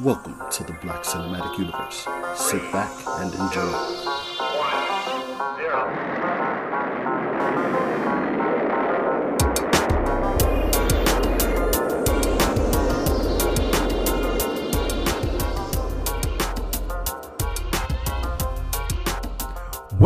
Welcome 0.00 0.40
to 0.52 0.62
the 0.62 0.74
Black 0.74 1.02
Cinematic 1.02 1.58
Universe. 1.58 2.06
Sit 2.36 2.62
back 2.70 2.92
and 3.20 3.34
enjoy. 3.34 3.66
One, 4.54 5.56
zero. 5.58 6.27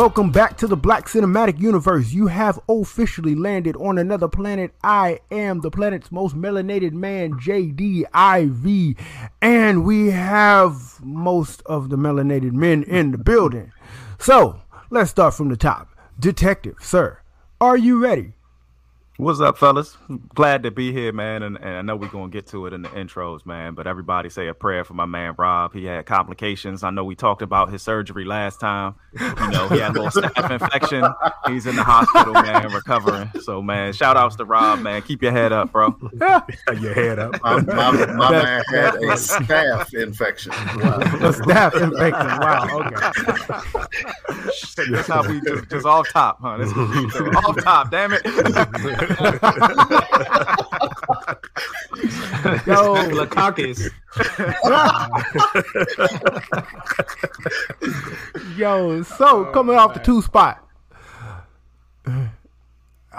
Welcome 0.03 0.33
back 0.33 0.57
to 0.57 0.67
the 0.67 0.77
Black 0.77 1.07
Cinematic 1.07 1.61
Universe. 1.61 2.13
You 2.13 2.27
have 2.27 2.59
officially 2.69 3.37
landed 3.37 3.77
on 3.77 3.99
another 3.99 4.27
planet. 4.27 4.73
I 4.83 5.21
am 5.31 5.61
the 5.61 5.71
planet's 5.71 6.11
most 6.11 6.35
melanated 6.35 6.91
man, 6.91 7.35
JDIV, 7.35 8.99
and 9.41 9.85
we 9.85 10.11
have 10.11 10.99
most 11.05 11.63
of 11.67 11.89
the 11.89 11.95
melanated 11.95 12.51
men 12.51 12.83
in 12.83 13.13
the 13.13 13.17
building. 13.17 13.71
So, 14.19 14.61
let's 14.91 15.13
start 15.13 15.35
from 15.35 15.51
the 15.51 15.57
top. 15.57 15.97
Detective, 16.19 16.79
sir, 16.81 17.21
are 17.61 17.77
you 17.77 18.03
ready? 18.03 18.33
What's 19.23 19.39
up, 19.39 19.57
fellas? 19.57 19.97
Glad 20.35 20.65
to 20.65 20.73
be 20.73 20.91
here, 20.91 21.13
man. 21.13 21.45
And, 21.45 21.57
and 21.59 21.69
I 21.69 21.83
know 21.83 21.95
we're 21.95 22.09
going 22.09 22.33
to 22.33 22.37
get 22.37 22.49
to 22.49 22.67
it 22.67 22.73
in 22.73 22.83
the 22.83 22.89
intros, 22.89 23.47
man. 23.47 23.75
But 23.75 23.87
everybody 23.87 24.29
say 24.29 24.49
a 24.49 24.55
prayer 24.55 24.83
for 24.83 24.95
my 24.95 25.07
man, 25.07 25.37
Rob. 25.39 25.73
He 25.73 25.85
had 25.85 26.07
complications. 26.07 26.83
I 26.83 26.91
know 26.91 27.05
we 27.05 27.15
talked 27.15 27.41
about 27.41 27.71
his 27.71 27.83
surgery 27.83 28.25
last 28.25 28.59
time. 28.59 28.97
You 29.13 29.51
know, 29.53 29.69
he 29.69 29.79
had 29.79 29.93
a 29.97 30.03
little 30.03 30.07
staph 30.23 30.51
infection. 30.51 31.05
He's 31.47 31.67
in 31.67 31.77
the 31.77 31.85
hospital, 31.85 32.33
man, 32.33 32.73
recovering. 32.73 33.31
So, 33.43 33.63
man, 33.63 33.93
shout 33.93 34.17
outs 34.17 34.35
to 34.37 34.45
Rob, 34.45 34.81
man. 34.81 35.03
Keep 35.03 35.23
your 35.23 35.31
head 35.31 35.53
up, 35.53 35.71
bro. 35.71 35.97
your 36.81 36.93
head 36.93 37.21
up. 37.21 37.41
My, 37.45 37.61
my, 37.61 38.07
my 38.07 38.31
man 38.33 38.65
had 38.71 38.97
a 38.97 39.13
staph 39.13 39.95
infection. 39.95 40.51
Wow. 40.51 40.97
A 40.97 41.33
staph 41.33 41.81
infection. 41.81 42.27
Wow. 42.41 42.67
Okay. 42.87 43.87
That's 44.91 45.07
how 45.07 45.29
we 45.29 45.41
just, 45.43 45.71
just 45.71 45.87
off 45.87 46.09
top, 46.11 46.41
huh? 46.41 46.57
This, 46.57 46.73
off 46.73 47.57
top, 47.63 47.91
damn 47.91 48.13
it. 48.13 48.23
Yo, 52.67 52.95
Lukakis. 53.13 53.91
yo. 58.57 59.03
So 59.03 59.45
coming 59.47 59.75
off 59.77 59.95
the 59.95 60.01
two 60.01 60.21
spot. 60.23 60.67
Uh, 62.07 62.29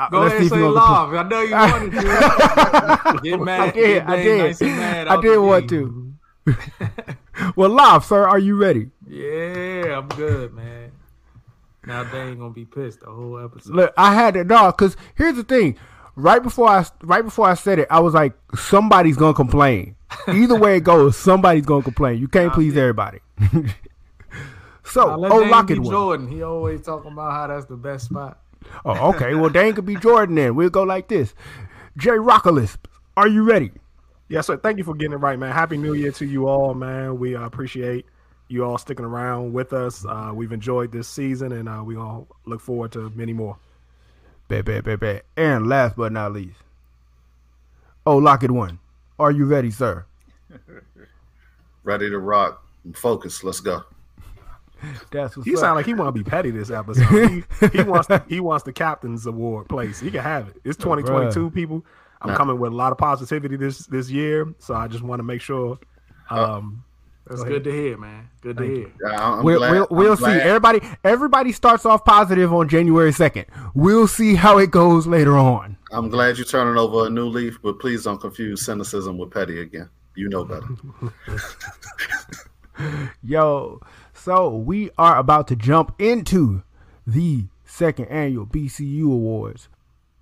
Go 0.09 0.21
let's 0.21 0.33
ahead 0.33 0.41
and 0.41 0.49
say 0.49 0.58
live. 0.58 1.14
I 1.14 1.23
know 1.23 1.41
you 1.41 1.55
wanted 1.55 1.91
to. 1.91 3.19
Get 3.23 3.39
mad. 3.39 3.61
I 3.61 3.71
did. 3.71 4.03
I 4.03 4.23
did. 4.23 4.38
Nice 4.39 4.61
mad 4.61 5.08
I 5.08 5.21
did 5.21 5.38
want 5.38 5.69
to. 5.69 6.14
well, 7.55 7.69
live, 7.69 8.03
sir. 8.03 8.27
Are 8.27 8.39
you 8.39 8.55
ready? 8.55 8.89
Yeah, 9.08 9.99
I'm 9.99 10.08
good, 10.09 10.53
man. 10.53 10.83
Now 11.86 12.03
they 12.03 12.22
ain't 12.22 12.39
gonna 12.39 12.53
be 12.53 12.66
pissed 12.66 13.02
the 13.02 13.08
whole 13.08 13.38
episode. 13.44 13.76
Look, 13.76 13.94
I 13.98 14.14
had 14.14 14.36
to 14.36 14.44
no, 14.44 14.72
because 14.72 14.95
here's 15.16 15.36
the 15.36 15.44
thing. 15.44 15.78
Right 16.16 16.42
before 16.42 16.70
I 16.70 16.86
right 17.02 17.23
before 17.23 17.48
I 17.48 17.56
said 17.56 17.80
it, 17.80 17.88
I 17.89 18.00
was 18.00 18.14
like, 18.14 18.34
somebody's 18.56 19.17
gonna 19.17 19.34
complain. 19.34 19.95
Either 20.28 20.58
way 20.58 20.78
it 20.78 20.84
goes, 20.84 21.17
somebody's 21.17 21.66
gonna 21.66 21.84
complain. 21.84 22.20
You 22.20 22.28
can't 22.28 22.54
please 22.54 22.78
everybody. 22.78 23.20
so, 24.84 25.08
Now, 25.08 25.17
let 25.17 25.31
oh, 25.31 25.42
Dame 25.42 25.50
lock 25.50 25.67
be. 25.67 25.80
Jordan. 25.80 26.28
He 26.28 26.44
always 26.44 26.81
talking 26.81 27.11
about 27.11 27.31
how 27.31 27.48
that's 27.48 27.66
the 27.66 27.76
best 27.76 28.06
spot. 28.06 28.39
Oh, 28.86 29.09
okay. 29.09 29.36
Well, 29.36 29.50
Dane 29.50 29.73
could 29.73 29.86
be 29.86 29.95
Jordan 29.95 30.36
then. 30.36 30.56
We'll 30.56 30.70
go 30.70 30.84
like 30.84 31.08
this. 31.08 31.34
Jay 31.98 32.11
Rockalis, 32.11 32.78
are 33.17 33.28
you 33.28 33.44
ready? 33.44 33.72
Yes, 34.30 34.48
sir. 34.48 34.58
Thank 34.58 34.78
you 34.78 34.84
for 34.84 34.95
getting 34.95 35.14
it 35.14 35.17
right, 35.17 35.38
man. 35.38 35.52
Happy 35.52 35.78
New 35.78 35.94
Year 35.94 36.11
to 36.14 36.26
you 36.26 36.48
all, 36.48 36.73
man. 36.73 37.20
We 37.20 37.36
uh, 37.36 37.44
appreciate 37.44 38.06
you 38.47 38.63
all 38.66 38.77
sticking 38.77 39.05
around 39.05 39.53
with 39.53 39.73
us. 39.73 40.05
Uh, 40.05 40.31
we've 40.33 40.52
enjoyed 40.52 40.91
this 40.91 41.08
season, 41.08 41.52
and 41.52 41.67
uh, 41.69 41.81
we 41.83 41.95
all 41.95 42.27
look 42.45 42.61
forward 42.61 42.91
to 42.94 43.09
many 43.16 43.33
more. 43.33 43.58
Bet, 44.48 44.65
bet, 44.65 44.83
bet, 44.83 44.99
bet. 44.99 45.26
And 45.37 45.67
last 45.67 45.95
but 45.95 46.11
not 46.11 46.33
least, 46.33 46.58
oh, 48.05 48.20
Lockit 48.20 48.52
one. 48.52 48.80
Are 49.20 49.31
you 49.31 49.45
ready, 49.45 49.71
sir? 49.71 50.05
Ready 51.83 52.09
to 52.09 52.17
rock. 52.20 52.64
Focus. 52.93 53.43
Let's 53.43 53.59
go. 53.59 53.83
That's 55.11 55.36
what's 55.37 55.48
He 55.48 55.54
up. 55.55 55.60
sound 55.60 55.75
like 55.75 55.86
he 55.86 55.93
want 55.93 56.14
to 56.15 56.23
be 56.23 56.30
petty 56.30 56.52
this 56.52 56.70
episode. 56.70 57.43
he, 57.61 57.67
he 57.77 57.83
wants 57.83 58.08
he 58.27 58.39
wants 58.39 58.64
the 58.64 58.73
captain's 58.73 59.25
award 59.25 59.67
place. 59.70 59.99
He 59.99 60.11
can 60.11 60.21
have 60.21 60.49
it. 60.49 60.55
It's 60.64 60.77
2022, 60.77 61.52
people. 61.52 61.83
I'm 62.21 62.31
Nah. 62.31 62.37
coming 62.37 62.60
with 62.60 62.71
a 62.71 62.75
lot 62.75 62.92
of 62.92 62.98
positivity 62.98 63.55
this 63.58 63.86
this 63.87 64.10
year, 64.10 64.54
so 64.60 64.73
I 64.73 64.87
just 64.87 65.04
want 65.04 65.20
to 65.20 65.23
make 65.23 65.42
sure. 65.42 65.77
Um, 66.30 66.83
That's 67.26 67.42
Go 67.42 67.50
good 67.50 67.64
to 67.64 67.72
hear, 67.72 67.98
man. 67.98 68.30
Good 68.42 68.58
to 68.58 68.64
hear. 68.64 68.92
Yeah, 69.06 69.42
we'll 69.42 69.61
we'll, 69.61 69.88
we'll 69.89 70.17
see. 70.17 70.23
glad- 70.23 70.42
Everybody 70.42 70.82
everybody 71.04 71.52
starts 71.54 71.86
off 71.86 72.04
positive 72.04 72.54
on 72.54 72.67
January 72.67 73.11
2nd. 73.11 73.45
We'll 73.73 74.08
see 74.08 74.36
how 74.36 74.58
it 74.58 74.72
goes 74.72 75.08
later 75.08 75.38
on. 75.38 75.78
I'm 75.92 76.10
glad 76.10 76.38
you're 76.38 76.45
turning 76.45 76.78
over 76.78 77.08
a 77.08 77.10
new 77.10 77.28
leaf, 77.28 77.60
but 77.64 77.80
please 77.80 78.04
don't 78.04 78.20
confuse 78.20 78.66
cynicism 78.66 79.17
with 79.17 79.32
petty 79.32 79.61
again. 79.61 79.89
You 80.16 80.28
know 80.30 80.44
better. 80.44 80.67
Yo, 83.23 83.80
so 84.14 84.50
we 84.55 84.90
are 84.98 85.17
about 85.17 85.48
to 85.48 85.55
jump 85.55 85.95
into 86.00 86.64
the 87.08 87.45
second 87.64 88.05
annual 88.05 88.45
BCU 88.45 89.04
Awards. 89.05 89.70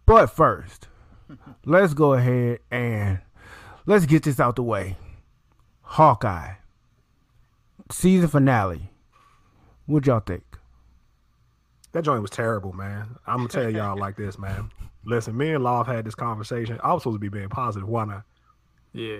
But 0.05 0.27
first, 0.27 0.87
let's 1.65 1.93
go 1.93 2.13
ahead 2.13 2.59
and 2.69 3.19
let's 3.85 4.05
get 4.05 4.23
this 4.23 4.39
out 4.39 4.55
the 4.55 4.63
way. 4.63 4.97
Hawkeye 5.81 6.55
season 7.91 8.27
finale. 8.27 8.89
What 9.85 10.05
y'all 10.05 10.19
think? 10.19 10.43
That 11.91 12.03
joint 12.03 12.21
was 12.21 12.31
terrible, 12.31 12.73
man. 12.73 13.17
I'm 13.27 13.37
gonna 13.37 13.49
tell 13.49 13.69
y'all 13.69 13.97
like 13.97 14.15
this, 14.15 14.39
man. 14.39 14.69
Listen, 15.03 15.35
me 15.35 15.53
and 15.53 15.63
Love 15.63 15.87
had 15.87 16.05
this 16.05 16.15
conversation. 16.15 16.79
I 16.83 16.93
was 16.93 17.03
supposed 17.03 17.15
to 17.15 17.19
be 17.19 17.29
being 17.29 17.49
positive. 17.49 17.87
Why 17.87 18.05
not? 18.05 18.23
Yeah. 18.93 19.19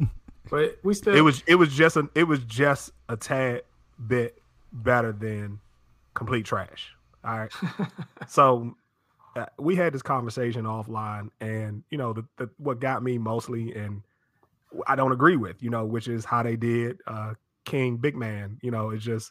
but 0.50 0.78
we 0.82 0.94
still. 0.94 1.14
It 1.14 1.20
was 1.20 1.42
it 1.46 1.54
was 1.54 1.72
just 1.72 1.96
a 1.96 2.08
it 2.14 2.24
was 2.24 2.40
just 2.40 2.90
a 3.08 3.16
tad 3.16 3.62
bit 4.04 4.40
better 4.72 5.12
than 5.12 5.60
complete 6.14 6.44
trash. 6.46 6.92
All 7.24 7.38
right. 7.38 7.52
so 8.28 8.74
uh, 9.36 9.46
we 9.58 9.76
had 9.76 9.92
this 9.92 10.02
conversation 10.02 10.64
offline, 10.64 11.30
and 11.40 11.84
you 11.90 11.98
know 11.98 12.12
the, 12.12 12.24
the 12.36 12.50
what 12.58 12.80
got 12.80 13.02
me 13.02 13.18
mostly, 13.18 13.74
and 13.74 14.02
I 14.86 14.96
don't 14.96 15.12
agree 15.12 15.36
with, 15.36 15.62
you 15.62 15.70
know, 15.70 15.84
which 15.84 16.08
is 16.08 16.24
how 16.24 16.42
they 16.42 16.56
did 16.56 17.00
uh 17.06 17.34
King 17.68 17.98
Big 17.98 18.16
Man. 18.16 18.58
You 18.62 18.70
know, 18.70 18.90
it's 18.90 19.04
just 19.04 19.30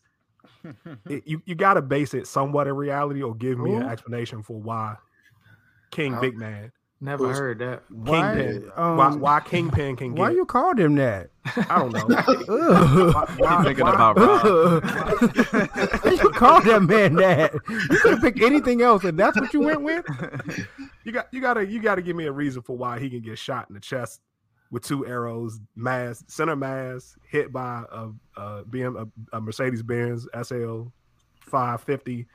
it, 1.09 1.23
you 1.25 1.41
you 1.45 1.55
got 1.55 1.73
to 1.73 1.81
base 1.81 2.13
it 2.13 2.27
somewhat 2.27 2.67
in 2.67 2.75
reality, 2.75 3.21
or 3.21 3.35
give 3.35 3.59
me 3.59 3.73
an 3.73 3.83
explanation 3.83 4.43
for 4.43 4.59
why 4.61 4.95
King 5.91 6.13
Uh, 6.13 6.21
Big 6.21 6.37
Man, 6.37 6.71
Never 6.99 7.31
heard 7.31 7.59
that. 7.59 7.83
Why, 7.89 8.33
Kingpin, 8.35 8.71
um, 8.75 8.97
why 8.97 9.09
why 9.15 9.39
Kingpin 9.39 9.95
can 9.95 10.15
get 10.15 10.19
Why 10.19 10.31
you 10.31 10.45
called 10.45 10.79
him 10.79 10.95
that? 10.95 11.29
I 11.69 11.79
don't 11.79 11.93
know. 11.93 12.15
Ugh. 12.17 13.13
Why- 13.13 13.33
why- 13.37 13.63
Thinking 13.63 13.85
why- 13.85 13.93
about 13.93 14.17
Rob. 14.17 14.83
You 16.17 16.29
called 16.31 16.65
that 16.65 16.81
man 16.83 17.15
that? 17.15 17.53
You 17.69 17.99
could 17.99 18.11
have 18.11 18.21
picked 18.21 18.41
anything 18.41 18.81
else, 18.81 19.03
and 19.03 19.17
that's 19.17 19.39
what 19.39 19.53
you 19.53 19.61
went 19.61 19.81
with. 19.81 20.05
you 21.03 21.11
got 21.11 21.27
you 21.31 21.39
gotta 21.41 21.65
you 21.65 21.79
gotta 21.79 22.01
give 22.01 22.15
me 22.15 22.25
a 22.25 22.31
reason 22.31 22.61
for 22.63 22.75
why 22.75 22.99
he 22.99 23.09
can 23.09 23.21
get 23.21 23.37
shot 23.37 23.67
in 23.69 23.75
the 23.75 23.79
chest 23.79 24.21
with 24.71 24.83
two 24.83 25.05
arrows, 25.05 25.59
mass 25.75 26.23
center 26.27 26.55
mass, 26.55 27.15
hit 27.27 27.51
by 27.53 27.83
a, 27.91 28.09
a 28.39 28.63
BM 28.65 28.99
a, 29.31 29.37
a 29.37 29.41
Mercedes 29.41 29.83
Benz 29.83 30.27
SL 30.43 30.83
550 31.41 32.27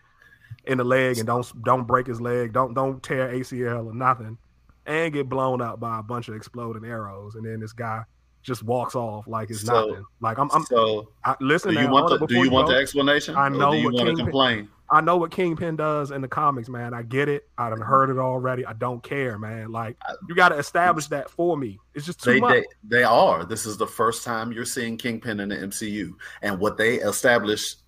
in 0.67 0.79
the 0.79 0.85
leg, 0.85 1.19
and 1.19 1.27
don't 1.27 1.63
don't 1.65 1.87
break 1.87 2.07
his 2.07 2.21
leg, 2.21 2.53
don't 2.53 2.75
don't 2.75 3.03
tear 3.03 3.29
ACL 3.33 3.87
or 3.87 3.95
nothing, 3.95 4.39
and 4.87 5.13
get 5.13 5.29
blown 5.29 5.61
up 5.61 5.81
by 5.81 5.99
a 5.99 6.03
bunch 6.03 6.29
of 6.29 6.35
exploding 6.35 6.85
arrows, 6.85 7.35
and 7.35 7.45
then 7.45 7.61
this 7.61 7.73
guy 7.73 8.03
just 8.43 8.63
walks 8.65 8.95
off 8.95 9.27
like 9.29 9.51
it's 9.51 9.61
So- 9.61 9.89
nothing. 9.89 10.05
Like 10.21 10.39
I'm, 10.39 10.51
I'm 10.53 10.65
so, 10.65 11.09
I, 11.25 11.37
listen. 11.41 11.75
do 11.75 11.81
you 11.81 11.87
now, 11.87 11.93
want 11.93 12.21
the 12.21 12.27
do 12.27 12.35
you 12.43 12.51
want 12.51 12.69
go. 12.69 12.75
the 12.75 12.81
explanation? 12.81 13.37
I 13.37 13.49
know 13.49 13.73
do 13.73 13.79
you 13.79 13.91
want 13.93 14.09
to 14.17 14.17
complain? 14.25 14.69
I 14.93 15.01
know 15.01 15.17
what 15.17 15.31
Kingpin 15.31 15.75
does 15.77 16.11
in 16.11 16.21
the 16.21 16.29
comics, 16.29 16.69
man. 16.69 16.93
I 16.93 17.03
get 17.03 17.29
it. 17.29 17.49
I 17.57 17.71
done 17.71 17.81
heard 17.81 18.11
it 18.11 18.19
already. 18.19 18.67
I 18.67 18.75
don't 18.75 19.03
care, 19.03 19.39
man. 19.39 19.73
Like 19.73 19.97
you 20.29 20.35
got 20.35 20.51
to 20.51 20.57
establish 20.59 21.07
that 21.09 21.31
for 21.31 21.57
me. 21.57 21.79
It's 21.95 22.05
just 22.07 22.23
too 22.23 22.35
They, 22.35 22.41
much. 22.41 22.53
they 22.53 22.99
they 22.99 23.03
are. 23.03 23.45
This 23.45 23.65
is 23.65 23.79
the 23.79 23.87
first 23.87 24.23
time 24.23 24.53
you're 24.53 24.65
seeing 24.67 24.99
Kingpin 24.99 25.41
in 25.41 25.49
the 25.49 25.57
MCU, 25.57 26.13
and 26.43 26.59
what 26.59 26.77
they 26.77 26.97
established 26.97 27.79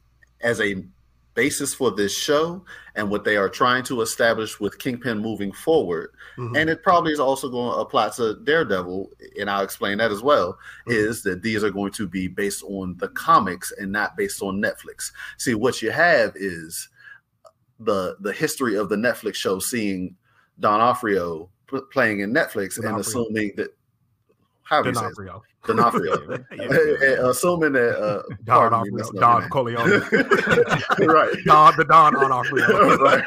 as 0.41 0.61
a 0.63 0.83
basis 1.35 1.75
for 1.75 1.91
this 1.91 2.17
show, 2.17 2.65
and 2.95 3.11
what 3.11 3.25
they 3.25 3.37
are 3.37 3.49
trying 3.49 3.83
to 3.83 4.01
establish 4.03 4.61
with 4.61 4.79
Kingpin 4.79 5.19
moving 5.19 5.51
forward, 5.51 6.11
Mhm. 6.39 6.57
and 6.57 6.71
it 6.71 6.81
probably 6.85 7.13
is 7.13 7.19
also 7.19 7.49
going 7.49 7.73
to 7.73 7.79
apply 7.81 8.09
to 8.11 8.37
Daredevil, 8.45 9.11
and 9.41 9.51
I'll 9.51 9.65
explain 9.65 9.99
that 9.99 10.13
as 10.13 10.23
well. 10.23 10.57
Is 10.87 11.23
that 11.25 11.43
these 11.43 11.65
are 11.65 11.71
going 11.73 11.91
to 11.95 12.07
be 12.07 12.29
based 12.29 12.63
on 12.63 12.97
the 12.99 13.09
comics 13.09 13.73
and 13.73 13.91
not 13.91 14.17
based 14.17 14.43
on 14.43 14.63
Netflix? 14.63 15.11
See, 15.37 15.55
what 15.57 15.83
you 15.83 15.91
have 15.91 16.33
is 16.37 16.89
the 17.85 18.17
the 18.21 18.33
history 18.33 18.77
of 18.77 18.89
the 18.89 18.97
Netflix 18.97 19.37
show, 19.37 19.59
seeing 19.59 20.17
Don 20.61 20.81
Offrio 20.81 21.49
p- 21.71 21.81
playing 21.93 22.21
in 22.21 22.33
Netflix, 22.33 22.77
and 22.77 22.85
D'Onofrio. 22.85 23.01
assuming 23.01 23.53
that 23.57 23.71
however 24.63 24.89
you 24.89 24.95
say 24.95 25.07
it. 25.07 25.15
D'Onofrio. 25.15 25.43
D'Onofrio. 25.67 26.45
Yeah. 26.55 27.29
Assuming 27.29 27.73
that 27.73 27.99
uh, 27.99 28.23
Don 28.45 28.83
me, 28.83 28.91
Onofrio. 28.91 29.21
Don 29.21 29.49
Corleone. 29.49 29.91
right. 31.09 31.35
Don 31.45 31.75
the 31.77 31.85
Don 31.89 32.17
Onofrio. 32.17 32.97
right. 32.99 33.25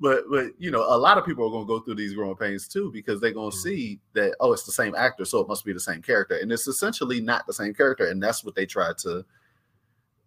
but 0.00 0.24
but 0.30 0.46
you 0.58 0.70
know, 0.70 0.82
a 0.82 0.96
lot 0.96 1.18
of 1.18 1.24
people 1.26 1.46
are 1.46 1.50
going 1.50 1.64
to 1.64 1.68
go 1.68 1.80
through 1.80 1.96
these 1.96 2.14
growing 2.14 2.36
pains 2.36 2.66
too 2.66 2.90
because 2.92 3.20
they're 3.20 3.32
going 3.32 3.50
to 3.50 3.56
see 3.56 4.00
that 4.14 4.34
oh, 4.40 4.52
it's 4.52 4.64
the 4.64 4.72
same 4.72 4.94
actor, 4.94 5.24
so 5.24 5.40
it 5.40 5.48
must 5.48 5.64
be 5.64 5.72
the 5.72 5.80
same 5.80 6.02
character, 6.02 6.36
and 6.36 6.50
it's 6.50 6.66
essentially 6.66 7.20
not 7.20 7.46
the 7.46 7.52
same 7.52 7.74
character, 7.74 8.08
and 8.08 8.22
that's 8.22 8.44
what 8.44 8.54
they 8.54 8.66
try 8.66 8.92
to 8.98 9.24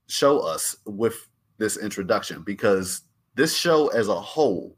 show 0.08 0.40
us 0.40 0.76
with 0.86 1.28
this 1.64 1.78
introduction 1.78 2.44
because 2.44 3.04
this 3.36 3.56
show 3.56 3.88
as 3.88 4.10
a 4.10 4.20
whole 4.20 4.76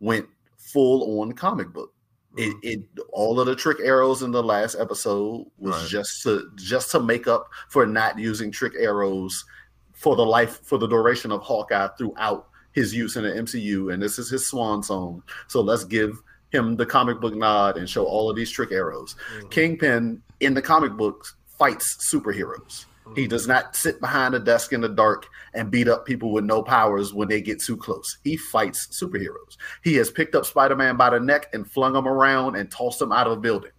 went 0.00 0.26
full 0.58 1.20
on 1.20 1.32
comic 1.32 1.72
book. 1.72 1.94
It, 2.36 2.50
mm-hmm. 2.50 2.58
it 2.62 2.80
all 3.12 3.40
of 3.40 3.46
the 3.46 3.56
trick 3.56 3.78
arrows 3.82 4.22
in 4.22 4.30
the 4.30 4.42
last 4.42 4.76
episode 4.78 5.46
was 5.56 5.74
Right. 5.74 5.88
just 5.88 6.22
to 6.24 6.50
just 6.56 6.90
to 6.90 7.00
make 7.00 7.26
up 7.26 7.48
for 7.70 7.86
not 7.86 8.18
using 8.18 8.52
trick 8.52 8.74
arrows 8.78 9.42
for 9.94 10.14
the 10.14 10.24
life 10.24 10.60
for 10.64 10.76
the 10.76 10.86
duration 10.86 11.32
of 11.32 11.40
Hawkeye 11.42 11.88
throughout 11.96 12.48
his 12.72 12.94
use 12.94 13.16
in 13.16 13.24
the 13.24 13.30
MCU, 13.30 13.92
and 13.92 14.02
this 14.02 14.18
is 14.18 14.28
his 14.28 14.46
swan 14.46 14.82
song. 14.82 15.22
So 15.48 15.62
let's 15.62 15.84
give 15.84 16.20
him 16.50 16.76
the 16.76 16.86
comic 16.86 17.20
book 17.20 17.34
nod 17.34 17.78
and 17.78 17.88
show 17.88 18.04
all 18.04 18.28
of 18.28 18.36
these 18.36 18.50
trick 18.50 18.70
arrows. 18.70 19.16
Mm-hmm. 19.34 19.48
Kingpin 19.48 20.22
in 20.40 20.52
the 20.52 20.62
comic 20.62 20.92
books 20.92 21.34
fights 21.58 21.96
superheroes. 22.12 22.84
He 23.14 23.26
does 23.26 23.46
not 23.46 23.74
sit 23.76 24.00
behind 24.00 24.34
a 24.34 24.38
desk 24.38 24.72
in 24.72 24.80
the 24.80 24.88
dark 24.88 25.26
and 25.54 25.70
beat 25.70 25.88
up 25.88 26.06
people 26.06 26.32
with 26.32 26.44
no 26.44 26.62
powers 26.62 27.12
when 27.14 27.28
they 27.28 27.40
get 27.40 27.60
too 27.60 27.76
close. 27.76 28.18
He 28.24 28.36
fights 28.36 28.86
superheroes. 28.88 29.56
He 29.82 29.94
has 29.96 30.10
picked 30.10 30.34
up 30.34 30.46
Spider-Man 30.46 30.96
by 30.96 31.10
the 31.10 31.20
neck 31.20 31.46
and 31.52 31.70
flung 31.70 31.94
him 31.96 32.06
around 32.08 32.56
and 32.56 32.70
tossed 32.70 33.00
him 33.00 33.12
out 33.12 33.26
of 33.26 33.34
a 33.34 33.40
building. 33.40 33.70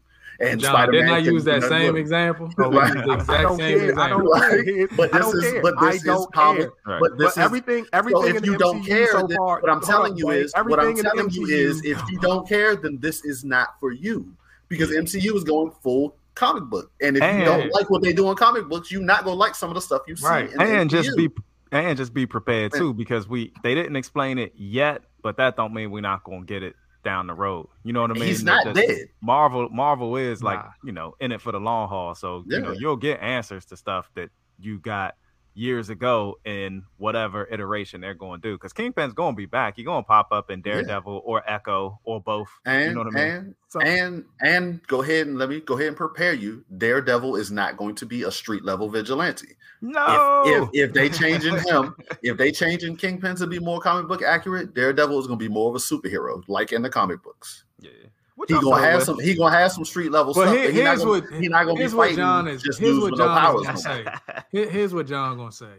And 0.41 0.59
John, 0.61 0.73
Spider-Man 0.73 1.01
didn't 1.01 1.15
I 1.15 1.17
use 1.17 1.43
that 1.43 1.63
same 1.63 1.97
example? 1.97 2.49
Right. 2.57 2.95
I 2.95 2.95
used 2.95 3.05
the 3.07 3.11
I 3.11 3.15
exact 3.15 3.43
don't 3.43 3.57
same 3.57 3.79
care. 3.79 3.99
I 3.99 4.05
example. 4.05 4.29
don't 4.29 4.65
care. 4.65 4.87
But 4.95 5.13
I 5.13 5.17
this 5.17 5.25
don't 5.27 5.43
is 5.43 5.51
care. 5.51 5.61
but 5.61 5.73
I 5.77 5.85
this 5.87 5.95
is 5.95 6.03
don't 6.03 6.33
comic. 6.33 6.61
care. 6.61 6.71
Right. 6.85 6.99
But 7.01 7.17
this 7.17 7.25
but 7.25 7.31
is 7.31 7.37
everything, 7.45 7.85
everything 7.93 8.21
so 8.21 8.27
if 8.29 8.35
in 8.37 8.43
you 8.45 8.51
the 8.53 8.57
don't 8.57 8.81
MCU 8.81 8.87
care, 8.87 9.11
so 9.11 9.27
then, 9.27 9.37
far, 9.37 9.59
what 9.61 9.69
I'm 9.69 9.81
telling 9.81 10.13
on, 10.13 10.17
you 10.17 10.29
is, 10.29 10.53
what 10.53 10.59
everything 10.59 10.79
I'm 10.81 10.89
in 10.91 10.95
the 10.95 11.03
telling 11.03 11.29
you 11.31 11.47
is, 11.47 11.83
if 11.83 12.01
you 12.09 12.19
don't 12.19 12.47
care, 12.47 12.75
then 12.77 12.99
this 13.01 13.25
is 13.25 13.43
not 13.43 13.77
for 13.81 13.91
you 13.91 14.33
because 14.69 14.91
MCU 14.91 15.35
is 15.35 15.43
going 15.43 15.71
full 15.83 16.15
comic 16.39 16.63
book, 16.63 16.91
and 17.01 17.17
if 17.17 17.23
you 17.23 17.45
don't 17.45 17.71
like 17.73 17.89
what 17.89 18.01
they 18.01 18.13
do 18.13 18.29
in 18.29 18.35
comic 18.35 18.67
books, 18.67 18.91
you're 18.91 19.01
not 19.01 19.23
gonna 19.23 19.35
like 19.35 19.55
some 19.55 19.69
of 19.69 19.75
the 19.75 19.81
stuff 19.81 20.01
you 20.07 20.15
see. 20.15 20.25
Right. 20.25 20.51
in 20.51 20.57
the 20.57 20.63
and 20.63 20.89
just 20.89 21.15
be 21.15 21.29
and 21.71 21.97
just 21.97 22.13
be 22.13 22.25
prepared 22.25 22.73
too 22.73 22.93
because 22.93 23.27
we 23.27 23.53
they 23.61 23.75
didn't 23.75 23.95
explain 23.95 24.39
it 24.39 24.53
yet 24.55 25.03
but 25.21 25.37
that 25.37 25.55
don't 25.55 25.71
mean 25.73 25.91
we're 25.91 26.01
not 26.01 26.23
gonna 26.23 26.43
get 26.43 26.63
it 26.63 26.75
down 27.03 27.27
the 27.27 27.33
road 27.33 27.67
you 27.83 27.93
know 27.93 28.01
what 28.01 28.09
i 28.09 28.13
mean 28.15 28.23
He's 28.23 28.43
not 28.43 28.65
that- 28.65 28.73
dead. 28.75 29.07
marvel 29.21 29.69
marvel 29.69 30.15
is 30.17 30.41
like 30.41 30.59
you 30.83 30.91
know 30.91 31.13
in 31.19 31.31
it 31.31 31.41
for 31.41 31.51
the 31.51 31.59
long 31.59 31.87
haul 31.87 32.15
so 32.15 32.43
you 32.47 32.59
know 32.59 32.71
you'll 32.71 32.95
get 32.97 33.21
answers 33.21 33.65
to 33.65 33.77
stuff 33.77 34.09
that 34.15 34.31
you 34.59 34.79
got 34.79 35.13
years 35.53 35.89
ago 35.89 36.37
in 36.45 36.83
whatever 36.97 37.47
iteration 37.51 37.99
they're 38.01 38.13
going 38.13 38.39
to 38.41 38.47
do 38.49 38.55
because 38.55 38.71
kingpin's 38.71 39.13
going 39.13 39.33
to 39.33 39.37
be 39.37 39.45
back 39.45 39.75
he's 39.75 39.85
going 39.85 40.01
to 40.03 40.07
pop 40.07 40.27
up 40.31 40.49
in 40.49 40.61
daredevil 40.61 41.21
or 41.25 41.43
echo 41.49 41.99
or 42.03 42.21
both 42.21 42.47
And 42.65 42.89
you 42.89 42.93
know 42.93 43.01
what 43.03 43.07
i 43.07 43.19
mean 43.19 43.23
and 43.33 43.55
So- 43.67 43.81
and 43.81 44.25
and 44.41 44.81
go 44.87 45.01
ahead 45.01 45.27
and 45.27 45.37
let 45.37 45.49
me 45.49 45.59
go 45.59 45.73
ahead 45.75 45.89
and 45.89 45.97
prepare 45.97 46.33
you. 46.33 46.63
Daredevil 46.77 47.35
is 47.35 47.51
not 47.51 47.77
going 47.77 47.93
to 47.95 48.05
be 48.05 48.23
a 48.23 48.31
street 48.31 48.63
level 48.65 48.89
vigilante. 48.89 49.55
no 49.81 50.43
If, 50.45 50.69
if 50.73 50.89
if 50.89 50.93
they 50.93 51.09
changing 51.09 51.57
him, 51.59 51.95
if 52.23 52.35
they 52.37 52.51
changing 52.51 52.95
Kingpin 52.97 53.35
to 53.35 53.45
be 53.47 53.59
more 53.59 53.79
comic 53.79 54.07
book 54.07 54.23
accurate, 54.23 54.73
Daredevil 54.73 55.19
is 55.19 55.27
going 55.27 55.37
to 55.37 55.45
be 55.45 55.53
more 55.53 55.69
of 55.69 55.75
a 55.75 55.79
superhero, 55.79 56.43
like 56.47 56.71
in 56.71 56.81
the 56.81 56.89
comic 56.89 57.21
books. 57.21 57.63
yeah 57.79 57.91
Which 58.39 58.49
He 58.49 58.55
gonna 58.61 58.81
have 58.81 58.95
with. 58.99 59.03
some. 59.05 59.19
He 59.19 59.35
gonna 59.35 59.53
have 59.53 59.69
some 59.73 59.83
street 59.83 60.11
level 60.13 60.33
But 60.33 60.43
stuff. 60.43 60.55
here- 60.55 60.67
but 60.67 60.73
he 60.73 60.81
not 60.81 60.87
here's 60.91 60.99
gonna, 61.03 61.11
what- 61.11 61.41
he 61.41 61.47
not 61.49 61.63
gonna 61.65 61.73
be 61.73 61.79
here's 61.81 61.93
what 61.93 62.15
John 62.15 62.47
is- 62.47 62.61
just 62.63 62.79
here's 62.79 62.97
what 62.97 63.11
with 63.11 63.19
no 63.19 63.25
John 63.25 63.55
is 63.59 63.65
gonna 63.65 63.77
say. 63.77 64.05
Here- 64.53 64.69
here's 64.69 64.93
what 64.93 65.07
John 65.07 65.35
gonna 65.37 65.51
say. 65.51 65.73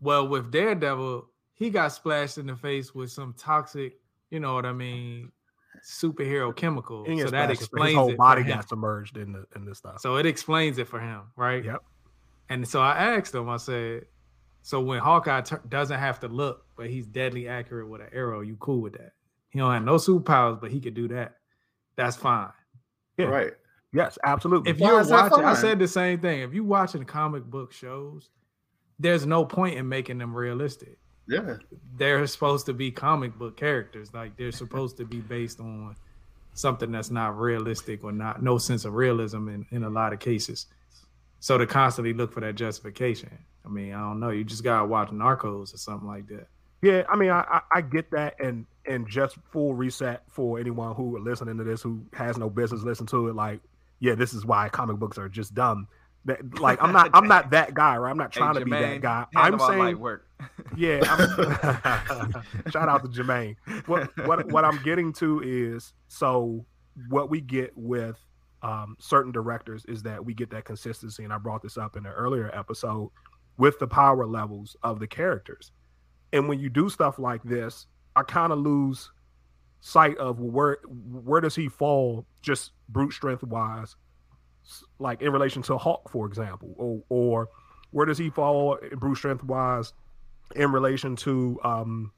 Well, 0.00 0.26
with 0.26 0.50
Daredevil, 0.50 1.28
he 1.52 1.68
got 1.68 1.88
splashed 1.92 2.38
in 2.38 2.46
the 2.46 2.56
face 2.56 2.94
with 2.94 3.10
some 3.10 3.34
toxic, 3.34 3.98
you 4.30 4.40
know 4.40 4.54
what 4.54 4.64
I 4.64 4.72
mean, 4.72 5.32
superhero 5.84 6.56
chemical. 6.56 7.04
So 7.04 7.14
gets 7.14 7.30
that 7.30 7.48
back, 7.48 7.58
his 7.58 7.68
whole 7.94 8.14
body 8.16 8.42
for 8.42 8.48
got 8.48 8.68
submerged 8.68 9.18
in 9.18 9.32
the 9.32 9.44
in 9.54 9.66
this 9.66 9.76
stuff. 9.76 10.00
So 10.00 10.16
it 10.16 10.24
explains 10.24 10.78
it 10.78 10.88
for 10.88 10.98
him, 10.98 11.24
right? 11.36 11.62
Yep. 11.62 11.82
And 12.48 12.66
so 12.66 12.80
I 12.80 12.96
asked 13.16 13.34
him. 13.34 13.48
I 13.50 13.58
said, 13.58 14.06
"So 14.62 14.80
when 14.80 15.00
Hawkeye 15.00 15.42
tur 15.42 15.60
doesn't 15.68 15.98
have 15.98 16.20
to 16.20 16.28
look, 16.28 16.64
but 16.74 16.88
he's 16.88 17.06
deadly 17.06 17.48
accurate 17.48 17.88
with 17.88 18.00
an 18.00 18.08
arrow, 18.12 18.40
you 18.40 18.56
cool 18.56 18.80
with 18.80 18.94
that? 18.94 19.12
He 19.50 19.58
don't 19.58 19.72
have 19.72 19.84
no 19.84 19.96
superpowers, 19.96 20.60
but 20.60 20.70
he 20.70 20.80
could 20.80 20.94
do 20.94 21.08
that. 21.08 21.36
That's 21.96 22.16
fine. 22.16 22.50
Yeah. 23.16 23.26
Right. 23.26 23.52
yes, 23.92 24.18
absolutely. 24.24 24.70
If 24.70 24.78
Why 24.78 24.88
you're 24.88 25.08
watching, 25.08 25.44
I 25.44 25.54
said 25.54 25.78
the 25.78 25.88
same 25.88 26.20
thing. 26.20 26.40
If 26.40 26.52
you're 26.52 26.64
watching 26.64 27.04
comic 27.04 27.44
book 27.44 27.72
shows, 27.72 28.28
there's 28.98 29.26
no 29.26 29.44
point 29.44 29.76
in 29.76 29.88
making 29.88 30.18
them 30.18 30.34
realistic. 30.34 30.98
Yeah. 31.28 31.56
They're 31.96 32.26
supposed 32.26 32.66
to 32.66 32.74
be 32.74 32.90
comic 32.90 33.36
book 33.38 33.56
characters. 33.56 34.12
Like 34.12 34.36
they're 34.36 34.52
supposed 34.52 34.96
to 34.98 35.04
be 35.04 35.20
based 35.20 35.60
on 35.60 35.96
something 36.54 36.90
that's 36.92 37.10
not 37.10 37.38
realistic 37.38 38.04
or 38.04 38.12
not 38.12 38.42
no 38.42 38.58
sense 38.58 38.84
of 38.84 38.94
realism 38.94 39.48
in, 39.48 39.66
in 39.70 39.84
a 39.84 39.90
lot 39.90 40.12
of 40.12 40.20
cases. 40.20 40.66
So 41.40 41.58
to 41.58 41.66
constantly 41.66 42.12
look 42.12 42.32
for 42.32 42.40
that 42.40 42.54
justification. 42.54 43.30
I 43.64 43.68
mean, 43.68 43.92
I 43.92 44.00
don't 44.00 44.20
know. 44.20 44.30
You 44.30 44.44
just 44.44 44.64
gotta 44.64 44.86
watch 44.86 45.10
Narcos 45.10 45.74
or 45.74 45.76
something 45.76 46.08
like 46.08 46.28
that. 46.28 46.46
Yeah, 46.82 47.02
I 47.08 47.16
mean, 47.16 47.30
I, 47.30 47.40
I 47.40 47.60
I 47.76 47.80
get 47.80 48.10
that, 48.12 48.34
and 48.38 48.64
and 48.86 49.08
just 49.08 49.36
full 49.50 49.74
reset 49.74 50.22
for 50.28 50.58
anyone 50.58 50.94
who 50.94 51.16
are 51.16 51.20
listening 51.20 51.58
to 51.58 51.64
this 51.64 51.82
who 51.82 52.04
has 52.12 52.38
no 52.38 52.50
business 52.50 52.82
listening 52.82 53.08
to 53.08 53.28
it. 53.28 53.34
Like, 53.34 53.60
yeah, 54.00 54.14
this 54.14 54.34
is 54.34 54.44
why 54.44 54.68
comic 54.68 54.96
books 54.96 55.18
are 55.18 55.28
just 55.28 55.54
dumb. 55.54 55.88
That 56.24 56.60
like 56.60 56.82
I'm 56.82 56.92
not 56.92 57.10
I'm 57.14 57.28
not 57.28 57.50
that 57.50 57.74
guy, 57.74 57.96
right? 57.96 58.10
I'm 58.10 58.18
not 58.18 58.34
Hey, 58.34 58.40
trying 58.40 58.54
to 58.54 58.64
be 58.64 58.70
that 58.72 59.00
guy. 59.00 59.26
I'm 59.34 59.58
saying, 59.58 59.98
work 59.98 60.26
yeah. 60.76 61.00
Shout 62.70 62.88
out 62.88 63.02
to 63.04 63.08
Jermaine. 63.08 63.56
What 63.86 64.10
what 64.26 64.50
what 64.50 64.64
I'm 64.64 64.82
getting 64.82 65.12
to 65.14 65.40
is 65.44 65.92
so 66.08 66.64
what 67.08 67.30
we 67.30 67.40
get 67.40 67.72
with 67.76 68.18
um, 68.62 68.96
certain 68.98 69.32
directors 69.32 69.84
is 69.86 70.02
that 70.02 70.24
we 70.24 70.34
get 70.34 70.50
that 70.50 70.64
consistency, 70.64 71.24
and 71.24 71.32
I 71.32 71.38
brought 71.38 71.62
this 71.62 71.78
up 71.78 71.96
in 71.96 72.04
an 72.06 72.12
earlier 72.12 72.50
episode 72.54 73.10
with 73.58 73.78
the 73.78 73.86
power 73.86 74.26
levels 74.26 74.76
of 74.82 74.98
the 74.98 75.06
characters. 75.06 75.72
And 76.32 76.48
when 76.48 76.58
you 76.58 76.68
do 76.68 76.88
stuff 76.88 77.18
like 77.18 77.42
this, 77.44 77.86
I 78.16 78.22
kind 78.22 78.52
of 78.52 78.58
lose 78.58 79.10
sight 79.80 80.16
of 80.16 80.40
where 80.40 80.78
where 80.84 81.40
does 81.40 81.54
he 81.54 81.68
fall 81.68 82.26
just 82.42 82.72
brute 82.88 83.12
strength 83.12 83.44
wise, 83.44 83.94
like 84.98 85.22
in 85.22 85.32
relation 85.32 85.62
to 85.62 85.78
Hawk, 85.78 86.10
for 86.10 86.26
example, 86.26 86.74
or 86.76 87.02
or 87.08 87.48
where 87.90 88.06
does 88.06 88.18
he 88.18 88.30
fall 88.30 88.74
in 88.76 88.98
brute 88.98 89.16
strength 89.16 89.44
wise 89.44 89.92
in 90.54 90.72
relation 90.72 91.14
to 91.16 91.60
um 91.62 92.12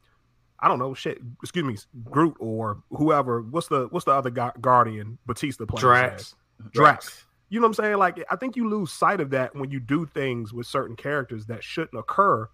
I 0.61 0.69
don't 0.69 0.79
know 0.79 0.95
shit. 0.95 1.19
Excuse 1.43 1.65
me, 1.65 1.77
Groot 2.11 2.37
or 2.39 2.83
whoever. 2.91 3.43
What's 3.43 3.69
the 3.69 3.89
what's 3.91 4.05
the 4.05 4.13
other 4.13 4.31
gu- 4.31 4.59
Guardian 4.61 5.19
Bautista 5.27 5.67
plays? 5.67 5.81
Drax. 5.81 6.35
Drax. 6.73 7.25
You 7.49 7.61
know 7.61 7.67
what 7.67 7.79
I'm 7.79 7.85
saying? 7.85 7.97
Like 7.99 8.25
I 8.31 8.37
think 8.37 8.57
you 8.57 8.69
lose 8.69 8.93
sight 8.93 9.21
of 9.21 9.31
that 9.31 9.55
when 9.55 9.71
you 9.71 9.81
do 9.81 10.07
things 10.07 10.53
with 10.53 10.67
certain 10.67 10.97
characters 10.97 11.47
that 11.47 11.63
shouldn't 11.63 11.99
occur 11.99 12.49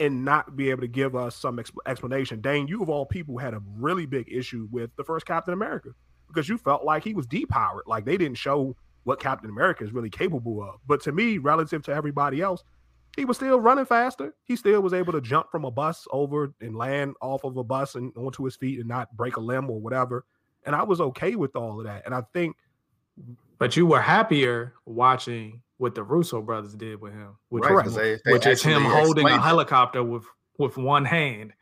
and 0.00 0.24
not 0.24 0.56
be 0.56 0.70
able 0.70 0.80
to 0.80 0.88
give 0.88 1.14
us 1.14 1.36
some 1.36 1.58
exp- 1.58 1.76
explanation. 1.86 2.40
Dane, 2.40 2.66
you 2.66 2.82
of 2.82 2.88
all 2.88 3.04
people 3.04 3.38
had 3.38 3.54
a 3.54 3.62
really 3.76 4.06
big 4.06 4.32
issue 4.32 4.66
with 4.72 4.90
the 4.96 5.04
first 5.04 5.26
Captain 5.26 5.52
America 5.52 5.90
because 6.26 6.48
you 6.48 6.56
felt 6.56 6.84
like 6.84 7.04
he 7.04 7.12
was 7.12 7.26
depowered. 7.26 7.82
Like 7.86 8.06
they 8.06 8.16
didn't 8.16 8.38
show 8.38 8.74
what 9.04 9.20
Captain 9.20 9.50
America 9.50 9.84
is 9.84 9.92
really 9.92 10.10
capable 10.10 10.62
of. 10.62 10.76
But 10.86 11.02
to 11.02 11.12
me, 11.12 11.38
relative 11.38 11.82
to 11.84 11.94
everybody 11.94 12.40
else, 12.40 12.64
he 13.16 13.24
was 13.24 13.36
still 13.36 13.60
running 13.60 13.84
faster. 13.84 14.34
He 14.44 14.56
still 14.56 14.80
was 14.80 14.94
able 14.94 15.12
to 15.12 15.20
jump 15.20 15.50
from 15.50 15.64
a 15.64 15.70
bus 15.70 16.06
over 16.10 16.54
and 16.60 16.76
land 16.76 17.14
off 17.20 17.44
of 17.44 17.56
a 17.56 17.64
bus 17.64 17.94
and 17.94 18.12
onto 18.16 18.44
his 18.44 18.56
feet 18.56 18.78
and 18.78 18.88
not 18.88 19.14
break 19.16 19.36
a 19.36 19.40
limb 19.40 19.68
or 19.68 19.80
whatever. 19.80 20.24
And 20.64 20.74
I 20.74 20.82
was 20.82 21.00
okay 21.00 21.34
with 21.34 21.56
all 21.56 21.80
of 21.80 21.86
that. 21.86 22.02
And 22.06 22.14
I 22.14 22.22
think 22.32 22.56
But 23.60 23.76
you 23.76 23.86
were 23.86 24.00
happier 24.00 24.72
watching 24.86 25.62
what 25.76 25.94
the 25.94 26.02
Russo 26.02 26.42
brothers 26.42 26.74
did 26.74 27.00
with 27.00 27.12
him, 27.12 27.36
which, 27.50 27.62
Right, 27.64 27.86
is- 27.86 27.94
they- 27.94 28.18
they 28.24 28.32
which 28.32 28.46
is 28.46 28.62
him 28.62 28.82
holding 28.82 29.24
a 29.24 29.28
explained 29.28 29.28
it. 29.36 29.46
helicopter 29.46 30.02
with 30.02 30.24
with 30.58 30.76
one 30.76 31.04
hand. 31.06 31.52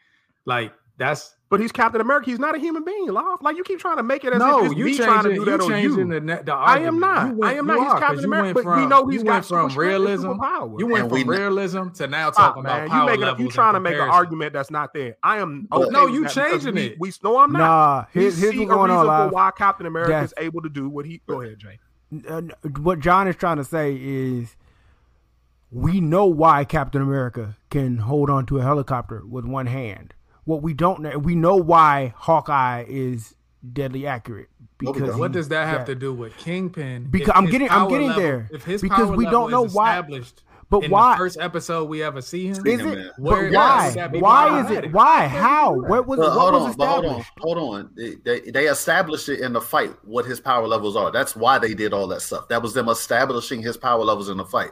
Like 0.46 0.72
that's 0.96 1.34
But 1.50 1.60
he's 1.60 1.70
Captain 1.72 2.00
America. 2.00 2.26
He's 2.28 2.40
not 2.40 2.56
a 2.56 2.58
human 2.58 2.82
being, 2.84 3.06
Love. 3.08 3.40
Like 3.42 3.56
you 3.56 3.62
keep 3.62 3.78
trying 3.78 3.96
to 3.98 4.02
make 4.02 4.24
it 4.24 4.32
as 4.32 4.40
no, 4.40 4.58
if 4.64 4.72
it's 4.72 4.74
you 4.74 4.84
me 4.86 4.90
changing, 4.90 5.06
trying 5.06 5.22
to 5.24 5.28
do 5.30 5.34
you 5.36 5.44
that 5.44 5.60
on 5.60 5.82
you. 5.82 5.96
the 5.96 6.42
the 6.44 6.52
I 6.52 6.78
am 6.80 6.98
not. 6.98 7.28
You 7.28 7.34
went- 7.36 7.44
I 7.54 7.56
am 7.58 7.68
you 7.68 7.74
not. 7.74 7.78
He's 7.78 7.86
are, 7.86 7.90
'cause 7.92 8.00
Captain 8.00 8.24
America, 8.24 8.54
went 8.56 8.66
but 8.66 8.76
we 8.76 8.86
know 8.86 9.06
he's 9.06 9.20
you 9.20 9.24
got 9.24 9.32
went 9.34 9.44
from 9.46 9.70
strength 9.70 9.70
and 9.70 9.76
realism. 9.78 10.26
superpower. 10.30 10.80
You 10.80 10.86
went 10.88 11.02
And 11.04 11.12
from 11.12 11.26
we- 11.28 11.36
realism 11.38 11.88
to 11.90 12.06
now 12.08 12.28
ah, 12.28 12.30
talking 12.32 12.62
man. 12.64 12.72
about 12.72 12.82
You 12.82 12.90
power 12.90 13.06
making 13.06 13.20
levels. 13.20 13.40
you 13.40 13.48
trying 13.50 13.74
to 13.74 13.80
make 13.80 13.94
an 13.94 14.00
argument 14.00 14.52
that's 14.52 14.70
not 14.72 14.92
there. 14.92 15.16
I 15.22 15.38
am. 15.38 15.68
But- 15.70 15.80
Okay 15.82 15.90
No, 15.90 16.06
you 16.08 16.22
that 16.24 16.32
changing 16.32 16.76
it. 16.76 16.96
We 16.98 17.12
no, 17.22 17.38
I'm 17.38 17.52
not. 17.52 17.58
Nah, 17.60 18.04
We 18.14 18.22
here's, 18.22 18.36
here's 18.38 18.52
see 18.52 18.58
what's 18.58 18.70
a 18.72 18.74
going 18.74 18.90
reason 18.90 19.06
on, 19.08 19.28
for 19.28 19.34
why 19.34 19.50
Captain 19.56 19.86
America 19.86 20.18
is 20.18 20.34
able 20.38 20.62
to 20.62 20.68
do 20.68 20.88
what 20.88 21.06
he. 21.06 21.22
Go 21.28 21.40
ahead, 21.42 21.58
Jay. 21.60 21.78
Uh, 22.28 22.42
what 22.80 23.00
John 23.00 23.28
is 23.28 23.36
trying 23.36 23.58
to 23.58 23.64
say 23.64 23.96
is 24.00 24.56
we 25.70 26.00
know 26.00 26.26
why 26.26 26.64
Captain 26.64 27.02
America 27.02 27.56
can 27.70 27.98
hold 27.98 28.30
on 28.30 28.46
to 28.46 28.58
a 28.58 28.62
helicopter 28.62 29.22
with 29.26 29.44
one 29.44 29.66
hand. 29.66 30.14
What 30.44 30.62
we 30.62 30.72
don't 30.72 31.00
know, 31.00 31.18
we 31.18 31.34
know 31.34 31.56
why 31.56 32.14
Hawkeye 32.16 32.86
is 32.88 33.34
deadly 33.72 34.06
accurate 34.06 34.48
because 34.78 35.02
don't. 35.10 35.18
What 35.18 35.32
does 35.32 35.48
that 35.48 35.66
have 35.66 35.80
yeah. 35.80 35.84
to 35.86 35.94
do 35.94 36.14
with 36.14 36.34
Kingpin? 36.38 37.08
Because 37.10 37.32
I'm 37.34 37.44
getting- 37.46 37.70
I'm 37.70 37.88
getting 37.88 38.06
level- 38.08 38.22
there. 38.22 38.48
If 38.52 38.64
his 38.64 38.80
Because 38.80 39.08
power 39.08 39.16
we 39.16 39.26
don't 39.26 39.50
know 39.50 39.66
is 39.66 39.74
why- 39.74 39.92
established 39.92 40.42
But 40.70 40.84
in 40.84 40.90
why 40.90 41.14
the 41.14 41.18
first 41.18 41.38
episode 41.40 41.84
we 41.88 42.02
ever 42.02 42.20
see 42.20 42.46
him, 42.46 42.52
is 42.52 42.62
Kingdom 42.62 42.88
it? 42.88 42.96
Man. 42.96 43.10
Where- 43.16 43.50
But 43.50 43.56
why? 43.56 44.08
Why 44.20 44.60
is 44.64 44.70
it? 44.70 44.92
Why? 44.92 45.26
How? 45.26 45.72
What 45.74 46.06
was? 46.06 46.18
But 46.18 46.28
What 46.36 46.38
hold 46.38 46.52
was 46.52 46.62
on, 46.72 46.76
but 46.76 46.86
hold 46.86 47.06
on, 47.06 47.24
hold 47.38 47.58
on. 47.58 47.90
They, 47.96 48.14
they 48.24 48.40
they 48.50 48.66
established 48.66 49.28
it 49.30 49.40
in 49.40 49.54
the 49.54 49.60
fight 49.62 49.92
what 50.04 50.26
his 50.26 50.40
power 50.40 50.66
levels 50.66 50.94
are. 50.94 51.10
That's 51.10 51.34
why 51.34 51.58
they 51.58 51.72
did 51.72 51.94
all 51.94 52.06
that 52.08 52.20
stuff. 52.20 52.48
That 52.48 52.60
was 52.62 52.74
them 52.74 52.88
establishing 52.88 53.62
his 53.62 53.76
power 53.78 54.04
levels 54.04 54.28
in 54.28 54.36
the 54.36 54.44
fight. 54.44 54.70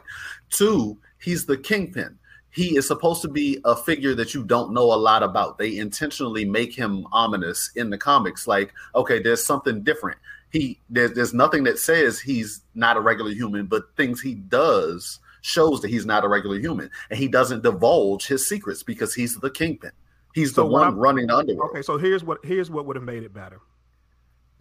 Two, 0.51 0.97
he's 1.19 1.45
the 1.47 1.57
kingpin. 1.57 2.19
He 2.51 2.77
is 2.77 2.87
supposed 2.87 3.21
to 3.23 3.27
be 3.27 3.59
a 3.65 3.75
figure 3.75 4.15
that 4.15 4.33
you 4.33 4.43
don't 4.43 4.73
know 4.73 4.93
a 4.93 4.95
lot 4.95 5.21
about. 5.23 5.57
They 5.57 5.77
intentionally 5.77 6.45
make 6.45 6.73
him 6.73 7.05
ominous 7.11 7.71
in 7.75 7.89
the 7.89 7.97
comics. 7.97 8.47
Like, 8.47 8.71
okay, 8.95 9.19
there's 9.21 9.43
something 9.45 9.81
different. 9.83 10.17
He 10.51 10.79
there's 10.91 11.13
there's 11.13 11.33
nothing 11.33 11.63
that 11.63 11.79
says 11.79 12.19
he's 12.19 12.61
not 12.75 12.97
a 12.97 13.01
regular 13.01 13.31
human, 13.31 13.65
but 13.65 13.83
things 13.97 14.21
he 14.21 14.35
does 14.35 15.19
shows 15.47 15.81
that 15.81 15.87
he's 15.89 16.05
not 16.05 16.25
a 16.25 16.27
regular 16.27 16.59
human, 16.59 16.89
and 17.09 17.17
he 17.17 17.27
doesn't 17.27 17.63
divulge 17.63 18.27
his 18.27 18.47
secrets 18.47 18.83
because 18.83 19.13
he's 19.13 19.37
the 19.37 19.49
kingpin. 19.49 19.91
He's 20.33 20.53
So 20.53 20.63
the 20.63 20.67
one 20.69 20.83
I'm- 20.83 20.97
running 20.97 21.27
the 21.27 21.35
underworld. 21.37 21.71
Okay, 21.71 21.81
so 21.81 21.97
here's 21.97 22.23
what 22.23 22.43
here's 22.43 22.69
what 22.69 22.85
would 22.85 22.95
have 22.97 23.05
made 23.05 23.23
it 23.23 23.33
better. 23.33 23.59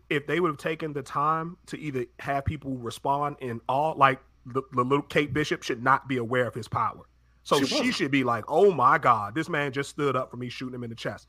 If 0.09 0.27
they 0.29 0.39
would 0.39 0.49
have 0.49 0.59
taken 0.59 0.93
the 0.93 1.03
time 1.03 1.57
to 1.67 1.79
either 1.79 2.07
have 2.21 2.45
people 2.45 2.77
respond 2.77 3.37
in 3.41 3.61
all 3.69 3.97
like 3.97 4.21
the, 4.47 4.63
the 4.73 4.85
little 4.85 5.03
Kate 5.03 5.33
Bishop 5.33 5.65
should 5.65 5.83
not 5.83 6.07
be 6.07 6.19
aware 6.19 6.47
of 6.47 6.55
his 6.55 6.69
power. 6.69 7.01
So 7.43 7.59
She 7.61 7.67
she, 7.67 7.93
should 7.93 8.11
be 8.13 8.23
like, 8.25 8.45
"Oh 8.49 8.71
my 8.73 8.99
god, 8.99 9.35
this 9.35 9.49
man 9.49 9.73
just 9.73 9.91
stood 9.91 10.15
up 10.17 10.31
for 10.31 10.37
me 10.37 10.49
shooting 10.49 10.75
him 10.77 10.85
in 10.85 10.91
the 10.91 10.97
chest." 10.97 11.27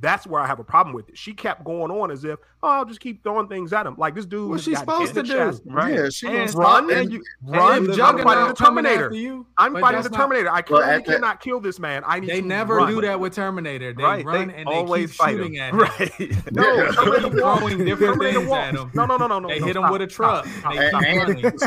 That's 0.00 0.26
where 0.26 0.40
I 0.40 0.46
have 0.46 0.58
a 0.60 0.64
problem 0.64 0.94
with 0.94 1.08
it. 1.10 1.18
She 1.18 1.34
kept 1.34 1.62
going 1.62 1.90
on 1.90 2.10
as 2.10 2.24
if, 2.24 2.38
"Oh, 2.62 2.68
I'll 2.68 2.84
just 2.86 3.00
keep 3.00 3.22
throwing 3.22 3.48
things 3.48 3.72
at 3.72 3.86
him." 3.86 3.94
Like 3.98 4.14
this 4.14 4.24
dude 4.24 4.48
What's 4.48 4.64
has 4.64 4.72
she 4.72 4.76
supposed 4.76 5.12
to 5.14 5.22
do? 5.22 5.32
chest. 5.32 5.62
Right. 5.66 5.94
Yeah, 5.94 6.08
she 6.08 6.26
and 6.28 6.54
run 6.54 6.84
and- 6.90 7.00
and 7.00 7.12
you 7.12 7.22
run. 7.46 7.90
if 7.90 8.00
I'm 8.00 8.18
fighting 8.18 8.46
the 8.48 8.54
Terminator. 8.54 9.12
you, 9.12 9.46
I'm 9.58 9.74
fighting 9.74 9.98
the 9.98 10.08
that's 10.08 10.10
not- 10.12 10.18
Terminator. 10.18 10.48
I 10.48 10.52
Well, 10.52 10.62
clearly 10.62 10.86
that- 10.86 11.04
cannot 11.04 11.40
kill 11.40 11.60
this 11.60 11.78
man. 11.78 12.02
I 12.06 12.18
need 12.20 12.30
They 12.30 12.40
to 12.40 12.46
never 12.46 12.76
run. 12.76 12.92
do 12.94 13.00
that 13.02 13.20
with 13.20 13.34
Terminator. 13.34 13.92
They 13.92 14.02
right. 14.02 14.24
run 14.24 14.48
they 14.48 14.54
and 14.54 14.68
they 14.68 14.72
always 14.74 15.16
keep 15.16 15.28
shooting 15.28 15.54
him. 15.54 15.80
at 15.80 15.98
him. 16.10 16.28
Right. 16.30 16.44
No, 16.52 16.62
Yeah. 16.74 16.90
Terminator. 16.92 17.30
Throwing 17.38 17.78
different 17.84 17.98
Terminator 18.14 18.38
things 18.40 18.52
at 18.52 18.74
him. 18.76 18.90
No, 18.94 19.04
no, 19.06 19.16
no, 19.18 19.26
no, 19.26 19.38
no. 19.38 19.48
They 19.48 19.58
no, 19.60 19.66
hit 19.66 19.76
him 19.76 19.90
with 19.90 20.00
a 20.02 20.06
truck. 20.06 20.46
stop, 20.46 20.72
They 20.74 20.88
stop. 20.88 21.00
keep 21.02 21.08
and, 21.10 21.28
and 21.30 21.38
she 21.40 21.44
was 21.46 21.62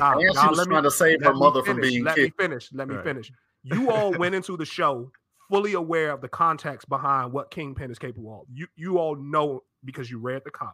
let 0.58 0.68
me- 0.68 0.72
trying 0.74 0.84
to 0.84 0.92
save 0.92 1.24
her 1.24 1.34
mother 1.36 1.62
from 1.62 1.75
finish. 1.78 1.92
being 1.92 2.04
Let 2.04 2.16
kicked. 2.16 2.40
me 2.40 2.44
finish. 2.44 2.70
Let 2.74 2.88
me 2.88 2.96
finish. 3.04 3.32
You 3.63 3.92
all 3.92 4.12
went 4.12 4.34
into 4.36 4.58
the 4.58 4.66
show 4.66 5.12
fully 5.53 5.74
aware 5.74 6.12
of 6.12 6.22
the 6.22 6.27
context 6.29 6.89
behind 6.89 7.31
what 7.31 7.51
Kingpin 7.51 7.91
is 7.91 8.00
capable 8.00 8.41
of. 8.41 8.48
You 8.53 8.67
you 8.75 8.98
all 8.98 9.15
know 9.15 9.63
because 9.86 10.10
you 10.10 10.17
read 10.19 10.41
the 10.45 10.51
comic. 10.51 10.74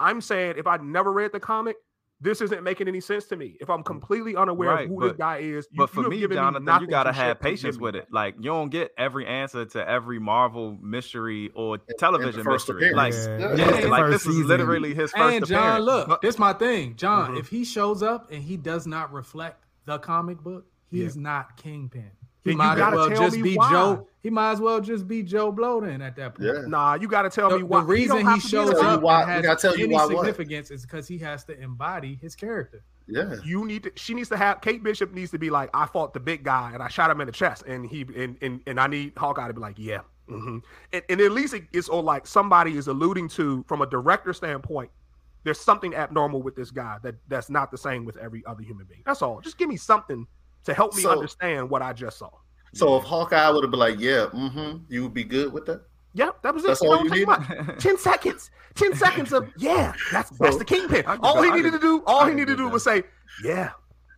I'm 0.00 0.20
saying 0.20 0.54
if 0.56 0.66
I 0.66 0.76
never 0.78 1.12
read 1.12 1.32
the 1.32 1.40
comic, 1.40 1.76
this 2.20 2.40
isn't 2.40 2.62
making 2.64 2.88
any 2.88 3.00
sense 3.00 3.26
to 3.26 3.36
me. 3.36 3.56
If 3.60 3.68
I'm 3.70 3.82
completely 3.82 4.34
unaware 4.34 4.70
Right, 4.70 4.84
of 4.84 4.90
who 4.90 5.00
but- 5.00 5.08
this 5.08 5.16
guy 5.18 5.36
is, 5.38 5.68
you, 5.70 5.78
But 5.78 5.90
for 5.90 6.02
you 6.02 6.08
me, 6.28 6.34
Jonathan, 6.34 6.64
nothing 6.64 6.86
you 6.88 6.90
gotta 6.90 7.12
have 7.12 7.38
patience 7.40 7.76
with 7.78 7.94
it. 7.96 8.06
Like 8.10 8.36
you 8.38 8.44
don't 8.44 8.70
get 8.70 8.92
every 8.96 9.26
answer 9.26 9.64
to 9.66 9.88
every 9.88 10.18
Marvel 10.18 10.76
mystery 10.80 11.50
or 11.54 11.78
television 11.98 12.42
first 12.44 12.68
mystery. 12.68 12.92
Like, 12.94 13.12
appearance. 13.14 13.40
Yeah. 13.60 13.66
Yeah. 13.66 13.80
yeah, 13.80 13.86
like 13.88 14.00
first 14.00 14.24
this 14.24 14.34
is 14.34 14.44
literally 14.46 14.94
his 14.94 15.10
first 15.12 15.34
And 15.36 15.46
John, 15.46 15.58
appearance. 15.58 15.84
look, 15.84 16.08
But- 16.08 16.20
this 16.22 16.34
is 16.34 16.38
my 16.40 16.52
thing. 16.54 16.96
John, 16.96 17.34
Mhm. 17.34 17.40
if 17.40 17.48
he 17.48 17.64
shows 17.64 18.02
up 18.02 18.30
and 18.32 18.42
he 18.42 18.56
does 18.56 18.86
not 18.86 19.12
reflect 19.12 19.64
the 19.84 19.98
comic 19.98 20.38
book, 20.38 20.66
he's 20.90 21.16
not 21.16 21.56
Kingpin. 21.56 22.10
He 22.44 22.50
Then 22.50 22.52
you 22.52 22.58
might 22.58 22.72
as 22.72 22.78
gotta 22.78 22.96
well 22.96 23.08
tell 23.08 23.18
just 23.18 23.36
me 23.36 23.42
be 23.42 23.54
why. 23.56 23.70
Joe. 23.70 24.08
He 24.22 24.30
might 24.30 24.52
as 24.52 24.60
well 24.60 24.80
just 24.80 25.06
be 25.08 25.22
Joe 25.22 25.50
Blow 25.52 25.80
then 25.80 26.02
at 26.02 26.16
that 26.16 26.34
point. 26.34 26.48
Yeah. 26.54 26.62
Nah, 26.66 26.94
you 26.94 27.08
got 27.08 27.22
to 27.22 27.30
tell 27.30 27.50
The, 27.50 27.58
me 27.58 27.62
why. 27.62 27.80
the 27.80 27.86
reason 27.86 28.16
don't 28.16 28.26
he, 28.26 28.30
have 28.32 28.42
shows 28.42 28.70
there. 28.70 28.80
Tell 28.80 28.90
you 28.90 28.96
up 28.96 29.02
why- 29.02 29.22
and 29.22 29.30
has 29.30 29.42
gotta 29.42 29.60
tell 29.60 29.76
you 29.76 29.84
any 29.84 29.94
why 29.94 30.06
what? 30.06 30.26
significance 30.26 30.70
is 30.70 30.82
because 30.82 31.06
he 31.08 31.18
has 31.18 31.44
to 31.44 31.58
embody 31.60 32.18
his 32.20 32.34
character. 32.36 32.82
Yeah. 33.06 33.36
You 33.44 33.64
need 33.64 33.84
to. 33.84 33.92
She 33.96 34.12
needs 34.14 34.28
to 34.28 34.36
have. 34.36 34.60
Kate 34.60 34.82
Bishop 34.82 35.12
needs 35.14 35.30
to 35.30 35.38
be 35.38 35.50
like, 35.50 35.70
I 35.72 35.86
fought 35.86 36.12
the 36.14 36.20
big 36.20 36.44
guy 36.44 36.72
and 36.74 36.82
I 36.82 36.88
shot 36.88 37.10
him 37.10 37.20
in 37.20 37.26
the 37.26 37.32
chest, 37.32 37.64
and 37.66 37.86
he 37.86 38.02
and 38.16 38.36
and, 38.42 38.60
and 38.66 38.78
I 38.78 38.86
need 38.86 39.12
Hawkeye 39.16 39.48
to 39.48 39.54
be 39.54 39.60
like, 39.60 39.76
yeah, 39.78 40.00
hmm 40.28 40.58
and, 40.92 41.02
and 41.08 41.20
at 41.20 41.32
least 41.32 41.54
it's 41.72 41.88
or 41.88 42.02
like 42.02 42.26
somebody 42.26 42.76
is 42.76 42.86
alluding 42.86 43.28
to 43.30 43.64
from 43.66 43.80
a 43.82 43.86
director 43.86 44.32
standpoint. 44.34 44.90
There's 45.44 45.58
something 45.60 45.94
abnormal 45.94 46.42
with 46.42 46.54
this 46.54 46.70
guy 46.70 46.98
that 47.02 47.14
that's 47.28 47.48
not 47.48 47.70
the 47.70 47.78
same 47.78 48.04
with 48.04 48.16
every 48.18 48.44
other 48.44 48.62
human 48.62 48.84
being. 48.86 49.02
That's 49.06 49.22
all. 49.22 49.40
Just 49.40 49.56
give 49.56 49.68
me 49.70 49.76
something 49.78 50.26
to 50.64 50.74
help 50.74 50.94
me 50.94 51.02
So- 51.02 51.10
understand 51.10 51.68
what 51.70 51.82
I 51.82 51.92
just 51.92 52.18
saw. 52.18 52.30
So 52.74 52.96
if 52.98 53.04
Hawkeye 53.04 53.48
would 53.50 53.64
have 53.64 53.70
been 53.70 53.80
like, 53.80 53.98
yeah, 53.98 54.26
mm-hmm, 54.32 54.84
you 54.88 55.02
would 55.04 55.14
be 55.14 55.24
good 55.24 55.52
with 55.52 55.64
that. 55.66 55.82
Yeah, 56.12 56.30
that 56.42 56.52
was 56.54 56.64
it. 56.64 56.68
That's 56.68 56.82
It 56.82 56.86
all 56.86 56.96
don't 56.98 57.14
you 57.14 57.26
take 57.26 57.48
needed? 57.48 57.78
Ten 57.80 57.96
seconds. 57.98 58.50
Ten 58.74 58.94
seconds 58.94 59.32
of 59.32 59.48
yeah. 59.58 59.94
That's 60.12 60.30
that's 60.38 60.56
the 60.58 60.64
kingpin. 60.64 61.04
All 61.22 61.42
he 61.42 61.50
needed 61.50 61.72
to 61.72 61.78
do, 61.78 62.02
all 62.06 62.26
he 62.26 62.34
needed 62.34 62.48
to 62.48 62.56
do 62.56 62.64
do 62.64 62.68
was 62.68 62.84
say, 62.84 63.04
yeah. 63.42 63.70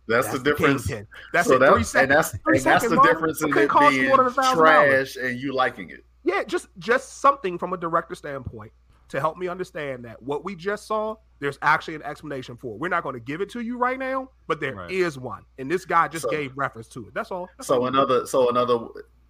That's, 0.07 0.29
the 0.31 0.39
difference. 0.39 0.85
kingpin. 0.87 1.07
That's 1.31 1.47
so 1.47 1.55
it. 1.55 1.59
that, 1.59 1.73
three 1.73 1.83
seconds. 1.83 2.01
and 2.03 2.11
that's 2.11 2.31
Three 2.43 2.57
and 2.57 2.65
that's 2.65 2.89
the 2.89 2.95
Mom. 2.95 3.05
difference 3.05 3.41
It 3.41 3.45
in 3.47 3.51
couldn't 3.53 3.65
it 3.67 3.69
cost 3.71 3.93
you 3.93 3.99
being 4.01 4.07
more 4.09 4.17
than 4.29 4.33
$1,000. 4.33 4.53
trash 4.55 5.15
and 5.15 5.39
you 5.39 5.53
liking 5.53 5.89
it. 5.91 6.03
Yeah, 6.23 6.43
just 6.43 6.67
just 6.79 7.21
something 7.21 7.57
from 7.57 7.71
a 7.71 7.77
director 7.77 8.15
standpoint 8.15 8.73
to 9.11 9.19
help 9.19 9.37
me 9.37 9.47
understand 9.47 10.03
that 10.05 10.21
what 10.23 10.43
we 10.45 10.55
just 10.55 10.87
saw, 10.87 11.15
there's 11.39 11.59
actually 11.61 11.95
an 11.95 12.03
explanation 12.03 12.55
for. 12.55 12.75
it. 12.75 12.79
We're 12.79 12.87
not 12.89 13.03
going 13.03 13.13
to 13.13 13.19
give 13.19 13.41
it 13.41 13.49
to 13.51 13.59
you 13.61 13.77
right 13.77 13.99
now, 13.99 14.29
but 14.47 14.59
there 14.59 14.87
is 14.89 15.17
Right. 15.17 15.23
one, 15.25 15.45
and 15.59 15.69
this 15.69 15.85
guy 15.85 16.07
just 16.07 16.23
So- 16.23 16.29
gave 16.31 16.55
reference 16.57 16.87
to 16.89 17.07
it. 17.07 17.13
That's 17.13 17.29
all. 17.31 17.49
That's 17.57 17.67
So 17.67 17.81
all. 17.81 17.87
in 17.87 17.95
other 17.95 18.25
so 18.25 18.49
in 18.49 18.57
other 18.57 18.87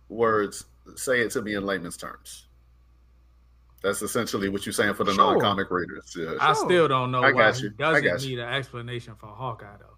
words, 0.10 0.66
say 0.96 1.22
it 1.22 1.32
to 1.32 1.42
me 1.42 1.56
in 1.56 1.66
layman's 1.66 1.98
terms. 1.98 2.48
That's 3.82 4.04
essentially 4.04 4.50
what 4.50 4.66
you're 4.66 4.74
saying 4.74 4.94
for 4.94 5.04
the 5.04 5.14
Sure. 5.14 5.32
non-comic 5.34 5.72
readers. 5.72 6.16
Yeah. 6.16 6.36
I 6.40 6.54
still 6.54 6.88
don't 6.88 7.10
know 7.12 7.24
I 7.24 7.32
why 7.32 7.42
got 7.42 7.56
he 7.56 7.64
you. 7.64 7.70
I 7.70 7.82
doesn't 7.82 8.04
got 8.04 8.22
you. 8.22 8.30
need 8.30 8.40
an 8.40 8.54
explanation 8.54 9.16
for 9.16 9.28
Hawkeye 9.28 9.78
though. 9.80 9.98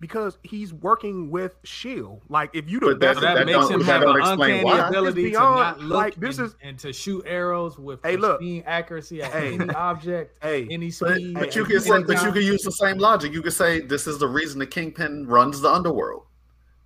Because 0.00 0.38
he's 0.42 0.72
working 0.72 1.30
with 1.30 1.56
Shield. 1.64 2.20
Like 2.28 2.50
if 2.54 2.70
you 2.70 2.78
the 2.80 2.86
But 2.86 3.00
that's- 3.00 3.16
best, 3.16 3.20
that, 3.34 3.46
that 3.46 3.46
makes 3.46 3.68
him 3.68 3.80
that 3.80 3.86
have 3.86 4.02
an 4.02 4.20
uncanny 4.22 4.64
why. 4.64 4.88
ability 4.88 5.26
It's 5.26 5.36
to 5.36 5.42
not 5.42 5.76
beyond, 5.78 5.88
look 5.88 5.96
like, 5.96 6.14
this 6.16 6.38
and, 6.38 6.46
is- 6.46 6.56
and 6.62 6.78
to 6.80 6.92
shoot 6.92 7.24
arrows 7.26 7.78
with 7.78 8.00
Hey, 8.04 8.16
look. 8.16 8.38
pristine 8.38 8.62
accuracy 8.66 9.22
at 9.22 9.32
Hey. 9.32 9.54
any 9.54 9.70
object, 9.74 10.38
hey, 10.42 10.68
any 10.70 10.88
But, 10.88 11.14
speed. 11.16 11.34
but 11.34 11.56
you 11.56 11.64
can 11.64 11.80
say, 11.80 12.02
but 12.02 12.22
you 12.22 12.32
can 12.32 12.42
use 12.42 12.62
the 12.62 12.72
same 12.72 12.98
logic. 12.98 13.32
You 13.32 13.42
can 13.42 13.50
say 13.50 13.80
this 13.80 14.06
is 14.06 14.18
the 14.18 14.28
reason 14.28 14.58
the 14.60 14.66
kingpin 14.66 15.26
runs 15.26 15.60
the 15.60 15.70
underworld. 15.70 16.24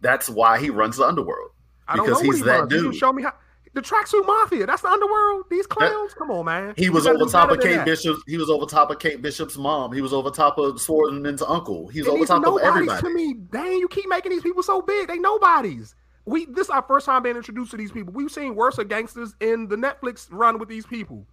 That's 0.01 0.29
why 0.31 0.59
he 0.59 0.71
runs 0.71 0.97
the 0.97 1.05
underworld. 1.07 1.51
I 1.87 1.97
don't 1.97 2.07
because 2.07 2.23
know 2.23 2.27
what 2.29 2.35
he's 2.37 2.45
he 2.45 2.51
that 2.51 2.59
runs. 2.61 2.73
You 2.73 2.79
didn't 2.79 2.91
dude. 2.93 3.01
show 3.01 3.13
me 3.13 3.23
how. 3.25 3.35
The 3.75 3.81
tracksuit 3.81 4.27
mafia. 4.27 4.67
That's 4.67 4.83
the 4.83 4.89
underworld. 4.89 5.45
These 5.51 5.67
clowns. 5.67 6.13
Come 6.15 6.31
on, 6.31 6.45
man. 6.45 6.75
He 6.77 6.91
was 6.91 7.07
over 7.07 7.25
top 7.25 7.51
of 7.51 7.61
Kate. 7.61 7.83
Bishop. 7.87 8.19
He 8.27 8.37
was 8.37 8.51
over 8.51 8.67
top 8.67 8.91
of 8.91 8.99
Kate 8.99 9.23
Bishop's 9.23 9.57
mom. 9.57 9.93
He 9.93 10.03
was 10.03 10.13
over 10.13 10.31
top 10.31 10.59
of 10.59 10.79
Swordsman's 10.81 11.41
uncle. 11.43 11.89
He's 11.89 12.07
And 12.07 12.17
over 12.17 12.27
top 12.27 12.47
of 12.47 12.59
everybody. 12.61 13.01
to 13.01 13.11
me. 13.15 13.35
Dang, 13.51 13.79
you 13.79 13.89
keep 13.89 14.09
making 14.11 14.31
these 14.33 14.43
people 14.43 14.63
so 14.63 14.83
big. 14.83 15.09
They 15.09 15.19
nobodies. 15.19 15.95
We 16.27 16.45
this 16.45 16.67
is 16.67 16.71
our 16.71 16.83
first 16.83 17.07
time 17.07 17.23
being 17.23 17.37
introduced 17.37 17.71
to 17.71 17.77
these 17.79 17.91
people. 17.93 18.13
We've 18.13 18.31
seen 18.31 18.55
worse 18.55 18.77
of 18.79 18.89
gangsters 18.89 19.35
in 19.41 19.69
the 19.69 19.77
Netflix 19.77 20.29
run 20.31 20.59
with 20.59 20.69
these 20.69 20.85
people. 20.87 21.27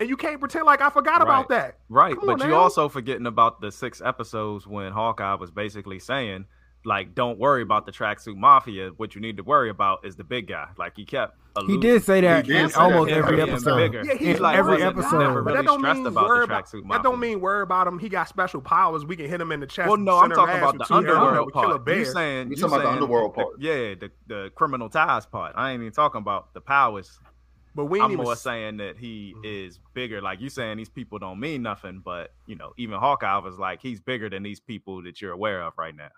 And 0.00 0.08
you 0.08 0.16
can't 0.16 0.38
pretend 0.38 0.64
like 0.64 0.80
I 0.80 0.90
forgot 0.90 1.22
about 1.22 1.48
that. 1.48 1.78
Right, 1.88 2.14
Come 2.14 2.26
but 2.26 2.40
on 2.40 2.46
you 2.48 2.54
now. 2.54 2.60
also 2.60 2.88
forgetting 2.88 3.26
about 3.26 3.60
the 3.60 3.72
six 3.72 4.00
episodes 4.00 4.64
when 4.64 4.92
Hawkeye 4.92 5.34
was 5.34 5.50
basically 5.50 5.98
saying, 5.98 6.44
like, 6.84 7.14
don't 7.14 7.38
worry 7.38 7.62
about 7.62 7.86
the 7.86 7.92
tracksuit 7.92 8.36
mafia. 8.36 8.90
What 8.96 9.14
you 9.14 9.20
need 9.20 9.36
to 9.36 9.42
worry 9.42 9.70
about 9.70 10.04
is 10.04 10.16
the 10.16 10.24
big 10.24 10.48
guy. 10.48 10.68
Like 10.78 10.94
he 10.96 11.04
kept. 11.04 11.36
He 11.66 11.76
did 11.76 12.04
say 12.04 12.20
that 12.20 12.46
did 12.46 12.54
in 12.56 12.70
say 12.70 12.78
almost 12.78 13.10
that. 13.10 13.16
every 13.16 13.40
episode. 13.40 13.76
bigger. 13.76 14.04
Yeah, 14.04 14.14
he's 14.14 14.38
like 14.38 14.56
every 14.56 14.80
episode. 14.80 15.18
Never 15.18 15.42
But 15.42 15.54
that 15.54 15.64
don't 15.64 15.80
stressed 15.80 15.96
mean 15.98 16.06
about 16.06 16.28
worry 16.28 16.38
the 16.38 16.44
about, 16.44 16.66
tracksuit 16.66 16.88
that 16.88 17.02
don't 17.02 17.18
mean 17.18 17.40
worry 17.40 17.62
about 17.62 17.88
him. 17.88 17.98
He 17.98 18.08
got 18.08 18.28
special 18.28 18.60
powers. 18.60 19.04
We 19.04 19.16
can 19.16 19.28
hit 19.28 19.40
him 19.40 19.50
in 19.50 19.58
the 19.58 19.66
chest. 19.66 19.88
Well, 19.88 19.96
no, 19.96 20.18
I'm 20.18 20.30
talking 20.30 20.56
about 20.56 20.78
the 20.78 20.94
underworld 20.94 21.52
part. 21.52 21.68
You 21.68 21.78
bears. 21.80 22.12
saying 22.12 22.48
You 22.48 22.50
you 22.50 22.56
talking 22.62 22.66
about 22.66 22.78
the 22.78 22.84
saying 22.84 22.94
underworld 22.94 23.32
the- 23.32 23.42
part. 23.42 23.54
yeah, 23.58 23.94
the, 23.94 24.10
the 24.28 24.50
criminal 24.54 24.88
ties 24.88 25.26
part. 25.26 25.54
I 25.56 25.72
ain't 25.72 25.80
even 25.80 25.92
talking 25.92 26.20
about 26.20 26.54
the 26.54 26.60
powers. 26.60 27.18
But 27.74 27.86
we 27.86 28.00
I'm 28.00 28.12
even 28.12 28.24
more 28.24 28.36
saying 28.36 28.78
that 28.78 28.96
he 28.96 29.34
mm-hmm. 29.36 29.44
is 29.44 29.78
bigger. 29.94 30.20
Like 30.20 30.40
you 30.40 30.50
saying, 30.50 30.78
these 30.78 30.88
people 30.88 31.18
don't 31.18 31.38
mean 31.38 31.62
nothing, 31.62 32.02
but 32.04 32.32
you 32.46 32.56
know, 32.56 32.72
even 32.76 32.98
Hawkeye 32.98 33.38
was 33.38 33.58
like, 33.58 33.80
he's 33.82 34.00
bigger 34.00 34.28
than 34.28 34.42
these 34.42 34.60
people 34.60 35.02
that 35.04 35.20
you're 35.20 35.32
aware 35.32 35.62
of 35.62 35.74
right 35.76 35.94
now. 35.94 36.10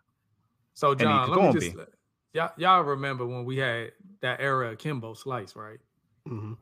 So 0.81 0.95
John, 0.95 1.29
let 1.29 1.39
me 1.39 1.61
just 1.61 1.77
be. 1.77 1.83
y'all, 2.33 2.53
y'all 2.57 2.81
remember 2.83 3.27
when 3.27 3.45
we 3.45 3.59
had 3.59 3.93
that 4.23 4.41
era 4.41 4.73
of 4.73 4.79
Kimbo 4.79 5.13
Slice, 5.13 5.55
right? 5.55 5.79
Mhm. 6.27 6.57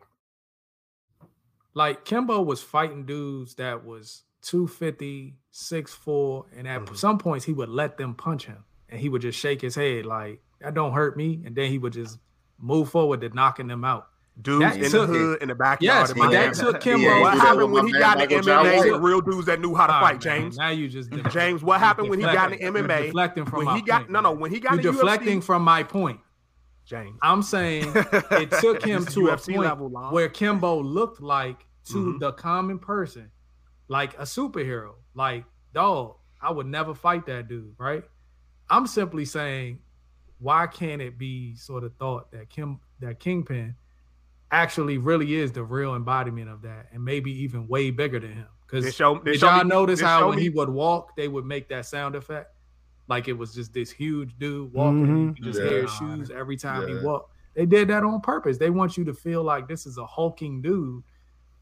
Like 1.73 2.05
Kimbo 2.05 2.43
was 2.43 2.61
fighting 2.61 3.07
dudes 3.07 3.55
that 3.55 3.85
was 3.85 4.25
250, 4.43 5.37
6'4, 5.53 6.47
and 6.53 6.67
at 6.67 6.83
Mhm. 6.83 6.97
some 6.97 7.19
points 7.19 7.45
he 7.45 7.53
would 7.53 7.69
let 7.69 7.97
them 7.97 8.13
punch 8.17 8.47
him 8.47 8.65
and 8.89 8.99
he 9.01 9.09
would 9.09 9.23
just 9.23 9.39
shake 9.39 9.61
his 9.61 9.77
head 9.77 10.05
like 10.05 10.43
that 10.59 10.75
don't 10.75 10.95
hurt 10.95 11.17
me. 11.17 11.41
And 11.45 11.55
then 11.55 11.71
he 11.71 11.79
would 11.79 11.93
just 11.93 12.19
move 12.59 12.91
forward 12.91 13.21
to 13.21 13.29
knocking 13.29 13.69
them 13.69 13.85
out. 13.85 14.09
Dudes 14.41 14.61
That 14.61 14.77
in 14.77 14.83
the 14.83 14.89
took- 14.89 15.09
hood, 15.09 15.43
in 15.43 15.49
the 15.49 15.55
backyard. 15.57 15.83
Yes, 15.83 16.11
in 16.13 16.19
but 16.19 16.31
that 16.31 16.55
took 16.55 16.81
Kimbo. 16.81 17.09
ain't 17.09 17.21
What 17.23 17.39
happened 17.39 17.73
when 17.73 17.87
he 17.89 17.93
got 17.93 18.21
in 18.21 18.29
Michael 18.45 18.53
MMA? 18.55 19.03
Real 19.03 19.21
dudes 19.21 19.47
that 19.47 19.61
knew 19.61 19.75
how 19.75 19.89
to 19.89 19.93
All 19.93 20.01
fight, 20.01 20.25
right, 20.25 20.25
man, 20.25 20.41
James. 20.43 20.57
Now 20.57 20.69
you 20.69 20.89
just 20.89 21.11
James, 21.31 21.63
what 21.63 21.81
happened 21.81 22.09
when 22.09 22.21
he 22.21 22.25
got 22.25 22.53
in 22.53 22.59
Deflecting. 22.59 22.85
MMA? 22.85 23.07
deflecting 23.07 23.45
from 23.47 23.57
When 23.59 23.67
my 23.67 23.77
he 23.77 23.83
got 23.83 23.99
point, 24.03 24.11
no, 24.11 24.21
no, 24.21 24.33
when 24.33 24.53
he 24.53 24.61
got 24.61 24.81
You're 24.83 24.93
deflecting 24.93 25.41
UFC, 25.41 25.45
from 25.45 25.63
my 25.63 25.83
point. 25.83 26.21
James. 26.85 27.19
I'm 27.21 27.43
saying 27.43 27.93
it 27.95 28.51
took 28.61 28.85
him 28.85 29.01
This 29.01 29.09
is 29.09 29.15
to 29.15 29.29
a 29.29 29.37
point 29.37 29.59
level, 29.59 29.89
Lon. 29.91 30.13
where 30.13 30.29
Kimbo 30.29 30.83
looked 30.83 31.21
like 31.21 31.67
to 31.87 31.95
Mhm. 32.15 32.21
the 32.21 32.33
common 32.33 32.79
person 32.79 33.31
like 33.89 34.15
a 34.19 34.23
superhero. 34.23 34.93
Like, 35.15 35.45
dog, 35.75 36.15
I 36.41 36.53
would 36.53 36.67
never 36.67 36.95
fight 36.95 37.27
that 37.27 37.49
dude, 37.49 37.75
right? 37.77 38.05
I'm 38.71 38.87
simply 38.87 39.25
saying, 39.25 39.81
why 40.39 40.67
can't 40.69 41.03
it 41.03 41.19
be 41.19 41.57
sort 41.57 41.83
of 41.83 41.95
thought 41.97 42.31
that 42.31 42.49
Kim 42.51 42.79
that 43.01 43.19
Kingpin 43.19 43.75
actually 44.51 44.99
really 44.99 45.35
is 45.35 45.53
the 45.53 45.63
real 45.63 45.95
embodiment 45.95 46.49
of 46.49 46.63
that, 46.63 46.89
and 46.93 47.05
maybe 47.05 47.31
even 47.43 47.67
way 47.69 47.91
bigger 47.91 48.19
than 48.21 48.33
him? 48.33 48.47
They 48.71 48.81
Because 48.81 48.95
show, 48.95 49.19
did 49.19 49.41
y'all 49.41 49.65
me- 49.65 49.69
notice 49.71 50.01
how 50.01 50.29
when 50.29 50.37
me- 50.37 50.43
he 50.43 50.51
would 50.51 50.69
walk, 50.69 51.17
they 51.17 51.29
would 51.29 51.45
make 51.47 51.69
that 51.69 51.87
sound 51.87 52.15
effect? 52.15 52.55
Like 53.09 53.27
it 53.29 53.33
was 53.33 53.55
just 53.55 53.73
this 53.73 53.91
huge 53.91 54.37
dude 54.39 54.73
walking. 54.73 55.03
and 55.05 55.09
mm-hmm. 55.09 55.29
You 55.29 55.35
could 55.35 55.45
just 55.45 55.61
Yeah. 55.61 55.69
hear 55.71 55.83
his 55.83 55.91
shoes 55.95 56.31
every 56.31 56.57
time 56.57 56.87
Yeah. 56.89 56.99
he 57.01 57.05
walked. 57.05 57.33
They 57.55 57.65
did 57.67 57.89
that 57.89 58.05
on 58.05 58.21
purpose. 58.21 58.59
They 58.59 58.71
want 58.71 58.97
you 58.99 59.05
to 59.07 59.15
feel 59.15 59.43
like 59.43 59.67
this 59.67 59.87
is 59.87 59.97
a 59.99 60.05
hulking 60.07 60.61
dude 60.63 61.03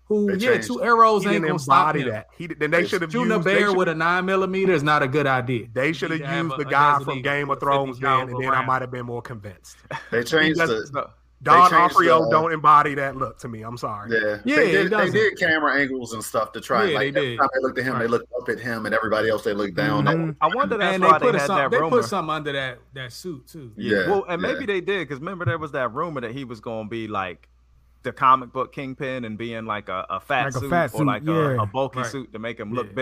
who, 0.08 0.26
They 0.26 0.44
yeah, 0.44 0.52
changed 0.54 0.66
two 0.68 0.82
arrows 0.82 1.24
he 1.24 1.30
ain't 1.30 1.46
gonna 1.46 1.58
stop 1.58 1.94
him. 1.96 2.08
that. 2.08 2.26
He 2.36 2.46
then 2.48 2.70
they 2.72 2.84
should 2.86 3.02
have 3.02 3.10
Shooting 3.12 3.30
a 3.32 3.36
used, 3.36 3.46
they 3.46 3.54
bear 3.54 3.72
with 3.72 3.88
a 3.88 3.94
nine 3.94 4.24
millimeter 4.26 4.72
is 4.72 4.82
not 4.82 5.02
a 5.02 5.08
good 5.08 5.26
idea. 5.26 5.66
They 5.72 5.92
should 5.92 6.10
have 6.10 6.20
need 6.20 6.26
to 6.26 6.30
have 6.30 6.44
used 6.46 6.58
the 6.58 6.64
guy 6.64 6.98
from 7.04 7.22
Game 7.22 7.50
of 7.50 7.60
Thrones 7.60 7.98
then, 8.00 8.28
and 8.28 8.40
then 8.42 8.50
I 8.52 8.64
might 8.64 8.82
have 8.82 8.90
been 8.90 9.06
more 9.06 9.22
convinced. 9.22 9.76
They 10.10 10.22
changed 10.24 10.58
does- 10.58 10.90
the. 10.90 11.10
Don 11.42 11.70
changed 11.70 11.94
Ofrio 11.94 12.30
don't 12.30 12.52
embody 12.52 12.94
that 12.94 13.16
look 13.16 13.38
to 13.40 13.48
me. 13.48 13.62
I'm 13.62 13.76
sorry. 13.76 14.10
Yeah, 14.10 14.38
Yeah, 14.44 14.56
they 14.56 14.70
did. 14.72 14.90
They 14.90 15.10
did 15.10 15.38
camera 15.38 15.78
angles 15.78 16.14
and 16.14 16.24
stuff 16.24 16.50
to 16.52 16.60
try. 16.60 16.82
and 16.84 16.90
Yeah, 16.92 16.98
like 16.98 17.14
they 17.14 17.20
every 17.20 17.30
did. 17.32 17.38
time 17.38 17.48
they 17.54 17.60
looked 17.60 17.78
at 17.78 17.84
him, 17.84 17.98
they 17.98 18.06
looked 18.06 18.32
up 18.40 18.48
at 18.48 18.58
him, 18.58 18.86
and 18.86 18.94
everybody 18.94 19.28
else 19.28 19.44
they 19.44 19.52
looked 19.52 19.74
down. 19.76 20.04
Mhm. 20.06 20.36
I 20.40 20.48
wonder 20.54 20.78
that's 20.78 20.94
and 20.94 21.02
they 21.02 21.06
why 21.06 21.18
put 21.18 21.32
they 21.32 21.38
had 21.38 21.46
some, 21.46 21.56
that 21.58 21.70
they 21.70 21.76
rumor. 21.78 21.90
put 21.98 22.04
something 22.06 22.34
under 22.34 22.52
that 22.52 22.78
that 22.94 23.12
suit 23.12 23.46
too. 23.46 23.70
Yeah. 23.76 23.98
Yeah, 24.00 24.10
Well, 24.10 24.24
and 24.28 24.40
maybe 24.40 24.60
yeah. 24.60 24.66
they 24.66 24.80
did 24.80 25.06
because 25.06 25.20
remember 25.20 25.44
there 25.44 25.58
was 25.58 25.72
that 25.72 25.92
rumor 25.92 26.22
that 26.22 26.32
he 26.32 26.44
was 26.44 26.60
going 26.60 26.86
to 26.86 26.90
be 26.90 27.06
like 27.06 27.48
the 28.02 28.12
comic 28.12 28.52
book 28.52 28.72
kingpin 28.72 29.24
and 29.24 29.36
being 29.36 29.66
like 29.66 29.88
a, 29.88 30.06
a 30.08 30.20
fat 30.20 30.46
Like 30.46 30.54
a 30.54 30.58
suit 30.60 30.70
fat 30.70 30.94
or 30.94 30.98
suit, 30.98 31.06
like 31.06 31.22
yeah. 31.24 31.32
a, 31.34 31.62
a 31.62 31.66
bulky 31.66 31.98
Right. 32.00 32.06
suit 32.10 32.32
to 32.32 32.38
make 32.38 32.58
him 32.58 32.72
look 32.72 32.94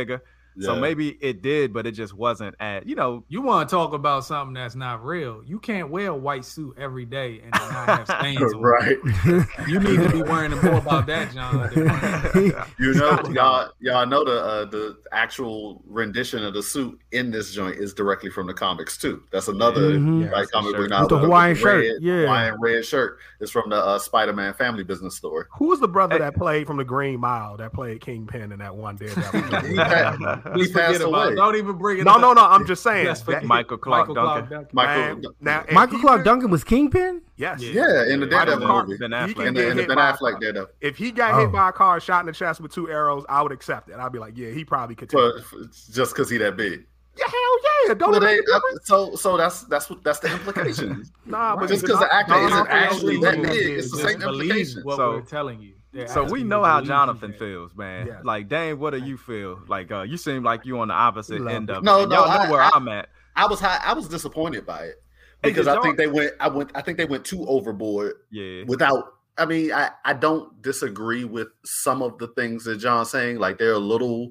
Yeah. 0.56 0.66
So 0.66 0.76
maybe 0.76 1.10
it 1.20 1.42
did, 1.42 1.72
but 1.72 1.86
it 1.86 1.92
just 1.92 2.14
wasn't 2.14 2.54
at 2.60 2.86
you 2.86 2.94
know. 2.94 3.24
You 3.28 3.42
want 3.42 3.68
to 3.68 3.74
talk 3.74 3.92
about 3.92 4.24
something 4.24 4.54
that's 4.54 4.74
not 4.76 5.04
real? 5.04 5.42
You 5.44 5.58
can't 5.58 5.90
wear 5.90 6.08
a 6.10 6.14
white 6.16 6.44
suit 6.44 6.76
every 6.78 7.04
day 7.04 7.40
and 7.42 7.50
not 7.50 7.86
have 8.06 8.06
stains 8.20 8.40
on. 8.54 8.60
right. 8.60 8.96
You 9.68 9.80
need 9.80 10.00
to 10.00 10.10
be 10.10 10.22
worrying 10.22 10.52
more 10.62 10.74
about 10.78 11.06
that, 11.06 11.32
John. 11.32 11.70
You 12.78 12.94
know, 12.94 13.20
y'all, 13.32 13.70
y'all 13.80 14.06
know 14.06 14.24
the 14.24 14.40
uh, 14.44 14.64
the 14.66 14.96
actual 15.12 15.82
rendition 15.86 16.44
of 16.44 16.54
the 16.54 16.62
suit 16.62 17.00
in 17.12 17.30
this 17.30 17.52
joint 17.52 17.76
is 17.76 17.94
directly 17.94 18.30
from 18.30 18.46
the 18.46 18.54
comics 18.54 18.96
too. 18.98 19.22
That's 19.32 19.48
another 19.48 19.92
Mhm. 19.92 20.30
like 20.30 20.42
Yes, 20.42 20.50
comic 20.50 20.72
the 20.72 20.78
book 20.78 20.82
shirt. 20.84 20.90
now. 20.90 21.00
With 21.02 21.08
the 21.10 21.18
Hawaiian 21.18 21.56
shirt, 21.56 21.84
red, 21.84 22.02
yeah. 22.02 22.20
Hawaiian 22.22 22.60
red 22.60 22.84
shirt 22.84 23.18
is 23.40 23.50
from 23.50 23.70
the 23.70 23.76
uh, 23.76 23.98
Spider-Man 23.98 24.54
Family 24.54 24.84
Business 24.84 25.16
story. 25.16 25.44
Who 25.58 25.68
was 25.68 25.80
the 25.80 25.88
brother 25.88 26.14
Hey. 26.14 26.20
that 26.20 26.34
played 26.36 26.66
from 26.66 26.76
the 26.76 26.84
Green 26.84 27.18
Mile 27.20 27.56
that 27.56 27.72
played 27.72 28.00
Kingpin 28.00 28.52
in 28.52 28.58
that 28.58 28.74
one 28.76 28.96
Daredevil? 28.96 30.43
He, 30.44 30.50
joint? 30.50 30.54
pa- 30.54 30.56
he 30.56 30.60
Just 30.62 30.72
forget 30.72 30.86
passed 30.88 31.00
about 31.02 31.24
away. 31.26 31.32
it. 31.32 31.36
Don't 31.36 31.56
even 31.56 31.76
bring 31.78 31.98
it 31.98 32.04
no, 32.04 32.12
up. 32.12 32.20
no, 32.20 32.32
no. 32.34 32.42
I'm 32.44 32.66
just 32.66 32.82
saying. 32.82 33.06
Just 33.06 33.26
that- 33.26 33.44
Michael 33.44 33.78
Clarke 33.78 34.14
Duncan. 34.14 34.50
Duncan. 34.50 34.68
Michael, 34.72 34.94
man, 35.16 35.22
now, 35.40 35.64
Michael 35.72 35.98
Clarke 36.00 36.18
could- 36.20 36.24
Duncan 36.24 36.50
was 36.50 36.64
Kingpin. 36.64 37.22
Yes. 37.36 37.60
Yeah. 37.62 37.72
yeah, 37.72 38.12
in 38.12 38.20
the 38.20 38.26
Michael 38.26 38.58
Daredevil 38.58 38.82
movie, 38.86 38.96
Ben 38.98 39.10
He 39.10 39.16
Affleck. 39.16 39.34
can 39.36 39.46
in 39.48 39.54
the, 39.54 39.60
get 39.62 39.76
hit 39.76 39.88
Ben 39.88 39.96
by 39.96 40.10
a 40.10 40.12
Affleck 40.12 40.30
car. 40.32 40.40
Daredevil. 40.40 40.68
If 40.80 40.96
he 40.96 41.10
got 41.10 41.34
Oh. 41.34 41.38
hit 41.40 41.52
by 41.52 41.68
a 41.68 41.72
car, 41.72 41.98
shot 42.00 42.20
in 42.20 42.26
the 42.26 42.32
chest 42.32 42.60
with 42.60 42.72
two 42.72 42.88
arrows, 42.90 43.24
I 43.28 43.42
would 43.42 43.52
accept 43.52 43.88
it. 43.88 43.96
I'd 43.96 44.12
be 44.12 44.18
like, 44.18 44.36
yeah, 44.36 44.50
he 44.50 44.64
probably 44.64 44.94
could 44.94 45.08
take 45.10 45.18
But 45.18 45.36
it. 45.60 45.66
just 45.92 46.14
because 46.14 46.30
he 46.30 46.38
that 46.38 46.56
big. 46.56 46.86
Yeah, 47.16 47.24
hell 47.28 47.86
yeah. 47.86 47.94
Don't 47.94 48.10
Well, 48.10 48.20
they, 48.20 48.26
make 48.36 48.40
a 48.40 48.42
difference? 48.46 48.80
so 48.84 49.14
so 49.14 49.36
that's 49.36 49.62
that's 49.62 49.88
what 49.88 50.02
that's 50.02 50.18
the 50.18 50.32
implication. 50.32 51.04
Nah, 51.26 51.54
but 51.56 51.68
Just 51.68 51.82
because 51.82 52.00
the 52.00 52.12
actor 52.12 52.32
Don 52.34 52.52
isn't 52.52 52.68
actually 52.68 53.18
that 53.18 53.40
big, 53.40 53.78
it's 53.78 53.90
the 53.92 53.98
same 53.98 54.18
believe 54.18 54.50
implication. 54.50 54.82
what 54.82 54.96
So- 54.96 55.10
we're 55.12 55.20
telling 55.22 55.60
you. 55.60 55.73
They're 55.94 56.08
So 56.08 56.24
we 56.24 56.42
know 56.42 56.64
how 56.64 56.80
Jonathan 56.80 57.30
that. 57.30 57.38
feels, 57.38 57.74
man. 57.76 58.08
Yeah. 58.08 58.20
Like, 58.24 58.48
Dane, 58.48 58.78
what 58.78 58.90
do 58.90 58.98
you 58.98 59.16
feel? 59.16 59.60
Like, 59.68 59.90
uh, 59.92 60.02
you 60.02 60.16
seem 60.16 60.42
like 60.42 60.66
you 60.66 60.78
on 60.80 60.88
the 60.88 60.94
opposite 60.94 61.40
Love 61.40 61.54
end 61.54 61.70
it. 61.70 61.76
of 61.76 61.82
it. 61.82 61.86
No, 61.86 62.00
And 62.02 62.10
no, 62.10 62.16
y'all 62.24 62.26
know 62.28 62.44
I- 62.44 62.50
where 62.50 62.60
I- 62.62 62.70
I'm 62.74 62.88
at. 62.88 63.08
I 63.36 63.46
was 63.46 63.60
high, 63.60 63.80
I 63.84 63.92
was 63.94 64.08
disappointed 64.08 64.66
by 64.66 64.84
it 64.84 65.02
because 65.42 65.66
did 65.66 65.76
I 65.76 65.80
think 65.82 65.96
they 65.96 66.06
went 66.06 66.32
I 66.40 66.48
went 66.48 66.70
I 66.74 66.80
think 66.82 66.98
they 66.98 67.04
went 67.04 67.24
too 67.24 67.44
overboard 67.46 68.14
Yeah. 68.30 68.62
without 68.66 69.14
I 69.36 69.44
mean 69.44 69.72
I 69.72 69.90
I 70.04 70.12
don't 70.12 70.62
disagree 70.62 71.24
with 71.24 71.48
some 71.64 72.00
of 72.02 72.16
the 72.18 72.28
things 72.28 72.64
that 72.64 72.76
John's 72.76 73.10
saying 73.10 73.38
like 73.38 73.58
there 73.58 73.72
are 73.72 73.78
little 73.78 74.30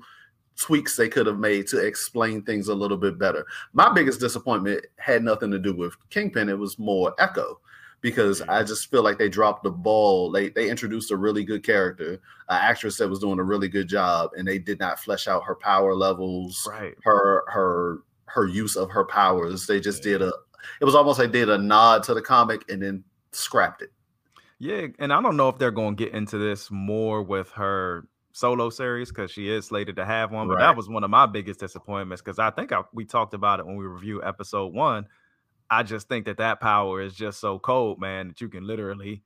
tweaks 0.58 0.96
they 0.96 1.10
could 1.10 1.26
have 1.28 1.38
made 1.40 1.68
to 1.68 1.80
explain 1.86 2.44
things 2.44 2.68
a 2.70 2.74
little 2.76 2.96
bit 2.98 3.18
better. 3.20 3.46
My 3.74 3.92
biggest 3.92 4.20
disappointment 4.20 4.86
had 4.98 5.24
nothing 5.24 5.52
to 5.52 5.60
do 5.60 5.74
with 5.74 5.96
Kingpin 6.10 6.48
it 6.48 6.58
was 6.58 6.80
more 6.80 7.14
Echo 7.20 7.60
because 8.04 8.42
mm-hmm. 8.42 8.52
I 8.52 8.62
just 8.62 8.92
feel 8.92 9.02
like 9.02 9.18
they 9.18 9.30
dropped 9.30 9.64
the 9.64 9.72
ball. 9.72 10.30
They 10.30 10.50
they 10.50 10.70
introduced 10.70 11.10
a 11.10 11.18
really 11.18 11.44
good 11.44 11.64
character, 11.64 12.22
an 12.50 12.60
actress 12.62 12.98
that 12.98 13.10
was 13.10 13.18
doing 13.18 13.40
a 13.40 13.44
really 13.44 13.68
good 13.68 13.88
job 13.88 14.32
and 14.38 14.48
they 14.48 14.60
did 14.60 14.80
not 14.80 15.00
flesh 15.00 15.28
out 15.28 15.44
her 15.46 15.56
power 15.56 15.96
levels 15.96 16.68
Right. 16.70 16.96
her 17.04 17.44
her 17.48 18.04
her 18.26 18.46
use 18.46 18.76
of 18.76 18.92
her 18.92 19.06
powers. 19.06 19.66
They 19.66 19.80
just 19.80 20.04
did 20.04 20.22
a 20.22 20.32
it 20.80 20.86
was 20.86 20.94
almost 20.94 21.18
like 21.18 21.32
they 21.32 21.40
did 21.40 21.50
a 21.50 21.58
nod 21.58 22.04
to 22.04 22.14
the 22.14 22.22
comic 22.22 22.70
and 22.70 22.84
then 22.84 23.04
scrapped 23.32 23.82
it. 23.82 23.92
Yeah, 24.60 24.88
and 25.00 25.12
I 25.12 25.22
don't 25.22 25.36
know 25.36 25.50
if 25.50 25.58
they're 25.58 25.72
going 25.72 25.96
to 25.96 26.04
get 26.06 26.14
into 26.14 26.38
this 26.38 26.70
more 26.72 27.22
with 27.22 27.50
her 27.52 28.08
solo 28.32 28.70
series 28.70 29.10
because 29.10 29.30
she 29.30 29.50
is 29.50 29.66
slated 29.66 29.96
to 29.98 30.06
have 30.06 30.32
one. 30.32 30.48
But 30.48 30.56
Right. 30.56 30.68
that 30.68 30.78
was 30.78 30.88
one 30.88 31.04
of 31.04 31.10
my 31.10 31.26
biggest 31.26 31.60
disappointments 31.60 32.22
because 32.22 32.40
I 32.40 32.50
think 32.50 32.72
I, 32.72 32.84
we 32.94 33.04
talked 33.06 33.34
about 33.34 33.60
it 33.60 33.66
when 33.66 33.76
we 33.76 33.86
reviewed 33.86 34.24
episode 34.24 34.74
one. 34.74 35.06
I 35.74 35.84
just 35.84 36.08
think 36.08 36.26
that 36.26 36.38
that 36.38 36.60
power 36.60 37.02
is 37.02 37.16
just 37.16 37.40
so 37.40 37.60
cold, 37.60 38.00
man, 38.00 38.30
that 38.30 38.42
you 38.42 38.50
can 38.50 38.66
literally 38.66 39.24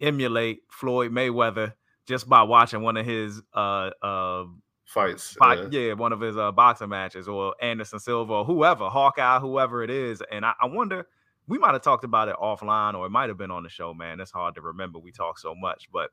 emulate 0.00 0.62
Floyd 0.70 1.12
Mayweather 1.12 1.74
just 2.06 2.28
by 2.28 2.42
watching 2.42 2.82
one 2.82 2.96
of 2.96 3.06
his 3.06 3.42
uh 3.54 3.90
uh 4.02 4.44
Fights. 4.86 5.34
fight, 5.34 5.58
uh, 5.58 5.68
yeah, 5.70 5.92
one 5.92 6.12
of 6.12 6.20
his 6.20 6.36
uh, 6.36 6.50
boxing 6.50 6.88
matches, 6.88 7.28
or 7.28 7.54
Anderson 7.62 8.00
Silva, 8.00 8.32
or 8.32 8.44
whoever, 8.44 8.88
Hawkeye, 8.88 9.38
whoever 9.38 9.84
it 9.84 9.90
is. 9.90 10.20
And 10.32 10.44
I, 10.44 10.52
I 10.60 10.66
wonder, 10.66 11.06
we 11.46 11.58
might 11.58 11.74
have 11.74 11.82
talked 11.82 12.02
about 12.02 12.26
it 12.26 12.34
offline, 12.42 12.94
or 12.94 13.06
it 13.06 13.10
might 13.10 13.28
have 13.28 13.38
been 13.38 13.52
on 13.52 13.62
the 13.62 13.68
show. 13.68 13.94
Man, 13.94 14.18
it's 14.18 14.32
hard 14.32 14.56
to 14.56 14.60
remember. 14.60 14.98
We 14.98 15.12
talk 15.12 15.38
so 15.38 15.54
much, 15.54 15.88
but 15.92 16.10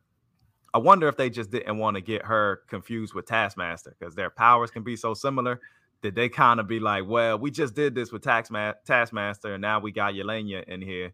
I 0.75 0.77
wonder 0.77 1.07
if 1.07 1.17
they 1.17 1.31
just 1.31 1.49
didn't 1.49 1.79
want 1.79 1.95
to 1.95 2.01
get 2.01 2.23
her 2.23 2.61
confused 2.67 3.15
with 3.15 3.25
Taskmaster 3.25 3.95
because 3.97 4.13
their 4.13 4.29
powers 4.29 4.69
can 4.69 4.83
be 4.83 4.95
so 4.95 5.15
similar. 5.15 5.59
Did 6.01 6.15
they 6.15 6.29
kind 6.29 6.59
of 6.59 6.67
be 6.67 6.79
like, 6.79 7.05
well, 7.07 7.39
we 7.39 7.49
just 7.49 7.73
did 7.73 7.95
this 7.95 8.11
with 8.11 8.23
Taxma- 8.23 8.75
Taskmaster, 8.85 9.53
and 9.53 9.61
now 9.61 9.79
we 9.79 9.91
got 9.91 10.13
Yelena 10.13 10.63
in 10.65 10.81
here. 10.81 11.11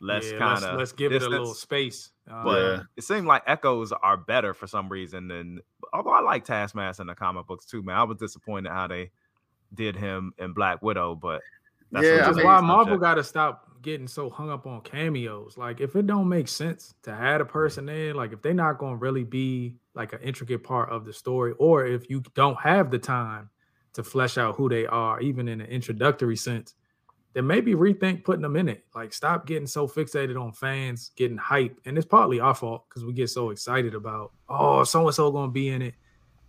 Let's 0.00 0.30
Yeah, 0.30 0.38
kind 0.38 0.64
of 0.64 0.78
let's 0.78 0.92
give 0.92 1.12
it 1.12 1.22
a 1.22 1.28
little 1.28 1.54
space. 1.54 2.10
Uh, 2.30 2.44
but 2.44 2.60
Yeah. 2.62 2.82
it 2.96 3.04
seemed 3.04 3.26
like 3.26 3.42
echoes 3.46 3.92
are 3.92 4.16
better 4.16 4.54
for 4.54 4.66
some 4.66 4.88
reason 4.88 5.28
than 5.28 5.60
although 5.92 6.10
I 6.10 6.20
like 6.20 6.44
Taskmaster 6.44 7.02
in 7.02 7.08
the 7.08 7.14
comic 7.14 7.46
books 7.46 7.66
too, 7.66 7.82
man. 7.82 7.96
I 7.96 8.04
was 8.04 8.16
disappointed 8.16 8.70
how 8.70 8.86
they 8.86 9.10
did 9.74 9.96
him 9.96 10.32
in 10.38 10.52
Black 10.52 10.80
Widow, 10.80 11.16
but 11.16 11.42
that's 11.92 12.06
Yeah, 12.06 12.12
a 12.12 12.14
I 12.14 12.28
Which 12.28 12.38
is 12.38 12.44
why. 12.44 12.60
Marvel 12.60 12.98
got 12.98 13.14
to 13.16 13.24
stop 13.24 13.82
getting 13.82 14.06
so 14.06 14.30
hung 14.30 14.50
up 14.50 14.66
on 14.66 14.80
cameos. 14.82 15.58
Like, 15.58 15.80
if 15.80 15.96
it 15.96 16.06
don't 16.06 16.28
make 16.28 16.48
sense 16.48 16.94
to 17.02 17.10
add 17.10 17.40
a 17.40 17.44
person 17.44 17.88
in, 17.88 18.14
like 18.14 18.32
if 18.32 18.42
they're 18.42 18.54
not 18.54 18.78
going 18.78 18.92
to 18.94 18.98
really 18.98 19.24
be 19.24 19.76
like 19.94 20.12
an 20.12 20.20
intricate 20.22 20.62
part 20.62 20.90
of 20.90 21.04
the 21.04 21.12
story, 21.12 21.52
or 21.58 21.84
if 21.86 22.08
you 22.08 22.22
don't 22.34 22.58
have 22.60 22.90
the 22.90 22.98
time 22.98 23.50
to 23.94 24.02
flesh 24.02 24.38
out 24.38 24.56
who 24.56 24.68
they 24.68 24.86
are, 24.86 25.20
even 25.20 25.48
in 25.48 25.60
an 25.60 25.66
introductory 25.66 26.36
sense, 26.36 26.74
then 27.32 27.46
maybe 27.46 27.74
rethink 27.74 28.24
putting 28.24 28.42
them 28.42 28.56
in 28.56 28.68
it. 28.68 28.84
Like, 28.94 29.12
stop 29.12 29.46
getting 29.46 29.66
so 29.66 29.86
fixated 29.86 30.40
on 30.40 30.52
fans 30.52 31.12
getting 31.16 31.36
hype, 31.36 31.78
and 31.84 31.96
it's 31.96 32.06
partly 32.06 32.40
our 32.40 32.54
fault 32.54 32.84
because 32.88 33.04
we 33.04 33.12
get 33.12 33.30
so 33.30 33.50
excited 33.50 33.94
about, 33.94 34.32
oh, 34.48 34.84
so 34.84 35.06
and 35.06 35.14
so 35.14 35.30
going 35.30 35.50
to 35.50 35.52
be 35.52 35.68
in 35.68 35.82
it. 35.82 35.94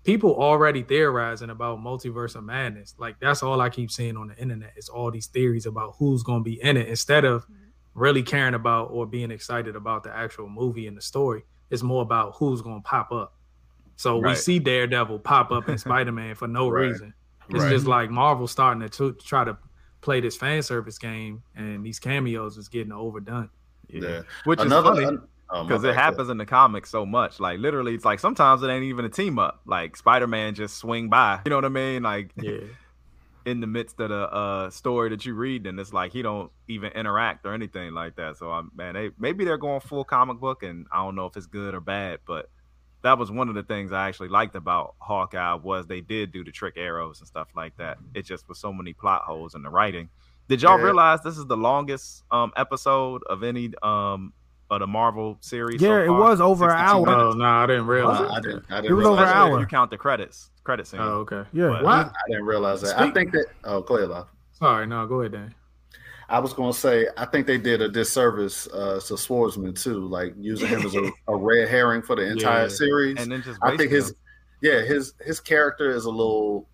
People 0.04 0.34
already 0.36 0.82
theorizing 0.82 1.52
about 1.52 1.78
multiverse 1.78 2.36
of 2.36 2.44
madness. 2.44 2.96
Like 2.98 3.20
that's 3.20 3.44
all 3.44 3.62
I 3.62 3.70
keep 3.70 3.92
seeing 3.92 4.18
on 4.18 4.30
the 4.30 4.38
internet. 4.38 4.74
Is 4.76 4.90
all 4.90 5.12
these 5.12 5.28
theories 5.28 5.68
about 5.68 5.94
who's 6.00 6.24
going 6.24 6.40
to 6.40 6.44
be 6.44 6.60
in 6.60 6.76
it 6.76 6.88
instead 6.88 7.24
of 7.24 7.44
mm-hmm. 7.44 7.54
really 7.94 8.24
caring 8.24 8.56
about 8.56 8.86
or 8.86 9.06
being 9.06 9.30
excited 9.30 9.76
about 9.76 10.02
the 10.02 10.10
actual 10.10 10.50
movie 10.50 10.88
and 10.88 10.98
the 10.98 11.02
story. 11.02 11.44
It's 11.70 11.84
more 11.84 12.02
about 12.02 12.34
who's 12.38 12.64
going 12.64 12.82
to 12.82 12.84
pop 12.84 13.12
up. 13.12 13.36
So 13.96 14.18
we 14.18 14.34
see 14.34 14.58
Daredevil 14.58 15.20
pop 15.20 15.52
up 15.52 15.70
in 15.70 15.78
Spider 15.78 16.12
Man 16.12 16.34
for 16.34 16.48
no 16.48 16.68
Right. 16.68 16.88
reason. 16.88 17.14
It's 17.54 17.64
Right. 17.64 17.70
just 17.72 17.88
like 17.88 18.10
Marvel 18.10 18.48
starting 18.48 18.88
to 18.88 18.90
t- 19.14 19.20
try 19.24 19.44
to 19.44 19.58
play 20.02 20.20
this 20.20 20.36
fan 20.36 20.64
service 20.64 20.98
game, 20.98 21.44
and 21.56 21.86
these 21.86 22.00
cameos 22.00 22.58
is 22.58 22.68
getting 22.68 22.92
overdone. 22.92 23.50
Yeah. 23.88 24.02
Yeah. 24.02 24.22
Which 24.46 24.60
Another 24.60 24.94
is 25.02 25.06
funny 25.06 25.18
oh, 25.50 25.64
because 25.64 25.84
bad, 25.84 25.90
it 25.90 25.96
happens 25.96 26.30
in 26.30 26.38
the 26.38 26.46
comics 26.46 26.90
so 26.90 27.06
much. 27.06 27.40
Like 27.40 27.60
literally, 27.60 27.94
it's 27.94 28.06
like 28.06 28.20
sometimes 28.20 28.64
it 28.64 28.68
ain't 28.70 28.84
even 28.86 29.06
a 29.06 29.10
team 29.10 29.38
up. 29.38 29.62
Like 29.66 29.96
Spider 29.98 30.28
Man 30.28 30.56
just 30.56 30.78
swing 30.78 31.10
by. 31.10 31.40
You 31.46 31.50
know 31.50 31.58
what 31.58 31.66
I 31.66 31.70
mean? 31.70 32.04
Like 32.04 32.32
Yeah. 32.42 32.60
in 33.46 33.60
the 33.60 33.68
midst 33.68 34.00
of 34.00 34.10
the 34.10 34.32
uh 34.32 34.70
story 34.70 35.10
that 35.10 35.26
you 35.26 35.34
read, 35.34 35.68
and 35.68 35.80
it's 35.80 35.92
like 35.94 36.14
he 36.14 36.22
don't 36.22 36.52
even 36.68 36.92
interact 36.94 37.46
or 37.46 37.54
anything 37.54 37.94
like 37.94 38.16
that. 38.16 38.38
So 38.38 38.50
I'm 38.52 38.72
man, 38.76 38.94
they 38.94 39.10
maybe 39.20 39.44
they're 39.46 39.58
going 39.58 39.82
full 39.82 40.04
comic 40.06 40.40
book, 40.40 40.64
and 40.64 40.88
I 40.92 41.04
don't 41.04 41.16
know 41.16 41.26
if 41.26 41.36
it's 41.38 41.48
good 41.48 41.74
or 41.76 41.82
bad, 41.82 42.20
but 42.26 42.50
that 43.04 43.18
was 43.18 43.32
one 43.32 43.50
of 43.50 43.56
the 43.56 43.64
things 43.64 43.92
I 43.92 44.08
actually 44.08 44.30
liked 44.30 44.56
about 44.56 44.96
Hawkeye 45.00 45.56
was 45.56 45.88
they 45.88 46.02
did 46.02 46.32
do 46.32 46.44
the 46.44 46.52
trick 46.52 46.76
arrows 46.78 47.20
and 47.20 47.28
stuff 47.28 47.48
like 47.56 47.76
that. 47.78 47.98
It 48.14 48.26
just 48.26 48.48
was 48.48 48.60
so 48.60 48.72
many 48.72 48.94
plot 48.94 49.24
holes 49.24 49.56
in 49.56 49.64
the 49.64 49.70
writing. 49.70 50.10
Did 50.48 50.62
y'all 50.62 50.78
Yeah. 50.78 50.86
realize 50.86 51.22
this 51.22 51.38
is 51.38 51.46
the 51.46 51.58
longest 51.58 52.24
um 52.32 52.52
episode 52.56 53.24
of 53.30 53.44
any 53.44 53.72
um 53.82 54.34
of 54.70 54.80
the 54.80 54.88
Marvel 54.88 55.38
series. 55.42 55.82
Yeah, 55.82 55.90
so 55.90 56.02
it 56.04 56.10
was 56.10 56.40
over 56.40 56.64
an 56.70 56.78
62 56.78 56.88
hour. 56.88 57.10
Oh 57.10 57.32
no, 57.34 57.44
I 57.46 57.66
didn't 57.68 57.88
realize. 57.88 58.22
I, 58.22 58.36
I 58.36 58.40
didn't. 58.40 58.66
I 58.70 58.76
didn't 58.82 58.92
It 58.92 58.94
was 58.96 59.06
over 59.06 59.22
an 59.24 59.28
hour. 59.28 59.60
You 59.60 59.66
count 59.66 59.92
the 59.92 59.98
credits, 59.98 60.50
credit 60.64 60.88
scene. 60.88 61.02
Oh, 61.02 61.26
okay. 61.28 61.44
Yeah. 61.52 61.68
But- 61.68 61.84
What? 61.84 62.06
I 62.08 62.12
didn't 62.30 62.46
realize 62.46 62.82
that. 62.84 62.98
I 62.98 63.12
think 63.12 63.32
that. 63.34 63.48
Oh, 63.66 63.82
go 63.82 63.98
ahead, 63.98 64.08
Love. 64.10 64.28
Sorry, 64.54 64.88
no, 64.88 65.06
go 65.08 65.20
ahead, 65.20 65.34
Dan. 65.34 65.56
I 66.32 66.40
was 66.40 66.54
going 66.54 66.72
to 66.72 66.78
say, 66.80 67.08
I 67.18 67.26
think 67.26 67.46
they 67.46 67.58
did 67.58 67.82
a 67.82 67.90
disservice 67.90 68.68
uh, 68.68 69.02
to 69.08 69.18
Swordsman 69.18 69.74
too, 69.74 70.08
like 70.08 70.34
using 70.40 70.68
him 70.70 70.82
as 70.82 70.96
a, 70.96 71.12
a 71.28 71.36
red 71.36 71.68
herring 71.68 72.02
for 72.02 72.16
the 72.16 72.24
entire 72.24 72.64
Yeah. 72.64 72.68
series. 72.70 73.20
And 73.20 73.32
then 73.32 73.44
just 73.44 73.60
I 73.62 73.76
think 73.76 73.92
his, 73.92 74.08
them. 74.08 74.16
yeah, 74.62 74.82
his 74.82 75.14
his 75.22 75.40
character 75.40 75.92
is 75.92 76.06
a 76.06 76.10
little 76.10 76.68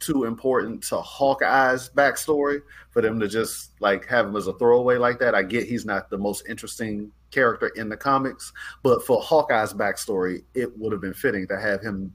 too 0.00 0.24
important 0.24 0.82
to 0.82 0.96
Hawkeye's 0.96 1.90
backstory 1.90 2.60
for 2.90 3.02
them 3.02 3.20
to 3.20 3.28
just 3.28 3.72
like 3.80 4.06
have 4.06 4.26
him 4.26 4.34
as 4.34 4.46
a 4.48 4.54
throwaway 4.54 4.96
like 4.96 5.18
that. 5.20 5.34
I 5.34 5.42
get 5.42 5.68
he's 5.68 5.84
not 5.84 6.08
the 6.10 6.18
most 6.18 6.48
interesting 6.48 7.12
character 7.30 7.68
in 7.76 7.88
the 7.88 7.96
comics, 7.96 8.52
but 8.82 9.04
for 9.06 9.20
Hawkeye's 9.20 9.74
backstory, 9.74 10.42
it 10.54 10.76
would 10.78 10.90
have 10.90 11.00
been 11.00 11.14
fitting 11.14 11.46
to 11.48 11.60
have 11.60 11.80
him 11.82 12.12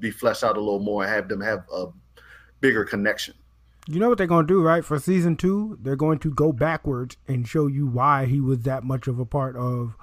be 0.00 0.10
fleshed 0.12 0.44
out 0.44 0.56
a 0.56 0.60
little 0.60 0.78
more 0.80 1.02
and 1.02 1.12
have 1.12 1.28
them 1.28 1.40
have 1.40 1.64
a 1.74 1.86
bigger 2.60 2.84
connection. 2.84 3.34
You 3.90 4.00
know 4.00 4.08
what 4.10 4.18
they're 4.18 4.26
gonna 4.26 4.46
do, 4.46 4.60
right? 4.62 4.84
For 4.84 4.98
season 4.98 5.36
two, 5.36 5.78
they're 5.80 5.96
going 5.96 6.18
to 6.20 6.30
go 6.30 6.52
backwards 6.52 7.16
and 7.26 7.48
show 7.48 7.66
you 7.66 7.86
why 7.86 8.26
he 8.26 8.40
was 8.40 8.60
that 8.60 8.84
much 8.84 9.08
of 9.08 9.18
a 9.18 9.24
part 9.24 9.56
of 9.56 9.94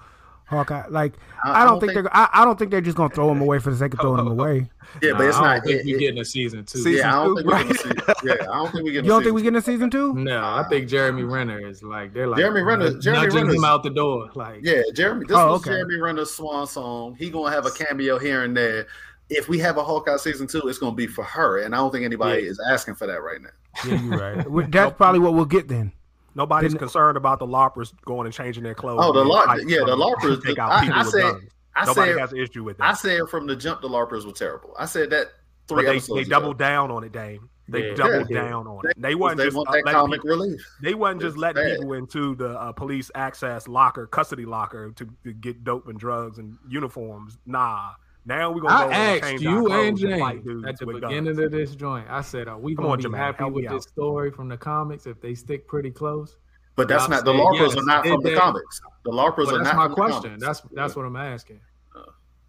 Hawkeye. 0.48 0.88
Like, 0.90 1.14
I, 1.44 1.66
don't, 1.66 1.80
think, 1.80 1.94
they're. 1.94 2.16
I, 2.16 2.30
I 2.34 2.46
don't 2.46 2.58
think 2.58 2.72
they're 2.72 2.82
just 2.82 2.98
gonna 2.98 3.14
throw 3.14 3.32
him 3.32 3.42
away 3.42 3.60
for 3.60 3.70
the 3.72 3.78
sake 3.78 3.94
of 3.94 4.00
throwing 4.00 4.20
him 4.20 4.28
away. 4.40 4.70
Yeah, 5.04 5.12
Nah, 5.12 5.18
but 5.20 5.28
it's 5.28 5.38
I 5.38 5.42
don't 5.42 5.50
not. 5.56 5.64
think 5.66 5.80
It, 5.82 5.86
we 5.86 5.96
it- 5.96 6.00
getting 6.00 6.20
a 6.20 6.26
season 6.26 6.66
two. 6.66 6.80
Season 6.80 6.94
yeah, 6.94 7.10
I 7.20 7.24
don't 7.26 7.36
two, 7.36 7.36
think 7.44 7.48
we're 7.48 7.58
gonna 7.64 7.70
right? 8.08 8.18
see. 8.18 8.28
Yeah, 8.28 8.34
I 8.34 8.56
don't 8.56 8.72
think 8.72 8.84
we're 8.86 8.92
You 8.94 9.02
don't 9.04 9.24
think 9.24 9.36
we 9.36 9.42
getting 9.44 9.58
a 9.58 9.62
season 9.62 9.90
two? 9.92 10.14
No, 10.16 10.40
I 10.44 10.66
think 10.70 10.88
Jeremy 10.90 11.24
Renner 11.24 11.60
is 11.68 11.84
like 11.84 12.12
they're 12.14 12.28
like 12.28 12.40
Jeremy 12.40 12.62
Renner- 12.62 12.86
nudging 12.86 13.02
Jeremy 13.02 13.28
him 13.28 13.36
Renner's- 13.48 13.64
out 13.66 13.84
the 13.84 13.90
door. 13.92 14.30
Like 14.34 14.62
Yeah, 14.64 14.82
Jeremy. 14.96 15.26
This 15.28 15.38
Oh, 15.38 15.52
was 15.54 15.62
okay. 15.62 15.72
Jeremy 15.72 15.98
Renner's 15.98 16.32
swan 16.32 16.66
song. 16.68 17.16
He 17.20 17.30
gonna 17.30 17.52
have 17.52 17.66
a 17.68 17.72
cameo 17.72 18.18
here 18.18 18.44
and 18.44 18.56
there. 18.58 18.88
If 19.30 19.50
we 19.50 19.58
have 19.60 19.78
a 19.78 19.84
Hawkeye 19.84 20.18
season 20.18 20.46
two, 20.48 20.62
it's 20.68 20.78
gonna 20.80 20.96
be 20.96 21.08
for 21.08 21.24
her, 21.24 21.60
and 21.60 21.74
I 21.74 21.80
don't 21.80 21.92
think 21.92 22.06
anybody 22.06 22.44
Yeah. 22.44 22.50
is 22.50 22.60
asking 22.70 22.96
for 22.96 23.08
that 23.08 23.24
right 23.24 23.42
now. 23.42 23.50
Yeah, 23.86 24.02
you're 24.02 24.18
right. 24.18 24.50
Well, 24.50 24.66
That's 24.70 24.96
probably 24.96 25.20
what 25.20 25.34
we'll 25.34 25.46
get 25.46 25.68
then. 25.68 25.92
Nobody's 26.36 26.72
Didn't- 26.72 26.80
concerned 26.80 27.18
about 27.18 27.40
the 27.40 27.48
LARPers 27.48 27.94
going 28.06 28.26
and 28.26 28.34
changing 28.34 28.64
their 28.64 28.76
clothes. 28.76 29.00
Oh, 29.02 29.12
the 29.14 29.22
and 29.22 29.30
LARP- 29.30 29.70
yeah, 29.70 29.80
the 29.80 29.88
somebody 29.88 30.12
LARPers- 30.14 30.42
to 30.42 30.48
Take 30.48 30.60
out 30.60 30.72
I- 30.72 30.82
people 30.82 30.96
I 30.96 31.04
with 31.04 31.12
said- 31.12 31.22
guns. 31.22 31.44
I 31.78 31.86
Nobody 31.86 32.12
said, 32.14 32.20
has 32.22 32.32
an 32.32 32.38
issue 32.38 32.64
with 32.64 32.78
that. 32.78 32.84
I 32.90 32.94
said 32.94 33.20
from 33.30 33.48
the 33.48 33.56
jump, 33.56 33.82
the 33.82 33.90
LARPers 33.90 34.26
were 34.26 34.32
terrible. 34.32 34.74
I 34.80 34.86
said 34.86 35.10
that 35.10 35.28
three 35.68 35.84
But 35.84 35.92
they, 35.92 35.98
episodes 35.98 36.16
they 36.16 36.22
ago. 36.22 36.30
doubled 36.30 36.58
down 36.58 36.90
on 36.90 37.04
it, 37.04 37.12
Dame. 37.12 37.50
They 37.68 37.90
Yeah. 37.90 37.96
doubled 37.96 38.30
Yeah. 38.30 38.42
down 38.44 38.68
on 38.68 38.80
They- 38.84 38.90
it. 38.92 39.02
They 39.02 39.16
wasn't 39.16 39.40
They 39.40 39.46
just 39.46 39.58
want 39.58 39.70
uh, 39.70 39.92
comic 39.92 40.22
people- 40.22 40.38
relief. 40.38 40.62
They 40.82 40.94
wasn't 40.94 41.22
just 41.22 41.36
letting 41.38 41.64
bad. 41.64 41.80
people 41.80 41.94
into 41.94 42.36
the 42.36 42.52
uh, 42.52 42.72
police 42.72 43.12
access 43.16 43.68
locker, 43.68 44.08
custody 44.08 44.46
locker 44.46 44.92
to, 44.92 45.08
to 45.26 45.34
get 45.34 45.64
dope 45.66 45.88
and 45.90 46.00
drugs 46.00 46.38
and 46.38 46.58
uniforms. 46.70 47.38
Nah. 47.46 47.90
Now 48.26 48.52
we're 48.52 48.62
gonna 48.62 48.74
I 48.74 48.84
go 48.86 48.90
and 48.92 49.24
asked 49.24 49.42
you 49.44 49.58
and 49.72 49.98
clothes 49.98 50.04
and 50.04 50.20
fight 50.20 50.46
James 50.46 50.66
at 50.66 50.80
the 50.80 50.86
beginning 50.88 51.26
guns. 51.26 51.38
of 51.40 51.52
this 51.52 51.76
joint. 51.76 52.08
I 52.10 52.22
said, 52.22 52.48
"Are 52.48 52.58
we 52.58 52.76
Come 52.76 52.86
gonna 52.86 52.94
on, 52.94 52.98
be 53.00 53.04
Jermaine, 53.06 53.18
happy 53.18 53.38
help 53.38 53.54
me 53.54 53.62
with 53.62 53.72
out. 53.72 53.76
this 53.76 53.84
story 53.84 54.32
from 54.32 54.48
the 54.50 54.58
comics 54.58 55.06
if 55.06 55.22
they 55.22 55.36
stick 55.36 55.68
pretty 55.68 55.92
close?" 55.92 56.38
But 56.76 56.88
that's 56.88 57.08
not 57.08 57.24
the 57.24 57.32
LARPers 57.34 57.60
yes. 57.70 57.78
are 57.78 57.86
not 57.86 58.04
Did 58.04 58.14
from 58.14 58.24
the 58.24 58.36
comics. 58.36 58.82
The 59.06 59.12
LARPers 59.12 59.46
Well, 59.46 59.56
are 59.56 59.64
that's 59.64 59.76
not 59.76 59.76
my 59.76 59.84
from 59.84 59.90
the 59.92 59.96
question. 59.96 60.22
comics. 60.24 60.44
That's 60.44 60.62
that's 60.74 60.96
what 60.96 61.06
I'm 61.06 61.16
asking. 61.16 61.60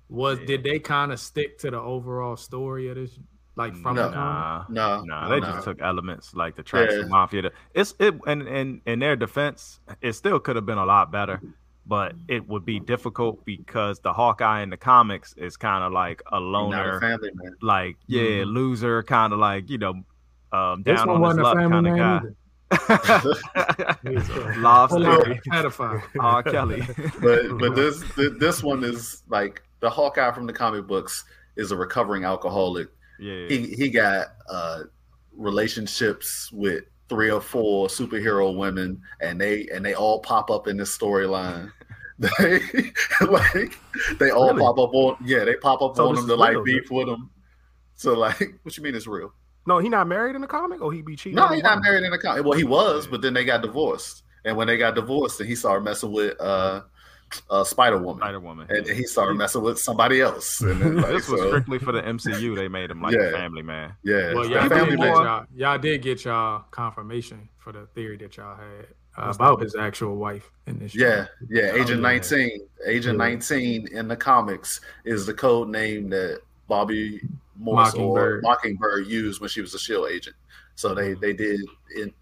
Was 0.08 0.38
yeah. 0.40 0.46
did 0.46 0.62
they 0.64 0.78
kind 0.78 1.12
of 1.12 1.20
stick 1.20 1.58
to 1.58 1.70
the 1.70 1.80
overall 1.80 2.36
story 2.36 2.88
of 2.88 2.94
this, 2.96 3.18
like 3.56 3.74
from 3.76 3.96
No. 3.96 4.08
the 4.08 4.14
comic? 4.14 4.68
Nah, 4.70 4.98
no, 4.98 5.02
nah, 5.04 5.28
no, 5.28 5.34
they 5.34 5.40
no. 5.40 5.46
just 5.52 5.64
took 5.64 5.80
elements 5.82 6.34
like 6.34 6.54
the 6.54 6.62
tracks 6.62 6.94
Yeah. 6.96 7.06
mafia. 7.08 7.42
to- 7.42 7.52
It's 7.74 7.94
it, 7.98 8.14
and 8.26 8.42
in 8.48 8.80
in 8.86 8.98
their 9.00 9.16
defense, 9.16 9.80
it 10.00 10.12
still 10.14 10.38
could 10.40 10.56
have 10.56 10.64
been 10.66 10.78
a 10.78 10.86
lot 10.86 11.10
better, 11.12 11.40
but 11.86 12.14
it 12.28 12.48
would 12.48 12.64
be 12.64 12.80
difficult 12.80 13.44
because 13.44 14.00
the 14.00 14.12
Hawkeye 14.12 14.62
in 14.62 14.70
the 14.70 14.76
comics 14.76 15.32
is 15.36 15.56
kind 15.56 15.84
of 15.84 15.92
like 15.92 16.20
a 16.32 16.36
You're 16.36 16.44
a 16.44 16.50
loner, 16.50 17.00
family 17.00 17.30
man. 17.34 17.54
like 17.62 17.96
yeah, 18.06 18.44
loser, 18.46 19.02
kind 19.02 19.32
of 19.32 19.38
like 19.38 19.70
you 19.70 19.78
know, 19.78 19.94
um, 20.52 20.82
This 20.82 20.96
down 20.98 21.08
one 21.08 21.22
on 21.22 21.36
his 21.38 21.44
wasn't 21.44 21.44
luck 21.44 21.56
family 21.56 21.90
kind 21.90 22.00
of 22.00 22.22
guy. 22.22 22.28
either. 22.28 22.36
Love 24.60 24.90
Full 24.90 25.06
on 25.06 25.20
story. 25.20 25.40
pedophile. 25.50 26.02
R. 26.20 26.42
Kelly. 26.42 26.82
but 27.20 27.58
but 27.58 27.74
this 27.80 28.02
this 28.38 28.62
one 28.62 28.82
is 28.84 29.22
like 29.28 29.62
the 29.80 29.88
Hawkeye 29.90 30.32
from 30.32 30.46
the 30.46 30.52
comic 30.52 30.86
books 30.86 31.24
is 31.56 31.70
a 31.70 31.76
recovering 31.76 32.24
alcoholic. 32.24 32.88
yeah, 33.20 33.46
He 33.48 33.68
he 33.74 33.88
got 33.90 34.28
uh, 34.50 34.80
relationships 35.36 36.50
with 36.52 36.84
three 37.08 37.30
or 37.30 37.40
four 37.40 37.88
superhero 37.88 38.56
women, 38.56 39.00
and 39.20 39.40
they 39.40 39.68
and 39.68 39.84
they 39.84 39.94
all 39.94 40.20
pop 40.20 40.50
up 40.50 40.66
in 40.68 40.76
this 40.76 40.96
storyline. 40.96 41.70
They 42.18 42.60
like 43.28 43.78
they 44.18 44.30
all 44.30 44.48
Really? 44.54 44.60
pop 44.62 44.78
up 44.78 44.94
on 44.94 45.18
yeah 45.22 45.44
they 45.44 45.54
pop 45.56 45.82
up 45.82 45.96
So 45.96 46.08
on 46.08 46.16
is 46.16 46.24
to 46.24 46.34
like 46.34 46.52
real, 46.52 46.64
beef 46.64 46.90
with 46.90 47.08
him. 47.08 47.28
So 47.94 48.14
like, 48.14 48.58
what 48.62 48.74
you 48.74 48.82
mean 48.82 48.94
it's 48.94 49.06
real? 49.06 49.34
No, 49.66 49.78
he 49.80 49.90
not 49.90 50.06
married 50.08 50.34
in 50.34 50.40
the 50.40 50.46
comic, 50.46 50.80
or 50.80 50.90
he 50.94 51.02
be 51.02 51.14
cheating. 51.14 51.36
No, 51.36 51.48
he 51.48 51.60
not 51.60 51.82
married 51.82 52.04
in 52.04 52.12
a 52.14 52.18
comic. 52.18 52.42
Well, 52.46 52.56
he 52.56 52.64
was, 52.64 53.06
but 53.06 53.20
then 53.20 53.34
they 53.34 53.44
got 53.44 53.60
divorced. 53.60 54.22
And 54.46 54.56
when 54.56 54.66
they 54.66 54.78
got 54.78 54.94
divorced, 54.94 55.40
and 55.40 55.48
he 55.48 55.54
started 55.54 55.84
messing 55.84 56.10
with 56.12 56.40
uh, 56.40 56.82
uh 57.50 57.64
Spider 57.64 57.98
Woman. 57.98 58.20
Spider 58.22 58.40
Woman. 58.40 58.66
and 58.70 58.86
he 58.86 59.04
started 59.04 59.34
messing 59.34 59.62
with 59.62 59.78
somebody 59.78 60.20
else. 60.20 60.60
And 60.62 60.80
then, 60.80 60.96
like, 60.96 61.06
this 61.12 61.28
was 61.28 61.40
so, 61.40 61.48
strictly 61.48 61.78
for 61.78 61.92
the 61.92 62.02
MCU. 62.02 62.54
They 62.56 62.68
made 62.68 62.90
him 62.90 63.02
like 63.02 63.14
Yeah. 63.14 63.22
a 63.28 63.32
family 63.32 63.62
man. 63.62 63.94
yeah, 64.04 64.32
Well, 64.34 64.42
it's 64.44 64.50
y'all 64.50 64.68
family 64.68 64.90
did, 64.90 64.98
get 65.00 65.14
man. 65.14 65.24
y'all, 65.24 65.44
y'all 65.56 65.78
did 65.78 66.02
get 66.02 66.24
y'all 66.24 66.64
confirmation 66.70 67.48
for 67.58 67.72
the 67.72 67.86
theory 67.94 68.16
that 68.18 68.36
y'all 68.36 68.56
had 68.56 68.86
uh, 69.18 69.30
about 69.34 69.60
his 69.62 69.74
actual 69.74 70.16
wife 70.16 70.50
in 70.66 70.78
this. 70.78 70.94
Yeah, 70.94 71.24
show. 71.24 71.30
yeah. 71.50 71.70
Oh, 71.72 71.76
Agent 71.76 72.00
yeah. 72.02 72.08
19. 72.08 72.60
Agent 72.86 73.14
Yeah. 73.18 73.24
19 73.24 73.88
in 73.92 74.08
the 74.08 74.16
comics 74.16 74.80
is 75.04 75.26
the 75.26 75.34
code 75.34 75.68
name 75.68 76.08
that 76.10 76.40
Bobbi 76.70 77.20
Morse 77.58 77.94
or 77.94 77.98
Mockingbird. 78.14 78.42
Mockingbird 78.42 79.06
used 79.06 79.40
when 79.40 79.48
she 79.48 79.60
was 79.62 79.74
a 79.74 79.78
shield 79.78 80.08
agent. 80.10 80.36
So 80.74 80.94
they 80.94 81.14
they 81.14 81.32
did 81.32 81.58
in 81.96 82.12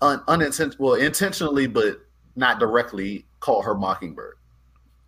un, 0.00 0.20
unintentional, 0.28 0.76
well, 0.90 0.94
intentionally, 1.00 1.66
but 1.66 2.00
not 2.34 2.58
directly 2.58 3.24
call 3.46 3.62
her 3.62 3.74
Mockingbird. 3.74 4.34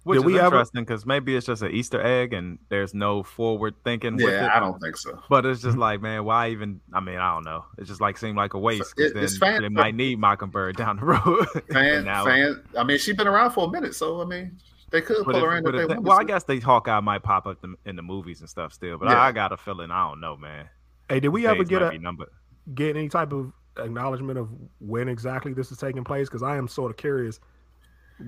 Which 0.05 0.21
Did 0.21 0.27
is 0.29 0.33
we 0.33 0.41
interesting 0.41 0.83
because 0.85 1.05
maybe 1.05 1.37
it's 1.37 1.45
just 1.45 1.61
an 1.61 1.71
Easter 1.73 2.01
egg 2.01 2.33
and 2.33 2.59
there's 2.71 2.95
no 2.95 3.23
forward 3.23 3.75
thinking 3.85 4.15
with 4.17 4.25
Yeah, 4.33 4.47
it. 4.47 4.51
I 4.57 4.61
don't 4.61 4.81
think 4.81 4.97
so. 4.97 5.21
But 5.29 5.45
it's 5.45 5.61
just 5.61 5.77
like, 5.77 6.01
man, 6.01 6.25
why 6.25 6.49
even? 6.51 6.81
I 6.95 7.01
mean, 7.01 7.19
I 7.19 7.35
don't 7.35 7.45
know. 7.45 7.67
It 7.77 7.85
just 7.85 8.01
like 8.01 8.17
seemed 8.17 8.37
like 8.37 8.55
a 8.55 8.59
waste. 8.59 8.95
It- 8.97 9.15
it's 9.17 9.39
then 9.39 9.55
fan- 9.55 9.63
they 9.63 9.69
might 9.69 9.95
need 9.95 10.19
Mockingbird 10.19 10.77
down 10.77 10.97
the 10.97 11.05
road. 11.05 11.47
Fan, 11.73 12.05
now- 12.05 12.25
fan. 12.25 12.63
I 12.79 12.85
mean, 12.85 12.97
she's 12.99 13.17
been 13.17 13.27
around 13.27 13.51
for 13.51 13.67
a 13.67 13.71
minute, 13.71 13.95
so 13.95 14.23
I 14.23 14.25
mean, 14.25 14.57
they 14.91 15.03
could 15.03 15.19
but 15.27 15.33
pull 15.33 15.37
if- 15.45 15.51
her 15.51 15.57
in 15.59 15.65
but 15.65 15.75
if 15.75 15.79
they 15.79 15.83
if 15.83 15.89
they- 15.89 15.99
well, 15.99 16.17
I 16.19 16.23
to. 16.23 16.27
guess 16.27 16.45
they 16.45 16.59
Hawkeye 16.61 17.01
might 17.01 17.23
pop 17.23 17.47
up 17.47 17.61
the, 17.61 17.75
in 17.85 17.97
the 17.97 18.03
movies 18.03 18.41
and 18.41 18.49
stuff 18.49 18.73
still. 18.73 18.97
But 18.97 19.11
Yeah. 19.11 19.21
I, 19.21 19.29
I 19.29 19.33
got 19.33 19.53
a 19.53 19.59
feeling 19.59 19.91
I 19.91 20.09
don't 20.09 20.21
know, 20.21 20.37
man. 20.37 20.69
Hey, 21.11 21.21
did 21.21 21.29
we 21.29 21.47
ever 21.47 21.65
get 21.65 21.83
a 21.83 21.91
be 21.91 21.99
numbered. 21.99 22.29
get 22.75 22.97
any 22.97 23.09
type 23.11 23.33
of 23.33 23.53
acknowledgement 23.77 24.39
of 24.39 24.49
when 24.81 25.09
exactly 25.09 25.53
this 25.53 25.71
is 25.71 25.77
taking 25.77 26.05
place? 26.05 26.29
Because 26.29 26.43
I 26.43 26.57
am 26.57 26.67
sort 26.69 26.91
of 26.93 26.97
curious 26.97 27.41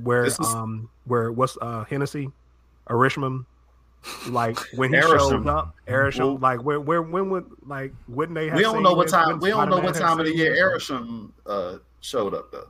where 0.03 0.29
um 0.44 0.88
where 1.05 1.33
what's 1.33 1.57
uh 1.61 1.85
Hennessy, 1.88 2.31
Irishman, 2.88 3.44
like 4.29 4.59
when 4.74 4.92
he 4.92 4.98
Arishem. 4.98 5.18
shows 5.31 5.46
up, 5.46 5.74
Arishem, 5.87 6.18
Well- 6.20 6.38
like 6.38 6.62
where 6.62 6.81
where 6.81 7.03
when 7.03 7.31
would 7.31 7.46
like 7.66 7.92
wouldn't 8.09 8.35
they 8.37 8.48
have 8.48 8.57
We 8.57 8.62
don't 8.62 8.83
know 8.83 8.94
what 8.94 9.09
time. 9.09 9.38
We 9.40 9.50
don't 9.50 9.68
know 9.68 9.79
what 9.79 9.94
time 9.94 10.18
of 10.20 10.26
the 10.26 10.35
year 10.35 10.79
seen 10.81 11.33
uh, 11.46 11.76
showed 12.00 12.35
up 12.35 12.50
though. 12.53 12.68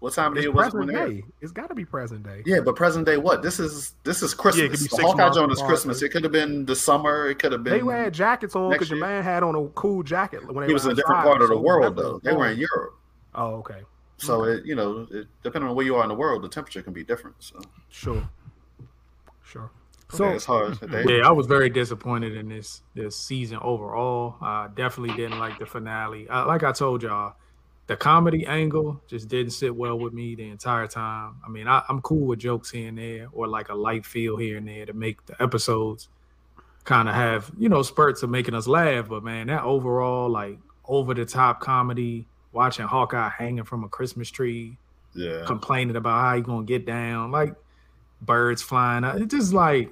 What 0.00 0.12
time 0.12 0.32
of 0.32 0.34
the 0.34 0.42
year 0.42 0.52
was 0.52 0.66
it 0.66 0.74
when 0.74 0.88
present 0.88 1.10
aired? 1.12 1.16
day. 1.22 1.26
It's 1.40 1.52
got 1.52 1.68
to 1.68 1.74
be 1.74 1.86
present 1.86 2.24
day. 2.24 2.42
Yeah, 2.44 2.60
but 2.60 2.76
present 2.76 3.06
day 3.06 3.16
what? 3.16 3.42
This 3.42 3.58
is 3.58 3.94
this 4.04 4.22
is 4.22 4.32
Yeah, 4.32 4.34
it 4.34 4.38
Christmas. 4.38 4.60
could 4.60 4.70
be 4.70 4.76
the 4.76 4.96
six 4.96 5.02
Hawkeye 5.02 5.30
Jones 5.30 5.52
is. 5.56 5.62
Christmas. 5.62 6.02
It 6.02 6.10
could 6.10 6.24
have 6.24 6.32
been 6.32 6.66
the 6.66 6.76
summer. 6.76 7.28
It 7.30 7.38
could 7.38 7.52
have 7.52 7.64
been. 7.64 7.86
They 7.86 7.92
had 7.94 8.12
jackets 8.12 8.54
on 8.54 8.70
because 8.70 8.90
your 8.90 8.98
man 8.98 9.22
had 9.24 9.42
on 9.42 9.54
a 9.54 9.66
cool 9.68 10.02
jacket 10.02 10.46
when 10.52 10.66
he 10.68 10.74
was 10.74 10.84
in 10.84 10.92
a 10.92 10.94
different 10.94 11.22
part 11.22 11.40
of 11.40 11.48
the 11.48 11.56
world 11.58 11.96
though. 11.96 12.20
They 12.22 12.32
were 12.34 12.48
in 12.48 12.58
Europe, 12.58 12.96
Oh, 13.34 13.54
okay, 13.56 13.82
so 14.16 14.44
it, 14.44 14.64
you 14.64 14.74
know, 14.74 15.06
it, 15.10 15.26
depending 15.42 15.68
on 15.68 15.76
where 15.76 15.84
you 15.84 15.96
are 15.96 16.02
in 16.02 16.08
the 16.08 16.14
world, 16.14 16.42
the 16.42 16.48
temperature 16.48 16.82
can 16.82 16.92
be 16.92 17.04
different. 17.04 17.36
So 17.40 17.60
sure, 17.88 18.28
sure. 19.42 19.70
So 20.10 20.26
yeah, 20.28 20.34
it's 20.34 20.44
hard. 20.44 20.78
They, 20.80 21.18
Yeah, 21.18 21.28
I 21.28 21.32
was 21.32 21.46
very 21.46 21.70
disappointed 21.70 22.36
in 22.36 22.48
this 22.48 22.82
this 22.94 23.16
season 23.16 23.58
overall. 23.60 24.36
I 24.40 24.68
definitely 24.74 25.16
didn't 25.16 25.38
like 25.38 25.58
the 25.58 25.66
finale. 25.66 26.28
Uh, 26.28 26.46
like 26.46 26.62
I 26.62 26.72
told 26.72 27.02
y'all, 27.02 27.34
the 27.86 27.96
comedy 27.96 28.46
angle 28.46 29.02
just 29.08 29.28
didn't 29.28 29.52
sit 29.52 29.74
well 29.74 29.98
with 29.98 30.12
me 30.12 30.34
the 30.34 30.48
entire 30.48 30.86
time. 30.86 31.36
I 31.44 31.50
mean, 31.50 31.66
I, 31.66 31.82
I'm 31.88 32.00
cool 32.00 32.26
with 32.26 32.38
jokes 32.38 32.70
here 32.70 32.88
and 32.88 32.98
there, 32.98 33.28
or 33.32 33.48
like 33.48 33.68
a 33.68 33.74
light 33.74 34.06
feel 34.06 34.36
here 34.36 34.58
and 34.58 34.68
there 34.68 34.86
to 34.86 34.92
make 34.92 35.24
the 35.26 35.40
episodes 35.42 36.08
kind 36.84 37.08
of 37.08 37.14
have 37.14 37.50
you 37.58 37.68
know 37.68 37.82
spurts 37.82 38.22
of 38.22 38.30
making 38.30 38.54
us 38.54 38.66
laugh. 38.66 39.08
But 39.08 39.24
man, 39.24 39.48
that 39.48 39.64
overall 39.64 40.28
like 40.28 40.58
over 40.86 41.14
the 41.14 41.24
top 41.24 41.60
comedy, 41.60 42.26
watching 42.54 42.86
Hawkeye 42.86 43.28
hanging 43.30 43.64
from 43.64 43.84
a 43.84 43.88
Christmas 43.88 44.30
tree, 44.30 44.78
yeah. 45.14 45.44
complaining 45.46 45.96
about 45.96 46.20
how 46.20 46.36
he 46.36 46.42
gonna 46.42 46.64
get 46.64 46.86
down, 46.86 47.30
like 47.30 47.54
birds 48.22 48.62
flying 48.62 49.04
out. 49.04 49.20
It 49.20 49.28
just 49.30 49.52
like, 49.52 49.90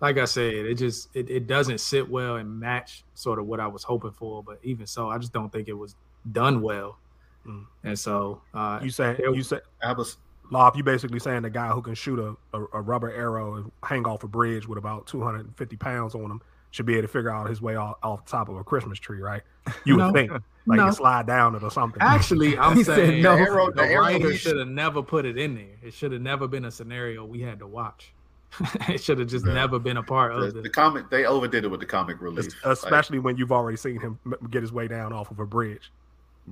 like 0.00 0.18
I 0.18 0.24
said, 0.24 0.52
it 0.54 0.74
just 0.76 1.08
it, 1.14 1.28
it 1.30 1.46
doesn't 1.46 1.78
sit 1.78 2.08
well 2.08 2.36
and 2.36 2.60
match 2.60 3.04
sort 3.14 3.38
of 3.38 3.46
what 3.46 3.60
I 3.60 3.66
was 3.66 3.82
hoping 3.82 4.12
for. 4.12 4.42
But 4.42 4.58
even 4.62 4.86
so, 4.86 5.10
I 5.10 5.18
just 5.18 5.32
don't 5.32 5.50
think 5.52 5.68
it 5.68 5.72
was 5.74 5.94
done 6.32 6.62
well. 6.62 6.98
Mm. 7.46 7.64
And 7.84 7.98
so, 7.98 8.40
uh, 8.54 8.80
You 8.82 8.90
say 8.90 9.12
it- 9.18 9.34
you 9.36 9.42
say 9.42 9.60
I 9.82 9.92
was 9.92 10.16
Lob, 10.50 10.76
you 10.76 10.84
basically 10.84 11.18
saying 11.18 11.42
the 11.42 11.50
guy 11.50 11.68
who 11.68 11.82
can 11.82 11.94
shoot 11.94 12.18
a, 12.20 12.36
a, 12.56 12.62
a 12.74 12.80
rubber 12.80 13.10
arrow 13.10 13.56
and 13.56 13.72
hang 13.82 14.06
off 14.06 14.22
a 14.22 14.28
bridge 14.28 14.68
with 14.68 14.78
about 14.78 15.06
250 15.08 15.76
pounds 15.76 16.14
on 16.14 16.30
him 16.30 16.40
should 16.70 16.86
be 16.86 16.92
able 16.94 17.02
to 17.02 17.08
figure 17.08 17.30
out 17.30 17.48
his 17.48 17.60
way 17.60 17.74
off, 17.74 17.96
off 18.02 18.24
the 18.24 18.30
top 18.30 18.48
of 18.48 18.56
a 18.56 18.62
Christmas 18.62 18.98
tree, 19.00 19.20
right? 19.20 19.42
You 19.84 19.96
No. 19.96 20.06
would 20.06 20.14
think 20.14 20.30
like 20.66 20.78
No. 20.78 20.86
you 20.86 20.92
slide 20.92 21.26
down 21.26 21.54
it 21.54 21.62
or 21.62 21.70
something. 21.70 22.00
Actually, 22.02 22.58
I'm 22.58 22.76
He 22.76 22.84
said 22.84 22.96
saying 22.96 23.22
no. 23.22 23.36
the, 23.36 23.42
arrow- 23.42 23.70
the 23.72 23.82
arrow 23.84 24.02
writer 24.02 24.34
should 24.36 24.56
have 24.58 24.68
never 24.68 25.02
put 25.02 25.24
it 25.24 25.38
in 25.38 25.54
there. 25.54 25.76
It 25.82 25.94
should 25.94 26.12
have 26.12 26.22
never 26.22 26.46
been 26.48 26.64
a 26.64 26.70
scenario 26.70 27.24
we 27.24 27.40
had 27.40 27.58
to 27.60 27.66
watch. 27.66 28.12
it 28.88 29.02
should 29.02 29.18
have 29.18 29.28
just 29.28 29.44
Yeah. 29.46 29.52
never 29.54 29.78
been 29.78 29.96
a 29.96 30.02
part 30.02 30.32
The, 30.32 30.38
of 30.40 30.54
the 30.54 30.62
the. 30.62 30.70
comic 30.70 31.10
they 31.10 31.24
overdid 31.26 31.64
it 31.64 31.68
with 31.68 31.80
the 31.80 31.86
comic 31.86 32.20
relief. 32.20 32.46
Like, 32.64 32.72
especially 32.72 33.18
when 33.18 33.36
you've 33.36 33.52
already 33.52 33.76
seen 33.76 34.00
him 34.00 34.18
get 34.50 34.62
his 34.62 34.72
way 34.72 34.88
down 34.88 35.12
off 35.12 35.30
of 35.30 35.38
a 35.40 35.46
bridge. 35.46 35.90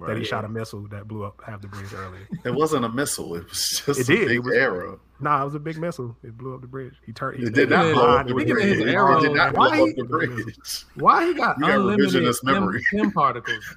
That 0.01 0.09
he 0.09 0.15
Right. 0.17 0.27
shot 0.27 0.45
a 0.45 0.49
missile 0.49 0.89
that 0.89 1.07
blew 1.07 1.23
up 1.23 1.41
half 1.47 1.61
the 1.63 1.69
bridge 1.69 1.95
earlier. 1.95 2.27
it 2.45 2.53
wasn't 2.53 2.85
a 2.85 2.89
missile; 2.89 3.37
it 3.37 3.49
was 3.49 3.81
just 3.87 4.01
It 4.01 4.01
a 4.01 4.05
did. 4.17 4.27
big 4.27 4.37
It 4.39 4.45
was- 4.45 4.55
arrow. 4.55 5.01
Nah, 5.21 5.41
it 5.41 5.45
was 5.45 5.55
a 5.55 5.61
big 5.61 5.79
missile. 5.79 6.17
It 6.25 6.37
blew 6.37 6.53
up 6.53 6.63
the 6.63 6.67
bridge. 6.67 6.95
He 7.07 7.13
turned. 7.13 7.39
He 7.39 7.47
It 7.47 7.55
did 7.55 7.71
not 7.71 7.95
blow 7.95 8.03
up 8.17 8.27
yeah, 8.27 8.33
the 8.35 8.41
speaking 8.41 8.51
of 8.51 8.57
bridge. 8.59 8.79
It 8.81 8.89
arrow, 8.89 9.21
did 9.21 9.35
not 9.35 9.55
blow 9.55 9.69
why 9.69 9.81
up 9.81 9.87
he- 9.87 9.93
the 9.93 10.05
bridge. 10.05 10.85
Why 10.97 11.27
he 11.29 11.35
got 11.35 11.59
You 11.59 11.67
got 11.67 11.75
unlimited 11.79 12.11
revisionist 12.25 12.45
Pym, 12.45 12.55
memory. 12.55 12.83
Particles? 13.15 13.77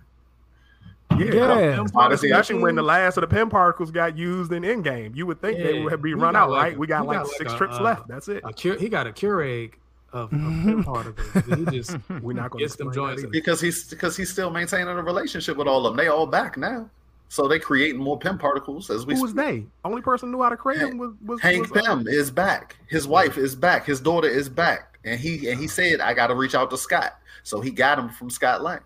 Yeah. 1.12 1.18
Yeah. 1.60 1.76
Pym 1.78 1.88
Honestly, 1.96 2.30
Especially 2.32 2.60
when 2.62 2.76
the 2.76 2.82
last 2.84 3.18
of 3.18 3.22
the 3.22 3.28
Pym 3.28 3.50
particles 3.50 3.92
got 3.92 4.18
used 4.18 4.52
in 4.52 4.64
Endgame, 4.64 5.16
you 5.16 5.26
would 5.26 5.42
think 5.42 5.58
they 5.58 5.78
Yeah. 5.78 5.84
would 5.86 6.02
be 6.02 6.14
run 6.14 6.36
out, 6.36 6.50
like 6.52 6.62
right? 6.64 6.78
we 6.78 6.88
got 6.88 7.02
he 7.04 7.08
like 7.08 7.18
got 7.20 7.28
six 7.28 7.46
like 7.46 7.54
a, 7.54 7.58
trips 7.58 7.76
uh, 7.78 7.82
left. 7.84 8.08
That's 8.08 8.28
it. 8.28 8.42
A 8.46 8.54
cure, 8.54 8.78
he 8.78 8.90
got 8.90 9.08
a 9.08 9.12
Keurig 9.12 9.74
of, 10.14 10.32
of 10.34 10.40
Pym 10.40 10.84
particles. 10.84 11.46
He 11.46 11.66
just 11.78 11.98
We're 12.22 12.34
not 12.34 12.52
going 12.52 12.60
to 12.60 12.66
gets 12.66 12.76
them 12.76 12.94
joints. 12.94 13.24
because 13.32 13.60
he's 13.62 13.90
because 13.90 14.16
he's 14.16 14.30
still 14.30 14.50
maintaining 14.50 14.88
a 14.90 15.02
relationship 15.02 15.58
with 15.58 15.68
all 15.68 15.86
of 15.86 15.92
them. 15.96 15.98
They 15.98 16.08
all 16.10 16.28
back 16.28 16.56
now, 16.58 16.90
so 17.30 17.48
they 17.48 17.58
creating 17.60 18.00
more 18.00 18.20
Pym 18.20 18.38
particles 18.38 18.90
as 18.90 19.06
we. 19.06 19.16
Who 19.16 19.22
was 19.22 19.32
speak. 19.32 19.44
they? 19.46 19.66
Only 19.86 20.02
person 20.02 20.32
knew 20.32 20.42
how 20.44 20.50
to 20.50 20.58
create 20.58 20.80
them 20.82 20.98
was 20.98 21.14
was, 21.26 21.42
Hank 21.42 21.74
was, 21.74 21.84
uh, 21.84 21.96
Pym 21.96 22.08
is 22.08 22.30
back. 22.32 22.78
His 22.88 23.08
wife 23.08 23.38
is 23.38 23.56
back. 23.56 23.86
His 23.86 24.00
daughter 24.00 24.30
is 24.30 24.50
back, 24.50 25.00
and 25.04 25.20
he 25.20 25.50
and 25.50 25.60
he 25.60 25.68
said, 25.68 26.00
"I 26.00 26.14
got 26.14 26.28
to 26.28 26.36
reach 26.36 26.54
out 26.54 26.70
to 26.72 26.78
Scott." 26.78 27.18
So 27.44 27.60
he 27.62 27.72
got 27.72 27.98
him 27.98 28.10
from 28.10 28.30
Scott 28.30 28.62
Lang. 28.62 28.82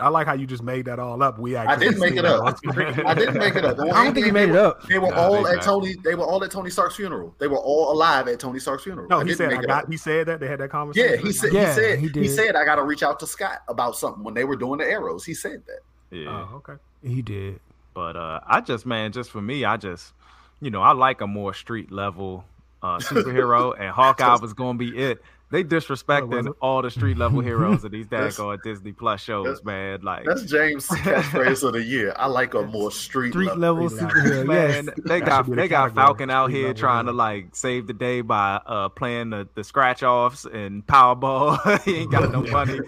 I 0.00 0.08
like 0.08 0.26
how 0.26 0.34
you 0.34 0.46
just 0.46 0.62
made 0.62 0.84
that 0.84 0.98
all 1.00 1.20
up. 1.22 1.38
We 1.38 1.56
I 1.56 1.64
actually 1.64 1.86
didn't 1.88 2.00
make 2.00 2.16
it 2.16 2.24
up. 2.24 2.58
I 3.06 3.14
didn't 3.14 3.38
make 3.38 3.56
it 3.56 3.64
up. 3.64 3.78
I 3.92 4.04
don't 4.04 4.14
think 4.14 4.26
you 4.26 4.32
made 4.32 4.50
it 4.50 4.56
up. 4.56 4.82
They 4.86 4.98
were 4.98 5.08
Nah, 5.08 5.16
all 5.16 5.42
they 5.42 5.50
at 5.50 5.56
back. 5.56 5.64
Tony. 5.64 5.96
They 6.04 6.14
were 6.14 6.24
all 6.24 6.44
at 6.44 6.50
Tony 6.52 6.70
Stark's 6.70 6.94
funeral. 6.96 7.34
They 7.38 7.48
were 7.48 7.58
all 7.58 7.90
alive 7.92 8.28
at 8.28 8.38
Tony 8.38 8.60
Stark's 8.60 8.84
funeral. 8.84 9.08
No, 9.08 9.20
I 9.20 9.24
he 9.24 9.34
said 9.34 9.48
make 9.50 9.58
I 9.58 9.62
got. 9.62 9.84
up. 9.84 9.90
He 9.90 9.96
said 9.96 10.26
that 10.28 10.38
they 10.38 10.46
had 10.46 10.60
that 10.60 10.70
conversation. 10.70 11.10
Yeah, 11.10 11.16
he 11.26 11.32
said. 11.32 11.52
Yeah, 11.52 11.68
he 11.68 11.74
said. 11.80 11.98
he 11.98 12.08
He, 12.08 12.28
said, 12.28 12.54
"I 12.54 12.64
got 12.64 12.76
to 12.76 12.84
reach 12.84 13.02
out 13.02 13.18
to 13.20 13.26
Scott 13.26 13.62
about 13.66 13.96
something." 13.96 14.22
When 14.22 14.34
they 14.34 14.44
were 14.44 14.56
doing 14.56 14.78
the 14.78 14.86
arrows, 14.86 15.24
he 15.24 15.34
said 15.34 15.62
that. 15.66 15.80
Yeah. 16.16 16.46
Oh, 16.52 16.56
okay. 16.56 16.74
He 17.02 17.22
did. 17.22 17.58
But 17.92 18.16
uh, 18.16 18.40
I 18.46 18.60
just, 18.60 18.86
man, 18.86 19.10
just 19.10 19.30
for 19.30 19.42
me, 19.42 19.64
I 19.64 19.76
just, 19.76 20.12
you 20.60 20.70
know, 20.70 20.82
I 20.82 20.92
like 20.92 21.20
a 21.20 21.26
more 21.26 21.52
street 21.52 21.90
level 21.90 22.44
uh, 22.82 22.98
superhero, 22.98 23.74
and 23.78 23.90
Hawkeye 23.90 24.36
was 24.40 24.52
going 24.52 24.78
to 24.78 24.90
be 24.92 24.96
it. 24.96 25.20
They 25.52 25.64
disrespecting 25.64 26.54
all 26.60 26.80
the 26.80 26.92
street 26.92 27.16
level 27.16 27.40
heroes 27.40 27.82
of 27.82 27.90
these 27.90 28.06
That's- 28.10 28.36
daggone 28.38 28.62
Disney 28.62 28.92
Plus 28.92 29.20
shows, 29.20 29.46
that's- 29.46 29.64
man. 29.64 30.00
Like, 30.02 30.24
That's 30.24 30.42
James' 30.42 30.86
catchphrase 30.88 31.64
of 31.64 31.72
the 31.72 31.82
year. 31.82 32.12
I 32.16 32.26
like 32.26 32.54
a 32.54 32.62
more 32.62 32.92
street, 32.92 33.30
Street 33.32 33.56
level. 33.56 33.84
level 33.86 33.90
Street 33.90 34.10
superhero. 34.24 34.46
man, 34.46 34.84
Yes. 34.86 34.94
they 35.04 35.20
That 35.20 35.26
got 35.26 35.44
should 35.46 35.52
the 35.52 35.56
they 35.56 35.68
got 35.68 35.94
Falcon 35.94 36.30
out 36.30 36.46
street 36.50 36.56
here 36.58 36.66
level 36.68 36.80
trying 36.80 37.06
to 37.06 37.12
like 37.12 37.48
save 37.56 37.86
the 37.88 37.92
day 37.92 38.20
by 38.20 38.60
uh 38.64 38.88
playing 38.90 39.30
the, 39.30 39.48
the 39.56 39.64
scratch 39.64 40.02
offs 40.04 40.44
and 40.44 40.86
Powerball. 40.86 41.82
he 41.84 41.96
ain't 41.96 42.12
got 42.12 42.30
no 42.30 42.42
money. 42.42 42.78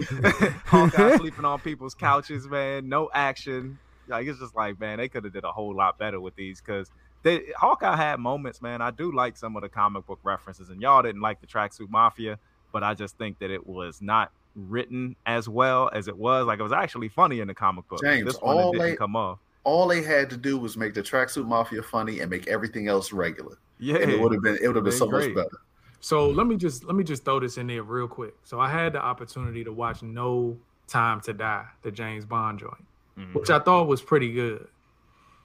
Hawkeye 0.67 1.17
sleeping 1.17 1.45
on 1.45 1.59
people's 1.61 1.95
couches, 1.95 2.47
man. 2.49 2.89
No 2.89 3.11
action. 3.13 3.79
Like 4.09 4.27
it's 4.27 4.39
just 4.39 4.55
like, 4.55 4.79
man, 4.81 4.99
they 4.99 5.09
could 5.09 5.25
have 5.25 5.33
did 5.33 5.45
a 5.45 5.53
whole 5.53 5.75
lot 5.75 5.99
better 5.99 6.21
with 6.21 6.37
these 6.37 6.61
because 6.61 6.91
they 7.23 7.43
Hawkeye 7.57 7.97
had 7.97 8.19
moments, 8.21 8.61
man. 8.63 8.81
I 8.83 8.91
do 8.91 9.13
like 9.13 9.37
some 9.37 9.57
of 9.57 9.63
the 9.63 9.69
comic 9.69 10.07
book 10.07 10.19
references, 10.23 10.71
and 10.71 10.83
y'all 10.83 11.03
didn't 11.03 11.21
like 11.21 11.41
the 11.41 11.47
tracksuit 11.47 11.89
mafia, 11.89 12.39
but 12.73 12.83
I 12.83 12.95
just 12.95 13.17
think 13.19 13.39
that 13.39 13.51
it 13.51 13.67
was 13.67 14.01
not 14.03 14.33
written 14.57 15.15
as 15.27 15.49
well 15.49 15.91
as 15.93 16.09
it 16.09 16.17
was. 16.17 16.47
Like 16.47 16.59
it 16.59 16.63
was 16.63 16.73
actually 16.73 17.09
funny 17.09 17.41
in 17.41 17.49
the 17.49 17.55
comic 17.55 17.87
book. 17.89 18.01
James, 18.03 18.25
this 18.25 18.41
one 18.41 18.57
all 18.59 18.73
didn't 18.73 18.87
they- 18.87 18.97
come 18.97 19.15
off. 19.17 19.39
All 19.65 19.87
they 19.87 20.03
had 20.03 20.29
to 20.31 20.37
do 20.37 20.59
was 20.59 20.77
make 20.77 20.93
the 20.93 21.03
tracksuit 21.03 21.47
mafia 21.47 21.85
funny 21.85 22.19
and 22.19 22.29
make 22.29 22.49
everything 22.49 22.89
else 22.89 23.13
regular, 23.13 23.59
Yeah, 23.79 23.99
and 23.99 24.11
it 24.11 24.19
would 24.21 24.33
have 24.33 24.43
been 24.43 24.57
it 24.61 24.67
would 24.67 24.75
have 24.75 24.83
been 24.85 24.91
Been 24.91 24.99
so 24.99 25.07
much 25.09 25.33
better. 25.35 25.61
So 26.01 26.29
let 26.29 26.49
me 26.49 26.57
just 26.57 26.83
let 26.85 26.97
me 26.97 27.05
just 27.05 27.25
throw 27.25 27.39
this 27.39 27.59
in 27.59 27.69
there 27.69 27.85
real 27.85 28.09
quick. 28.09 28.35
So 28.43 28.59
I 28.59 28.69
had 28.69 28.93
the 28.93 29.01
opportunity 29.01 29.63
to 29.63 29.73
watch 29.73 30.03
No 30.03 30.59
Time 30.89 31.21
to 31.23 31.33
Die, 31.33 31.65
the 31.83 31.93
James 31.93 32.25
Bond 32.27 32.59
joint, 32.59 32.85
Mhm. 33.17 33.35
which 33.35 33.51
I 33.51 33.61
thought 33.61 33.87
was 33.87 34.03
pretty 34.03 34.33
good. 34.33 34.67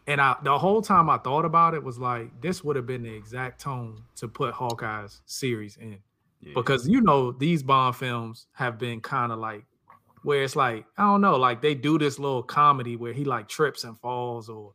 And 0.08 0.20
I 0.20 0.36
the 0.42 0.58
whole 0.58 0.82
time 0.82 1.12
I 1.12 1.20
thought 1.20 1.46
about 1.46 1.76
it 1.76 1.84
was 1.84 2.00
like 2.00 2.42
this 2.42 2.64
would 2.64 2.76
have 2.76 2.88
been 2.88 3.04
the 3.04 3.14
exact 3.14 3.62
tone 3.62 4.02
to 4.16 4.28
put 4.28 4.56
Hawkeye's 4.56 5.22
series 5.28 5.78
in. 5.78 6.00
Because 6.56 6.88
you 6.88 7.02
know 7.02 7.32
these 7.32 7.64
Bond 7.64 7.96
films 7.96 8.48
have 8.54 8.78
been 8.78 9.02
kind 9.02 9.32
of 9.32 9.40
like 9.40 9.66
where 10.24 10.44
it's 10.44 10.56
like 10.56 10.86
I 10.98 11.04
don't 11.04 11.22
know, 11.22 11.36
like 11.36 11.62
they 11.62 11.76
do 11.76 11.98
this 11.98 12.20
little 12.20 12.44
comedy 12.44 12.96
where 12.96 13.14
he 13.14 13.26
like 13.26 13.48
trips 13.48 13.84
and 13.84 13.98
falls 14.00 14.50
or 14.50 14.74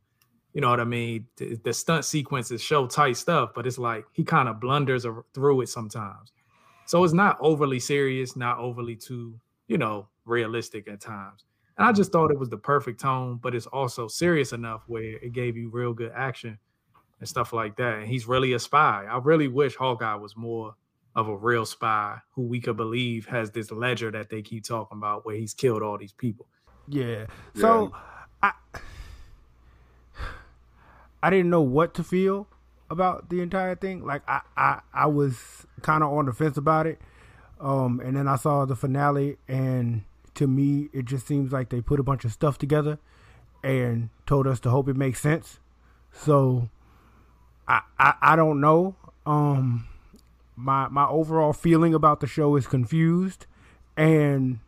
you 0.53 0.61
know 0.61 0.69
what 0.69 0.81
I 0.81 0.85
mean? 0.85 1.27
The, 1.37 1.57
the 1.57 1.73
stunt 1.73 2.05
sequences 2.05 2.63
show 2.63 2.87
tight 2.87 3.17
stuff, 3.17 3.51
but 3.55 3.67
it's 3.67 3.79
like 3.79 4.05
he 4.13 4.23
kind 4.23 4.49
of 4.49 4.61
blunders 4.61 5.07
through 5.33 5.63
it 5.63 5.69
sometimes. 5.69 6.33
So 6.87 7.05
it's 7.05 7.15
not 7.15 7.39
overly 7.41 7.81
serious, 7.81 8.37
not 8.37 8.59
overly 8.59 8.97
too, 8.97 9.41
you 9.67 9.79
know, 9.79 10.09
realistic 10.27 10.89
at 10.89 11.01
times. 11.01 11.45
And 11.79 11.87
I 11.87 11.93
just 11.93 12.13
thought 12.13 12.31
it 12.31 12.39
was 12.39 12.51
the 12.51 12.59
perfect 12.59 13.01
tone, 13.01 13.39
but 13.43 13.55
it's 13.55 13.67
also 13.67 14.09
serious 14.09 14.53
enough 14.53 14.83
where 14.89 15.03
it 15.03 15.33
gave 15.33 15.57
you 15.57 15.71
real 15.71 15.95
good 15.95 16.13
action 16.15 16.59
and 17.19 17.29
stuff 17.29 17.55
like 17.55 17.77
that. 17.77 17.99
And 18.01 18.07
he's 18.07 18.27
really 18.27 18.53
a 18.53 18.59
spy. 18.59 19.07
I 19.11 19.19
really 19.19 19.49
wish 19.49 19.75
Hawkeye 19.77 20.17
was 20.17 20.37
more 20.37 20.75
of 21.15 21.29
a 21.29 21.37
real 21.37 21.67
spy 21.67 22.19
who 22.35 22.43
we 22.43 22.61
could 22.61 22.77
believe 22.77 23.27
has 23.27 23.51
this 23.51 23.71
ledger 23.71 24.11
that 24.11 24.31
they 24.31 24.43
keep 24.43 24.65
talking 24.65 24.97
about 24.99 25.27
where 25.27 25.37
he's 25.37 25.55
killed 25.55 25.83
all 25.83 25.99
these 25.99 26.13
people. 26.13 26.47
Yeah. 26.89 27.27
So 27.55 27.93
I 28.43 28.53
I 31.23 31.31
didn't 31.31 31.51
know 31.51 31.61
what 31.61 31.95
to 31.95 32.05
feel 32.05 32.49
about 32.91 33.29
the 33.29 33.41
entire 33.41 33.75
thing. 33.75 34.05
Like 34.05 34.23
I 34.27 34.41
I, 34.57 34.81
I 34.93 35.07
was 35.07 35.67
kind 35.83 36.03
of 36.03 36.13
on 36.13 36.27
the 36.27 36.33
fence 36.33 36.57
about 36.57 36.87
it. 36.87 37.01
Um 37.61 38.01
and 38.01 38.17
then 38.17 38.27
I 38.27 38.37
saw 38.37 38.65
the 38.65 38.77
finale 38.77 39.37
and 39.47 40.03
to 40.35 40.47
me 40.47 40.89
it 40.93 41.05
just 41.05 41.27
seems 41.27 41.53
like 41.53 41.69
they 41.69 41.81
put 41.81 42.01
a 42.01 42.03
bunch 42.03 42.25
of 42.25 42.33
stuff 42.33 42.59
together 42.59 42.99
and 43.63 44.09
told 44.27 44.47
us 44.47 44.61
to 44.61 44.71
hope 44.71 44.89
it 44.89 44.97
makes 44.97 45.21
sense. 45.21 45.61
So 46.11 46.71
I 47.69 47.83
I, 47.99 48.15
I 48.23 48.37
don't 48.37 48.61
know. 48.61 48.97
Um 49.27 49.87
my 50.57 50.89
my 50.89 51.07
overall 51.07 51.53
feeling 51.53 51.95
about 51.95 52.21
the 52.21 52.27
show 52.27 52.57
is 52.57 52.67
confused 52.67 53.47
and 53.97 54.59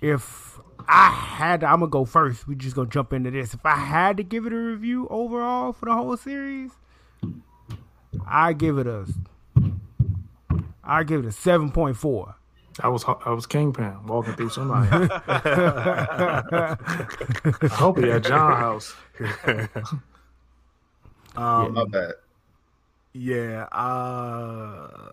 if 0.00 0.58
I 0.88 1.10
had 1.10 1.60
to, 1.60 1.66
I'm 1.66 1.80
gonna 1.80 1.90
go 1.90 2.04
first. 2.04 2.46
We 2.48 2.54
just 2.56 2.74
gonna 2.74 2.88
jump 2.88 3.12
into 3.12 3.30
this. 3.30 3.54
If 3.54 3.64
I 3.64 3.76
had 3.76 4.16
to 4.16 4.22
give 4.22 4.46
it 4.46 4.52
a 4.52 4.56
review 4.56 5.06
overall 5.08 5.72
for 5.72 5.86
the 5.86 5.94
whole 5.94 6.16
series, 6.16 6.72
I 8.26 8.52
give 8.52 8.78
it 8.78 8.86
a 8.86 9.06
I 10.84 11.04
give 11.04 11.24
it 11.24 11.26
a 11.26 11.32
seven 11.32 11.70
point 11.70 11.96
four. 11.96 12.34
I 12.80 12.88
was 12.88 13.04
I 13.04 13.30
was 13.30 13.46
Kingpin 13.46 14.06
walking 14.06 14.34
through 14.34 14.50
somebody. 14.50 14.88
I 15.28 16.76
hope 17.70 17.98
he 17.98 18.10
at 18.10 18.24
John 18.24 18.56
House. 18.56 18.94
Um, 21.34 21.72
Not 21.72 21.90
bad. 21.90 22.12
Yeah. 23.14 23.64
Uh, 23.72 25.12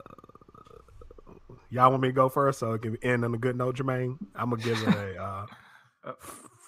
y'all 1.70 1.90
want 1.92 2.02
me 2.02 2.10
to 2.10 2.14
go 2.14 2.30
first, 2.30 2.60
so 2.60 2.74
it 2.74 2.82
can 2.82 2.98
end 3.04 3.26
on 3.26 3.34
a 3.34 3.38
good 3.38 3.56
note, 3.56 3.78
Jermaine? 3.78 4.18
I'm 4.36 4.50
gonna 4.52 4.62
give 4.62 4.82
it 4.82 4.96
a 5.18 5.22
uh, 6.06 6.14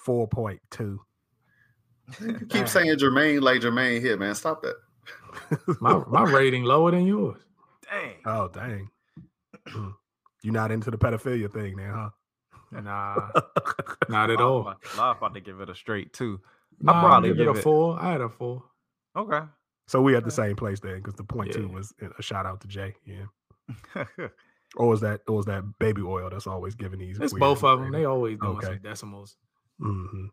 four 0.05 0.27
point 0.27 0.59
two. 0.69 0.99
You 2.19 2.33
keep 2.49 2.67
saying 2.67 2.95
Jermaine 2.97 3.41
like 3.41 3.61
Jermaine 3.61 4.01
here, 4.01 4.17
man. 4.17 4.35
Stop 4.35 4.63
that. 4.63 4.75
My 5.79 6.03
my 6.07 6.23
rating 6.31 6.63
lower 6.63 6.91
than 6.91 7.05
yours. 7.05 7.41
Dang. 7.89 8.15
Oh 8.25 8.47
dang! 8.49 8.89
You're 10.43 10.53
not 10.53 10.71
into 10.71 10.89
the 10.91 10.97
pedophilia 10.97 11.51
thing, 11.51 11.75
then, 11.77 11.89
huh? 11.91 12.09
Nah, 12.71 13.29
not 14.09 14.29
at 14.31 14.39
all. 14.39 14.73
I'm 14.97 15.17
about 15.17 15.33
to 15.33 15.41
give 15.41 15.59
it 15.59 15.69
a 15.69 15.75
straight 15.75 16.13
two. 16.13 16.39
Nah, 16.79 16.93
I'll 16.93 17.01
probably 17.01 17.29
give 17.29 17.39
it 17.41 17.47
a 17.47 17.51
it- 17.51 17.63
four. 17.63 17.99
I 18.01 18.11
had 18.13 18.21
a 18.21 18.29
four. 18.29 18.63
Okay. 19.15 19.41
So 19.87 20.01
we 20.01 20.15
at 20.15 20.23
the 20.23 20.31
same 20.31 20.55
place 20.55 20.79
then, 20.79 20.97
because 20.97 21.15
the 21.15 21.23
point 21.23 21.51
two 21.51 21.63
Yeah. 21.69 21.75
was 21.75 21.93
a 22.17 22.21
shout 22.21 22.45
out 22.45 22.61
to 22.61 22.67
Jay. 22.67 22.95
Yeah. 23.05 24.05
Or 24.77 24.87
was 24.87 25.01
that 25.01 25.19
or 25.27 25.35
was 25.35 25.47
that 25.47 25.65
baby 25.79 26.01
oil 26.01 26.29
that's 26.29 26.47
always 26.47 26.75
giving 26.75 26.99
these? 26.99 27.19
It's 27.19 27.33
both 27.33 27.61
of 27.61 27.79
them. 27.81 27.91
They 27.91 28.05
always 28.05 28.39
doing 28.39 28.55
Okay. 28.57 28.67
some 28.67 28.77
decimals. 28.79 29.35
Mhm. 29.81 30.29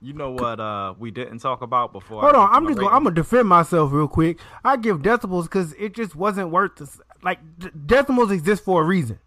you 0.00 0.12
know 0.12 0.32
what 0.32 0.58
uh 0.58 0.92
we 0.98 1.12
didn't 1.12 1.38
talk 1.38 1.62
about 1.62 1.92
before? 1.92 2.18
I 2.18 2.22
Hold 2.22 2.34
on, 2.34 2.48
I'm 2.54 2.66
just 2.66 2.80
gonna. 2.80 2.90
I'm 2.94 3.04
gonna 3.04 3.14
defend 3.14 3.46
myself 3.48 3.92
real 3.92 4.08
quick. 4.08 4.40
I 4.64 4.76
give 4.76 5.02
decimals 5.02 5.46
because 5.46 5.72
it 5.74 5.94
just 5.94 6.16
wasn't 6.16 6.50
worth. 6.50 6.74
The, 6.76 6.90
like 7.22 7.38
d- 7.58 7.70
decimals 7.86 8.32
exist 8.32 8.64
for 8.64 8.82
a 8.82 8.84
reason. 8.84 9.20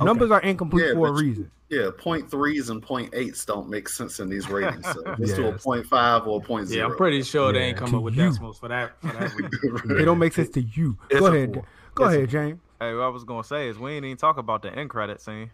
Numbers 0.00 0.30
are 0.30 0.40
incomplete 0.40 0.86
Yeah, 0.88 0.92
for 0.94 1.08
a 1.08 1.12
reason. 1.12 1.50
Yeah, 1.68 1.88
point 1.96 2.30
threes 2.30 2.68
and 2.70 2.80
point 2.82 3.12
eights 3.14 3.44
don't 3.44 3.68
make 3.68 3.88
sense 3.88 4.20
in 4.20 4.28
these 4.28 4.48
ratings. 4.48 4.84
So 4.86 5.02
let's 5.18 5.34
do 5.34 5.46
a 5.46 5.50
Yes. 5.50 5.64
point 5.64 5.86
five 5.86 6.26
or 6.26 6.38
a 6.40 6.42
point 6.44 6.68
Yeah. 6.68 6.84
I'm 6.84 6.96
pretty 6.96 7.22
sure 7.22 7.52
they 7.52 7.58
Yeah. 7.60 7.64
ain't 7.66 7.78
To 7.78 7.84
coming 7.84 8.02
with 8.02 8.14
you. 8.14 8.28
decimals 8.28 8.58
for 8.58 8.68
that. 8.68 8.92
For 9.00 9.08
that 9.08 9.34
reason. 9.36 9.98
It 9.98 10.04
don't 10.04 10.18
make 10.18 10.32
sense 10.32 10.50
to 10.50 10.60
you. 10.62 10.96
It's 11.10 11.18
Go 11.20 11.26
ahead. 11.26 11.54
four. 11.54 11.64
Go 11.94 12.04
It's 12.06 12.14
ahead, 12.14 12.28
James. 12.30 12.60
Hey, 12.80 12.94
what 12.94 13.02
I 13.04 13.08
was 13.08 13.24
gonna 13.24 13.42
say 13.42 13.68
is 13.68 13.78
we 13.78 13.92
ain't 13.92 14.04
even 14.04 14.16
talk 14.16 14.36
about 14.38 14.62
the 14.62 14.72
end 14.72 14.90
credit 14.90 15.20
scene. 15.20 15.50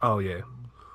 Oh 0.00 0.18
yeah. 0.20 0.40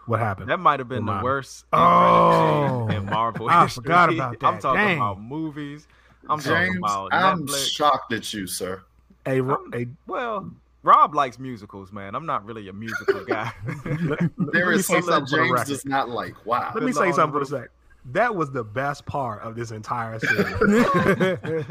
What 0.06 0.20
happened? 0.20 0.50
That 0.50 0.60
might 0.60 0.80
have 0.80 0.90
been 0.90 1.06
the 1.06 1.12
Remind 1.12 1.20
me. 1.20 1.24
worst 1.24 1.66
Oh. 1.72 2.88
end 2.90 2.94
in 2.94 3.06
Marvel 3.06 3.50
I 3.50 3.64
history. 3.64 3.84
forgot 3.84 4.12
about 4.14 4.40
that. 4.40 4.48
I'm 4.48 4.60
talking 4.60 4.82
Dang. 4.82 4.98
about 4.98 5.22
movies. 5.22 5.88
I'm 6.30 6.40
talking 6.40 6.74
James, 6.74 6.78
about 6.78 7.14
I'm 7.14 7.46
shocked 7.48 8.14
at 8.14 8.34
you, 8.34 8.48
sir. 8.48 8.82
a, 9.26 9.42
a 9.74 9.88
Well, 10.08 10.52
Rob 10.84 11.16
likes 11.16 11.40
musicals, 11.40 11.92
man. 11.92 12.14
I'm 12.14 12.26
not 12.26 12.46
really 12.46 12.68
a 12.68 12.74
musical 12.74 13.24
guy. 13.28 13.52
There 14.38 14.72
me 14.72 14.82
say 14.82 15.02
something 15.02 15.06
that 15.06 15.28
something 15.28 15.28
for 15.28 15.30
the 15.30 15.56
James 15.56 15.68
does 15.68 15.86
not 15.86 16.10
like. 16.10 16.46
Wow. 16.46 16.72
Let 16.76 16.84
me 16.84 16.92
say 16.92 17.12
something 17.14 17.32
for 17.32 17.42
a 17.42 17.46
sec. 17.46 17.70
That 18.12 18.36
was 18.36 18.52
the 18.52 18.66
best 18.66 19.06
part 19.06 19.42
of 19.44 19.56
this 19.56 19.72
entire 19.72 20.20
series. 20.20 20.46
the 20.60 21.66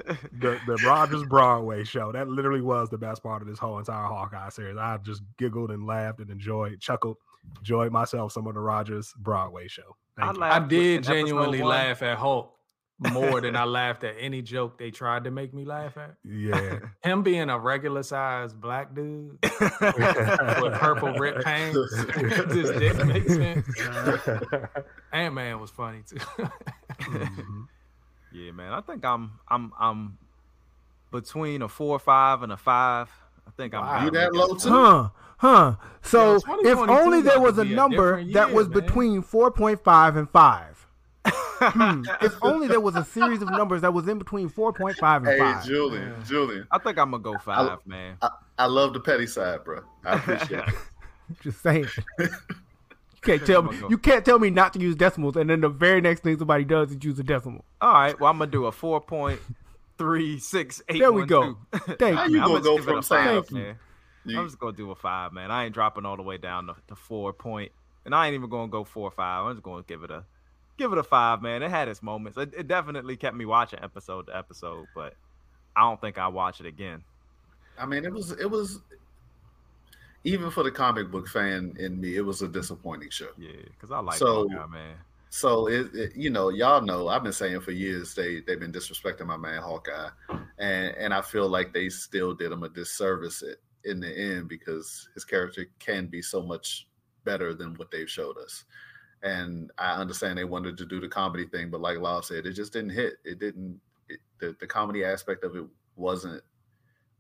the 0.67 0.83
Rogers 0.87 1.25
Broadway 1.25 1.85
show. 1.85 2.11
That 2.11 2.29
literally 2.29 2.63
was 2.63 2.89
the 2.89 2.97
best 2.97 3.23
part 3.23 3.43
of 3.43 3.49
this 3.49 3.59
whole 3.59 3.79
entire 3.79 4.07
Hawkeye 4.07 4.49
series. 4.49 4.79
I 4.79 4.97
just 4.97 5.23
giggled 5.37 5.71
and 5.71 5.87
laughed 5.87 6.21
and 6.21 6.31
enjoyed, 6.31 6.81
chuckled, 6.81 7.19
enjoyed 7.59 7.93
myself 7.93 8.33
some 8.33 8.47
of 8.47 8.55
the 8.55 8.61
Rogers 8.61 9.13
Broadway 9.19 9.69
show. 9.69 9.95
I 10.17 10.33
I 10.41 10.59
did 10.59 11.05
genuinely 11.05 11.63
laugh 11.63 12.03
at 12.03 12.17
Hulk 12.17 12.57
more 12.99 13.41
than 13.43 13.57
I 13.57 13.65
laughed 13.65 14.05
at 14.05 14.15
any 14.19 14.43
joke 14.43 14.79
they 14.79 14.91
tried 14.91 15.25
to 15.25 15.31
make 15.31 15.53
me 15.55 15.65
laugh 15.65 15.97
at. 15.97 16.15
Yeah. 16.25 16.79
Him 17.05 17.23
being 17.23 17.51
a 17.51 17.59
regular 17.59 18.03
sized 18.03 18.61
black 18.61 18.95
dude 18.95 19.39
with 19.43 20.73
purple 20.75 21.13
rip 21.15 21.43
pants 21.45 21.79
just 22.17 22.75
didn't 22.79 23.09
make 23.09 23.29
sense. 23.29 23.67
Ant 25.13 25.35
Man 25.35 25.61
was 25.61 25.71
funny 25.71 26.03
too. 26.09 26.17
Mhm. 27.01 27.67
Yeah, 28.33 28.53
man. 28.53 28.73
I 28.73 28.81
think 28.81 29.05
I'm 29.05 29.33
I'm 29.49 29.73
I'm 29.79 30.19
between 31.11 31.61
a 31.63 31.69
four, 31.69 31.97
or 31.97 31.99
five, 31.99 32.43
and 32.43 32.53
a 32.53 32.57
five. 32.57 33.11
I 33.47 33.51
think 33.57 33.75
I'm 33.75 33.83
Wow. 33.85 34.05
You 34.05 34.11
that 34.13 34.33
low 34.33 34.55
too? 34.55 34.69
Huh. 34.71 35.09
Huh. 35.39 35.75
So 36.03 36.39
Yo, 36.47 36.59
if 36.61 36.79
only 36.79 37.21
there 37.21 37.41
was 37.41 37.59
a 37.59 37.65
be 37.65 37.73
a 37.73 37.77
number 37.77 38.25
that 38.33 38.53
was 38.53 38.69
man. 38.69 38.81
between 38.81 39.23
4.5 39.23 40.17
and 40.17 40.31
5. 40.31 40.72
Hmm. 41.71 42.03
If 42.23 42.35
only 42.43 42.69
there 42.69 42.81
was 42.81 42.97
a 42.97 43.05
series 43.05 43.43
of 43.43 43.51
numbers 43.51 43.83
that 43.83 43.93
was 43.95 44.09
in 44.09 44.19
between 44.19 44.51
4.5 44.51 45.17
and 45.19 45.27
Hey, 45.27 45.39
5. 45.39 45.65
Julian, 45.65 46.15
Julian, 46.27 46.67
I 46.71 46.79
think 46.79 46.99
I'm 46.99 47.11
gonna 47.11 47.23
go 47.23 47.39
five, 47.39 47.79
man. 47.87 48.17
I 48.59 48.67
love 48.67 48.93
the 48.93 49.01
petty 49.01 49.27
side, 49.27 49.65
bro. 49.65 49.81
I 50.05 50.17
appreciate 50.17 50.69
it. 50.69 50.75
Just 51.43 51.63
saying. 51.63 51.87
You 53.25 53.39
can't 53.39 53.47
tell 53.47 53.63
me 53.63 53.79
you 53.89 53.99
can't 53.99 54.25
tell 54.25 54.41
me 54.41 54.51
not 54.51 54.73
to 54.73 54.81
use 54.81 54.97
decimals 54.97 55.37
and 55.37 55.49
then 55.49 55.61
the 55.61 55.69
very 55.69 56.01
next 56.01 56.25
thing 56.25 56.37
somebody 56.39 56.65
does 56.65 56.91
is 56.91 56.99
use 57.05 57.17
a 57.21 57.23
decimal. 57.23 57.65
All 57.81 57.93
right, 57.93 58.19
well 58.19 58.29
I'm 58.29 58.39
gonna 58.39 58.51
do 58.51 58.67
a 58.67 58.73
four 58.73 59.01
point 59.01 59.41
three 59.97 60.41
six 60.41 60.83
eight. 60.89 60.99
There 60.99 61.13
we 61.13 61.25
go. 61.25 61.57
Thank 62.01 62.17
How 62.17 62.25
you. 62.27 62.39
you 62.39 62.43
I'm 62.43 62.49
gonna 62.49 62.59
just 62.59 62.65
go 62.65 62.79
from 62.83 63.03
five, 63.03 63.51
man. 63.53 63.77
You- 64.25 64.41
I'm 64.41 64.47
just 64.47 64.59
gonna 64.59 64.77
do 64.77 64.91
a 64.91 64.97
five, 64.97 65.33
man. 65.33 65.53
I 65.53 65.67
ain't 65.67 65.73
dropping 65.75 66.05
all 66.05 66.17
the 66.17 66.23
way 66.25 66.37
down 66.37 66.67
to, 66.67 66.75
to 66.89 66.97
four 66.97 67.33
point, 67.33 67.71
and 68.05 68.13
I 68.13 68.27
ain't 68.27 68.35
even 68.35 68.51
gonna 68.51 68.67
go 68.67 68.83
four 68.83 69.07
or 69.07 69.13
five. 69.13 69.47
I'm 69.47 69.53
just 69.55 69.63
gonna 69.63 69.85
give 69.85 70.03
it 70.03 70.11
a 70.11 70.25
give 70.79 70.93
it 70.93 70.99
a 70.99 71.03
five, 71.03 71.43
man. 71.43 71.63
It 71.63 71.71
had 71.71 71.89
its 71.89 72.03
moments. 72.03 72.39
It, 72.39 72.53
it 72.57 72.69
definitely 72.69 73.17
kept 73.17 73.37
me 73.37 73.45
watching 73.45 73.79
episode 73.83 74.27
to 74.27 74.37
episode, 74.37 74.87
but 74.95 75.15
I 75.77 75.81
don't 75.83 76.01
think 76.01 76.19
I'll 76.19 76.33
watch 76.33 76.61
it 76.61 76.67
again. 76.67 77.03
I 77.79 77.87
mean, 77.87 78.05
it 78.05 78.13
was 78.13 78.33
it 78.33 78.51
was 78.51 78.81
even 80.25 80.51
for 80.51 80.63
the 80.63 80.71
comic 80.71 81.11
book 81.11 81.27
fan 81.29 81.75
in 81.79 82.01
me, 82.01 82.17
it 82.17 82.21
was 82.25 82.43
a 82.43 82.49
disappointing 82.49 83.11
show. 83.11 83.29
Yeah, 83.39 83.51
because 83.67 83.91
I 83.91 83.99
like 84.01 84.17
So- 84.19 84.49
Hawkeye, 84.49 84.67
man. 84.67 84.97
So 85.35 85.67
it, 85.67 85.95
it, 85.95 86.15
you 86.15 86.29
know, 86.29 86.51
y'all 86.51 86.83
know 86.83 87.09
I've 87.09 87.23
been 87.23 87.33
saying 87.33 87.61
for 87.61 87.71
years 87.73 88.15
they 88.15 88.41
they've 88.41 88.61
been 88.61 88.71
disrespecting 88.71 89.25
my 89.27 89.39
man 89.39 89.63
Hawkeye, 89.63 90.11
and 90.59 90.95
and 90.95 91.15
I 91.15 91.23
feel 91.23 91.49
like 91.49 91.73
they 91.73 91.89
still 91.89 92.35
did 92.35 92.53
him 92.53 92.63
a 92.65 92.69
disservice 92.69 93.43
i- 93.43 93.89
in 93.89 93.99
the 93.99 94.15
end 94.15 94.47
because 94.49 95.09
his 95.15 95.25
character 95.25 95.65
can 95.79 96.07
be 96.07 96.21
so 96.21 96.43
much 96.43 96.87
better 97.25 97.55
than 97.55 97.73
what 97.77 97.91
they've 97.91 98.11
showed 98.11 98.37
us. 98.37 98.65
And 99.23 99.71
I 99.79 99.93
understand 99.93 100.37
they 100.37 100.45
wanted 100.45 100.77
to 100.79 100.87
do 100.87 101.01
the 101.01 101.09
comedy 101.09 101.47
thing, 101.47 101.71
but 101.71 101.81
like 101.81 101.99
Lau 101.99 102.21
said, 102.21 102.47
it 102.47 102.55
just 102.55 102.73
didn't 102.73 102.91
hit. 102.91 103.15
It 103.25 103.39
didn't. 103.39 103.81
It, 104.09 104.19
the 104.39 104.57
the 104.59 104.67
comedy 104.67 105.05
aspect 105.05 105.45
of 105.45 105.55
it 105.57 105.65
wasn't 105.97 106.43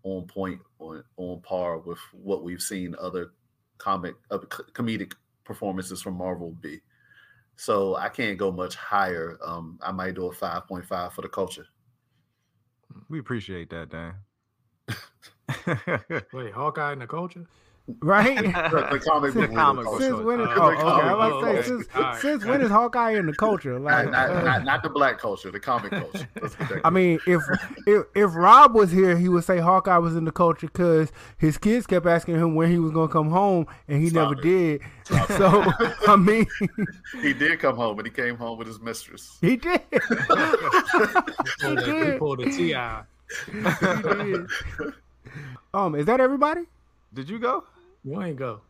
on 0.03 0.27
point 0.27 0.61
on 0.81 1.05
on 1.17 1.41
par 1.43 1.79
with 1.79 1.99
what 2.13 2.43
we've 2.43 2.63
seen 2.63 2.97
other 3.01 3.33
comic 3.79 4.15
uh, 4.31 4.39
comedic 4.73 5.13
performances 5.45 6.03
from 6.03 6.15
Marvel 6.15 6.51
be. 6.61 6.81
So 7.57 7.95
I 7.97 8.09
can't 8.09 8.39
go 8.39 8.51
much 8.51 8.75
higher. 8.75 9.39
Um, 9.45 9.79
I 9.83 9.93
might 9.93 10.15
do 10.15 10.27
a 10.27 10.33
five 10.33 10.67
point 10.67 10.85
five 10.85 11.13
for 11.13 11.23
the 11.23 11.29
culture. 11.29 11.67
We 13.09 13.21
appreciate 13.21 13.71
that, 13.71 13.91
Dan. 13.91 14.15
Wait, 16.33 16.53
Hawkeye 16.53 16.93
and 16.93 17.03
the 17.03 17.07
culture? 17.07 17.47
Right? 18.01 18.37
The, 18.37 18.89
the 18.93 19.01
comic 19.05 19.35
book, 19.35 19.53
comic 19.53 19.85
book 19.87 20.01
since 20.01 20.21
when 20.21 20.41
is 20.41 20.47
Oh, 20.51 20.55
oh, 20.57 20.71
okay, 20.71 20.81
I 20.83 21.15
was 21.15 21.33
oh, 21.33 21.39
about 21.39 21.41
to 21.57 21.63
say 21.63 21.69
since, 21.69 21.87
All 21.97 22.03
right. 22.03 22.21
since 22.21 22.45
when 22.45 22.63
is 22.63 22.71
Hawkeye 22.71 23.11
in 23.13 23.27
the 23.27 23.33
culture? 23.35 23.79
Like 23.81 24.05
Not, 24.05 24.13
not, 24.13 24.31
uh, 24.31 24.43
not, 24.45 24.65
not 24.65 24.83
the 24.85 24.89
black 24.89 25.19
culture, 25.19 25.51
the 25.51 25.59
comic 25.59 25.91
culture. 25.91 26.29
Let's 26.41 26.55
get 26.55 26.69
that 26.69 26.81
I 26.85 26.91
mean, 26.91 27.19
if 27.27 27.43
if 27.87 28.05
if 28.15 28.35
Rob 28.37 28.75
was 28.75 28.93
here, 28.93 29.17
he 29.17 29.29
would 29.29 29.43
say 29.43 29.59
Hawkeye 29.59 29.99
was 29.99 30.15
in 30.15 30.25
the 30.25 30.31
culture 30.33 30.69
because 30.69 31.11
his 31.39 31.59
kids 31.59 31.87
kept 31.89 32.07
asking 32.07 32.37
him 32.37 32.55
when 32.55 32.71
he 32.71 32.79
was 32.79 32.93
gonna 32.93 33.09
come 33.13 33.31
home, 33.31 33.67
and 33.89 34.01
he 34.01 34.11
Stop 34.11 34.31
never 34.31 34.41
it. 34.41 34.43
did. 34.45 34.81
So 35.37 35.65
I 36.07 36.15
mean, 36.15 36.47
he 37.21 37.33
did 37.35 37.59
come 37.59 37.75
home, 37.77 37.99
and 37.99 38.07
he 38.07 38.13
came 38.15 38.37
home 38.37 38.59
with 38.59 38.69
his 38.69 38.81
mistress. 38.81 39.39
he 39.41 39.57
did. 39.57 39.81
He 39.91 39.99
pulled 41.61 41.79
a- 41.79 41.85
he 41.85 41.93
did. 41.93 42.19
pulled 42.21 42.41
a 42.41 42.51
Ti. 42.51 42.75
Um, 45.75 45.95
is 45.95 46.07
that 46.07 46.21
everybody? 46.21 46.63
Did 47.15 47.29
you 47.29 47.39
go? 47.39 47.65
You 48.05 48.21
ain't 48.23 48.37
go. 48.37 48.61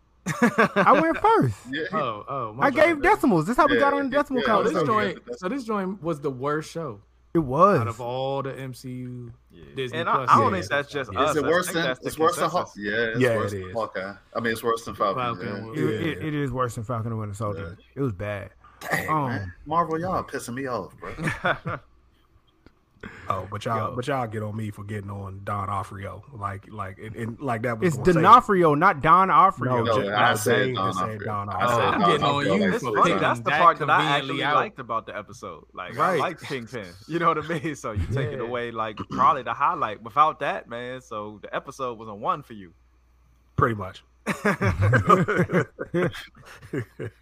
I 0.43 0.99
went 1.01 1.19
first. 1.19 1.57
Yeah, 1.71 1.85
Oh, 1.93 2.25
oh. 2.29 2.53
my 2.55 2.67
I 2.67 2.71
bad. 2.71 2.87
gave 2.87 3.03
decimals. 3.03 3.47
This 3.47 3.53
is 3.53 3.57
how 3.57 3.67
we 3.67 3.75
Yeah, 3.75 3.81
got 3.81 3.95
on 3.95 4.09
the 4.11 4.17
decimal 4.17 4.43
yeah, 4.43 4.47
So 4.57 4.63
this 4.63 4.73
so- 4.73 4.87
joint, 4.87 5.19
so 5.37 5.49
this 5.49 5.65
joint 5.65 6.03
was 6.03 6.21
the 6.21 6.31
worst 6.31 6.71
show 6.71 7.01
It 7.35 7.39
was 7.41 7.81
out 7.81 7.89
of 7.89 8.01
all 8.01 8.43
the 8.43 8.53
MCU. 8.53 9.33
Disney 9.75 9.99
and 9.99 10.09
I, 10.09 10.15
Plus 10.17 10.31
I 10.31 10.39
don't 10.39 10.51
series. 10.51 10.69
think 10.69 10.71
that's 10.71 10.93
just 10.93 11.11
Is 11.11 11.17
us. 11.17 11.31
is 11.31 11.37
it 11.37 11.45
worse 11.45 11.73
than 11.73 11.97
it's 12.03 12.19
worse 12.19 12.37
than 12.37 12.51
Hawk? 12.51 12.73
consensus. 12.73 12.93
Yeah, 12.93 13.11
it's 13.11 13.21
Yeah, 13.21 13.37
worse 13.37 13.53
it 13.53 13.61
than. 13.65 13.73
Hawkeye. 13.73 14.13
I 14.35 14.41
mean, 14.41 14.53
it's 14.53 14.63
worse 14.63 14.85
than 14.85 14.95
Falcon. 14.95 15.23
Falcon 15.23 15.47
yeah. 15.49 15.65
was- 15.71 15.79
It, 15.79 16.07
it, 16.07 16.25
it 16.25 16.35
is 16.35 16.51
worse 16.53 16.75
than 16.77 16.85
Falcon 16.85 17.11
and 17.13 17.19
Winter 17.21 17.35
Soldier. 17.35 17.77
It 17.95 18.01
was 18.01 18.13
bad. 18.13 18.51
Dang, 18.91 19.09
Um, 19.09 19.29
man. 19.29 19.53
Marvel, 19.67 19.99
y'all 20.01 20.23
pissing 20.25 20.55
me 20.55 20.67
off, 20.67 20.93
bro. 20.99 21.13
Oh, 23.29 23.47
but 23.51 23.65
y'all, 23.65 23.91
Yo. 23.91 23.97
but 23.97 24.07
y'all 24.07 24.27
get 24.27 24.43
on 24.43 24.57
me 24.57 24.71
for 24.71 24.85
getting 24.85 25.11
on 25.11 25.41
Don 25.45 25.69
Offrio, 25.69 26.23
like, 26.33 26.67
like, 26.71 26.99
and, 26.99 27.17
and 27.17 27.41
like 27.41 27.63
that 27.63 27.81
was. 27.81 27.89
It's 27.89 27.97
gonna 27.97 28.23
D'Onofrio, 28.23 28.75
not 28.75 29.03
Don 29.03 29.29
Offrio. 29.29 29.85
No, 29.85 30.03
J- 30.03 30.11
I 30.13 30.31
no, 30.31 30.37
said 30.37 30.75
Don 30.75 30.89
just 30.89 30.99
said 30.99 31.09
Offrio. 31.19 31.25
Don 31.25 31.49
I 31.49 31.53
said 31.53 31.69
Offrio. 31.69 31.93
I'm 31.93 32.01
Don 32.01 32.11
getting 32.11 32.27
on 32.27 32.45
you 32.45 32.51
like 32.53 32.75
It's 32.75 32.85
funny. 32.85 33.15
That's 33.21 33.41
the 33.41 33.51
part 33.51 33.79
that 33.81 33.91
I 33.91 34.19
actually 34.19 34.45
out. 34.45 34.55
liked 34.57 34.79
about 34.79 35.07
the 35.07 35.17
episode. 35.17 35.65
Like 35.73 35.97
I 35.97 36.13
Right. 36.13 36.21
like 36.21 36.41
Kingpin. 36.41 36.87
You 37.09 37.19
know 37.19 37.29
what 37.29 37.45
I 37.45 37.49
mean? 37.61 37.75
So 37.75 37.93
you 37.93 38.07
take 38.07 38.29
it 38.33 38.41
away 38.41 38.71
like 38.71 38.97
probably 39.11 39.43
the 39.43 39.55
highlight. 39.55 40.03
Without 40.03 40.41
that, 40.41 40.69
man, 40.69 41.01
so 41.01 41.39
the 41.43 41.55
episode 41.55 41.99
was 41.99 42.09
a 42.09 42.15
one 42.15 42.43
for 42.43 42.53
you. 42.53 42.73
pretty 43.57 43.75
much. 43.75 44.05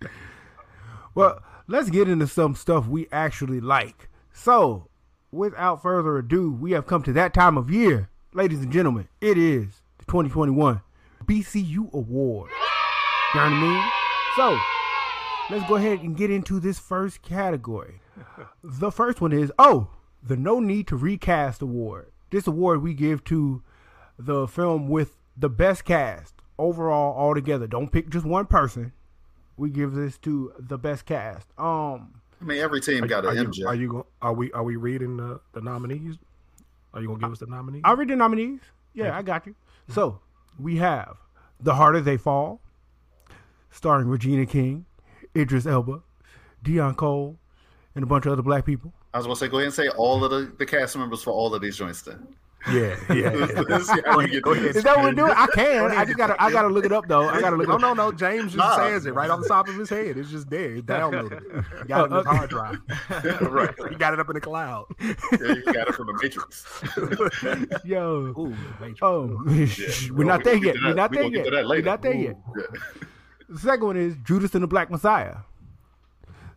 Well, 1.14 1.40
let's 1.66 1.90
get 1.90 2.08
into 2.08 2.26
some 2.28 2.54
stuff 2.54 2.86
we 2.86 3.08
actually 3.10 3.60
like. 3.60 4.08
So, 4.32 4.88
without 5.32 5.82
further 5.82 6.18
ado, 6.18 6.52
we 6.52 6.72
have 6.72 6.86
come 6.86 7.02
to 7.04 7.12
that 7.14 7.34
time 7.34 7.56
of 7.56 7.70
year. 7.70 8.08
Ladies 8.32 8.60
and 8.60 8.72
gentlemen, 8.72 9.08
it 9.20 9.36
is 9.36 9.82
the 9.98 10.04
2021 10.06 10.80
BCU 11.24 11.92
Award. 11.92 12.50
You 13.34 13.40
know 13.40 13.44
what 13.44 13.52
I 13.52 13.60
mean? 13.60 13.90
So, 14.36 15.54
let's 15.54 15.68
go 15.68 15.76
ahead 15.76 16.00
and 16.00 16.16
get 16.16 16.30
into 16.30 16.60
this 16.60 16.78
first 16.78 17.22
category. 17.22 18.00
The 18.62 18.90
first 18.90 19.20
one 19.20 19.32
is, 19.32 19.52
oh, 19.58 19.88
the 20.22 20.36
No 20.36 20.60
Need 20.60 20.86
to 20.88 20.96
Recast 20.96 21.62
Award. 21.62 22.12
This 22.30 22.46
award 22.46 22.82
we 22.82 22.94
give 22.94 23.24
to 23.24 23.62
the 24.18 24.46
film 24.46 24.88
with 24.88 25.16
the 25.36 25.48
best 25.48 25.84
cast 25.84 26.34
overall 26.58 27.16
altogether. 27.16 27.66
Don't 27.66 27.90
pick 27.90 28.10
just 28.10 28.26
one 28.26 28.46
person 28.46 28.92
we 29.56 29.70
give 29.70 29.92
this 29.92 30.18
to 30.18 30.52
the 30.58 30.78
best 30.78 31.04
cast. 31.04 31.48
Um, 31.58 32.19
I 32.40 32.44
mean, 32.44 32.58
every 32.58 32.80
team 32.80 33.06
got 33.06 33.24
are, 33.24 33.30
an 33.30 33.36
you, 33.36 33.44
MJ. 33.44 33.66
are 33.66 33.74
you 33.74 33.88
go, 33.88 34.06
are 34.22 34.32
we 34.32 34.50
are 34.52 34.62
we 34.62 34.76
reading 34.76 35.16
the, 35.16 35.40
the 35.52 35.60
nominees? 35.60 36.16
Are 36.94 37.00
you 37.00 37.08
gonna 37.08 37.20
give 37.20 37.32
us 37.32 37.38
the 37.38 37.46
nominees? 37.46 37.82
I'll 37.84 37.96
read 37.96 38.08
the 38.08 38.16
nominees. 38.16 38.60
Yeah, 38.94 39.16
I 39.16 39.22
got 39.22 39.46
you. 39.46 39.52
Mm-hmm. 39.52 39.92
So 39.92 40.20
we 40.58 40.76
have 40.76 41.16
The 41.60 41.74
Harder 41.74 42.00
They 42.00 42.16
Fall, 42.16 42.60
starring 43.70 44.08
Regina 44.08 44.46
King, 44.46 44.86
Idris 45.36 45.66
Elba, 45.66 46.02
Deon 46.64 46.96
Cole, 46.96 47.36
and 47.94 48.02
a 48.02 48.06
bunch 48.06 48.26
of 48.26 48.32
other 48.32 48.42
black 48.42 48.64
people. 48.64 48.92
I 49.12 49.18
was 49.18 49.26
gonna 49.26 49.36
say, 49.36 49.48
go 49.48 49.58
ahead 49.58 49.66
and 49.66 49.74
say 49.74 49.88
all 49.88 50.24
of 50.24 50.30
the, 50.30 50.52
the 50.58 50.66
cast 50.66 50.96
members 50.96 51.22
for 51.22 51.32
all 51.32 51.54
of 51.54 51.60
these 51.60 51.76
joints. 51.76 52.02
Then 52.02 52.26
Yeah, 52.70 52.94
yeah. 53.08 53.14
yeah. 53.14 53.62
Let's 53.68 53.86
see 53.90 54.00
how 54.04 54.18
we 54.18 54.28
get 54.28 54.42
Go 54.42 54.52
through 54.54 54.64
ahead. 54.64 54.76
Is 54.76 54.82
that 54.82 54.96
what 54.96 55.04
we're 55.06 55.12
doing? 55.12 55.32
I 55.34 55.46
can. 55.46 55.90
I 55.92 56.04
just 56.04 56.18
gotta. 56.18 56.40
I 56.42 56.50
gotta 56.52 56.68
look 56.68 56.84
it 56.84 56.92
up 56.92 57.08
though. 57.08 57.28
I 57.28 57.40
gotta 57.40 57.56
look 57.56 57.68
No, 57.68 57.74
up. 57.76 57.80
no, 57.80 57.94
no. 57.94 58.12
James 58.12 58.52
just 58.52 58.56
Nah. 58.56 58.76
says 58.76 59.06
it 59.06 59.14
right 59.14 59.30
off 59.30 59.40
the 59.40 59.48
top 59.48 59.68
of 59.68 59.76
his 59.76 59.88
head. 59.88 60.18
It's 60.18 60.30
just 60.30 60.50
there. 60.50 60.74
It's 60.74 60.82
downloaded. 60.86 61.40
He 61.82 61.88
got 61.88 62.04
it 62.04 62.10
in 62.12 62.16
his 62.18 62.26
hard 62.26 62.50
drive. 62.50 62.78
right. 63.50 63.70
He 63.88 63.94
got 63.96 64.12
it 64.12 64.20
up 64.20 64.28
in 64.28 64.34
the 64.34 64.40
cloud. 64.40 64.86
Yeah, 65.00 65.54
you 65.54 65.64
got 65.64 65.88
it 65.88 65.94
from 65.94 66.08
the 66.08 66.18
Matrix. 66.22 66.66
Yo. 67.84 68.34
Ooh, 68.38 68.54
Matrix. 68.80 68.98
Oh, 69.02 69.42
Yeah. 69.48 70.12
we're 70.12 70.24
not 70.24 70.44
there 70.44 70.54
We- 70.54 70.60
we 70.60 70.66
yet. 70.66 70.76
We're 70.82 70.94
not 70.94 71.12
there 71.12 71.22
yet. 71.24 71.66
We're 71.66 71.82
not 71.82 72.02
there 72.02 72.14
yet. 72.14 72.36
The 73.48 73.58
second 73.58 73.86
one 73.86 73.96
is 73.96 74.16
Judas 74.22 74.54
and 74.54 74.62
the 74.62 74.68
Black 74.68 74.90
Messiah, 74.90 75.36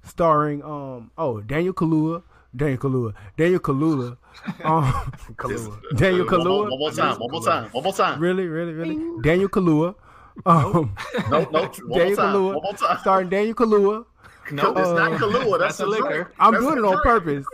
starring 0.04 0.62
um 0.64 1.12
oh 1.18 1.42
Daniel 1.42 1.74
Kaluuya, 1.74 2.24
Daniel 2.56 2.78
Kaluuya, 2.78 3.14
Daniel 3.38 3.60
Kaluuya, 3.60 4.18
um 4.64 4.84
Kahlua. 5.36 5.80
Daniel 5.96 6.26
One 6.26 6.44
more- 6.44 6.66
Kaluuya. 6.66 6.70
One 6.72 6.80
more 6.80 6.92
time. 6.92 7.20
One 7.20 7.32
more 7.32 7.44
time. 7.44 7.70
One 7.72 7.84
more 7.84 7.94
time. 7.94 8.20
really, 8.20 8.48
really, 8.48 8.74
really. 8.74 9.22
Daniel 9.22 9.50
Kaluuya, 9.50 9.96
um, 10.46 10.96
No, 11.30 11.40
no. 11.40 11.62
One 11.62 11.72
more 11.88 12.00
Daniel 12.00 12.16
time. 12.18 12.36
Kaluuya, 12.36 12.54
One 12.54 12.64
more 12.64 12.74
time. 12.74 12.98
starring 13.00 13.30
Daniel 13.30 13.56
Kaluuya. 13.56 14.06
No, 14.52 14.72
it's 14.72 14.90
not 14.90 15.14
Uh, 15.14 15.18
Kahlua. 15.18 15.58
That's, 15.60 15.78
that's 15.78 15.80
a 15.80 15.86
a 15.86 15.88
liquor. 15.88 16.10
drink. 16.10 16.28
I'm 16.40 16.52
That's 16.54 16.64
doing 16.66 16.78
it 16.80 16.84
on 16.86 16.92
drink. 16.92 17.04
purpose. 17.04 17.46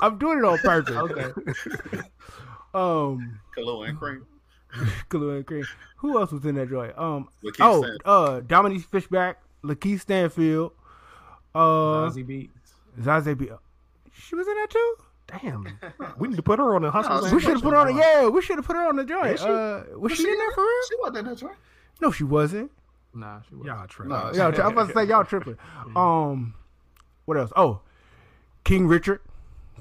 I'm 0.00 0.18
doing 0.18 0.38
it 0.38 0.44
on 0.44 0.58
purpose. 0.58 0.96
Okay. 0.96 2.00
Um, 2.74 3.40
Kahlua 3.56 3.88
and 3.88 3.98
cream. 3.98 4.26
Kaluuya 5.08 5.36
and 5.38 5.46
Cream. 5.46 5.64
Who 5.96 6.18
else 6.18 6.30
was 6.30 6.44
in 6.44 6.56
that 6.56 6.68
joint? 6.68 6.92
Um, 6.98 7.28
Lakeith 7.42 7.56
oh, 7.60 7.78
Stanfield. 7.80 8.02
uh, 8.04 8.40
Dominique 8.40 8.84
Fishback, 8.84 9.36
Lakeith 9.64 10.00
Stanfield, 10.00 10.72
uh, 11.54 11.58
Zazie 12.10 12.22
Beetz. 12.28 12.50
Zazie 13.00 13.38
B. 13.38 13.48
She 14.12 14.34
was 14.34 14.46
in 14.46 14.54
that 14.56 14.68
too. 14.68 14.94
Damn. 15.28 15.66
We 16.18 16.28
need 16.28 16.36
to 16.36 16.42
put 16.42 16.58
her 16.58 16.74
on 16.76 16.82
the 16.82 16.90
hospital. 16.90 17.22
No, 17.28 17.34
We 17.34 17.40
should 17.40 17.52
have 17.54 17.62
put 17.62 17.72
her 17.72 17.78
on. 17.78 17.88
it. 17.90 17.96
Yeah, 17.96 18.28
we 18.28 18.40
should 18.42 18.56
have 18.56 18.64
put 18.64 18.76
her 18.76 18.86
on 18.88 18.96
the 18.96 19.04
joint. 19.04 19.26
Is 19.34 19.40
she? 19.40 19.46
Uh, 19.46 19.82
was 19.98 20.12
she 20.12 20.28
in 20.28 20.38
there 20.38 20.50
for 20.52 20.62
real? 20.62 20.82
She 20.88 20.96
wasn't 21.00 21.18
in 21.18 21.24
that 21.26 21.36
joint. 21.38 21.56
No, 22.00 22.10
she 22.10 22.24
wasn't. 22.24 22.70
Nah, 23.14 23.40
she 23.48 23.54
wasn't. 23.54 23.76
Y'all 23.76 23.86
tripping. 23.86 24.10
No, 24.10 24.30
Yeah, 24.34 24.44
I 24.46 24.48
was 24.48 24.58
about 24.58 24.88
to 24.88 24.94
say 24.94 25.04
y'all 25.04 25.24
tripping. 25.24 25.56
Um, 25.96 26.54
what 27.24 27.36
else? 27.38 27.50
Oh, 27.56 27.80
King 28.64 28.86
Richard, 28.86 29.20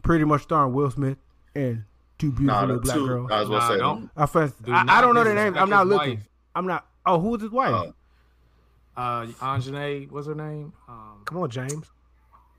pretty 0.03 0.23
much 0.25 0.43
starring 0.43 0.73
Will 0.73 0.89
Smith 0.91 1.17
and 1.53 1.83
two 2.17 2.31
beautiful 2.31 2.45
Nah, 2.61 2.61
little 2.65 2.79
black 2.81 2.95
two. 2.97 3.07
girls. 3.07 3.31
I 3.31 3.39
was 3.41 3.49
gonna 3.49 3.59
Nah, 3.59 3.67
say 3.69 3.77
don't. 3.77 4.09
I, 4.15 4.25
first, 4.25 4.63
Do 4.63 4.71
I, 4.73 4.77
I 4.79 4.83
not 4.83 5.01
don't 5.01 5.15
know 5.15 5.23
their 5.23 5.33
disrespect 5.35 5.55
names. 5.55 5.61
I'm 5.63 5.69
not 5.69 5.85
his 5.85 5.93
looking. 5.93 6.15
wife. 6.15 6.29
I'm 6.55 6.67
not. 6.67 6.87
Oh, 7.05 7.19
who 7.19 7.29
was 7.29 7.41
his 7.41 7.51
wife? 7.51 7.73
Uh, 7.73 7.91
Uh, 8.99 9.25
Aunjanue, 9.41 10.09
what's 10.11 10.27
her 10.27 10.35
name? 10.35 10.71
Um, 10.87 11.21
Come 11.25 11.37
on, 11.39 11.49
James. 11.49 11.91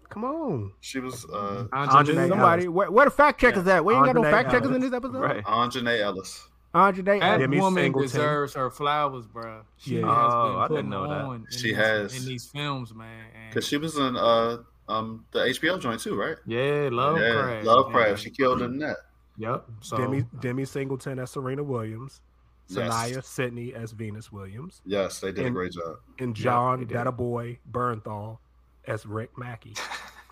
Come 0.08 0.24
on. 0.24 0.72
she 0.80 1.00
was 1.00 1.24
uh, 1.26 1.66
Aunjanue 1.72 2.28
Somebody. 2.28 2.68
Where, 2.68 2.90
where 2.90 3.04
the 3.06 3.10
fact 3.10 3.40
checkers 3.40 3.66
at? 3.66 3.84
We 3.84 3.94
ain't 3.94 4.06
got 4.06 4.14
no 4.14 4.22
fact 4.22 4.50
checkers 4.50 4.70
in 4.70 4.80
this 4.80 4.92
episode. 4.92 5.18
Right. 5.20 5.44
Aunjanue 5.44 6.00
Ellis. 6.00 6.48
Aunjanue. 6.74 7.20
That 7.20 7.38
Demi 7.38 7.58
woman 7.60 7.84
Singleton. 7.84 8.08
deserves 8.08 8.54
her 8.54 8.70
flowers, 8.70 9.26
bro. 9.26 9.62
She 9.78 9.98
Yeah. 10.00 10.06
has 10.06 10.32
Oh, 10.34 10.52
been 10.52 10.58
I 10.58 10.66
putting 10.68 10.76
didn't 10.76 10.90
know 10.90 11.08
that. 11.08 11.20
on 11.24 11.34
in 11.36 11.46
She 11.50 11.68
these, 11.68 11.76
has. 11.76 12.16
in 12.22 12.28
these 12.28 12.46
films, 12.46 12.94
man. 12.94 13.24
Because 13.48 13.66
she 13.66 13.76
was 13.78 13.96
in 13.96 14.16
uh 14.16 14.58
um 14.88 15.24
the 15.32 15.40
HBO 15.40 15.80
joint 15.80 16.00
too, 16.00 16.14
right? 16.14 16.36
yeah, 16.46 16.88
love 16.92 17.18
yeah, 17.18 17.32
craft. 17.42 17.66
Lovecraft. 17.66 18.08
man. 18.10 18.16
She 18.18 18.30
killed 18.30 18.62
in 18.62 18.78
that. 18.78 18.96
Yep. 19.38 19.64
So 19.80 19.96
Demi 19.96 20.24
Demi 20.40 20.64
Singleton 20.64 21.18
as 21.18 21.30
Serena 21.30 21.62
Williams. 21.62 22.20
Yes. 22.68 22.92
Saniyya 22.92 23.24
Sidney 23.24 23.74
as 23.74 23.92
Venus 23.92 24.30
Williams. 24.32 24.82
Yes, 24.84 25.20
they 25.20 25.30
did 25.32 25.46
a 25.46 25.50
great 25.50 25.72
job. 25.72 25.96
And 26.18 26.34
they 26.34 26.40
John 26.40 26.80
did. 26.80 26.88
Data 26.88 27.12
Boy 27.12 27.58
Bernthal 27.70 28.38
as 28.86 29.06
Rick 29.06 29.34
Macci. 29.36 29.78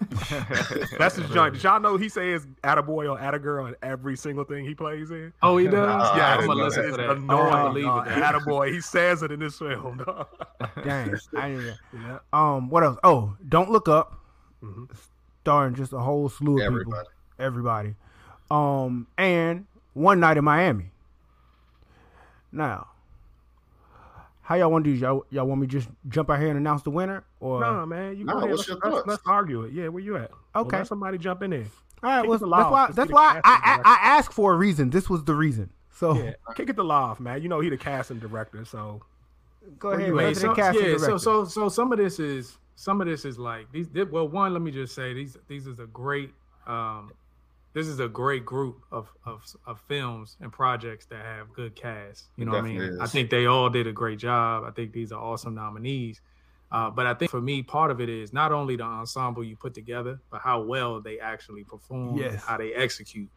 That's 0.98 1.16
his 1.16 1.30
joint. 1.30 1.54
Did 1.54 1.62
y'all 1.62 1.80
know 1.80 1.96
he 1.96 2.08
says 2.08 2.46
Attaboy 2.64 3.08
or 3.10 3.16
Attagirl 3.18 3.68
in 3.68 3.76
every 3.82 4.16
single 4.16 4.44
thing 4.44 4.64
he 4.64 4.74
plays 4.74 5.10
in? 5.10 5.32
Oh, 5.42 5.56
he 5.56 5.66
does. 5.66 5.74
Nah, 5.74 6.16
yeah, 6.16 6.26
I 6.26 6.32
I'm 6.32 6.40
didn't 6.40 6.50
gonna 6.50 6.64
listen 6.64 6.82
that. 6.90 6.90
to 6.90 6.96
that. 6.96 7.10
annoying. 7.16 7.52
I 7.54 7.62
believe 7.68 7.84
dog. 7.84 8.06
it. 8.08 8.10
That. 8.16 8.34
Attaboy. 8.34 8.72
He 8.72 8.80
says 8.80 9.22
it 9.22 9.30
in 9.30 9.38
this 9.40 9.58
film. 9.58 9.98
dog. 10.04 10.26
Dang. 10.84 11.14
I 11.36 11.48
didn't 11.48 11.60
even- 11.62 11.74
yeah. 11.94 12.18
Um, 12.32 12.68
what 12.70 12.82
else? 12.82 12.98
Oh, 13.04 13.36
don't 13.48 13.70
look 13.70 13.88
up. 13.88 14.18
Mhm. 14.62 14.88
Starring 15.42 15.74
just 15.74 15.92
a 15.92 15.98
whole 16.00 16.28
slew 16.28 16.54
of 16.54 16.58
people. 16.60 16.74
Everybody. 16.74 17.08
Everybody. 17.38 17.94
Um, 18.50 19.06
and 19.16 19.66
one 19.92 20.18
night 20.20 20.36
in 20.36 20.44
Miami. 20.44 20.90
Now, 22.52 22.88
how 24.44 24.54
y'all 24.56 24.70
want 24.70 24.84
to 24.84 24.92
do? 24.92 24.96
Y'all, 24.98 25.24
y'all 25.30 25.46
want 25.46 25.60
me 25.60 25.66
just 25.66 25.88
jump 26.08 26.28
out 26.30 26.38
here 26.38 26.48
and 26.48 26.58
announce 26.58 26.82
the 26.82 26.90
winner, 26.90 27.24
or 27.40 27.60
No, 27.60 27.84
man. 27.86 28.16
You 28.16 28.24
Nah, 28.24 28.32
go 28.34 28.38
ahead. 28.40 28.50
what's 28.50 28.58
Let's, 28.60 28.68
your 28.68 28.78
let's, 28.84 28.96
thoughts? 28.96 29.08
let's 29.08 29.22
argue 29.26 29.62
it. 29.62 29.72
Yeah, 29.72 29.88
where 29.88 30.02
you 30.02 30.16
at? 30.16 30.30
Well, 30.54 30.64
Okay. 30.66 30.76
let 30.78 30.86
somebody 30.86 31.18
jump 31.18 31.42
in 31.42 31.50
there. 31.50 31.64
all 32.02 32.10
right? 32.10 32.20
kick 32.22 32.28
Well, 32.28 32.36
it 32.36 32.50
that's 32.50 32.70
why. 32.70 32.90
That's 32.92 33.10
why 33.10 33.40
I, 33.42 33.60
I, 33.64 33.68
director. 33.76 33.82
I 33.88 33.98
asked 34.02 34.32
for 34.32 34.52
a 34.52 34.56
reason. 34.56 34.90
This 34.90 35.08
was 35.10 35.24
the 35.24 35.34
reason. 35.34 35.70
So 35.90 36.12
Yeah, 36.14 36.32
kick 36.56 36.68
it 36.68 36.76
to 36.76 36.82
Loft, 36.82 37.20
man. 37.20 37.42
You 37.42 37.48
know 37.48 37.60
he 37.60 37.68
the 37.70 37.76
casting 37.78 38.18
director, 38.18 38.64
so 38.64 39.00
go 39.78 39.90
ahead. 39.92 40.08
you 40.08 40.14
Wait, 40.14 40.36
so, 40.36 40.54
casting 40.54 40.84
yeah, 40.84 40.92
so 40.92 41.06
director. 41.06 41.18
so 41.18 41.44
so 41.44 41.68
some 41.68 41.92
of 41.92 41.98
this 41.98 42.18
is 42.18 42.58
some 42.76 43.00
of 43.00 43.06
this 43.06 43.24
is 43.24 43.38
like 43.38 43.70
these. 43.72 43.86
Well, 44.10 44.28
one, 44.28 44.52
let 44.52 44.60
me 44.60 44.70
just 44.72 44.94
say 44.94 45.14
these 45.14 45.36
these 45.48 45.66
is 45.66 45.78
a 45.78 45.86
great. 45.86 46.32
um 46.66 47.12
This 47.74 47.88
is 47.88 47.98
a 48.00 48.08
great 48.08 48.44
group 48.46 48.82
of 48.92 49.08
of 49.26 49.42
of 49.66 49.80
films 49.88 50.36
and 50.40 50.52
projects 50.52 51.06
that 51.06 51.24
have 51.24 51.52
good 51.52 51.74
casts. 51.74 52.28
You 52.36 52.44
know 52.46 52.52
what 52.52 52.58
I 52.60 52.62
mean? 52.62 52.78
definitely 52.78 53.00
I 53.02 53.06
think 53.06 53.30
they 53.30 53.46
all 53.46 53.68
did 53.68 53.86
a 53.86 53.92
great 53.92 54.18
job. 54.18 54.64
I 54.64 54.70
think 54.70 54.92
these 54.92 55.12
are 55.12 55.20
awesome 55.20 55.54
nominees. 55.54 56.20
Uh, 56.72 56.90
but 56.90 57.06
I 57.06 57.14
think 57.14 57.30
for 57.30 57.40
me, 57.40 57.62
part 57.62 57.90
of 57.90 58.00
it 58.00 58.08
is 58.08 58.32
not 58.32 58.50
only 58.50 58.74
the 58.76 58.82
ensemble 58.84 59.44
you 59.44 59.54
put 59.54 59.74
together, 59.74 60.18
but 60.30 60.40
how 60.40 60.60
well 60.62 61.00
they 61.00 61.20
actually 61.20 61.62
perform, 61.62 62.16
Yes. 62.16 62.32
and 62.32 62.40
how 62.40 62.56
they 62.56 62.72
execute. 62.74 63.28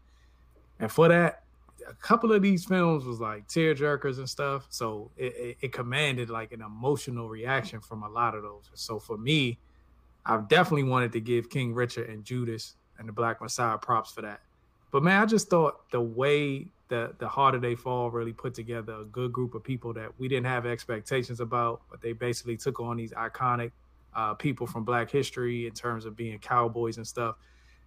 And 0.80 0.92
for 0.92 1.08
that, 1.10 1.44
a 1.88 1.94
couple 1.96 2.32
of 2.32 2.42
these 2.42 2.66
films 2.66 3.06
was 3.06 3.20
like 3.20 3.48
tear 3.48 3.76
jerkers 3.76 4.18
and 4.18 4.28
stuff. 4.30 4.66
So 4.70 5.12
it, 5.18 5.36
it, 5.36 5.58
it 5.62 5.72
commanded 5.74 6.30
like 6.32 6.52
an 6.52 6.62
emotional 6.62 7.30
reaction 7.30 7.80
from 7.80 8.02
a 8.04 8.10
lot 8.10 8.34
of 8.34 8.42
those. 8.44 8.70
So 8.74 8.98
for 8.98 9.18
me, 9.18 9.60
I've 10.26 10.48
definitely 10.48 10.84
wanted 10.90 11.12
to 11.14 11.20
give 11.22 11.50
King 11.50 11.74
Richard 11.76 12.10
and 12.10 12.24
Judas 12.24 12.76
and 13.00 13.08
the 13.08 13.14
Black 13.14 13.42
Messiah 13.42 13.78
props 13.78 14.12
for 14.12 14.22
that. 14.22 14.42
But 14.92 15.04
man, 15.04 15.22
I 15.22 15.26
just 15.26 15.50
thought 15.50 15.90
the 15.92 16.02
way 16.02 16.68
the 16.88 17.14
the 17.18 17.28
Harder 17.28 17.60
They 17.60 17.76
Fall 17.76 18.10
really 18.10 18.34
put 18.34 18.54
together 18.54 18.94
a 18.94 19.06
good 19.06 19.34
group 19.34 19.54
of 19.54 19.64
people 19.64 19.94
that 19.94 20.18
we 20.18 20.28
didn't 20.28 20.46
have 20.46 20.66
expectations 20.66 21.40
about, 21.40 21.82
but 21.90 22.02
they 22.02 22.14
basically 22.14 22.58
took 22.58 22.80
on 22.80 22.98
these 22.98 23.12
iconic 23.12 23.72
uh, 24.16 24.34
people 24.34 24.66
from 24.66 24.84
Black 24.84 25.10
history 25.12 25.68
in 25.68 25.74
terms 25.74 26.06
of 26.06 26.16
being 26.16 26.40
cowboys 26.40 26.98
and 26.98 27.08
stuff. 27.08 27.36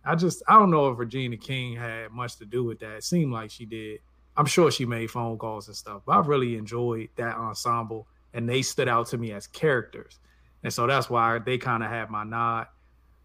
I 0.04 0.14
just 0.14 0.42
I 0.48 0.58
don't 0.58 0.70
know 0.70 0.88
if 0.88 0.98
Regina 0.98 1.36
King 1.36 1.76
had 1.76 2.10
much 2.10 2.36
to 2.36 2.46
do 2.46 2.64
with 2.64 2.78
that. 2.80 2.96
It 2.96 3.04
seemed 3.04 3.32
like 3.32 3.50
she 3.50 3.66
did. 3.66 4.00
I'm 4.36 4.46
sure 4.46 4.70
she 4.70 4.86
made 4.86 5.10
phone 5.10 5.36
calls 5.38 5.66
and 5.66 5.76
stuff, 5.76 6.02
but 6.06 6.12
I 6.12 6.20
really 6.20 6.56
enjoyed 6.56 7.08
that 7.16 7.36
ensemble, 7.36 8.06
and 8.32 8.48
they 8.48 8.62
stood 8.62 8.88
out 8.88 9.08
to 9.08 9.18
me 9.18 9.32
as 9.32 9.46
characters, 9.46 10.18
and 10.62 10.72
so 10.72 10.86
that's 10.86 11.10
why 11.10 11.38
they 11.38 11.58
kind 11.58 11.82
of 11.82 11.90
had 11.90 12.10
my 12.10 12.24
nod. 12.24 12.68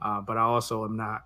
Uh, 0.01 0.21
but 0.21 0.37
I 0.37 0.41
also 0.41 0.83
am 0.83 0.97
not 0.97 1.25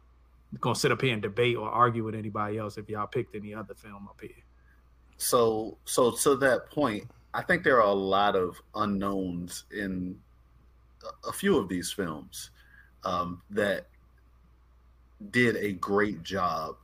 gonna 0.59 0.75
sit 0.75 0.91
up 0.91 1.01
here 1.01 1.13
and 1.13 1.21
debate 1.21 1.55
or 1.57 1.69
argue 1.69 2.03
with 2.03 2.15
anybody 2.15 2.57
else 2.57 2.77
if 2.77 2.89
y'all 2.89 3.07
picked 3.07 3.35
any 3.35 3.53
other 3.53 3.75
film 3.75 4.07
up 4.07 4.19
here. 4.21 4.31
So 5.17 5.77
so 5.85 6.11
to 6.11 6.35
that 6.37 6.71
point, 6.71 7.05
I 7.33 7.43
think 7.43 7.63
there 7.63 7.77
are 7.77 7.87
a 7.89 7.93
lot 7.93 8.35
of 8.35 8.59
unknowns 8.75 9.65
in 9.71 10.19
a- 11.03 11.29
a 11.29 11.31
few 11.31 11.57
of 11.57 11.69
these 11.69 11.91
films 11.91 12.49
um, 13.03 13.41
that 13.51 13.87
did 15.31 15.55
a 15.57 15.71
great 15.73 16.23
job. 16.23 16.75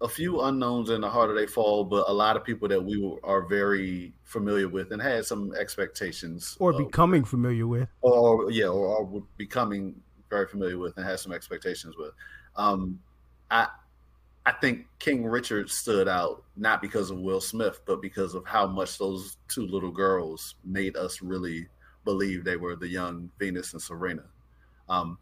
A 0.00 0.08
few 0.08 0.40
unknowns 0.42 0.90
in 0.90 1.00
the 1.00 1.08
harder 1.08 1.34
they 1.34 1.46
fall, 1.46 1.84
but 1.84 2.08
a 2.08 2.12
lot 2.12 2.36
of 2.36 2.44
people 2.44 2.68
that 2.68 2.84
we 2.84 2.98
were- 3.00 3.24
are 3.24 3.42
very 3.46 4.12
familiar 4.24 4.68
with 4.68 4.92
and 4.92 5.00
had 5.00 5.24
some 5.24 5.54
expectations 5.54 6.56
or 6.60 6.70
of- 6.72 6.78
becoming 6.78 7.24
familiar 7.24 7.66
with. 7.66 7.88
or 8.02 8.50
yeah, 8.50 8.66
or, 8.66 8.98
or 8.98 9.22
becoming 9.36 10.00
very 10.34 10.48
familiar 10.48 10.78
with 10.78 10.96
and 10.96 11.06
has 11.06 11.22
some 11.22 11.32
expectations 11.32 11.96
with. 11.96 12.10
Um, 12.56 12.98
I 13.50 13.68
I 14.46 14.52
think 14.52 14.86
King 14.98 15.24
Richard 15.24 15.70
stood 15.70 16.08
out 16.08 16.42
not 16.56 16.82
because 16.82 17.10
of 17.10 17.18
Will 17.18 17.40
Smith, 17.40 17.80
but 17.86 18.02
because 18.02 18.34
of 18.34 18.44
how 18.44 18.66
much 18.66 18.98
those 18.98 19.36
two 19.48 19.66
little 19.66 19.92
girls 19.92 20.56
made 20.64 20.96
us 20.96 21.22
really 21.22 21.68
believe 22.04 22.44
they 22.44 22.56
were 22.56 22.76
the 22.76 22.88
young 22.88 23.30
Venus 23.38 23.72
and 23.72 23.80
Serena. 23.80 24.24
Um, 24.88 25.16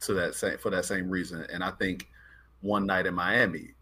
to 0.00 0.14
that 0.14 0.34
same 0.34 0.58
for 0.58 0.70
that 0.70 0.84
same 0.84 1.10
reason, 1.10 1.44
and 1.52 1.64
I 1.64 1.72
think 1.72 2.08
One 2.60 2.86
Night 2.86 3.06
in 3.06 3.14
Miami, 3.14 3.74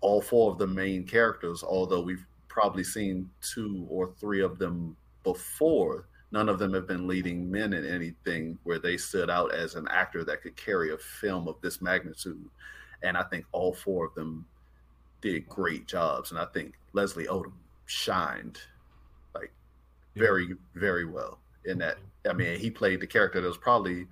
all 0.00 0.22
four 0.22 0.50
of 0.50 0.58
the 0.58 0.66
main 0.66 1.04
characters, 1.04 1.62
although 1.62 2.00
we've 2.00 2.24
probably 2.48 2.84
seen 2.84 3.28
two 3.42 3.86
or 3.90 4.12
three 4.18 4.40
of 4.40 4.58
them 4.58 4.96
before, 5.24 6.06
none 6.34 6.48
of 6.48 6.58
them 6.58 6.74
have 6.74 6.88
been 6.88 7.06
leading 7.06 7.48
men 7.48 7.72
in 7.72 7.86
anything 7.86 8.58
where 8.64 8.80
they 8.80 8.96
stood 8.96 9.30
out 9.30 9.54
as 9.54 9.76
an 9.76 9.86
actor 9.88 10.24
that 10.24 10.42
could 10.42 10.56
carry 10.56 10.92
a 10.92 10.98
film 10.98 11.46
of 11.46 11.54
this 11.60 11.80
magnitude. 11.80 12.44
And 13.04 13.16
I 13.16 13.22
think 13.22 13.44
all 13.52 13.72
four 13.72 14.04
of 14.06 14.14
them 14.16 14.44
did 15.20 15.48
great 15.48 15.86
jobs. 15.86 16.32
And 16.32 16.40
I 16.40 16.46
think 16.46 16.74
Leslie 16.92 17.26
Odom 17.26 17.52
shined 17.86 18.58
like 19.32 19.52
very, 20.16 20.56
very 20.74 21.04
well 21.04 21.38
in 21.66 21.78
that. 21.78 21.98
I 22.28 22.32
mean, 22.32 22.58
he 22.58 22.68
played 22.68 22.98
the 23.00 23.06
character 23.06 23.40
that 23.40 23.46
was 23.46 23.56
probably 23.56 24.08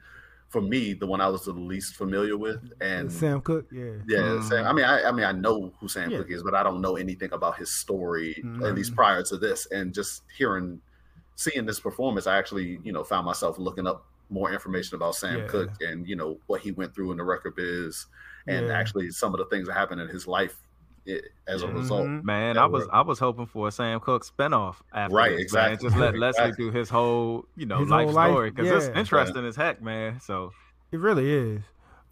for 0.49 0.61
me, 0.61 0.93
the 0.93 1.07
one 1.07 1.21
I 1.21 1.29
was 1.29 1.47
the 1.47 1.53
least 1.53 1.97
familiar 1.97 2.37
with, 2.37 2.61
and 2.81 3.11
Sam 3.11 3.41
Cooke, 3.41 3.67
yeah. 3.73 3.95
yeah, 4.07 4.39
Sam, 4.43 4.67
I 4.67 4.73
mean, 4.75 4.85
I, 4.85 5.05
I 5.09 5.11
mean, 5.11 5.25
I 5.25 5.33
know 5.33 5.73
who 5.81 5.89
Sam 5.89 6.11
Yeah. 6.11 6.19
Cooke 6.19 6.31
is, 6.31 6.43
but 6.43 6.55
I 6.55 6.63
don't 6.63 6.83
know 6.83 6.97
anything 6.97 7.33
about 7.33 7.57
his 7.57 7.81
story, 7.81 8.35
at 8.37 8.45
Mhm. 8.45 8.77
least 8.77 8.95
prior 8.95 9.23
to 9.25 9.39
this. 9.39 9.67
And 9.73 9.95
just 9.95 10.23
hearing, 10.37 10.81
seeing 11.37 11.67
this 11.67 11.81
performance, 11.81 12.27
I 12.27 12.37
actually, 12.39 12.79
you 12.85 12.93
know, 12.93 13.05
found 13.05 13.27
myself 13.27 13.59
looking 13.59 13.87
up 13.87 14.05
more 14.31 14.53
information 14.53 14.97
about 14.97 15.15
Sam 15.15 15.41
Yeah. 15.41 15.47
Cooke 15.47 15.73
and 15.81 16.09
you 16.09 16.17
know 16.17 16.39
what 16.47 16.61
he 16.63 16.73
went 16.73 16.95
through 16.95 17.11
in 17.13 17.19
the 17.19 17.25
record 17.25 17.55
biz, 17.57 18.07
and 18.47 18.67
Yeah. 18.67 18.73
actually 18.73 19.11
some 19.11 19.35
of 19.35 19.39
the 19.39 19.45
things 19.47 19.67
that 19.69 19.75
happened 19.75 20.01
in 20.01 20.09
his 20.09 20.27
life 20.27 20.59
i 21.09 21.21
as 21.49 21.63
a 21.65 21.67
Yeah. 21.67 21.73
result. 21.73 22.09
Man, 22.09 22.57
I 22.57 22.65
was 22.67 22.83
we're- 22.85 22.91
I 22.93 23.01
was 23.03 23.19
hoping 23.19 23.47
for 23.47 23.67
a 23.69 23.73
Sam 23.73 23.99
Cooke 24.01 24.25
spinoff 24.25 24.77
after 24.93 25.15
Right, 25.17 25.31
this, 25.37 25.53
man. 25.53 25.73
exactly. 25.73 25.89
Just 25.89 25.99
let 26.01 26.15
Leslie 26.17 26.45
Exactly. 26.45 26.65
do 26.67 26.71
his 26.71 26.89
whole, 26.91 27.45
you 27.57 27.67
know, 27.67 27.79
His 27.79 27.89
life 27.89 28.11
story 28.11 28.51
because 28.53 28.71
it's 28.71 28.87
yeah. 28.95 29.01
interesting 29.01 29.45
as 29.45 29.57
heck, 29.57 29.83
man. 29.83 30.21
So 30.21 30.53
It 30.93 31.01
really 31.01 31.31
is. 31.33 31.63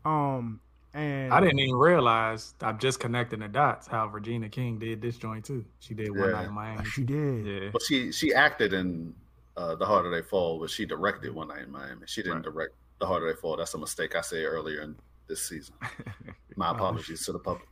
Um, 0.04 0.60
and 0.94 1.32
I 1.32 1.40
didn't 1.40 1.58
even 1.60 1.76
realize 1.76 2.54
I'm 2.60 2.78
just 2.78 2.98
connecting 3.00 3.40
the 3.40 3.48
dots 3.48 3.86
how 3.86 4.06
Regina 4.08 4.48
King 4.48 4.78
did 4.78 5.00
this 5.00 5.16
joint 5.16 5.44
too. 5.44 5.64
She 5.78 5.94
did 5.94 6.10
one 6.10 6.30
Yeah. 6.30 6.36
night 6.36 6.48
in 6.48 6.52
Miami. 6.54 6.84
She 6.90 7.04
did. 7.04 7.46
yeah, 7.46 7.70
But 7.72 7.82
she 7.82 8.10
she 8.12 8.34
acted 8.34 8.72
in 8.72 9.14
uh, 9.56 9.74
The 9.76 9.86
Harder 9.86 10.10
They 10.10 10.22
Fall, 10.22 10.58
but 10.60 10.70
she 10.70 10.86
directed 10.86 11.34
One 11.34 11.48
Night 11.48 11.62
in 11.62 11.70
Miami. 11.70 12.02
She 12.06 12.22
didn't 12.22 12.38
Right. 12.38 12.44
direct 12.44 12.74
The 12.98 13.06
Harder 13.06 13.32
They 13.32 13.38
Fall. 13.40 13.56
That's 13.56 13.74
a 13.74 13.78
mistake 13.78 14.16
I 14.16 14.20
said 14.22 14.44
earlier 14.44 14.80
in 14.82 14.96
this 15.28 15.42
season. 15.48 15.74
My 16.56 16.70
Oh, 16.70 16.74
apologies 16.74 17.24
to 17.26 17.32
the 17.32 17.38
public. 17.38 17.68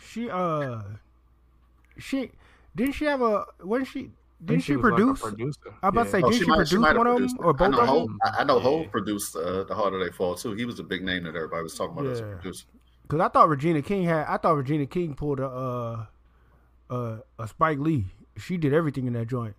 She 0.00 0.28
uh, 0.30 0.82
she 1.98 2.30
didn't 2.74 2.92
she 2.94 3.04
have 3.06 3.22
a 3.22 3.44
wasn't 3.62 3.88
she 3.88 4.00
I 4.00 4.02
think 4.02 4.12
didn't 4.44 4.62
she, 4.64 4.76
was 4.76 4.84
like 4.84 4.92
a 4.92 4.96
produce? 4.96 5.20
producer. 5.20 5.60
I'm 5.82 5.88
about 5.88 6.04
to 6.04 6.10
say, 6.10 6.22
Oh, 6.22 6.30
did 6.30 6.38
she, 6.38 6.44
might- 6.46 6.56
produce 6.56 6.72
might 6.74 6.88
have 6.88 6.96
one 6.98 7.06
of 7.06 7.18
them 7.18 7.28
or 7.38 7.52
both 7.54 7.66
I 7.68 7.70
know 7.70 7.80
of 7.80 7.88
Hov, 7.88 8.06
them? 8.08 8.18
I, 8.24 8.28
I 8.40 8.44
know 8.44 8.56
Yeah. 8.56 8.62
Hov 8.62 8.90
produced 8.92 9.36
uh, 9.36 9.64
The 9.64 9.74
Harder 9.74 10.04
They 10.04 10.10
Fall 10.12 10.34
too. 10.34 10.52
He 10.52 10.64
was 10.64 10.78
a 10.78 10.82
big 10.84 11.02
name 11.02 11.24
that 11.24 11.34
everybody 11.34 11.62
was 11.62 11.74
talking 11.74 11.96
about 11.98 12.10
as 12.12 12.20
a 12.20 12.24
Yeah. 12.26 12.34
producer. 12.34 12.66
Because 13.02 13.20
I 13.20 13.28
thought 13.28 13.48
Regina 13.48 13.82
King 13.82 14.04
had. 14.04 14.26
I 14.26 14.36
thought 14.36 14.56
Regina 14.56 14.84
King 14.86 15.14
pulled 15.14 15.38
a 15.40 15.46
uh, 15.46 16.06
uh, 16.90 17.16
a 17.38 17.46
Spike 17.48 17.78
Lee. 17.78 18.06
She 18.36 18.56
did 18.56 18.74
everything 18.74 19.06
in 19.06 19.12
that 19.12 19.26
joint. 19.28 19.54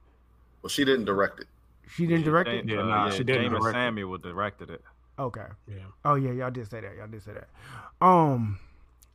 Well, 0.62 0.70
she 0.70 0.84
didn't 0.84 1.06
direct 1.06 1.40
it. 1.40 1.48
She 1.90 2.06
didn't 2.06 2.26
direct 2.26 2.50
it. 2.50 2.66
Yeah, 2.68 2.82
uh, 2.82 2.86
nah, 2.86 3.06
yeah, 3.06 3.12
she 3.12 3.24
didn't 3.24 3.44
James 3.44 3.54
direct 3.54 3.68
it. 3.78 3.80
Samuel 3.80 4.18
directed 4.18 4.70
it. 4.70 4.82
Okay. 5.18 5.46
Yeah. 5.68 5.76
Oh 6.04 6.16
yeah, 6.16 6.32
y'all 6.32 6.52
did 6.52 6.70
say 6.70 6.82
that. 6.82 6.96
Y'all 6.98 7.08
did 7.08 7.24
say 7.24 7.32
that. 7.34 8.06
Um, 8.06 8.60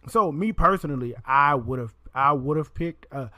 so 0.09 0.33
me 0.33 0.53
personally, 0.53 1.15
I 1.27 1.55
would 1.55 1.79
have, 1.79 1.93
I 2.15 2.33
would 2.33 2.57
have 2.57 2.73
picked. 2.73 3.07
Uh, 3.13 3.29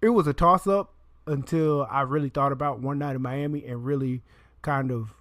it 0.00 0.08
was 0.08 0.26
a 0.26 0.32
toss 0.32 0.66
up 0.66 0.93
until 1.26 1.86
I 1.90 2.02
really 2.02 2.28
thought 2.28 2.52
about 2.52 2.80
one 2.80 2.98
night 2.98 3.16
in 3.16 3.22
Miami 3.22 3.64
and 3.64 3.84
really 3.84 4.22
kind 4.62 4.90
of 4.90 5.14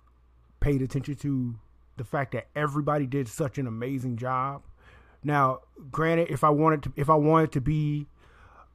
paid 0.59 0.81
attention 0.81 1.15
to 1.15 1.55
the 1.97 2.03
fact 2.03 2.31
that 2.31 2.47
everybody 2.55 3.05
did 3.05 3.27
such 3.27 3.57
an 3.57 3.67
amazing 3.67 4.17
job. 4.17 4.63
Now, 5.23 5.59
granted, 5.91 6.29
if 6.29 6.43
I 6.43 6.49
wanted 6.49 6.83
to, 6.83 6.93
if 6.95 7.09
I 7.09 7.15
wanted 7.15 7.51
to 7.53 7.61
be 7.61 8.07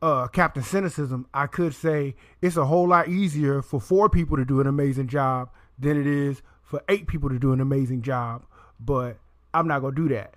uh, 0.00 0.28
Captain 0.28 0.62
Cynicism, 0.62 1.26
I 1.34 1.46
could 1.46 1.74
say 1.74 2.14
it's 2.40 2.56
a 2.56 2.66
whole 2.66 2.88
lot 2.88 3.08
easier 3.08 3.62
for 3.62 3.80
four 3.80 4.08
people 4.08 4.36
to 4.36 4.44
do 4.44 4.60
an 4.60 4.66
amazing 4.66 5.08
job 5.08 5.50
than 5.78 6.00
it 6.00 6.06
is 6.06 6.42
for 6.62 6.82
eight 6.88 7.06
people 7.06 7.28
to 7.28 7.38
do 7.38 7.52
an 7.52 7.60
amazing 7.60 8.02
job. 8.02 8.44
But 8.80 9.18
I'm 9.52 9.66
not 9.66 9.80
gonna 9.80 9.94
do 9.94 10.08
that. 10.08 10.34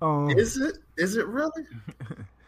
Um, 0.00 0.30
Is 0.30 0.56
it? 0.56 0.78
Is 0.96 1.16
it 1.16 1.26
really? 1.26 1.64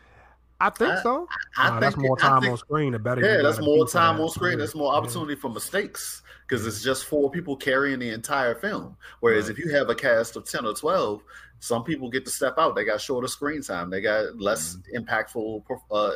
I 0.60 0.70
think 0.70 0.92
I- 0.92 1.02
so. 1.02 1.28
I 1.56 1.70
Nah, 1.70 1.80
that's 1.80 1.96
more 1.96 2.16
time 2.16 2.40
think- 2.42 2.52
on 2.52 2.58
screen. 2.58 2.92
The 2.92 2.98
better. 2.98 3.20
Yeah, 3.20 3.42
that's 3.42 3.60
more 3.60 3.86
time 3.86 4.20
on 4.20 4.28
screen. 4.30 4.58
That's 4.58 4.74
more 4.74 4.94
opportunity 4.94 5.34
for 5.34 5.50
mistakes 5.50 6.22
because 6.46 6.66
it's 6.66 6.82
just 6.82 7.04
four 7.06 7.30
people 7.30 7.56
carrying 7.56 7.98
the 7.98 8.10
entire 8.10 8.54
film. 8.54 8.96
Whereas 9.20 9.48
if 9.48 9.58
you 9.58 9.70
have 9.72 9.88
a 9.90 9.94
cast 9.94 10.36
of 10.36 10.44
ten 10.48 10.64
or 10.64 10.74
twelve, 10.74 11.22
some 11.58 11.82
people 11.84 12.08
get 12.10 12.24
to 12.26 12.30
step 12.30 12.54
out. 12.58 12.74
They 12.74 12.84
got 12.84 13.00
shorter 13.00 13.28
screen 13.28 13.62
time. 13.62 13.90
They 13.90 14.00
got 14.00 14.36
less 14.38 14.76
impactful 14.94 15.64
uh, 15.90 16.10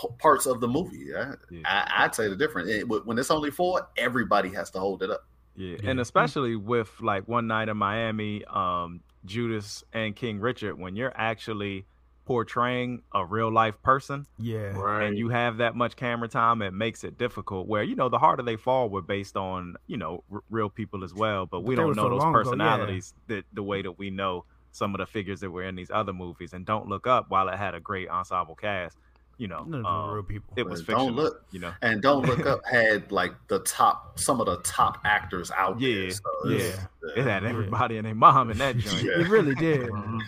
p- 0.00 0.08
parts 0.18 0.46
of 0.46 0.60
the 0.60 0.68
movie. 0.68 1.14
I, 1.14 1.34
Yeah. 1.50 1.60
I, 1.64 2.04
I'd 2.04 2.14
say 2.14 2.28
the 2.28 2.36
difference. 2.36 2.68
It- 2.68 2.88
when 2.88 3.18
it's 3.18 3.30
only 3.30 3.50
four, 3.50 3.86
everybody 3.96 4.48
has 4.50 4.70
to 4.72 4.80
hold 4.80 5.02
it 5.02 5.10
up. 5.10 5.24
Yeah, 5.54 5.76
Yeah. 5.82 5.90
and 5.90 6.00
especially 6.00 6.56
with 6.56 6.90
like 7.00 7.28
one 7.28 7.46
night 7.46 7.68
in 7.68 7.76
Miami, 7.76 8.44
um, 8.46 9.00
Judas 9.24 9.84
and 9.92 10.16
King 10.16 10.40
Richard, 10.40 10.78
when 10.78 10.96
you're 10.96 11.12
actually 11.14 11.86
portraying 12.32 13.02
a 13.14 13.24
real 13.26 13.50
life 13.52 13.74
person 13.82 14.26
Yeah. 14.38 14.72
Right. 14.74 15.02
and 15.04 15.18
you 15.18 15.28
have 15.28 15.58
that 15.58 15.76
much 15.76 15.96
camera 15.96 16.28
time, 16.28 16.62
it 16.62 16.72
makes 16.72 17.04
it 17.04 17.18
difficult. 17.18 17.66
Where 17.68 17.82
you 17.82 17.94
know 17.94 18.08
the 18.08 18.18
harder 18.18 18.42
they 18.42 18.56
fall 18.56 18.88
were 18.88 19.02
based 19.02 19.36
on 19.36 19.76
you 19.86 19.98
know 19.98 20.24
r- 20.32 20.40
real 20.48 20.70
people 20.70 21.04
as 21.04 21.12
well, 21.12 21.44
but 21.44 21.60
we 21.60 21.74
But 21.76 21.82
don't 21.82 21.96
know 21.96 22.04
so 22.04 22.08
those 22.08 22.20
long 22.20 22.30
ago, 22.30 22.38
yeah. 22.38 22.44
personalities 22.44 23.14
that 23.26 23.44
the 23.52 23.62
way 23.62 23.82
that 23.82 23.98
we 23.98 24.08
know 24.10 24.44
some 24.70 24.94
of 24.94 24.98
the 24.98 25.06
figures 25.06 25.40
that 25.40 25.50
were 25.50 25.64
in 25.64 25.74
these 25.74 25.90
other 25.90 26.14
movies. 26.14 26.54
And 26.54 26.64
don't 26.64 26.88
look 26.88 27.06
up 27.06 27.26
while 27.28 27.48
it 27.50 27.56
had 27.58 27.74
a 27.74 27.80
great 27.80 28.08
ensemble 28.08 28.54
cast. 28.54 28.96
You 29.38 29.48
know, 29.48 29.64
None 29.64 29.80
of 29.80 29.84
them 29.84 29.86
um, 29.86 30.10
real 30.14 30.22
people. 30.22 30.54
it 30.56 30.66
was 30.66 30.82
But 30.82 30.96
don't 30.96 31.14
look. 31.16 31.44
You 31.50 31.60
know, 31.60 31.72
And 31.82 32.00
Don't 32.00 32.24
Look 32.26 32.46
Up 32.52 32.60
had 32.70 33.10
like 33.12 33.32
the 33.48 33.58
top, 33.60 34.18
some 34.18 34.40
of 34.40 34.46
the 34.46 34.58
top 34.58 34.98
actors 35.04 35.50
out 35.50 35.78
there. 35.80 35.88
Yeah, 35.88 36.10
So 36.10 36.50
it's- 36.50 36.86
it 37.16 37.24
had 37.24 37.42
Yeah. 37.42 37.48
everybody 37.50 37.96
and 37.98 38.06
their 38.06 38.14
mom 38.14 38.50
in 38.50 38.58
that 38.58 38.76
joint. 38.84 39.02
Yeah. 39.02 39.20
It 39.20 39.28
really 39.28 39.54
did. 39.56 39.90
Um, 39.90 40.20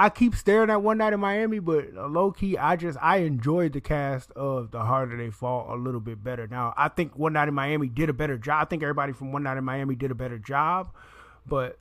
I 0.00 0.10
keep 0.10 0.36
staring 0.36 0.70
at 0.70 0.80
One 0.82 0.98
Night 0.98 1.12
in 1.12 1.18
Miami, 1.18 1.58
but 1.58 1.92
low 1.92 2.30
key, 2.30 2.56
I 2.56 2.76
just 2.76 2.96
I 3.02 3.18
enjoyed 3.18 3.72
the 3.72 3.80
cast 3.80 4.30
of 4.32 4.70
The 4.70 4.80
Harder 4.80 5.16
They 5.16 5.30
Fall 5.30 5.74
a 5.74 5.76
little 5.76 6.00
bit 6.00 6.22
better. 6.22 6.46
Now, 6.46 6.72
I 6.76 6.88
think 6.88 7.18
One 7.18 7.32
Night 7.32 7.48
in 7.48 7.54
Miami 7.54 7.88
did 7.88 8.08
a 8.08 8.12
better 8.12 8.38
job. 8.38 8.62
I 8.62 8.64
think 8.66 8.82
everybody 8.82 9.12
from 9.12 9.32
One 9.32 9.42
Night 9.42 9.56
in 9.56 9.64
Miami 9.64 9.96
did 9.96 10.12
a 10.12 10.14
better 10.14 10.38
job, 10.38 10.90
but 11.46 11.78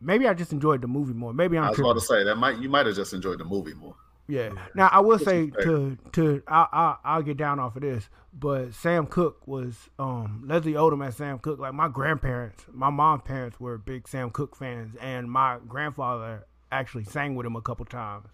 maybe 0.00 0.26
I 0.26 0.34
just 0.34 0.52
enjoyed 0.52 0.80
the 0.80 0.88
movie 0.88 1.12
more. 1.12 1.34
Maybe 1.34 1.58
I'm 1.58 1.64
I 1.64 1.68
was 1.68 1.76
tripping. 1.76 1.90
about 1.90 2.00
to 2.00 2.06
say 2.06 2.24
that 2.24 2.36
might 2.36 2.58
you 2.58 2.68
might 2.70 2.86
have 2.86 2.96
just 2.96 3.12
enjoyed 3.12 3.38
the 3.38 3.44
movie 3.44 3.74
more. 3.74 3.94
Yeah. 4.28 4.50
Now 4.74 4.88
I 4.92 5.00
will 5.00 5.18
say 5.18 5.50
to 5.62 5.96
to 6.12 6.42
I, 6.46 6.66
I 6.72 6.96
I'll 7.04 7.22
get 7.22 7.36
down 7.36 7.58
off 7.58 7.76
of 7.76 7.82
this, 7.82 8.08
but 8.32 8.74
Sam 8.74 9.06
Cooke 9.06 9.46
was 9.46 9.88
um 9.98 10.44
Leslie 10.46 10.74
Odom 10.74 11.06
as 11.06 11.16
Sam 11.16 11.38
Cooke. 11.38 11.58
Like 11.58 11.74
my 11.74 11.88
grandparents, 11.88 12.64
my 12.72 12.90
mom's 12.90 13.22
parents 13.22 13.58
were 13.58 13.78
big 13.78 14.06
Sam 14.06 14.30
Cooke 14.30 14.54
fans, 14.56 14.94
and 15.00 15.30
my 15.30 15.58
grandfather 15.66 16.46
actually 16.70 17.04
sang 17.04 17.34
with 17.34 17.46
him 17.46 17.56
a 17.56 17.62
couple 17.62 17.84
times, 17.84 18.26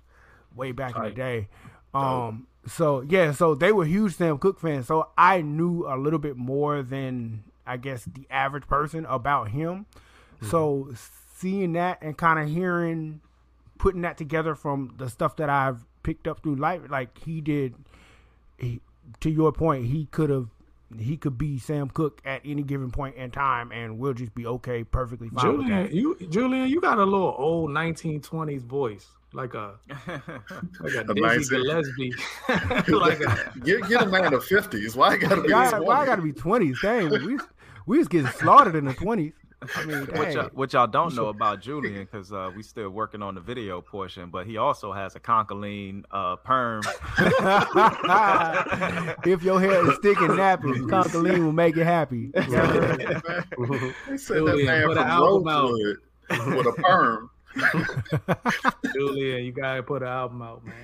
way 0.54 0.72
back 0.72 0.96
in 0.96 1.02
the 1.02 1.10
day. 1.10 1.48
Um. 1.92 2.46
So 2.66 3.02
yeah, 3.02 3.32
so 3.32 3.54
they 3.54 3.72
were 3.72 3.84
huge 3.84 4.16
Sam 4.16 4.38
Cooke 4.38 4.60
fans. 4.60 4.86
So 4.86 5.10
I 5.18 5.42
knew 5.42 5.86
a 5.86 5.96
little 5.96 6.18
bit 6.18 6.36
more 6.36 6.82
than 6.82 7.44
I 7.66 7.76
guess 7.76 8.04
the 8.04 8.26
average 8.30 8.66
person 8.66 9.04
about 9.06 9.50
him. 9.50 9.86
So 10.42 10.92
seeing 11.36 11.72
that 11.74 11.98
and 12.02 12.16
kind 12.16 12.38
of 12.38 12.48
hearing 12.48 13.20
putting 13.78 14.02
that 14.02 14.16
together 14.16 14.54
from 14.54 14.94
the 14.98 15.08
stuff 15.08 15.36
that 15.36 15.50
I've 15.50 15.84
picked 16.02 16.26
up 16.26 16.42
through 16.42 16.56
life, 16.56 16.82
like 16.88 17.18
he 17.24 17.40
did. 17.40 17.74
He, 18.58 18.80
to 19.20 19.30
your 19.30 19.52
point, 19.52 19.86
he 19.86 20.06
could 20.06 20.30
have, 20.30 20.48
he 20.98 21.16
could 21.16 21.38
be 21.38 21.58
Sam 21.58 21.88
Cooke 21.88 22.20
at 22.24 22.42
any 22.44 22.62
given 22.62 22.90
point 22.90 23.16
in 23.16 23.30
time, 23.30 23.72
and 23.72 23.98
we'll 23.98 24.14
just 24.14 24.34
be 24.34 24.46
okay, 24.46 24.84
perfectly 24.84 25.28
fine 25.28 25.58
with 25.58 25.66
Julian, 25.66 25.82
that. 25.84 25.92
you 25.92 26.16
Julian, 26.30 26.68
you 26.68 26.80
got 26.80 26.98
a 26.98 27.04
little 27.04 27.34
old 27.38 27.70
1920s 27.70 28.62
voice, 28.62 29.06
like 29.32 29.54
a 29.54 29.74
like 30.80 30.94
a 30.94 31.00
A 31.00 31.14
Dizzy 31.14 31.56
Gillespie, 31.56 32.14
like 32.88 33.20
a, 33.20 33.52
Get, 33.62 33.88
get 33.88 34.02
a 34.02 34.06
man 34.06 34.26
in 34.26 34.32
the 34.32 34.40
fifties. 34.40 34.96
Why 34.96 35.16
gotta 35.16 35.42
be? 35.42 35.52
Why, 35.52 35.78
why 35.78 36.00
I 36.00 36.06
gotta 36.06 36.22
be 36.22 36.32
twenties? 36.32 36.78
Dang, 36.80 37.10
we 37.10 37.38
we 37.86 37.98
was 37.98 38.08
getting 38.08 38.30
slaughtered 38.30 38.76
in 38.76 38.84
the 38.84 38.94
twenties. 38.94 39.32
I 39.76 39.84
mean, 39.84 40.06
What 40.14 40.32
y'all, 40.32 40.50
what 40.52 40.72
y'all 40.72 40.86
don't 40.86 41.14
know 41.14 41.28
about 41.28 41.60
Julian, 41.62 42.04
because 42.04 42.32
uh, 42.32 42.50
we 42.54 42.62
still 42.62 42.90
working 42.90 43.22
on 43.22 43.34
the 43.34 43.40
video 43.40 43.80
portion, 43.80 44.30
but 44.30 44.46
he 44.46 44.56
also 44.56 44.92
has 44.92 45.16
a 45.16 45.20
concholine 45.20 46.04
uh, 46.10 46.36
perm. 46.36 46.82
if 49.24 49.42
your 49.42 49.60
hair 49.60 49.90
is 49.90 49.98
thick 49.98 50.20
and 50.20 50.30
nappy, 50.30 50.74
Concoline 50.88 51.44
will 51.44 51.52
make 51.52 51.76
it 51.76 51.84
happy. 51.84 52.30
They 52.34 52.42
said 52.42 53.52
that 53.52 53.94
Julian, 54.26 54.66
man 54.66 54.86
put 54.86 54.98
an 54.98 55.06
album 55.06 55.48
out. 55.48 55.72
With 55.72 56.66
a 56.66 56.72
perm. 56.72 57.30
Julian. 58.94 59.44
You 59.44 59.52
gotta 59.52 59.82
put 59.82 60.02
an 60.02 60.08
album 60.08 60.42
out, 60.42 60.64
man. 60.64 60.74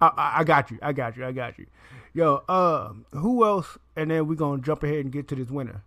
I, 0.00 0.06
I, 0.06 0.40
I 0.40 0.44
got 0.44 0.70
you. 0.70 0.78
I 0.82 0.92
got 0.92 1.16
you. 1.16 1.26
I 1.26 1.32
got 1.32 1.58
you. 1.58 1.66
Yo, 2.12 2.42
uh, 2.48 2.92
who 3.12 3.44
else? 3.44 3.78
And 3.96 4.10
then 4.10 4.26
we're 4.26 4.34
gonna 4.34 4.62
jump 4.62 4.82
ahead 4.82 4.98
and 4.98 5.12
get 5.12 5.28
to 5.28 5.34
this 5.34 5.50
winner. 5.50 5.84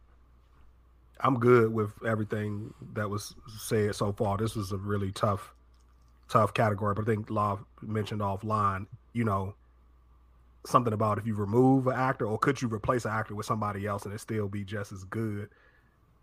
I'm 1.23 1.39
good 1.39 1.73
with 1.73 1.91
everything 2.05 2.73
that 2.93 3.09
was 3.09 3.33
said 3.57 3.95
so 3.95 4.11
far. 4.11 4.37
This 4.37 4.55
was 4.55 4.71
a 4.73 4.77
really 4.77 5.11
tough, 5.11 5.53
tough 6.29 6.53
category. 6.53 6.93
But 6.93 7.03
I 7.03 7.05
think 7.05 7.29
Law 7.29 7.59
mentioned 7.81 8.21
offline, 8.21 8.87
you 9.13 9.23
know, 9.23 9.55
something 10.65 10.93
about 10.93 11.17
if 11.17 11.25
you 11.25 11.35
remove 11.35 11.87
an 11.87 11.93
actor 11.93 12.25
or 12.25 12.37
could 12.37 12.61
you 12.61 12.67
replace 12.67 13.05
an 13.05 13.11
actor 13.11 13.35
with 13.35 13.45
somebody 13.45 13.85
else 13.85 14.05
and 14.05 14.13
it 14.13 14.19
still 14.19 14.47
be 14.49 14.63
just 14.65 14.91
as 14.91 15.03
good. 15.05 15.49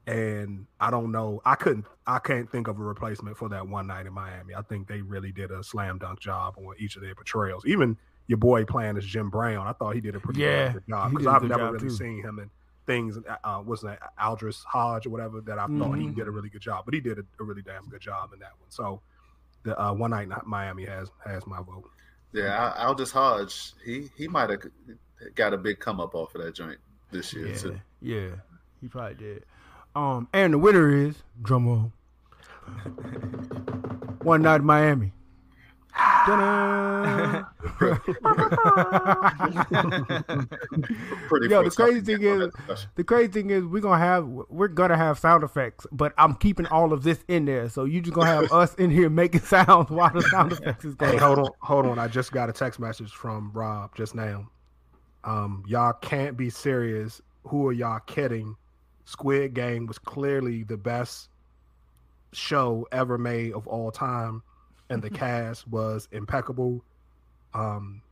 And 0.07 0.67
I 0.81 0.91
don't 0.91 1.13
know. 1.13 1.41
I 1.45 1.55
couldn't. 1.55 1.87
I 2.07 2.19
can't 2.19 2.51
think 2.51 2.69
of 2.69 2.79
a 2.79 2.83
replacement 2.83 3.37
for 3.37 3.49
that 3.51 3.67
one 3.69 3.87
night 3.87 4.07
in 4.07 4.13
Miami. 4.13 4.55
I 4.55 4.63
think 4.63 4.87
they 4.89 5.03
really 5.03 5.33
did 5.33 5.51
a 5.51 5.63
slam 5.63 5.99
dunk 5.99 6.21
job 6.21 6.55
on 6.59 6.75
each 6.79 6.97
of 6.97 7.03
their 7.03 7.15
portrayals. 7.15 7.65
Even 7.67 7.97
your 8.27 8.39
boy 8.39 8.65
playing 8.65 8.97
as 8.97 9.05
Jim 9.05 9.31
Brown, 9.31 9.67
I 9.67 9.73
thought 9.73 9.95
he 9.95 10.01
did 10.01 10.15
a 10.15 10.21
pretty 10.21 10.41
Yeah, 10.41 10.73
good 10.73 10.85
job 10.89 11.11
because 11.11 11.27
I've 11.27 11.43
never 11.45 11.73
really 11.73 11.89
too. 11.89 11.91
seen 11.91 12.23
him 12.23 12.39
in 12.39 12.51
things. 12.91 13.17
uh, 13.19 13.37
Uh, 13.45 13.61
what's 13.61 13.83
that? 13.83 13.99
Aldris 14.19 14.65
Hodge 14.65 15.07
or 15.07 15.11
whatever 15.11 15.41
that 15.43 15.59
I 15.59 15.67
thought 15.67 15.95
he 15.99 16.07
Mhm. 16.09 16.15
did 16.17 16.27
a 16.29 16.31
really 16.31 16.49
good 16.49 16.61
job, 16.63 16.85
but 16.85 16.95
he 16.95 17.01
did 17.01 17.19
a, 17.19 17.25
a 17.41 17.45
really 17.45 17.63
damn 17.63 17.85
good 17.89 18.01
job 18.01 18.33
in 18.33 18.39
that 18.41 18.53
one. 18.59 18.71
So 18.71 19.01
the 19.63 19.81
uh, 19.81 19.93
one 19.93 20.11
night 20.11 20.29
in 20.29 20.35
Miami 20.47 20.85
has 20.87 21.11
has 21.25 21.47
my 21.47 21.59
vote. 21.63 21.91
Yeah, 22.33 22.73
Al- 22.77 22.89
Aldis 22.89 23.11
Hodge, 23.13 23.75
he 23.85 24.11
he 24.17 24.27
might 24.29 24.51
have 24.51 24.63
got 25.35 25.53
a 25.55 25.59
big 25.59 25.79
come 25.81 26.01
up 26.01 26.15
off 26.15 26.35
of 26.35 26.43
that 26.43 26.55
joint 26.55 26.79
this 27.11 27.33
year 27.35 27.49
Yeah, 27.49 27.57
too. 27.59 27.81
yeah, 28.01 28.29
he 28.81 28.89
probably 28.89 29.15
did. 29.15 29.45
Um, 29.95 30.29
and 30.33 30.53
the 30.55 30.59
winner 30.59 30.89
is 30.95 31.23
drum 31.43 31.67
roll. 31.67 31.93
One 34.23 34.43
night 34.43 34.61
in 34.61 34.65
Miami. 34.67 35.13
Ta-da! 36.27 37.45
Pretty 41.29 41.49
Yo, 41.49 41.63
the 41.63 41.71
crazy 41.75 42.01
thing 42.01 42.23
is- 42.23 42.53
the 42.95 43.05
crazy 43.05 43.29
thing 43.31 43.51
is 43.51 43.65
we're 43.65 43.81
gonna 43.81 43.99
have 43.99 44.27
we're 44.27 44.69
gonna 44.69 44.97
have 44.97 45.19
sound 45.19 45.45
effects, 45.45 45.87
but 45.93 46.13
I'm 46.19 46.35
keeping 46.35 46.67
all 46.67 46.93
of 46.93 47.03
this 47.03 47.25
in 47.29 47.45
there. 47.45 47.69
So 47.69 47.85
you 47.85 48.01
just 48.01 48.15
gonna 48.15 48.27
have 48.27 48.53
us 48.53 48.75
in 48.75 48.91
here 48.91 49.09
making 49.11 49.41
sounds 49.43 49.91
while 49.91 50.13
the 50.13 50.23
sound 50.23 50.53
effects 50.53 50.85
is 50.85 50.95
Hey, 50.99 51.07
going. 51.13 51.19
hold 51.19 51.39
on, 51.39 51.49
hold 51.61 51.87
on. 51.87 51.99
I 51.99 52.09
just 52.09 52.33
got 52.33 52.49
a 52.49 52.53
text 52.53 52.81
message 52.81 53.13
from 53.13 53.51
Rob 53.53 53.95
just 53.95 54.15
now. 54.15 54.49
Um, 55.25 55.63
y'all 55.67 55.93
can't 55.95 56.37
be 56.37 56.51
serious. 56.51 57.21
Who 57.45 57.67
are 57.69 57.73
y'all 57.73 58.01
kidding? 58.01 58.57
Squid 59.05 59.55
Game 59.55 59.87
was 59.87 59.99
clearly 59.99 60.63
the 60.63 60.77
best 60.77 61.29
show 62.33 62.87
ever 62.93 63.19
made 63.19 63.53
of 63.55 63.67
all 63.67 63.91
time, 63.91 64.43
and 64.91 65.01
the 65.01 65.09
cast 65.09 65.67
was 65.69 66.09
impeccable. 66.13 66.85
Um, 67.55 68.03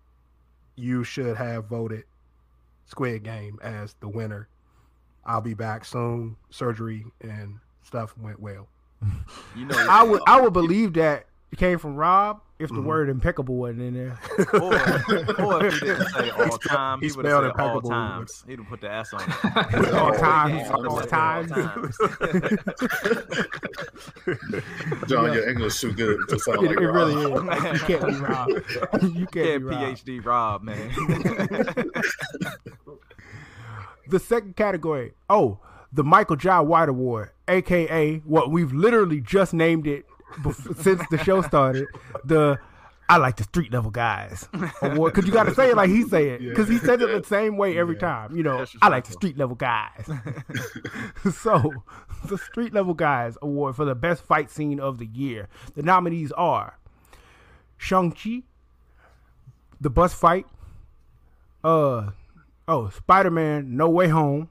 you 0.77 1.05
should 1.05 1.37
have 1.37 1.67
voted 1.67 2.05
Squid 2.87 3.25
Game 3.25 3.59
as 3.63 3.95
the 4.01 4.09
winner. 4.09 4.49
I'll 5.27 5.43
be 5.43 5.55
back 5.55 5.85
soon. 5.85 6.37
Surgery 6.51 7.05
and 7.21 7.59
stuff 7.83 8.17
went 8.17 8.41
well. 8.41 8.69
You 9.55 9.67
know, 9.67 9.87
I 9.89 10.03
would 10.03 10.23
I 10.27 10.41
would 10.41 10.53
believe 10.53 10.95
that 10.95 11.27
it 11.51 11.59
came 11.59 11.79
from 11.79 11.97
Rob 11.97 12.41
if 12.59 12.69
the 12.71 12.77
Mhm. 12.77 12.85
word 12.85 13.09
impeccable 13.09 13.55
wasn't 13.57 13.81
in 13.83 13.95
there. 13.95 14.19
or, 14.55 15.45
or 15.45 15.65
if 15.67 15.75
he 15.79 15.81
didn't 15.87 16.09
say 16.09 16.31
all 16.31 16.59
time, 16.59 17.01
He 17.01 17.07
he, 17.09 17.13
would 17.17 17.25
have 17.25 17.33
spelled 17.33 17.45
said 17.57 17.61
all 17.61 17.69
impeccable. 17.79 17.91
times. 17.91 18.45
He'd 18.49 18.59
have 18.59 18.69
put 18.69 18.81
the 18.81 18.93
S 18.93 19.13
on 19.15 19.23
it. 19.23 19.93
all 19.95 20.13
times, 20.13 20.55
yeah, 20.69 20.73
all 20.73 21.01
times. 21.03 21.51
John, 25.07 25.33
your 25.33 25.49
English 25.49 25.81
too 25.81 25.93
good 25.93 26.19
to 26.29 26.39
sound 26.39 26.65
It, 26.65 26.69
like 26.71 26.81
it 26.81 26.87
really 26.87 27.15
Rob. 27.33 27.49
is. 27.75 27.81
You 27.81 27.87
can't 27.87 28.07
be 28.07 28.15
Rob. 28.17 28.49
You 29.03 29.27
can't 29.27 29.35
Yeah, 29.47 29.59
be 29.59 29.65
Rob. 29.65 29.81
PhD 29.97 30.25
Rob, 30.25 30.63
man. 30.63 30.91
The 34.09 34.19
second 34.19 34.57
category, 34.57 35.13
oh, 35.29 35.59
the 35.93 36.03
Michael 36.03 36.37
J. 36.37 36.51
White 36.61 36.89
Award, 36.89 37.31
aka 37.47 38.19
what 38.25 38.51
we've 38.51 38.73
literally 38.73 39.21
just 39.21 39.53
named 39.53 39.87
it 39.87 40.07
bef- 40.07 40.08
since 40.77 41.03
the 41.11 41.19
show 41.19 41.43
started, 41.43 41.87
the 42.25 42.59
I 43.11 43.17
like 43.17 43.37
the 43.37 43.45
street 43.45 43.73
level 43.73 43.91
guys 43.91 44.49
award. 44.83 45.15
Because 45.15 45.27
you 45.27 45.33
got 45.33 45.45
to 45.45 45.55
say 45.55 45.71
it 45.71 45.77
like 45.77 45.89
he 45.89 46.03
say 46.03 46.31
it, 46.31 46.41
because 46.41 46.69
he 46.69 46.77
says 46.77 47.01
it 47.01 47.23
the 47.23 47.27
same 47.27 47.57
way 47.57 47.79
every 47.79 47.97
time. 47.97 48.37
You 48.37 48.43
know, 48.43 48.67
I 48.83 48.89
like 48.89 49.07
the 49.07 49.13
street 49.13 49.39
level 49.39 49.57
guys. 49.57 50.07
so, 51.35 51.73
the 52.27 52.37
street 52.37 52.75
level 52.75 52.93
guys 52.93 53.39
award 53.41 53.77
for 53.77 53.87
the 53.87 53.95
best 53.95 54.23
fight 54.23 54.51
scene 54.51 54.79
of 54.79 54.99
the 54.99 55.07
year. 55.07 55.49
The 55.75 55.83
nominees 55.83 56.33
are 56.33 56.79
Shang 57.79 58.13
Chi, 58.13 58.43
the 59.81 59.89
bus 59.89 60.13
fight, 60.13 60.47
uh 61.65 62.11
oh, 62.67 62.91
Spider 62.91 63.31
Man 63.31 63.75
No 63.75 63.89
Way 63.89 64.09
Home, 64.09 64.51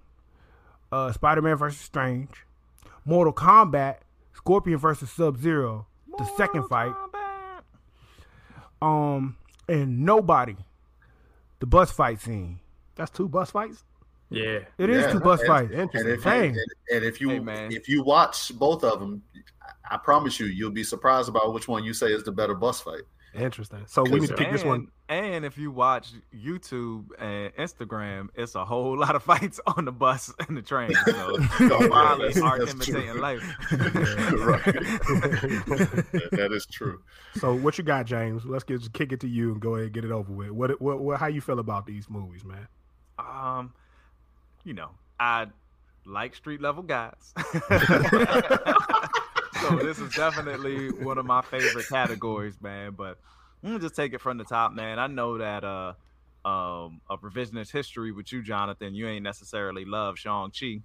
uh 0.92 1.12
Spider 1.12 1.44
Man 1.44 1.58
versus 1.58 1.80
Strange, 1.80 2.44
Mortal 3.06 3.34
Kombat, 3.34 3.98
Scorpion 4.38 4.78
versus 4.78 5.10
Sub 5.12 5.38
Zero, 5.38 5.88
the 6.18 6.26
second 6.38 6.64
fight, 6.70 6.94
um, 8.82 9.36
and 9.68 10.06
Nobody, 10.06 10.56
the 11.60 11.66
bus 11.66 11.92
fight 11.92 12.22
scene. 12.22 12.60
That's 12.96 13.12
two 13.12 13.28
bus 13.28 13.52
fights. 13.52 13.84
Yeah. 14.30 14.60
It 14.78 14.90
is 14.90 15.04
Yeah, 15.04 15.12
two 15.14 15.20
bus 15.20 15.40
and- 15.42 15.48
fights. 15.48 15.72
And 15.74 15.90
if, 15.94 16.04
you, 16.04 16.18
Dang. 16.32 16.50
and, 16.52 16.60
and 16.94 17.06
if 17.06 17.22
you 17.22 17.30
Hey, 17.30 17.40
man. 17.40 17.72
if 17.72 17.88
you 17.88 18.04
watch 18.04 18.58
both 18.58 18.84
of 18.84 19.00
them, 19.00 19.22
I 19.90 19.98
promise 19.98 20.40
you, 20.40 20.48
you'll 20.48 20.72
be 20.72 20.84
surprised 20.84 21.30
about 21.30 21.54
which 21.54 21.68
one 21.68 21.84
you 21.84 21.94
say 21.94 22.08
is 22.14 22.24
the 22.24 22.32
better 22.32 22.54
bus 22.56 22.82
fight. 22.82 23.04
Interesting. 23.38 23.84
So 23.88 24.04
we 24.04 24.20
need 24.20 24.30
to 24.30 24.36
pick 24.36 24.52
this 24.52 24.64
one. 24.64 24.88
And, 25.10 25.26
and 25.28 25.46
if 25.46 25.58
you 25.58 25.70
watch 25.72 26.10
YouTube 26.36 27.06
and 27.20 27.54
Instagram, 27.56 28.30
it's 28.36 28.56
a 28.56 28.66
whole 28.66 28.98
lot 28.98 29.16
of 29.16 29.22
fights 29.32 29.60
on 29.68 29.86
the 29.86 29.92
bus 29.92 30.34
and 30.48 30.58
the 30.58 30.62
train. 30.62 30.92
So 31.06 31.38
Oh, 31.72 31.88
probably 31.88 32.34
that's- 32.34 32.42
are 32.42 32.62
imitating 32.62 33.12
true. 33.12 33.22
life. 33.22 33.44
right. 33.72 34.64
That- 34.66 36.30
that 36.32 36.52
is 36.52 36.66
true. 36.66 37.02
So 37.36 37.56
what 37.56 37.78
you 37.78 37.84
got, 37.84 38.06
James? 38.08 38.44
Let's 38.46 38.64
get 38.64 38.80
just 38.80 38.94
kick 38.94 39.12
it 39.12 39.20
to 39.22 39.28
you 39.28 39.52
and 39.52 39.62
go 39.62 39.76
ahead 39.76 39.86
and 39.86 39.94
get 39.94 40.04
it 40.06 40.12
over 40.12 40.32
with. 40.34 40.50
What 40.52 40.82
what, 40.82 41.00
what 41.00 41.20
how 41.20 41.28
you 41.28 41.42
feel 41.42 41.60
about 41.60 41.86
these 41.86 42.10
movies, 42.10 42.44
man? 42.44 42.68
Um, 43.20 43.74
you 44.64 44.74
know, 44.74 44.90
I 45.20 45.48
like 46.06 46.36
street 46.36 46.62
level 46.62 46.84
guys. 46.84 47.34
So 49.62 49.80
this 49.80 50.00
is 50.00 50.14
definitely 50.14 50.92
one 50.92 51.18
of 51.18 51.26
my 51.26 51.42
favorite 51.42 51.88
categories, 51.90 52.58
man. 52.62 52.94
But 52.98 53.18
I'm 53.64 53.70
gonna 53.72 53.80
just 53.80 53.96
take 53.96 54.14
it 54.14 54.22
from 54.22 54.38
the 54.38 54.44
top, 54.46 54.74
man. 54.74 55.00
I 55.00 55.08
know 55.08 55.38
that 55.38 55.64
uh 55.64 55.94
um 56.46 57.02
a 57.10 57.18
revisionist 57.18 57.72
history 57.72 58.12
with 58.12 58.32
you, 58.32 58.42
Jonathan, 58.44 58.96
you 58.96 59.08
ain't 59.08 59.24
necessarily 59.24 59.86
love 59.86 60.18
Shang 60.18 60.52
Chi, 60.58 60.82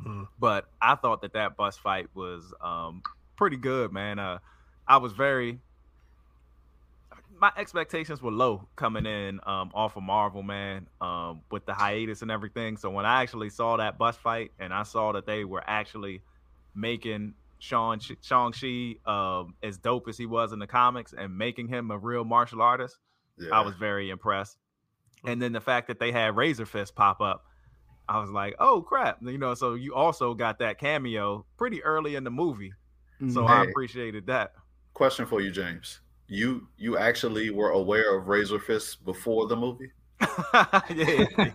Mhm. 0.00 0.28
but 0.38 0.66
I 0.80 0.96
thought 0.96 1.22
that 1.22 1.32
that 1.34 1.56
bus 1.56 1.78
fight 1.78 2.08
was 2.14 2.52
um 2.60 3.02
pretty 3.36 3.56
good, 3.56 3.92
man. 3.92 4.18
Uh, 4.18 4.38
I 4.86 4.98
was 4.98 5.12
very 5.12 5.60
my 7.38 7.52
expectations 7.56 8.22
were 8.22 8.30
low 8.32 8.68
coming 8.76 9.06
in 9.06 9.40
um, 9.46 9.70
off 9.74 9.96
of 9.96 10.02
Marvel, 10.02 10.42
man, 10.42 10.86
um, 11.00 11.42
with 11.50 11.66
the 11.66 11.74
hiatus 11.74 12.22
and 12.22 12.30
everything. 12.30 12.76
So 12.76 12.90
when 12.90 13.04
I 13.04 13.22
actually 13.22 13.50
saw 13.50 13.76
that 13.76 13.98
bus 13.98 14.16
fight 14.16 14.52
and 14.58 14.72
I 14.72 14.82
saw 14.84 15.12
that 15.12 15.26
they 15.26 15.44
were 15.44 15.62
actually 15.66 16.22
making 16.74 17.34
Shang 17.58 18.00
Shang-Chi 18.22 18.96
um, 19.06 19.54
as 19.62 19.78
dope 19.78 20.08
as 20.08 20.18
he 20.18 20.26
was 20.26 20.52
in 20.52 20.58
the 20.58 20.66
comics 20.66 21.14
and 21.16 21.36
making 21.36 21.68
him 21.68 21.90
a 21.90 21.98
real 21.98 22.24
martial 22.24 22.62
artist, 22.62 22.98
Yeah. 23.38 23.50
I 23.52 23.60
was 23.62 23.74
very 23.74 24.10
impressed. 24.10 24.58
And 25.24 25.40
then 25.40 25.52
the 25.52 25.60
fact 25.60 25.88
that 25.88 25.98
they 25.98 26.12
had 26.12 26.36
Razor 26.36 26.66
Fist 26.66 26.94
pop 26.94 27.20
up, 27.20 27.44
I 28.08 28.20
was 28.20 28.30
like, 28.30 28.54
oh 28.60 28.82
crap. 28.82 29.18
You 29.22 29.38
know, 29.38 29.54
so 29.54 29.74
you 29.74 29.94
also 29.94 30.34
got 30.34 30.58
that 30.60 30.78
cameo 30.78 31.44
pretty 31.56 31.82
early 31.82 32.14
in 32.14 32.24
the 32.24 32.30
movie. 32.30 32.72
So 33.30 33.46
I 33.46 33.64
appreciated 33.64 34.26
that. 34.26 34.52
Question 34.92 35.24
for 35.26 35.40
you, 35.40 35.50
James. 35.50 36.00
You 36.28 36.68
you 36.76 36.98
actually 36.98 37.50
were 37.50 37.70
aware 37.70 38.16
of 38.18 38.28
Razor 38.28 38.58
Fist 38.58 39.04
before 39.04 39.46
the 39.46 39.56
movie? 39.56 39.90
yeah, 40.94 41.24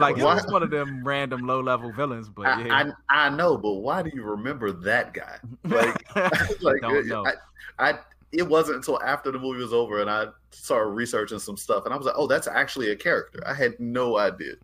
like 0.00 0.18
it 0.18 0.24
was 0.24 0.46
one 0.50 0.62
of 0.62 0.70
them 0.70 1.04
random 1.04 1.46
low 1.46 1.60
level 1.60 1.92
villains, 1.92 2.28
but 2.28 2.46
I, 2.46 2.64
yeah, 2.64 2.92
I 3.10 3.26
I 3.26 3.28
know, 3.30 3.56
but 3.56 3.74
why 3.74 4.02
do 4.02 4.10
you 4.12 4.22
remember 4.22 4.72
that 4.72 5.14
guy? 5.14 5.38
Like 5.64 6.16
like 6.62 6.80
don't 6.80 7.06
know. 7.06 7.26
I, 7.26 7.90
I 7.90 7.98
it 8.32 8.46
wasn't 8.46 8.76
until 8.76 9.00
after 9.02 9.30
the 9.32 9.38
movie 9.38 9.60
was 9.60 9.72
over 9.72 10.00
and 10.00 10.10
I 10.10 10.26
started 10.50 10.90
researching 10.90 11.38
some 11.38 11.56
stuff 11.56 11.84
and 11.84 11.92
I 11.92 11.96
was 11.96 12.06
like, 12.06 12.14
oh, 12.16 12.26
that's 12.26 12.46
actually 12.46 12.90
a 12.90 12.96
character. 12.96 13.42
I 13.46 13.54
had 13.54 13.78
no 13.80 14.18
idea. 14.18 14.54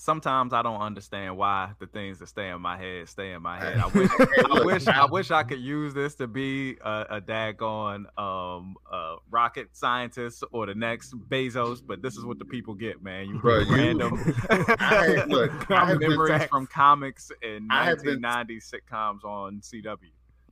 Sometimes 0.00 0.54
I 0.54 0.62
don't 0.62 0.80
understand 0.80 1.36
why 1.36 1.72
the 1.78 1.86
things 1.86 2.18
that 2.20 2.28
stay 2.28 2.48
in 2.48 2.62
my 2.62 2.78
head 2.78 3.06
stay 3.06 3.32
in 3.32 3.42
my 3.42 3.58
head. 3.62 3.76
I 3.76 3.86
wish, 3.94 4.10
I 4.16 4.64
wish, 4.64 4.86
I 4.88 5.04
wish 5.04 5.30
I 5.30 5.42
could 5.42 5.60
use 5.60 5.92
this 5.92 6.14
to 6.14 6.26
be 6.26 6.78
a, 6.82 7.06
a 7.10 7.20
daggone 7.20 8.06
um, 8.18 8.76
uh, 8.90 9.16
rocket 9.30 9.68
scientist 9.76 10.42
or 10.52 10.64
the 10.64 10.74
next 10.74 11.12
Bezos, 11.28 11.82
but 11.86 12.00
this 12.00 12.16
is 12.16 12.24
what 12.24 12.38
the 12.38 12.46
people 12.46 12.72
get, 12.72 13.02
man. 13.02 13.28
You 13.28 13.40
Bro, 13.40 13.64
get 13.64 13.68
you- 13.68 13.76
random 13.76 14.34
I 14.50 15.22
look, 15.28 15.70
I 15.70 15.84
have 15.84 15.98
been- 15.98 16.08
memories 16.12 16.44
from 16.44 16.66
comics 16.66 17.30
and 17.42 17.68
nineteen 17.68 18.22
ninety 18.22 18.58
sitcoms 18.58 19.22
on 19.22 19.60
CW. 19.60 19.98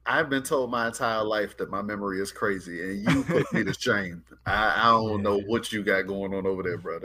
I've 0.04 0.28
been 0.28 0.42
told 0.42 0.70
my 0.70 0.88
entire 0.88 1.24
life 1.24 1.56
that 1.56 1.70
my 1.70 1.80
memory 1.80 2.20
is 2.20 2.32
crazy, 2.32 2.82
and 2.82 3.10
you 3.10 3.24
put 3.24 3.50
me 3.54 3.64
to 3.64 3.72
shame. 3.72 4.24
I, 4.44 4.74
I 4.76 4.84
don't 4.90 5.22
know 5.22 5.40
what 5.40 5.72
you 5.72 5.82
got 5.82 6.02
going 6.06 6.34
on 6.34 6.46
over 6.46 6.62
there, 6.62 6.76
bro. 6.76 6.98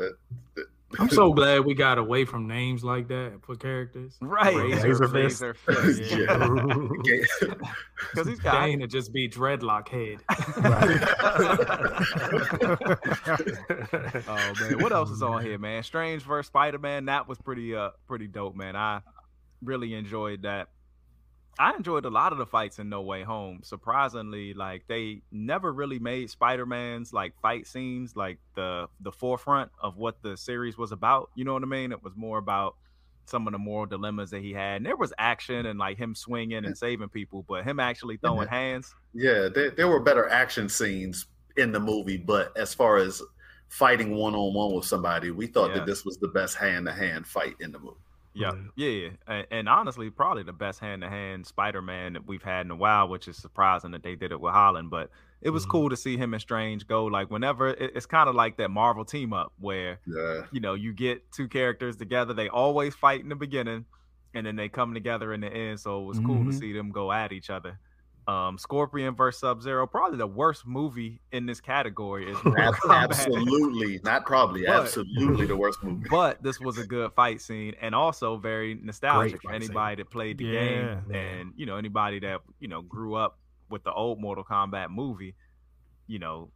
That, 0.93 0.97
that- 0.97 1.01
I'm 1.03 1.09
so 1.09 1.33
glad 1.33 1.65
we 1.65 1.73
got 1.73 1.97
away 1.97 2.23
from 2.25 2.47
names 2.47 2.83
like 2.83 3.07
that 3.09 3.39
for 3.41 3.55
characters. 3.55 4.15
Right, 4.21 4.55
Razor 4.55 5.07
Fist. 5.09 5.41
Razor 5.41 5.53
Fist, 5.65 6.01
yeah. 6.11 6.17
Yeah. 7.05 7.53
Because 8.11 8.27
he's 8.27 8.39
got 8.39 8.65
Dane 8.65 8.79
to 8.79 8.87
just 8.87 9.11
be 9.13 9.27
dreadlock 9.27 9.89
head. 9.89 10.19
Oh 14.25 14.53
man, 14.61 14.79
what 14.79 14.91
else 14.91 15.09
is 15.09 15.21
on 15.23 15.43
here, 15.43 15.57
man? 15.57 15.83
Strange 15.83 16.23
versus 16.23 16.47
Spider 16.47 16.79
Man. 16.79 17.05
That 17.05 17.27
was 17.27 17.37
pretty 17.39 17.75
uh 17.75 17.89
pretty 18.07 18.27
dope, 18.27 18.55
man. 18.55 18.75
I 18.75 19.01
really 19.63 19.93
enjoyed 19.93 20.43
that. 20.43 20.69
I 21.59 21.75
enjoyed 21.75 22.05
a 22.05 22.09
lot 22.09 22.31
of 22.31 22.39
the 22.39 22.45
fights 22.45 22.79
in 22.79 22.89
No 22.89 23.01
Way 23.01 23.23
Home. 23.23 23.59
Surprisingly, 23.63 24.53
like 24.53 24.85
they 24.87 25.21
never 25.31 25.71
really 25.71 25.99
made 25.99 26.29
Spider 26.29 26.65
Man's 26.65 27.13
like 27.13 27.33
fight 27.41 27.67
scenes 27.67 28.15
like 28.15 28.39
the 28.55 28.87
the 29.01 29.11
forefront 29.11 29.71
of 29.81 29.97
what 29.97 30.21
the 30.23 30.35
series 30.35 30.77
was 30.77 30.91
about. 30.91 31.29
You 31.35 31.45
know 31.45 31.53
what 31.53 31.63
I 31.63 31.67
mean? 31.67 31.91
It 31.91 32.03
was 32.03 32.13
more 32.15 32.39
about 32.39 32.75
some 33.25 33.47
of 33.47 33.53
the 33.53 33.59
moral 33.59 33.85
dilemmas 33.85 34.31
that 34.31 34.41
he 34.41 34.51
had. 34.51 34.77
And 34.77 34.85
there 34.85 34.97
was 34.97 35.13
action 35.17 35.65
and 35.67 35.79
like 35.79 35.97
him 35.97 36.13
swinging 36.15 36.65
and 36.65 36.77
saving 36.77 37.09
people, 37.09 37.45
but 37.47 37.63
him 37.63 37.79
actually 37.79 38.17
throwing 38.17 38.47
hands. 38.49 38.93
Yeah, 39.13 39.47
there, 39.53 39.69
there 39.71 39.87
were 39.87 40.01
better 40.01 40.27
action 40.29 40.67
scenes 40.67 41.27
in 41.55 41.71
the 41.71 41.79
movie, 41.79 42.17
but 42.17 42.55
as 42.57 42.73
far 42.73 42.97
as 42.97 43.21
fighting 43.69 44.15
one 44.15 44.35
on 44.35 44.53
one 44.53 44.73
with 44.73 44.85
somebody, 44.85 45.31
we 45.31 45.47
thought 45.47 45.69
Yeah. 45.69 45.77
that 45.77 45.85
this 45.85 46.03
was 46.03 46.17
the 46.17 46.27
best 46.29 46.57
hand 46.57 46.85
to 46.87 46.91
hand 46.91 47.25
fight 47.25 47.55
in 47.61 47.71
the 47.71 47.79
movie. 47.79 47.95
Yeah, 48.33 48.51
yeah, 48.75 48.89
yeah. 48.89 49.09
And, 49.27 49.47
and 49.51 49.69
honestly, 49.69 50.09
probably 50.09 50.43
the 50.43 50.53
best 50.53 50.79
hand 50.79 51.01
to 51.03 51.09
hand 51.09 51.45
Spider 51.45 51.81
Man 51.81 52.13
that 52.13 52.25
we've 52.27 52.41
had 52.43 52.65
in 52.65 52.71
a 52.71 52.75
while, 52.75 53.07
which 53.07 53.27
is 53.27 53.37
surprising 53.37 53.91
that 53.91 54.03
they 54.03 54.15
did 54.15 54.31
it 54.31 54.41
with 54.41 54.53
Holland. 54.53 54.89
But 54.89 55.09
it 55.41 55.51
was 55.51 55.65
Mhm. 55.65 55.69
cool 55.69 55.89
to 55.89 55.97
see 55.97 56.17
him 56.17 56.33
and 56.33 56.41
Strange 56.41 56.87
go 56.87 57.05
like 57.05 57.29
whenever 57.29 57.67
it, 57.69 57.91
it's 57.95 58.05
kind 58.05 58.27
of 58.29 58.35
like 58.35 58.57
that 58.57 58.69
Marvel 58.71 59.05
team 59.05 59.33
up 59.33 59.53
where 59.59 59.99
Yeah. 60.07 60.45
you 60.51 60.59
know 60.61 60.73
you 60.73 60.93
get 60.93 61.31
two 61.31 61.47
characters 61.47 61.95
together, 61.97 62.33
they 62.33 62.49
always 62.49 62.95
fight 62.95 63.21
in 63.21 63.29
the 63.29 63.35
beginning, 63.35 63.85
and 64.33 64.45
then 64.47 64.55
they 64.55 64.69
come 64.69 64.93
together 64.93 65.31
in 65.33 65.41
the 65.41 65.51
end. 65.53 65.79
So 65.79 66.01
it 66.01 66.05
was 66.05 66.19
cool 66.19 66.43
to 66.45 66.49
Mhm. 66.51 66.59
see 66.59 66.73
them 66.73 66.91
go 66.91 67.11
at 67.11 67.31
each 67.31 67.49
other. 67.49 67.77
Um, 68.25 68.57
Scorpion 68.57 69.15
versus 69.15 69.41
Sub 69.41 69.61
Zero, 69.61 69.85
probably 69.85 70.17
the 70.17 70.25
worst 70.27 70.65
movie 70.65 71.19
in 71.33 71.45
this 71.45 71.59
category 71.59 72.31
is 72.31 72.37
Mortal 72.45 72.63
Ab- 72.63 72.73
Kombat. 72.75 73.03
absolutely, 73.03 73.99
not 74.03 74.25
probably, 74.25 74.65
But- 74.65 74.83
absolutely 74.83 75.45
the 75.45 75.57
worst 75.57 75.83
movie. 75.83 76.07
but 76.09 76.41
this 76.41 76.59
was 76.59 76.77
a 76.77 76.85
good 76.87 77.11
fight 77.13 77.41
scene 77.41 77.75
and 77.81 77.93
also 77.93 78.37
very 78.37 78.75
nostalgic 78.81 79.41
for 79.41 79.49
fight 79.49 79.61
scene. 79.61 79.71
anybody 79.71 79.95
that 80.03 80.09
played 80.09 80.37
the 80.37 80.45
Yeah, 80.45 80.59
game 80.59 81.01
yeah. 81.11 81.17
and 81.17 81.53
you 81.57 81.65
know 81.65 81.75
anybody 81.75 82.19
that 82.19 82.39
you 82.59 82.69
know 82.69 82.81
grew 82.81 83.15
up 83.15 83.39
with 83.69 83.83
the 83.83 83.91
old 83.91 84.21
Mortal 84.21 84.43
Kombat 84.45 84.89
movie. 84.89 85.35
You 86.07 86.19
know, 86.19 86.49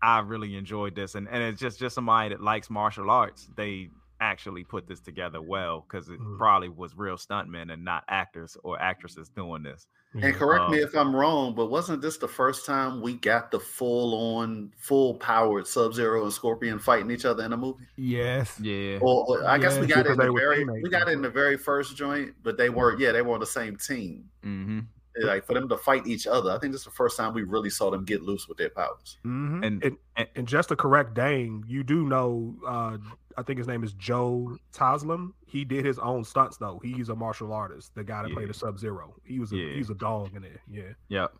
I 0.00 0.20
really 0.20 0.56
enjoyed 0.56 0.94
this, 0.94 1.14
and 1.14 1.28
and 1.28 1.42
it's 1.42 1.60
just 1.60 1.78
just 1.78 1.94
somebody 1.94 2.30
that 2.30 2.40
likes 2.42 2.70
martial 2.70 3.10
arts. 3.10 3.48
They 3.56 3.90
actually 4.18 4.64
put 4.64 4.88
this 4.88 5.00
together 5.00 5.42
well 5.42 5.84
because 5.86 6.08
it 6.08 6.18
Mhm. 6.18 6.38
probably 6.38 6.70
was 6.70 6.96
real 6.96 7.16
stuntmen 7.16 7.70
and 7.70 7.84
not 7.84 8.02
actors 8.08 8.56
or 8.64 8.80
actresses 8.80 9.28
doing 9.28 9.62
this. 9.62 9.86
And 10.22 10.34
correct 10.34 10.68
me 10.68 10.80
Um, 10.80 10.88
if 10.88 10.94
I'm 10.94 11.14
wrong, 11.14 11.54
but 11.54 11.66
wasn't 11.66 12.00
this 12.02 12.16
the 12.18 12.28
first 12.28 12.64
time 12.64 13.00
we 13.00 13.14
got 13.14 13.50
the 13.50 13.60
full 13.60 14.36
on, 14.38 14.72
full 14.76 15.18
powered 15.18 15.66
Sub 15.66 15.94
Zero 15.94 16.22
and 16.24 16.32
Scorpion 16.32 16.78
fighting 16.78 17.10
each 17.10 17.24
other 17.24 17.44
in 17.44 17.52
a 17.52 17.56
movie? 17.56 17.84
Yes. 17.96 18.58
Yeah, 18.60 18.98
Or, 19.00 19.26
or 19.28 19.46
I 19.46 19.58
guess 19.58 19.78
we 19.78 19.86
got 19.86 20.06
it 20.06 20.12
in 20.12 20.18
the 20.18 20.28
very 20.28 20.64
we 20.80 20.88
got 20.90 21.08
it 21.08 21.12
in 21.12 21.22
the 21.22 21.30
very 21.30 21.56
first 21.58 21.96
joint, 21.96 22.34
but 22.42 22.56
they 22.56 22.70
were 22.70 22.98
yeah 22.98 23.12
they 23.12 23.22
were 23.22 23.34
on 23.34 23.40
the 23.40 23.46
same 23.46 23.76
team. 23.76 24.30
hmm 24.42 24.80
Like 25.22 25.44
for 25.46 25.54
them 25.54 25.68
to 25.68 25.76
fight 25.78 26.06
each 26.06 26.26
other, 26.26 26.50
I 26.50 26.58
think 26.58 26.72
this 26.72 26.80
is 26.82 26.86
the 26.86 26.90
first 26.92 27.16
time 27.16 27.32
we 27.32 27.42
really 27.42 27.70
saw 27.70 27.90
them 27.90 28.04
get 28.04 28.22
loose 28.22 28.46
with 28.48 28.58
their 28.58 28.70
powers. 28.70 29.18
Mm-hmm. 29.24 29.62
and 29.64 29.82
And- 30.16 30.28
And 30.34 30.46
just 30.48 30.68
to 30.70 30.76
correct 30.76 31.14
Dane, 31.14 31.64
you 31.66 31.82
do 31.82 32.06
know, 32.06 32.54
uh, 32.66 32.98
I 33.38 33.42
think 33.42 33.58
his 33.58 33.66
name 33.66 33.84
is 33.84 33.92
Joe 33.94 34.56
Taslim. 34.72 35.32
He 35.46 35.64
did 35.64 35.84
his 35.84 35.98
own 35.98 36.24
stunts 36.24 36.56
though. 36.58 36.80
He's 36.82 37.08
a 37.08 37.14
martial 37.14 37.52
artist. 37.52 37.94
The 37.94 38.04
guy 38.04 38.22
that 38.22 38.28
Yeah. 38.30 38.34
played 38.34 38.48
the 38.48 38.54
Sub 38.54 38.78
Zero. 38.78 39.14
He 39.24 39.38
was 39.38 39.52
a 39.52 39.56
Yeah. 39.56 39.74
he's 39.74 39.90
a 39.90 39.94
dog 39.94 40.34
in 40.34 40.42
there. 40.42 40.60
Yeah. 40.68 40.92
Yep. 41.08 41.34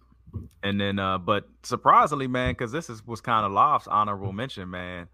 And 0.62 0.80
then, 0.80 0.98
uh, 0.98 1.18
but 1.18 1.48
surprisingly, 1.62 2.26
man, 2.26 2.52
because 2.52 2.72
this 2.72 2.90
is 2.90 3.06
was 3.06 3.20
kind 3.20 3.44
of 3.46 3.52
Loft's 3.52 3.88
honorable 3.88 4.32
mention, 4.32 4.70
man. 4.70 5.08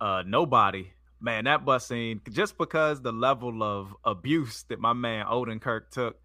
Uh, 0.00 0.22
nobody, 0.26 0.92
man, 1.20 1.44
that 1.44 1.64
bus 1.64 1.86
scene, 1.86 2.20
just 2.30 2.58
because 2.58 3.00
the 3.02 3.12
level 3.12 3.62
of 3.62 3.94
abuse 4.04 4.64
that 4.64 4.80
my 4.80 4.92
man 4.92 5.26
Odenkirk 5.26 5.90
took, 5.90 6.18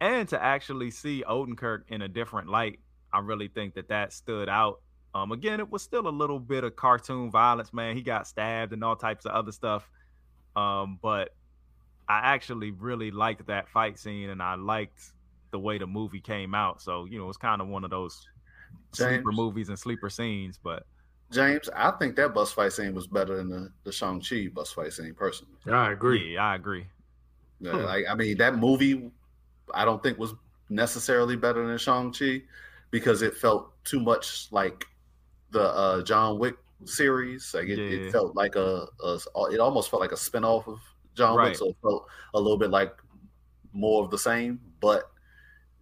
and 0.00 0.28
to 0.28 0.42
actually 0.42 0.90
see 0.90 1.24
Odenkirk 1.28 1.82
in 1.88 2.02
a 2.02 2.08
different 2.08 2.48
light, 2.48 2.80
I 3.12 3.20
really 3.20 3.48
think 3.48 3.74
that 3.74 3.88
that 3.88 4.12
stood 4.12 4.48
out. 4.48 4.80
Um, 5.14 5.30
again, 5.30 5.60
it 5.60 5.70
was 5.70 5.82
still 5.82 6.08
a 6.08 6.10
little 6.10 6.40
bit 6.40 6.64
of 6.64 6.74
cartoon 6.74 7.30
violence, 7.30 7.72
man. 7.72 7.96
He 7.96 8.02
got 8.02 8.26
stabbed 8.26 8.72
and 8.72 8.82
all 8.82 8.96
types 8.96 9.24
of 9.24 9.32
other 9.32 9.52
stuff. 9.52 9.88
Um, 10.56 10.98
but 11.00 11.30
I 12.08 12.34
actually 12.34 12.72
really 12.72 13.10
liked 13.10 13.46
that 13.46 13.68
fight 13.68 13.98
scene, 13.98 14.30
and 14.30 14.42
I 14.42 14.54
liked 14.54 15.00
the 15.52 15.58
way 15.58 15.78
the 15.78 15.86
movie 15.86 16.20
came 16.20 16.54
out. 16.54 16.82
So 16.82 17.04
you 17.04 17.18
know, 17.18 17.28
it's 17.28 17.38
kind 17.38 17.60
of 17.60 17.68
one 17.68 17.84
of 17.84 17.90
those 17.90 18.26
sleeper 18.92 19.32
movies 19.32 19.68
and 19.68 19.78
sleeper 19.78 20.10
scenes. 20.10 20.58
But 20.62 20.84
James, 21.30 21.68
I 21.74 21.92
think 21.92 22.16
that 22.16 22.34
bus 22.34 22.52
fight 22.52 22.72
scene 22.72 22.94
was 22.94 23.06
better 23.06 23.36
than 23.36 23.48
the, 23.48 23.72
the 23.84 23.92
Shang 23.92 24.20
Chi 24.20 24.48
bus 24.52 24.72
fight 24.72 24.92
scene 24.92 25.14
personally. 25.14 25.54
I 25.70 25.92
agree. 25.92 26.34
yeah, 26.34 26.44
I 26.44 26.54
agree. 26.56 26.86
Yeah, 27.60 27.72
like 27.72 28.04
I 28.08 28.14
mean, 28.14 28.36
that 28.38 28.56
movie, 28.58 29.10
I 29.72 29.84
don't 29.84 30.02
think 30.02 30.18
was 30.18 30.34
necessarily 30.68 31.36
better 31.36 31.66
than 31.66 31.78
Shang 31.78 32.12
Chi 32.12 32.42
because 32.90 33.22
it 33.22 33.36
felt 33.36 33.72
too 33.84 34.00
much 34.00 34.48
like 34.50 34.84
the 35.50 35.62
uh, 35.62 36.02
John 36.02 36.38
Wick 36.38 36.56
series. 36.84 37.52
Like 37.54 37.68
it, 37.68 37.78
Yeah. 37.78 38.06
it 38.06 38.12
felt 38.12 38.34
like 38.34 38.56
a, 38.56 38.86
a, 39.02 39.18
it 39.52 39.60
almost 39.60 39.90
felt 39.90 40.00
like 40.00 40.12
a 40.12 40.16
spinoff 40.16 40.66
of 40.66 40.80
John 41.14 41.36
Right. 41.36 41.48
Wick, 41.48 41.56
so 41.56 41.68
it 41.68 41.76
felt 41.80 42.06
a 42.34 42.40
little 42.40 42.58
bit 42.58 42.70
like 42.70 42.94
more 43.72 44.02
of 44.04 44.10
the 44.10 44.18
same. 44.18 44.60
But 44.80 45.10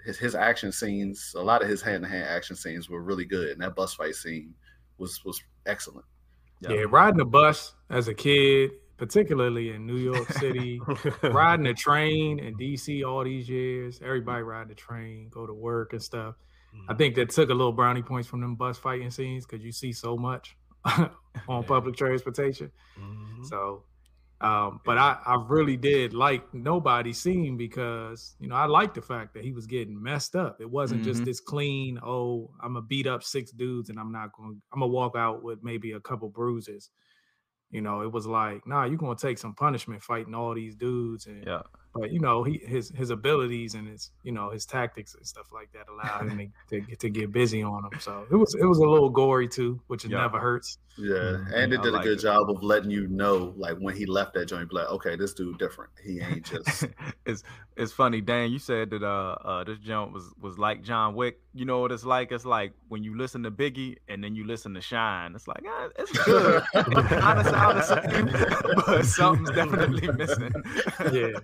his 0.05 0.19
his 0.19 0.35
action 0.35 0.73
scenes, 0.73 1.35
a 1.37 1.43
lot 1.43 1.63
of 1.63 1.69
his 1.69 1.81
hand 1.83 2.03
to 2.05 2.09
hand 2.09 2.29
action 2.29 2.57
scenes 2.57 2.89
were 2.89 3.03
really 3.03 3.25
good, 3.25 3.49
and 3.51 3.61
that 3.63 3.75
bus 3.77 3.95
fight 3.95 4.15
scene 4.15 4.55
was 4.99 5.25
was 5.25 5.43
excellent. 5.67 6.05
Yeah, 6.61 6.85
riding 6.89 7.21
a 7.21 7.25
bus 7.25 7.75
as 7.91 8.09
a 8.09 8.15
kid, 8.15 8.73
particularly 8.97 9.71
in 9.71 9.87
New 9.87 9.97
York 9.99 10.31
City, 10.35 10.81
riding 11.23 11.67
a 11.67 11.75
train 11.87 12.39
in 12.39 12.55
DC 12.57 13.05
all 13.05 13.25
these 13.25 13.49
years, 13.49 14.01
everybody 14.03 14.43
riding 14.43 14.69
the 14.69 14.75
train, 14.75 15.29
go 15.31 15.47
to 15.47 15.55
work 15.55 15.93
and 15.93 16.03
stuff. 16.03 16.35
I 16.89 16.95
think 16.95 17.17
that 17.17 17.29
took 17.31 17.51
a 17.51 17.55
little 17.55 17.73
brownie 17.73 18.03
points 18.03 18.27
from 18.29 18.41
them 18.41 18.55
bus 18.55 18.79
fighting 18.79 19.11
scenes 19.11 19.45
because 19.45 19.63
you 19.65 19.73
see 19.73 19.93
so 19.93 20.17
much 20.17 20.57
on 20.85 21.11
Yeah. 21.49 21.63
public 21.67 21.97
transportation. 21.97 22.71
Mhm. 22.99 23.45
So, 23.45 23.85
um, 24.41 24.81
but 24.85 24.97
I, 24.97 25.19
I 25.27 25.45
really 25.49 25.77
did 25.77 26.15
like 26.15 26.53
nobody 26.55 27.13
scene 27.13 27.57
because 27.59 28.35
you 28.41 28.49
know 28.49 28.57
I 28.57 28.65
like 28.67 28.95
the 28.95 29.03
fact 29.03 29.35
that 29.35 29.45
he 29.45 29.53
was 29.53 29.67
getting 29.67 30.03
messed 30.03 30.35
up. 30.35 30.61
It 30.63 30.71
wasn't 30.71 31.05
just 31.05 31.23
Mhm. 31.23 31.25
this 31.27 31.41
clean. 31.41 31.99
Oh, 32.03 32.51
I'm 32.63 32.73
gonna 32.73 32.87
beat 32.87 33.07
up 33.07 33.23
six 33.23 33.53
dudes 33.53 33.91
and 33.91 33.99
I'm 34.01 34.11
not 34.11 34.33
going. 34.33 34.61
I'm 34.73 34.81
gonna 34.81 34.91
walk 34.93 35.15
out 35.15 35.43
with 35.43 35.63
maybe 35.63 35.93
a 35.93 36.01
couple 36.01 36.29
bruises. 36.31 36.89
You 37.73 37.81
know, 37.81 38.03
it 38.03 38.13
was 38.13 38.27
like, 38.27 38.67
nah, 38.67 38.85
you're 38.85 38.99
gonna 38.99 39.17
take 39.17 39.39
some 39.39 39.55
punishment 39.55 40.03
fighting 40.03 40.35
all 40.35 40.55
these 40.55 40.77
dudes. 40.77 41.27
And 41.27 41.45
Yeah, 41.47 41.63
but 41.95 42.13
you 42.13 42.21
know, 42.21 42.45
he 42.45 42.59
his 42.65 42.91
his 42.95 43.09
abilities 43.11 43.75
and 43.75 43.89
his 43.89 44.11
you 44.23 44.31
know 44.31 44.51
his 44.51 44.67
tactics 44.67 45.15
and 45.15 45.27
stuff 45.27 45.47
like 45.53 45.73
that 45.73 45.87
allowed 45.89 46.31
him 46.31 46.53
to, 46.69 46.81
to 46.83 46.97
to 46.97 47.11
get 47.11 47.33
busy 47.33 47.63
on 47.63 47.85
him. 47.87 47.99
So 47.99 48.27
it 48.31 48.37
was 48.37 48.55
it 48.55 48.67
was 48.67 48.79
a 48.79 48.87
little 48.89 49.09
gory 49.11 49.49
too, 49.49 49.81
which 49.89 50.05
it 50.05 50.11
Yeah. 50.11 50.19
never 50.21 50.39
hurts. 50.39 50.79
Yeah, 50.99 51.15
Mhm. 51.15 51.53
and 51.55 51.73
it 51.73 51.83
did 51.83 51.89
a 51.89 51.97
like 51.97 52.03
good 52.05 52.19
it. 52.19 52.23
job 52.23 52.51
of 52.51 52.63
letting 52.63 52.91
you 52.91 53.07
know, 53.09 53.55
like 53.57 53.79
when 53.79 53.97
he 53.97 54.05
left 54.05 54.35
that 54.35 54.45
joint, 54.47 54.69
be 54.69 54.77
like, 54.77 54.89
okay, 54.91 55.17
this 55.17 55.33
dude 55.33 55.59
different. 55.59 55.91
He 56.05 56.21
ain't 56.21 56.45
just 56.45 56.87
it's 57.25 57.43
it's 57.77 57.93
funny, 57.93 58.21
Dan. 58.21 58.51
You 58.53 58.59
said 58.59 58.91
that 58.91 59.03
uh, 59.03 59.37
uh 59.43 59.65
this 59.65 59.79
jump 59.79 60.13
was 60.13 60.33
was 60.41 60.59
like 60.59 60.83
John 60.83 61.15
Wick. 61.15 61.41
You 61.55 61.65
know 61.65 61.81
what 61.81 61.93
it's 61.93 62.05
like? 62.05 62.31
It's 62.31 62.45
like 62.45 62.75
when 62.89 63.03
you 63.05 63.17
listen 63.17 63.43
to 63.45 63.51
Biggie 63.51 63.97
and 64.09 64.23
then 64.23 64.35
you 64.35 64.47
listen 64.47 64.75
to 64.75 64.83
Shyne. 64.83 65.35
It's 65.35 65.49
like 65.49 65.65
ah, 65.67 65.89
it's 65.99 66.13
good. 66.25 66.63
it 66.75 67.07
kind 67.21 67.39
of 67.39 67.47
sound 67.47 67.79
the 67.79 67.83
same, 67.83 68.75
but 68.87 69.05
something's 69.07 69.51
definitely 69.51 70.09
missing. 70.13 70.53
Yeah. 71.11 71.39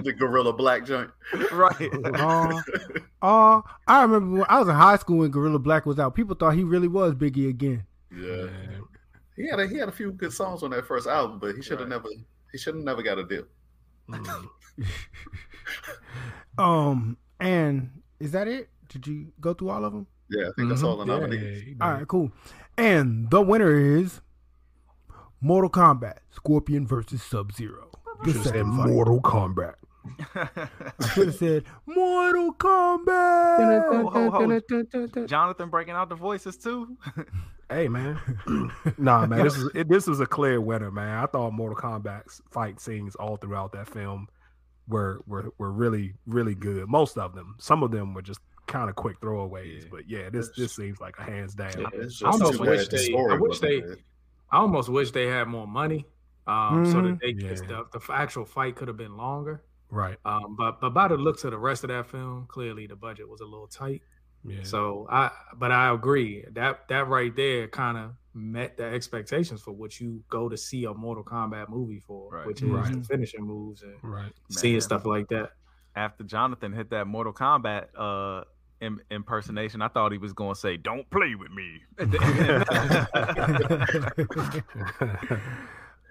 the 0.00 0.14
Guerilla 0.16 0.52
Black 0.52 0.86
joint. 0.86 1.10
right. 1.52 1.90
Uh, 2.14 2.60
uh, 3.20 3.60
I 3.86 4.02
remember 4.02 4.38
when 4.40 4.46
I 4.48 4.58
was 4.60 4.68
in 4.68 4.74
high 4.74 4.96
school 4.96 5.18
when 5.18 5.30
Guerilla 5.30 5.58
Black 5.58 5.86
was 5.86 5.98
out. 5.98 6.14
People 6.14 6.34
thought 6.36 6.54
he 6.54 6.62
really 6.64 6.88
was 6.88 7.14
Biggie 7.14 7.48
again. 7.48 7.84
Yeah, 8.14 8.46
he 9.36 9.48
had 9.48 9.60
a, 9.60 9.66
he 9.66 9.76
had 9.76 9.88
a 9.88 9.92
few 9.92 10.12
good 10.12 10.32
songs 10.32 10.62
on 10.62 10.70
that 10.70 10.86
first 10.86 11.06
album, 11.06 11.38
but 11.38 11.54
he 11.54 11.62
should 11.62 11.78
have 11.80 11.88
Right. 11.88 12.02
never 12.02 12.08
he 12.52 12.58
should 12.58 12.74
have 12.74 12.84
never 12.84 13.02
got 13.02 13.18
a 13.18 13.24
deal. 13.24 13.44
Mhm. 14.08 14.48
Um, 16.58 17.16
and 17.40 18.02
is 18.20 18.32
that 18.32 18.46
it? 18.48 18.68
Did 18.88 19.06
you 19.06 19.32
go 19.40 19.54
through 19.54 19.70
all 19.70 19.84
of 19.84 19.92
them? 19.92 20.06
Yeah, 20.30 20.48
I 20.48 20.52
think 20.56 20.68
that's 20.68 20.82
Mhm. 20.82 20.86
all 20.86 20.96
the 20.98 21.06
Yeah, 21.06 21.18
nominees. 21.20 21.62
he 21.62 21.76
All 21.80 21.98
did. 21.98 22.08
cool. 22.08 22.30
And 22.76 23.30
the 23.30 23.40
winner 23.40 23.72
is 23.72 24.20
Mortal 25.40 25.70
Kombat: 25.70 26.18
Scorpion 26.30 26.86
versus 26.86 27.22
Sub 27.22 27.52
Zero. 27.52 27.90
The 28.24 28.32
Should've 28.32 28.42
said 28.44 28.66
fight. 28.66 28.88
Mortal 28.90 29.20
Kombat. 29.22 29.74
I 30.34 31.06
should 31.14 31.26
have 31.28 31.36
said 31.36 31.64
Mortal 31.86 32.52
Kombat. 32.54 33.98
Jonathan 35.28 35.70
breaking 35.70 35.94
out 35.94 36.08
the 36.08 36.14
voices 36.16 36.56
too. 36.56 36.96
Hey 37.72 37.88
man, 37.88 38.20
nah 38.98 39.26
man, 39.26 39.44
this 39.44 39.56
is 39.56 39.70
it, 39.74 39.88
this 39.88 40.06
was 40.06 40.20
a 40.20 40.26
clear 40.26 40.60
winner, 40.60 40.90
man. 40.90 41.22
I 41.22 41.26
thought 41.26 41.52
Mortal 41.52 41.76
Kombat's 41.76 42.42
fight 42.50 42.80
scenes 42.80 43.14
all 43.16 43.36
throughout 43.36 43.72
that 43.72 43.88
film 43.88 44.28
were 44.88 45.22
were 45.26 45.52
were 45.58 45.72
really 45.72 46.14
really 46.26 46.54
good. 46.54 46.88
Most 46.88 47.16
of 47.16 47.34
them, 47.34 47.54
some 47.58 47.82
of 47.82 47.90
them 47.90 48.12
were 48.14 48.22
just 48.22 48.40
kind 48.66 48.90
of 48.90 48.96
quick 48.96 49.18
throwaways, 49.20 49.82
Yeah. 49.82 49.88
but 49.90 50.08
yeah, 50.08 50.30
this 50.30 50.50
this 50.56 50.74
seems 50.74 51.00
like 51.00 51.18
a 51.18 51.22
hands 51.22 51.54
down. 51.54 51.72
Yeah. 51.78 51.86
I 52.24 52.30
almost 52.30 52.60
wish 52.60 52.88
they- 52.88 52.96
story 52.98 53.34
I 53.34 53.38
wish 53.38 53.58
they- 53.60 53.80
good. 53.80 54.02
I 54.50 54.58
almost 54.58 54.90
wish 54.90 55.10
they 55.12 55.26
had 55.26 55.48
more 55.48 55.66
money, 55.66 56.04
um, 56.46 56.84
so 56.84 56.96
Mhm. 56.98 57.10
that 57.12 57.20
they 57.22 57.32
could, 57.32 57.58
Yeah. 57.70 57.82
the, 57.92 57.98
the 57.98 58.12
actual 58.12 58.44
fight 58.44 58.76
could 58.76 58.88
have 58.88 58.98
been 58.98 59.16
longer. 59.16 59.64
Right. 59.88 60.18
Um, 60.26 60.56
but 60.58 60.78
but 60.80 60.90
by 60.90 61.08
the 61.08 61.16
looks 61.16 61.44
of 61.44 61.52
the 61.52 61.58
rest 61.58 61.84
of 61.84 61.88
that 61.88 62.06
film, 62.06 62.44
clearly 62.48 62.86
the 62.86 62.96
budget 62.96 63.26
was 63.28 63.40
a 63.40 63.46
little 63.46 63.66
tight. 63.66 64.02
Yeah. 64.44 64.62
So 64.64 65.06
I, 65.10 65.30
but 65.56 65.70
I 65.72 65.92
agree 65.92 66.44
that 66.52 66.88
that 66.88 67.06
right 67.08 67.34
there 67.36 67.68
kind 67.68 67.96
of 67.98 68.10
met 68.34 68.76
the 68.76 68.84
expectations 68.84 69.60
for 69.60 69.72
what 69.72 70.00
you 70.00 70.22
go 70.30 70.48
to 70.48 70.56
see 70.56 70.84
a 70.84 70.94
Mortal 70.94 71.22
Kombat 71.24 71.68
movie 71.68 72.00
for, 72.00 72.30
Right. 72.30 72.46
which 72.46 72.62
is 72.62 72.68
Right. 72.70 72.92
the 72.92 73.02
finishing 73.04 73.42
moves 73.44 73.82
and 73.82 73.94
Right. 74.02 74.32
seeing 74.50 74.74
Man. 74.74 74.80
stuff 74.80 75.04
like 75.06 75.28
that. 75.28 75.52
After 75.94 76.24
Jonathan 76.24 76.72
hit 76.72 76.90
that 76.90 77.06
Mortal 77.06 77.32
Kombat 77.34 77.88
uh 77.96 78.44
im- 78.80 79.00
impersonation, 79.10 79.82
I 79.82 79.88
thought 79.88 80.10
he 80.12 80.18
was 80.18 80.32
going 80.32 80.54
to 80.54 80.58
say, 80.58 80.76
"Don't 80.78 81.08
play 81.10 81.34
with 81.34 81.50
me." 81.52 81.82
At 81.98 82.10
the 82.10 82.22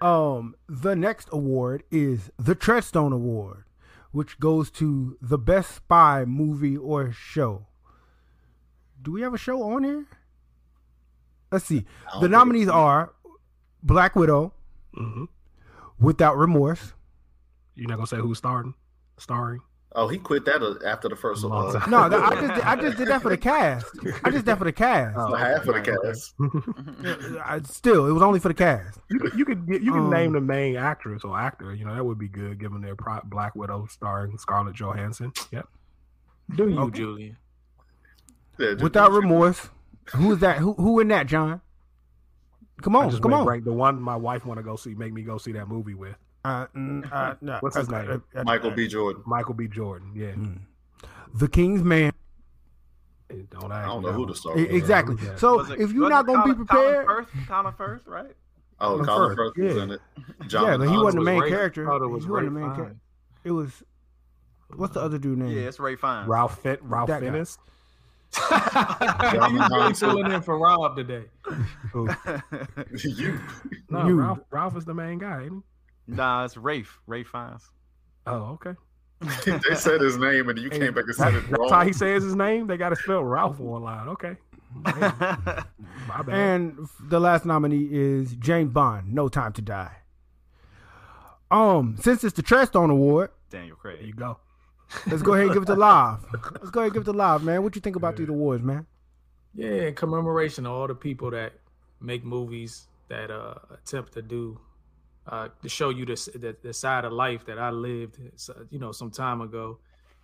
um, 0.00 0.54
the 0.68 0.94
next 0.96 1.28
award 1.32 1.82
is 1.90 2.30
the 2.38 2.54
Treadstone 2.54 3.12
Award, 3.12 3.64
which 4.10 4.38
goes 4.40 4.70
to 4.72 5.16
the 5.20 5.38
best 5.38 5.74
spy 5.74 6.24
movie 6.24 6.76
or 6.76 7.12
show. 7.12 7.66
Do 9.02 9.12
we 9.12 9.22
have 9.22 9.34
a 9.34 9.38
show 9.38 9.62
on 9.62 9.84
here? 9.84 10.06
Let's 11.50 11.64
see. 11.64 11.84
The 12.20 12.28
nominees 12.28 12.68
are 12.68 13.12
Black 13.82 14.16
Widow, 14.16 14.52
hmm 14.94 15.24
Without 15.98 16.36
Remorse. 16.38 16.92
You're 17.74 17.88
not 17.88 17.96
gonna 17.96 18.06
say 18.06 18.16
who's 18.16 18.38
starting, 18.38 18.74
starring. 19.18 19.60
Oh, 19.94 20.08
he 20.08 20.16
quit 20.18 20.46
that 20.46 20.62
uh, 20.62 20.76
after 20.86 21.08
the 21.10 21.16
first 21.16 21.44
Long 21.44 21.76
uh, 21.76 21.78
time. 21.80 21.90
No, 21.90 21.98
I 21.98 22.08
just 22.34 22.54
did, 22.54 22.64
I 22.64 22.76
just 22.76 22.96
did 22.96 23.08
that 23.08 23.20
for 23.20 23.28
the 23.28 23.36
cast. 23.36 23.86
I 24.24 24.30
just 24.30 24.36
did 24.36 24.46
that 24.46 24.56
for 24.58 24.64
the 24.64 24.72
cast. 24.72 25.16
Oh. 25.18 25.34
half 25.34 25.60
of 25.60 25.66
the 25.66 25.72
Right, 25.72 25.84
cast. 25.84 26.34
I, 27.44 27.60
still, 27.64 28.06
it 28.06 28.12
was 28.12 28.22
only 28.22 28.40
for 28.40 28.48
the 28.48 28.54
cast. 28.54 28.98
You 29.10 29.18
could 29.18 29.34
you 29.38 29.44
could, 29.44 29.64
you 29.68 29.92
can 29.92 30.04
Um, 30.04 30.10
name 30.10 30.32
the 30.32 30.40
main 30.40 30.76
actress 30.76 31.24
or 31.24 31.38
actor. 31.38 31.74
You 31.74 31.84
know 31.84 31.94
that 31.94 32.04
would 32.04 32.18
be 32.18 32.28
good, 32.28 32.58
given 32.58 32.80
their 32.80 32.96
pro- 32.96 33.20
Black 33.24 33.54
Widow 33.54 33.86
starring 33.90 34.38
Scarlett 34.38 34.74
Johansson. 34.74 35.32
Yep. 35.50 35.68
Do 36.56 36.68
you, 36.70 36.78
Okay. 36.80 36.98
Julian? 36.98 37.36
Yeah, 38.58 38.74
Without 38.74 39.12
Remorse. 39.12 39.70
Who 40.14 40.32
is 40.32 40.38
that? 40.40 40.58
Who 40.58 40.74
who 40.74 41.00
in 41.00 41.08
that, 41.08 41.26
John? 41.26 41.60
Come 42.82 42.96
on, 42.96 43.16
come 43.20 43.32
on. 43.32 43.46
Right, 43.46 43.64
the 43.64 43.72
one 43.72 44.00
my 44.00 44.16
wife 44.16 44.44
want 44.44 44.58
to 44.58 44.62
go 44.64 44.76
see, 44.76 44.94
make 44.94 45.12
me 45.12 45.22
go 45.22 45.38
see 45.38 45.52
that 45.52 45.68
movie 45.68 45.94
with 45.94 46.16
Uh, 46.44 46.66
mm, 46.76 47.10
uh, 47.12 47.34
no, 47.40 47.58
What's 47.60 47.76
his 47.76 47.88
uh, 47.88 48.02
name? 48.02 48.22
uh, 48.34 48.40
uh, 48.40 48.44
Michael 48.44 48.72
B. 48.72 48.88
Jordan. 48.88 49.22
Michael 49.26 49.54
B. 49.54 49.68
Jordan. 49.68 50.12
Yeah, 50.14 50.32
Mm. 50.32 50.58
The 51.34 51.48
King's 51.48 51.82
Man. 51.82 52.12
Don't 53.50 53.72
ask 53.72 53.72
I 53.72 53.86
don't 53.86 54.02
me 54.02 54.10
know 54.10 54.12
who 54.16 54.26
to 54.26 54.34
start 54.34 54.56
with. 54.56 54.70
exactly. 54.70 55.16
Yeah. 55.22 55.36
So 55.36 55.60
it- 55.60 55.80
if 55.80 55.92
you're 55.92 56.10
not 56.10 56.26
gonna 56.26 56.44
be 56.44 56.54
prepared, 56.54 57.06
Colin 57.06 57.24
Firth, 57.24 57.48
Colin 57.48 57.72
Firth, 57.74 58.06
right? 58.06 58.36
Oh, 58.80 58.88
Colin 58.96 59.04
Colin 59.06 59.36
Firth, 59.36 59.36
Firth 59.56 59.64
was 59.64 59.76
yeah. 59.76 59.82
in 59.84 59.90
it. 59.92 60.00
John 60.48 60.64
yeah, 60.66 60.76
but 60.76 60.88
he 60.90 60.98
wasn't 60.98 61.24
the 61.24 61.30
main 61.30 61.40
Ray- 61.40 61.48
character. 61.50 61.86
thought 61.86 62.02
it 62.02 62.06
was 62.08 62.24
he 62.24 62.30
wasn't 62.30 62.48
the 62.48 62.50
Ray 62.56 62.60
main 62.62 62.70
Fine. 62.70 62.76
character. 62.76 63.00
It 63.44 63.50
was 63.52 63.82
what's 64.74 64.94
the 64.94 65.00
other 65.00 65.18
dude 65.18 65.38
name? 65.38 65.48
Yeah, 65.56 65.62
it's 65.68 65.78
Ray 65.80 65.96
Fiennes. 65.96 66.28
Ralph 66.28 66.58
Fit, 66.60 66.82
Ralph 66.82 67.08
That. 67.08 67.20
Fiennes. 67.20 67.56
John 67.56 67.64
you 68.34 68.40
Connor. 68.48 69.68
really 69.76 69.94
filling 69.94 70.32
in 70.32 70.42
for 70.42 70.58
Rob 70.58 70.96
today. 70.96 71.24
You. 73.04 73.38
No, 73.90 74.06
You. 74.06 74.20
Ralph. 74.20 74.38
Ralph 74.50 74.76
is 74.76 74.84
the 74.84 74.94
main 74.94 75.18
guy. 75.18 75.42
Ain't 75.44 75.52
he? 76.06 76.14
nah, 76.14 76.44
it's 76.44 76.56
Rafe. 76.56 76.98
Ray 77.06 77.24
Fiennes. 77.24 77.62
Oh, 78.26 78.58
okay. 78.60 78.74
they 79.68 79.74
said 79.76 80.00
his 80.00 80.16
name 80.18 80.48
and 80.48 80.58
you 80.58 80.68
Hey, 80.70 80.78
came 80.80 80.94
back 80.94 81.04
and 81.04 81.14
said 81.14 81.32
that- 81.32 81.38
it 81.38 81.50
that's 81.50 81.58
wrong. 81.60 81.70
how 81.70 81.84
he 81.84 81.92
says 81.92 82.22
his 82.24 82.34
name. 82.34 82.66
They 82.66 82.76
got 82.76 82.88
to 82.90 82.96
spell 82.96 83.22
Ralph 83.22 83.60
online. 83.60 84.08
Okay. 84.08 84.36
My 84.84 86.22
bad. 86.24 86.28
And 86.30 86.88
the 87.08 87.20
last 87.20 87.44
nominee 87.44 87.88
is 87.90 88.34
James 88.36 88.72
Bond. 88.72 89.12
No 89.12 89.28
Time 89.28 89.52
to 89.52 89.62
Die. 89.62 89.92
Um, 91.50 91.96
since 92.00 92.24
it's 92.24 92.34
the 92.34 92.42
Treadstone 92.42 92.90
Award, 92.90 93.30
Daniel 93.50 93.76
there 93.84 94.00
you 94.00 94.14
go. 94.14 94.38
Let's 95.10 95.22
go 95.22 95.32
ahead 95.34 95.44
and 95.46 95.52
give 95.52 95.62
it 95.62 95.66
to 95.66 95.74
live. 95.74 96.24
Let's 96.60 96.70
go 96.70 96.80
ahead 96.80 96.88
and 96.88 96.94
give 96.94 97.02
it 97.02 97.12
to 97.12 97.12
live, 97.12 97.42
man. 97.42 97.62
What 97.62 97.74
you 97.74 97.80
think 97.80 97.96
about 97.96 98.16
these 98.16 98.28
awards, 98.28 98.62
man? 98.62 98.86
Yeah, 99.54 99.88
in 99.88 99.94
commemoration 99.94 100.66
of 100.66 100.72
all 100.72 100.86
the 100.86 100.94
people 100.94 101.30
that 101.32 101.52
make 102.00 102.24
movies 102.24 102.88
that 103.08 103.30
uh, 103.30 103.54
attempt 103.70 104.12
to 104.14 104.22
do 104.22 104.60
uh, 105.26 105.48
to 105.62 105.68
show 105.68 105.90
you 105.90 106.04
this 106.06 106.26
the, 106.34 106.56
the 106.62 106.72
side 106.72 107.04
of 107.04 107.12
life 107.12 107.44
that 107.46 107.58
I 107.58 107.70
lived, 107.70 108.18
you 108.70 108.78
know, 108.78 108.92
some 108.92 109.10
time 109.10 109.40
ago. 109.40 109.80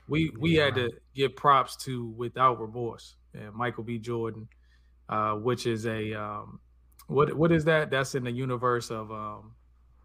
We 0.08 0.30
we 0.38 0.54
Yeah, 0.54 0.64
had 0.64 0.74
to 0.76 0.90
give 1.14 1.36
props 1.36 1.76
to 1.84 2.08
Without 2.16 2.60
Remorse 2.60 3.16
and 3.34 3.52
Michael 3.54 3.84
B. 3.84 3.98
Jordan, 3.98 4.48
uh, 5.08 5.34
which 5.34 5.66
is 5.66 5.86
a 5.86 6.14
um, 6.14 6.60
what 7.08 7.34
what 7.34 7.52
is 7.52 7.64
that? 7.66 7.90
That's 7.90 8.14
in 8.14 8.24
the 8.24 8.32
universe 8.32 8.90
of 8.90 9.10
um, 9.12 9.54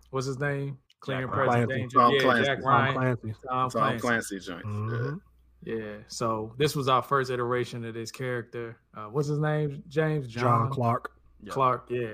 what's 0.09 0.27
his 0.27 0.39
name? 0.39 0.79
Clear 1.03 1.17
and 1.17 1.27
Jack 1.27 1.33
Present 1.33 1.65
Clancy. 1.65 1.75
Danger. 1.81 1.97
Tom 1.99 2.13
yeah, 2.13 2.21
Clancy. 2.21 2.45
Jack 2.45 2.63
Tom 2.63 2.93
Clancy. 2.93 3.33
Tom 3.47 3.69
Tom 3.69 3.69
Clancy. 3.69 3.99
Clancy 3.99 4.39
joint. 4.39 4.65
Mhm. 4.65 5.21
Yeah. 5.63 5.95
So 6.07 6.53
this 6.57 6.75
was 6.75 6.87
our 6.87 7.01
first 7.01 7.29
iteration 7.29 7.83
of 7.85 7.93
this 7.93 8.11
character. 8.11 8.77
Uh, 8.95 9.05
what's 9.05 9.27
his 9.27 9.39
name? 9.39 9.83
James 9.87 10.27
John 10.27 10.69
Clark. 10.69 11.11
Clark, 11.49 11.87
yeah. 11.89 12.13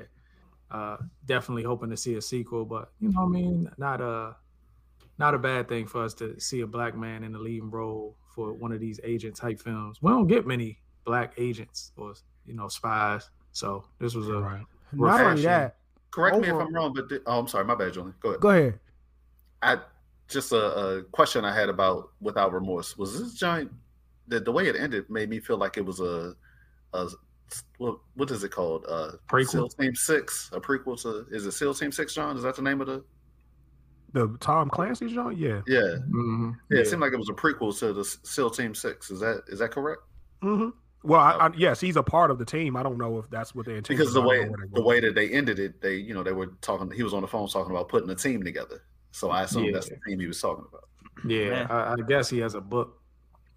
Uh, 0.71 0.97
definitely 1.25 1.63
hoping 1.63 1.89
to 1.89 1.97
see 1.97 2.15
a 2.15 2.21
sequel, 2.21 2.65
but 2.65 2.91
you 2.99 3.09
know 3.09 3.21
what 3.21 3.27
I 3.27 3.41
mean? 3.41 3.69
Not 3.77 4.01
a 4.01 4.35
not 5.19 5.35
a 5.35 5.39
bad 5.39 5.67
thing 5.67 5.85
for 5.85 6.03
us 6.03 6.13
to 6.15 6.39
see 6.39 6.61
a 6.61 6.67
black 6.67 6.95
man 6.95 7.23
in 7.23 7.33
the 7.33 7.39
leading 7.39 7.69
role 7.69 8.15
for 8.33 8.53
one 8.53 8.71
of 8.71 8.79
these 8.79 8.99
agent 9.03 9.35
type 9.35 9.59
films. 9.59 10.01
We 10.01 10.11
don't 10.11 10.27
get 10.27 10.47
many 10.47 10.79
black 11.05 11.33
agents 11.37 11.91
or 11.95 12.13
you 12.45 12.53
know 12.53 12.67
spies. 12.67 13.29
So 13.51 13.85
this 13.99 14.15
was 14.15 14.29
a 14.29 14.39
Right. 14.39 14.65
Not 14.91 15.21
only 15.21 15.41
that, 15.43 15.77
Correct 16.11 16.37
me 16.39 16.47
if 16.47 16.55
I'm 16.55 16.73
wrong, 16.73 16.93
but 16.93 17.07
di- 17.09 17.19
oh, 17.25 17.39
I'm 17.39 17.47
sorry, 17.47 17.65
my 17.65 17.75
bad, 17.75 17.93
Julian. 17.93 18.15
Go 18.19 18.29
ahead. 18.29 18.41
go 18.41 18.49
ahead. 18.49 18.79
I 19.61 19.77
just 20.27 20.51
a, 20.51 20.57
a 20.97 21.03
question 21.03 21.43
I 21.45 21.53
had 21.53 21.69
about 21.69 22.11
without 22.21 22.53
remorse 22.53 22.97
was 22.97 23.19
this 23.19 23.33
giant. 23.33 23.71
The, 24.27 24.39
the 24.39 24.51
way 24.51 24.67
it 24.67 24.75
ended 24.75 25.09
made 25.09 25.29
me 25.29 25.39
feel 25.39 25.57
like 25.57 25.77
it 25.77 25.85
was 25.85 25.99
a, 25.99 26.35
a 26.93 27.07
what 27.77 27.97
what 28.15 28.29
is 28.31 28.43
it 28.43 28.49
called? 28.51 28.85
Uh, 28.87 29.11
Prequel? 29.27 29.47
SEAL 29.49 29.69
Team 29.69 29.95
Six, 29.95 30.49
a 30.53 30.59
prequel 30.61 31.01
to 31.01 31.25
is 31.35 31.45
it 31.45 31.51
SEAL 31.53 31.73
Team 31.73 31.91
Six? 31.91 32.13
John, 32.13 32.37
is 32.37 32.43
that 32.43 32.55
the 32.55 32.61
name 32.61 32.79
of 32.81 32.87
the? 32.87 33.03
The 34.13 34.35
Tom 34.39 34.69
Clancy 34.71 35.13
John. 35.13 35.37
Yeah. 35.37 35.61
Yeah, 35.67 35.97
Mhm. 36.09 36.55
yeah. 36.71 36.79
It 36.79 36.87
seemed 36.87 37.01
like 37.01 37.13
it 37.13 37.19
was 37.19 37.29
a 37.29 37.33
prequel 37.33 37.77
to 37.79 37.93
the 37.93 38.03
SEAL 38.03 38.49
Team 38.51 38.73
Six. 38.73 39.11
Is 39.11 39.19
that 39.19 39.43
is 39.47 39.59
that 39.59 39.71
correct? 39.71 40.01
hmm 40.41 40.69
Well, 41.03 41.19
I, 41.21 41.31
I, 41.31 41.49
yes, 41.55 41.79
he's 41.79 41.95
a 41.95 42.03
part 42.03 42.29
of 42.29 42.39
the 42.39 42.45
team. 42.45 42.75
I 42.75 42.83
don't 42.83 42.97
know 42.97 43.19
if 43.19 43.29
that's 43.29 43.55
what 43.55 43.65
they 43.65 43.75
intended. 43.77 43.97
Because 43.99 44.13
the 44.13 44.21
way 44.21 44.43
know 44.43 44.49
where 44.51 44.57
they're 44.57 44.67
the 44.73 44.81
way 44.81 44.99
that 44.99 45.15
they 45.15 45.29
ended 45.29 45.57
it, 45.59 45.81
they 45.81 45.95
you 45.95 46.13
know 46.13 46.23
they 46.23 46.33
were 46.33 46.47
talking. 46.61 46.91
He 46.91 47.03
was 47.03 47.13
on 47.13 47.21
the 47.21 47.27
phone 47.27 47.47
talking 47.47 47.71
about 47.71 47.87
putting 47.87 48.09
a 48.09 48.15
team 48.15 48.43
together. 48.43 48.83
So 49.11 49.29
I 49.29 49.43
assume 49.43 49.63
Yeah. 49.65 49.71
that's 49.73 49.89
the 49.89 49.97
team 50.07 50.19
he 50.19 50.27
was 50.27 50.41
talking 50.41 50.65
about. 50.67 50.83
Yeah, 51.25 51.67
I, 51.69 51.93
I 51.93 51.95
guess 52.07 52.29
he 52.29 52.39
has 52.39 52.53
a 52.55 52.61
book. 52.61 52.95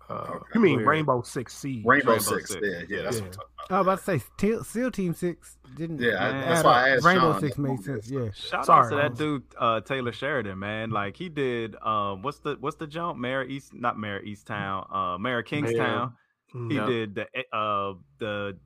Uh, 0.09 0.39
You 0.55 0.61
mean 0.61 0.77
where- 0.79 0.87
Rainbow 0.89 1.23
Six 1.23 1.55
Siege? 1.57 1.85
Rainbow, 1.87 2.13
Rainbow 2.13 2.23
Six. 2.23 2.51
Six. 2.51 2.61
Yeah, 2.67 2.83
yeah, 2.89 3.03
that's 3.03 3.17
Yeah. 3.19 3.23
what 3.23 3.27
I'm 3.29 3.33
talking 3.33 3.49
about. 3.67 3.71
I 3.71 3.79
was 3.79 3.87
about 3.87 3.99
to 3.99 4.59
say 4.61 4.63
SEAL 4.65 4.91
Team 4.91 5.15
Six 5.15 5.57
didn't. 5.77 6.01
Yeah, 6.01 6.25
I- 6.25 6.31
that's 6.49 6.65
why. 6.65 6.87
I 6.87 6.89
asked 6.91 7.05
Rainbow 7.05 7.33
John. 7.33 7.41
Six 7.41 7.59
made 7.59 7.81
sense. 7.83 8.11
Yeah. 8.11 8.29
Shout 8.35 8.67
Sorry, 8.67 8.87
out 8.87 8.91
to 8.91 8.97
that 8.97 9.15
dude 9.17 9.43
uh, 9.59 9.81
Taylor 9.81 10.13
Sheridan, 10.13 10.59
man. 10.59 10.91
Like 10.91 11.17
he 11.17 11.29
did. 11.29 11.77
Um, 11.83 12.23
what's 12.23 12.39
the 12.41 12.57
what's 12.61 12.77
the 12.77 12.87
jump? 12.87 13.19
Mayor 13.19 13.43
East, 13.45 13.73
not 13.75 13.99
Mayor 13.99 14.21
Easttown. 14.23 14.87
Uh, 14.95 15.19
Mayor 15.19 15.43
Kingstown. 15.43 16.11
Mhm. 16.11 16.13
He 16.53 16.75
Yeah. 16.77 16.87
did 16.87 17.15
the 17.15 17.27
uh 17.57 17.95
the 18.19 18.59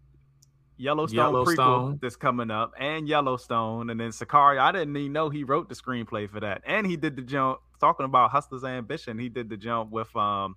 Yellowstone, 0.79 1.17
Yellowstone. 1.17 1.95
prequel 1.97 2.01
that's 2.01 2.17
coming 2.17 2.51
up, 2.51 2.73
and 2.79 3.09
Yellowstone, 3.09 3.89
and 3.91 3.99
then 3.99 4.11
Sicario. 4.11 4.59
I 4.59 4.73
didn't 4.73 4.95
even 4.97 5.13
know 5.13 5.31
he 5.31 5.43
wrote 5.45 5.69
the 5.71 5.75
screenplay 5.75 6.29
for 6.29 6.41
that, 6.41 6.63
and 6.67 6.87
he 6.87 6.97
did 6.97 7.17
the 7.17 7.23
jump. 7.23 7.61
Talking 7.81 8.05
about 8.07 8.31
Hustler's 8.31 8.65
Ambition, 8.65 9.19
he 9.19 9.29
did 9.29 9.49
the 9.49 9.57
jump 9.57 9.91
with 9.91 10.15
um 10.17 10.57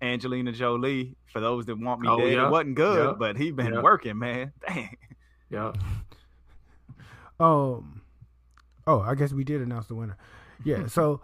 Angelina 0.00 0.52
Jolie. 0.52 1.16
For 1.32 1.40
those 1.40 1.66
that 1.66 1.78
want 1.78 2.00
me 2.00 2.08
Oh, 2.08 2.18
dead, 2.18 2.32
yeah. 2.32 2.46
it 2.46 2.50
wasn't 2.50 2.74
good, 2.76 3.06
Yeah. 3.08 3.12
but 3.18 3.36
he 3.36 3.50
been 3.50 3.74
Yeah. 3.74 3.82
working, 3.82 4.18
man. 4.18 4.52
Dang. 4.66 4.96
Yeah. 5.50 5.72
Um. 7.38 8.02
Oh, 8.86 9.00
I 9.00 9.14
guess 9.14 9.32
we 9.32 9.44
did 9.44 9.60
announce 9.60 9.86
the 9.88 9.94
winner. 9.94 10.16
Yeah. 10.64 10.86
So 10.88 11.20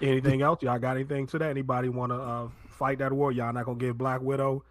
Anything 0.00 0.42
else? 0.42 0.62
Y'all 0.62 0.78
got 0.78 0.96
anything 0.96 1.26
to 1.28 1.38
that? 1.38 1.50
Anybody 1.50 1.88
want 1.88 2.12
to 2.12 2.16
uh, 2.16 2.48
fight 2.78 2.98
that 2.98 3.12
war? 3.12 3.32
Y'all 3.32 3.52
not 3.52 3.64
gonna 3.66 3.78
give 3.78 3.98
Black 3.98 4.20
Widow? 4.22 4.64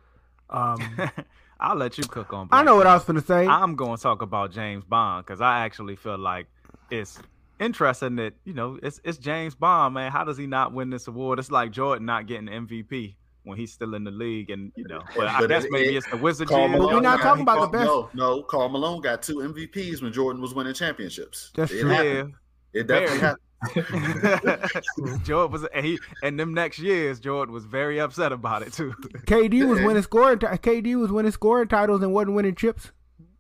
Um, 0.50 0.80
I'll 1.60 1.76
let 1.76 1.98
you 1.98 2.04
cook 2.06 2.34
on. 2.34 2.48
I 2.52 2.58
Black 2.62 2.66
know 2.66 2.76
what 2.76 2.88
I 2.88 2.94
was 2.94 3.04
gonna 3.04 3.22
say. 3.22 3.46
I'm 3.48 3.76
going 3.76 3.98
to 3.98 4.02
talk 4.02 4.22
about 4.22 4.52
James 4.52 4.84
Bond 4.86 5.26
because 5.26 5.42
I 5.42 5.60
actually 5.66 5.96
feel 5.96 6.18
like 6.18 6.48
it's 6.90 7.20
interesting 7.60 8.16
that 8.18 8.34
you 8.46 8.54
know 8.54 8.80
it's 8.82 9.02
it's 9.04 9.18
James 9.18 9.56
Bond, 9.56 9.94
man. 9.96 10.12
How 10.12 10.24
does 10.24 10.38
he 10.38 10.48
not 10.48 10.74
win 10.74 10.90
this 10.90 11.08
award? 11.08 11.40
It's 11.40 11.52
like 11.52 11.72
Jordan 11.72 12.06
not 12.06 12.28
getting 12.28 12.48
MVP 12.48 13.16
when 13.44 13.58
he's 13.58 13.72
still 13.72 13.94
in 13.96 14.04
the 14.04 14.12
league, 14.12 14.50
and 14.50 14.72
you 14.76 14.86
know. 14.88 15.02
But 15.16 15.28
I 15.28 15.40
But 15.40 15.50
guess 15.50 15.64
it- 15.66 15.72
maybe 15.72 15.96
it- 15.96 15.98
it's 15.98 16.10
the 16.10 16.18
Wizards. 16.18 16.52
Karl. 16.52 16.70
But 16.70 16.80
we're 16.80 17.00
not 17.02 17.20
talking 17.22 17.42
about 17.44 17.62
the 17.72 17.78
best- 17.78 17.86
No, 17.86 18.10
no. 18.14 18.44
Karl 18.44 18.70
Malone 18.70 19.02
got 19.02 19.22
two 19.22 19.38
MVPs 19.38 20.02
when 20.02 20.14
Jordan 20.14 20.42
was 20.42 20.54
winning 20.54 20.74
championships. 20.74 21.52
That's 21.56 21.72
it 21.72 21.82
true. 21.82 21.90
Happened. 21.90 22.34
It 22.74 22.88
definitely 22.88 23.08
Very. 23.08 23.20
happened. 23.22 23.42
Jordan 25.24 25.52
was, 25.52 25.66
and 25.74 25.86
he 25.86 26.00
and 26.24 26.40
them 26.40 26.54
next 26.54 26.80
years, 26.80 27.20
Jordan 27.20 27.54
was 27.54 27.66
very 27.66 28.00
upset 28.00 28.32
about 28.32 28.62
it 28.62 28.74
too. 28.74 28.92
KD 29.26 29.68
was 29.68 29.80
winning 29.82 30.04
scoring. 30.04 30.40
Ti- 30.40 30.48
KD 30.48 30.96
was 31.00 31.12
winning 31.12 31.32
scoring 31.32 31.68
titles 31.68 32.02
and 32.04 32.14
wasn't 32.14 32.36
winning 32.36 32.56
chips. 32.56 32.92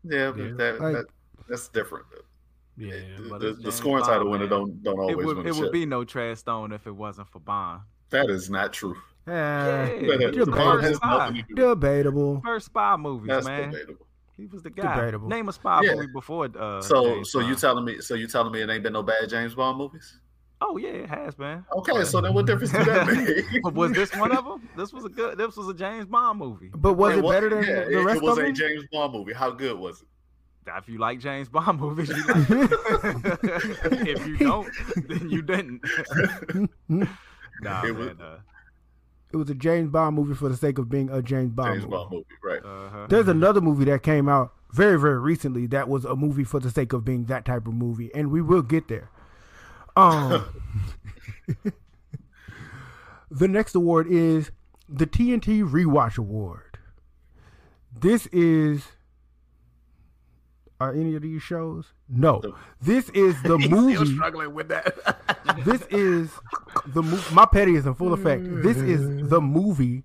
Yeah, 0.03 0.33
Yeah. 0.35 0.51
That, 0.57 0.79
Like- 0.81 0.93
that, 0.95 1.05
that's 1.47 1.67
different. 1.69 2.05
yeah, 2.77 2.91
the 3.17 3.37
the, 3.39 3.53
the 3.63 3.71
scoring 3.71 4.01
Bond, 4.03 4.11
title 4.11 4.29
winner 4.29 4.43
man. 4.45 4.49
don't 4.49 4.83
don't 4.83 4.99
always 4.99 5.13
it 5.13 5.17
would 5.25 5.37
win 5.37 5.47
it 5.47 5.57
a 5.57 5.59
would 5.61 5.71
be 5.71 5.85
no 5.85 6.03
Trash 6.03 6.39
Stone 6.39 6.71
if 6.73 6.87
it 6.87 6.95
wasn't 6.95 7.29
for 7.29 7.39
Bond. 7.39 7.81
That 8.09 8.29
is 8.29 8.49
not 8.49 8.73
true. 8.73 8.95
Uh, 9.27 9.31
Yeah, 9.31 9.87
debatable. 9.99 10.53
Bond 10.53 10.83
has 10.83 10.95
Spy. 10.97 11.09
nothing 11.17 11.35
to 11.35 11.41
do 11.41 11.47
with 11.55 11.59
it. 11.59 11.75
debatable. 11.75 12.41
First 12.45 12.65
spy 12.67 12.95
movies, 12.95 13.27
That's 13.27 13.45
man. 13.45 13.71
debatable. 13.71 14.06
He 14.37 14.45
was 14.45 14.61
the 14.63 14.69
guy. 14.69 14.95
Debatable. 14.95 15.27
Name 15.27 15.49
a 15.49 15.53
spy 15.53 15.81
Yeah. 15.83 15.95
movie 15.95 16.07
before. 16.13 16.45
Uh, 16.57 16.79
So, 16.81 17.03
James 17.15 17.31
so 17.31 17.39
you 17.39 17.55
telling 17.55 17.83
me? 17.83 17.99
So 18.01 18.13
you 18.13 18.27
telling 18.27 18.51
me 18.51 18.61
it 18.61 18.69
ain't 18.69 18.83
been 18.83 18.93
no 18.93 19.03
bad 19.03 19.27
James 19.29 19.55
Bond 19.55 19.77
movies? 19.77 20.19
Oh 20.61 20.77
yeah, 20.77 20.89
it 20.89 21.09
has 21.09 21.35
been. 21.35 21.63
Okay, 21.71 22.03
so 22.03 22.19
then 22.21 22.33
what 22.33 22.45
difference 22.47 22.71
does 22.71 22.85
that 22.85 23.05
make? 23.53 23.75
Was 23.75 23.91
this 23.91 24.15
one 24.15 24.31
of 24.35 24.43
them? 24.45 24.67
This 24.75 24.91
was 24.93 25.05
a 25.05 25.09
good. 25.09 25.37
This 25.37 25.55
was 25.55 25.67
a 25.69 25.73
James 25.73 26.05
Bond 26.05 26.39
movie. 26.39 26.69
But 26.75 26.93
was 26.93 27.13
It 27.13 27.19
it 27.19 27.23
wa- 27.23 27.31
better 27.31 27.49
than 27.49 27.63
yeah, 27.63 27.83
the 27.85 27.99
it, 27.99 28.03
rest 28.03 28.17
it 28.17 28.23
was 28.23 28.37
a 28.39 28.41
them? 28.43 28.55
James 28.55 28.83
Bond 28.91 29.13
movie. 29.13 29.33
How 29.33 29.51
good 29.51 29.77
was 29.77 30.01
it? 30.01 30.07
If 30.77 30.89
you 30.89 30.97
like 30.97 31.19
James 31.19 31.47
Bond 31.47 31.79
movies, 31.85 32.09
you 32.09 32.25
like 32.27 32.49
it. 32.49 32.71
if 34.07 34.27
you 34.27 34.37
don't, 34.37 34.67
then 35.07 35.29
you 35.29 35.41
didn't. 35.41 35.81
nah, 36.89 37.83
It 37.85 37.95
was- 37.95 38.07
man. 38.07 38.21
Uh, 38.21 38.37
It 39.31 39.37
was 39.37 39.49
a 39.49 39.55
James 39.55 39.89
Bond 39.89 40.15
movie 40.15 40.33
for 40.33 40.47
the 40.49 40.55
sake 40.55 40.77
of 40.77 40.89
being 40.89 41.09
a 41.09 41.21
James 41.21 41.51
Bond 41.51 41.73
James 41.73 41.83
movie. 41.83 41.91
Bond 41.91 42.11
movie, 42.11 42.25
right? 42.43 42.63
uh-huh. 42.63 43.07
There's 43.09 43.27
another 43.27 43.61
movie 43.61 43.85
that 43.85 44.03
came 44.03 44.29
out 44.29 44.53
very, 44.71 44.99
very 44.99 45.19
recently 45.19 45.67
that 45.67 45.89
was 45.89 46.05
a 46.05 46.15
movie 46.15 46.43
for 46.43 46.59
the 46.59 46.69
sake 46.69 46.93
of 46.93 47.03
being 47.03 47.25
that 47.25 47.45
type 47.45 47.67
of 47.67 47.73
movie, 47.73 48.09
and 48.13 48.31
we 48.31 48.41
will 48.41 48.61
get 48.61 48.87
there. 48.87 49.09
Um, 49.95 50.45
the 53.31 53.47
next 53.47 53.75
award 53.75 54.07
is 54.07 54.51
the 54.87 55.07
TNT 55.07 55.67
Rewatch 55.67 56.17
Award. 56.17 56.77
This 57.99 58.27
is. 58.27 58.83
Are 60.79 60.93
any 60.93 61.15
of 61.15 61.23
these 61.23 61.41
shows? 61.41 61.85
No. 62.07 62.41
This 62.81 63.09
is 63.09 63.41
the 63.41 63.57
He's 63.57 63.65
still 63.67 63.81
movie. 63.81 64.13
struggling 64.13 64.53
with 64.53 64.67
that. 64.67 64.95
this 65.65 65.81
is 65.89 66.29
the 66.85 67.01
mo- 67.01 67.19
my 67.33 67.45
petty 67.45 67.75
is 67.75 67.85
in 67.87 67.95
full 67.95 68.13
effect. 68.13 68.43
This 68.61 68.77
is 68.77 69.27
the 69.29 69.41
movie 69.41 70.03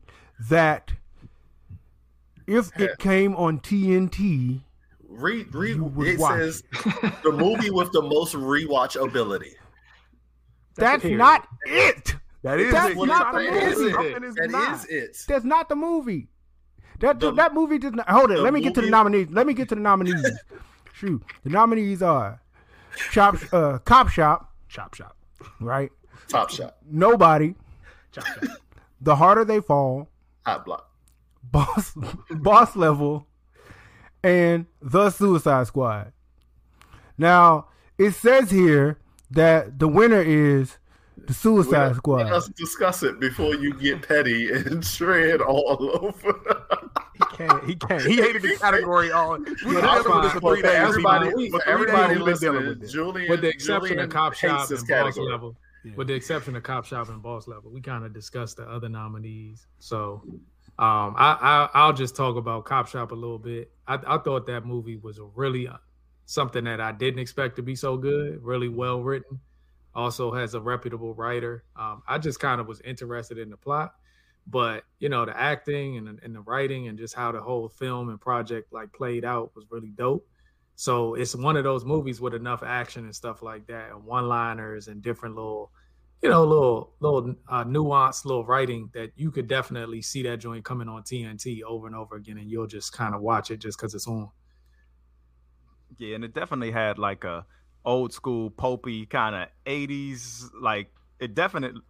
that 0.48 0.92
if 2.46 2.70
it 2.80 2.98
came 2.98 3.36
on 3.36 3.60
TNT, 3.60 4.62
Read, 5.14 5.54
read. 5.54 5.76
You 5.76 5.84
would 5.84 6.08
It 6.08 6.18
watch 6.18 6.38
says 6.38 6.62
the 7.22 7.32
movie 7.32 7.70
with 7.70 7.92
the 7.92 8.00
most 8.00 8.34
rewatch 8.34 8.96
ability. 9.00 9.52
that's 10.74 11.02
period. 11.02 11.18
not 11.18 11.46
it. 11.66 12.14
that 12.42 12.58
is 12.58 12.72
That's 12.72 12.92
it. 12.98 13.06
not 13.06 13.34
the 13.34 13.40
movie. 13.42 13.74
say 13.74 13.92
something 13.92 14.24
is 14.24 14.34
That 14.36 14.50
not. 14.50 14.74
is 14.78 14.84
it. 14.86 15.16
That's 15.28 15.44
not 15.44 15.68
the 15.68 15.76
movie. 15.76 16.28
That 17.03 17.20
The- 17.20 17.32
that 17.32 17.53
movie 17.53 17.78
does 17.78 17.92
not. 17.92 18.09
Hold 18.09 18.30
it. 18.30 18.38
Let 18.38 18.55
me 18.55 18.61
get 18.62 18.74
to 18.76 18.80
the 18.80 18.88
nominees. 18.90 19.28
Let 19.30 19.46
me 19.46 19.53
get 19.55 19.68
to 19.68 19.74
the 19.74 19.80
nominees. 19.80 20.24
Shoot, 20.94 21.22
the 21.44 21.50
nominees 21.50 22.00
are 22.03 22.40
Chop, 23.11 23.36
uh, 23.53 23.78
Cop 23.78 24.09
Shop, 24.09 24.53
Chop 24.68 24.94
shop. 24.94 25.16
right? 25.61 25.90
Top 26.28 26.48
Shop. 26.50 26.78
Nobody, 26.88 27.55
Chop 28.12 28.24
shop. 28.24 28.44
The 29.00 29.16
Harder 29.16 29.44
They 29.44 29.61
Fall, 29.61 30.09
Hot 30.46 30.64
block. 30.64 30.88
Boss 31.42 31.92
Boss 32.30 32.76
Level, 32.76 33.26
and 34.22 34.66
The 34.80 35.11
Suicide 35.11 35.66
Squad. 35.66 36.12
Now 37.18 37.66
it 37.98 38.12
says 38.12 38.50
here 38.50 38.98
that 39.30 39.78
the 39.80 39.88
winner 39.88 40.20
is 40.22 40.78
the 41.16 41.34
Suicide 41.34 41.96
Squad. 41.96 42.24
Let 42.24 42.32
us 42.32 42.48
discuss 42.50 43.03
it 43.03 43.18
before 43.18 43.55
you 43.57 43.74
get 43.74 44.07
petty 44.07 44.50
and 44.53 44.84
shred 44.94 45.40
all 45.40 45.90
over. 46.00 46.82
He 47.33 47.37
can't. 47.47 47.64
He 47.64 47.74
can't. 47.76 48.03
He 48.03 48.16
hated 48.16 48.43
the 48.43 48.57
category 48.57 49.12
all. 49.12 49.39
We've 49.39 49.47
been 49.49 49.74
that's 49.74 50.05
dealing 50.05 50.22
with 50.22 50.24
this 50.24 50.33
for 50.33 50.41
three 50.41 50.62
days. 50.62 50.74
everybody, 50.74 51.26
people. 51.35 51.59
for 51.59 51.64
For 51.64 51.64
three 51.64 51.72
everybody 51.72 52.24
days, 52.24 52.41
dealing 52.41 52.66
with 52.66 52.80
this. 52.80 52.93
Julian, 52.93 53.30
with 53.30 53.41
the 53.41 53.49
exception 53.49 53.89
Julian 53.89 54.05
of 54.05 54.11
Cop 54.11 54.35
Shop 54.35 54.70
and 54.70 54.78
Boss 54.78 54.83
category. 54.87 55.30
Level, 55.30 55.57
with 55.97 56.07
the 56.09 56.14
exception 56.14 56.57
of 56.57 56.62
Cop 56.62 56.85
Shop 56.85 57.09
and 57.09 57.22
Boss 57.22 57.49
Level, 57.49 57.70
we 57.70 57.80
kind 57.80 58.05
of 58.05 58.12
discussed 58.12 58.57
the 58.57 58.64
other 58.64 58.89
nominees. 58.89 59.66
So, 59.78 60.22
um, 60.78 61.14
I, 61.16 61.37
I 61.41 61.68
I'll 61.74 61.93
just 61.93 62.16
talk 62.16 62.37
about 62.37 62.64
Cop 62.64 62.87
Shop 62.89 63.12
a 63.12 63.14
little 63.14 63.39
bit. 63.39 63.70
I, 63.87 63.99
I 64.07 64.18
thought 64.18 64.47
that 64.47 64.64
movie 64.64 64.97
was 64.97 65.20
really 65.35 65.68
uh, 65.68 65.76
something 66.26 66.64
that 66.64 66.80
I 66.80 66.93
didn't 66.93 67.20
expect 67.20 67.57
to 67.57 67.62
be 67.62 67.74
so 67.74 67.97
good. 67.97 68.43
Really 68.43 68.68
well 68.68 69.03
written. 69.03 69.41
Also 69.95 70.33
has 70.33 70.55
a 70.55 70.61
reputable 70.61 71.14
writer. 71.14 71.64
Um, 71.76 72.03
I 72.09 72.18
just 72.18 72.41
kind 72.41 72.61
of 72.61 72.66
was 72.66 72.80
interested 72.80 73.39
in 73.39 73.51
the 73.51 73.57
plot, 73.57 73.95
but 74.47 74.84
you 74.99 75.09
know 75.09 75.24
the 75.24 75.38
acting 75.38 75.97
and, 75.99 76.20
and 76.22 76.34
the 76.34 76.40
writing 76.40 76.88
and 76.88 76.99
just 76.99 77.14
how 77.14 77.32
the 77.32 77.40
whole 77.40 77.68
film 77.68 78.09
and 78.09 78.20
project 78.20 78.72
like 78.72 78.93
played 78.93 79.24
out 79.24 79.55
was 79.55 79.64
really 79.70 79.90
dope. 79.90 80.26
So 80.74 81.14
it's 81.14 81.34
one 81.34 81.57
of 81.57 81.64
those 81.64 81.84
movies 81.84 82.20
with 82.20 82.34
enough 82.34 82.62
action 82.62 83.05
and 83.05 83.14
stuff 83.14 83.43
like 83.43 83.66
that, 83.68 83.90
and 83.90 84.05
one-liners 84.05 84.88
and 84.88 85.03
different 85.03 85.36
little, 85.36 85.70
you 86.22 86.28
know, 86.28 86.45
little 86.45 86.95
little 87.01 87.34
uh, 87.49 87.64
nuanced 87.64 88.24
little 88.24 88.45
writing 88.45 88.90
that 88.95 89.12
you 89.16 89.30
could 89.30 89.47
definitely 89.47 90.03
see 90.03 90.22
that 90.22 90.38
joint 90.38 90.64
coming 90.64 90.88
on 90.88 91.03
TNT 91.03 91.62
over 91.62 91.86
and 91.86 91.95
over 91.95 92.16
again, 92.16 92.38
and 92.38 92.51
you'll 92.51 92.66
just 92.66 92.93
kind 92.93 93.14
of 93.14 93.20
watch 93.20 93.51
it 93.51 93.59
just 93.59 93.78
because 93.78 93.95
it's 93.95 94.09
on. 94.09 94.30
Yeah, 95.99 96.16
and 96.16 96.24
it 96.24 96.34
definitely 96.34 96.72
had 96.72 96.99
like 96.99 97.24
a 97.24 97.47
old 97.84 98.12
school 98.12 98.51
pulpy 98.51 99.07
kind 99.07 99.34
of 99.34 99.49
80s 99.66 100.51
like 100.61 100.93
it 101.18 101.34
definitely 101.34 101.80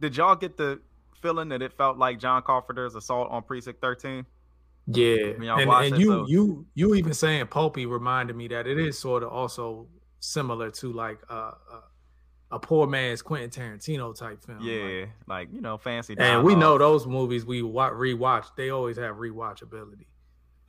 did 0.00 0.16
y'all 0.16 0.34
get 0.34 0.56
the 0.56 0.80
feeling 1.26 1.48
that 1.48 1.62
it 1.62 1.72
felt 1.72 1.98
like 1.98 2.18
John 2.20 2.42
Carpenter's 2.42 2.94
assault 2.94 3.28
on 3.30 3.42
Precinct 3.42 3.80
13? 3.80 4.24
Yeah, 4.88 5.16
When 5.32 5.42
y'all 5.42 5.58
and, 5.58 5.70
and 5.70 5.94
it, 5.94 6.00
you 6.00 6.06
so- 6.08 6.26
you 6.28 6.66
you 6.74 6.94
even 6.94 7.12
saying 7.12 7.48
pulpy 7.48 7.86
reminded 7.86 8.36
me 8.36 8.46
that 8.48 8.68
it 8.68 8.78
is 8.78 8.96
sort 8.96 9.24
of 9.24 9.30
also 9.30 9.88
similar 10.20 10.70
to 10.70 10.92
like 10.92 11.18
a 11.28 11.34
a, 11.34 11.82
a 12.52 12.58
poor 12.60 12.86
man's 12.86 13.20
Quentin 13.20 13.50
Tarantino 13.50 14.16
type 14.16 14.44
film. 14.44 14.60
Yeah, 14.60 15.06
like, 15.26 15.48
you 15.52 15.60
know, 15.60 15.76
fancy 15.76 16.14
and 16.16 16.44
we 16.44 16.54
know 16.54 16.78
those 16.78 17.04
movies 17.04 17.44
we 17.44 17.62
wa- 17.62 17.90
rewatch. 17.90 18.46
They 18.56 18.70
always 18.70 18.96
have 18.98 19.16
rewatchability. 19.16 20.06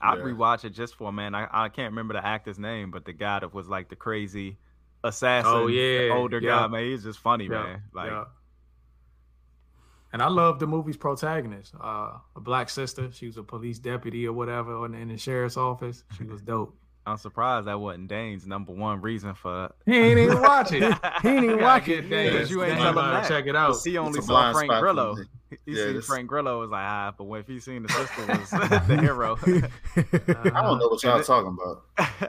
I'd 0.01 0.17
Yeah. 0.17 0.23
rewatch 0.23 0.65
it 0.65 0.71
just 0.71 0.95
for 0.95 1.13
man. 1.13 1.35
I, 1.35 1.47
I 1.51 1.69
can't 1.69 1.91
remember 1.91 2.15
the 2.15 2.25
actor's 2.25 2.57
name, 2.57 2.89
but 2.89 3.05
the 3.05 3.13
guy 3.13 3.39
that 3.39 3.53
was 3.53 3.67
like 3.67 3.89
the 3.89 3.95
crazy 3.95 4.57
oh, 5.03 5.09
assassin, 5.09 5.51
Oh, 5.53 5.67
yeah, 5.67 6.07
the 6.07 6.13
older 6.13 6.39
yeah. 6.39 6.49
guy, 6.61 6.67
man, 6.67 6.83
he's 6.85 7.03
just 7.03 7.19
funny, 7.19 7.43
Yeah, 7.45 7.49
man. 7.63 7.83
Like, 7.93 8.09
yeah. 8.09 8.23
And 10.17 10.23
I 10.23 10.29
love 10.29 10.57
the 10.57 10.65
movie's 10.65 10.97
protagonist, 10.97 11.75
uh, 11.79 12.13
a 12.35 12.39
black 12.41 12.69
sister. 12.71 13.11
She 13.11 13.27
was 13.27 13.37
a 13.37 13.43
police 13.43 13.77
deputy 13.77 14.25
or 14.25 14.33
whatever 14.33 14.83
in, 14.87 14.95
in 14.95 15.09
the 15.09 15.17
sheriff's 15.17 15.57
office. 15.57 16.03
She 16.17 16.23
was 16.23 16.41
dope. 16.53 16.75
I'm 17.05 17.17
surprised 17.17 17.67
that 17.67 17.79
wasn't 17.79 18.07
Dane's 18.07 18.47
number 18.47 18.73
one 18.73 18.99
reason 18.99 19.35
for. 19.35 19.71
He 19.85 19.95
ain't 19.95 20.17
even 20.17 20.41
watch 20.41 20.71
it. 20.71 20.81
He 21.21 21.29
didn't 21.29 21.43
even 21.43 21.61
watch 21.61 21.87
it. 21.87 22.05
Yeah, 22.05 22.41
you 22.45 22.63
ain't 22.63 22.77
telling 22.77 22.77
tell 22.79 22.87
him 22.89 22.95
gotta. 22.95 23.27
Check 23.27 23.45
it 23.45 23.55
out. 23.55 23.67
Cause 23.73 23.83
he 23.83 23.95
only 23.99 24.19
saw 24.21 24.51
Frank 24.53 24.71
Grillo. 24.71 25.13
me. 25.17 25.23
He 25.67 25.73
Yeah, 25.73 25.83
seen 25.85 25.93
this- 25.97 26.07
Frank 26.07 26.27
Grillo 26.27 26.61
was 26.61 26.71
like, 26.71 26.83
ah, 26.83 27.13
but 27.15 27.25
when 27.25 27.43
he 27.43 27.59
seen 27.59 27.83
the 27.83 27.89
sister 27.89 28.25
was 28.27 28.49
the 28.87 28.97
hero. 28.99 29.37
I 29.45 30.61
don't 30.63 30.79
know 30.79 30.87
what 30.87 31.03
y'all 31.03 31.19
it- 31.19 31.27
talking 31.27 31.55
about. 31.61 31.83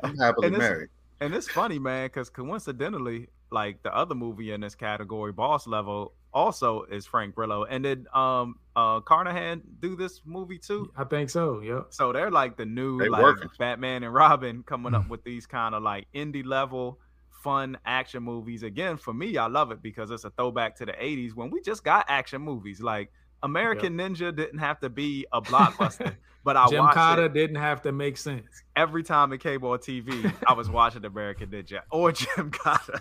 I'm 0.04 0.14
happily 0.18 0.48
And 0.48 0.56
it's- 0.56 0.70
married. 0.70 0.88
And 1.22 1.34
it's 1.34 1.48
funny, 1.48 1.78
man, 1.78 2.04
because 2.08 2.28
coincidentally, 2.28 3.28
like 3.50 3.82
the 3.82 3.96
other 3.96 4.14
movie 4.14 4.52
in 4.52 4.60
this 4.60 4.74
category, 4.74 5.32
Boss 5.32 5.66
Level, 5.66 6.12
also 6.32 6.82
is 6.84 7.06
Frank 7.06 7.34
Grillo. 7.34 7.64
And 7.64 7.84
did 7.84 8.06
um 8.14 8.56
uh 8.76 9.00
Carnahan 9.00 9.62
do 9.80 9.96
this 9.96 10.22
movie 10.24 10.58
too? 10.58 10.90
I 10.96 11.04
think 11.04 11.30
so. 11.30 11.60
Yep. 11.60 11.86
So 11.90 12.12
they're 12.12 12.30
like 12.30 12.56
the 12.56 12.66
new 12.66 12.98
They 12.98 13.08
like 13.08 13.22
working. 13.22 13.48
Batman 13.58 14.02
and 14.02 14.12
Robin 14.12 14.62
coming 14.62 14.94
up 14.94 15.08
with 15.08 15.24
these 15.24 15.46
kind 15.46 15.74
of 15.74 15.82
like 15.82 16.06
indie 16.14 16.44
level 16.46 16.98
fun 17.42 17.78
action 17.86 18.22
movies. 18.22 18.62
Again, 18.62 18.96
for 18.96 19.14
me, 19.14 19.36
I 19.36 19.46
love 19.46 19.70
it 19.70 19.82
because 19.82 20.10
it's 20.10 20.24
a 20.24 20.30
throwback 20.30 20.76
to 20.76 20.86
the 20.86 20.92
80s 20.92 21.34
when 21.34 21.50
we 21.50 21.60
just 21.60 21.84
got 21.84 22.04
action 22.08 22.42
movies. 22.42 22.80
Like 22.80 23.10
American 23.42 23.96
Ninja 23.96 24.34
didn't 24.34 24.58
have 24.58 24.80
to 24.80 24.88
be 24.88 25.26
a 25.32 25.40
blockbuster, 25.40 26.16
but 26.44 26.56
I 26.56 26.66
Jim 26.68 26.78
watched 26.84 26.94
Carter 26.94 27.24
it 27.26 27.34
didn't 27.34 27.56
have 27.56 27.82
to 27.82 27.92
make 27.92 28.16
sense. 28.16 28.62
every 28.76 29.02
time 29.02 29.32
it 29.32 29.38
came 29.40 29.62
on 29.64 29.78
TV. 29.78 30.32
I 30.46 30.52
was 30.54 30.70
watching 30.70 31.04
American 31.04 31.48
Ninja 31.50 31.80
or 31.90 32.12
Gymkata. 32.12 33.00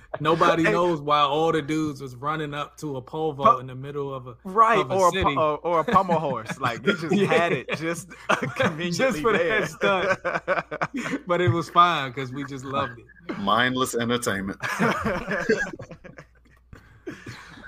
Nobody 0.20 0.64
Hey. 0.64 0.72
knows 0.72 1.00
why 1.00 1.20
all 1.20 1.52
the 1.52 1.60
dudes 1.62 2.00
was 2.00 2.16
running 2.16 2.54
up 2.54 2.76
to 2.78 2.96
a 2.96 3.02
pole 3.02 3.32
vault 3.34 3.56
Po- 3.56 3.58
in 3.58 3.66
the 3.66 3.74
middle 3.74 4.12
of 4.14 4.26
a 4.26 4.36
right, 4.44 4.78
of 4.80 4.90
a 4.90 4.94
or 4.94 5.08
a, 5.08 5.10
city. 5.12 5.24
pu- 5.24 5.38
or, 5.40 5.58
or 5.58 5.80
a 5.80 5.84
pummel 5.84 6.18
horse. 6.18 6.58
Like 6.58 6.84
he 6.84 6.92
just 6.92 7.12
Yeah. 7.12 7.26
had 7.26 7.52
it 7.52 7.68
just 7.76 8.08
conveniently 8.56 8.90
Just 8.90 9.18
for 9.20 9.32
there. 9.36 9.60
that 9.60 11.22
but 11.26 11.40
it 11.40 11.48
was 11.50 11.68
fine 11.70 12.10
because 12.10 12.32
we 12.32 12.44
just 12.44 12.64
loved 12.64 12.98
it. 12.98 13.38
Mindless 13.38 13.94
entertainment. 13.94 14.58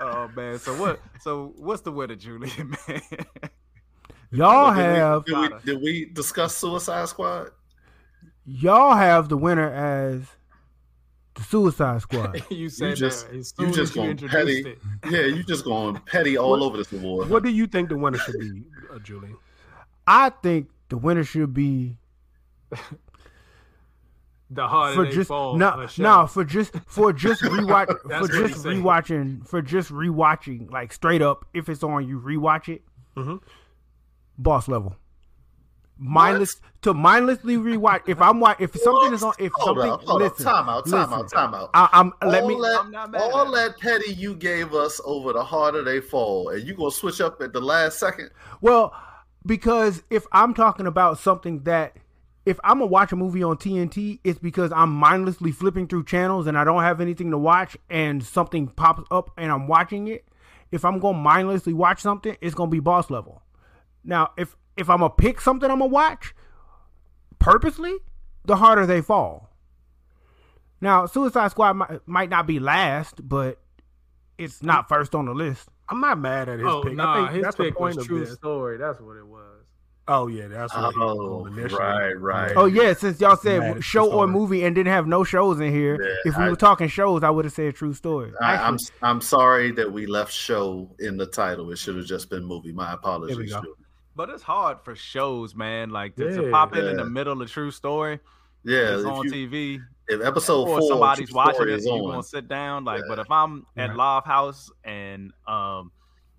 oh 0.00 0.30
man, 0.34 0.58
so 0.58 0.74
what? 0.80 1.00
So 1.20 1.52
what's 1.56 1.82
the 1.82 1.92
winner, 1.92 2.16
Julian? 2.16 2.74
Man, 2.88 3.00
Y'all 4.30 4.74
Did 4.74 4.76
we- 4.78 4.84
have 4.94 5.24
Did 5.24 5.36
we, 5.38 5.48
did 5.64 5.82
we 5.82 6.04
discuss 6.06 6.56
Suicide 6.56 7.08
Squad? 7.08 7.50
y'all 8.50 8.94
have 8.96 9.28
the 9.28 9.36
winner 9.36 9.70
as 9.70 10.22
the 11.34 11.42
Suicide 11.42 12.00
Squad. 12.02 12.42
you 12.50 12.68
said 12.68 12.96
just- 12.96 13.26
that 13.30 13.36
as 13.36 13.54
you 13.58 13.66
just 13.68 13.78
as 13.78 13.96
you 13.96 14.14
gonna 14.14 14.28
petty- 14.28 14.60
it. 14.70 14.78
Yeah, 15.10 15.20
you 15.26 15.42
just 15.42 15.64
going 15.64 15.96
petty 16.06 16.36
all 16.36 16.62
over 16.62 16.76
this 16.76 16.92
award. 16.92 17.28
What 17.30 17.42
do 17.42 17.50
you 17.50 17.66
think 17.66 17.88
the 17.90 17.96
winner 17.96 18.18
should 18.18 18.38
be, 18.40 18.64
uh, 18.92 18.98
Julie? 19.00 19.34
I 20.06 20.30
think 20.30 20.68
the 20.88 20.96
winner 20.96 21.24
should 21.24 21.52
be 21.54 21.98
The 24.50 24.66
harder 24.66 25.04
for 25.04 25.10
just 25.10 25.28
fall. 25.28 25.56
no 25.58 25.68
uh, 25.68 25.86
show. 25.86 26.02
no 26.02 26.26
for 26.26 26.42
just 26.44 26.72
for 26.86 27.12
just 27.12 27.42
rewatch 27.42 27.94
That's 28.08 28.26
for 28.26 28.32
just 28.32 28.54
he's 28.54 28.62
saying. 28.62 28.82
rewatching 28.82 29.46
for 29.46 29.60
just 29.60 29.90
rewatching 29.90 30.70
like 30.70 30.92
straight 30.94 31.20
up 31.20 31.44
if 31.52 31.68
it's 31.68 31.82
on 31.82 32.08
you 32.08 32.18
rewatch 32.18 32.68
it. 32.74 32.82
Mhm. 33.16 33.40
Boss 34.38 34.68
level. 34.68 34.96
mindless 35.98 36.60
to 36.82 36.94
mindlessly 36.94 37.56
rewatch. 37.56 38.02
If 38.06 38.20
I'm 38.22 38.38
wa- 38.38 38.54
if 38.60 38.74
something 38.76 39.12
is 39.12 39.22
on, 39.22 39.34
if 39.38 39.50
hold 39.56 39.78
something, 39.78 39.90
up, 39.90 40.02
hold 40.04 40.22
listen, 40.22 40.46
up, 40.46 40.54
time 40.54 40.68
out, 40.68 40.86
time 40.86 41.12
out, 41.12 41.30
time 41.30 41.54
out. 41.54 41.70
I, 41.74 41.88
I'm 41.92 42.12
let 42.24 42.42
all 42.44 42.48
me. 42.48 42.54
that, 42.54 42.80
I'm 42.80 42.90
not 42.92 43.10
mad 43.10 43.20
all 43.20 43.56
at 43.56 43.72
that 43.72 43.80
petty 43.80 44.12
you 44.14 44.34
gave 44.36 44.74
us 44.74 45.00
over 45.04 45.32
the 45.32 45.42
harder 45.42 45.82
they 45.82 46.00
fall, 46.00 46.50
and 46.50 46.64
you 46.66 46.74
gonna 46.74 46.90
switch 46.92 47.20
up 47.20 47.40
at 47.42 47.52
the 47.52 47.60
last 47.60 47.98
second? 47.98 48.30
Well, 48.60 48.94
because 49.44 50.02
if 50.10 50.24
I'm 50.30 50.54
talking 50.54 50.86
about 50.86 51.18
something 51.18 51.64
that 51.64 51.96
if 52.46 52.60
I'm 52.62 52.78
gonna 52.78 52.86
watch 52.86 53.10
a 53.10 53.16
movie 53.16 53.42
on 53.42 53.56
TNT, 53.56 54.20
it's 54.22 54.38
because 54.38 54.70
I'm 54.72 54.90
mindlessly 54.92 55.50
flipping 55.50 55.88
through 55.88 56.04
channels 56.04 56.46
and 56.46 56.56
I 56.56 56.62
don't 56.62 56.82
have 56.82 57.00
anything 57.00 57.32
to 57.32 57.38
watch 57.38 57.76
and 57.90 58.22
something 58.22 58.68
pops 58.68 59.02
up 59.10 59.30
and 59.36 59.50
I'm 59.50 59.66
watching 59.66 60.06
it. 60.08 60.24
If 60.70 60.84
I'm 60.84 61.00
gonna 61.00 61.18
mindlessly 61.18 61.72
watch 61.72 62.00
something, 62.02 62.36
it's 62.40 62.54
gonna 62.54 62.70
be 62.70 62.80
boss 62.80 63.10
level. 63.10 63.42
Now, 64.08 64.30
if 64.38 64.56
if 64.76 64.88
I'm 64.90 64.98
gonna 65.00 65.10
pick 65.10 65.38
something 65.40 65.70
I'm 65.70 65.80
gonna 65.80 65.90
watch 65.90 66.34
purposely, 67.38 67.94
the 68.44 68.56
harder 68.56 68.86
they 68.86 69.00
fall. 69.02 69.50
Now, 70.80 71.06
Suicide 71.06 71.50
Squad 71.50 71.74
might, 71.74 72.00
might 72.06 72.30
not 72.30 72.46
be 72.46 72.58
last, 72.58 73.28
but 73.28 73.58
it's 74.38 74.62
not 74.62 74.88
first 74.88 75.14
on 75.14 75.26
the 75.26 75.34
list. 75.34 75.68
I'm 75.90 76.00
not 76.00 76.18
mad 76.18 76.48
at 76.48 76.58
his 76.58 76.68
oh 76.68 76.82
pick. 76.82 76.94
nah, 76.94 77.12
I 77.12 77.16
think 77.26 77.32
his 77.34 77.42
that's 77.44 77.56
the 77.56 77.64
pick 77.64 77.76
point 77.76 77.96
was 77.96 78.04
of 78.04 78.08
true 78.08 78.20
this. 78.20 78.32
story. 78.34 78.78
That's 78.78 78.98
what 79.00 79.16
it 79.16 79.26
was. 79.26 79.44
Oh 80.10 80.26
yeah, 80.28 80.48
that's 80.48 80.74
what 80.74 80.94
he 80.94 81.00
Oh, 81.02 81.42
was 81.54 81.72
right, 81.74 82.18
right. 82.18 82.52
Oh 82.56 82.64
yeah, 82.64 82.94
since 82.94 83.20
y'all 83.20 83.36
said 83.36 83.84
show 83.84 84.10
or 84.10 84.26
movie 84.26 84.64
and 84.64 84.74
didn't 84.74 84.90
have 84.90 85.06
no 85.06 85.22
shows 85.22 85.60
in 85.60 85.70
here, 85.70 85.98
Yeah, 86.02 86.14
if 86.32 86.38
we 86.38 86.44
I- 86.44 86.48
were 86.48 86.56
talking 86.56 86.88
shows, 86.88 87.22
I 87.22 87.28
would 87.28 87.44
have 87.44 87.52
said 87.52 87.74
true 87.74 87.92
story. 87.92 88.32
I, 88.40 88.56
I'm 88.56 88.78
I'm 89.02 89.20
sorry 89.20 89.70
that 89.72 89.92
we 89.92 90.06
left 90.06 90.32
show 90.32 90.94
in 90.98 91.18
the 91.18 91.26
title. 91.26 91.70
It 91.72 91.76
should 91.76 91.96
have 91.96 92.06
just 92.06 92.30
been 92.30 92.42
movie. 92.44 92.72
My 92.72 92.94
apologies. 92.94 93.36
There 93.36 93.44
we 93.44 93.50
go. 93.50 93.60
Drew. 93.60 93.74
But 94.18 94.30
it's 94.30 94.42
hard 94.42 94.80
for 94.82 94.96
shows, 94.96 95.54
man. 95.54 95.90
Like 95.90 96.16
to, 96.16 96.28
to 96.34 96.50
pop 96.50 96.74
in 96.74 96.84
in 96.84 96.96
the 96.96 97.04
middle 97.04 97.32
of 97.34 97.40
a 97.40 97.46
True 97.46 97.70
Story. 97.70 98.18
Yeah, 98.64 98.96
it's 98.96 99.04
on 99.04 99.24
you- 99.32 99.48
TV. 99.48 99.80
if 100.08 100.20
episode 100.20 100.66
four, 100.66 100.82
somebody's 100.82 101.28
True 101.28 101.36
watching 101.36 101.54
Story 101.54 101.72
it, 101.74 101.76
is 101.76 101.84
you 101.86 101.92
on. 101.92 102.10
gonna 102.10 102.22
sit 102.24 102.48
down. 102.48 102.84
Like, 102.84 103.02
but 103.06 103.20
if 103.20 103.30
I'm 103.30 103.64
at 103.76 103.90
Right. 103.90 103.96
Live 103.96 104.24
House 104.24 104.72
and 104.82 105.32
um, 105.46 105.92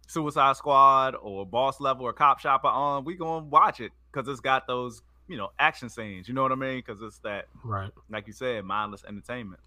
Suicide 0.08 0.58
Squad 0.58 1.16
or 1.16 1.46
Boss 1.46 1.80
Level 1.80 2.06
or 2.06 2.12
Cop 2.12 2.40
Shop 2.40 2.66
are 2.66 2.74
on, 2.74 3.06
we 3.06 3.16
gonna 3.16 3.46
watch 3.46 3.80
it 3.80 3.94
because 4.12 4.28
it's 4.28 4.42
got 4.42 4.68
those 4.68 5.02
you 5.30 5.38
know 5.38 5.48
action 5.58 5.88
scenes. 5.88 6.28
You 6.28 6.34
know 6.34 6.44
what 6.44 6.52
I 6.52 6.56
mean? 6.56 6.80
Because 6.86 7.02
it's 7.02 7.20
that, 7.20 7.46
Right. 7.64 7.92
like 8.10 8.28
you 8.28 8.34
said, 8.34 8.66
mindless 8.66 9.06
entertainment. 9.08 9.62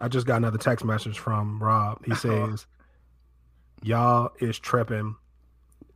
I 0.00 0.08
just 0.08 0.26
got 0.26 0.36
another 0.38 0.56
text 0.56 0.86
message 0.86 1.18
from 1.18 1.62
Rob. 1.62 2.02
He 2.06 2.14
says, 2.14 2.66
"Y'all 3.82 4.32
is 4.40 4.58
tripping. 4.58 5.16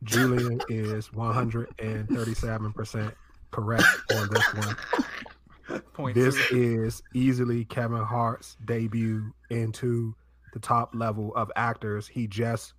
Julian 0.05 0.61
is 0.69 1.11
137 1.13 2.73
percent 2.73 3.13
correct 3.51 3.85
on 4.13 4.29
this 4.29 4.53
one. 4.53 5.81
Point 5.93 6.15
This 6.15 6.35
two. 6.47 6.83
is 6.85 7.01
easily 7.13 7.65
Kevin 7.65 8.03
Hart's 8.03 8.55
debut 8.65 9.33
into 9.49 10.13
the 10.53 10.59
top 10.59 10.93
level 10.93 11.33
of 11.35 11.51
actors. 11.55 12.07
He 12.07 12.27
just 12.27 12.73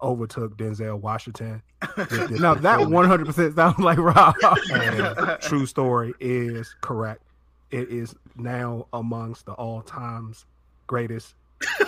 overtook 0.00 0.56
Denzel 0.56 1.00
Washington. 1.00 1.62
now 2.38 2.54
that 2.54 2.88
100 2.88 3.26
percent 3.26 3.56
sounds 3.56 3.78
like 3.78 3.98
Rob. 3.98 4.34
and 4.72 5.40
true 5.40 5.66
story 5.66 6.14
is 6.20 6.74
correct. 6.80 7.22
It 7.70 7.90
is 7.90 8.14
now 8.36 8.86
amongst 8.92 9.46
the 9.46 9.52
all 9.52 9.82
times 9.82 10.46
greatest 10.86 11.34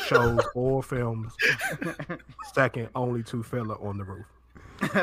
shows 0.04 0.40
or 0.54 0.82
films, 0.82 1.32
second 2.52 2.88
only 2.94 3.22
to 3.24 3.42
Fiddler 3.42 3.80
on 3.80 3.96
the 3.98 4.04
Roof. 4.04 4.26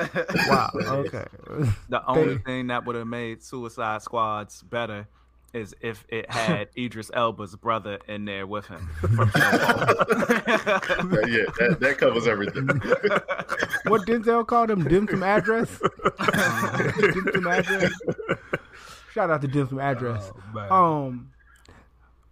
wow. 0.49 0.69
Okay. 0.75 1.25
The 1.89 2.01
only 2.07 2.35
They- 2.35 2.43
thing 2.43 2.67
that 2.67 2.85
would 2.85 2.95
have 2.95 3.07
made 3.07 3.41
Suicide 3.43 4.01
Squads 4.01 4.61
better 4.63 5.07
is 5.53 5.73
if 5.81 6.03
it 6.09 6.29
had 6.29 6.67
Idris 6.77 7.09
Elba's 7.13 7.55
brother 7.55 7.99
in 8.07 8.25
there 8.25 8.45
with 8.45 8.67
him. 8.67 8.89
From 8.99 9.29
Snowfall. 9.31 11.29
yeah, 11.29 11.45
that, 11.59 11.77
that 11.79 11.97
covers 11.97 12.27
everything. 12.27 12.67
What 13.89 14.05
Denzel 14.05 14.45
called 14.45 14.69
him? 14.69 14.83
Damson 14.83 15.23
Idris. 15.23 15.79
Dim 15.79 17.29
some 17.33 17.47
address. 17.47 17.91
Shout 19.13 19.29
out 19.31 19.41
to 19.41 19.47
Damson 19.47 19.79
Idris. 19.79 20.31
Oh. 20.55 21.05
Um. 21.07 21.31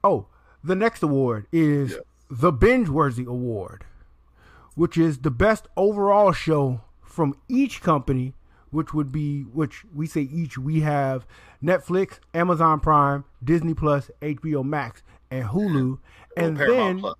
Oh, 0.03 0.27
the 0.63 0.75
next 0.75 1.01
award 1.01 1.47
is 1.51 1.91
Yeah. 1.91 1.97
the 2.29 2.51
Binge 2.51 2.89
Worthy 2.89 3.23
Award, 3.23 3.85
which 4.75 4.97
is 4.97 5.19
the 5.19 5.31
best 5.31 5.67
overall 5.77 6.31
show 6.31 6.81
from 7.15 7.33
each 7.47 7.81
company, 7.81 8.33
which 8.71 8.93
would 8.93 9.11
be 9.11 9.41
which 9.43 9.85
we 9.93 10.05
say 10.05 10.21
each 10.21 10.57
we 10.57 10.81
have 10.81 11.25
Netflix, 11.63 12.19
Amazon 12.33 12.79
Prime, 12.81 13.23
Disney 13.43 13.73
Plus, 13.73 14.11
HBO 14.21 14.63
Max, 14.65 15.01
and 15.31 15.45
Hulu, 15.45 15.97
and 16.37 16.55
oh, 16.55 16.59
Paramount 16.59 16.67
then 16.67 16.99
Plus. 16.99 17.15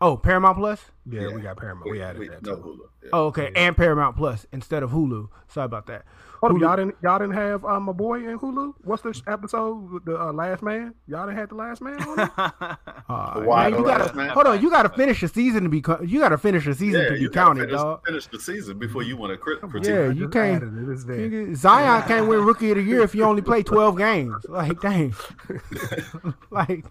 oh 0.00 0.16
Paramount 0.16 0.56
Plus. 0.58 0.84
yeah, 1.08 1.28
we 1.32 1.40
got 1.42 1.56
Paramount. 1.56 1.88
We 1.90 2.02
added 2.02 2.18
We- 2.18 2.28
that. 2.28 2.42
no 2.42 2.56
too. 2.56 2.62
Hulu. 2.62 2.78
Yeah. 3.04 3.10
Oh, 3.12 3.26
okay, 3.26 3.52
and 3.54 3.76
Paramount 3.76 4.16
Plus 4.16 4.46
instead 4.52 4.82
of 4.82 4.90
Hulu. 4.90 5.28
Sorry 5.48 5.64
about 5.66 5.86
that. 5.86 6.04
Hold 6.40 6.52
on, 6.52 6.58
Hulu- 6.58 6.60
y'all 6.62 6.76
didn't 6.76 6.94
y'all 7.02 7.18
didn't 7.18 7.34
have 7.34 7.64
um, 7.64 7.84
my 7.84 7.92
boy 7.92 8.28
in 8.28 8.38
Hulu? 8.38 8.74
What's 8.84 9.02
this 9.02 9.22
episode? 9.26 10.04
The 10.04 10.20
uh, 10.20 10.32
Last 10.32 10.62
Man. 10.62 10.94
Y'all 11.06 11.26
didn't 11.26 11.38
have 11.38 11.48
the 11.48 11.54
Last 11.54 11.80
Man 11.82 12.00
on 12.02 12.18
it? 12.20 12.30
Uh, 13.08 13.40
Why 13.42 13.70
man, 13.70 13.78
you 13.80 13.84
gotta 13.86 14.14
man? 14.14 14.28
hold 14.30 14.46
on. 14.46 14.60
You 14.60 14.68
gotta 14.70 14.88
finish 14.90 15.20
the 15.20 15.28
season 15.28 15.62
to 15.62 15.68
be. 15.68 15.80
co- 15.80 16.02
You 16.02 16.20
gotta 16.20 16.38
finish 16.38 16.64
the 16.64 16.74
season 16.74 17.00
Yeah, 17.02 17.08
to 17.08 17.14
be 17.14 17.20
you 17.20 17.30
counted, 17.30 17.66
finish, 17.66 17.76
dog. 17.80 18.04
finish 18.06 18.26
the 18.26 18.40
season 18.40 18.78
before 18.78 19.02
you 19.02 19.16
want 19.16 19.32
to 19.32 19.38
crit- 19.38 19.60
critique. 19.62 19.88
Yeah, 19.90 20.10
you 20.10 20.28
can't- 20.28 20.62
it. 20.62 20.92
It's 20.92 21.04
there. 21.04 21.54
Zion 21.54 22.02
can't 22.08 22.28
win 22.28 22.44
Rookie 22.44 22.70
of 22.70 22.76
the 22.76 22.82
Year 22.82 23.02
if 23.02 23.14
you 23.14 23.22
only 23.24 23.42
play 23.42 23.62
twelve 23.62 23.96
games. 23.96 24.34
Like, 24.48 24.80
dang. 24.80 25.14
like, 26.50 26.84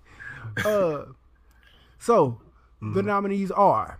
uh. 0.66 1.06
So, 1.98 2.40
the 2.82 3.02
nominees 3.02 3.52
are 3.52 4.00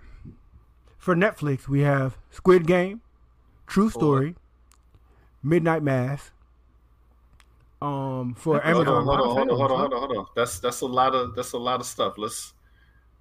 for 0.98 1.16
Netflix. 1.16 1.68
We 1.68 1.82
have 1.82 2.18
Squid 2.30 2.68
Game, 2.68 3.02
True 3.68 3.90
Story, 3.90 4.36
Midnight 5.46 5.84
Mass. 5.84 6.32
Um, 7.82 8.34
for 8.34 8.60
Hold 8.60 8.88
on, 8.88 8.98
Amazon. 8.98 9.06
hold 9.06 9.20
on, 9.20 9.30
hold 9.30 9.50
on, 9.52 9.58
hold 9.58 9.72
on, 9.72 9.80
hold 9.80 9.94
on, 9.94 10.00
hold 10.00 10.18
on. 10.18 10.26
That's 10.36 10.60
that's 10.60 10.82
a 10.82 10.88
lot 10.88 11.14
of 11.14 11.36
that's 11.36 11.52
a 11.52 11.58
lot 11.58 11.80
of 11.80 11.86
stuff. 11.86 12.16
Let's 12.18 12.54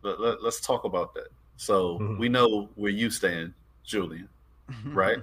let, 0.03 0.19
let, 0.21 0.39
us 0.43 0.61
talk 0.61 0.85
about 0.85 1.13
that. 1.15 1.29
So 1.57 1.99
Mhm. 1.99 2.19
we 2.19 2.29
know 2.31 2.71
where 2.77 2.91
you 2.91 3.11
stand, 3.11 3.53
Julian, 3.85 4.29
right? 4.87 5.19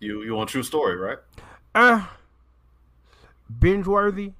you 0.00 0.22
you 0.22 0.38
on 0.38 0.46
True 0.46 0.62
Story, 0.62 0.96
right? 0.96 1.18
Uh, 1.74 2.06
binge 3.58 3.86
worthy. 3.86 4.32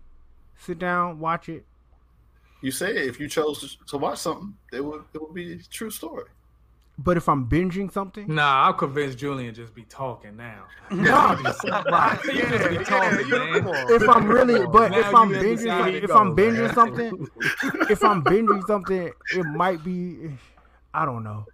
Sit 0.59 0.79
down, 0.79 1.19
watch 1.21 1.49
it. 1.49 1.65
You 2.61 2.71
said 2.71 2.97
if 2.97 3.19
you 3.19 3.29
chose 3.29 3.61
to, 3.61 3.87
to 3.87 3.97
watch 3.99 4.19
something, 4.19 4.55
it 4.73 4.85
would 4.85 5.05
it 5.15 5.23
would 5.23 5.33
be 5.33 5.63
True 5.71 5.91
Story. 5.91 6.27
But 7.01 7.17
if 7.17 7.29
I'm 7.29 7.49
binging 7.49 7.93
something, 7.93 8.35
Nah, 8.35 8.65
I'll 8.65 8.73
convince 8.75 9.15
Julian 9.15 9.55
just 9.55 9.73
be 9.73 9.85
talking 9.85 10.37
now. 10.37 10.65
no, 10.91 11.39
You 11.45 11.53
just 11.53 12.71
be 12.71 12.85
talking, 12.85 13.31
man. 13.31 13.75
if 13.91 14.09
I'm 14.09 14.27
really, 14.27 14.67
but 14.67 14.91
Now 14.91 14.99
if 14.99 15.15
I'm 15.15 15.31
binging, 15.31 15.71
understand 15.71 15.85
something, 15.85 16.03
if 16.03 16.11
I'm 16.11 16.37
binging 16.37 16.59
man. 16.67 16.75
something, 16.75 17.29
if 17.91 18.03
I'm 18.05 18.25
binging 18.25 18.67
something, 18.67 19.13
it 19.35 19.45
might 19.45 19.85
be. 19.85 20.31
I 20.93 21.05
don't 21.05 21.23
know. 21.23 21.47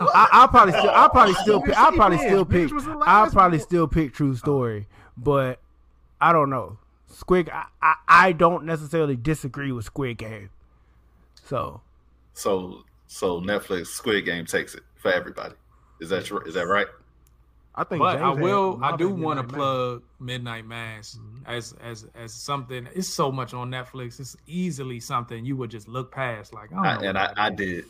I, 0.00 0.28
I'll 0.32 0.48
probably 0.48 0.72
still, 0.72 0.90
I'll 0.90 1.10
probably 1.10 1.34
still, 1.34 1.60
pick, 1.60 1.76
I'll 1.76 1.92
probably 1.92 2.18
still 2.18 2.44
pick, 2.44 2.68
Bitch 2.68 2.72
was 2.72 2.84
the 2.84 2.96
I'll 3.06 3.30
probably 3.30 3.58
still 3.58 3.86
pick 3.86 4.12
True 4.12 4.34
Story, 4.34 4.86
but 5.16 5.60
I 6.20 6.32
don't 6.32 6.50
know. 6.50 6.78
Squid, 7.06 7.48
I, 7.50 7.66
I, 7.80 7.94
I 8.08 8.32
don't 8.32 8.64
necessarily 8.64 9.14
disagree 9.14 9.70
with 9.70 9.84
Squid 9.84 10.18
Game. 10.18 10.50
So 11.44 11.80
So 12.32 12.84
so 13.06 13.40
Netflix 13.40 13.88
Squid 13.88 14.24
Game 14.24 14.46
takes 14.46 14.74
it 14.74 14.82
for 14.96 15.12
everybody. 15.12 15.54
Is 16.00 16.08
that 16.10 16.24
tr- 16.24 16.46
is 16.46 16.54
that 16.54 16.66
right? 16.66 16.86
I 17.74 17.84
think. 17.84 18.00
But 18.00 18.16
I 18.18 18.28
James 18.28 18.36
had 18.36 18.42
will. 18.42 18.80
I 18.82 18.96
do 18.96 19.08
want 19.08 19.40
to 19.40 19.54
plug 19.54 20.02
Midnight 20.20 20.66
Mass 20.66 21.18
as 21.46 21.74
as 21.82 22.06
as 22.14 22.32
something. 22.32 22.88
It's 22.94 23.08
so 23.08 23.32
much 23.32 23.52
on 23.54 23.70
Netflix. 23.70 24.20
It's 24.20 24.36
easily 24.46 25.00
something 25.00 25.44
you 25.44 25.56
would 25.56 25.70
just 25.70 25.88
look 25.88 26.12
past. 26.12 26.52
Like, 26.52 26.72
I 26.72 26.94
don't 26.94 27.04
I, 27.04 27.08
and 27.08 27.18
I, 27.18 27.32
I 27.36 27.50
did. 27.50 27.84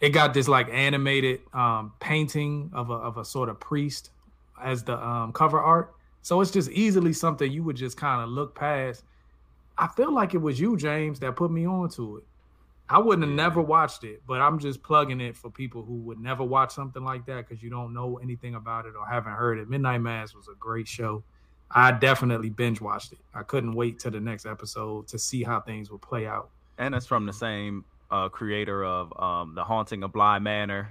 It 0.00 0.10
got 0.10 0.34
this 0.34 0.48
like 0.48 0.68
animated 0.70 1.40
um 1.52 1.92
painting 2.00 2.70
of 2.74 2.90
a 2.90 2.94
of 2.94 3.16
a 3.16 3.24
sort 3.24 3.48
of 3.48 3.58
priest 3.60 4.10
as 4.62 4.82
the 4.84 5.02
um 5.04 5.32
cover 5.32 5.60
art. 5.60 5.94
So 6.22 6.40
it's 6.40 6.50
just 6.50 6.70
easily 6.70 7.12
something 7.12 7.50
you 7.50 7.64
would 7.64 7.76
just 7.76 7.96
kind 7.96 8.22
of 8.22 8.28
look 8.28 8.54
past. 8.54 9.02
I 9.78 9.88
feel 9.88 10.12
like 10.12 10.34
it 10.34 10.38
was 10.38 10.60
you, 10.60 10.76
James, 10.76 11.18
that 11.20 11.34
put 11.36 11.50
me 11.50 11.66
onto 11.66 12.18
it. 12.18 12.24
I 12.92 12.98
wouldn't 12.98 13.26
have 13.26 13.34
never 13.34 13.62
watched 13.62 14.04
it, 14.04 14.20
but 14.26 14.40
I'm 14.40 14.58
just 14.58 14.82
plugging 14.82 15.20
it 15.20 15.34
for 15.36 15.50
people 15.50 15.82
who 15.82 15.94
would 15.94 16.20
never 16.20 16.44
watch 16.44 16.72
something 16.74 17.02
like 17.02 17.24
that 17.26 17.48
because 17.48 17.62
you 17.62 17.70
don't 17.70 17.94
know 17.94 18.18
anything 18.22 18.54
about 18.54 18.84
it 18.86 18.92
or 18.98 19.06
haven't 19.06 19.32
heard 19.32 19.58
it. 19.58 19.68
Midnight 19.70 20.02
Mass 20.02 20.34
was 20.34 20.48
a 20.48 20.54
great 20.60 20.86
show. 20.86 21.22
I 21.70 21.92
definitely 21.92 22.50
binge 22.50 22.82
watched 22.82 23.12
it. 23.12 23.18
I 23.34 23.44
couldn't 23.44 23.72
wait 23.72 23.98
till 23.98 24.10
the 24.10 24.20
next 24.20 24.44
episode 24.44 25.08
to 25.08 25.18
see 25.18 25.42
how 25.42 25.60
things 25.60 25.90
would 25.90 26.02
play 26.02 26.26
out. 26.26 26.50
and 26.78 26.94
it's 26.94 27.06
from 27.06 27.24
the 27.24 27.32
same 27.32 27.84
uh, 28.10 28.28
creator 28.28 28.84
of 28.84 29.18
um, 29.18 29.54
The 29.54 29.64
Haunting 29.64 30.02
of 30.02 30.12
Bly 30.12 30.38
Manor. 30.38 30.90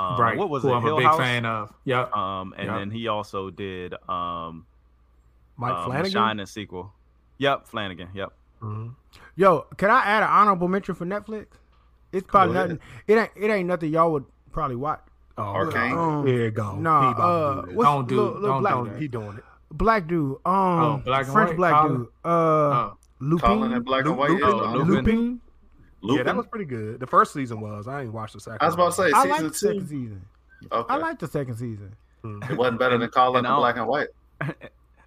Um, 0.00 0.18
right. 0.18 0.36
What 0.38 0.48
was 0.48 0.62
who 0.62 0.70
it? 0.70 0.76
I'm 0.76 0.82
Hill 0.82 0.94
a 0.96 1.00
big 1.00 1.06
House? 1.06 1.18
fan 1.18 1.44
of. 1.44 1.72
Yep. 1.84 2.16
Um, 2.16 2.54
and 2.56 2.66
Yeah. 2.68 2.78
then 2.78 2.90
he 2.90 3.06
also 3.08 3.50
did 3.50 3.92
um, 4.08 4.64
Mike 5.58 5.72
um, 5.74 5.84
Flanagan. 5.84 6.10
Shining 6.10 6.46
sequel. 6.46 6.90
Yep, 7.38 7.66
Flanagan. 7.66 8.08
Yep. 8.14 8.32
Mhm. 8.64 8.94
Yo, 9.36 9.66
can 9.76 9.90
I 9.90 10.00
add 10.04 10.22
an 10.22 10.28
honorable 10.28 10.68
mention 10.68 10.94
for 10.94 11.04
Netflix? 11.04 11.46
It's 12.12 12.26
probably 12.26 12.54
Go 12.54 12.58
ahead. 12.60 12.70
nothing. 12.70 12.84
It 13.08 13.18
ain't. 13.18 13.30
It 13.36 13.50
ain't 13.50 13.68
nothing 13.68 13.92
y'all 13.92 14.12
would 14.12 14.24
probably 14.52 14.76
watch. 14.76 15.00
Oh, 15.36 15.42
Arcane? 15.42 15.98
Um, 15.98 16.26
Here 16.26 16.44
you 16.44 16.50
go. 16.52 16.76
Nah, 16.76 17.00
He 17.14 17.20
uh, 17.20 17.62
do 17.66 17.74
what's 17.76 17.86
Don't 17.88 18.08
do- 18.08 18.14
little- 18.16 18.32
little 18.34 18.48
don't 18.48 18.60
black, 18.62 18.74
do 18.74 18.84
Don't- 18.90 19.00
he 19.00 19.08
doing 19.08 19.36
it. 19.38 19.44
black 19.72 20.06
dude? 20.06 20.36
Um, 20.46 20.52
Oh, 20.54 21.02
black 21.04 21.24
and 21.24 21.32
French 21.32 21.48
white, 21.50 21.56
black 21.56 21.74
Colin? 21.74 21.96
dude. 21.96 22.08
Uh, 22.24 22.28
Oh. 22.28 22.96
Lupin. 23.20 23.48
Colin 23.48 23.72
in 23.72 23.82
black 23.82 24.04
and 24.06 24.16
white. 24.16 24.30
Lupin. 24.30 24.46
is 24.48 24.54
Oh, 24.54 24.58
the- 24.72 24.78
Lupin. 24.78 24.94
Lupin. 24.94 25.40
Yeah, 26.18 26.22
that 26.22 26.36
was 26.36 26.46
pretty 26.46 26.66
good. 26.66 27.00
The 27.00 27.06
first 27.08 27.32
season 27.32 27.60
was. 27.60 27.88
I 27.88 28.02
ain't 28.02 28.12
watched 28.12 28.34
the 28.34 28.40
second. 28.40 28.58
I 28.60 28.66
was 28.66 28.74
about 28.74 28.86
to 28.90 28.92
say 28.92 29.04
I 29.12 29.22
season 29.22 29.30
like 29.30 29.40
the 29.42 29.48
two. 29.48 29.54
second 29.54 29.86
season. 29.88 30.22
Okay. 30.70 30.94
I 30.94 30.96
like 30.98 31.18
the 31.18 31.26
second 31.26 31.56
season. 31.56 31.96
it 32.48 32.56
wasn't 32.56 32.78
better 32.78 32.96
than 32.96 33.08
Colin 33.10 33.38
And 33.38 33.46
in 33.46 33.52
I'll- 33.52 33.58
black 33.60 33.76
and 33.76 33.86
white. 33.88 34.08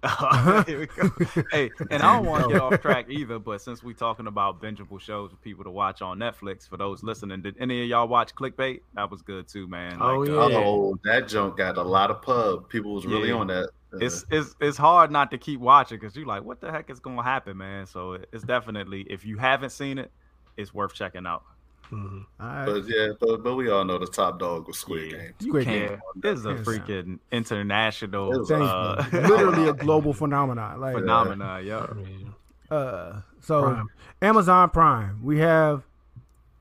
Here 0.66 0.78
we 0.80 0.86
go. 0.86 1.10
Hey, 1.50 1.70
and 1.90 2.02
I 2.02 2.14
don't 2.16 2.26
want 2.26 2.44
to 2.44 2.50
get 2.50 2.60
off 2.60 2.80
track 2.80 3.06
either, 3.10 3.38
but 3.38 3.60
since 3.60 3.82
we're 3.82 3.94
talking 3.94 4.26
about 4.26 4.62
bingeable 4.62 5.00
shows 5.00 5.30
for 5.30 5.36
people 5.38 5.64
to 5.64 5.70
watch 5.70 6.02
on 6.02 6.18
Netflix, 6.18 6.68
for 6.68 6.76
those 6.76 7.02
listening, 7.02 7.42
did 7.42 7.56
any 7.58 7.82
of 7.82 7.88
y'all 7.88 8.06
watch 8.08 8.34
Clickbait? 8.34 8.80
That 8.94 9.10
was 9.10 9.22
good 9.22 9.48
too, 9.48 9.66
man. 9.66 9.98
Oh, 10.00 10.18
Like, 10.18 10.28
yeah. 10.28 10.34
uh, 10.36 10.48
Oh, 10.52 10.98
that 11.04 11.28
junk 11.28 11.56
got 11.56 11.76
a 11.78 11.82
lot 11.82 12.10
of 12.10 12.22
pub. 12.22 12.68
People 12.68 12.94
was 12.94 13.06
really 13.06 13.28
Yeah. 13.28 13.34
on 13.34 13.48
that. 13.48 13.70
Uh, 13.92 13.98
it's 14.00 14.24
it's 14.30 14.54
it's 14.60 14.76
hard 14.76 15.10
not 15.10 15.30
to 15.30 15.38
keep 15.38 15.60
watching 15.60 15.98
because 15.98 16.14
you're 16.14 16.26
like, 16.26 16.44
what 16.44 16.60
the 16.60 16.70
heck 16.70 16.90
is 16.90 17.00
going 17.00 17.16
to 17.16 17.22
happen, 17.22 17.56
man? 17.56 17.86
So 17.86 18.18
it's 18.32 18.44
definitely 18.44 19.06
if 19.08 19.24
you 19.24 19.38
haven't 19.38 19.70
seen 19.70 19.98
it, 19.98 20.10
it's 20.56 20.74
worth 20.74 20.92
checking 20.94 21.26
out. 21.26 21.42
Mhm. 21.90 22.26
All 22.40 22.46
right. 22.46 22.66
but 22.66 22.84
yeah, 22.88 23.08
but 23.18 23.42
but 23.42 23.54
we 23.54 23.70
all 23.70 23.84
know 23.84 23.98
the 23.98 24.06
top 24.06 24.38
dog 24.38 24.66
was 24.66 24.78
Squid 24.78 25.12
Yeah. 25.12 25.18
Game. 25.18 25.32
You 25.40 25.48
Squid 25.48 25.64
can't. 25.64 25.88
Game. 25.90 26.00
It's 26.32 26.44
a 26.44 26.48
Hands 26.54 26.66
freaking 26.68 27.18
international 27.32 28.44
Thanks, 28.44 28.50
uh. 28.50 29.04
Literally 29.12 29.68
a 29.68 29.72
global 29.86 30.12
phenomenon. 30.12 30.80
Like, 30.80 30.94
phenomenon. 30.94 31.64
Yeah. 31.64 31.86
I 31.90 31.94
mean, 31.94 32.34
uh, 32.70 33.20
so 33.40 33.62
Prime. 33.62 33.86
Amazon 34.22 34.70
Prime, 34.70 35.22
we 35.24 35.38
have 35.38 35.82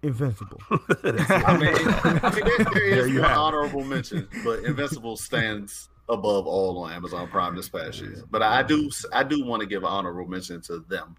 Invincible. 0.03 0.59
I 0.71 0.77
mean, 1.11 1.25
I 1.43 1.57
mean 1.57 2.43
there, 2.45 2.57
there 2.57 2.73
There 2.73 3.07
is 3.07 3.13
you 3.13 3.21
one 3.21 3.31
it. 3.31 3.37
honorable 3.37 3.83
mention, 3.83 4.27
but 4.43 4.63
Invincible 4.63 5.17
stands 5.17 5.89
above 6.07 6.45
all 6.47 6.77
on 6.83 6.91
Amazon 6.93 7.27
Prime 7.27 7.55
this 7.55 7.67
past 7.67 7.99
year. 7.99 8.23
But 8.31 8.41
I 8.43 8.63
do 8.63 8.89
I 9.11 9.23
do 9.23 9.43
want 9.43 9.61
to 9.61 9.65
give 9.67 9.83
an 9.83 9.89
honorable 9.89 10.27
mention 10.29 10.61
to 10.61 10.79
them 10.87 11.15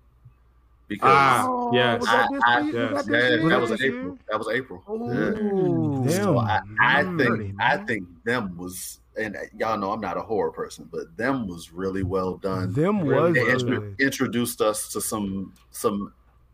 because 0.89 1.11
Ah, 1.13 1.71
yes. 1.73 2.01
was 2.01 2.09
I- 2.09 2.29
I- 2.45 2.61
yes. 2.61 2.93
Was 2.93 3.07
that 3.07 3.41
yeah, 3.43 3.49
that 3.49 3.61
was 3.61 3.83
April. 3.83 4.19
That 4.31 4.39
was 4.39 4.49
April. 4.49 4.83
Yeah. 4.89 5.43
Ooh, 5.43 6.09
So. 6.11 6.39
I, 6.39 6.61
I 6.81 7.03
think 7.05 7.19
Dirty, 7.19 7.55
I 7.61 7.77
think 7.79 8.09
them 8.25 8.57
was 8.57 9.01
and 9.17 9.37
y'all 9.59 9.77
know 9.77 9.91
I'm 9.91 10.01
not 10.01 10.17
a 10.17 10.21
horror 10.23 10.53
person, 10.53 10.89
but 10.93 11.17
them 11.17 11.47
was 11.49 11.73
really 11.73 12.05
well 12.05 12.37
done. 12.37 12.73
Them 12.73 13.03
Really 13.03 13.33
was 13.43 13.63
intro- 13.63 13.81
good. 13.81 14.01
introduced 14.01 14.61
us 14.61 14.91
to 14.93 15.01
some 15.01 15.53
some 15.71 16.13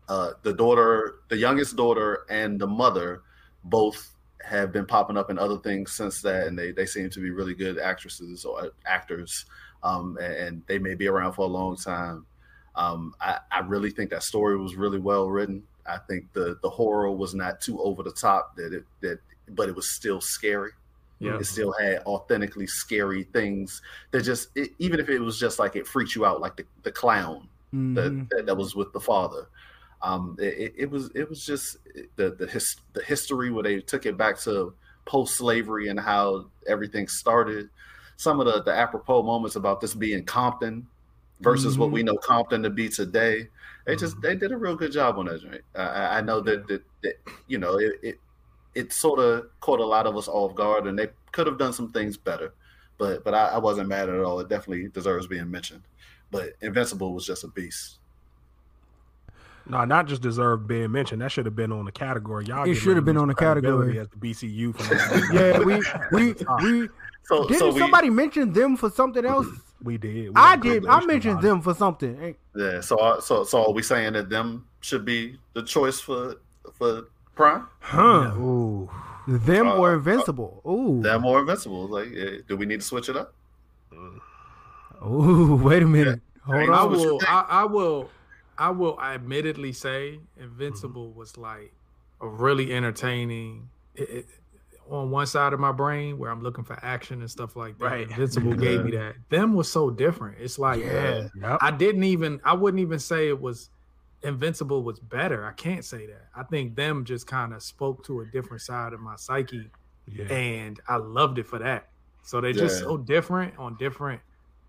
uh 0.09 0.31
the 0.43 0.53
daughter, 0.53 1.15
the 1.29 1.37
youngest 1.37 1.75
daughter 1.75 2.25
and 2.29 2.59
the 2.59 2.67
mother 2.67 3.21
both 3.65 4.11
have 4.43 4.71
been 4.71 4.85
popping 4.85 5.17
up 5.17 5.29
in 5.31 5.39
other 5.39 5.57
things 5.57 5.91
since 5.91 6.21
that 6.21 6.45
and 6.47 6.57
they 6.57 6.71
they 6.71 6.85
seem 6.85 7.09
to 7.09 7.19
be 7.19 7.29
really 7.31 7.53
good 7.55 7.79
actresses 7.79 8.45
or 8.45 8.69
actors 8.85 9.45
um 9.81 10.17
and, 10.21 10.33
and 10.33 10.63
they 10.67 10.77
may 10.77 10.93
be 10.95 11.07
around 11.07 11.33
for 11.33 11.41
a 11.43 11.47
long 11.47 11.75
time. 11.75 12.25
Um 12.75 13.13
I, 13.21 13.39
I 13.51 13.59
really 13.59 13.91
think 13.91 14.09
that 14.11 14.23
story 14.23 14.57
was 14.57 14.75
really 14.75 14.99
well 14.99 15.29
written. 15.29 15.63
I 15.85 15.97
think 16.07 16.31
the 16.33 16.57
the 16.61 16.69
horror 16.69 17.11
was 17.11 17.33
not 17.35 17.61
too 17.61 17.81
over 17.81 18.03
the 18.03 18.11
top 18.11 18.55
that 18.57 18.73
it 18.73 18.85
that 19.01 19.19
but 19.49 19.69
it 19.69 19.75
was 19.75 19.91
still 19.95 20.19
scary. 20.21 20.71
Yeah. 21.19 21.37
It 21.37 21.45
still 21.45 21.71
had 21.79 21.99
authentically 22.05 22.67
scary 22.67 23.23
things 23.23 23.81
that 24.11 24.23
just 24.23 24.49
it, 24.55 24.71
even 24.79 24.99
if 24.99 25.07
it 25.09 25.19
was 25.19 25.39
just 25.39 25.59
like 25.59 25.75
it 25.75 25.87
freaked 25.87 26.15
you 26.15 26.25
out, 26.25 26.41
like 26.41 26.55
the, 26.57 26.65
the 26.83 26.91
clown 26.91 27.47
Mhm. 27.73 27.95
that, 27.95 28.27
that 28.29 28.45
that 28.47 28.57
was 28.57 28.75
with 28.75 28.91
the 28.93 28.99
father. 28.99 29.47
Um, 30.01 30.35
it, 30.39 30.53
it- 30.57 30.73
it 30.77 30.91
was 30.91 31.09
it 31.15 31.29
was 31.29 31.45
just 31.45 31.77
the 32.15 32.31
the 32.31 32.47
his, 32.47 32.75
the 32.93 33.03
history 33.03 33.49
where 33.51 33.63
they 33.63 33.79
took 33.79 34.05
it 34.05 34.17
back 34.17 34.39
to 34.41 34.73
post 35.05 35.35
slavery 35.37 35.87
and 35.89 35.99
how 35.99 36.47
everything 36.67 37.07
started. 37.07 37.69
Some 38.17 38.39
of 38.39 38.45
the 38.45 38.61
the 38.63 38.73
apropos 38.73 39.23
moments 39.23 39.55
about 39.55 39.81
this 39.81 39.93
being 39.93 40.25
Compton 40.25 40.87
versus 41.41 41.77
what 41.77 41.91
we 41.91 42.01
mm-hmm. 42.01 42.07
know 42.07 42.17
Compton 42.17 42.63
to 42.63 42.69
be 42.69 42.89
today. 42.89 43.47
They 43.85 43.95
just 43.95 44.15
mm-hmm. 44.15 44.21
they 44.21 44.35
did 44.35 44.51
a 44.51 44.57
real 44.57 44.75
good 44.75 44.91
job 44.91 45.17
on 45.17 45.25
that 45.25 45.41
joint. 45.41 45.61
I- 45.75 45.81
I, 45.81 46.17
I 46.17 46.21
know 46.21 46.41
that, 46.41 46.67
that 46.67 46.83
that 47.03 47.13
you 47.47 47.57
know 47.57 47.77
it 47.77 47.93
it, 48.01 48.19
it 48.73 48.93
sort 48.93 49.19
of 49.19 49.47
caught 49.59 49.79
a 49.79 49.85
lot 49.85 50.07
of 50.07 50.17
us 50.17 50.27
off 50.27 50.55
guard, 50.55 50.87
and 50.87 50.97
they 50.97 51.09
could 51.31 51.47
have 51.47 51.57
done 51.57 51.73
some 51.73 51.91
things 51.91 52.17
better. 52.17 52.53
But 52.97 53.23
but 53.23 53.33
I, 53.33 53.47
I 53.49 53.57
wasn't 53.57 53.89
mad 53.89 54.09
at 54.09 54.21
all. 54.21 54.39
It 54.39 54.49
definitely 54.49 54.89
deserves 54.89 55.27
being 55.27 55.49
mentioned. 55.49 55.83
But 56.31 56.53
Invincible 56.61 57.13
was 57.13 57.25
just 57.25 57.43
a 57.43 57.47
beast. 57.47 57.99
No, 59.67 59.83
not 59.83 60.07
just 60.07 60.21
deserve 60.21 60.67
being 60.67 60.91
mentioned. 60.91 61.21
That 61.21 61.31
should 61.31 61.45
have 61.45 61.55
been 61.55 61.71
on 61.71 61.85
the 61.85 61.91
category. 61.91 62.45
Y'all 62.45 62.69
It 62.69 62.75
should 62.75 62.95
have 62.95 63.05
been 63.05 63.17
on 63.17 63.27
the 63.27 63.35
category. 63.35 63.97
as 63.97 64.07
the 64.09 64.17
BCU. 64.17 64.75
Yeah, 65.33 65.59
we 65.59 65.81
we 66.11 66.35
we 66.81 66.89
So 67.25 67.47
didn't 67.47 67.59
so 67.59 67.71
we 67.71 67.79
somebody 67.79 68.09
mention 68.09 68.53
them 68.53 68.77
for 68.77 68.89
something 68.89 69.25
else? 69.25 69.47
we 69.83 69.97
did. 69.97 70.29
We 70.29 70.33
I 70.35 70.55
did. 70.55 70.85
I 70.85 71.03
mentioned 71.05 71.41
them 71.41 71.61
for 71.61 71.73
something. 71.73 72.35
Yeah. 72.55 72.81
So 72.81 72.97
uh, 72.97 73.19
so 73.19 73.43
so 73.43 73.65
are 73.65 73.71
we 73.71 73.81
saying 73.81 74.13
that 74.13 74.29
them 74.29 74.65
should 74.81 75.05
be 75.05 75.39
the 75.53 75.63
choice 75.63 75.99
for 75.99 76.35
for 76.73 77.07
Prime? 77.35 77.67
Huh? 77.79 78.31
Ooh, 78.37 78.89
Them 79.27 79.67
Uh, 79.67 79.77
or 79.77 79.91
uh, 79.91 79.95
Invincible? 79.95 80.61
Ooh. 80.65 81.01
Them 81.01 81.25
or 81.25 81.39
Invincible? 81.41 81.87
Like, 81.87 82.07
eh, 82.15 82.37
do 82.47 82.55
we 82.55 82.65
need 82.65 82.79
to 82.79 82.85
switch 82.85 83.09
it 83.09 83.17
up? 83.17 83.33
Ooh. 85.05 85.59
Wait 85.63 85.83
a 85.83 85.85
minute. 85.85 86.21
Hold 86.45 86.57
Ain't 86.57 86.71
I 86.71 86.77
on. 86.79 86.89
what 86.91 86.99
you 86.99 87.07
will. 87.13 87.21
I, 87.27 87.45
I 87.49 87.63
will. 87.65 88.09
I 88.57 88.69
will 88.69 88.99
admittedly 89.01 89.73
say 89.73 90.19
Invincible 90.39 91.11
was 91.11 91.37
like 91.37 91.73
a 92.21 92.27
really 92.27 92.73
entertaining. 92.73 93.69
It, 93.95 94.09
it, 94.09 94.25
on 94.89 95.09
one 95.09 95.25
side 95.25 95.53
of 95.53 95.59
my 95.59 95.71
brain, 95.71 96.17
where 96.17 96.29
I'm 96.29 96.41
looking 96.41 96.63
for 96.63 96.77
action 96.83 97.21
and 97.21 97.29
stuff 97.29 97.55
like 97.55 97.77
that, 97.79 97.85
Right. 97.85 98.09
Invincible 98.09 98.53
gave 98.55 98.85
me 98.85 98.91
that. 98.91 99.15
Them 99.29 99.53
was 99.53 99.71
so 99.71 99.89
different. 99.89 100.37
It's 100.39 100.59
like 100.59 100.79
Yeah. 100.81 101.27
yep. 101.39 101.57
I 101.61 101.71
didn't 101.71 102.03
even. 102.03 102.39
I 102.43 102.53
wouldn't 102.53 102.81
even 102.81 102.99
say 102.99 103.27
it 103.27 103.39
was. 103.39 103.69
Invincible 104.23 104.81
was 104.81 104.99
better. 104.99 105.45
I 105.45 105.51
can't 105.51 105.85
say 105.85 106.07
that. 106.07 106.27
I 106.35 106.43
think 106.43 106.75
them 106.75 107.05
just 107.05 107.27
kind 107.27 107.53
of 107.53 107.61
spoke 107.61 108.03
to 108.05 108.21
a 108.21 108.25
different 108.25 108.61
side 108.61 108.93
of 108.93 108.99
my 108.99 109.15
psyche, 109.17 109.69
yeah. 110.07 110.25
and 110.33 110.79
I 110.87 110.97
loved 110.97 111.37
it 111.37 111.45
for 111.45 111.59
that. 111.59 111.89
So 112.23 112.41
they're 112.41 112.53
just 112.53 112.79
so 112.79 112.97
different 112.97 113.55
on 113.59 113.75
different 113.75 114.19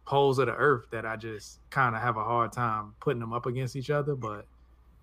poles 0.04 0.38
of 0.38 0.46
the 0.46 0.54
earth 0.54 0.86
that 0.90 1.06
I 1.06 1.16
just 1.16 1.58
kind 1.70 1.96
of 1.96 2.02
have 2.02 2.16
a 2.16 2.22
hard 2.22 2.52
time 2.52 2.94
putting 3.00 3.20
them 3.20 3.32
up 3.32 3.46
against 3.46 3.76
each 3.76 3.90
other. 3.90 4.14
But 4.14 4.46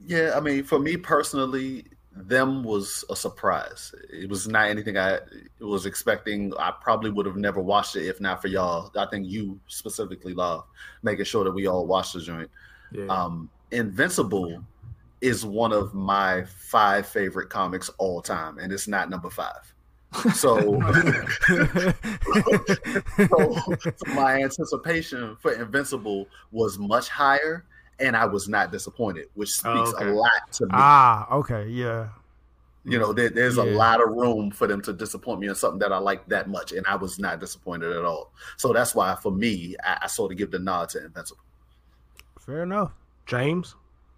Yeah, 0.05 0.33
I 0.35 0.39
mean, 0.39 0.63
for 0.63 0.77
me 0.77 0.97
personally, 0.97 1.85
them 2.15 2.63
was 2.63 3.03
a 3.09 3.15
surprise. 3.15 3.93
It 4.11 4.29
was 4.29 4.47
not 4.47 4.67
anything 4.69 4.97
I 4.97 5.19
was 5.59 5.85
expecting. 5.85 6.53
I 6.57 6.71
probably 6.79 7.09
would 7.09 7.25
have 7.25 7.37
never 7.37 7.61
watched 7.61 7.95
it 7.95 8.05
if 8.07 8.21
not 8.21 8.41
for 8.41 8.47
y'all. 8.47 8.91
I 8.95 9.05
think 9.07 9.27
you 9.27 9.59
specifically 9.67 10.33
love 10.33 10.63
making 11.01 11.25
sure 11.25 11.43
that 11.43 11.51
we 11.51 11.67
all 11.67 11.87
watch 11.87 12.13
the 12.13 12.21
joint. 12.21 12.49
yeah, 12.91 13.07
Um, 13.07 13.49
Invincible 13.71 14.63
is 15.21 15.45
one 15.45 15.73
of 15.73 15.93
my 15.95 16.43
five 16.43 17.07
favorite 17.07 17.49
comics 17.49 17.89
all 17.97 18.21
time, 18.21 18.59
and 18.59 18.71
it's 18.71 18.87
not 18.87 19.09
number 19.09 19.29
five. 19.29 19.73
So, 20.35 20.57
so, 23.17 23.55
so 23.95 24.13
my 24.13 24.43
anticipation 24.43 25.35
for 25.39 25.53
Invincible 25.53 26.27
was 26.51 26.77
much 26.77 27.09
higher, 27.09 27.65
and 28.03 28.15
I 28.15 28.25
was 28.25 28.47
not 28.49 28.71
disappointed, 28.71 29.27
which 29.33 29.49
speaks 29.49 29.65
Oh, 29.65 29.93
okay. 29.95 30.07
a 30.09 30.13
lot 30.13 30.31
to 30.53 30.65
me. 30.65 30.71
ah. 30.73 31.31
Okay. 31.37 31.67
Yeah. 31.69 32.09
you 32.85 32.99
know, 32.99 33.13
there, 33.13 33.29
there's 33.29 33.55
a 33.57 33.63
lot 33.63 34.01
of 34.03 34.09
room 34.09 34.51
for 34.51 34.67
them 34.67 34.81
to 34.81 34.91
disappoint 34.91 35.39
me 35.39 35.47
in 35.47 35.55
something 35.55 35.79
that 35.79 35.93
I 35.93 35.97
like 35.97 36.27
that 36.27 36.49
much, 36.49 36.73
and 36.73 36.85
I 36.85 36.95
was 36.97 37.17
not 37.17 37.39
disappointed 37.39 37.91
at 37.95 38.03
all. 38.03 38.33
So 38.57 38.73
that's 38.73 38.93
why, 38.93 39.15
for 39.15 39.31
me, 39.31 39.75
I, 39.83 39.99
I 40.03 40.07
sort 40.07 40.31
of 40.33 40.37
give 40.37 40.51
the 40.51 40.59
nod 40.59 40.89
to 40.89 41.03
Invincible. 41.05 41.41
Fair 42.39 42.63
enough. 42.63 42.91
James, 43.25 43.75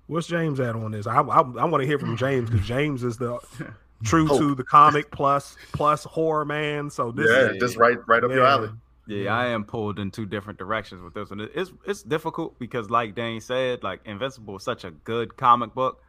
what's 0.07 0.25
James 0.25 0.59
at 0.59 0.75
on 0.75 0.91
this? 0.91 1.05
I 1.05 1.17
I, 1.21 1.41
I 1.41 1.65
want 1.65 1.81
to 1.81 1.85
hear 1.87 1.99
from 1.99 2.17
James 2.17 2.49
because 2.49 2.65
James 2.65 3.03
is 3.03 3.17
the 3.17 3.37
true 4.03 4.25
Hope. 4.25 4.39
to 4.39 4.55
the 4.55 4.63
comic 4.63 5.11
plus 5.11 5.55
plus 5.73 6.03
horror 6.05 6.43
man. 6.43 6.89
So 6.89 7.11
this 7.11 7.27
yeah, 7.29 7.51
is 7.51 7.59
just 7.59 7.77
right, 7.77 7.97
right 8.07 8.23
up 8.23 8.31
your 8.31 8.45
alley. 8.47 8.69
Yeah, 9.07 9.35
I 9.35 9.47
am 9.47 9.65
pulled 9.65 9.99
in 9.99 10.11
two 10.11 10.25
different 10.25 10.57
directions 10.57 11.01
with 11.01 11.13
this 11.13 11.29
one. 11.29 11.47
It's 11.53 11.71
it's 11.85 12.01
difficult 12.01 12.57
because, 12.59 12.89
like 12.89 13.15
Dane 13.15 13.41
said, 13.41 13.83
like 13.83 14.01
Invincible 14.05 14.57
is 14.57 14.63
such 14.63 14.83
a 14.83 14.91
good 14.91 15.37
comic 15.37 15.73
book, 15.73 16.01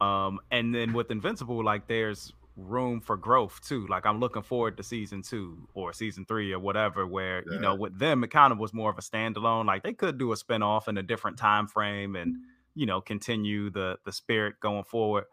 um, 0.00 0.40
and 0.50 0.74
then 0.74 0.92
with 0.92 1.10
Invincible, 1.10 1.62
like 1.62 1.86
there's 1.86 2.32
room 2.56 3.00
for 3.00 3.16
growth 3.16 3.60
too. 3.66 3.86
Like 3.88 4.06
I'm 4.06 4.20
looking 4.20 4.42
forward 4.42 4.76
to 4.78 4.82
season 4.82 5.22
two 5.22 5.68
or 5.74 5.92
season 5.92 6.24
three 6.24 6.52
or 6.52 6.58
whatever. 6.58 7.06
Where 7.06 7.42
you 7.50 7.60
know, 7.60 7.74
with 7.74 7.98
them, 7.98 8.24
it 8.24 8.28
kind 8.28 8.52
of 8.52 8.58
was 8.58 8.72
more 8.72 8.90
of 8.90 8.98
a 8.98 9.02
standalone. 9.02 9.66
Like 9.66 9.82
they 9.82 9.92
could 9.92 10.18
do 10.18 10.32
a 10.32 10.36
spinoff 10.36 10.88
in 10.88 10.96
a 10.96 11.02
different 11.02 11.36
time 11.36 11.66
frame 11.66 12.16
and 12.16 12.36
you 12.74 12.86
know 12.86 13.00
continue 13.00 13.70
the 13.70 13.98
the 14.04 14.12
spirit 14.12 14.54
going 14.60 14.84
forward. 14.84 15.24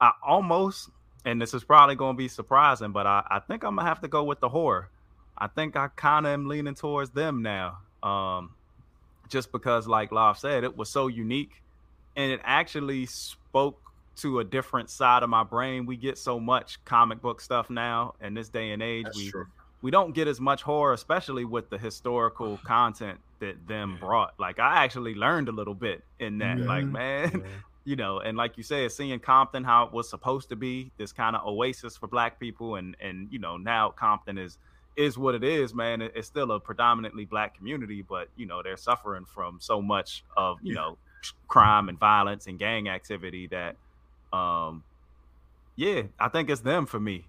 I 0.00 0.12
almost, 0.26 0.90
and 1.24 1.40
this 1.40 1.54
is 1.54 1.64
probably 1.64 1.94
going 1.94 2.14
to 2.14 2.18
be 2.18 2.28
surprising, 2.28 2.92
but 2.92 3.06
I, 3.06 3.22
I 3.30 3.40
think 3.40 3.64
I'm 3.64 3.76
gonna 3.76 3.88
have 3.88 4.00
to 4.00 4.08
go 4.08 4.24
with 4.24 4.40
the 4.40 4.48
horror. 4.48 4.90
I 5.38 5.48
think 5.48 5.76
I 5.76 5.88
kind 5.88 6.26
of 6.26 6.32
am 6.32 6.46
leaning 6.46 6.74
towards 6.74 7.10
them 7.10 7.42
now. 7.42 7.78
Um, 8.02 8.54
just 9.28 9.52
because, 9.52 9.86
like 9.88 10.12
Love 10.12 10.38
said, 10.38 10.64
it 10.64 10.76
was 10.76 10.90
so 10.92 11.08
unique, 11.08 11.62
and 12.16 12.30
it 12.32 12.40
actually 12.44 13.06
spoke 13.06 13.80
to 14.16 14.38
a 14.38 14.44
different 14.44 14.90
side 14.90 15.22
of 15.22 15.30
my 15.30 15.42
brain. 15.42 15.86
We 15.86 15.96
get 15.96 16.18
so 16.18 16.38
much 16.38 16.84
comic 16.84 17.20
book 17.20 17.40
stuff 17.40 17.70
now 17.70 18.14
in 18.20 18.34
this 18.34 18.48
day 18.48 18.70
and 18.72 18.82
age. 18.82 19.04
That's 19.06 19.16
we 19.16 19.30
true. 19.30 19.46
we 19.82 19.90
don't 19.90 20.14
get 20.14 20.28
as 20.28 20.40
much 20.40 20.62
horror, 20.62 20.92
especially 20.92 21.44
with 21.44 21.70
the 21.70 21.78
historical 21.78 22.58
content 22.66 23.18
that 23.40 23.66
them 23.66 23.96
brought. 23.98 24.32
Like 24.38 24.58
I 24.58 24.84
actually 24.84 25.14
learned 25.14 25.48
a 25.48 25.52
little 25.52 25.74
bit 25.74 26.02
in 26.20 26.38
that. 26.38 26.58
Like, 26.66 26.84
Mhm. 26.84 26.92
man, 26.92 27.42
you 27.84 27.96
know, 27.96 28.20
and 28.20 28.36
like 28.36 28.56
you 28.56 28.62
said, 28.62 28.92
seeing 28.92 29.18
Compton 29.20 29.64
how 29.64 29.84
it 29.86 29.92
was 29.92 30.08
supposed 30.08 30.50
to 30.50 30.56
be, 30.56 30.92
this 30.98 31.12
kind 31.12 31.34
of 31.34 31.44
oasis 31.46 31.96
for 31.96 32.06
black 32.08 32.38
people, 32.38 32.76
and 32.76 32.96
and 33.00 33.28
you 33.32 33.38
know, 33.38 33.56
now 33.56 33.90
Compton 33.90 34.38
is 34.38 34.58
is 34.96 35.18
what 35.18 35.34
it 35.34 35.42
is, 35.44 35.74
man. 35.74 36.02
It's 36.02 36.26
still 36.28 36.52
a 36.52 36.60
predominantly 36.60 37.24
black 37.24 37.56
community, 37.56 38.02
but 38.02 38.28
you 38.36 38.46
know, 38.46 38.62
they're 38.62 38.76
suffering 38.76 39.24
from 39.24 39.58
so 39.60 39.82
much 39.82 40.24
of 40.36 40.58
you 40.62 40.74
Yeah. 40.74 40.80
know 40.80 40.98
crime 41.48 41.88
and 41.88 41.98
violence 41.98 42.46
and 42.46 42.58
gang 42.58 42.88
activity 42.88 43.46
that 43.48 43.76
um 44.36 44.82
yeah, 45.76 46.02
I 46.20 46.28
think 46.28 46.50
it's 46.50 46.60
them 46.60 46.86
for 46.86 47.00
me. 47.00 47.26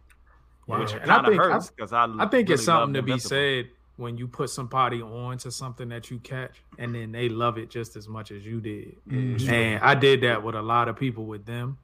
Wow. 0.68 0.80
Which 0.82 0.94
And 0.94 1.04
I 1.04 1.06
kind 1.16 1.26
of 1.28 1.32
think- 1.32 1.42
hurts 1.42 1.70
because 1.72 1.94
I, 1.94 2.06
I 2.06 2.28
think 2.28 2.50
it's 2.50 2.62
really 2.68 2.78
love 2.78 2.82
something 2.88 2.94
to 2.96 3.02
be 3.02 3.12
Invincible. 3.14 3.30
said 3.30 3.70
when 3.98 4.18
you 4.18 4.28
put 4.28 4.50
somebody 4.50 5.02
on 5.02 5.38
to 5.40 5.50
something 5.52 5.88
that 5.90 6.12
you 6.12 6.20
catch 6.20 6.62
and 6.78 6.94
then 6.94 7.12
they 7.14 7.30
love 7.30 7.58
it 7.58 7.70
just 7.70 7.96
as 7.96 8.08
much 8.10 8.30
as 8.32 8.46
you 8.46 8.60
did. 8.60 8.98
Mhm. 9.08 9.48
And 9.50 9.84
I 9.84 9.96
did 9.96 10.22
that 10.22 10.44
with 10.44 10.54
a 10.56 10.62
lot 10.62 10.90
of 10.90 10.98
people 10.98 11.26
with 11.26 11.46
them. 11.46 11.78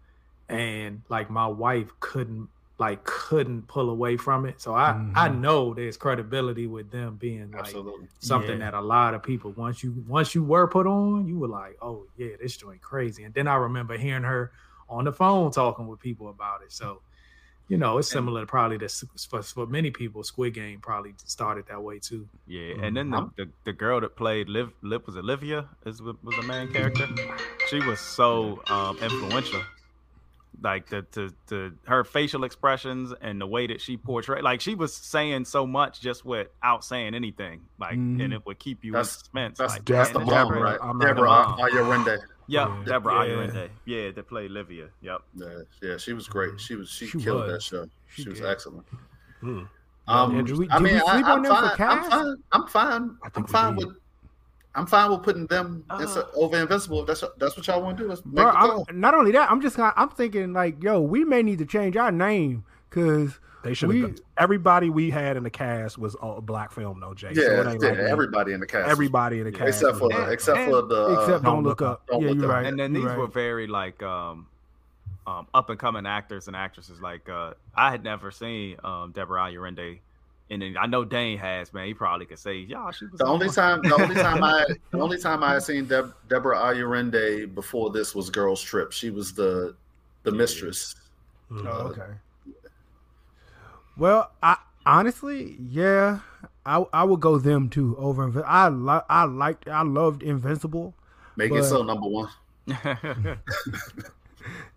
And 0.50 1.02
like 1.10 1.30
my 1.30 1.48
wife 1.48 1.88
couldn't 2.02 2.50
like 2.86 3.04
couldn't 3.04 3.68
pull 3.68 3.90
away 3.96 4.18
from 4.18 4.46
it. 4.50 4.60
So 4.60 4.74
I 4.74 4.90
I 5.16 5.30
Mhm. 5.30 5.40
know 5.44 5.60
there's 5.74 5.98
credibility 5.98 6.66
with 6.76 6.88
them 6.92 7.16
being 7.18 7.52
like 7.52 7.60
Absolutely. 7.62 8.08
something 8.20 8.60
Yeah. 8.60 8.72
that 8.72 8.74
a 8.74 8.82
lot 8.82 9.14
of 9.14 9.22
people 9.32 9.52
once 9.66 9.84
you 9.84 9.92
once 10.08 10.34
you 10.36 10.44
were 10.44 10.68
put 10.68 10.88
on, 10.88 11.28
you 11.30 11.38
were 11.42 11.48
like, 11.62 11.78
oh 11.82 12.08
yeah, 12.18 12.34
this 12.42 12.58
joint 12.58 12.82
crazy. 12.82 13.24
And 13.24 13.34
then 13.34 13.48
I 13.48 13.56
remember 13.56 13.98
hearing 13.98 14.24
her 14.34 14.52
on 14.90 15.06
the 15.06 15.14
phone 15.14 15.52
talking 15.52 15.88
with 15.88 16.00
people 16.00 16.28
about 16.30 16.64
it. 16.66 16.72
So, 16.74 16.88
you 17.70 17.78
know, 17.78 17.98
it's 18.00 18.10
similar 18.18 18.42
to 18.42 18.48
probably 18.48 18.78
to 18.80 18.90
for, 19.30 19.42
for 19.44 19.66
many 19.68 19.92
people, 19.92 20.24
Squid 20.24 20.54
Game 20.56 20.80
probably 20.82 21.14
started 21.26 21.66
that 21.68 21.82
way 21.88 22.00
too. 22.00 22.28
Yeah, 22.48 22.74
and 22.84 22.98
then 22.98 23.12
the, 23.12 23.22
the, 23.38 23.46
the 23.68 23.74
girl 23.74 24.02
that 24.02 24.16
played 24.18 24.50
Liv, 24.50 24.68
Liv 24.82 25.02
was 25.06 25.16
Olivia 25.16 25.70
is 25.86 26.02
was 26.02 26.36
the 26.42 26.48
main 26.54 26.68
character. 26.74 27.08
She 27.70 27.80
was 27.90 28.00
so 28.00 28.62
um, 28.68 28.98
influential. 29.08 29.62
Like 30.64 30.90
the, 30.90 31.04
the 31.12 31.34
the 31.48 31.74
her 31.88 32.04
facial 32.04 32.44
expressions 32.44 33.14
and 33.20 33.42
the 33.42 33.48
way 33.48 33.66
that 33.66 33.82
she 33.82 33.98
portrayed, 33.98 34.44
like 34.44 34.62
she 34.62 34.76
was 34.76 34.94
saying 34.94 35.46
so 35.46 35.66
much 35.66 36.00
just 36.02 36.24
without 36.24 36.84
saying 36.86 37.16
anything, 37.16 37.62
like 37.80 37.94
Mhm. 37.98 38.24
and 38.24 38.32
it 38.34 38.46
would 38.46 38.60
keep 38.60 38.84
you 38.84 38.92
That's- 38.92 39.08
in 39.16 39.20
suspense. 39.20 39.58
That's, 39.58 39.74
like, 39.74 39.86
that's 39.86 40.12
the 40.12 40.20
this 40.20 40.28
mom, 40.30 40.50
girl- 40.50 40.62
right? 40.62 40.78
I'm 40.80 41.00
Deborah 41.00 41.56
the. 41.58 41.64
Ayorinde. 41.64 42.06
Yep, 42.08 42.20
Yeah. 42.48 42.84
Deborah 42.86 43.26
Yeah. 43.28 43.34
Ayorinde. 43.34 43.70
Yeah, 43.86 44.12
that 44.12 44.28
played 44.28 44.52
Livia. 44.52 44.90
Yep. 45.02 45.22
Yeah, 45.36 45.48
yeah, 45.82 45.98
she 45.98 46.14
was 46.14 46.28
great. 46.28 46.60
She 46.62 46.76
was 46.76 46.90
she, 46.90 47.08
She 47.08 47.20
killed 47.20 47.50
that 47.50 47.64
show. 47.64 47.88
She 48.10 48.22
She, 48.24 48.30
was 48.30 48.40
did. 48.40 48.48
excellent. 48.48 48.86
Hmm. 49.40 49.64
Um, 50.08 50.36
And 50.38 50.46
did 50.48 50.58
we- 50.58 50.70
I 50.70 50.78
mean, 50.80 50.98
I, 51.08 51.22
I'm, 51.24 51.44
fine. 51.44 51.66
I'm 51.80 52.04
fine. 52.04 52.36
I'm 52.52 52.68
fine. 52.68 53.18
I 53.24 53.30
I'm 53.36 53.46
fine 53.48 53.76
with. 53.78 53.96
I'm 54.74 54.86
fine 54.86 55.12
with 55.12 55.24
putting 55.24 55.48
them 55.48 55.84
Uh. 55.90 56.00
ins- 56.02 56.18
over 56.36 56.58
Invincible. 56.58 57.02
If 57.02 57.08
that's 57.08 57.24
that's 57.38 57.58
what 57.58 57.68
y'all 57.68 57.82
want 57.82 57.98
to 57.98 58.04
do. 58.04 58.10
Let's 58.10 58.26
make 58.26 58.36
Bro, 58.36 58.46
the 58.46 58.52
call. 58.52 58.86
Not 58.94 59.14
only 59.14 59.32
that, 59.34 59.52
I'm 59.52 59.62
just 59.62 59.78
not, 59.78 59.94
I'm 59.98 60.10
thinking 60.10 60.54
like, 60.54 60.82
yo, 60.82 61.02
we 61.02 61.26
may 61.26 61.44
need 61.44 61.60
to 61.60 61.66
change 61.66 61.98
our 61.98 62.12
name 62.12 62.64
because 62.90 63.40
They 63.64 63.76
should 63.76 63.90
We- 63.90 64.16
Everybody 64.38 64.90
we 64.90 65.12
had 65.12 65.38
in 65.38 65.44
the 65.44 65.50
cast 65.52 65.98
was 66.00 66.16
all 66.16 66.38
a 66.38 66.42
black 66.42 66.72
film, 66.72 67.00
no 67.00 67.14
Jay. 67.14 67.32
so 67.36 67.42
Yeah, 67.42 67.62
it 67.62 67.68
ain't 67.68 67.84
yeah, 67.84 67.90
like 67.90 67.98
everybody 68.00 68.54
in 68.54 68.60
the 68.60 68.66
cast. 68.66 68.90
everybody 68.90 69.38
in 69.40 69.44
the 69.46 69.52
cast, 69.52 69.68
except 69.84 69.98
for 70.00 70.08
was- 70.08 70.18
And- 70.18 70.32
except 70.32 70.58
and- 70.58 70.72
for 70.72 70.82
the 70.82 70.96
uh, 71.06 71.14
except 71.22 71.44
Don't 71.44 71.56
don't, 71.56 71.64
Look 71.66 71.82
look 71.82 71.88
Up. 71.88 71.92
up. 72.02 72.08
Don't 72.08 72.22
yeah, 72.24 72.30
Look 72.30 72.38
you're 72.40 72.46
Up. 72.46 72.52
right. 72.56 72.66
and 72.66 72.80
then 72.80 72.92
these 72.94 73.04
right. 73.04 73.18
were 73.18 73.28
very 73.28 73.68
like 73.68 74.02
um 74.02 74.48
um 75.28 75.46
up 75.54 75.70
and 75.70 75.78
coming 75.78 76.08
actors 76.08 76.48
and 76.48 76.56
actresses 76.56 77.00
like 77.00 77.30
uh 77.30 77.54
i 77.76 77.92
had 77.92 78.04
never 78.04 78.32
seen 78.32 78.76
um 78.84 79.12
deborah 79.12 79.42
Ayorinde. 79.42 80.00
And 80.52 80.62
then 80.62 80.76
i 80.78 80.86
know 80.86 81.04
dane 81.06 81.38
has 81.40 81.74
man 81.74 81.88
he 81.88 81.94
probably 81.94 82.26
could 82.28 82.38
say 82.38 82.58
yeah 82.58 82.92
she 82.92 83.06
was 83.06 83.18
The 83.20 83.26
only 83.26 83.48
one." 83.48 83.56
time, 83.56 83.82
the 83.82 83.96
only 83.96 84.16
time 84.16 84.44
I, 84.44 84.66
the 84.92 85.00
only 85.00 85.18
time 85.18 85.44
I 85.44 85.54
had 85.54 85.64
seen 85.64 85.86
Deb, 85.86 86.14
Deborah 86.30 86.58
Ayorinde 86.58 87.56
before 87.56 87.90
this 87.90 88.14
was 88.14 88.30
Girls 88.30 88.62
Trip. 88.62 88.92
She 88.92 89.10
was 89.12 89.34
the, 89.34 89.76
the 90.24 90.32
mistress. 90.32 90.94
Oh, 91.52 91.94
okay. 91.94 92.12
Well, 93.98 94.32
I 94.44 94.58
honestly, 94.86 95.58
yeah, 95.70 96.20
I 96.66 96.86
I 96.94 97.04
would 97.06 97.20
go 97.22 97.38
them 97.38 97.70
too 97.70 97.96
over. 97.98 98.28
Invi- 98.30 98.44
I 98.46 98.68
li- 98.70 99.06
I 99.10 99.24
liked, 99.24 99.68
I 99.68 99.82
loved 99.84 100.22
Invincible. 100.24 100.94
Make 101.38 101.52
it 101.52 101.56
But- 101.62 101.64
so 101.66 101.84
number 101.84 102.08
one. 102.08 102.30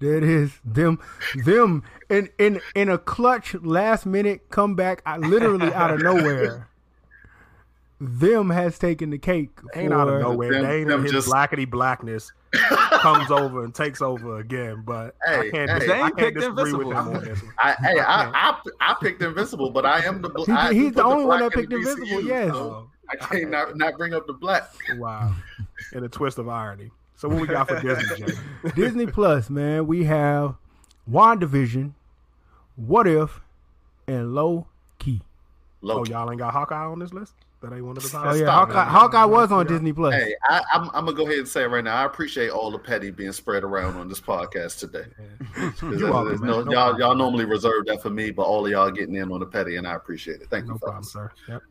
There 0.01 0.17
it 0.17 0.25
is. 0.25 0.53
Them, 0.65 0.99
them, 1.45 1.83
in 2.11 2.29
in 2.39 2.61
in 2.75 2.89
a 2.89 2.99
clutch 2.99 3.55
last 3.55 4.07
minute 4.07 4.51
comeback, 4.51 5.03
I, 5.07 5.17
literally 5.19 5.73
out 5.73 5.91
of 5.93 6.01
nowhere. 6.03 6.69
Them 8.01 8.51
has 8.51 8.79
taken 8.79 9.11
the 9.11 9.19
cake. 9.19 9.51
Ain't 9.75 9.93
out 9.93 10.09
of 10.09 10.21
nowhere. 10.21 10.53
Them- 10.53 10.63
Dane 10.65 10.89
them 10.89 11.03
his 11.05 11.13
just- 11.13 11.29
blackety 11.29 11.69
blackness 11.71 12.33
comes 13.01 13.31
over 13.31 13.65
and 13.65 13.75
takes 13.75 14.03
over 14.03 14.39
again. 14.41 14.83
But 14.85 15.15
I 15.27 15.31
Hey, 15.45 15.51
can't, 15.51 15.71
hey. 15.71 15.79
dis- 15.79 15.89
Dane 15.89 15.97
I 16.03 16.11
can't 16.11 16.17
picked 16.17 16.35
disagree 16.41 16.73
with 16.73 16.87
Invincible. 16.89 16.91
him 16.93 17.17
on 17.17 17.25
this. 17.25 17.43
I, 17.59 17.73
hey, 17.73 17.99
I, 18.01 18.31
I, 18.51 18.61
I 18.81 18.95
picked 19.01 19.23
Invincible, 19.23 19.71
but 19.71 19.87
I 19.87 20.05
am 20.05 20.21
the. 20.23 20.29
bl- 20.29 20.45
He- 20.45 20.53
I 20.53 20.73
he's 20.75 20.93
the 20.93 21.05
only 21.05 21.25
one 21.25 21.41
that 21.41 21.53
picked 21.53 21.71
the 21.71 21.77
Invincible, 21.77 22.07
DCU, 22.07 22.27
yes. 22.27 22.51
so 22.51 22.57
oh, 22.59 22.91
I 23.11 23.17
can't 23.17 23.51
not, 23.51 23.77
not 23.77 23.97
bring 23.97 24.13
up 24.13 24.27
the 24.27 24.33
black. 24.35 24.65
Wow. 24.97 25.33
In 25.93 26.05
a 26.05 26.09
twist 26.09 26.39
of 26.39 26.49
irony. 26.49 26.91
So 27.17 27.29
what 27.29 27.41
we 27.41 27.47
got 27.47 27.69
for 27.69 27.81
Disney, 27.81 28.27
Jay? 28.27 28.33
Disney 28.75 29.07
Plus, 29.07 29.49
man, 29.49 29.87
we 29.87 30.05
have 30.05 30.57
WandaVision, 31.11 31.93
What 32.77 33.07
If, 33.07 33.41
and 34.07 34.35
Low 34.35 34.67
Key. 34.99 35.23
Low 35.81 36.01
Oh, 36.01 36.05
y'all 36.05 36.31
ain't 36.31 36.39
got 36.41 36.53
Hawkeye 36.53 36.77
on 36.85 36.99
this 36.99 37.13
list? 37.13 37.35
That 37.63 37.73
ain't 37.73 37.85
one 37.85 37.97
of 37.97 38.03
the 38.03 38.09
Oh 38.19 38.23
top. 38.25 38.35
yeah, 38.37 38.43
Stop, 38.43 38.69
Hawkeye, 38.69 38.85
man. 38.85 38.89
Hawkeye 38.93 39.25
was 39.25 39.53
on 39.53 39.67
Disney 39.67 39.93
Plus. 39.93 40.15
Hey, 40.15 40.35
I, 40.51 40.61
I'm, 40.75 40.83
I'm 40.93 41.05
gonna 41.07 41.15
go 41.15 41.25
ahead 41.25 41.39
and 41.39 41.49
say 41.49 41.63
it 41.63 41.69
right 41.69 41.83
now. 41.85 41.97
I 41.97 42.05
appreciate 42.05 42.51
all 42.51 42.71
the 42.71 42.79
petty 42.79 43.11
being 43.11 43.33
spread 43.33 43.65
around 43.65 43.97
on 43.97 44.07
this 44.09 44.21
podcast 44.21 44.79
today. 44.81 45.05
You're 45.57 45.71
there's- 45.93 46.03
welcome, 46.03 46.29
there's 46.29 46.41
man. 46.43 46.51
no- 46.51 46.63
No 46.65 46.73
y'all, 46.73 46.99
y'all 46.99 47.15
normally 47.15 47.47
reserve 47.47 47.87
that 47.87 48.03
for 48.03 48.11
me, 48.11 48.33
but 48.33 48.43
all 48.43 48.67
of 48.67 48.71
y'all 48.73 48.91
getting 48.91 49.15
in 49.15 49.33
on 49.33 49.41
the 49.41 49.47
petty, 49.47 49.77
and 49.77 49.87
I 49.87 49.95
appreciate 49.95 50.43
it. 50.43 50.51
Thank 50.51 50.67
No 50.67 50.75
you, 50.75 50.79
problem, 50.81 51.05
fellas. 51.05 51.13
sir. 51.13 51.31
Yep. 51.49 51.63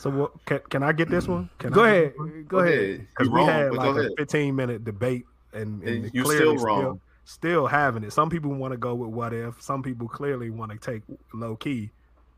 So 0.00 0.08
what, 0.08 0.44
can, 0.46 0.60
can 0.70 0.82
I 0.82 0.92
get 0.92 1.10
this 1.10 1.28
one? 1.28 1.50
Can 1.58 1.72
Go 1.72 1.84
I 1.84 1.88
ahead, 1.90 2.10
this 2.12 2.18
one? 2.18 2.44
go 2.48 2.58
ahead. 2.60 3.06
Because 3.10 3.28
we 3.28 3.36
wrong, 3.36 3.46
had 3.48 3.72
like 3.74 3.96
a 3.96 3.98
ahead. 4.00 4.12
15 4.16 4.56
minute 4.56 4.82
debate, 4.82 5.26
and, 5.52 5.82
and 5.82 6.04
And 6.06 6.14
you 6.14 6.22
clearly 6.24 6.56
still 6.56 6.66
wrong. 6.66 7.00
Still 7.26 7.66
having 7.66 8.02
it. 8.04 8.12
Some 8.14 8.30
people 8.30 8.50
want 8.54 8.72
to 8.72 8.78
go 8.78 8.94
with 8.94 9.10
what 9.10 9.34
if. 9.34 9.60
Some 9.60 9.82
people 9.82 10.08
clearly 10.08 10.48
want 10.48 10.72
to 10.72 10.78
take 10.78 11.02
Loki. 11.34 11.90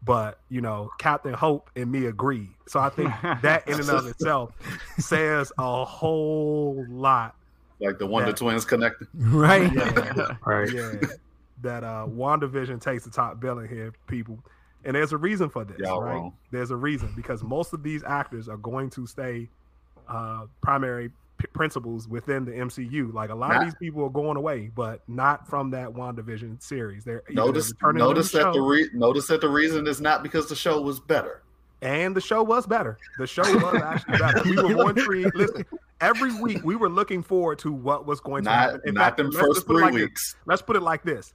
But 0.04 0.40
you 0.48 0.60
know, 0.60 0.90
Captain 0.98 1.32
Hope 1.32 1.70
and 1.76 1.90
me 1.90 2.06
agree. 2.06 2.48
So 2.66 2.80
I 2.80 2.88
think 2.88 3.12
that 3.42 3.68
in 3.68 3.78
and 3.78 3.88
of 3.90 4.06
itself 4.08 4.50
says 4.98 5.52
a 5.56 5.84
whole 5.84 6.84
lot. 6.88 7.36
Like 7.80 7.98
the 7.98 8.06
Wonder 8.06 8.30
Yeah. 8.30 8.34
Twins 8.34 8.64
connected. 8.64 9.06
Right? 9.14 9.72
Yeah, 9.72 10.36
Right. 10.44 10.72
yeah. 10.72 10.94
That 11.62 11.84
uh 11.84 12.06
WandaVision 12.08 12.80
takes 12.80 13.04
the 13.04 13.10
top 13.10 13.38
billing 13.38 13.68
here, 13.68 13.92
people. 14.08 14.40
And 14.84 14.96
there's 14.96 15.12
a 15.12 15.16
reason 15.16 15.48
for 15.48 15.64
this, 15.64 15.78
Y'all 15.78 16.02
right? 16.02 16.14
wrong. 16.14 16.32
There's 16.50 16.70
a 16.70 16.76
reason 16.76 17.12
because 17.14 17.42
most 17.42 17.72
of 17.72 17.82
these 17.82 18.02
actors 18.04 18.48
are 18.48 18.56
going 18.56 18.90
to 18.90 19.06
stay 19.06 19.48
uh 20.08 20.46
primary 20.60 21.10
p- 21.38 21.46
principals 21.52 22.08
within 22.08 22.44
the 22.44 22.50
MCU. 22.52 23.12
Like 23.14 23.30
a 23.30 23.34
lot 23.34 23.54
of 23.56 23.62
these 23.64 23.74
people 23.76 24.04
are 24.04 24.10
going 24.10 24.36
away, 24.36 24.70
but 24.74 25.00
not 25.08 25.46
from 25.48 25.70
that 25.70 25.88
WandaVision 25.90 26.60
series. 26.62 27.04
They're 27.04 27.22
Notice, 27.30 27.72
notice 27.82 28.32
the 28.32 28.38
that 28.38 28.52
the 28.52 28.60
re- 28.60 28.90
notice 28.92 29.28
that 29.28 29.40
the 29.40 29.48
reason 29.48 29.86
is 29.86 30.00
not 30.00 30.22
because 30.24 30.48
the 30.48 30.56
show 30.56 30.80
was 30.80 30.98
better. 30.98 31.42
and 31.80 32.16
the 32.16 32.20
show 32.20 32.42
was 32.42 32.66
better. 32.66 32.98
The 33.18 33.26
show 33.28 33.42
was 33.42 33.80
actually 33.82 34.18
better. 34.18 34.42
We 34.44 34.56
were 34.56 34.68
more 34.70 34.90
intrigued. 34.90 35.34
Listen, 35.36 35.64
every 36.00 36.32
week 36.40 36.64
we 36.64 36.74
were 36.74 36.88
looking 36.88 37.22
forward 37.22 37.60
to 37.60 37.72
what 37.72 38.06
was 38.06 38.18
going 38.20 38.42
to 38.44 38.50
Not, 38.50 38.58
happen. 38.58 38.80
In 38.86 38.94
not 38.94 39.00
fact, 39.04 39.16
them 39.18 39.30
first 39.32 39.54
just 39.54 39.66
put 39.68 39.74
it 39.74 39.76
three 39.76 39.82
like 39.84 39.92
this. 39.94 40.02
weeks. 40.02 40.36
let's 40.46 40.62
put 40.62 40.74
it 40.76 40.82
like 40.82 41.02
this: 41.04 41.32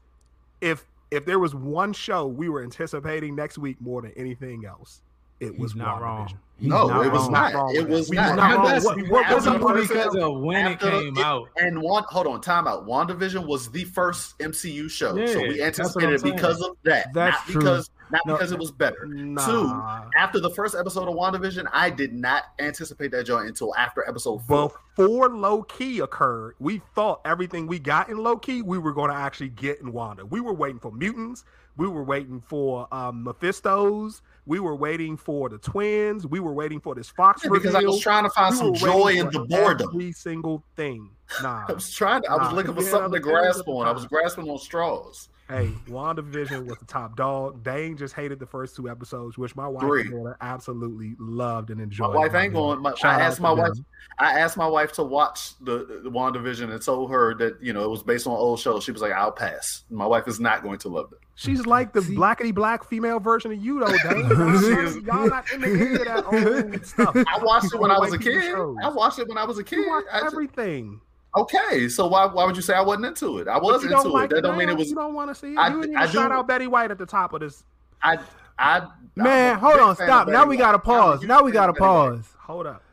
if 0.60 0.86
if 1.12 1.26
there 1.26 1.40
was 1.40 1.56
one 1.56 1.94
show 1.94 2.26
we 2.28 2.50
were 2.50 2.64
anticipating 2.64 3.36
next 3.36 3.58
week 3.58 3.78
more 3.80 4.02
than 4.02 4.12
anything 4.18 4.66
else, 4.66 5.02
it 5.40 5.58
was 5.58 5.74
He's 5.74 5.80
not 5.80 6.02
wrong. 6.02 6.28
He's 6.58 6.68
No, 6.70 6.88
not 6.88 7.06
it 7.06 7.12
was 7.12 7.22
wrong. 7.24 7.32
not. 7.32 7.54
wrong 7.54 7.76
It 7.76 7.88
was. 7.88 8.10
We 8.10 8.16
not. 8.16 8.36
not 8.36 8.56
wrong. 8.58 8.66
that's- 8.66 8.84
What- 8.86 8.98
what 9.10 9.24
after 9.26 9.36
was 9.36 9.44
the 9.46 9.52
the 9.52 9.58
Simply 9.60 9.74
first- 9.88 9.94
because 9.94 10.16
of 10.16 10.40
when 10.42 10.66
it 10.66 10.72
after- 10.74 10.90
came 10.90 11.18
out. 11.20 11.50
And 11.58 11.80
one, 11.82 12.04
hold 12.08 12.26
on, 12.28 12.42
time 12.42 12.68
out. 12.68 12.88
WandaVision 12.88 13.46
was 13.46 13.70
the 13.70 13.84
first 13.84 14.36
MCU 14.40 14.90
show, 14.90 15.14
so 15.28 15.40
we 15.40 15.62
anticipated 15.62 16.16
it 16.16 16.24
because 16.24 16.60
of 16.62 16.76
that, 16.84 17.14
That's 17.14 17.38
not 17.38 17.46
true. 17.48 17.62
because 17.62 17.90
not 18.12 18.26
No. 18.26 18.34
because 18.34 18.52
it 18.52 18.60
was 18.60 18.72
better. 18.72 19.06
Nah. 19.06 19.46
Two, 19.46 20.10
after 20.18 20.40
the 20.40 20.50
first 20.50 20.76
episode 20.76 21.08
of 21.08 21.16
WandaVision, 21.16 21.68
I 21.72 21.90
did 21.90 22.14
not 22.14 22.44
anticipate 22.60 23.12
that 23.12 23.26
joint 23.26 23.48
until 23.48 23.76
after 23.76 24.08
episode 24.08 24.40
four. 24.46 24.72
Before 24.96 25.30
Loki 25.30 26.00
occurred, 26.00 26.56
we 26.60 26.82
thought 26.96 27.22
everything 27.26 27.68
we 27.68 27.80
got 27.80 28.10
in 28.10 28.18
Loki 28.18 28.62
we 28.62 28.78
were 28.78 28.94
going 28.94 29.12
to 29.12 29.18
actually 29.18 29.50
get 29.50 29.80
in 29.80 29.92
Wanda. 29.92 30.26
We 30.26 30.40
were 30.42 30.54
waiting 30.54 30.80
for 30.80 30.92
mutants. 30.92 31.44
We 31.78 31.88
were 31.88 32.04
waiting 32.04 32.42
for 32.42 32.88
um, 32.92 33.24
Mephistos. 33.24 34.22
We 34.48 34.60
were 34.60 34.76
waiting 34.76 35.16
for 35.16 35.48
the 35.50 35.60
twins. 35.60 36.26
We 36.26 36.40
were 36.40 36.54
waiting 36.54 36.80
for 36.80 36.96
this 36.96 37.10
Fox 37.10 37.44
Yeah, 37.44 37.52
because 37.54 37.76
I 37.76 37.82
was 37.82 38.00
trying 38.00 38.24
to 38.24 38.32
find 38.32 38.54
We 38.54 38.58
some 38.58 38.74
joy 38.74 39.08
in 39.10 39.30
the 39.30 39.42
boredom. 39.42 39.90
Every 39.94 40.12
single 40.12 40.64
thing. 40.76 41.12
Nah. 41.44 41.66
I 41.68 41.74
was 41.74 41.92
trying. 41.92 42.22
To, 42.22 42.32
I 42.32 42.36
was 42.38 42.54
looking 42.54 42.74
for 42.74 42.82
had 42.82 42.90
something 42.90 43.12
to 43.12 43.20
grasp 43.20 43.68
on. 43.68 43.86
I 43.86 43.92
was 43.92 44.06
grasping 44.06 44.50
on 44.50 44.58
straws. 44.58 45.28
Hey, 45.50 45.72
WandaVision 45.88 46.66
was 46.66 46.78
the 46.78 46.86
top 46.86 47.16
dog. 47.16 47.64
Dane 47.64 47.96
just 47.96 48.14
hated 48.14 48.38
the 48.38 48.46
first 48.46 48.76
two 48.76 48.90
episodes, 48.90 49.38
which 49.38 49.56
my 49.56 49.68
wife 49.68 49.82
Three. 49.82 50.02
and 50.02 50.12
daughter 50.12 50.38
absolutely 50.42 51.16
loved 51.20 51.70
and 51.70 51.80
enjoyed. 51.80 52.10
My 52.14 52.16
wife 52.18 52.36
ain't 52.36 52.54
going. 52.54 52.82
My, 52.82 52.94
I 53.04 53.22
asked 53.22 53.38
to 53.38 53.42
my 53.44 53.50
them. 53.52 53.60
wife. 53.60 53.72
I 54.20 54.40
asked 54.40 54.58
my 54.58 54.68
wife 54.68 54.92
to 54.94 55.04
watch 55.04 55.58
the 55.64 56.02
the 56.04 56.12
WandaVision 56.12 56.70
and 56.72 56.82
told 56.82 57.12
her 57.12 57.34
that 57.36 57.62
you 57.62 57.72
know 57.72 57.84
it 57.86 57.90
was 57.90 58.04
based 58.04 58.28
on 58.28 58.34
old 58.34 58.60
shows. 58.60 58.84
She 58.84 58.92
was 58.92 59.02
like, 59.02 59.14
"I'll 59.14 59.32
pass." 59.32 59.84
My 59.90 60.06
wife 60.06 60.28
is 60.28 60.40
not 60.40 60.64
going 60.64 60.80
to 60.80 60.90
love 60.90 61.14
it. 61.14 61.20
She's 61.36 61.66
like 61.66 61.94
the 61.94 62.02
See- 62.02 62.16
blackety 62.16 62.54
black 62.54 62.84
female 62.84 63.20
version 63.20 63.52
of 63.54 63.64
you, 63.64 63.80
though, 63.80 63.96
Dane. 64.10 64.28
Y'all, 65.06 65.28
not 65.30 65.50
into 65.54 65.68
any 65.68 65.94
of 65.96 66.06
that 66.06 66.26
old 66.74 66.86
stuff. 66.86 67.16
I 67.16 67.40
watched 67.44 67.74
it 67.74 67.80
when 67.80 67.92
I 67.92 68.00
was 68.00 68.12
a 68.12 68.18
kid. 68.18 68.44
shows. 68.44 68.76
I 68.84 68.90
watched 68.90 69.20
it 69.20 69.28
when 69.30 69.38
I 69.38 69.46
was 69.46 69.60
a 69.60 69.64
kid. 69.64 69.78
You 69.78 70.04
I 70.12 70.20
just- 70.22 70.34
everything. 70.34 71.00
Okay, 71.42 71.88
so 71.90 72.08
why 72.08 72.26
why 72.26 72.46
would 72.46 72.56
you 72.56 72.62
say 72.62 72.74
I 72.74 72.82
wasn't 72.82 73.06
into 73.06 73.38
it? 73.40 73.48
I 73.48 73.58
was 73.58 73.84
you 73.84 73.90
into 73.90 74.04
don't 74.04 74.12
like 74.14 74.32
it. 74.32 74.36
That 74.36 74.42
don't 74.42 74.54
now? 74.54 74.58
mean 74.60 74.70
it 74.70 74.78
was. 74.78 74.90
You 74.90 74.96
don't 74.96 75.14
want 75.14 75.30
to 75.30 75.36
see 75.36 75.54
it. 75.54 75.58
I- 75.58 75.70
you 75.70 75.82
didn't 75.82 75.92
even 75.92 75.98
I 75.98 76.06
shout 76.08 76.30
do- 76.30 76.36
out 76.38 76.48
Betty 76.48 76.68
White 76.68 76.92
at 76.92 76.98
the 76.98 77.06
top 77.06 77.34
of 77.34 77.42
this. 77.42 77.64
I 78.04 78.20
I 78.60 78.88
Man, 79.16 79.58
hold 79.60 79.80
on, 79.80 79.96
stop. 79.96 80.28
Now 80.28 80.46
we 80.46 80.58
gotta 80.58 80.80
pause. 80.80 81.22
Now 81.24 81.42
we 81.44 81.52
gotta 81.52 81.72
of 81.72 81.78
White. 81.80 81.88
pause. 81.88 82.36
Hold 82.40 82.68
up. 82.68 82.84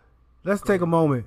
Let's 0.44 0.62
take 0.62 0.80
a 0.80 0.86
moment 0.86 1.26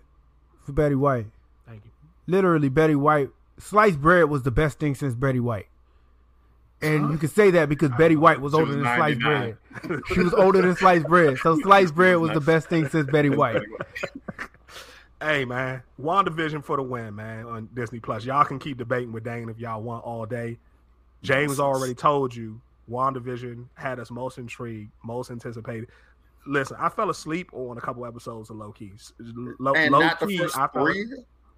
for 0.66 0.72
Betty 0.74 0.96
White. 0.96 1.28
Thank 1.68 1.84
you. 1.86 1.92
Literally, 2.28 2.70
Betty 2.70 2.96
White. 2.96 3.30
Sliced 3.60 4.00
bread 4.00 4.26
was 4.30 4.44
the 4.44 4.52
best 4.52 4.78
thing 4.80 4.94
since 4.96 5.16
Betty 5.16 5.40
White. 5.40 5.68
And 6.80 7.10
you 7.12 7.18
can 7.18 7.30
say 7.30 7.50
that 7.52 7.70
because 7.70 7.90
Betty 7.98 8.16
White 8.16 8.40
was 8.40 8.54
She 8.54 8.60
older 8.60 8.76
was 8.78 8.84
than 8.84 8.96
sliced 8.96 9.20
bread. 9.20 9.58
She 10.14 10.20
was 10.20 10.34
older 10.36 10.62
than 10.62 10.76
sliced 10.76 11.08
bread. 11.08 11.40
So 11.40 11.58
sliced 11.64 11.96
bread 11.96 12.18
was 12.18 12.30
the 12.32 12.42
best 12.42 12.70
thing 12.70 12.88
since 12.90 13.10
Betty 13.10 13.32
White. 13.32 13.64
Hey 15.20 15.46
man, 15.46 15.82
WandaVision 16.00 16.64
for 16.64 16.78
the 16.78 16.84
win, 16.84 17.16
man, 17.16 17.46
on 17.46 17.70
Disney 17.74 18.00
Plus. 18.00 18.24
Y'all 18.24 18.46
can 18.46 18.60
keep 18.60 18.78
debating 18.78 19.12
with 19.12 19.24
Dane 19.24 19.50
if 19.50 19.58
y'all 19.58 19.82
want 19.82 20.04
all 20.06 20.28
day. 20.28 20.60
James 21.24 21.60
already 21.60 21.96
told 21.96 22.36
you 22.36 22.62
WandaVision 22.90 23.66
had 23.74 24.00
us 24.00 24.12
most 24.12 24.38
intrigued, 24.38 24.92
most 25.04 25.32
anticipated. 25.32 25.90
Listen, 26.46 26.78
I 26.80 26.90
fell 26.90 27.10
asleep 27.10 27.50
on 27.52 27.80
a 27.80 27.82
couple 27.82 28.06
episodes 28.06 28.52
of 28.52 28.58
Loki. 28.58 28.94
Low, 29.60 29.74
and 29.74 29.92
low 29.92 30.00
not 30.00 30.20
the 30.20 30.28
key, 30.28 30.38
first 30.38 30.56
I 30.56 30.68
fell, 30.68 30.86
three 30.86 31.02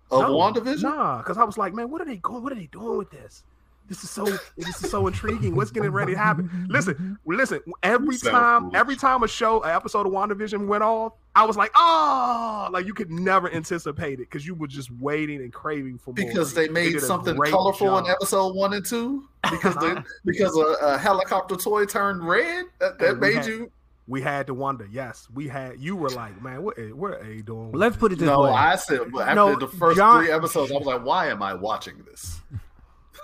of 0.09 0.21
No, 0.21 0.37
WandaVision. 0.37 0.83
Nah, 0.83 1.17
because 1.17 1.37
I 1.37 1.43
was 1.43 1.57
like, 1.57 1.73
man, 1.73 1.89
what 1.91 2.01
are 2.01 2.05
they 2.05 2.15
going? 2.17 2.41
What 2.41 2.53
are 2.53 2.55
they 2.55 2.67
doing 2.67 2.97
with 2.97 3.11
this? 3.11 3.43
This 3.89 4.03
is 4.03 4.09
so 4.11 4.23
this 4.55 4.83
is 4.83 4.89
so 4.91 5.07
intriguing. 5.07 5.55
What's 5.55 5.71
getting 5.71 5.89
ready 5.91 6.13
to 6.13 6.17
happen? 6.19 6.67
Listen, 6.69 7.17
listen. 7.25 7.59
Every 7.83 8.15
You 8.15 8.21
time, 8.31 8.61
foolish. 8.63 8.75
every 8.79 8.95
time 8.95 9.23
a 9.23 9.27
show, 9.27 9.61
an 9.63 9.75
episode 9.75 10.05
of 10.05 10.13
WandaVision 10.13 10.67
went 10.67 10.83
off, 10.83 11.13
I 11.35 11.43
was 11.45 11.57
like, 11.57 11.71
oh, 11.75 12.69
like 12.71 12.85
you 12.85 12.93
could 12.93 13.09
never 13.11 13.51
anticipate 13.51 14.13
it 14.13 14.29
because 14.29 14.45
you 14.45 14.53
were 14.53 14.67
just 14.67 14.91
waiting 14.91 15.37
and 15.41 15.51
craving 15.51 15.97
for 15.97 16.13
more. 16.13 16.27
Because 16.27 16.53
they 16.53 16.69
made 16.69 16.93
did 16.93 17.01
a 17.03 17.05
something 17.05 17.35
great 17.35 17.51
colorful 17.51 17.97
in 17.97 18.05
episode 18.07 18.55
one 18.55 18.73
and 18.73 18.85
two. 18.85 19.27
Because 19.49 19.75
they, 19.77 19.91
uh-huh. 19.91 20.03
because 20.23 20.55
a, 20.55 20.85
a 20.85 20.97
helicopter 20.97 21.55
toy 21.55 21.85
turned 21.85 22.27
red. 22.27 22.65
That, 22.79 22.99
that 22.99 23.19
made 23.19 23.35
had- 23.37 23.45
you. 23.47 23.71
We 24.05 24.21
had 24.23 24.47
to 24.47 24.55
wonder. 24.55 24.87
Yes, 24.91 25.27
we 25.33 25.47
had. 25.47 25.79
You 25.79 25.95
were 25.95 26.09
like, 26.09 26.41
man, 26.41 26.63
what? 26.63 26.77
are- 26.79 26.95
What 26.95 27.11
are 27.13 27.23
they 27.23 27.41
doing? 27.41 27.71
Let's 27.73 27.95
put 27.95 28.11
it 28.11 28.17
this 28.17 28.25
No, 28.27 28.41
way. 28.41 28.49
I 28.51 28.75
said 28.75 29.01
after 29.01 29.35
No, 29.35 29.55
the 29.55 29.67
first 29.67 29.97
John- 29.97 30.23
three 30.25 30.33
episodes, 30.33 30.71
I 30.71 30.75
was 30.77 30.85
like, 30.87 31.03
why 31.05 31.27
am 31.27 31.41
I 31.43 31.53
watching 31.53 32.03
this? 32.09 32.39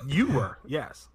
You 0.07 0.27
were. 0.31 0.57
Yes. 0.65 1.09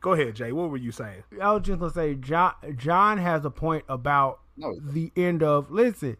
Go 0.00 0.12
ahead, 0.12 0.34
Jay. 0.34 0.50
What 0.52 0.70
were 0.70 0.76
you 0.76 0.90
saying? 0.92 1.22
I 1.40 1.52
was 1.52 1.62
just 1.62 1.78
gonna 1.78 1.92
say 1.92 2.14
John 2.14 2.54
John 2.76 3.18
has 3.18 3.44
a 3.44 3.50
point 3.50 3.84
about 3.88 4.40
No, 4.56 4.74
the 4.80 5.12
end 5.16 5.42
of 5.42 5.70
listen, 5.70 6.16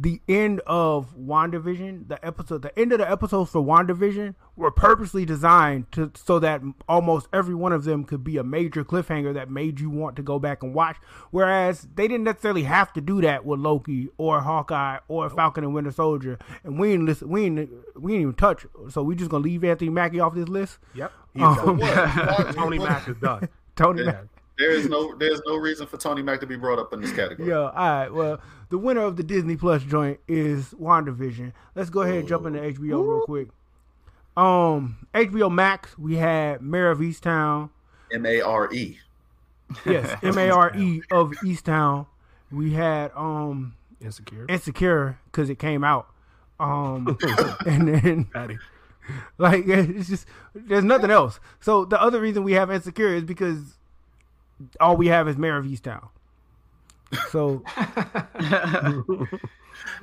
the 0.00 0.20
end 0.28 0.60
of 0.64 1.12
WandaVision, 1.18 2.06
the 2.08 2.24
episode 2.24 2.62
the 2.62 2.78
end 2.78 2.92
of 2.92 2.98
the 2.98 3.10
episodes 3.10 3.50
for 3.50 3.60
WandaVision 3.60 4.36
were 4.54 4.70
purposely 4.70 5.24
designed 5.24 5.90
to 5.92 6.12
so 6.14 6.38
that 6.38 6.62
almost 6.88 7.26
every 7.32 7.54
one 7.54 7.72
of 7.72 7.82
them 7.82 8.04
could 8.04 8.22
be 8.22 8.36
a 8.36 8.44
major 8.44 8.84
cliffhanger 8.84 9.34
that 9.34 9.50
made 9.50 9.80
you 9.80 9.90
want 9.90 10.14
to 10.16 10.22
go 10.22 10.38
back 10.38 10.62
and 10.62 10.72
watch. 10.72 10.96
Whereas 11.32 11.88
they 11.96 12.06
didn't 12.06 12.24
necessarily 12.24 12.62
have 12.62 12.92
to 12.92 13.00
do 13.00 13.20
that 13.22 13.44
with 13.44 13.58
Loki 13.58 14.08
or 14.18 14.40
Hawkeye 14.40 14.98
or 15.08 15.28
Falcon 15.30 15.64
and 15.64 15.74
Winter 15.74 15.90
Soldier. 15.90 16.38
And 16.62 16.78
we 16.78 16.92
ain't 16.92 17.04
listen 17.04 17.28
we 17.28 17.46
ain't 17.46 17.68
we 17.96 18.12
ain't 18.14 18.22
even 18.22 18.34
touch 18.34 18.66
so 18.88 19.02
we 19.02 19.16
just 19.16 19.30
gonna 19.30 19.42
leave 19.42 19.64
Anthony 19.64 19.90
Mackie 19.90 20.20
off 20.20 20.34
this 20.34 20.48
list. 20.48 20.78
Yep. 20.94 21.12
He's 21.34 21.42
Um, 21.42 21.56
done. 21.56 21.76
What? 21.78 22.06
What? 22.46 22.54
Tony 22.54 22.78
What? 22.78 22.88
Mack 22.88 23.08
is 23.08 23.16
done. 23.16 23.48
Tony 23.74 24.02
Yeah. 24.04 24.12
Mack. 24.12 24.24
There 24.58 24.72
is 24.72 24.88
no 24.88 25.14
there's 25.16 25.40
no 25.46 25.56
reason 25.56 25.86
for 25.86 25.98
Tony 25.98 26.20
Mac 26.20 26.40
to 26.40 26.46
be 26.46 26.56
brought 26.56 26.80
up 26.80 26.92
in 26.92 27.00
this 27.00 27.12
category. 27.12 27.48
Yeah, 27.48 27.58
all 27.58 27.70
right. 27.70 28.08
Well, 28.12 28.40
the 28.70 28.78
winner 28.78 29.02
of 29.02 29.16
the 29.16 29.22
Disney 29.22 29.56
Plus 29.56 29.84
joint 29.84 30.18
is 30.26 30.74
WandaVision. 30.74 31.52
Let's 31.76 31.90
go 31.90 32.02
ahead 32.02 32.16
and 32.16 32.28
jump 32.28 32.44
into 32.44 32.58
HBO 32.58 33.06
real 33.06 33.20
quick. 33.20 33.48
Um, 34.36 35.06
HBO 35.14 35.50
Max, 35.50 35.96
we 35.96 36.16
had 36.16 36.60
Mare 36.60 36.90
of 36.90 36.98
Easttown. 36.98 37.70
M 38.12 38.26
A 38.26 38.40
R 38.40 38.72
E. 38.72 38.98
Yes, 39.86 40.18
M 40.22 40.36
A 40.36 40.50
R 40.50 40.76
E 40.76 41.02
of 41.12 41.30
Easttown. 41.44 42.06
We 42.50 42.72
had 42.72 43.12
um 43.14 43.74
Insecure. 44.00 44.46
Insecure 44.48 45.18
because 45.26 45.50
it 45.50 45.60
came 45.60 45.84
out. 45.84 46.08
Um, 46.58 47.16
and 47.66 47.88
then 47.88 48.24
Patty. 48.24 48.58
like 49.38 49.68
it's 49.68 50.08
just 50.08 50.26
there's 50.52 50.84
nothing 50.84 51.10
else. 51.12 51.38
So 51.60 51.84
the 51.84 52.00
other 52.00 52.20
reason 52.20 52.42
we 52.42 52.54
have 52.54 52.72
Insecure 52.72 53.14
is 53.14 53.22
because 53.22 53.77
all 54.80 54.96
we 54.96 55.08
have 55.08 55.28
is 55.28 55.36
Mare 55.36 55.56
of 55.56 55.64
Easttown. 55.66 56.08
So 57.30 57.62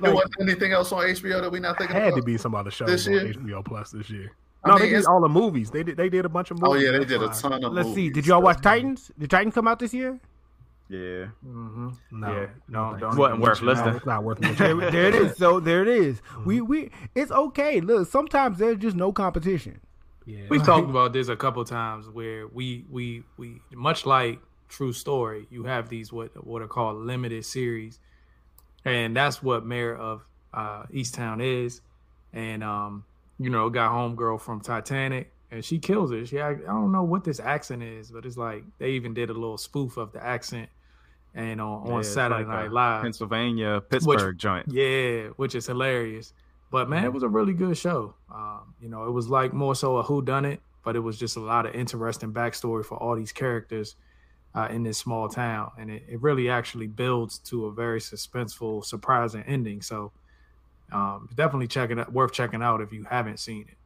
There 0.00 0.14
wasn't 0.14 0.34
anything 0.40 0.72
else 0.72 0.90
on 0.92 1.04
HBO 1.04 1.40
that 1.40 1.50
we 1.50 1.60
not 1.60 1.78
thinking 1.78 1.94
Had 1.94 2.08
about. 2.08 2.16
to 2.16 2.22
be 2.22 2.36
some 2.36 2.54
other 2.54 2.70
shows 2.70 2.88
This 2.88 3.06
on 3.06 3.12
year? 3.14 3.24
HBO 3.34 3.64
Plus 3.64 3.90
this 3.90 4.10
year. 4.10 4.32
I 4.64 4.68
No, 4.68 4.74
mean, 4.74 4.82
they 4.82 4.88
did 4.88 4.94
it's- 4.98 5.06
all 5.06 5.20
the 5.20 5.28
movies. 5.28 5.70
They 5.70 5.82
did. 5.82 5.96
They 5.96 6.08
did 6.08 6.24
a 6.24 6.28
bunch 6.28 6.50
of 6.50 6.60
movies. 6.60 6.82
Oh 6.82 6.84
yeah, 6.84 6.90
they 6.92 6.98
That's 7.04 7.10
did 7.10 7.22
a 7.22 7.26
why. 7.28 7.32
ton 7.58 7.64
of. 7.64 7.72
let's 7.72 7.94
see. 7.94 8.10
Did 8.10 8.26
y'all 8.26 8.42
watch 8.42 8.60
Titans? 8.62 9.10
Did 9.18 9.30
Titans 9.30 9.54
come 9.54 9.68
out 9.68 9.78
this 9.78 9.94
year? 9.94 10.18
Yeah. 10.88 11.26
Mm-hmm. 11.46 11.88
No, 12.12 12.26
Yeah, 12.32 12.46
no, 12.68 12.84
thanks. 12.90 13.00
don't 13.00 13.16
Wasn't 13.16 13.40
worth 13.40 13.60
listening. 13.62 13.90
No, 13.90 13.96
it's 13.96 14.06
not 14.06 14.22
worth 14.24 14.38
it. 14.44 14.56
there, 14.58 14.74
there 14.90 15.06
it 15.08 15.14
is. 15.16 15.36
So 15.36 15.60
there 15.60 15.82
it 15.82 15.88
is. 15.88 16.20
We 16.44 16.60
we 16.60 16.90
it's 17.14 17.30
okay. 17.30 17.80
Look, 17.80 18.08
sometimes 18.08 18.58
there's 18.58 18.78
just 18.78 18.96
no 18.96 19.12
competition. 19.12 19.80
Yeah. 20.24 20.46
We've 20.48 20.62
talked 20.64 20.88
about 20.90 21.12
this 21.12 21.28
a 21.28 21.36
couple 21.36 21.64
times 21.64 22.08
where 22.08 22.48
we 22.48 22.84
we 22.90 23.22
we 23.36 23.60
much 23.72 24.06
like 24.06 24.40
True 24.68 24.92
Story, 24.92 25.46
you 25.50 25.64
have 25.64 25.88
these 25.88 26.12
what 26.12 26.44
what 26.46 26.62
are 26.62 26.68
called 26.68 26.98
limited 26.98 27.44
series, 27.44 27.98
and 28.84 29.16
that's 29.16 29.42
what 29.42 29.64
Mayor 29.64 29.96
of 29.96 30.24
uh, 30.52 30.84
Easttown 30.92 31.42
is, 31.42 31.80
and 32.32 32.62
um 32.64 33.04
you 33.38 33.50
know 33.50 33.68
got 33.70 33.92
homegirl 33.92 34.40
from 34.40 34.60
Titanic 34.60 35.32
and 35.50 35.64
she 35.64 35.78
kills 35.78 36.10
it. 36.10 36.26
She 36.28 36.40
I, 36.40 36.50
I 36.50 36.54
don't 36.54 36.92
know 36.92 37.04
what 37.04 37.24
this 37.24 37.40
accent 37.40 37.82
is, 37.82 38.10
but 38.10 38.24
it's 38.26 38.36
like 38.36 38.64
they 38.78 38.90
even 38.92 39.14
did 39.14 39.30
a 39.30 39.32
little 39.32 39.58
spoof 39.58 39.96
of 39.96 40.12
the 40.12 40.22
accent, 40.22 40.68
and 41.34 41.60
on, 41.60 41.86
Yeah, 41.86 41.92
on 41.94 42.04
Saturday 42.04 42.44
like 42.44 42.48
Night 42.48 42.72
Live, 42.72 43.02
Pennsylvania, 43.02 43.80
Pittsburgh 43.88 44.36
joint. 44.38 44.66
yeah, 44.68 45.28
which 45.36 45.54
is 45.54 45.66
hilarious. 45.66 46.32
But 46.70 46.90
man, 46.90 47.04
it 47.04 47.12
was 47.12 47.22
a 47.22 47.28
really 47.28 47.52
good 47.52 47.78
show. 47.78 48.14
Um, 48.32 48.74
you 48.80 48.88
know, 48.88 49.06
it 49.06 49.12
was 49.12 49.28
like 49.28 49.52
more 49.52 49.74
so 49.74 49.98
a 49.98 50.02
who 50.02 50.20
done 50.20 50.44
it, 50.44 50.60
but 50.84 50.96
it 50.96 51.00
was 51.00 51.16
just 51.18 51.36
a 51.36 51.40
lot 51.40 51.64
of 51.64 51.74
interesting 51.74 52.32
backstory 52.32 52.84
for 52.84 52.96
all 52.98 53.14
these 53.14 53.32
characters 53.32 53.94
uh, 54.56 54.68
in 54.70 54.82
this 54.82 54.96
small 54.96 55.28
town, 55.28 55.70
and 55.78 55.90
it, 55.90 56.02
it 56.08 56.20
really 56.22 56.48
actually 56.48 56.86
builds 56.86 57.38
to 57.40 57.66
a 57.66 57.72
very 57.72 58.00
suspenseful, 58.00 58.84
surprising 58.84 59.44
ending. 59.46 59.82
So 59.82 60.10
um, 60.90 61.28
definitely 61.34 61.68
checking 61.68 61.98
it, 61.98 62.10
worth 62.10 62.32
checking 62.32 62.62
out 62.62 62.80
if 62.80 62.92
you 62.92 63.04
haven't 63.04 63.38
seen 63.38 63.66
it. 63.68 63.76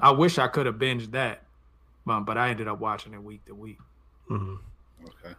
I 0.00 0.12
wish 0.12 0.38
I 0.38 0.48
could 0.48 0.64
have 0.66 0.76
binged 0.76 1.10
that, 1.10 1.42
um, 2.06 2.24
but 2.24 2.38
I 2.38 2.50
ended 2.50 2.68
up 2.68 2.80
watching 2.80 3.12
it 3.12 3.22
week 3.22 3.44
to 3.46 3.54
week. 3.54 3.78
Mhm. 4.30 4.58
Okay. 5.04 5.34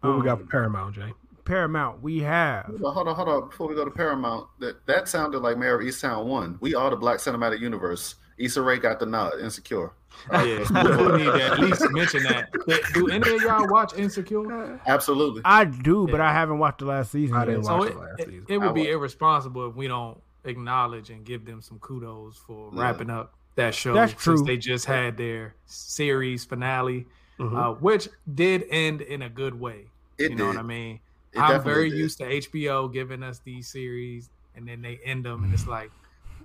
What 0.00 0.18
we 0.18 0.24
got 0.24 0.36
for 0.38 0.42
Um, 0.42 0.48
Paramount, 0.48 0.94
Jay? 0.94 1.14
Paramount, 1.44 2.02
we 2.02 2.20
have 2.20 2.66
Hold 2.66 2.82
on, 2.84 2.94
hold 2.94 3.08
on, 3.08 3.14
hold 3.16 3.28
on. 3.28 3.48
Before 3.48 3.68
we 3.68 3.74
go 3.74 3.84
to 3.84 3.90
Paramount, 3.90 4.48
that 4.58 4.84
that 4.86 5.08
sounded 5.08 5.40
like 5.40 5.56
Mayor 5.56 5.78
of 5.78 5.86
Easttown 5.86 6.24
one. 6.24 6.58
We 6.60 6.74
are 6.74 6.90
the 6.90 6.96
Black 6.96 7.18
Cinematic 7.18 7.60
Universe. 7.60 8.16
Issa 8.38 8.62
Rae 8.62 8.78
got 8.78 8.98
the 9.00 9.06
nod. 9.06 9.32
Insecure. 9.40 9.92
Yeah, 10.30 10.42
we 11.12 11.18
need 11.18 11.24
to 11.24 11.42
at 11.42 11.58
least 11.58 11.84
mention 11.90 12.22
that. 12.24 12.48
Do 12.94 13.08
any 13.08 13.34
of 13.34 13.42
y'all 13.42 13.68
watch 13.68 13.94
Insecure? 13.94 14.80
Absolutely. 14.86 15.42
I 15.44 15.64
do, 15.64 16.06
but 16.06 16.18
Yeah. 16.18 16.28
I 16.30 16.32
haven't 16.32 16.58
watched 16.58 16.78
the 16.78 16.84
last 16.86 17.10
season. 17.12 17.36
I 17.36 17.44
didn't 17.44 17.64
So 17.64 17.76
watch 17.78 17.88
it, 17.88 17.94
the 17.94 18.00
last 18.00 18.20
it, 18.20 18.26
season. 18.26 18.46
it 18.48 18.58
would 18.58 18.68
I 18.68 18.72
be 18.72 18.80
watched. 18.82 18.90
irresponsible 18.92 19.68
if 19.70 19.74
we 19.76 19.88
don't 19.88 20.18
acknowledge 20.44 21.10
and 21.10 21.24
give 21.24 21.44
them 21.44 21.60
some 21.60 21.78
kudos 21.80 22.36
for 22.36 22.70
Yeah. 22.72 22.80
wrapping 22.82 23.10
up 23.10 23.34
that 23.56 23.74
show. 23.74 23.92
That's 23.94 24.12
since 24.12 24.22
true. 24.22 24.44
They 24.46 24.56
just 24.56 24.84
had 24.86 25.16
their 25.16 25.54
series 25.66 26.44
finale, 26.44 27.06
Mhm. 27.38 27.56
uh, 27.56 27.74
which 27.80 28.08
did 28.32 28.64
end 28.70 29.00
in 29.00 29.22
a 29.22 29.28
good 29.28 29.58
way. 29.58 29.86
It 30.18 30.30
you 30.30 30.36
know 30.36 30.46
what 30.46 30.56
I 30.58 30.62
mean? 30.62 31.00
It 31.32 31.40
I'm 31.40 31.62
very 31.64 31.90
did. 31.90 31.98
used 31.98 32.18
to 32.18 32.24
HBO 32.24 32.86
giving 32.88 33.22
us 33.24 33.40
these 33.40 33.66
series 33.68 34.30
and 34.56 34.68
then 34.68 34.80
they 34.82 35.00
end 35.04 35.24
them, 35.24 35.42
and 35.42 35.52
it's 35.52 35.66
like, 35.66 35.90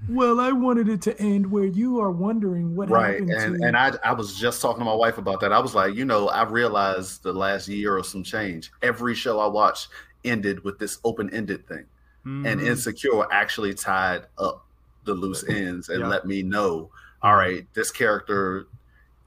Well, 0.08 0.40
I 0.40 0.52
wanted 0.52 0.88
it 0.90 1.02
to 1.04 1.20
end 1.22 1.52
where 1.52 1.66
you 1.66 2.00
are 2.00 2.12
wondering 2.12 2.76
what 2.76 2.90
right 2.90 3.20
happened 3.20 3.32
and 3.32 3.60
to 3.60 3.68
and 3.68 3.78
I, 3.78 3.92
I 4.04 4.14
was 4.14 4.36
just 4.40 4.62
talking 4.62 4.80
to 4.80 4.86
my 4.86 4.94
wife 4.94 5.18
about 5.18 5.40
that 5.42 5.52
i 5.52 5.60
was 5.60 5.76
like 5.76 5.94
you 5.94 6.06
know 6.06 6.30
i 6.30 6.44
realized 6.44 7.22
the 7.24 7.34
last 7.34 7.68
year 7.68 7.98
or 7.98 8.04
some 8.04 8.24
change 8.24 8.72
every 8.82 9.14
show 9.14 9.40
i 9.40 9.46
watched 9.48 9.90
ended 10.24 10.64
with 10.64 10.80
this 10.80 10.98
open-ended 11.04 11.68
thing 11.68 11.86
and 12.26 12.60
Mhm. 12.60 12.66
insecure 12.66 13.32
actually 13.32 13.74
tied 13.74 14.26
up 14.38 14.66
the 15.04 15.14
loose 15.14 15.44
ends 15.48 15.90
and 15.90 16.00
Yeah. 16.02 16.08
let 16.08 16.26
me 16.26 16.42
know 16.42 16.90
all 17.22 17.36
right 17.36 17.68
this 17.74 17.92
character 17.92 18.66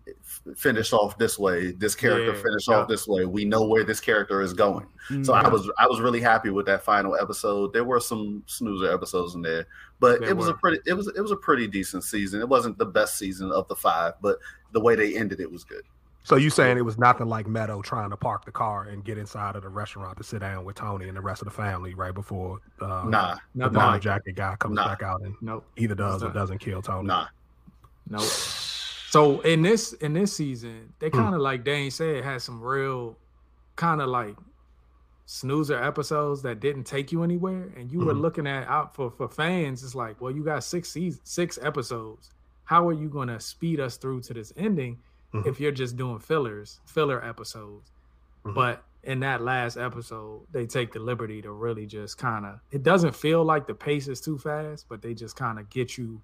f- 0.08 0.40
finished 0.56 0.92
off 0.92 1.16
this 1.18 1.38
way 1.38 1.72
this 1.72 1.94
character 1.94 2.34
Yeah, 2.34 2.42
finished 2.42 2.68
yeah. 2.68 2.76
off 2.76 2.88
this 2.88 3.06
way 3.06 3.24
we 3.26 3.44
know 3.44 3.64
where 3.66 3.84
this 3.84 4.00
character 4.00 4.40
is 4.42 4.52
going 4.52 4.86
Mm. 5.10 5.26
so 5.26 5.32
i 5.32 5.48
was 5.48 5.68
i 5.78 5.86
was 5.86 6.00
really 6.00 6.20
happy 6.20 6.50
with 6.50 6.64
that 6.66 6.82
final 6.84 7.16
episode 7.16 7.72
there 7.72 7.82
were 7.84 7.98
some 8.00 8.42
snoozer 8.46 8.92
episodes 8.92 9.34
in 9.34 9.42
there 9.42 9.66
but 9.98 10.20
There 10.20 10.30
it 10.30 10.36
was 10.36 10.46
a 10.48 10.54
pretty 10.54 10.78
it 10.86 10.92
was 10.92 11.08
it 11.08 11.20
was 11.20 11.32
a 11.32 11.36
pretty 11.36 11.66
decent 11.66 12.04
season 12.04 12.40
it 12.40 12.48
wasn't 12.48 12.78
the 12.78 12.86
best 12.86 13.18
season 13.18 13.50
of 13.50 13.66
the 13.68 13.74
five 13.74 14.14
but 14.22 14.38
the 14.72 14.80
way 14.80 14.94
they 14.94 15.16
ended 15.16 15.40
it 15.40 15.50
was 15.50 15.64
good 15.64 15.82
So 16.24 16.36
you 16.36 16.50
saying 16.50 16.78
it 16.78 16.84
was 16.84 16.98
nothing 16.98 17.26
like 17.26 17.48
Meadow 17.48 17.82
trying 17.82 18.10
to 18.10 18.16
park 18.16 18.44
the 18.44 18.52
car 18.52 18.84
and 18.84 19.04
get 19.04 19.18
inside 19.18 19.56
of 19.56 19.62
the 19.62 19.68
restaurant 19.68 20.16
to 20.18 20.22
sit 20.24 20.38
down 20.38 20.64
with 20.64 20.76
Tony 20.76 21.08
and 21.08 21.16
the 21.16 21.20
rest 21.20 21.42
of 21.42 21.46
the 21.46 21.54
family 21.54 21.94
right 21.94 22.14
before 22.14 22.60
uh, 22.80 23.04
nah 23.08 23.34
the 23.34 23.40
Nothing 23.56 23.74
bomber 23.74 23.92
like 23.94 24.02
jacket 24.02 24.36
guy 24.36 24.54
comes 24.56 24.76
Nah. 24.76 24.86
back 24.86 25.02
out 25.02 25.20
and 25.22 25.34
Nope. 25.40 25.66
either 25.76 25.96
does 25.96 26.22
or 26.22 26.30
doesn't 26.30 26.58
kill 26.58 26.80
Tony. 26.80 27.08
nah 27.08 27.26
Nope. 28.08 28.22
So 29.12 29.40
in 29.42 29.60
this 29.60 29.92
in 29.92 30.14
this 30.14 30.34
season, 30.34 30.94
they 30.98 31.10
Hmm. 31.10 31.16
kind 31.18 31.34
of 31.34 31.42
like 31.42 31.64
Dane 31.64 31.90
said 31.90 32.24
had 32.24 32.40
some 32.40 32.62
real 32.62 33.18
kind 33.76 34.00
of 34.00 34.08
like 34.08 34.36
snoozer 35.26 35.76
episodes 35.82 36.40
that 36.42 36.60
didn't 36.60 36.84
take 36.84 37.12
you 37.12 37.22
anywhere, 37.22 37.70
and 37.76 37.90
you 37.92 38.00
were 38.00 38.14
Mhm. 38.14 38.20
looking 38.22 38.46
at 38.46 38.66
out 38.68 38.94
for 38.94 39.10
for 39.10 39.28
fans. 39.28 39.84
It's 39.84 39.94
like, 39.94 40.18
well, 40.20 40.30
you 40.30 40.42
got 40.42 40.64
six 40.64 40.88
seasons, 40.90 41.20
six 41.28 41.58
episodes. 41.60 42.30
How 42.64 42.88
are 42.88 42.92
you 42.94 43.08
going 43.10 43.28
to 43.28 43.38
speed 43.38 43.80
us 43.80 43.98
through 43.98 44.22
to 44.22 44.34
this 44.34 44.50
ending 44.56 44.98
Mhm. 45.34 45.46
if 45.46 45.60
you're 45.60 45.72
just 45.72 45.96
doing 45.98 46.18
fillers, 46.18 46.80
filler 46.86 47.22
episodes? 47.22 47.92
Mhm. 48.46 48.54
But 48.54 48.82
in 49.02 49.20
that 49.20 49.42
last 49.42 49.76
episode, 49.76 50.46
they 50.52 50.66
take 50.66 50.92
the 50.92 51.00
liberty 51.00 51.42
to 51.42 51.52
really 51.52 51.84
just 51.86 52.16
kind 52.16 52.46
of. 52.46 52.60
It 52.70 52.82
doesn't 52.82 53.14
feel 53.14 53.44
like 53.44 53.66
the 53.66 53.74
pace 53.74 54.08
is 54.08 54.20
too 54.22 54.38
fast, 54.38 54.86
but 54.88 55.02
they 55.02 55.12
just 55.12 55.36
kind 55.36 55.58
of 55.58 55.68
get 55.68 55.98
you 55.98 56.22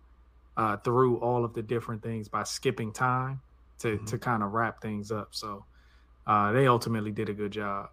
uh, 0.59 0.77
through 0.77 1.17
all 1.21 1.45
of 1.45 1.55
the 1.55 1.63
different 1.63 2.03
things 2.03 2.29
by 2.29 2.43
skipping 2.43 2.93
time 2.93 3.41
to 3.79 3.97
Mhm. 3.99 4.07
to 4.09 4.19
kind 4.19 4.43
of 4.43 4.53
wrap 4.53 4.83
things 4.83 5.11
up. 5.11 5.29
So 5.35 5.65
uh, 6.27 6.53
they 6.53 6.67
ultimately 6.67 7.11
did 7.13 7.29
a 7.31 7.33
good 7.33 7.53
job. 7.53 7.89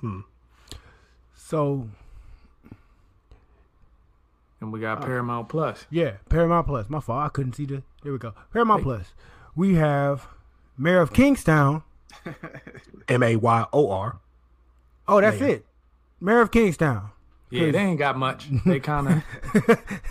Hmm. 0.00 0.20
So 1.34 1.88
And 4.60 4.72
we 4.72 4.80
got 4.80 5.00
Paramount 5.00 5.48
Plus. 5.48 5.86
yeah, 5.90 6.16
Paramount 6.28 6.66
Plus. 6.66 6.90
My 6.90 7.00
fault. 7.00 7.24
I 7.24 7.28
couldn't 7.30 7.54
see 7.54 7.64
the. 7.64 7.82
Here 8.02 8.12
we 8.12 8.18
go. 8.18 8.34
Paramount 8.52 8.80
Hey. 8.80 8.84
Plus. 8.84 9.14
We 9.54 9.74
have 9.76 10.26
Mayor 10.76 11.00
of 11.00 11.12
Kingstown. 11.12 11.82
M 13.08 13.22
A 13.22 13.36
Y 13.36 13.66
O 13.72 13.90
R. 13.90 14.18
Oh, 15.08 15.20
that's 15.20 15.40
Mayor. 15.40 15.54
it. 15.56 15.66
Mayor 16.20 16.40
of 16.42 16.50
Kingstown. 16.50 17.10
Yeah, 17.50 17.70
they 17.72 17.78
ain't 17.78 17.98
got 17.98 18.16
much. 18.16 18.48
They 18.64 18.80
kind 18.80 19.08
of, 19.08 19.22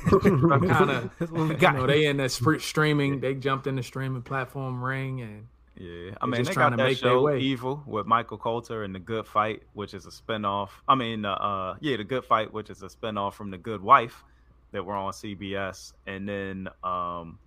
kind 0.10 0.92
of, 0.92 1.12
That's 1.20 1.32
what 1.32 1.48
we 1.48 1.56
you 1.56 1.72
know, 1.72 1.88
they 1.88 2.06
in 2.06 2.18
the 2.18 2.28
sp- 2.28 2.60
streaming. 2.60 3.20
They 3.22 3.34
jumped 3.34 3.66
in 3.68 3.76
the 3.76 3.84
streaming 3.84 4.22
platform 4.24 4.84
ring, 4.84 5.22
and 5.22 5.48
Yeah, 5.78 6.16
I 6.22 6.26
mean, 6.26 6.40
just 6.40 6.50
they 6.50 6.54
trying 6.54 6.72
got 6.72 6.78
to 6.78 6.78
that 6.78 6.90
make 6.90 7.00
their 7.00 7.12
show 7.12 7.22
way. 7.24 7.40
Evil 7.40 7.82
with 7.86 8.06
Michael 8.06 8.38
Colter 8.38 8.84
and 8.84 8.94
The 8.94 9.00
Good 9.00 9.26
Fight, 9.26 9.64
which 9.74 9.94
is 9.94 10.06
a 10.06 10.10
spinoff. 10.10 10.70
I 10.88 10.96
mean, 10.96 11.24
uh, 11.26 11.34
uh, 11.34 11.76
yeah, 11.80 11.96
The 11.98 12.04
Good 12.04 12.26
Fight, 12.26 12.52
which 12.54 12.70
is 12.70 12.84
a 12.84 12.88
spinoff 12.88 13.34
from 13.34 13.52
The 13.52 13.58
Good 13.58 13.82
Wife 13.82 14.24
that 14.72 14.86
were 14.86 14.96
on 14.96 15.14
CBS, 15.14 15.94
and 16.06 16.28
then 16.28 16.68
um, 16.84 17.40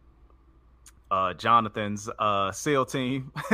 uh, 1.13 1.35
Jonathan's 1.35 2.09
uh, 2.19 2.51
SEAL 2.51 2.87
team 2.87 3.31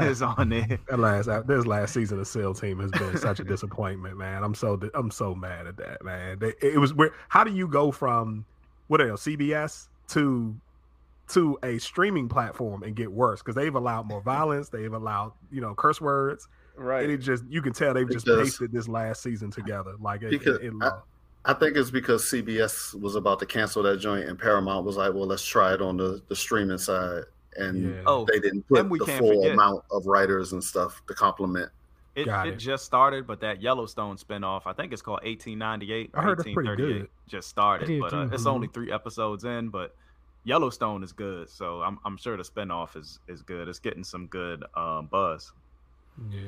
is 0.00 0.22
on 0.22 0.48
there. 0.48 0.78
That 0.88 0.98
last 0.98 1.28
this 1.46 1.66
last 1.66 1.94
season 1.94 2.20
of 2.20 2.26
SEAL 2.26 2.54
Team 2.54 2.78
has 2.78 2.90
been 2.92 3.16
such 3.18 3.40
a 3.40 3.44
disappointment, 3.54 4.16
man. 4.16 4.44
I'm 4.44 4.54
so 4.54 4.78
I'm 4.94 5.10
so 5.10 5.34
mad 5.34 5.66
at 5.66 5.76
that, 5.78 6.04
man. 6.04 6.38
They, 6.38 6.52
it 6.62 6.78
was 6.78 6.94
where 6.94 7.12
how 7.28 7.42
do 7.44 7.52
you 7.52 7.66
go 7.68 7.90
from 7.90 8.44
what 8.86 9.00
else 9.00 9.24
CBS 9.26 9.88
to 10.08 10.54
to 11.30 11.58
a 11.64 11.78
streaming 11.78 12.28
platform 12.28 12.84
and 12.84 12.94
get 12.94 13.10
worse 13.10 13.40
because 13.42 13.56
they've 13.56 13.74
allowed 13.74 14.06
more 14.06 14.20
violence, 14.22 14.68
they've 14.68 14.92
allowed 14.92 15.32
you 15.50 15.60
know 15.60 15.74
curse 15.74 16.00
words, 16.00 16.46
right? 16.76 17.02
and 17.02 17.12
it 17.12 17.18
just 17.18 17.42
you 17.48 17.60
can 17.60 17.72
tell 17.72 17.92
they've 17.94 18.08
just 18.08 18.26
Because- 18.26 18.44
pasted 18.50 18.70
this 18.72 18.86
last 18.86 19.22
season 19.24 19.50
together 19.50 19.94
like 20.00 20.22
it, 20.22 20.30
Because 20.30 20.58
it- 20.58 20.66
it- 20.66 20.72
I- 20.80 21.00
I 21.48 21.54
think 21.54 21.76
it's 21.76 21.90
because 21.90 22.24
CBS 22.24 22.98
was 23.00 23.14
about 23.14 23.38
to 23.38 23.46
cancel 23.46 23.82
that 23.84 23.98
joint, 23.98 24.28
and 24.28 24.38
Paramount 24.38 24.84
was 24.84 24.96
like, 24.96 25.14
"Well, 25.14 25.26
let's 25.26 25.44
try 25.44 25.72
it 25.74 25.80
on 25.80 25.96
the, 25.96 26.20
the 26.28 26.34
streaming 26.36 26.78
side," 26.78 27.24
and 27.56 27.94
Yeah. 27.94 28.02
Oh, 28.04 28.26
they 28.30 28.40
didn't 28.40 28.66
put 28.68 28.88
we 28.88 28.98
the 28.98 29.04
can't 29.06 29.18
full 29.20 29.42
forget- 29.42 29.52
amount 29.52 29.84
of 29.92 30.06
writers 30.06 30.52
and 30.52 30.62
stuff 30.62 31.00
to 31.06 31.14
complement. 31.14 31.70
It, 32.16 32.26
it 32.28 32.46
it. 32.48 32.56
just 32.56 32.84
started, 32.86 33.26
but 33.26 33.40
that 33.40 33.60
Yellowstone 33.60 34.16
spinoff, 34.16 34.62
I 34.64 34.72
think 34.72 34.92
it's 34.94 35.02
called 35.02 35.20
1898 35.22 36.10
I 36.14 36.18
or 36.18 36.22
heard 36.22 36.38
that's 36.38 36.44
pretty 36.52 36.68
1838, 36.70 36.98
good. 37.02 37.08
just 37.28 37.48
started. 37.48 38.00
But 38.00 38.12
uh, 38.14 38.24
too. 38.28 38.34
it's 38.34 38.46
only 38.46 38.68
three 38.68 38.90
episodes 38.90 39.44
in, 39.44 39.68
but 39.68 39.94
Yellowstone 40.44 41.04
is 41.04 41.12
good. 41.12 41.50
So 41.50 41.82
I'm, 41.82 41.98
I'm 42.06 42.16
sure 42.16 42.36
the 42.38 42.42
spinoff 42.42 42.96
is, 42.96 43.18
is 43.28 43.42
good. 43.42 43.68
It's 43.68 43.78
getting 43.78 44.02
some 44.02 44.28
good 44.28 44.64
um, 44.76 45.06
buzz. 45.12 45.52
yeah. 46.30 46.40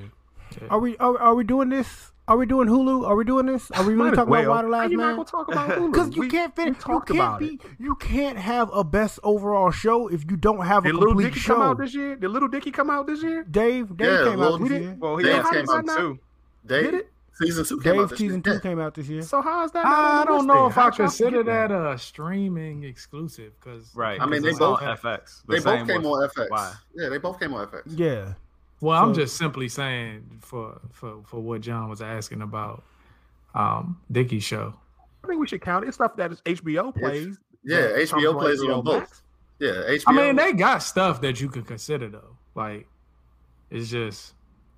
Are 0.70 0.79
we 0.79 0.97
are, 0.99 1.19
are 1.19 1.35
we 1.35 1.45
doing 1.45 1.69
this? 1.69 2.12
Are 2.27 2.37
we 2.37 2.45
doing 2.45 2.69
Hulu? 2.69 3.07
Are 3.09 3.16
we 3.16 3.25
doing 3.25 3.47
this? 3.47 3.70
Are 3.70 3.83
we 3.85 3.95
really 3.95 4.11
talking 4.15 4.31
well. 4.31 4.43
about 4.43 4.51
Why 4.51 4.62
the 4.62 4.69
How 4.69 4.73
Last 4.83 4.91
not 4.93 4.99
Man? 4.99 5.16
gonna 5.16 5.25
talk 5.25 5.49
about 5.51 5.70
Hulu? 5.79 5.93
Because 5.93 6.15
you 6.15 6.20
We- 6.23 6.29
can't 6.29 6.55
finish. 6.55 6.77
You 6.87 7.01
can't 7.01 7.39
be. 7.39 7.47
it. 7.47 7.61
You 7.79 7.95
can't 7.95 8.37
have 8.37 8.70
a 8.75 8.85
best 8.85 9.19
overall 9.23 9.70
show 9.70 10.09
if 10.09 10.31
you 10.31 10.37
don't 10.37 10.65
have 10.66 10.85
a 10.85 10.89
Did 10.89 10.95
Little 10.97 11.09
complete 11.12 11.29
Dicky 11.29 11.41
show. 11.41 11.55
come 11.55 11.62
out 11.62 11.79
this 11.79 11.95
year? 11.95 12.16
Did 12.16 12.29
Lil 12.31 12.49
Dicky 12.49 12.70
come 12.70 12.91
out 12.91 13.07
this 13.07 13.23
year? 13.23 13.45
Dave, 13.45 13.97
Dave 13.97 14.07
Yeah, 14.11 14.25
came 14.31 14.43
out 14.43 14.61
this 14.61 14.70
year. 14.70 14.97
Well, 14.99 15.16
he 15.16 15.25
he 15.27 15.31
has 15.33 15.47
has 15.47 15.55
came 15.55 15.70
out 15.70 15.85
now? 15.87 15.97
two. 15.97 16.19
They, 16.65 16.83
Did 16.83 16.95
it? 16.95 17.11
Season 17.33 17.65
two 17.65 17.81
came 17.81 18.01
out 18.01 18.09
Dave 18.11 18.19
season 18.19 18.43
two 18.43 18.59
came 18.61 18.81
out 18.81 18.95
this 18.95 19.09
year. 19.09 19.23
So 19.23 19.41
how 19.41 19.65
is 19.65 19.70
that? 19.70 19.87
I 19.87 20.25
don't 20.27 20.47
know 20.49 20.66
if 20.66 20.75
How 20.75 20.89
I 20.89 20.91
consider 20.91 21.39
forget 21.39 21.69
that 21.70 21.93
a 21.93 21.97
streaming 21.97 22.83
exclusive 22.85 23.53
because 23.61 23.95
Right. 23.95 24.20
I 24.20 24.27
mean, 24.27 24.43
they 24.43 24.53
both- 24.55 24.81
FX. 24.81 25.45
The 25.47 25.55
They 25.55 25.61
both 25.61 25.87
came 25.87 26.05
on 26.05 26.29
FX. 26.29 26.51
Why? 26.51 26.75
Yeah, 26.95 27.09
they 27.09 27.19
both 27.19 27.39
came 27.41 27.55
on 27.55 27.66
FX. 27.69 27.83
Yeah. 27.97 28.35
Well, 28.81 29.03
I'm 29.03 29.15
just 29.15 29.37
simply 29.37 29.69
saying 29.69 30.39
for 30.41 30.81
for 30.93 31.23
for 31.25 31.41
what 31.41 31.61
John 31.61 31.89
was 31.89 32.01
asking 32.01 32.43
about 32.43 32.85
um 33.55 34.01
Dicky's 34.11 34.45
show. 34.45 34.75
I 35.25 35.27
think 35.27 35.41
we 35.41 35.47
should 35.49 35.63
count 35.63 35.85
it. 35.85 35.89
It's 35.89 35.97
stuff 35.97 36.17
that 36.17 36.33
is 36.33 36.41
HBO 36.43 36.95
plays. 36.95 37.39
Yeah, 37.65 37.89
that 37.89 37.97
HBO 37.97 38.39
plays 38.39 38.63
it 38.63 38.71
on 38.71 38.85
both. 38.85 39.01
Max. 39.01 39.23
Yeah, 39.59 39.71
HBO. 39.71 40.03
I 40.07 40.13
mean, 40.13 40.37
they 40.37 40.53
got 40.53 40.79
stuff 40.79 41.21
that 41.23 41.41
you 41.41 41.49
could 41.49 41.67
consider 41.67 42.09
though. 42.09 42.37
Like 42.55 42.87
it's 43.71 43.91
just 43.91 44.35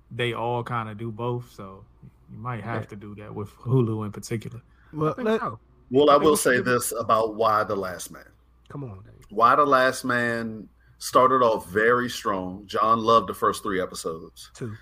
they 0.09 0.33
all 0.33 0.63
kind 0.63 0.89
of 0.89 0.97
do 0.97 1.11
both, 1.11 1.51
so 1.51 1.85
you 2.31 2.37
might 2.37 2.63
have 2.63 2.87
to 2.89 2.95
do 2.95 3.15
that 3.15 3.33
with 3.33 3.49
Hulu 3.57 4.05
in 4.05 4.11
particular. 4.11 4.61
Well, 4.93 5.15
I 5.17 5.21
let, 5.21 5.39
so. 5.39 5.59
well, 5.89 6.09
I 6.09 6.13
think 6.15 6.23
will 6.23 6.37
say 6.37 6.59
this 6.59 6.91
about 6.99 7.35
Y 7.35 7.63
the 7.63 7.75
Last 7.75 8.11
Man. 8.11 8.25
Come 8.69 8.83
on, 8.83 9.03
Dave. 9.05 9.25
Y 9.29 9.55
the 9.55 9.65
Last 9.65 10.03
Man 10.03 10.67
started 11.01 11.43
off 11.43 11.67
very 11.67 12.07
strong. 12.09 12.63
John 12.67 12.99
loved 12.99 13.27
the 13.27 13.33
first 13.33 13.63
three 13.63 13.81
episodes. 13.81 14.51
Two. 14.53 14.75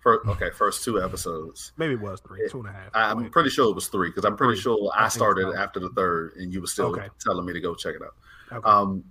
First, 0.00 0.26
okay, 0.28 0.48
first 0.56 0.84
two 0.84 1.02
episodes. 1.02 1.72
Maybe 1.76 1.94
it 1.94 2.00
was 2.00 2.20
three, 2.20 2.48
two 2.48 2.60
and 2.60 2.68
a 2.68 2.72
half. 2.72 2.90
I'm 2.94 3.24
Wait. 3.24 3.32
pretty 3.32 3.50
sure 3.50 3.68
it 3.70 3.74
was 3.74 3.88
three 3.88 4.08
because 4.08 4.24
I'm 4.24 4.36
pretty 4.36 4.54
Three. 4.54 4.62
sure 4.62 4.90
I 4.96 5.06
I 5.06 5.08
started 5.08 5.42
so. 5.52 5.56
after 5.56 5.80
the 5.80 5.90
third, 5.90 6.36
and 6.36 6.52
you 6.54 6.60
were 6.60 6.66
still 6.68 6.86
Okay. 6.86 7.08
telling 7.18 7.44
me 7.44 7.52
to 7.52 7.60
go 7.60 7.74
check 7.74 7.96
it 7.96 8.02
out. 8.02 8.14
Okay. 8.50 8.66
Um, 8.66 9.04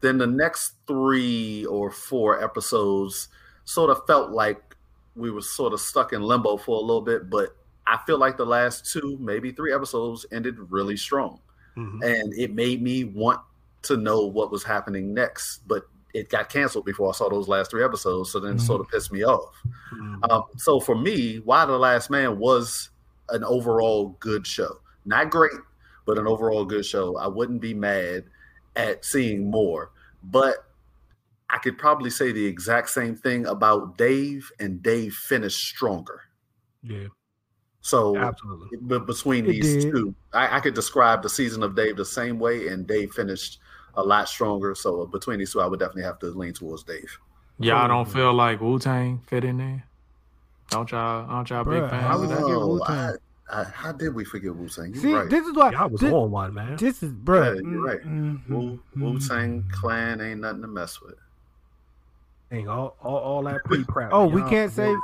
then 0.00 0.16
the 0.16 0.26
next 0.28 0.74
three 0.86 1.66
or 1.66 1.90
four 1.90 2.42
episodes 2.42 3.28
sort 3.64 3.90
of 3.90 4.06
felt 4.06 4.30
like 4.30 4.76
we 5.16 5.30
were 5.30 5.42
sort 5.42 5.72
of 5.74 5.80
stuck 5.80 6.12
in 6.14 6.22
limbo 6.22 6.56
for 6.56 6.76
a 6.78 6.80
little 6.80 7.02
bit, 7.02 7.28
but 7.28 7.54
I 7.86 7.98
feel 8.06 8.16
like 8.16 8.36
the 8.38 8.46
last 8.46 8.90
two, 8.90 9.18
maybe 9.20 9.50
three 9.52 9.74
episodes 9.74 10.24
ended 10.32 10.56
really 10.70 10.96
strong. 10.96 11.40
Mhm. 11.76 12.02
And 12.02 12.32
it 12.34 12.54
made 12.54 12.80
me 12.80 13.04
want 13.04 13.40
to 13.82 13.96
know 13.96 14.26
what 14.26 14.50
was 14.50 14.62
happening 14.64 15.14
next, 15.14 15.66
but 15.66 15.84
it 16.12 16.28
got 16.28 16.48
canceled 16.48 16.84
before 16.84 17.08
I 17.08 17.12
saw 17.12 17.28
those 17.28 17.48
last 17.48 17.70
three 17.70 17.84
episodes. 17.84 18.32
So 18.32 18.40
then 18.40 18.56
it 18.56 18.60
sort 18.60 18.80
of 18.80 18.88
pissed 18.88 19.12
me 19.12 19.22
off. 19.24 19.54
Mhm. 19.94 20.30
Um, 20.30 20.42
so 20.56 20.80
for 20.80 20.96
me, 20.96 21.38
Y 21.40 21.64
the 21.66 21.78
Last 21.78 22.10
Man 22.10 22.38
was 22.38 22.90
an 23.28 23.44
overall 23.44 24.16
good 24.20 24.46
show. 24.46 24.80
Not 25.04 25.30
great, 25.30 25.52
but 26.06 26.18
an 26.18 26.26
overall 26.26 26.64
good 26.64 26.84
show. 26.84 27.16
I 27.16 27.28
wouldn't 27.28 27.60
be 27.60 27.74
mad 27.74 28.24
at 28.76 29.04
seeing 29.04 29.50
more. 29.50 29.92
But 30.24 30.66
I 31.48 31.58
could 31.58 31.78
probably 31.78 32.10
say 32.10 32.32
the 32.32 32.44
exact 32.44 32.90
same 32.90 33.14
thing 33.16 33.46
about 33.46 33.96
Dave, 33.96 34.50
and 34.60 34.82
Dave 34.82 35.14
finished 35.14 35.60
stronger. 35.64 36.22
Yeah, 36.82 37.06
So 37.80 38.16
absolutely. 38.16 38.78
but 38.82 39.06
between 39.06 39.44
It 39.46 39.52
these 39.52 39.84
did. 39.84 39.92
two, 39.92 40.14
I, 40.32 40.56
I 40.56 40.60
could 40.60 40.74
describe 40.74 41.22
the 41.22 41.28
season 41.28 41.62
of 41.62 41.74
Dave 41.74 41.96
the 41.96 42.04
same 42.04 42.38
way, 42.38 42.68
and 42.68 42.86
Dave 42.86 43.12
finished 43.12 43.58
a 43.94 44.02
lot 44.02 44.28
stronger. 44.28 44.74
So 44.74 45.02
uh, 45.02 45.06
between 45.06 45.38
these 45.38 45.52
two, 45.52 45.60
I 45.60 45.66
would 45.66 45.78
definitely 45.80 46.04
have 46.04 46.18
to 46.20 46.26
lean 46.26 46.52
towards 46.52 46.82
Dave. 46.84 47.18
Y'all 47.58 47.88
don't 47.88 48.08
feel 48.08 48.32
like 48.32 48.60
Wu 48.60 48.78
Tang 48.78 49.20
fit 49.26 49.44
in 49.44 49.58
there? 49.58 49.84
Don't 50.70 50.90
y'all? 50.90 51.26
Aren't 51.28 51.50
y'all 51.50 51.64
big 51.64 51.88
fans? 51.90 52.02
how 52.02 52.14
of 52.14 52.20
would 52.20 52.30
that? 52.30 52.38
I 52.38 52.46
get 52.46 52.56
Oh, 52.56 52.66
Wu-Tang? 52.74 52.96
I, 52.96 53.12
Uh, 53.52 53.64
how 53.64 53.90
did 53.90 54.14
we 54.14 54.24
forget 54.24 54.54
Wu 54.54 54.68
Tang? 54.68 54.94
See, 54.94 55.12
right. 55.12 55.28
this 55.28 55.44
is 55.44 55.52
why 55.54 55.72
Y'all 55.72 55.88
was 55.88 56.00
this, 56.00 56.12
on 56.12 56.30
one, 56.30 56.54
man. 56.54 56.76
this 56.76 57.02
is 57.02 57.12
bro. 57.12 57.54
Yeah, 57.54 57.54
you're 57.54 57.64
mm, 57.64 57.84
right. 57.84 58.00
Mm, 58.02 58.48
Wu 58.48 58.78
mm, 58.96 59.02
Wu 59.02 59.18
Tang 59.18 59.64
Clan 59.72 60.20
ain't 60.20 60.40
nothing 60.40 60.62
to 60.62 60.68
mess 60.68 61.00
with. 61.02 61.16
Dang, 62.50 62.68
all, 62.68 62.96
all, 63.02 63.16
all 63.18 63.42
that 63.42 63.64
pre 63.64 63.82
prep. 63.84 64.10
Oh, 64.12 64.26
we 64.26 64.42
can't 64.42 64.72
say. 64.72 64.94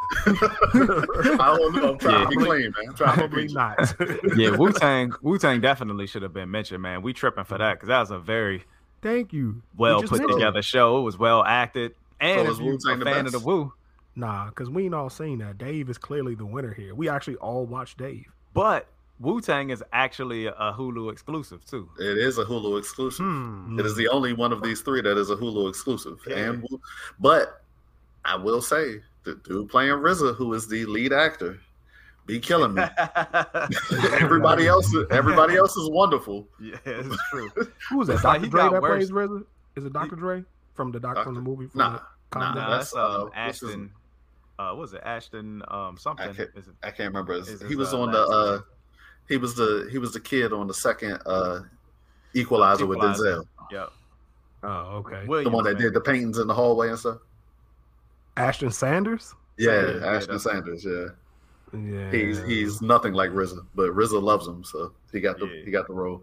I 0.24 1.56
don't 1.58 1.74
know. 1.76 1.92
I'm 1.92 1.98
trying 1.98 2.24
to 2.24 2.28
be 2.28 2.36
Yeah. 2.42 2.46
clean, 2.46 2.62
man. 2.76 2.88
I'm 2.88 2.94
trying 2.94 3.14
to 3.14 3.18
Probably 3.20 3.46
be 3.48 3.52
not. 3.52 3.94
Yeah, 4.36 4.50
Wu 4.56 4.72
Tang 4.72 5.12
Wu 5.22 5.38
Tang 5.38 5.60
definitely 5.60 6.06
should 6.06 6.22
have 6.22 6.32
been 6.32 6.50
mentioned, 6.50 6.82
man. 6.82 7.02
We 7.02 7.12
tripping 7.12 7.44
for 7.44 7.58
that 7.58 7.74
because 7.74 7.88
that 7.88 8.00
was 8.00 8.10
a 8.10 8.18
very 8.18 8.64
Thank 9.02 9.32
you. 9.32 9.62
well 9.76 10.00
just 10.00 10.10
put 10.12 10.20
mentioned 10.20 10.38
together 10.40 10.62
show. 10.62 10.98
It 10.98 11.02
was 11.02 11.18
well 11.18 11.44
acted. 11.44 11.94
And 12.20 12.46
So 12.46 12.52
if 12.52 12.58
you 12.58 12.64
Wu-Tang 12.66 12.94
a 13.00 13.04
the 13.04 13.04
fan 13.04 13.26
of 13.26 13.32
the? 13.32 13.38
Wu, 13.38 13.72
Nah, 14.16 14.46
because 14.46 14.68
we 14.68 14.86
ain't 14.86 14.94
all 14.94 15.10
seen 15.10 15.38
that. 15.38 15.58
Dave 15.58 15.88
is 15.88 15.98
clearly 15.98 16.34
the 16.34 16.44
winner 16.46 16.74
here. 16.74 16.92
We 16.94 17.08
actually 17.08 17.36
all 17.36 17.66
watched 17.66 17.98
Dave. 17.98 18.26
but 18.54 18.86
Wu 19.20 19.40
Tang 19.40 19.70
is 19.70 19.82
actually 19.92 20.46
a 20.46 20.52
Hulu 20.76 21.10
exclusive 21.12 21.64
too. 21.66 21.88
It 21.98 22.18
is 22.18 22.38
a 22.38 22.44
Hulu 22.44 22.78
exclusive. 22.78 23.26
Hmm. 23.26 23.76
It 23.78 23.84
is 23.84 23.96
the 23.96 24.06
only 24.08 24.32
one 24.32 24.52
of 24.52 24.62
these 24.62 24.80
three 24.80 25.00
that 25.02 25.18
is 25.18 25.30
a 25.30 25.36
Hulu 25.36 25.68
exclusive. 25.68 26.18
Yeah. 26.26 26.36
And 26.50 26.64
but 27.18 27.62
I 28.24 28.36
will 28.36 28.62
say 28.62 29.00
the 29.24 29.34
dude 29.44 29.68
playing 29.68 29.92
RZA, 29.92 30.36
who 30.36 30.52
is 30.54 30.66
the 30.68 30.84
lead 30.86 31.12
actor, 31.12 31.58
be 32.26 32.38
killing 32.40 32.74
me. 32.74 32.82
everybody 34.12 34.66
else, 34.66 34.94
everybody 35.10 35.56
else 35.56 35.76
is 35.76 35.88
wonderful. 35.90 36.46
yeah, 36.60 36.76
it's 36.84 37.16
true. 37.30 37.50
Who 37.90 38.02
is 38.02 38.08
that? 38.08 38.22
Dr. 38.22 38.40
he 38.40 38.48
Dre 38.48 38.60
got 38.62 38.72
that 38.72 38.82
worse. 38.82 39.08
plays 39.08 39.10
RZA? 39.10 39.44
Is 39.76 39.84
it 39.84 39.92
Dr. 39.92 40.16
Dre 40.16 40.44
from 40.74 40.92
the 40.92 41.00
doc 41.00 41.22
from 41.24 41.34
the 41.34 41.40
movie? 41.40 41.66
From 41.68 41.78
Nah, 41.78 42.00
the 42.32 42.38
nah, 42.38 42.54
Nah, 42.54 42.70
that's, 42.70 42.92
that's 42.92 42.96
uh, 42.96 43.22
um, 43.24 43.30
Ashton. 43.34 43.90
Uh, 44.58 44.68
what 44.70 44.78
was 44.78 44.94
it 44.94 45.02
Ashton? 45.04 45.62
Um, 45.68 45.96
something. 45.96 46.28
I 46.28 46.32
can't- 46.32 46.50
Is 46.56 46.68
it- 46.68 46.74
I 46.82 46.90
can't 46.90 47.08
remember. 47.14 47.34
His, 47.34 47.48
Is 47.48 47.68
he 47.68 47.76
was 47.76 47.94
uh, 47.94 48.00
on 48.02 48.12
the. 48.12 48.20
uh? 48.20 48.60
He 49.28 49.36
was 49.36 49.54
the 49.54 49.88
he 49.92 49.98
was 49.98 50.12
the 50.12 50.20
kid 50.20 50.52
on 50.54 50.66
the 50.66 50.74
second 50.74 51.20
uh 51.26 51.60
Equalizer, 52.34 52.86
with 52.86 52.98
Denzel, 52.98 53.44
Yep. 53.70 53.92
Oh, 54.62 54.68
okay. 55.06 55.24
the 55.44 55.50
one 55.50 55.64
that 55.64 55.74
man. 55.74 55.82
did 55.82 55.94
the 55.94 56.00
paintings 56.00 56.38
in 56.38 56.46
the 56.48 56.54
hallway 56.54 56.88
and 56.88 56.98
stuff. 56.98 57.18
Ashton 58.38 58.70
Sanders? 58.70 59.34
Yeah, 59.58 59.70
Sanders, 59.82 60.02
Ashton 60.02 60.36
that's- 60.36 60.42
Sanders. 60.42 60.84
Yeah, 60.84 61.78
Yeah. 61.78 62.10
he's 62.10 62.42
he's 62.44 62.80
nothing 62.82 63.12
like 63.12 63.30
RZA, 63.30 63.66
but 63.74 63.90
RZA 63.90 64.22
loves 64.22 64.46
him, 64.46 64.64
so 64.64 64.92
he 65.12 65.20
got 65.20 65.38
the 65.38 65.46
Yeah. 65.46 65.64
he 65.64 65.70
got 65.70 65.86
the 65.86 65.94
role. 65.94 66.22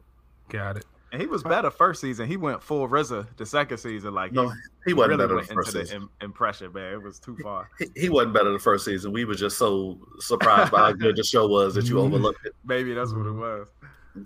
got 0.49 0.77
it. 0.77 0.85
And 1.11 1.21
he 1.21 1.27
was 1.27 1.43
better 1.43 1.69
first 1.71 2.01
season. 2.01 2.27
He 2.27 2.35
went 2.35 2.61
full 2.61 2.87
RZA 2.89 3.25
the 3.37 3.45
second 3.45 3.77
season. 3.77 4.13
Like 4.13 4.33
No, 4.33 4.49
he, 4.49 4.55
he 4.87 4.93
wasn't 4.93 5.11
really 5.11 5.23
better 5.23 5.35
went 5.35 5.47
the 5.47 5.53
first 5.53 5.73
into 5.73 5.85
season. 5.85 5.99
the 5.99 6.25
im- 6.25 6.29
impression, 6.29 6.73
man. 6.73 6.93
It 6.93 7.01
was 7.03 7.19
too 7.19 7.37
far. 7.41 7.69
He, 7.79 7.85
he 7.95 8.09
wasn't 8.09 8.33
better 8.33 8.51
the 8.51 8.59
first 8.59 8.83
season. 8.83 9.13
We 9.13 9.23
were 9.23 9.35
just 9.35 9.57
so 9.57 9.97
surprised 10.19 10.71
by 10.71 10.79
how 10.79 10.91
good 10.91 11.15
the 11.15 11.23
show 11.23 11.47
was 11.47 11.75
that 11.75 11.85
you 11.85 11.99
overlooked 12.01 12.45
it. 12.45 12.53
Maybe 12.65 12.93
that's 12.93 13.11
what 13.11 13.21
it 13.21 13.29
mm-hmm. 13.29 13.39
was. 13.39 13.67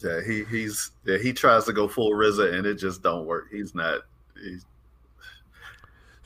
Yeah, 0.03 0.21
he 0.25 0.43
he's 0.45 0.91
yeah, 1.05 1.17
he 1.17 1.31
tries 1.31 1.65
to 1.65 1.73
go 1.73 1.87
full 1.87 2.11
RZA 2.11 2.53
and 2.55 2.65
it 2.65 2.75
just 2.75 3.03
don't 3.03 3.25
work. 3.25 3.47
He's 3.51 3.75
not. 3.75 4.01
He's, 4.41 4.65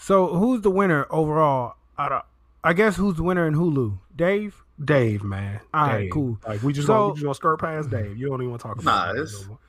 So 0.06 0.28
who's 0.36 0.62
the 0.62 0.70
winner 0.72 1.08
overall? 1.10 1.76
I, 1.98 2.10
don't, 2.10 2.26
I 2.64 2.74
guess 2.74 2.98
who's 2.98 3.16
the 3.16 3.24
winner 3.24 3.48
in 3.48 3.54
Hulu? 3.56 4.00
Dave. 4.16 4.64
Dave, 4.84 5.24
man. 5.24 5.62
All 5.74 5.86
right, 5.88 6.00
Dave. 6.02 6.12
cool. 6.12 6.38
Like 6.46 6.62
we 6.62 6.74
just 6.74 6.88
So- 6.88 6.94
gonna, 6.94 7.08
we 7.08 7.14
just 7.16 7.24
gonna 7.24 7.36
skirt 7.36 7.58
past 7.60 7.90
Dave. 7.90 8.18
You 8.18 8.28
don't 8.28 8.42
even 8.42 8.50
want 8.50 8.62
to 8.62 8.68
talk 8.68 8.82
about 8.82 8.86
Nah, 8.86 9.14
Dave 9.14 9.22
it's- 9.24 9.46
no. 9.48 9.60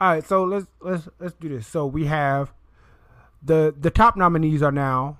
All 0.00 0.08
right, 0.08 0.24
so 0.26 0.44
let's 0.44 0.66
let's 0.80 1.08
let's 1.18 1.34
do 1.40 1.48
this. 1.48 1.66
So 1.66 1.86
we 1.86 2.04
have 2.06 2.52
the 3.42 3.74
the 3.78 3.90
top 3.90 4.14
nominees 4.16 4.62
are 4.62 4.70
now 4.72 5.18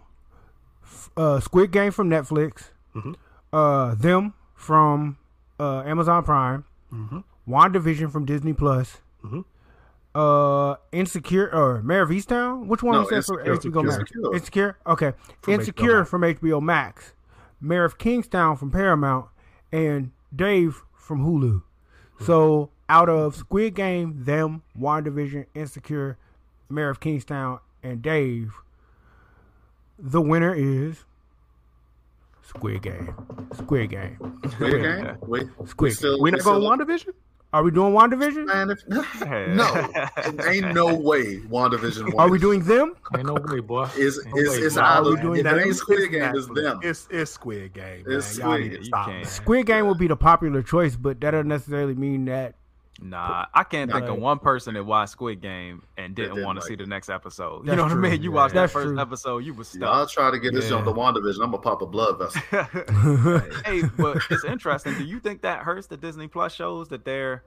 uh, 1.17 1.41
Squid 1.41 1.71
Game 1.71 1.93
from 1.93 2.11
Netflix, 2.11 2.65
Mhm. 2.95 3.15
uh, 3.55 3.95
them 3.95 4.35
from 4.55 5.17
uh, 5.59 5.81
Amazon 5.87 6.23
Prime, 6.25 6.65
Mhm. 6.93 7.25
WandaVision 7.49 8.11
from 8.13 8.27
Disney 8.27 8.53
Plus, 8.53 8.99
Mhm. 9.25 9.45
Uh, 10.17 10.77
Insecure 10.93 11.51
or 11.53 11.83
Mare 11.83 12.03
of 12.03 12.11
Easttown. 12.11 12.67
Which 12.67 12.83
one 12.83 12.95
No, 12.95 13.01
was 13.01 13.11
that 13.11 13.25
for 13.25 13.41
Insecure. 13.41 13.71
HBO 13.71 13.85
Max? 13.85 13.99
Insecure. 13.99 14.33
Insecure. 14.35 14.79
Okay, 14.87 15.13
From 15.43 15.55
Insecure 15.55 15.99
Max. 15.99 16.11
from 16.11 16.23
HBO 16.23 16.63
Max, 16.63 17.13
Mayor 17.61 17.85
of 17.85 17.99
Kingstown 17.99 18.57
from 18.57 18.71
Paramount, 18.71 19.27
and 19.71 20.13
Dave 20.35 20.83
from 20.95 21.25
Hulu. 21.25 21.63
So 22.25 22.71
out 22.89 23.09
of 23.11 23.37
Squid 23.37 23.75
Game, 23.75 24.25
them, 24.25 24.63
WandaVision, 24.79 25.47
Insecure, 25.55 26.17
Mayor 26.71 26.89
of 26.89 26.99
Kingstown, 27.01 27.59
and 27.83 28.01
Dave, 28.01 28.55
the 29.99 30.21
winner 30.23 30.55
is 30.55 31.05
Squid 32.43 32.83
Game. 32.83 33.15
Squid 33.55 33.91
Game. 33.91 34.19
Squid 34.51 34.83
Game. 34.83 35.17
We, 35.27 35.41
we 35.59 35.67
Squid 35.67 35.93
still 35.95 36.21
We 36.21 36.31
not 36.31 36.41
going 36.43 36.61
still- 36.63 36.87
WandaVision? 36.87 37.15
Are 37.53 37.63
we 37.63 37.71
doing 37.71 37.93
WandaVision? 37.95 38.45
Man, 38.47 38.71
if, 38.71 38.87
no, 38.89 40.45
ain't 40.47 40.75
no 40.75 40.95
way. 40.95 41.39
WandaVision. 41.41 42.13
Are 42.19 42.29
we 42.29 42.39
doing 42.39 42.61
them? 42.63 42.95
Ain't 43.17 43.27
no 43.27 43.35
way, 43.35 43.61
boy. 43.61 43.89
Is 43.97 44.21
No 44.27 44.37
is 44.37 44.51
way, 44.51 44.57
is 44.57 44.75
boy. 44.75 44.81
either 44.83 45.11
we 45.11 45.21
doing 45.21 45.39
if 45.39 45.45
them? 45.45 45.59
it 45.59 45.67
ain't 45.67 45.77
Squid 45.77 46.11
Game, 46.11 46.35
it's 46.35 46.47
Netflix. 46.49 46.55
them. 46.63 46.81
It's 46.83 47.09
it's 47.11 47.31
Squid 47.31 47.73
Game, 47.73 48.05
man. 48.07 48.17
It's 48.19 48.37
Y'all 48.37 48.55
Squid. 48.57 48.71
need 48.73 48.79
to 48.79 48.85
stop, 48.85 49.25
Squid 49.25 49.67
Game 49.67 49.87
would 49.87 49.99
be 49.99 50.09
the 50.09 50.17
popular 50.17 50.63
choice, 50.63 50.97
but 50.97 51.21
that 51.21 51.31
doesn't 51.31 51.49
necessarily 51.49 51.95
mean 51.95 52.25
that. 52.27 52.57
Nah, 53.01 53.45
I 53.53 53.63
can't 53.63 53.93
think 53.93 54.07
Nah. 54.07 54.13
of 54.15 54.19
one 54.19 54.39
person 54.39 54.73
that 54.75 54.85
watched 54.85 55.13
Squid 55.13 55.43
Game 55.43 55.83
and 55.99 56.15
didn't 56.15 56.35
didn't 56.37 56.47
want 56.47 56.57
to 56.57 56.61
like 56.61 56.69
see 56.69 56.75
it. 56.75 56.79
the 56.79 56.87
next 56.87 57.11
episode. 57.11 57.59
You 57.61 57.65
That's 57.67 57.77
know 57.77 57.83
what 57.85 57.89
true. 57.93 58.07
I 58.07 58.11
mean? 58.11 58.23
You 58.23 58.31
Yeah. 58.31 58.35
watched 58.37 58.55
that 58.55 58.71
first 58.71 58.87
true. 58.89 58.99
episode, 58.99 59.39
you 59.45 59.53
was 59.53 59.75
Y'all 59.75 60.07
stuck. 60.07 60.11
try 60.11 60.31
to 60.31 60.39
get 60.39 60.55
this 60.55 60.71
Yeah. 60.71 60.77
on 60.79 60.85
the 60.87 60.93
WandaVision. 60.95 61.43
I'm 61.43 61.51
gonna 61.51 61.59
pop 61.59 61.83
a 61.83 61.87
blood 61.87 62.19
vessel. 62.19 62.41
hey, 63.65 63.83
but 63.99 64.19
it's 64.31 64.45
interesting. 64.45 64.95
Do 64.95 65.05
you 65.05 65.21
think 65.21 65.43
that 65.43 65.61
hurts 65.63 65.87
the 65.89 65.97
Disney 65.97 66.27
Plus 66.29 66.55
shows 66.55 66.89
that 66.89 67.05
they're 67.05 67.43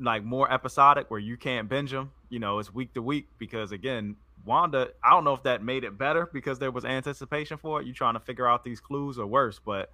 like 0.00 0.24
more 0.24 0.50
episodic, 0.52 1.10
where 1.10 1.20
you 1.20 1.36
can't 1.36 1.68
binge 1.68 1.90
them? 1.92 2.10
You 2.28 2.40
know, 2.40 2.58
it's 2.58 2.74
week 2.74 2.92
to 2.94 3.02
week 3.02 3.28
because 3.38 3.72
again, 3.72 4.16
Wanda. 4.44 4.88
I 5.04 5.10
don't 5.10 5.22
know 5.22 5.34
if 5.34 5.44
that 5.44 5.62
made 5.62 5.84
it 5.84 5.96
better 5.96 6.28
because 6.32 6.58
there 6.58 6.72
was 6.72 6.84
anticipation 6.84 7.56
for 7.56 7.80
it. 7.80 7.86
You 7.86 7.92
trying 7.92 8.14
to 8.14 8.20
figure 8.20 8.48
out 8.48 8.64
these 8.64 8.80
clues 8.80 9.18
or 9.18 9.26
worse, 9.26 9.60
but 9.64 9.92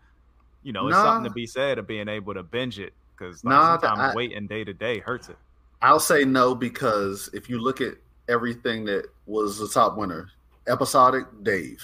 you 0.62 0.72
know, 0.72 0.88
it's 0.88 0.96
Nah. 0.96 1.02
something 1.04 1.28
to 1.30 1.34
be 1.34 1.46
said 1.46 1.78
of 1.78 1.86
being 1.86 2.08
able 2.08 2.32
to 2.34 2.42
binge 2.42 2.78
it 2.78 2.94
because 3.18 3.42
like, 3.44 3.50
Nah, 3.52 3.78
sometimes 3.78 4.12
I- 4.12 4.14
waiting 4.14 4.46
day 4.46 4.64
to 4.64 4.72
day 4.72 4.98
hurts 5.00 5.28
it. 5.28 5.36
I'll 5.82 6.00
say 6.00 6.24
no 6.24 6.54
because 6.54 7.30
if 7.32 7.48
you 7.48 7.60
look 7.60 7.80
at 7.80 7.94
everything 8.28 8.84
that 8.86 9.06
was 9.26 9.58
the 9.58 9.68
top 9.68 9.96
winner, 9.96 10.28
episodic 10.66 11.24
Dave, 11.42 11.82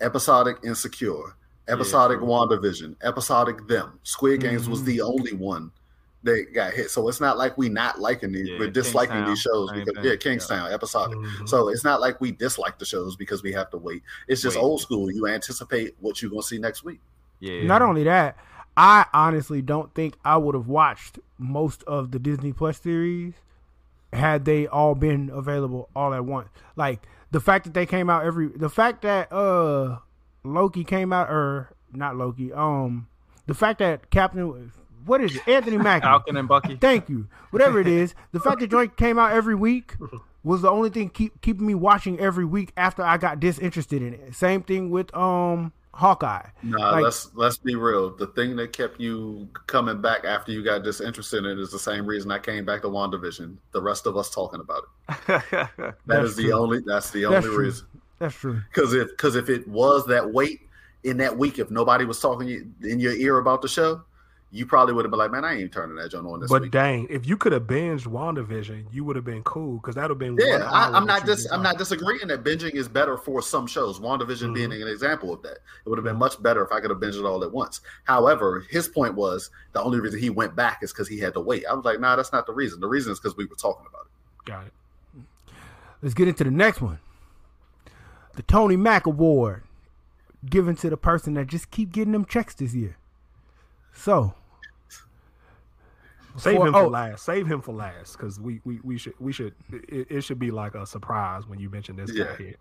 episodic 0.00 0.58
Insecure, 0.64 1.36
episodic 1.68 2.18
true. 2.18 2.26
WandaVision, 2.28 2.96
episodic 3.02 3.66
Them. 3.68 3.98
Squid 4.02 4.40
Games 4.40 4.62
Mm-hmm. 4.62 4.70
was 4.70 4.84
the 4.84 5.00
only 5.00 5.32
one 5.32 5.70
that 6.24 6.46
got 6.54 6.72
hit. 6.72 6.88
So 6.90 7.08
it's 7.08 7.20
not 7.20 7.36
like 7.36 7.58
we 7.58 7.68
not 7.68 7.98
liking 8.00 8.30
these, 8.30 8.48
Yeah, 8.48 8.58
we're 8.60 8.70
disliking 8.70 9.24
Kingstown, 9.24 9.28
these 9.30 9.40
shows 9.40 9.72
because 9.72 9.94
thing. 9.96 10.04
yeah, 10.04 10.16
Kingstown, 10.16 10.72
episodic. 10.72 11.18
Mhm. 11.18 11.48
So 11.48 11.68
it's 11.68 11.82
not 11.82 12.00
like 12.00 12.20
we 12.20 12.30
dislike 12.30 12.78
the 12.78 12.84
shows 12.84 13.16
because 13.16 13.42
we 13.42 13.52
have 13.52 13.70
to 13.70 13.76
wait. 13.76 14.02
It's 14.28 14.40
just 14.40 14.56
Wait. 14.56 14.62
old 14.62 14.80
school. 14.80 15.10
You 15.10 15.26
anticipate 15.26 15.96
what 15.98 16.22
you're 16.22 16.30
gonna 16.30 16.42
see 16.44 16.58
next 16.58 16.84
week. 16.84 17.00
Yeah. 17.40 17.64
Not 17.64 17.82
only 17.82 18.04
that, 18.04 18.36
I 18.76 19.06
honestly 19.12 19.60
don't 19.62 19.94
think 19.94 20.16
I 20.24 20.36
would 20.36 20.54
have 20.54 20.68
watched 20.68 21.18
most 21.38 21.82
of 21.84 22.10
the 22.10 22.18
Disney 22.18 22.52
Plus 22.52 22.80
series 22.80 23.34
had 24.12 24.44
they 24.44 24.66
all 24.66 24.94
been 24.94 25.30
available 25.32 25.88
all 25.94 26.14
at 26.14 26.24
once. 26.24 26.48
Like 26.76 27.06
the 27.30 27.40
fact 27.40 27.64
that 27.64 27.74
they 27.74 27.86
came 27.86 28.08
out 28.10 28.24
every 28.24 28.48
the 28.48 28.68
fact 28.68 29.02
that 29.02 29.32
uh 29.32 29.98
Loki 30.44 30.84
came 30.84 31.12
out 31.12 31.28
or 31.30 31.72
not 31.92 32.16
Loki, 32.16 32.52
um 32.52 33.08
the 33.46 33.54
fact 33.54 33.78
that 33.80 34.10
Captain 34.10 34.72
what 35.04 35.20
is 35.20 35.36
it? 35.36 35.48
Anthony 35.48 35.76
Mackie. 35.78 36.04
Falcon 36.04 36.36
and 36.36 36.48
Bucky. 36.48 36.76
Thank 36.76 37.08
you. 37.08 37.26
Whatever 37.50 37.80
it 37.80 37.88
is, 37.88 38.14
the 38.32 38.40
fact 38.40 38.60
that 38.60 38.66
joint 38.70 38.96
came 38.96 39.18
out 39.18 39.32
every 39.32 39.54
week 39.54 39.94
was 40.44 40.62
the 40.62 40.70
only 40.70 40.90
thing 40.90 41.08
keep 41.08 41.40
keeping 41.40 41.66
me 41.66 41.74
watching 41.74 42.18
every 42.20 42.44
week 42.44 42.72
after 42.76 43.02
I 43.02 43.16
got 43.16 43.40
disinterested 43.40 44.02
in 44.02 44.14
it. 44.14 44.34
Same 44.34 44.62
thing 44.62 44.90
with 44.90 45.14
um 45.16 45.72
Hawkeye. 45.94 46.46
Nah, 46.62 46.92
Like- 46.92 47.04
let's 47.04 47.30
let's 47.34 47.58
be 47.58 47.74
real. 47.74 48.10
The 48.16 48.28
thing 48.28 48.56
that 48.56 48.72
kept 48.72 48.98
you 49.00 49.48
coming 49.66 50.00
back 50.00 50.24
after 50.24 50.50
you 50.52 50.64
got 50.64 50.82
disinterested 50.82 51.44
in 51.44 51.50
it 51.50 51.58
is 51.58 51.70
the 51.70 51.78
same 51.78 52.06
reason 52.06 52.30
I 52.30 52.38
came 52.38 52.64
back 52.64 52.82
to 52.82 52.88
WandaVision. 52.88 53.56
The 53.72 53.82
rest 53.82 54.06
of 54.06 54.16
us 54.16 54.30
talking 54.30 54.60
about 54.60 54.84
it. 55.08 55.42
That 55.76 55.94
That's 56.06 56.30
is 56.30 56.36
the 56.36 56.44
true. 56.44 56.52
only 56.58 56.80
that's 56.86 57.10
the 57.10 57.22
That's 57.24 57.44
only 57.44 57.56
true. 57.56 57.64
reason. 57.66 57.86
That's 58.18 58.34
true. 58.34 58.62
Because 58.72 58.94
if 58.94 59.08
because 59.10 59.36
if 59.36 59.48
it 59.50 59.66
was 59.68 60.06
that 60.06 60.32
weight 60.32 60.60
in 61.04 61.16
that 61.18 61.36
week, 61.36 61.58
if 61.58 61.70
nobody 61.70 62.04
was 62.04 62.20
talking 62.20 62.74
in 62.82 62.98
your 63.00 63.12
ear 63.12 63.38
about 63.38 63.60
the 63.62 63.68
show, 63.68 64.02
you 64.54 64.66
probably 64.66 64.92
would 64.92 65.06
have 65.06 65.10
been 65.10 65.18
like, 65.18 65.32
"Man, 65.32 65.46
I 65.46 65.58
ain't 65.58 65.72
turning 65.72 65.96
that 65.96 66.10
joint 66.10 66.26
on 66.26 66.38
this 66.38 66.50
But 66.50 66.62
week." 66.62 66.70
dang, 66.70 67.06
if 67.08 67.26
you 67.26 67.38
could 67.38 67.52
have 67.52 67.62
binged 67.62 68.06
WandaVision, 68.06 68.84
you 68.92 69.02
would 69.02 69.16
have 69.16 69.24
been 69.24 69.42
cool 69.44 69.78
because 69.78 69.94
that 69.94 70.02
would 70.02 70.10
have 70.10 70.18
been. 70.18 70.36
Yeah, 70.38 70.68
I, 70.70 70.94
I'm 70.94 71.06
not 71.06 71.24
dis- 71.24 71.50
I'm 71.50 71.62
not 71.62 71.78
disagreeing 71.78 72.28
that 72.28 72.44
binging 72.44 72.74
is 72.74 72.86
better 72.86 73.16
for 73.16 73.40
some 73.40 73.66
shows. 73.66 73.98
WandaVision 73.98 74.54
being 74.54 74.68
mm-hmm. 74.68 74.82
an 74.82 74.88
example 74.88 75.32
of 75.32 75.42
that. 75.42 75.58
It 75.84 75.88
would 75.88 75.96
have 75.96 76.04
been 76.04 76.12
mm-hmm. 76.12 76.20
much 76.20 76.42
better 76.42 76.62
if 76.62 76.70
I 76.70 76.80
could 76.80 76.90
have 76.90 77.00
binged 77.00 77.18
it 77.18 77.24
all 77.24 77.42
at 77.42 77.50
once. 77.50 77.80
However, 78.04 78.66
his 78.68 78.88
point 78.88 79.14
was 79.14 79.50
the 79.72 79.82
only 79.82 80.00
reason 80.00 80.20
he 80.20 80.28
went 80.28 80.54
back 80.54 80.80
is 80.82 80.92
because 80.92 81.08
he 81.08 81.18
had 81.18 81.32
to 81.32 81.40
wait. 81.40 81.64
I 81.66 81.72
was 81.72 81.86
like, 81.86 81.98
nah, 81.98 82.14
that's 82.14 82.32
not 82.32 82.46
the 82.46 82.52
reason. 82.52 82.78
The 82.78 82.88
reason 82.88 83.10
is 83.10 83.18
because 83.18 83.36
we 83.36 83.46
were 83.46 83.56
talking 83.56 83.86
about 83.88 84.04
it. 84.04 84.44
Got 84.44 84.66
it. 84.66 84.72
Let's 86.02 86.14
get 86.14 86.28
into 86.28 86.44
the 86.44 86.50
next 86.50 86.82
one. 86.82 86.98
The 88.34 88.42
Tony 88.42 88.76
Mack 88.76 89.06
Award, 89.06 89.62
given 90.44 90.76
to 90.76 90.90
the 90.90 90.96
person 90.98 91.34
that 91.34 91.46
just 91.46 91.70
keep 91.70 91.92
getting 91.92 92.12
them 92.12 92.26
checks 92.26 92.54
this 92.54 92.74
year. 92.74 92.96
So, 93.94 94.34
Save 96.36 96.56
For- 96.56 96.66
him 96.66 96.72
for 96.72 96.78
oh. 96.80 96.88
last. 96.88 97.24
Save 97.24 97.46
him 97.46 97.60
for 97.60 97.74
last 97.74 98.16
because 98.16 98.40
we, 98.40 98.60
we 98.64 98.80
we 98.82 98.96
should 98.98 99.14
we 99.20 99.32
should 99.32 99.54
it, 99.70 100.06
it 100.10 100.20
should 100.22 100.38
be 100.38 100.50
like 100.50 100.74
a 100.74 100.86
surprise 100.86 101.46
when 101.46 101.58
you 101.58 101.68
mention 101.68 101.96
this 101.96 102.10
Yeah. 102.12 102.24
guy 102.24 102.36
here. 102.36 102.54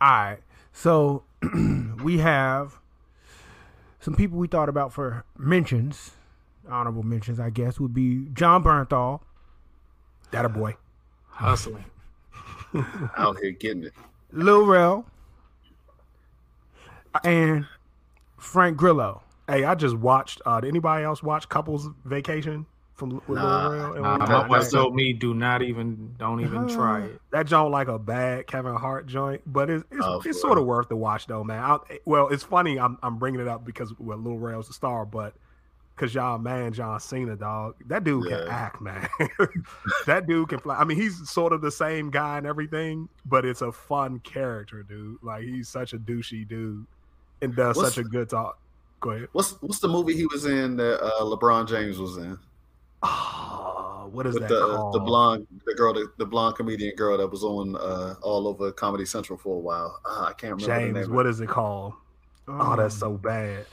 All 0.00 0.10
right. 0.10 0.38
So 0.72 1.24
we 2.02 2.18
have 2.18 2.78
some 4.00 4.14
people 4.14 4.38
we 4.38 4.48
thought 4.48 4.68
about 4.68 4.92
for 4.92 5.24
mentions, 5.38 6.12
honorable 6.68 7.02
mentions, 7.02 7.40
I 7.40 7.50
guess, 7.50 7.80
would 7.80 7.94
be 7.94 8.26
Jon 8.32 8.62
Bernthal, 8.62 9.20
That 10.30 10.44
a 10.44 10.48
boy. 10.48 10.76
Hustling. 11.28 11.84
Out 13.16 13.38
here 13.40 13.50
getting 13.52 13.84
it. 13.84 13.92
Lil 14.32 14.64
Rel, 14.66 15.06
and 17.24 17.66
Frank 18.38 18.76
Grillo. 18.76 19.22
Hey, 19.48 19.64
I 19.64 19.74
just 19.74 19.96
watched. 19.96 20.40
Uh, 20.46 20.60
did 20.60 20.68
anybody 20.68 21.04
else 21.04 21.22
watch 21.22 21.48
Couples 21.48 21.88
Vacation 22.04 22.66
from 23.00 23.14
with 23.26 23.28
Lil 23.28 23.42
Nah, 23.42 23.68
Rel 23.70 23.92
and 23.94 24.02
Nah, 24.02 24.16
my 24.18 24.46
wife 24.46 24.70
told 24.70 24.94
me 24.94 25.12
do 25.12 25.34
not 25.34 25.62
even 25.62 26.14
don't 26.18 26.40
even 26.40 26.68
try 26.68 27.00
it. 27.06 27.20
that 27.32 27.46
joint 27.46 27.72
like 27.72 27.88
a 27.88 27.98
bad 27.98 28.46
Kevin 28.46 28.76
Hart 28.76 29.06
joint, 29.08 29.40
but 29.46 29.68
it's 29.68 29.82
it's, 29.90 30.00
Oh, 30.04 30.22
it's 30.24 30.40
sort 30.40 30.58
of 30.58 30.66
worth 30.66 30.88
the 30.88 30.96
watch 30.96 31.26
though, 31.26 31.42
man. 31.42 31.62
I, 31.62 31.78
well, 32.04 32.28
it's 32.28 32.44
funny. 32.44 32.78
I'm 32.78 32.96
I'm 33.02 33.18
bringing 33.18 33.40
it 33.40 33.48
up 33.48 33.64
because 33.64 33.92
well, 33.98 34.18
Lil 34.18 34.38
Rel's 34.38 34.68
the 34.68 34.74
star, 34.74 35.04
but 35.04 35.34
because 35.96 36.14
y'all 36.14 36.38
man 36.38 36.72
John 36.72 36.98
Cena, 37.00 37.36
dog, 37.36 37.74
that 37.88 38.04
dude 38.04 38.26
can 38.28 38.48
act, 38.48 38.80
man. 38.80 39.08
that 40.06 40.26
dude 40.26 40.48
can 40.48 40.58
fly. 40.60 40.76
I 40.76 40.84
mean, 40.84 40.96
he's 40.96 41.28
sort 41.28 41.52
of 41.52 41.60
the 41.60 41.70
same 41.70 42.10
guy 42.10 42.38
and 42.38 42.46
everything, 42.46 43.08
but 43.26 43.44
it's 43.44 43.60
a 43.62 43.72
fun 43.72 44.20
character, 44.20 44.82
dude. 44.82 45.18
Like 45.22 45.42
he's 45.42 45.68
such 45.68 45.92
a 45.92 45.98
douchey 45.98 46.46
dude 46.48 46.86
and 47.42 47.54
does 47.56 47.76
What's- 47.76 47.94
such 47.94 48.04
a 48.04 48.08
good 48.08 48.28
talk. 48.30 48.58
Go 49.00 49.10
ahead. 49.12 49.28
What's 49.32 49.52
what's 49.62 49.78
the 49.80 49.88
movie 49.88 50.14
he 50.14 50.26
was 50.26 50.44
in 50.44 50.76
that 50.76 51.02
uh, 51.02 51.22
LeBron 51.22 51.66
James 51.66 51.98
was 51.98 52.18
in? 52.18 52.38
Oh, 53.02 54.08
what 54.12 54.26
is 54.26 54.34
With 54.34 54.42
that 54.44 54.48
the 54.50 54.60
called? 54.60 54.94
the 54.94 55.00
blonde 55.00 55.46
the 55.66 55.74
girl 55.74 55.94
the, 55.94 56.12
the 56.18 56.26
blonde 56.26 56.56
comedian 56.56 56.94
girl 56.96 57.16
that 57.18 57.28
was 57.28 57.42
on 57.42 57.76
uh, 57.76 58.14
all 58.22 58.46
over 58.48 58.70
Comedy 58.72 59.04
Central 59.06 59.38
for 59.38 59.56
a 59.56 59.60
while. 59.60 60.00
Uh, 60.04 60.24
I 60.28 60.32
can't 60.32 60.54
remember 60.62 60.66
the 60.74 60.92
James, 60.92 61.06
name. 61.08 61.14
what 61.16 61.26
is 61.26 61.40
it 61.40 61.48
called? 61.48 61.94
Oh, 62.48 62.76
that's 62.76 62.96
so 62.96 63.12
bad. 63.12 63.66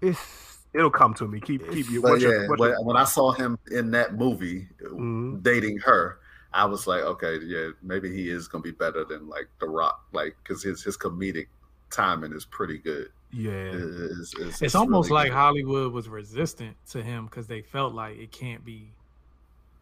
It's 0.00 0.58
It'll 0.74 0.90
come 0.90 1.12
to 1.14 1.28
me. 1.28 1.38
Keep 1.38 1.70
keep 1.70 1.90
you. 1.90 2.00
But 2.00 2.20
yeah, 2.20 2.28
your- 2.28 2.48
what's 2.48 2.60
when, 2.60 2.70
your- 2.70 2.84
when 2.84 2.96
I 2.96 3.04
saw 3.04 3.32
him 3.32 3.58
in 3.70 3.90
that 3.90 4.14
movie 4.14 4.68
Mhm. 4.82 5.42
dating 5.42 5.78
her, 5.84 6.18
I 6.54 6.64
was 6.64 6.86
like, 6.86 7.02
okay, 7.02 7.38
yeah, 7.44 7.70
maybe 7.82 8.10
he 8.14 8.30
is 8.30 8.48
gonna 8.48 8.62
be 8.62 8.70
better 8.70 9.04
than 9.04 9.28
like 9.28 9.48
The 9.60 9.68
Rock, 9.68 10.02
like 10.12 10.34
because 10.42 10.62
his 10.62 10.82
his 10.82 10.96
comedic 10.96 11.48
timing 11.92 12.32
is 12.32 12.44
pretty 12.44 12.78
good. 12.78 13.08
yeah. 13.32 13.50
It's, 13.52 14.34
it's, 14.38 14.62
It's 14.62 14.74
almost 14.74 15.10
really 15.10 15.22
like 15.24 15.30
good. 15.30 15.36
Hollywood 15.36 15.92
was 15.92 16.08
resistant 16.08 16.76
to 16.90 17.02
him 17.02 17.26
because 17.26 17.46
they 17.46 17.62
felt 17.62 17.94
like 17.94 18.18
it 18.18 18.30
can't 18.32 18.64
be 18.64 18.88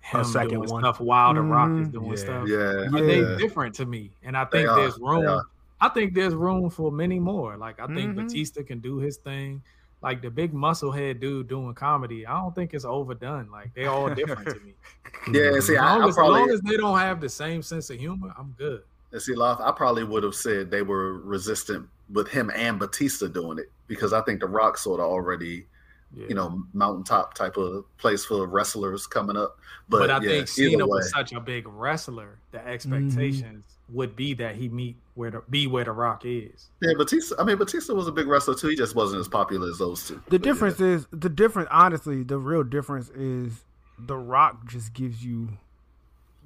him 0.01 0.25
second 0.25 0.51
doing 0.51 0.69
one. 0.71 0.83
stuff 0.83 1.01
while 1.01 1.35
The 1.35 1.43
Rock 1.43 1.71
is 1.81 1.89
Mhm. 1.89 1.93
doing 1.93 2.11
Yeah. 2.11 2.17
stuff. 2.17 2.49
yeah, 2.49 2.89
But 2.91 3.05
Yeah. 3.05 3.07
they 3.25 3.37
different 3.39 3.75
to 3.77 3.87
me, 3.87 4.11
and 4.23 4.37
I 4.37 4.45
think 4.47 4.67
there's 4.69 4.99
room. 4.99 5.41
I 5.81 5.89
think 5.89 6.15
there's 6.15 6.35
room 6.35 6.69
for 6.71 6.93
many 6.93 7.19
more. 7.19 7.57
Like 7.57 7.81
I 7.81 7.87
think 7.87 8.13
Mhm. 8.13 8.17
Bautista 8.17 8.63
can 8.63 8.79
do 8.81 8.99
his 8.99 9.17
thing. 9.19 9.63
Like 10.03 10.23
the 10.23 10.31
big 10.31 10.53
musclehead 10.55 11.21
dude 11.21 11.49
doing 11.49 11.75
comedy, 11.75 12.27
I 12.27 12.41
don't 12.41 12.55
think 12.55 12.73
it's 12.73 12.85
overdone. 12.87 13.51
Like 13.51 13.75
they 13.75 13.85
all 13.87 14.09
different 14.15 14.49
to 14.49 14.61
me. 14.61 14.75
yeah. 15.33 15.59
See, 15.61 15.77
As 15.77 15.83
I, 15.83 15.93
long 15.95 16.03
I 16.03 16.09
as, 16.09 16.11
as 16.11 16.17
long 16.19 16.51
as 16.51 16.61
they 16.63 16.77
don't 16.79 16.99
have 16.99 17.21
the 17.21 17.29
same 17.29 17.61
sense 17.63 17.91
of 17.91 17.99
humor, 17.99 18.33
I'm 18.39 18.55
good. 18.57 18.83
see, 19.19 19.35
Loft, 19.35 19.61
I 19.61 19.71
probably 19.73 20.05
would 20.05 20.23
have 20.23 20.35
said 20.35 20.71
they 20.71 20.83
were 20.83 21.19
resistant 21.19 21.89
with 22.13 22.29
him 22.29 22.51
and 22.55 22.79
Bautista 22.79 23.29
doing 23.29 23.59
it 23.59 23.71
because 23.87 24.13
I 24.13 24.21
think 24.23 24.41
The 24.41 24.47
Rock 24.47 24.79
sort 24.79 25.01
of 25.01 25.07
already, 25.07 25.67
Yeah. 26.15 26.27
you 26.29 26.35
know, 26.35 26.63
mountaintop 26.73 27.35
type 27.35 27.57
of 27.57 27.85
place 27.99 28.25
for 28.25 28.47
wrestlers 28.47 29.07
coming 29.07 29.37
up. 29.37 29.59
But, 29.89 29.99
But, 30.01 30.11
I 30.11 30.15
yeah, 30.15 30.21
think 30.21 30.59
either 30.59 30.71
Cena 30.71 30.85
way. 30.87 30.99
was 30.99 31.11
such 31.11 31.33
a 31.33 31.41
big 31.41 31.67
wrestler. 31.69 32.39
The 32.53 32.59
mm-hmm. 32.59 32.69
expectations 32.69 33.65
would 33.93 34.15
be 34.15 34.35
that 34.35 34.55
he 34.55 34.69
meet 34.69 34.97
where 35.15 35.31
the 35.33 35.43
be 35.51 35.67
where 35.67 35.85
the 35.85 35.93
Rock 35.93 36.23
is. 36.25 36.71
Yeah, 36.81 36.93
Bautista. 36.97 37.35
I 37.39 37.45
mean, 37.45 37.57
Bautista 37.57 37.93
was 37.95 38.07
a 38.07 38.13
big 38.13 38.29
wrestler 38.29 38.55
too. 38.55 38.69
He 38.69 38.77
just 38.77 38.95
wasn't 38.95 39.21
as 39.21 39.29
popular 39.29 39.69
as 39.69 39.79
those 39.79 40.07
two. 40.07 40.15
the 40.15 40.39
But, 40.39 40.47
yeah. 40.47 40.53
difference 40.53 40.81
is 40.81 41.07
the 41.11 41.29
difference. 41.29 41.69
Honestly, 41.73 42.23
the 42.23 42.39
real 42.39 42.63
difference 42.63 43.09
is 43.11 43.65
The 43.99 44.17
Rock 44.17 44.67
just 44.69 44.95
gives 44.95 45.25
you 45.25 45.49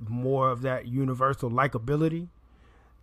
more 0.09 0.51
of 0.51 0.63
that 0.63 0.87
universal 0.89 1.51
likability. 1.51 2.29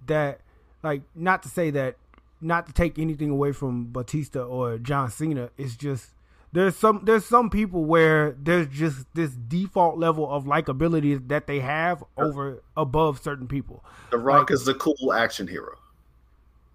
That, 0.08 0.42
like, 0.84 1.04
not 1.16 1.44
to 1.44 1.50
say 1.50 1.70
that, 1.72 1.96
not 2.42 2.68
to 2.68 2.74
take 2.74 2.98
anything 3.00 3.30
away 3.30 3.52
from 3.52 3.86
Bautista 3.92 4.42
or 4.42 4.78
John 4.78 5.10
Cena. 5.12 5.50
It's 5.58 5.76
just 5.76 6.12
there's 6.54 6.76
some 6.76 7.02
there's 7.06 7.26
some 7.26 7.50
people 7.50 7.86
where 7.86 8.36
there's 8.42 8.68
just 8.68 9.06
this 9.14 9.32
default 9.32 9.98
level 9.98 10.30
of 10.30 10.46
likability 10.46 11.28
that 11.30 11.48
they 11.48 11.60
have 11.60 12.04
over 12.18 12.62
above 12.76 13.22
certain 13.22 13.48
people. 13.48 13.84
The 14.10 14.18
Rock 14.18 14.52
is 14.52 14.66
the 14.66 14.74
cool 14.74 15.14
action 15.14 15.48
hero. 15.48 15.78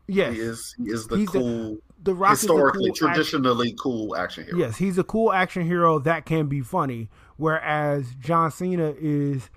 Yes, 0.09 0.35
He 0.35 0.41
is. 0.41 0.75
He 0.79 0.85
is 0.85 1.07
the 1.09 1.17
He's 1.19 1.29
cool, 1.29 1.79
the 2.03 2.15
Rock 2.15 2.35
is 2.35 2.43
the 2.43 2.47
historically, 2.47 2.81
cool 2.85 2.91
action- 2.91 3.09
traditionally 3.09 3.75
cool 3.79 4.17
action 4.17 4.45
hero. 4.45 4.57
Yes, 4.59 4.77
he's 4.79 4.99
a 4.99 5.05
cool 5.05 5.33
action 5.33 5.67
hero 5.67 5.99
that 5.99 6.25
can 6.25 6.47
be 6.47 6.61
funny, 6.61 7.11
whereas 7.37 8.15
John 8.21 8.51
Cena 8.53 8.95
is 8.99 9.51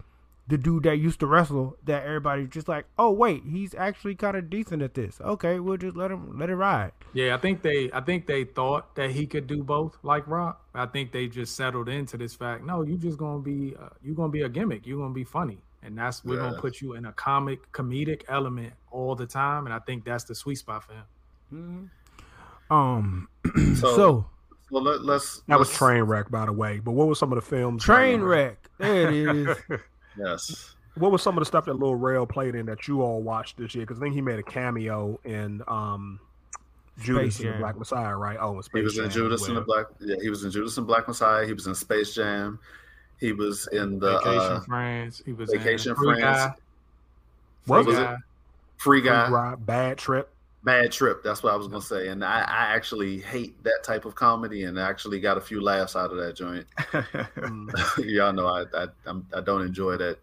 the 0.50 0.58
dude 0.58 0.84
that 0.84 0.98
used 0.98 1.20
to 1.20 1.28
wrestle 1.28 1.78
that 1.86 2.04
everybody's 2.04 2.50
just 2.50 2.68
like, 2.68 2.86
oh 2.98 3.12
wait, 3.12 3.44
he's 3.48 3.76
actually 3.76 4.16
kind 4.16 4.36
of 4.36 4.50
decent 4.50 4.82
at 4.82 4.96
this. 4.96 5.22
Okay, 5.22 5.60
we'll 5.60 5.78
just 5.78 5.96
let 5.96 6.10
him 6.12 6.38
let 6.40 6.50
it 6.50 6.56
ride. 6.56 6.92
Yeah, 7.14 7.36
I 7.36 7.38
think 7.38 7.62
they 7.62 7.92
I 7.94 8.02
think 8.02 8.26
they 8.26 8.44
thought 8.44 8.96
that 8.96 9.12
he 9.12 9.28
could 9.28 9.46
do 9.48 9.64
both 9.64 9.98
like 10.04 10.28
Rock. 10.28 10.62
I 10.74 10.88
think 10.88 11.12
they 11.12 11.28
just 11.28 11.56
settled 11.56 11.88
into 11.88 12.18
this 12.18 12.34
fact. 12.34 12.64
No, 12.66 12.82
you're 12.82 12.98
just 12.98 13.18
gonna 13.20 13.40
be 13.44 13.76
uh, 13.80 13.90
you 14.04 14.14
gonna 14.16 14.32
be 14.32 14.42
a 14.42 14.50
gimmick. 14.50 14.88
You're 14.88 14.98
gonna 15.00 15.14
be 15.14 15.24
funny, 15.24 15.60
and 15.84 15.96
that's 15.98 16.26
we're 16.26 16.36
Yeah. 16.42 16.50
gonna 16.50 16.62
put 16.62 16.82
you 16.82 16.94
in 16.96 17.06
a 17.06 17.14
comic 17.14 17.72
comedic 17.72 18.24
element 18.28 18.74
all 18.92 19.14
the 19.16 19.28
time. 19.28 19.66
And 19.66 19.74
I 19.74 19.80
think 19.80 20.04
that's 20.04 20.24
the 20.24 20.34
sweet 20.36 20.56
spot 20.58 20.84
for 20.84 20.94
him. 20.94 21.92
Um, 22.72 23.28
So, 23.76 23.96
so 23.96 24.26
well, 24.72 24.84
let, 24.84 25.02
let's. 25.04 25.42
That 25.48 25.58
was 25.60 25.68
let's- 25.70 25.80
Trainwreck, 25.80 26.30
by 26.32 26.46
the 26.46 26.54
way. 26.54 26.80
But 26.80 26.92
what 26.92 27.08
were 27.08 27.16
some 27.16 27.32
of 27.32 27.36
the 27.38 27.42
films? 27.42 27.84
train 27.84 28.22
wreck. 28.22 28.70
There 28.78 29.10
it 29.10 29.14
is. 29.14 29.58
Yes. 30.18 30.76
What 30.96 31.12
was 31.12 31.22
some 31.22 31.38
of 31.38 31.42
the 31.42 31.46
stuff 31.46 31.66
that 31.66 31.80
Lil 31.80 31.96
Rel 31.96 32.26
played 32.26 32.56
in 32.56 32.66
that 32.66 32.88
you 32.88 33.02
all 33.02 33.22
watched 33.22 33.58
this 33.58 33.76
year? 33.76 33.86
Because 33.86 34.02
I 34.02 34.06
think 34.06 34.16
he 34.16 34.22
made 34.22 34.40
a 34.40 34.44
cameo 34.44 35.20
in 35.24 35.62
um, 35.68 36.20
Judas 37.02 37.36
Space 37.36 37.46
and 37.46 37.56
the 37.56 37.60
Black 37.60 37.78
Messiah, 37.78 38.16
right? 38.16 38.38
Oh, 38.40 38.56
and 38.56 38.66
Space 38.66 38.80
He 38.80 38.84
was 38.84 38.98
in 38.98 39.10
Judas 39.10 39.44
as 39.44 39.48
and 39.48 39.58
the. 39.58 39.62
Black. 39.62 39.86
Yeah, 40.00 40.16
he 40.22 40.30
was 40.30 40.44
in 40.44 40.52
Judas 40.52 40.78
and 40.78 40.88
Black 40.88 41.08
Messiah. 41.08 41.46
He 41.46 41.54
was 41.54 41.68
in 41.68 41.76
Space 41.76 42.14
Jam. 42.14 42.60
He 43.20 43.34
was 43.34 43.68
in 43.72 44.00
the 44.00 44.20
Vacation 44.20 44.40
uh, 44.40 44.60
Friends. 44.62 45.22
He 45.26 45.34
was 45.34 45.52
Vacation 45.52 45.92
in 45.92 45.96
Free 45.96 46.20
Friends. 46.20 46.22
Guy. 46.22 46.54
What 47.66 47.84
Free 47.84 47.94
was 47.94 48.00
it? 48.00 48.04
Guy. 48.04 48.16
Free 48.78 49.02
Free 49.02 49.10
Guy. 49.10 49.30
Ride, 49.30 49.66
Bad 49.66 49.98
Trip. 49.98 50.30
Bad 50.64 50.92
Trip. 50.92 51.24
That's 51.24 51.42
what 51.42 51.54
I 51.54 51.56
was 51.56 51.68
gonna 51.68 51.82
say. 51.82 52.10
And 52.10 52.24
I, 52.24 52.40
I 52.42 52.76
actually 52.76 53.20
hate 53.20 53.64
that 53.64 53.80
type 53.84 54.06
of 54.06 54.16
comedy, 54.16 54.64
and 54.64 54.80
I 54.80 54.90
actually 54.90 55.20
got 55.20 55.38
a 55.38 55.42
few 55.42 55.62
laughs 55.62 55.96
out 55.96 56.12
of 56.12 56.18
that 56.18 56.36
joint. 56.36 56.66
Mm. 57.40 57.70
Y'all 58.06 58.34
know 58.34 58.48
I 58.48 58.64
I, 58.74 58.88
I'm, 59.06 59.26
I 59.34 59.42
don't 59.42 59.62
enjoy 59.62 59.98
that. 59.98 60.18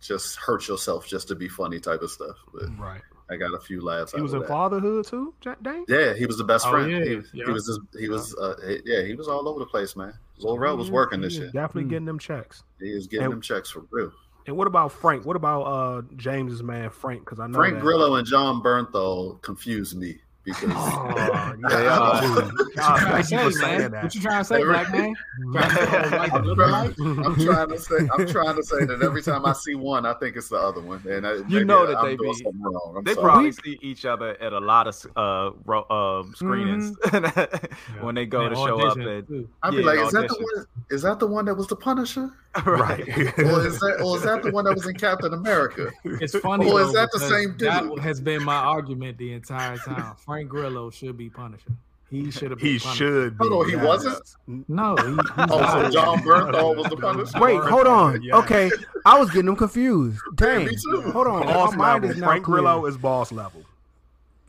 Just 0.00 0.36
hurt 0.36 0.68
yourself 0.68 1.06
just 1.06 1.28
to 1.28 1.34
be 1.34 1.48
funny 1.48 1.80
type 1.80 2.02
of 2.02 2.10
stuff. 2.10 2.36
But 2.52 2.76
right. 2.78 3.00
I 3.30 3.36
got 3.36 3.54
a 3.54 3.60
few 3.60 3.80
laughs. 3.80 4.12
He 4.12 4.18
out 4.18 4.22
was 4.22 4.32
of 4.34 4.36
in 4.36 4.42
that. 4.42 4.48
Fatherhood 4.48 5.06
too, 5.06 5.32
Jack 5.40 5.62
Dane? 5.62 5.84
Yeah, 5.88 6.12
he 6.12 6.26
was 6.26 6.36
the 6.36 6.44
best 6.44 6.66
Oh, 6.66 6.72
friend. 6.72 6.90
yeah, 6.90 7.04
he, 7.04 7.10
yeah. 7.32 7.44
he 7.46 7.50
was 7.52 7.64
just, 7.66 7.80
he 7.98 8.08
was 8.10 8.34
uh, 8.36 8.54
he- 8.66 8.80
yeah 8.84 9.02
he 9.02 9.14
was 9.14 9.28
all 9.28 9.48
over 9.48 9.60
the 9.60 9.64
place, 9.66 9.96
man. 9.96 10.12
Lil 10.38 10.58
Rel 10.58 10.76
was 10.76 10.90
working 10.90 11.20
this 11.22 11.34
He 11.34 11.40
shit. 11.40 11.52
Definitely 11.54 11.84
Mm. 11.84 11.90
getting 11.90 12.04
them 12.06 12.18
checks. 12.18 12.64
He 12.80 12.92
was 12.94 13.06
getting 13.06 13.24
And- 13.24 13.32
them 13.34 13.40
checks 13.40 13.70
for 13.70 13.84
real. 13.90 14.12
And 14.46 14.56
what 14.56 14.66
about 14.66 14.92
Frank? 14.92 15.24
What 15.24 15.36
about 15.36 15.62
uh 15.62 16.02
James's 16.16 16.62
man 16.62 16.90
Frank? 16.90 17.20
Because 17.20 17.40
I 17.40 17.46
know 17.46 17.58
Frank 17.58 17.74
that- 17.76 17.80
Grillo 17.82 18.14
and 18.16 18.26
Jon 18.26 18.62
Bernthal 18.62 19.40
confused 19.42 19.96
me 19.96 20.18
because 20.44 20.70
Oh, 20.74 21.54
They 21.68 21.84
yeah, 21.84 21.98
are. 21.98 22.20
dude. 22.20 22.52
God, 22.76 23.00
thank 23.00 23.30
you 23.30 23.38
for 23.38 23.50
saying 23.52 23.90
that. 23.92 24.02
What 24.04 24.14
you 24.14 24.20
trying 24.20 24.38
to 24.40 24.44
say, 24.44 24.54
Every- 24.60 24.72
black 24.72 24.92
man? 24.92 25.14
Trying 25.52 25.70
to 25.70 25.76
say, 25.76 26.18
like, 26.18 26.32
I'm, 26.34 26.54
trying. 26.54 26.94
I'm 27.24 27.34
trying 27.36 27.68
to 27.68 27.78
say 27.78 27.96
I'm 28.12 28.26
trying 28.26 28.56
to 28.56 28.62
say 28.62 28.84
that 28.84 29.02
every 29.02 29.22
time 29.22 29.46
I 29.46 29.52
see 29.52 29.74
one, 29.74 30.04
I 30.06 30.14
think 30.14 30.36
it's 30.36 30.48
the 30.48 30.56
other 30.56 30.80
one, 30.80 31.02
and 31.08 31.26
I, 31.26 31.34
maybe 31.48 31.64
know 31.64 31.86
that 31.86 31.96
I'm 31.98 32.06
they 32.06 32.16
be- 32.16 32.26
wrong. 32.26 32.94
I'm 32.98 33.04
They 33.04 33.14
sorry. 33.14 33.24
probably 33.24 33.52
see 33.52 33.78
each 33.82 34.04
other 34.04 34.36
at 34.42 34.52
a 34.52 34.58
lot 34.60 34.86
of 34.86 34.94
uh, 35.16 35.50
ro- 35.64 35.86
uh 35.90 36.22
screenings 36.34 36.96
Mm-hmm. 36.98 38.00
when 38.04 38.14
they 38.14 38.26
go 38.26 38.42
And 38.42 38.54
to 38.54 38.56
show 38.60 38.80
up. 38.80 38.92
audition, 38.96 39.08
And. 39.28 39.48
I'd 39.62 39.70
be 39.70 39.78
yeah, 39.78 39.82
like, 39.86 39.98
is 40.00 40.12
that 40.12 40.28
the 40.28 40.34
one? 40.34 40.66
Is 40.90 41.02
that 41.02 41.18
the 41.20 41.26
one 41.26 41.44
that 41.46 41.54
was 41.54 41.66
the 41.68 41.76
Punisher, 41.76 42.30
right. 42.66 43.00
or 43.38 43.66
is 43.66 43.78
that 43.80 44.00
or 44.04 44.16
is 44.16 44.22
that 44.24 44.42
the 44.42 44.50
one 44.52 44.64
that 44.66 44.74
was 44.74 44.86
in 44.86 44.94
Captain 44.94 45.32
America? 45.32 45.90
It's 46.04 46.36
funny. 46.38 46.70
Or 46.70 46.80
is 46.82 46.88
though, 46.88 47.00
that 47.00 47.10
the 47.12 47.18
same 47.20 47.56
dude? 47.56 47.68
That 47.68 47.98
has 48.00 48.20
been 48.20 48.42
my 48.44 48.56
argument 48.56 49.18
the 49.18 49.32
entire 49.32 49.76
time. 49.78 50.14
Frank 50.34 50.48
Grillo 50.48 50.90
should 50.90 51.16
be 51.16 51.30
Punisher. 51.30 51.70
He 52.10 52.30
should 52.30 52.50
have 52.50 52.60
he 52.60 52.78
Punisher. 52.78 52.96
should 52.96 53.38
be. 53.38 53.48
Hold 53.48 53.62
on, 53.64 53.68
he 53.70 53.76
yes. 53.76 53.84
wasn't? 53.86 54.68
No, 54.68 54.94
he, 54.96 55.04
he's 55.10 55.18
Oh, 55.50 55.82
so. 55.84 55.90
Jon 55.90 56.18
Bernthal 56.20 56.76
was 56.76 56.86
the 56.88 56.96
Punisher. 56.96 57.40
Wait, 57.40 57.60
hold 57.60 57.86
on. 57.86 58.22
Yeah. 58.22 58.36
Okay, 58.36 58.70
I 59.04 59.18
was 59.18 59.30
getting 59.30 59.46
them 59.46 59.56
confused. 59.56 60.20
Dang. 60.36 60.66
me 60.66 60.76
too. 60.76 61.02
Hold 61.12 61.26
on. 61.26 61.42
Boss 61.44 61.72
My 61.72 61.76
mind 61.76 62.02
level. 62.04 62.10
is 62.10 62.20
not 62.20 62.26
Frank 62.28 62.44
clear. 62.44 62.56
Grillo 62.60 62.86
is 62.86 62.96
boss 62.96 63.32
level. 63.32 63.62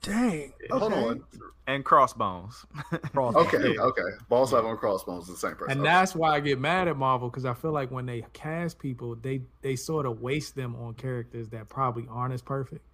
Dang. 0.01 0.53
Hold 0.69 0.93
on. 0.93 1.23
and 1.67 1.83
Crossbones. 1.83 2.65
Cross- 3.11 3.35
Okay, 3.35 3.77
okay. 3.79 4.01
Ball 4.29 4.45
Sav 4.45 4.65
and 4.65 4.77
Crossbones 4.77 5.23
is 5.23 5.29
the 5.29 5.47
same 5.47 5.55
person. 5.55 5.71
And 5.71 5.81
Okay. 5.81 5.89
that's 5.89 6.13
why 6.13 6.35
I 6.35 6.39
get 6.39 6.59
mad 6.59 6.87
at 6.87 6.95
Marvel 6.97 7.29
because 7.29 7.45
I 7.45 7.53
feel 7.55 7.71
like 7.71 7.89
when 7.89 8.05
they 8.05 8.23
cast 8.33 8.77
people, 8.77 9.15
they 9.15 9.41
they 9.61 9.75
sort 9.75 10.05
of 10.05 10.21
waste 10.21 10.55
them 10.55 10.75
on 10.75 10.93
characters 10.93 11.49
that 11.49 11.67
probably 11.69 12.05
aren't 12.11 12.33
as 12.35 12.43
perfect, 12.43 12.85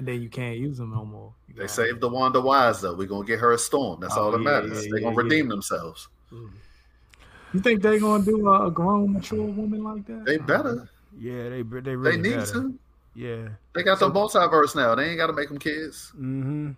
and 0.00 0.08
then 0.08 0.22
you 0.22 0.30
can't 0.30 0.56
use 0.56 0.78
them 0.78 0.90
no 0.92 1.04
more. 1.04 1.34
You 1.46 1.54
They 1.54 1.66
saved 1.66 2.00
the 2.00 2.08
Wanda 2.08 2.40
Wise 2.40 2.80
though. 2.80 2.94
We're 2.94 3.06
gonna 3.06 3.26
get 3.26 3.38
her 3.38 3.52
a 3.52 3.58
storm. 3.58 4.00
That's 4.00 4.16
Oh, 4.16 4.24
all 4.24 4.30
that 4.32 4.38
yeah, 4.38 4.44
matters. 4.44 4.84
yeah, 4.84 4.90
They're 4.92 5.00
gonna 5.00 5.14
yeah, 5.14 5.22
redeem 5.22 5.48
themselves. 5.48 6.08
You 7.52 7.60
think 7.60 7.82
they're 7.82 8.00
gonna 8.00 8.24
do 8.24 8.48
a, 8.48 8.66
a 8.68 8.70
grown, 8.70 9.12
mature 9.12 9.44
woman 9.44 9.84
like 9.84 10.06
that? 10.06 10.24
They 10.24 10.38
better. 10.38 10.88
Yeah, 11.18 11.48
they 11.50 11.62
they 11.62 11.96
They 11.96 12.16
need 12.16 12.36
better. 12.36 12.52
to. 12.52 12.78
Yeah. 13.14 13.48
They 13.74 13.82
got 13.82 13.98
the 13.98 14.10
multiverse 14.10 14.74
now. 14.74 14.94
They 14.94 15.08
ain't 15.10 15.18
gotta 15.18 15.32
make 15.32 15.48
them 15.48 15.58
kids. 15.58 16.12
Mm-hmm. 16.16 16.70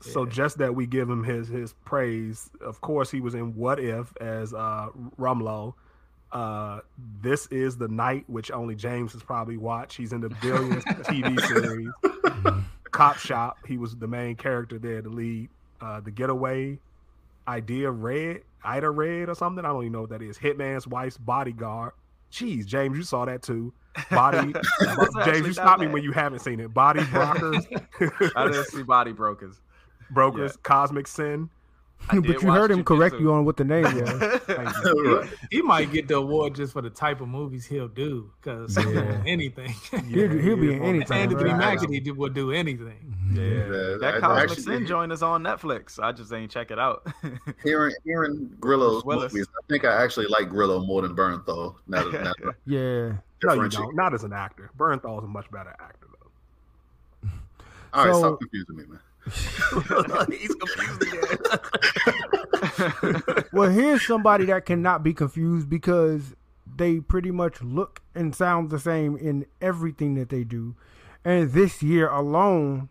So 0.00 0.24
just 0.24 0.56
that 0.58 0.74
we 0.74 0.86
give 0.86 1.10
him 1.10 1.22
his 1.22 1.48
his 1.48 1.74
praise. 1.84 2.48
Of 2.62 2.80
course, 2.80 3.10
he 3.10 3.20
was 3.20 3.34
in 3.34 3.54
What 3.54 3.78
If 3.78 4.16
as 4.20 4.54
uh 4.54 4.88
Rumlow. 5.18 5.74
Uh, 6.32 6.80
this 7.22 7.46
is 7.48 7.76
the 7.76 7.88
night 7.88 8.24
which 8.28 8.50
only 8.50 8.74
James 8.74 9.12
has 9.12 9.22
probably 9.22 9.56
watched. 9.56 9.96
He's 9.96 10.12
in 10.12 10.20
the 10.20 10.28
Billions 10.40 10.84
TV 10.84 11.40
series. 11.46 11.90
Cop 12.92 13.16
Shop. 13.16 13.58
He 13.66 13.78
was 13.78 13.96
the 13.96 14.06
main 14.06 14.36
character 14.36 14.78
there, 14.78 15.02
the 15.02 15.08
lead. 15.08 15.48
Uh, 15.80 16.00
the 16.00 16.10
Getaway, 16.10 16.78
Idea 17.48 17.90
Red, 17.90 18.42
Ida 18.62 18.90
Red 18.90 19.28
or 19.28 19.34
something. 19.34 19.64
I 19.64 19.68
don't 19.68 19.82
even 19.82 19.92
know 19.92 20.02
what 20.02 20.10
that 20.10 20.22
is. 20.22 20.36
Hitman's 20.36 20.86
Wife's 20.86 21.16
Bodyguard. 21.16 21.92
Jeez, 22.30 22.66
James, 22.66 22.96
you 22.96 23.02
saw 23.02 23.24
that 23.24 23.42
too. 23.42 23.72
Body, 24.10 24.52
James, 25.24 25.46
you 25.46 25.52
stop 25.52 25.80
me 25.80 25.88
when 25.88 26.02
you 26.02 26.12
haven't 26.12 26.40
seen 26.40 26.60
it. 26.60 26.72
Body 26.72 27.02
Brokers, 27.10 27.66
I 28.36 28.46
didn't 28.46 28.66
see 28.66 28.82
Body 28.82 29.12
Brokers. 29.12 29.60
Brokers, 30.10 30.56
Cosmic 30.58 31.06
Sin. 31.06 31.50
I 32.08 32.18
but 32.18 32.42
you 32.42 32.50
heard 32.50 32.70
him 32.72 32.82
correct 32.82 33.20
you 33.20 33.32
on 33.32 33.44
what 33.44 33.56
the 33.56 33.64
name 33.64 33.84
was. 33.84 33.92
Thank 34.46 34.74
you. 34.84 35.28
He 35.50 35.62
might 35.62 35.92
get 35.92 36.08
the 36.08 36.16
award 36.16 36.54
just 36.56 36.72
for 36.72 36.82
the 36.82 36.90
type 36.90 37.20
of 37.20 37.28
movies 37.28 37.66
he'll 37.66 37.86
do 37.88 38.32
because 38.40 38.76
Yeah. 38.76 39.22
anything. 39.26 39.68
He'll, 40.08 40.28
he'll 40.30 40.56
be 40.56 40.72
in 40.74 40.82
anything. 40.82 41.16
Anthony 41.16 41.50
right? 41.50 41.56
Mackie 41.80 42.00
do- 42.00 42.14
will 42.14 42.28
do 42.30 42.50
anything. 42.52 43.14
Yeah. 43.32 43.42
Yeah, 43.42 43.96
That 44.00 44.14
I- 44.16 44.20
Cosmic 44.20 44.42
actually, 44.50 44.62
Sin 44.62 44.86
joint 44.86 45.12
is 45.12 45.22
on 45.22 45.42
Netflix. 45.44 46.00
I 46.02 46.10
just 46.10 46.32
ain't 46.32 46.50
check 46.50 46.70
it 46.72 46.78
out. 46.80 47.06
Hearing 47.62 47.94
hearing 48.04 48.50
Grillo's 48.58 49.04
Willis. 49.04 49.32
movies, 49.32 49.46
I 49.56 49.62
think 49.68 49.84
I 49.84 50.02
actually 50.02 50.26
like 50.26 50.48
Grillo 50.48 50.80
more 50.80 51.02
than 51.02 51.14
Bernthal. 51.14 51.76
Now 51.86 52.08
that, 52.10 52.24
now 52.24 52.32
that 52.44 52.54
Yeah. 52.66 53.12
No, 53.44 53.62
you 53.62 53.68
don't. 53.68 53.94
Not 53.94 54.14
as 54.14 54.24
an 54.24 54.32
actor. 54.32 54.70
Bernthal's 54.76 55.24
a 55.24 55.28
much 55.28 55.48
better 55.52 55.70
actor, 55.80 56.08
though. 56.20 57.30
All 57.92 58.04
right, 58.04 58.12
So- 58.14 58.18
stop 58.20 58.40
confusing 58.40 58.76
me, 58.76 58.84
man. 58.88 58.98
He's 60.30 60.54
confused 60.54 61.02
again. 61.02 61.38
Well, 63.52 63.68
here's 63.70 64.06
somebody 64.06 64.44
that 64.46 64.64
cannot 64.64 65.02
be 65.02 65.12
confused 65.12 65.68
because 65.68 66.34
they 66.76 67.00
pretty 67.00 67.30
much 67.30 67.60
look 67.62 68.00
and 68.14 68.34
sound 68.34 68.70
the 68.70 68.78
same 68.78 69.16
in 69.16 69.44
everything 69.60 70.14
that 70.14 70.28
they 70.30 70.44
do. 70.44 70.74
And 71.24 71.52
this 71.52 71.82
year 71.82 72.08
alone, 72.08 72.88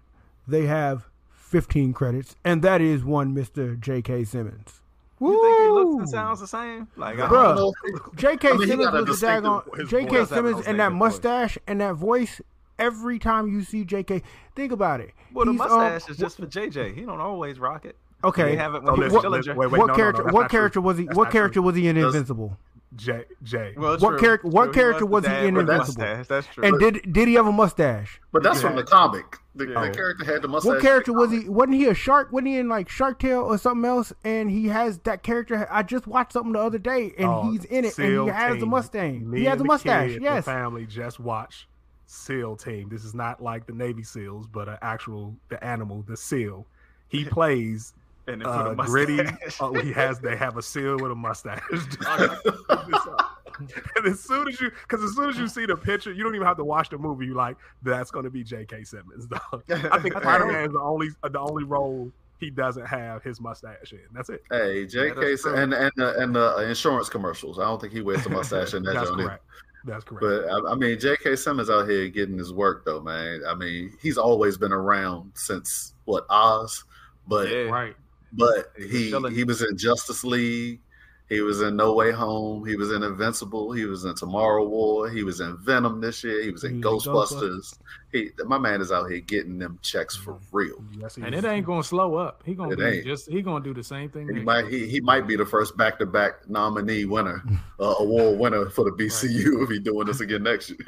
they 0.48 0.66
have 0.68 1.10
15 1.32 1.94
credits, 1.94 2.36
and 2.44 2.62
that 2.62 2.82
is 2.82 3.04
one 3.04 3.34
Mr. 3.34 3.80
J.K. 3.80 4.26
Simmons. 4.26 4.82
you 5.20 5.42
think 5.42 5.62
he 5.62 5.70
looks 5.70 6.00
and 6.02 6.10
sounds 6.10 6.40
the 6.42 6.48
same? 6.48 6.88
Like, 6.96 7.18
I 7.20 7.26
I 7.26 7.30
don't 7.30 7.32
Bruh. 7.32 7.56
know. 7.56 7.74
know 7.88 8.00
J.K. 8.16 8.50
I 8.50 8.54
mean, 8.58 8.68
Simmons 8.68 8.90
got 8.90 8.96
a 8.96 9.00
the 9.00 9.06
distinctive- 9.06 9.52
daggone 9.52 9.90
J.K. 9.90 10.08
voice 10.08 10.20
has 10.20 10.32
a 10.32 10.36
Simmons 10.36 10.56
and 10.68 10.80
that 10.80 10.90
distinctive 10.90 10.92
voice. 10.92 11.00
mustache 11.00 11.58
and 11.68 11.82
that 11.82 11.96
voice. 11.96 12.42
Every 12.80 13.20
time 13.20 13.48
you 13.48 13.64
see 13.64 13.84
J.K., 13.84 14.22
think 14.56 14.72
about 14.72 15.00
it. 15.02 15.12
Well, 15.34 15.46
the 15.46 15.52
He's, 15.52 15.62
um, 15.62 15.68
mustache 15.70 16.10
is 16.10 16.18
just 16.18 16.38
for 16.38 16.46
JJ. 16.48 16.96
He 16.96 17.02
don't 17.02 17.20
always 17.22 17.60
rock 17.60 17.86
it. 17.86 17.96
okay. 18.24 18.44
They 18.44 18.56
have 18.56 18.74
it 18.76 18.82
Oh, 18.86 18.92
when 18.96 19.10
he 19.10 19.16
was 19.16 19.24
listen, 19.26 19.56
wait, 19.56 19.70
wait, 19.72 19.78
what 19.80 19.86
no, 19.86 19.86
no, 19.86 19.94
no, 19.94 19.96
character? 19.96 20.24
what 20.24 20.32
not 20.34 20.50
true. 20.50 20.60
character 20.60 20.82
was 20.82 20.98
he? 20.98 21.06
That's 21.06 21.18
What 21.18 21.32
character 21.32 21.54
true. 21.60 21.64
was 21.64 21.76
he 21.76 21.88
in 21.88 21.98
Invincible? 21.98 22.58
Jay, 22.96 23.26
Jay. 23.44 23.76
Well, 23.78 24.00
What 24.00 24.10
true, 24.10 24.20
character- 24.20 24.48
what 24.48 24.74
character 24.74 25.06
was 25.06 25.24
he 25.26 25.32
in 25.32 25.56
Invincible? 25.58 25.78
mustache. 26.04 26.28
That's 26.28 26.48
true. 26.48 26.64
And 26.66 26.80
did 26.80 27.14
did 27.14 27.28
he 27.28 27.36
have 27.36 27.46
a 27.46 27.52
mustache? 27.52 28.20
But 28.32 28.42
that's 28.42 28.62
Yeah. 28.64 28.70
from 28.70 28.78
the 28.78 28.84
comic. 28.84 29.38
The, 29.54 29.68
Yeah. 29.68 29.82
the 29.88 29.90
character 29.92 30.26
had 30.26 30.42
the 30.42 30.48
mustache. 30.48 30.68
What 30.70 30.82
character 30.82 31.14
was 31.14 31.30
he? 31.32 31.48
Wasn't 31.48 31.76
he 31.76 31.86
a 31.86 31.94
shark? 31.94 32.32
Wasn't 32.32 32.48
he 32.48 32.58
in 32.58 32.68
like 32.68 32.90
Shark 32.90 33.20
Tale 33.20 33.42
or 33.42 33.60
something 33.60 33.88
else? 33.88 34.12
And 34.24 34.50
he 34.50 34.70
has 34.70 34.98
that 35.00 35.22
character. 35.22 35.68
I 35.70 35.84
just 35.84 36.08
watched 36.08 36.34
something 36.34 36.54
the 36.54 36.60
other 36.60 36.80
day, 36.80 37.14
and 37.20 37.28
Oh, 37.28 37.52
he's 37.52 37.64
in 37.66 37.86
it, 37.86 37.96
and 38.00 38.24
he 38.24 38.28
has 38.30 38.62
a 38.64 38.66
mustache. 38.66 39.22
He 39.36 39.46
has 39.46 39.62
a 39.62 39.64
mustache. 39.64 40.14
kid, 40.14 40.24
Yes. 40.24 40.46
The 40.46 40.52
family 40.52 40.86
just 40.88 41.20
watch 41.20 41.68
SEAL 42.10 42.58
Team. 42.58 42.90
This 42.90 43.06
is 43.06 43.14
not 43.14 43.42
like 43.42 43.68
the 43.68 43.74
Navy 43.74 44.02
SEALs, 44.02 44.48
but 44.48 44.68
an 44.68 44.78
actual 44.82 45.36
the 45.50 45.64
animal, 45.64 46.04
the 46.08 46.18
SEAL. 46.18 46.66
He 47.08 47.24
plays 47.26 47.94
And 48.28 48.44
uh, 48.44 48.76
a 48.76 48.76
gritty. 48.76 49.20
Oh, 49.60 49.74
he 49.76 49.92
has. 49.94 50.20
They 50.20 50.36
have 50.36 50.58
a 50.58 50.62
SEAL 50.62 50.98
with 50.98 51.12
a 51.12 51.16
mustache. 51.16 51.62
and 53.96 54.08
as 54.08 54.20
soon 54.22 54.48
as 54.48 54.60
you, 54.60 54.72
because 54.88 55.04
as 55.04 55.16
soon 55.16 55.30
as 55.30 55.38
you 55.38 55.48
see 55.48 55.68
the 55.68 55.76
picture, 55.76 56.12
you 56.12 56.24
don't 56.24 56.34
even 56.34 56.48
have 56.48 56.58
to 56.58 56.64
watch 56.64 56.90
the 56.90 56.98
movie. 56.98 57.28
You 57.28 57.36
like 57.36 57.58
that's 57.84 58.10
going 58.10 58.24
to 58.24 58.32
be 58.32 58.44
J.K. 58.44 58.86
Simmons. 58.86 59.28
Dog. 59.28 59.64
I 59.70 60.00
think 60.00 60.18
Spider 60.18 60.48
Man 60.48 60.66
is 60.66 60.72
the 60.72 60.80
only 60.80 61.10
uh, 61.22 61.30
the 61.30 61.40
only 61.40 61.64
role 61.64 62.12
he 62.40 62.50
doesn't 62.50 62.88
have 62.88 63.22
his 63.22 63.40
mustache 63.40 63.92
in. 63.92 64.00
That's 64.14 64.30
it. 64.30 64.44
Hey, 64.50 64.88
J.K. 64.88 65.20
that's 65.20 65.46
and 65.46 65.74
and 65.74 65.92
the, 65.96 66.18
and 66.18 66.36
the 66.36 66.68
insurance 66.68 67.08
commercials. 67.08 67.60
I 67.60 67.66
don't 67.66 67.80
think 67.80 67.94
he 67.94 68.02
wears 68.02 68.26
a 68.26 68.30
mustache 68.30 68.74
in 68.74 68.82
that 68.84 68.96
That's 68.96 69.10
joint. 69.10 69.22
either. 69.22 69.40
Correct. 69.86 69.86
That's 69.86 70.04
correct. 70.04 70.48
But 70.50 70.70
I, 70.70 70.72
I 70.74 70.76
mean, 70.76 71.00
J.K. 71.00 71.36
Simmons 71.36 71.70
out 71.70 71.88
here 71.90 72.08
getting 72.10 72.38
his 72.38 72.52
work 72.54 72.86
though, 72.86 73.02
man. 73.02 73.42
I 73.48 73.54
mean, 73.56 73.92
he's 74.02 74.18
always 74.18 74.58
been 74.58 74.72
around 74.74 75.32
since 75.36 75.94
what 76.06 76.26
Oz, 76.30 76.84
but 77.28 77.50
Yeah. 77.50 77.64
Right. 77.64 77.96
but 78.34 78.72
He 78.78 78.84
was 78.84 78.92
he 78.92 79.10
chilling. 79.10 79.36
he 79.36 79.44
was 79.44 79.62
in 79.62 79.78
Justice 79.78 80.24
League. 80.24 80.82
He 81.30 81.42
was 81.42 81.62
in 81.62 81.76
No 81.76 81.94
Way 81.94 82.12
Home. 82.12 82.66
He 82.66 82.76
was 82.76 82.92
in 82.92 83.04
Invincible. 83.04 83.72
He 83.72 83.86
was 83.86 84.04
in 84.04 84.16
Tomorrow 84.16 84.68
War. 84.68 85.10
He 85.10 85.24
was 85.24 85.42
in 85.42 85.56
Venom 85.58 86.02
this 86.02 86.24
year. 86.24 86.42
He 86.42 86.50
was 86.50 86.64
in 86.64 86.82
He 86.82 86.84
was 86.84 87.06
Ghostbusters. 87.06 87.78
He, 88.12 88.32
my 88.48 88.58
man 88.58 88.82
is 88.82 88.92
out 88.92 89.12
here 89.12 89.20
getting 89.20 89.60
them 89.60 89.78
checks 89.84 90.16
for 90.16 90.40
real. 90.52 90.84
yes, 91.00 91.18
And 91.18 91.36
it 91.36 91.46
ain't 91.46 91.68
gonna 91.68 91.84
slow 91.84 92.16
up. 92.16 92.42
He 92.44 92.56
gonna 92.56 92.72
It 92.74 92.78
be 92.80 92.84
ain't. 92.84 93.06
just 93.06 93.30
he 93.30 93.44
gonna 93.44 93.64
do 93.64 93.76
the 93.76 93.84
same 93.84 94.10
thing. 94.10 94.28
He 94.28 94.34
next 94.34 94.46
might 94.46 94.68
he, 94.70 94.88
he 94.88 95.00
might 95.02 95.28
be 95.28 95.36
the 95.36 95.46
first 95.46 95.78
back 95.78 96.00
to 96.00 96.08
back 96.08 96.50
nominee 96.50 97.06
winner, 97.06 97.44
uh, 97.80 97.94
award 98.00 98.40
winner 98.40 98.68
for 98.72 98.84
the 98.86 98.92
BCU 98.92 99.62
if 99.64 99.70
he's 99.70 99.82
doing 99.82 100.08
this 100.08 100.22
again 100.22 100.42
next 100.42 100.72
year. 100.72 100.80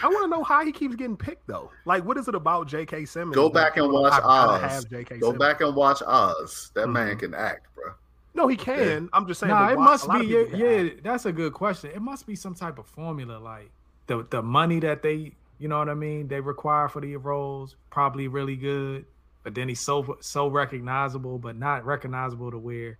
I 0.00 0.06
want 0.06 0.22
to 0.22 0.28
know 0.28 0.44
how 0.44 0.64
he 0.64 0.70
keeps 0.70 0.94
getting 0.94 1.16
picked 1.16 1.48
though. 1.48 1.72
Like, 1.84 2.04
what 2.04 2.16
is 2.16 2.28
it 2.28 2.36
about 2.36 2.68
J.K. 2.68 3.04
Simmons? 3.06 3.34
Go 3.34 3.48
back 3.48 3.76
and 3.76 3.90
watch 3.90 4.12
I 4.12 4.64
Oz. 4.76 4.84
Go 4.84 5.02
Simmons? 5.04 5.38
back 5.38 5.60
and 5.60 5.74
watch 5.74 6.02
Oz. 6.06 6.70
That 6.74 6.86
man 6.86 7.16
Mhm. 7.16 7.18
can 7.18 7.34
act, 7.34 7.66
bro. 7.74 7.94
No, 8.34 8.46
he 8.46 8.56
can. 8.56 9.08
I'm 9.12 9.26
just 9.26 9.40
saying. 9.40 9.50
Nah, 9.50 9.70
it 9.70 9.76
why- 9.76 9.84
must 9.84 10.10
be. 10.10 10.26
Yeah, 10.26 10.44
yeah, 10.54 10.90
that's 11.02 11.26
a 11.26 11.32
good 11.32 11.52
question. 11.52 11.90
It 11.90 12.02
must 12.02 12.26
be 12.26 12.36
some 12.36 12.54
type 12.54 12.78
of 12.78 12.86
formula, 12.86 13.38
like 13.38 13.70
the 14.06 14.26
the 14.30 14.42
money 14.42 14.80
that 14.80 15.02
they, 15.02 15.32
you 15.58 15.68
know 15.68 15.78
what 15.78 15.88
I 15.88 15.94
mean, 15.94 16.28
they 16.28 16.40
require 16.40 16.88
for 16.88 17.00
the 17.00 17.16
roles, 17.16 17.76
probably 17.90 18.28
really 18.28 18.56
good. 18.56 19.06
But 19.44 19.54
then 19.54 19.68
he's 19.68 19.80
so 19.80 20.18
so 20.20 20.48
recognizable, 20.48 21.38
but 21.38 21.56
not 21.56 21.84
recognizable 21.86 22.50
to 22.50 22.58
where 22.58 22.98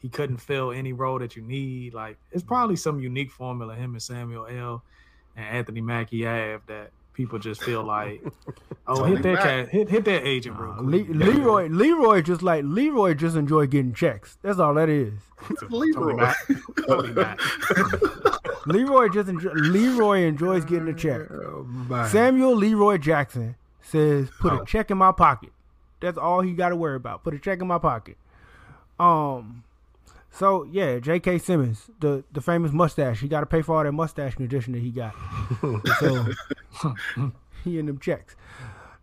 he 0.00 0.08
couldn't 0.08 0.38
fill 0.38 0.70
any 0.70 0.92
role 0.92 1.18
that 1.18 1.36
you 1.36 1.42
need. 1.42 1.94
Like 1.94 2.18
it's 2.32 2.42
probably 2.42 2.76
some 2.76 3.00
unique 3.00 3.30
formula 3.30 3.74
him 3.74 3.92
and 3.92 4.02
Samuel 4.02 4.46
L. 4.46 4.82
and 5.36 5.46
Anthony 5.46 5.80
Mackie 5.80 6.24
have 6.24 6.62
that 6.66 6.90
people 7.14 7.38
just 7.38 7.62
feel 7.62 7.82
like, 7.82 8.22
oh, 8.86 8.96
Tony 8.96 9.14
hit 9.14 9.22
that 9.22 9.38
cat, 9.42 9.68
hit 9.70 9.88
hit 9.88 10.04
that 10.04 10.26
agent 10.26 10.58
real 10.58 10.72
Uh. 10.78 10.82
Le- 10.82 11.14
Leroy, 11.14 11.68
Leroy 11.68 12.20
just 12.20 12.42
like 12.42 12.62
Leroy 12.66 13.14
just 13.14 13.36
enjoy 13.36 13.66
getting 13.66 13.94
checks. 13.94 14.36
That's 14.42 14.58
all 14.58 14.74
that 14.74 14.88
is. 14.90 15.14
Leroy. 15.70 16.14
Mack. 16.16 16.36
Tony 16.86 17.12
Mack. 17.12 17.40
Leroy 18.66 19.08
just 19.08 19.28
enjoy, 19.28 19.52
Leroy 19.52 20.22
enjoys 20.24 20.64
getting 20.64 20.88
a 20.88 20.94
check. 20.94 21.22
Oh. 21.30 22.06
Samuel 22.08 22.54
Leroy 22.56 22.98
Jackson 22.98 23.56
says, 23.82 24.28
"Put 24.40 24.52
a 24.52 24.64
check 24.64 24.90
in 24.90 24.98
my 24.98 25.12
pocket." 25.12 25.50
That's 26.00 26.18
all 26.18 26.40
he 26.40 26.52
got 26.52 26.70
to 26.70 26.76
worry 26.76 26.96
about. 26.96 27.22
Put 27.24 27.34
a 27.34 27.38
check 27.38 27.60
in 27.60 27.66
my 27.66 27.78
pocket. 27.78 28.16
Um. 28.98 29.64
So 30.36 30.64
yeah, 30.64 30.98
J.K. 30.98 31.38
Simmons, 31.38 31.90
the 32.00 32.24
the 32.32 32.40
famous 32.40 32.72
mustache. 32.72 33.20
He 33.20 33.28
got 33.28 33.40
to 33.40 33.46
pay 33.46 33.62
for 33.62 33.76
all 33.76 33.84
that 33.84 33.92
mustache 33.92 34.34
condition 34.34 34.72
that 34.72 34.82
he 34.82 34.90
got. 34.90 35.14
so 36.00 36.26
he 37.64 37.78
in 37.78 37.86
them 37.86 37.98
checks. 37.98 38.34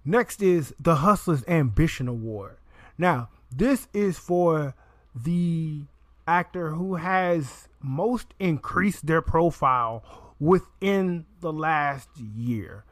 Next 0.04 0.42
is 0.42 0.74
the 0.80 0.96
Hustlers 0.96 1.44
Ambition 1.48 2.08
Award. 2.08 2.58
Now 2.98 3.30
this 3.56 3.88
is 3.94 4.18
for 4.18 4.76
the 5.16 5.82
actor 6.28 6.72
who 6.72 6.96
has 6.96 7.68
most 7.82 8.34
increased 8.40 9.06
their 9.06 9.22
profile 9.22 10.04
within 10.40 11.26
the 11.40 11.54
last 11.54 12.10
year. 12.18 12.84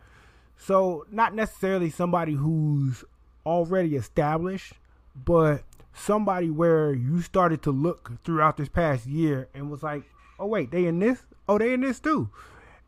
So, 0.57 1.05
not 1.09 1.33
necessarily 1.33 1.89
somebody 1.89 2.33
who's 2.33 3.03
already 3.45 3.95
established, 3.95 4.73
but 5.15 5.63
somebody 5.99 6.49
where 6.49 6.93
you 6.93 7.21
started 7.21 7.61
to 7.63 7.71
look 7.71 8.11
throughout 8.23 8.57
this 8.57 8.69
past 8.69 9.05
year 9.05 9.47
and 9.53 9.69
was 9.69 9.83
like, 9.83 10.03
"Oh 10.39 10.47
wait, 10.47 10.71
they 10.71 10.85
in 10.85 10.99
this? 10.99 11.25
Oh, 11.47 11.57
they 11.57 11.73
in 11.73 11.81
this 11.81 11.99
too." 11.99 12.29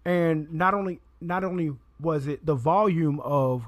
And 0.06 0.52
not 0.52 0.74
only 0.74 1.00
not 1.20 1.44
only 1.44 1.76
was 2.00 2.28
it 2.28 2.46
the 2.46 2.56
volume 2.56 3.20
of 3.20 3.66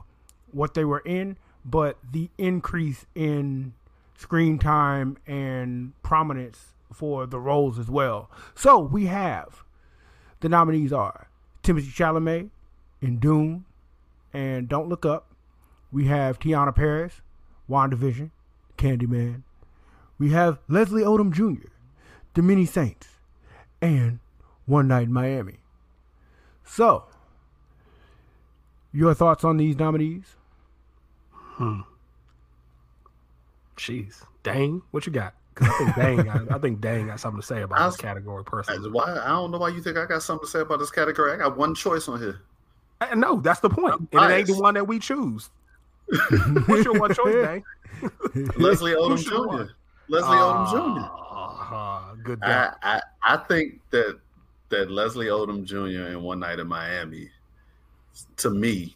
what 0.52 0.74
they 0.74 0.86
were 0.86 1.04
in, 1.06 1.38
but 1.66 1.98
the 2.12 2.30
increase 2.38 3.06
in 3.16 3.74
screen 4.18 4.58
time 4.58 5.18
and 5.28 5.94
prominence 6.04 6.74
for 6.92 7.26
the 7.26 7.40
roles 7.40 7.78
as 7.80 7.90
well. 7.90 8.30
So 8.56 8.80
we 8.80 9.08
have 9.08 9.64
the 10.40 10.50
nominees 10.50 10.94
are 10.94 11.28
Timothy 11.62 11.90
Chalamet 11.90 12.50
in 13.02 13.20
Dune 13.20 13.66
and 14.34 14.68
Don't 14.68 14.90
Look 14.90 15.06
Up. 15.06 15.28
We 15.92 16.06
have 16.06 16.40
Teyonah 16.40 16.76
Parris, 16.76 17.22
WandaVision, 17.70 18.32
Candyman. 18.78 19.44
We 20.20 20.32
have 20.32 20.60
Leslie 20.68 21.04
Odom 21.04 21.32
Jr., 21.32 21.68
The 22.34 22.42
Many 22.42 22.66
Saints, 22.66 23.08
and 23.82 24.20
One 24.66 24.88
Night 24.88 25.04
in 25.04 25.14
Miami. 25.14 25.58
So, 26.64 27.06
your 28.94 29.14
thoughts 29.14 29.44
on 29.44 29.58
these 29.58 29.78
nominees? 29.78 30.36
Hmm. 31.32 31.82
Jeez, 33.78 34.24
Dang, 34.44 34.82
what 34.92 35.06
you 35.06 35.12
got? 35.12 35.34
Because 35.54 35.70
I 35.70 35.78
think 35.78 35.96
Dang, 35.96 36.30
I, 36.30 36.56
I 36.56 36.60
think 36.60 36.80
Dang 36.82 37.08
got 37.08 37.20
something 37.20 37.42
to 37.42 37.46
say 37.46 37.62
about 37.64 37.80
I 37.80 37.88
this 37.88 37.98
category 37.98 38.44
personally. 38.44 38.90
why, 38.90 39.12
I 39.24 39.30
don't 39.30 39.52
know 39.52 39.58
why 39.58 39.70
you 39.70 39.82
think 39.82 39.98
I 39.98 40.06
got 40.06 40.24
something 40.24 40.46
to 40.46 40.52
say 40.52 40.60
about 40.62 40.80
this 40.80 40.92
category. 40.92 41.32
I 41.34 41.38
got 41.38 41.58
one 41.58 41.76
choice 41.76 42.08
on 42.08 42.20
here. 42.20 42.42
I- 43.02 43.16
No, 43.16 43.40
that's 43.42 43.60
the 43.60 43.70
point. 43.70 44.08
And 44.14 44.32
it 44.32 44.36
ain't 44.36 44.48
the 44.48 44.56
one 44.60 44.76
that 44.76 44.88
we 44.88 45.00
choose. 45.00 45.50
What's 46.68 46.86
your 46.86 47.00
one 47.00 47.14
choice, 47.14 47.34
Dang? 47.46 47.64
Leslie 48.58 48.92
Odom 48.94 49.10
Who 49.12 49.18
should 49.18 49.34
have 49.34 49.42
Jr. 49.44 49.48
won? 49.48 49.70
Leslie 50.10 50.38
Odom 50.38 50.70
Jr. 50.72 51.10
Ah, 51.36 52.14
good 52.24 52.40
I. 52.44 52.72
I 52.84 53.02
I 53.26 53.38
think 53.38 53.80
that 53.92 54.20
that 54.70 54.92
Leslie 54.92 55.28
Odom 55.28 55.64
Jr. 55.64 56.10
in 56.12 56.22
One 56.24 56.40
Night 56.40 56.60
in 56.60 56.68
Miami, 56.68 57.30
to 58.38 58.50
me, 58.50 58.96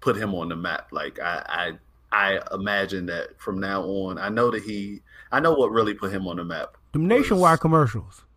put 0.00 0.16
him 0.16 0.34
on 0.34 0.48
the 0.48 0.56
map. 0.56 0.88
Like 0.92 1.20
I 1.20 1.76
I 2.10 2.36
I 2.36 2.54
imagine 2.54 3.06
that 3.06 3.38
from 3.40 3.60
now 3.60 3.82
on, 3.82 4.18
I 4.18 4.28
know 4.28 4.50
that 4.50 4.62
he, 4.62 5.00
I 5.30 5.40
know 5.40 5.52
what 5.52 5.70
really 5.72 5.94
put 5.94 6.12
him 6.12 6.26
on 6.28 6.36
the 6.36 6.44
map. 6.44 6.76
The 6.92 6.98
nationwide 6.98 7.60
commercials. 7.60 8.22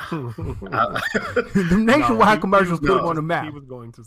The 0.10 1.76
nationwide 1.78 2.18
No, 2.18 2.34
he- 2.34 2.40
commercials 2.40 2.80
he 2.80 2.86
put 2.86 2.94
was- 2.94 3.00
him 3.02 3.06
on 3.08 3.16
the 3.16 3.22
map. 3.22 3.44
He 3.44 3.50
was 3.50 3.64
going 3.64 3.92
to, 3.92 4.04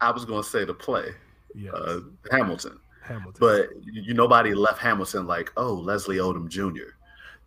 I 0.00 0.10
was 0.10 0.24
going 0.24 0.42
to 0.42 0.48
say 0.48 0.64
the 0.64 0.74
play, 0.74 1.12
yes, 1.54 1.74
uh, 1.74 2.00
Hamilton, 2.30 2.78
Hamilton. 3.02 3.34
but 3.40 3.68
you 3.92 4.14
nobody 4.14 4.54
left 4.54 4.78
Hamilton 4.78 5.26
like, 5.26 5.52
oh, 5.56 5.74
Leslie 5.74 6.16
Odom 6.18 6.48
Jr. 6.48 6.92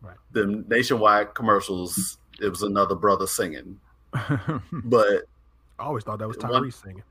Right. 0.02 0.18
The 0.34 0.64
nationwide 0.68 1.34
commercials, 1.34 2.18
it 2.42 2.50
was 2.50 2.62
another 2.62 2.96
brother 2.96 3.26
singing, 3.28 3.80
but 4.72 5.24
I 5.80 5.84
always 5.84 6.04
thought 6.04 6.20
that 6.20 6.28
was 6.28 6.38
one- 6.38 6.72
singing. 6.72 7.04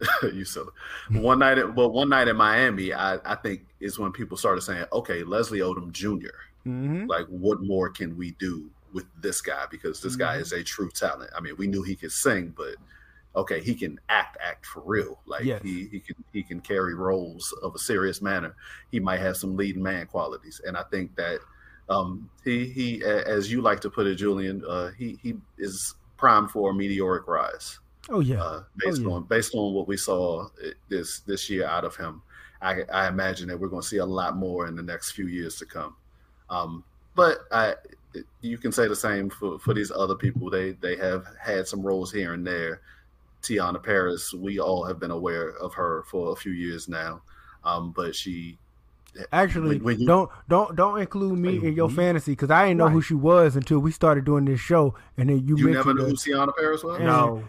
you 0.22 0.44
silly. 0.46 0.70
One 1.10 1.40
night, 1.40 1.58
at, 1.58 1.74
well, 1.76 1.90
one 1.90 2.08
night 2.08 2.26
in 2.28 2.36
Miami, 2.36 2.94
I, 2.94 3.16
I 3.24 3.34
think 3.34 3.66
is 3.80 3.98
when 3.98 4.12
people 4.12 4.36
started 4.38 4.62
saying, 4.62 4.86
"Okay, 4.94 5.22
Leslie 5.24 5.58
Odom 5.58 5.92
Jr. 5.92 6.28
hmm 6.64 7.04
Like, 7.06 7.26
what 7.26 7.60
more 7.62 7.90
can 7.90 8.16
we 8.16 8.30
do 8.38 8.70
with 8.94 9.04
this 9.20 9.42
guy? 9.42 9.64
Because 9.70 10.00
this 10.00 10.16
guy 10.16 10.38
Mhm. 10.38 10.40
is 10.40 10.52
a 10.52 10.62
true 10.64 10.88
talent. 10.90 11.30
I 11.36 11.40
mean, 11.40 11.54
we 11.58 11.66
knew 11.66 11.82
he 11.82 11.94
could 11.96 12.12
sing, 12.12 12.54
but 12.56 12.76
okay, 13.36 13.60
he 13.60 13.74
can 13.74 13.98
act, 14.08 14.36
act 14.44 14.66
for 14.66 14.82
real. 14.84 15.20
Like 15.26 15.44
Yes. 15.44 15.62
he 15.62 15.86
he 15.90 16.00
can 16.00 16.16
he 16.32 16.42
can 16.42 16.60
carry 16.60 16.94
roles 16.94 17.52
of 17.62 17.74
a 17.74 17.78
serious 17.78 18.20
manner. 18.22 18.54
He 18.90 19.00
might 19.00 19.20
have 19.20 19.36
some 19.36 19.56
leading 19.56 19.82
man 19.82 20.06
qualities, 20.06 20.60
and 20.66 20.76
I 20.76 20.82
think 20.90 21.14
that 21.16 21.40
um, 21.88 22.30
he 22.44 22.66
he, 22.66 23.02
as 23.04 23.50
you 23.50 23.60
like 23.62 23.80
to 23.80 23.90
put 23.90 24.06
it, 24.06 24.16
Julian, 24.16 24.62
uh, 24.68 24.90
he 24.90 25.18
he 25.22 25.36
is 25.58 25.94
primed 26.16 26.50
for 26.50 26.70
a 26.70 26.74
meteoric 26.74 27.26
rise 27.26 27.78
Oh 28.08 28.20
yeah. 28.20 28.42
uh, 28.42 28.62
based 28.76 29.02
yeah. 29.02 29.08
on 29.08 29.24
based 29.24 29.54
on 29.54 29.74
what 29.74 29.88
we 29.88 29.96
saw 29.96 30.46
uh, 30.46 30.70
this 30.88 31.20
this 31.20 31.48
year 31.50 31.66
out 31.66 31.84
of 31.84 31.96
him. 31.96 32.22
I, 32.62 32.82
I 32.92 33.08
imagine 33.08 33.48
that 33.48 33.58
we're 33.58 33.68
going 33.68 33.82
to 33.82 33.88
see 33.88 33.98
a 33.98 34.06
lot 34.06 34.36
more 34.36 34.66
in 34.66 34.76
the 34.76 34.82
next 34.82 35.12
few 35.12 35.28
years 35.28 35.56
to 35.56 35.64
come. 35.66 35.96
Um, 36.50 36.84
but 37.14 37.38
I, 37.50 37.74
you 38.42 38.58
can 38.58 38.70
say 38.70 38.86
the 38.86 38.94
same 38.96 39.30
for, 39.30 39.58
for 39.58 39.72
these 39.72 39.90
other 39.90 40.14
people. 40.14 40.50
They 40.50 40.72
they 40.72 40.96
have 40.96 41.26
had 41.40 41.66
some 41.66 41.82
roles 41.82 42.12
here 42.12 42.34
and 42.34 42.46
there. 42.46 42.82
Teyonah 43.42 43.82
Parris, 43.82 44.32
we 44.34 44.58
all 44.58 44.84
have 44.84 44.98
been 45.00 45.10
aware 45.10 45.50
of 45.58 45.74
her 45.74 46.04
for 46.08 46.32
a 46.32 46.36
few 46.36 46.52
years 46.52 46.88
now, 46.88 47.22
um, 47.64 47.92
but 47.92 48.14
she 48.14 48.58
Actually, 49.32 49.76
when- 49.78 49.82
when 49.84 50.00
you- 50.00 50.06
don't 50.06 50.30
don't 50.48 50.76
don't 50.76 51.00
include 51.00 51.36
me 51.36 51.58
Say 51.60 51.66
in 51.68 51.74
your 51.74 51.90
fantasy 51.90 52.30
because 52.32 52.48
I 52.50 52.66
didn't 52.68 52.78
know 52.78 52.88
who 52.90 53.02
she 53.02 53.14
was 53.14 53.56
until 53.56 53.80
we 53.80 53.90
started 53.90 54.24
doing 54.24 54.44
this 54.44 54.60
show, 54.60 54.94
and 55.18 55.28
then 55.28 55.46
you, 55.48 55.56
you 55.56 55.70
never 55.70 55.92
mentioned 55.92 55.96
knew 55.96 56.02
her. 56.04 56.08
who 56.10 56.14
Teyonah 56.52 56.56
Parris 56.56 56.84
was. 56.84 57.00
No, 57.00 57.42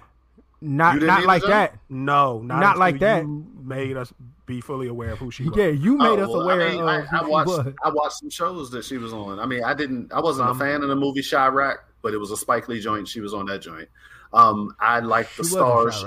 not 0.59 0.99
didn't 0.99 1.25
like 1.25 1.43
that. 1.43 1.77
no, 1.87 2.39
not, 2.41 2.59
Not 2.59 2.77
like 2.79 2.99
that. 2.99 3.21
You 3.23 3.45
made 3.63 3.95
us 3.95 4.11
be 4.47 4.59
fully 4.59 4.87
aware 4.87 5.11
of 5.11 5.19
who 5.19 5.29
she 5.29 5.43
was. 5.47 5.55
Yeah, 5.55 5.67
you 5.67 5.97
made 5.97 6.17
Oh, 6.19 6.23
us 6.23 6.29
well, 6.29 6.41
aware 6.41 6.61
I, 6.67 6.71
mean, 6.71 6.81
of 6.81 6.87
I, 6.87 7.01
who 7.01 7.15
I 7.15 7.19
she 7.19 7.25
watched 7.29 7.47
was. 7.47 7.73
I 7.83 7.89
watched 7.91 8.17
some 8.17 8.29
shows 8.31 8.71
that 8.71 8.83
she 8.83 8.97
was 8.97 9.13
on. 9.13 9.39
I 9.39 9.45
mean, 9.45 9.63
I 9.63 9.75
didn't 9.75 10.11
I 10.11 10.19
wasn't 10.19 10.49
Um, 10.49 10.55
a 10.55 10.59
fan 10.59 10.81
of 10.81 10.89
the 10.89 10.95
movie 10.95 11.21
Chi-Raq, 11.21 11.77
but 12.01 12.15
it 12.15 12.17
was 12.17 12.31
a 12.31 12.37
Spike 12.37 12.67
Lee 12.69 12.79
joint. 12.79 13.07
She 13.07 13.21
was 13.21 13.35
on 13.35 13.45
that 13.45 13.61
joint. 13.61 13.87
Um, 14.33 14.75
I 14.79 14.99
like 14.99 15.33
the 15.35 15.43
She 15.43 15.49
stars. 15.49 16.03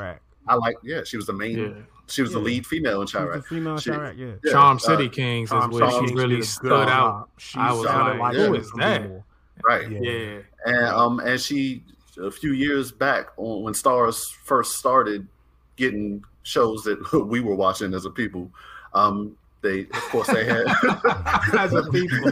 I 0.47 0.55
like 0.57 0.77
yeah, 0.83 1.03
she 1.05 1.17
was 1.17 1.27
the 1.27 1.33
main. 1.33 1.59
Yeah. 1.59 1.69
She 2.07 2.21
was 2.21 2.33
the 2.33 2.39
lead 2.39 2.67
female 2.67 3.01
in 3.01 3.07
She 3.07 3.17
Chi-Raq. 3.17 3.33
the 3.35 3.43
female 3.43 3.79
She- 3.79 3.91
Chi-Raq, 3.91 4.19
yeah. 4.19 4.33
Yeah, 4.45 4.53
Charm 4.53 4.77
uh, 4.77 4.81
City 4.81 5.09
Kings 5.09 5.49
Tom 5.49 5.71
is 5.73 5.81
where 5.81 5.91
Charm 5.91 6.05
she 6.05 6.09
City 6.09 6.21
really 6.21 6.43
stood 6.43 6.69
good 6.69 6.89
out. 6.89 7.29
She 7.39 7.59
I 7.59 7.73
was 7.73 7.87
sounded 7.87 8.19
like, 8.21 8.35
who 8.35 8.45
from 8.47 8.55
is 8.57 8.71
that? 8.73 9.23
Right. 9.65 9.91
Yeah. 9.91 10.01
Yeah. 10.01 10.39
And 10.67 10.85
um 10.87 11.21
and 11.21 11.41
she 11.41 11.83
a 12.21 12.31
few 12.31 12.53
years 12.53 12.93
back 12.93 13.29
on 13.39 13.63
when 13.63 13.73
stars 13.75 14.29
first 14.45 14.77
started 14.77 15.27
getting 15.77 16.23
shows 16.43 16.83
that 16.85 17.13
we 17.27 17.41
were 17.41 17.55
watching 17.55 17.95
as 17.95 18.05
a 18.05 18.11
people, 18.11 18.51
um 18.93 19.35
they 19.65 19.81
of 19.81 20.03
course 20.11 20.29
they 20.29 20.45
had 20.45 20.67
As 21.59 21.73
a 21.73 21.83
people. 21.91 22.31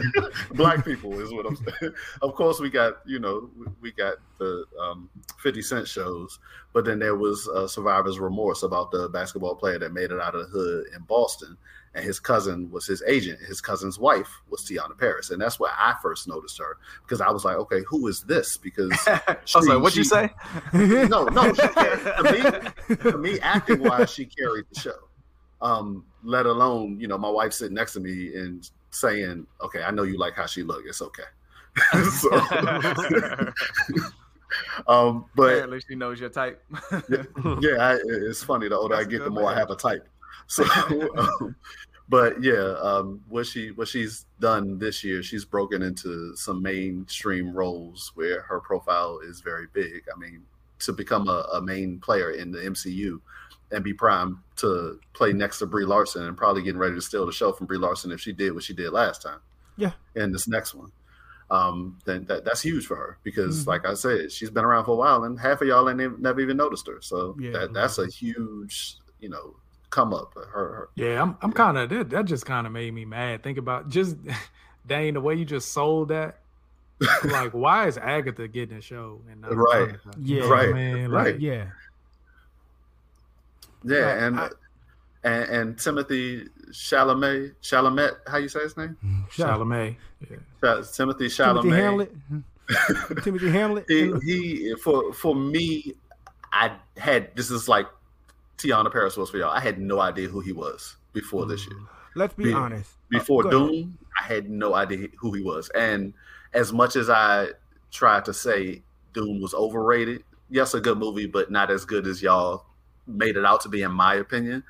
black 0.53 0.85
people 0.85 1.19
is 1.19 1.33
what 1.33 1.45
I'm 1.45 1.57
saying. 1.57 1.93
Of 2.21 2.35
course 2.35 2.59
we 2.61 2.69
got 2.69 2.99
you 3.05 3.19
know 3.19 3.49
we- 3.81 3.91
got 3.91 4.15
the 4.39 4.63
um 4.81 5.09
50 5.41 5.61
Cent 5.61 5.87
shows, 5.87 6.39
but 6.73 6.85
then 6.85 6.97
there 6.99 7.15
was 7.15 7.47
uh, 7.49 7.67
Survivor's 7.67 8.19
Remorse 8.19 8.63
about 8.63 8.91
the 8.91 9.09
basketball 9.09 9.55
player 9.55 9.77
that 9.79 9.91
made 9.93 10.11
it 10.11 10.19
out 10.19 10.33
of 10.35 10.41
the 10.51 10.57
hood 10.57 10.85
in 10.95 11.01
Boston. 11.03 11.57
And 11.95 12.03
his 12.03 12.19
cousin 12.19 12.71
was 12.71 12.87
his 12.87 13.03
agent. 13.05 13.39
His 13.39 13.61
cousin's 13.61 13.99
wife 13.99 14.41
was 14.49 14.61
Teyonah 14.61 14.97
Parris, 14.97 15.29
and 15.29 15.39
that's 15.39 15.59
where 15.59 15.71
I 15.77 15.93
first 16.01 16.27
noticed 16.27 16.57
her 16.57 16.77
because 17.03 17.21
I 17.21 17.29
was 17.29 17.45
like, 17.45 17.55
"Okay, 17.57 17.83
who 17.87 18.07
is 18.07 18.23
this?" 18.23 18.57
Because 18.57 18.91
I 19.07 19.37
was 19.53 19.67
like, 19.67 19.79
"What'd 19.79 19.95
you 19.95 20.03
say?" 20.03 20.31
no, 20.73 21.25
no. 21.25 21.53
She 21.53 21.61
to 21.61 22.73
me, 22.89 22.95
to 23.11 23.17
me, 23.19 23.39
acting 23.41 23.83
wise, 23.83 24.09
she 24.09 24.25
carried 24.25 24.65
the 24.73 24.79
show. 24.79 24.95
Um, 25.63 26.05
let 26.23 26.45
alone, 26.45 26.99
you 26.99 27.07
know, 27.07 27.17
my 27.17 27.29
wife 27.29 27.53
sitting 27.53 27.73
next 27.73 27.93
to 27.93 27.99
me 27.99 28.35
and 28.35 28.69
saying, 28.91 29.47
"Okay, 29.61 29.81
I 29.81 29.91
know 29.91 30.03
you 30.03 30.19
like 30.19 30.35
how 30.35 30.45
she 30.45 30.61
look. 30.61 30.83
It's 30.85 31.01
okay." 31.01 31.23
so, 32.19 32.31
um, 34.87 35.25
but 35.35 35.53
at 35.53 35.69
least 35.69 35.87
she 35.89 35.95
knows 35.95 36.19
your 36.19 36.29
type. 36.29 36.63
yeah, 37.09 37.77
I, 37.79 37.97
it's 38.05 38.43
funny. 38.43 38.67
The 38.67 38.77
older 38.77 38.95
I 38.95 38.99
That's 38.99 39.07
a 39.07 39.11
get, 39.11 39.23
the 39.23 39.29
more 39.31 39.49
I 39.49 39.57
have 39.57 39.71
a 39.71 39.75
type. 39.75 40.07
So, 40.47 40.63
um, 41.17 41.55
but 42.09 42.41
yeah, 42.43 42.75
um, 42.81 43.21
what 43.29 43.47
she 43.47 43.71
what 43.71 43.87
she's 43.87 44.25
done 44.39 44.77
this 44.77 45.03
year, 45.03 45.23
she's 45.23 45.45
broken 45.45 45.81
into 45.81 46.35
some 46.35 46.61
mainstream 46.61 47.53
roles 47.53 48.11
where 48.15 48.41
her 48.41 48.59
profile 48.59 49.19
is 49.23 49.41
very 49.41 49.67
big. 49.73 50.03
I 50.13 50.19
mean, 50.19 50.43
to 50.85 50.93
become 50.93 51.27
a, 51.27 51.47
a 51.53 51.61
main 51.61 51.99
player 51.99 52.31
in 52.31 52.51
the 52.51 52.59
MCU 52.59 53.19
and 53.71 53.83
be 53.83 53.93
primed 53.93 54.37
to 54.57 54.99
play 55.13 55.33
next 55.33 55.59
to 55.59 55.65
Brie 55.65 55.85
Larson 55.85 56.25
and 56.27 56.37
probably 56.37 56.61
getting 56.61 56.79
ready 56.79 56.95
to 56.95 57.01
steal 57.01 57.25
the 57.25 57.31
show 57.31 57.51
from 57.51 57.65
Brie 57.67 57.77
Larson 57.77 58.11
if 58.11 58.19
she 58.21 58.31
did 58.33 58.53
what 58.53 58.63
she 58.63 58.73
did 58.73 58.91
last 58.91 59.21
time. 59.21 59.39
Yeah. 59.77 59.91
In 60.15 60.31
this 60.31 60.47
next 60.47 60.75
one. 60.75 60.91
Um, 61.49 61.97
then 62.05 62.25
that, 62.25 62.45
that's 62.45 62.61
huge 62.61 62.85
for 62.85 62.95
her 62.95 63.17
because, 63.23 63.63
Mhm. 63.63 63.67
like 63.67 63.85
I 63.85 63.93
said, 63.95 64.31
she's 64.31 64.49
been 64.49 64.63
around 64.65 64.85
for 64.85 64.91
a 64.91 64.95
while, 64.95 65.23
and 65.23 65.39
half 65.39 65.61
of 65.61 65.67
y'all 65.67 65.87
ain't 65.89 66.19
never 66.19 66.39
even 66.39 66.57
noticed 66.57 66.87
her. 66.87 66.99
So 67.01 67.35
Yeah. 67.39 67.51
that 67.51 67.73
that's 67.73 67.97
a 67.99 68.07
huge, 68.07 68.97
you 69.19 69.29
know, 69.29 69.55
come 69.89 70.13
up. 70.13 70.33
Her, 70.35 70.45
her 70.51 70.89
Yeah, 70.95 71.21
I'm 71.21 71.37
I'm 71.41 71.51
kind 71.51 71.77
of 71.77 71.89
that. 71.89 72.09
That 72.11 72.25
just 72.25 72.45
kind 72.45 72.65
of 72.65 72.73
made 72.73 72.93
me 72.93 73.05
mad. 73.05 73.43
Think 73.43 73.57
about 73.57 73.89
just 73.89 74.17
Dane, 74.87 75.13
the 75.15 75.21
way 75.21 75.35
you 75.35 75.45
just 75.45 75.71
sold 75.71 76.09
that. 76.09 76.39
like, 77.25 77.51
why 77.53 77.87
is 77.87 77.97
Agatha 77.97 78.47
getting 78.47 78.77
a 78.77 78.81
show 78.81 79.21
and 79.31 79.41
not 79.41 79.55
Right. 79.55 79.79
Monica? 79.87 79.99
Yeah. 80.19 80.35
You 80.35 80.39
know 80.41 80.49
what 80.49 80.59
I 80.59 80.65
Right. 80.65 80.75
mean? 80.75 81.07
Right. 81.11 81.25
Like, 81.33 81.41
Yeah. 81.41 81.65
yeah, 83.83 84.25
and, 84.25 84.39
I- 84.39 84.49
and 85.23 85.49
and 85.49 85.77
Timothy 85.79 86.47
Chalamet, 86.71 87.53
Chalamet, 87.61 88.11
how 88.27 88.37
you 88.37 88.49
say 88.49 88.61
his 88.61 88.75
name? 88.77 88.97
Chalamet. 89.31 89.95
Yeah. 90.29 90.81
Timothy 90.93 91.27
Chalamet. 91.27 91.61
Timothy 91.61 91.69
Hamlet. 91.71 92.11
Timothy 93.23 93.49
Hamlet. 93.49 93.85
he, 93.87 94.13
he 94.23 94.75
for 94.81 95.13
for 95.13 95.35
me, 95.35 95.93
I 96.51 96.75
had 96.97 97.35
this 97.35 97.51
is 97.51 97.67
like 97.67 97.87
Teyonah 98.57 98.91
Parris 98.91 99.17
was 99.17 99.29
for 99.29 99.37
y'all. 99.37 99.49
I 99.51 99.59
had 99.59 99.79
no 99.79 99.99
idea 99.99 100.27
who 100.29 100.39
he 100.39 100.51
was 100.53 100.95
before 101.13 101.45
this 101.45 101.65
year. 101.67 101.77
Let's 102.15 102.33
be 102.33 102.45
Be- 102.45 102.53
honest. 102.53 102.91
Before 103.09 103.45
Uh, 103.47 103.49
go 103.49 103.57
ahead. 103.63 103.71
Dune, 103.71 103.97
I 104.19 104.23
had 104.23 104.49
no 104.49 104.73
idea 104.75 105.07
who 105.19 105.33
he 105.33 105.41
was. 105.41 105.69
And 105.69 106.13
as 106.53 106.73
much 106.73 106.95
as 106.95 107.09
I 107.09 107.49
tried 107.91 108.25
to 108.25 108.33
say 108.33 108.81
Dune 109.13 109.41
was 109.41 109.53
overrated, 109.53 110.23
yes, 110.49 110.73
a 110.73 110.81
good 110.81 110.97
movie, 110.97 111.27
but 111.27 111.51
not 111.51 111.71
as 111.71 111.85
good 111.85 112.07
as 112.07 112.21
y'all 112.21 112.65
made 113.07 113.37
it 113.37 113.45
out 113.45 113.61
to 113.61 113.69
be, 113.69 113.81
in 113.81 113.91
my 113.91 114.15
opinion. 114.15 114.63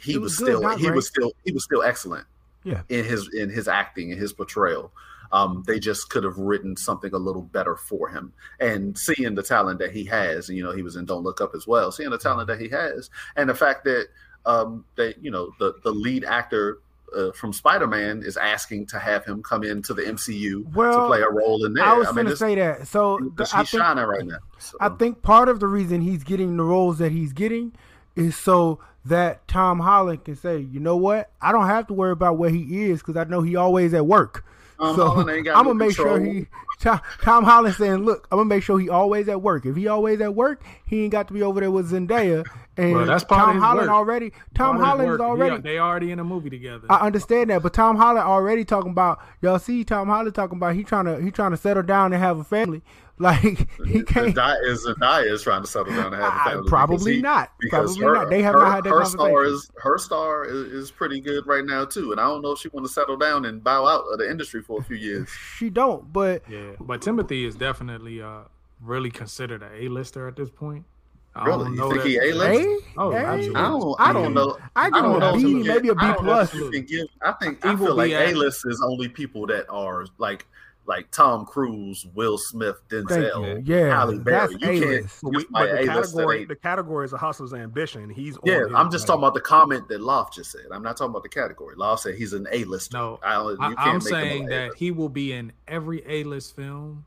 He 0.00 0.18
was, 0.18 0.32
was 0.32 0.38
good, 0.38 0.58
still 0.58 0.76
he 0.76 0.84
great. 0.86 0.94
was 0.94 1.06
still 1.06 1.32
he 1.44 1.52
was 1.52 1.64
still 1.64 1.82
excellent. 1.82 2.26
Yeah. 2.62 2.82
in 2.90 3.04
his 3.06 3.32
in 3.32 3.48
his 3.48 3.68
acting 3.68 4.12
and 4.12 4.20
his 4.20 4.32
portrayal. 4.32 4.92
Um, 5.32 5.62
they 5.66 5.78
just 5.78 6.10
could 6.10 6.24
have 6.24 6.36
written 6.38 6.76
something 6.76 7.14
a 7.14 7.18
little 7.18 7.42
better 7.42 7.76
for 7.76 8.08
him. 8.08 8.32
And 8.58 8.98
seeing 8.98 9.34
the 9.34 9.42
talent 9.42 9.78
that 9.78 9.92
he 9.92 10.04
has, 10.06 10.48
and 10.48 10.58
you 10.58 10.64
know, 10.64 10.72
he 10.72 10.82
was 10.82 10.96
in 10.96 11.04
Don't 11.04 11.22
Look 11.22 11.40
Up 11.40 11.52
as 11.54 11.66
well. 11.66 11.92
Seeing 11.92 12.10
the 12.10 12.18
talent 12.18 12.48
that 12.48 12.60
he 12.60 12.68
has, 12.68 13.10
and 13.36 13.48
the 13.48 13.54
fact 13.54 13.84
that 13.84 14.08
um, 14.44 14.84
that 14.96 15.22
you 15.22 15.30
know 15.30 15.52
the 15.58 15.74
the 15.84 15.90
lead 15.90 16.24
actor 16.24 16.80
uh, 17.16 17.32
from 17.32 17.52
Spider 17.52 17.86
Man 17.86 18.22
is 18.22 18.36
asking 18.36 18.86
to 18.86 18.98
have 18.98 19.24
him 19.24 19.42
come 19.42 19.62
into 19.64 19.94
the 19.94 20.02
MCU 20.02 20.72
Well, 20.74 20.92
to 21.02 21.06
play 21.06 21.20
a 21.20 21.28
role 21.30 21.64
in 21.64 21.74
there. 21.74 21.84
I 21.84 21.94
was 21.94 22.06
mean, 22.08 22.14
going 22.16 22.26
to 22.28 22.36
say 22.36 22.54
that. 22.56 22.86
So 22.88 23.18
the- 23.36 23.48
I 23.52 23.60
he's 23.60 23.70
think, 23.70 23.82
shining 23.82 24.04
right 24.04 24.24
now. 24.26 24.38
So, 24.58 24.76
I 24.80 24.88
think 24.90 25.22
part 25.22 25.48
of 25.48 25.60
the 25.60 25.66
reason 25.66 26.00
he's 26.02 26.24
getting 26.24 26.56
the 26.56 26.62
roles 26.64 26.98
that 26.98 27.12
he's 27.12 27.32
getting 27.32 27.72
is 28.16 28.36
so 28.36 28.78
that 29.04 29.46
Tom 29.48 29.80
Holland 29.80 30.24
can 30.24 30.36
say, 30.36 30.58
you 30.58 30.78
know 30.80 30.96
what, 30.96 31.30
I 31.40 31.52
don't 31.52 31.66
have 31.66 31.86
to 31.86 31.94
worry 31.94 32.12
about 32.12 32.36
where 32.36 32.50
he 32.50 32.84
is 32.90 33.00
because 33.00 33.16
I 33.16 33.24
know 33.24 33.40
he 33.42 33.56
always 33.56 33.94
at 33.94 34.06
work. 34.06 34.44
Tom 34.80 34.96
so 34.96 35.28
ain't 35.30 35.44
got 35.44 35.56
I'm 35.56 35.64
gonna 35.64 35.74
make 35.74 35.94
sure 35.94 36.18
he. 36.20 36.46
Tom, 36.80 37.00
Tom 37.20 37.44
Holland 37.44 37.74
saying, 37.74 38.04
"Look, 38.04 38.26
I'm 38.32 38.38
gonna 38.38 38.48
make 38.48 38.62
sure 38.62 38.78
he 38.80 38.88
always 38.88 39.28
at 39.28 39.42
work. 39.42 39.66
If 39.66 39.76
he 39.76 39.86
always 39.86 40.20
at 40.22 40.34
work, 40.34 40.62
he 40.86 41.02
ain't 41.02 41.12
got 41.12 41.28
to 41.28 41.34
be 41.34 41.42
over 41.42 41.60
there 41.60 41.70
with 41.70 41.90
Zendaya." 41.90 42.46
And 42.78 42.94
Well, 42.94 43.04
that's 43.04 43.22
part 43.24 43.40
Tom 43.40 43.48
of 43.50 43.54
his 43.56 43.62
Holland 43.64 43.88
work. 43.88 43.94
already. 43.96 44.30
Tom 44.54 44.54
Part 44.54 44.70
of 44.76 44.76
his 44.80 44.86
Holland 44.86 45.02
is 45.02 45.10
work. 45.10 45.20
He- 45.20 45.24
already. 45.26 45.62
they 45.62 45.78
already 45.78 46.10
in 46.12 46.18
a 46.18 46.24
movie 46.24 46.48
together. 46.48 46.86
I 46.88 47.00
understand 47.06 47.50
that, 47.50 47.62
but 47.62 47.74
Tom 47.74 47.96
Holland 47.96 48.20
already 48.26 48.64
talking 48.64 48.92
about 48.92 49.18
y'all 49.42 49.58
see 49.58 49.84
Tom 49.84 50.08
Holland 50.08 50.34
talking 50.34 50.56
about 50.56 50.74
he 50.74 50.82
trying 50.82 51.04
to 51.04 51.20
he 51.20 51.30
trying 51.30 51.50
to 51.50 51.58
settle 51.58 51.82
down 51.82 52.14
and 52.14 52.22
have 52.22 52.38
a 52.38 52.44
family. 52.44 52.80
Like 53.20 53.68
he 53.86 54.02
can't. 54.02 54.28
Is, 54.64 54.86
Zendaya 54.86 55.30
is 55.30 55.42
trying 55.42 55.60
to 55.62 55.68
settle 55.68 55.92
down 55.94 56.14
and 56.14 56.22
have 56.22 56.34
a 56.46 56.50
family. 56.50 56.68
probably 56.68 57.14
he- 57.16 57.20
not. 57.20 57.52
because 57.60 57.98
Probably 57.98 58.18
not. 58.20 58.30
They 58.30 58.42
have 58.42 58.54
her, 58.54 58.60
not 58.60 58.74
had 58.76 58.84
that 58.84 58.90
her 58.90 59.04
star 59.04 59.44
is 59.44 59.70
her 59.82 59.98
star 59.98 60.44
is, 60.46 60.54
is 60.72 60.90
pretty 60.90 61.20
good 61.20 61.46
right 61.46 61.64
now 61.64 61.84
too, 61.84 62.12
and 62.12 62.20
I 62.20 62.24
don't 62.24 62.40
know 62.40 62.52
if 62.52 62.60
she 62.60 62.68
want 62.68 62.86
to 62.86 62.92
settle 62.92 63.18
down 63.18 63.44
and 63.44 63.62
bow 63.62 63.86
out 63.86 64.04
of 64.10 64.18
the 64.18 64.28
industry 64.30 64.62
for 64.62 64.80
a 64.80 64.82
few 64.82 64.96
years. 64.96 65.28
She 65.58 65.68
don't, 65.68 66.10
but 66.12 66.42
yeah, 66.48 66.70
but 66.80 67.02
Timothy 67.02 67.44
is 67.44 67.54
definitely 67.56 68.22
uh 68.22 68.40
really 68.80 69.10
considered 69.10 69.62
an 69.62 69.70
A-lister 69.76 70.26
at 70.26 70.36
this 70.36 70.48
point. 70.48 70.86
I 71.34 71.44
Really? 71.44 71.64
don't 71.64 71.72
You 71.74 71.78
know 71.78 71.90
think 71.90 72.02
that- 72.02 72.08
he 72.08 72.16
A-list? 72.18 72.60
A, 72.96 73.00
Oh, 73.00 73.12
A? 73.12 73.16
absolutely. 73.16 73.54
I 73.56 73.62
don't. 73.68 73.96
I 74.00 74.04
I 74.08 74.12
don't 74.14 74.34
know. 74.34 74.58
I 74.74 74.84
give 74.90 75.02
don't 75.02 75.04
him 75.04 75.16
a 75.16 75.18
know 75.20 75.34
if 75.36 75.42
B, 75.42 75.48
you 75.50 75.58
can- 75.64 75.66
maybe 75.74 75.88
a 75.90 75.94
B 75.94 76.00
I 76.00 76.12
don't 76.14 76.24
know 76.24 76.40
if 76.40 76.50
plus. 76.50 76.70
give- 76.70 77.06
I 77.22 77.32
think 77.32 77.62
He 77.62 77.68
I 77.70 77.76
feel 77.76 77.94
like 77.94 78.12
A 78.12 78.32
list 78.32 78.64
is 78.66 78.82
only 78.84 79.08
people 79.08 79.46
that 79.48 79.66
are 79.68 80.06
like 80.18 80.46
like 80.90 81.10
Tom 81.12 81.46
Cruise, 81.46 82.04
Will 82.14 82.36
Smith, 82.36 82.76
Denzel, 82.88 83.64
you. 83.66 83.74
Yeah, 83.76 83.96
Halle 83.96 84.18
Berry. 84.18 84.38
that's 84.38 84.52
You 84.54 84.58
can't 84.58 84.84
A-list. 84.84 85.20
But, 85.22 85.30
give 85.30 85.38
we, 85.38 85.46
my 85.48 85.60
but 85.60 85.66
the 85.70 85.72
A 85.72 85.78
list 85.78 85.86
that 85.86 85.94
category, 86.18 86.44
the 86.46 86.56
category 86.56 87.04
is 87.06 87.12
a 87.12 87.16
hustler's 87.16 87.54
ambition. 87.54 88.10
He's 88.10 88.36
on 88.36 88.42
Yeah, 88.44 88.64
I'm 88.74 88.90
just 88.90 89.02
like- 89.04 89.06
talking 89.06 89.22
about 89.22 89.34
the 89.34 89.40
comment 89.40 89.88
that 89.88 90.00
Loft 90.00 90.34
just 90.34 90.50
said. 90.50 90.66
I'm 90.72 90.82
not 90.82 90.96
talking 90.96 91.10
about 91.12 91.22
the 91.22 91.28
category. 91.28 91.76
Loft 91.76 92.02
said 92.02 92.16
he's 92.16 92.32
an 92.32 92.46
A-lister. 92.50 92.96
No, 92.98 93.20
I, 93.22 93.40
you 93.50 93.56
can't 93.56 93.78
I'm 93.78 93.94
make 93.94 94.02
saying 94.02 94.46
that 94.46 94.74
he 94.76 94.90
will 94.90 95.08
be 95.08 95.32
in 95.32 95.52
every 95.68 96.02
A-list 96.06 96.56
film 96.56 97.06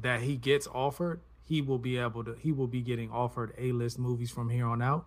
that 0.00 0.20
he 0.22 0.36
gets 0.36 0.66
offered. 0.66 1.20
He 1.44 1.60
will 1.60 1.78
be 1.78 1.98
able 1.98 2.24
to. 2.24 2.34
He 2.40 2.50
will 2.52 2.66
be 2.66 2.80
getting 2.80 3.10
offered 3.10 3.52
A-list 3.58 3.98
movies 3.98 4.30
from 4.30 4.48
here 4.48 4.66
on 4.66 4.80
out. 4.82 5.04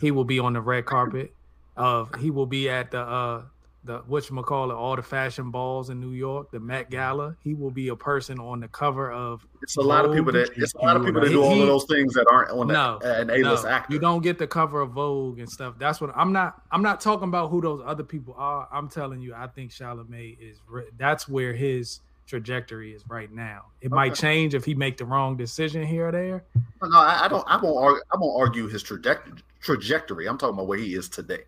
He 0.00 0.10
will 0.10 0.24
be 0.24 0.38
on 0.38 0.54
the 0.54 0.60
red 0.60 0.86
carpet. 0.86 1.34
Of 1.76 2.14
he 2.18 2.30
will 2.30 2.46
be 2.46 2.68
at 2.68 2.90
the 2.90 3.00
uh 3.00 3.42
the 3.88 3.98
what 4.06 4.28
you 4.28 4.42
call 4.42 4.70
it 4.70 4.74
all 4.74 4.94
the 4.94 5.02
fashion 5.02 5.50
balls 5.50 5.88
in 5.88 5.98
New 5.98 6.12
York, 6.12 6.50
the 6.50 6.60
Met 6.60 6.90
Gala. 6.90 7.34
He 7.42 7.54
will 7.54 7.70
be 7.70 7.88
a 7.88 7.96
person 7.96 8.38
on 8.38 8.60
the 8.60 8.68
cover 8.68 9.10
of. 9.10 9.44
It's 9.62 9.78
a 9.78 9.80
lot 9.80 10.04
of 10.04 10.14
people 10.14 10.30
that 10.32 10.50
it's 10.56 10.74
a 10.74 10.78
lot 10.78 10.96
of 10.96 11.04
people 11.04 11.22
that 11.22 11.30
do 11.30 11.42
all 11.42 11.54
he- 11.54 11.62
of 11.62 11.66
those 11.66 11.86
things 11.86 12.12
that 12.14 12.26
aren't 12.30 12.50
on 12.50 12.68
No, 12.68 13.00
a, 13.02 13.20
an 13.22 13.30
A-list 13.30 13.64
no, 13.64 13.70
actor. 13.70 13.94
You 13.94 13.98
don't 13.98 14.22
get 14.22 14.38
the 14.38 14.46
cover 14.46 14.82
of 14.82 14.90
Vogue 14.90 15.38
and 15.38 15.50
stuff. 15.50 15.74
That's 15.78 16.00
what 16.00 16.10
I'm 16.14 16.32
not. 16.32 16.62
I'm 16.70 16.82
not 16.82 17.00
talking 17.00 17.28
about 17.28 17.48
who 17.50 17.62
those 17.62 17.82
other 17.84 18.04
people 18.04 18.34
are. 18.36 18.68
I'm 18.70 18.88
telling 18.88 19.20
you, 19.22 19.34
I 19.34 19.46
think 19.48 19.72
Chalamet 19.72 20.36
is. 20.38 20.60
That's 20.98 21.26
where 21.26 21.54
his 21.54 22.00
trajectory 22.26 22.92
is 22.92 23.02
right 23.08 23.32
now. 23.32 23.64
It 23.80 23.90
might 23.90 24.14
change 24.14 24.54
if 24.54 24.66
he 24.66 24.74
make 24.74 24.98
the 24.98 25.06
wrong 25.06 25.38
decision 25.38 25.82
here 25.82 26.08
or 26.08 26.12
there. 26.12 26.44
No, 26.82 26.98
I, 26.98 27.24
I 27.24 27.28
don't. 27.28 27.44
I 27.48 27.56
won't. 27.56 27.78
Argue, 27.78 28.02
I 28.12 28.16
won't 28.18 28.38
argue 28.38 28.68
his 28.68 28.82
trajectory. 28.82 29.32
Trajectory. 29.62 30.28
I'm 30.28 30.36
talking 30.36 30.54
about 30.54 30.66
where 30.66 30.78
he 30.78 30.94
is 30.94 31.08
today. 31.08 31.44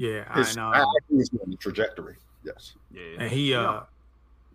Yeah, 0.00 0.34
His, 0.34 0.56
I 0.56 0.60
know. 0.60 0.68
I, 0.70 0.80
I 0.80 0.84
think 1.08 1.20
he's 1.20 1.30
on 1.44 1.50
the 1.50 1.56
trajectory. 1.58 2.16
Yes. 2.42 2.72
Yeah. 2.90 3.02
and 3.18 3.30
he 3.30 3.52
uh 3.54 3.80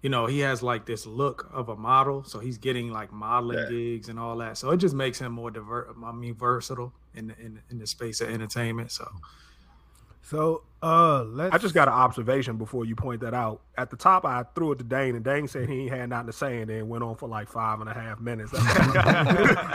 you 0.02 0.10
know 0.10 0.26
he 0.26 0.40
has 0.40 0.64
like 0.64 0.88
this 0.88 1.06
look 1.06 1.48
of 1.54 1.70
a 1.70 1.76
model 1.76 2.24
so 2.24 2.40
he's 2.40 2.58
getting 2.58 2.90
like 2.92 3.14
modeling 3.14 3.60
Yeah. 3.60 3.70
gigs 3.70 4.10
and 4.10 4.20
all 4.20 4.36
that 4.38 4.58
so 4.58 4.72
it 4.72 4.78
just 4.78 4.96
makes 4.96 5.20
him 5.20 5.32
more 5.32 5.52
diver 5.52 5.94
i 6.04 6.12
mean 6.12 6.34
versatile 6.34 6.94
in 7.14 7.28
the, 7.28 7.40
in, 7.40 7.62
in 7.70 7.78
the 7.78 7.86
space 7.86 8.22
of 8.22 8.30
entertainment 8.30 8.92
so 8.92 9.08
so 10.27 10.64
uh, 10.81 11.23
let's. 11.23 11.53
I 11.53 11.57
just 11.57 11.73
got 11.73 11.88
an 11.88 11.93
observation 11.95 12.57
before 12.57 12.85
you 12.85 12.95
point 12.95 13.22
that 13.22 13.34
out. 13.34 13.61
At 13.77 13.89
the 13.89 13.95
top, 13.97 14.26
I 14.26 14.43
threw 14.56 14.72
it 14.72 14.77
to 14.80 14.84
Dane, 14.84 15.15
and 15.15 15.23
Dane 15.23 15.47
said 15.47 15.68
he 15.69 15.81
ain't 15.84 15.91
had 15.91 16.10
nothing 16.10 16.27
to 16.27 16.34
say, 16.34 16.61
and 16.61 16.69
then 16.69 16.88
went 16.89 17.03
on 17.03 17.15
for 17.15 17.27
like 17.27 17.47
five 17.49 17.80
and 17.80 17.89
a 17.89 17.93
half 17.93 18.19
minutes. 18.19 18.52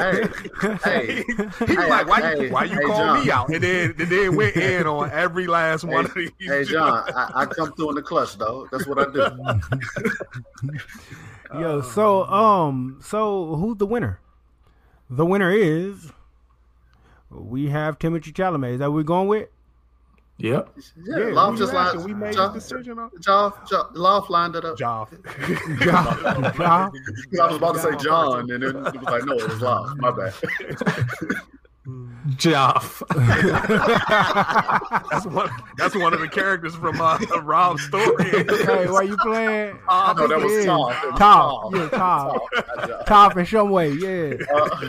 Hey, 0.01 0.29
hey, 0.85 1.25
he 1.27 1.33
was 1.35 1.55
Hey, 1.59 1.89
like, 1.89 2.07
"Why 2.07 2.21
hey, 2.21 2.47
you, 2.47 2.53
why 2.53 2.65
you 2.65 2.75
hey, 2.75 2.83
call 2.83 2.99
John. 2.99 3.25
me 3.25 3.31
out?" 3.33 3.49
And 3.49 3.63
then, 3.63 3.95
and 3.99 4.09
then 4.09 4.37
went 4.37 4.57
in 4.71 4.87
on 4.87 5.11
every 5.11 5.47
last 5.47 5.85
one 5.85 6.05
of 6.07 6.15
these. 6.15 6.31
hey, 6.39 6.65
John. 6.65 7.05
I, 7.15 7.31
I 7.35 7.47
come 7.47 7.73
through 7.75 7.91
in 7.91 7.95
the 7.97 8.03
clutch, 8.03 8.37
though. 8.39 8.69
That's 8.71 8.87
what 8.87 8.99
I 8.99 9.11
do. 9.13 10.71
Yo, 11.59 11.81
so 11.81 12.25
um, 12.27 12.99
so 13.03 13.57
who's 13.57 13.79
the 13.79 13.87
winner? 13.87 14.21
The 15.09 15.27
winner 15.27 15.51
is. 15.53 16.13
We 17.31 17.69
have 17.69 17.99
Timothy 17.99 18.33
Chalamet. 18.33 18.75
Is 18.75 18.79
that 18.81 18.91
what 18.91 18.97
we're 18.97 19.03
going 19.05 19.29
with? 19.29 19.49
Yep 20.41 20.71
Yeah, 21.05 21.19
Yeah, 21.19 21.25
Love 21.35 21.53
we 21.55 21.59
just 21.59 21.73
laughed 21.73 21.97
lined. 21.97 22.07
we 22.07 22.15
made 22.15 22.35
Joff, 22.35 22.53
the 22.55 22.59
decision 22.61 22.99
on 22.99 23.11
Joff, 23.21 23.55
Joff, 23.69 23.91
Love 23.95 24.31
lined 24.31 24.57
it 24.57 24.65
up. 24.65 24.79
Joff. 24.79 25.11
Ja- 25.85 26.53
Ja- 26.59 26.91
I 27.43 27.47
was 27.47 27.57
about 27.57 27.75
to 27.75 27.81
say 27.81 27.97
John, 27.97 28.41
and 28.41 28.49
then 28.51 28.63
it 28.63 28.75
was 28.75 28.95
like, 29.05 29.25
no, 29.25 29.35
it 29.35 29.49
was 29.49 29.61
Love. 29.61 29.97
My 29.99 30.11
bad. 30.11 30.33
Joff. 32.37 33.03
That's 35.11 35.27
one. 35.27 35.51
That's 35.79 35.97
one 35.97 36.13
of 36.13 36.21
the 36.21 36.29
characters 36.29 36.75
from 36.77 37.01
uh, 37.01 37.19
Rob's 37.43 37.83
story. 37.85 38.31
hey, 38.31 38.87
why 38.89 39.03
you 39.03 39.17
playing? 39.17 39.79
I 39.89 40.13
no, 40.13 40.29
that 40.29 40.39
was 40.41 40.53
is. 40.53 40.67
Tom. 40.67 40.93
Tom. 41.17 41.17
Tom. 41.17 41.75
Yeah, 41.75 41.89
Tom. 41.89 42.39
Not 42.89 43.07
Tom 43.07 43.39
in 43.39 43.47
some 43.47 43.71
way. 43.71 43.91
Yeah. 43.93 44.35
Uh, 44.55 44.87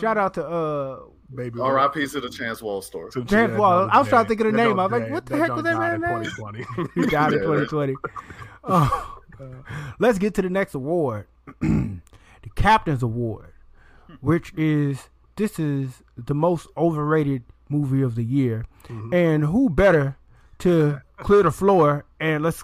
Shout 0.00 0.18
out 0.18 0.34
to 0.34 0.46
uh 0.46 1.00
Baby, 1.34 1.60
R.I.P. 1.60 2.06
to 2.08 2.20
the 2.20 2.28
Chance 2.30 2.62
Wall 2.62 2.80
story. 2.82 3.10
to- 3.12 3.24
Chance 3.24 3.52
yeah, 3.52 3.58
Wall. 3.58 3.86
no, 3.86 3.92
I 3.92 3.98
was 3.98 4.08
trying 4.08 4.24
to 4.24 4.28
think 4.28 4.40
of 4.40 4.46
the 4.46 4.52
name. 4.52 4.78
I 4.78 4.86
was 4.86 4.92
like, 5.00 5.10
what 5.10 5.26
the 5.26 5.36
heck 5.36 5.50
was 5.54 5.62
that 5.64 5.72
died 5.74 6.00
man's 6.00 6.26
name? 6.38 6.64
2020. 6.64 6.88
He 6.94 7.06
died 7.10 7.32
in 7.32 7.38
2020. 7.42 7.94
Oh, 8.64 9.18
let's 9.98 10.18
get 10.18 10.34
to 10.34 10.42
the 10.42 10.50
next 10.50 10.74
award, 10.74 11.26
the 11.60 12.00
Captain's 12.54 13.02
Award, 13.02 13.52
which 14.20 14.52
is 14.56 15.08
this 15.36 15.58
is 15.58 16.02
the 16.16 16.34
most 16.34 16.68
overrated 16.76 17.42
movie 17.68 18.02
of 18.02 18.14
the 18.14 18.22
year, 18.24 18.64
and 19.12 19.44
who 19.44 19.68
better 19.68 20.16
to 20.60 21.00
clear 21.18 21.42
the 21.42 21.50
floor 21.50 22.04
and 22.20 22.42
let's 22.44 22.62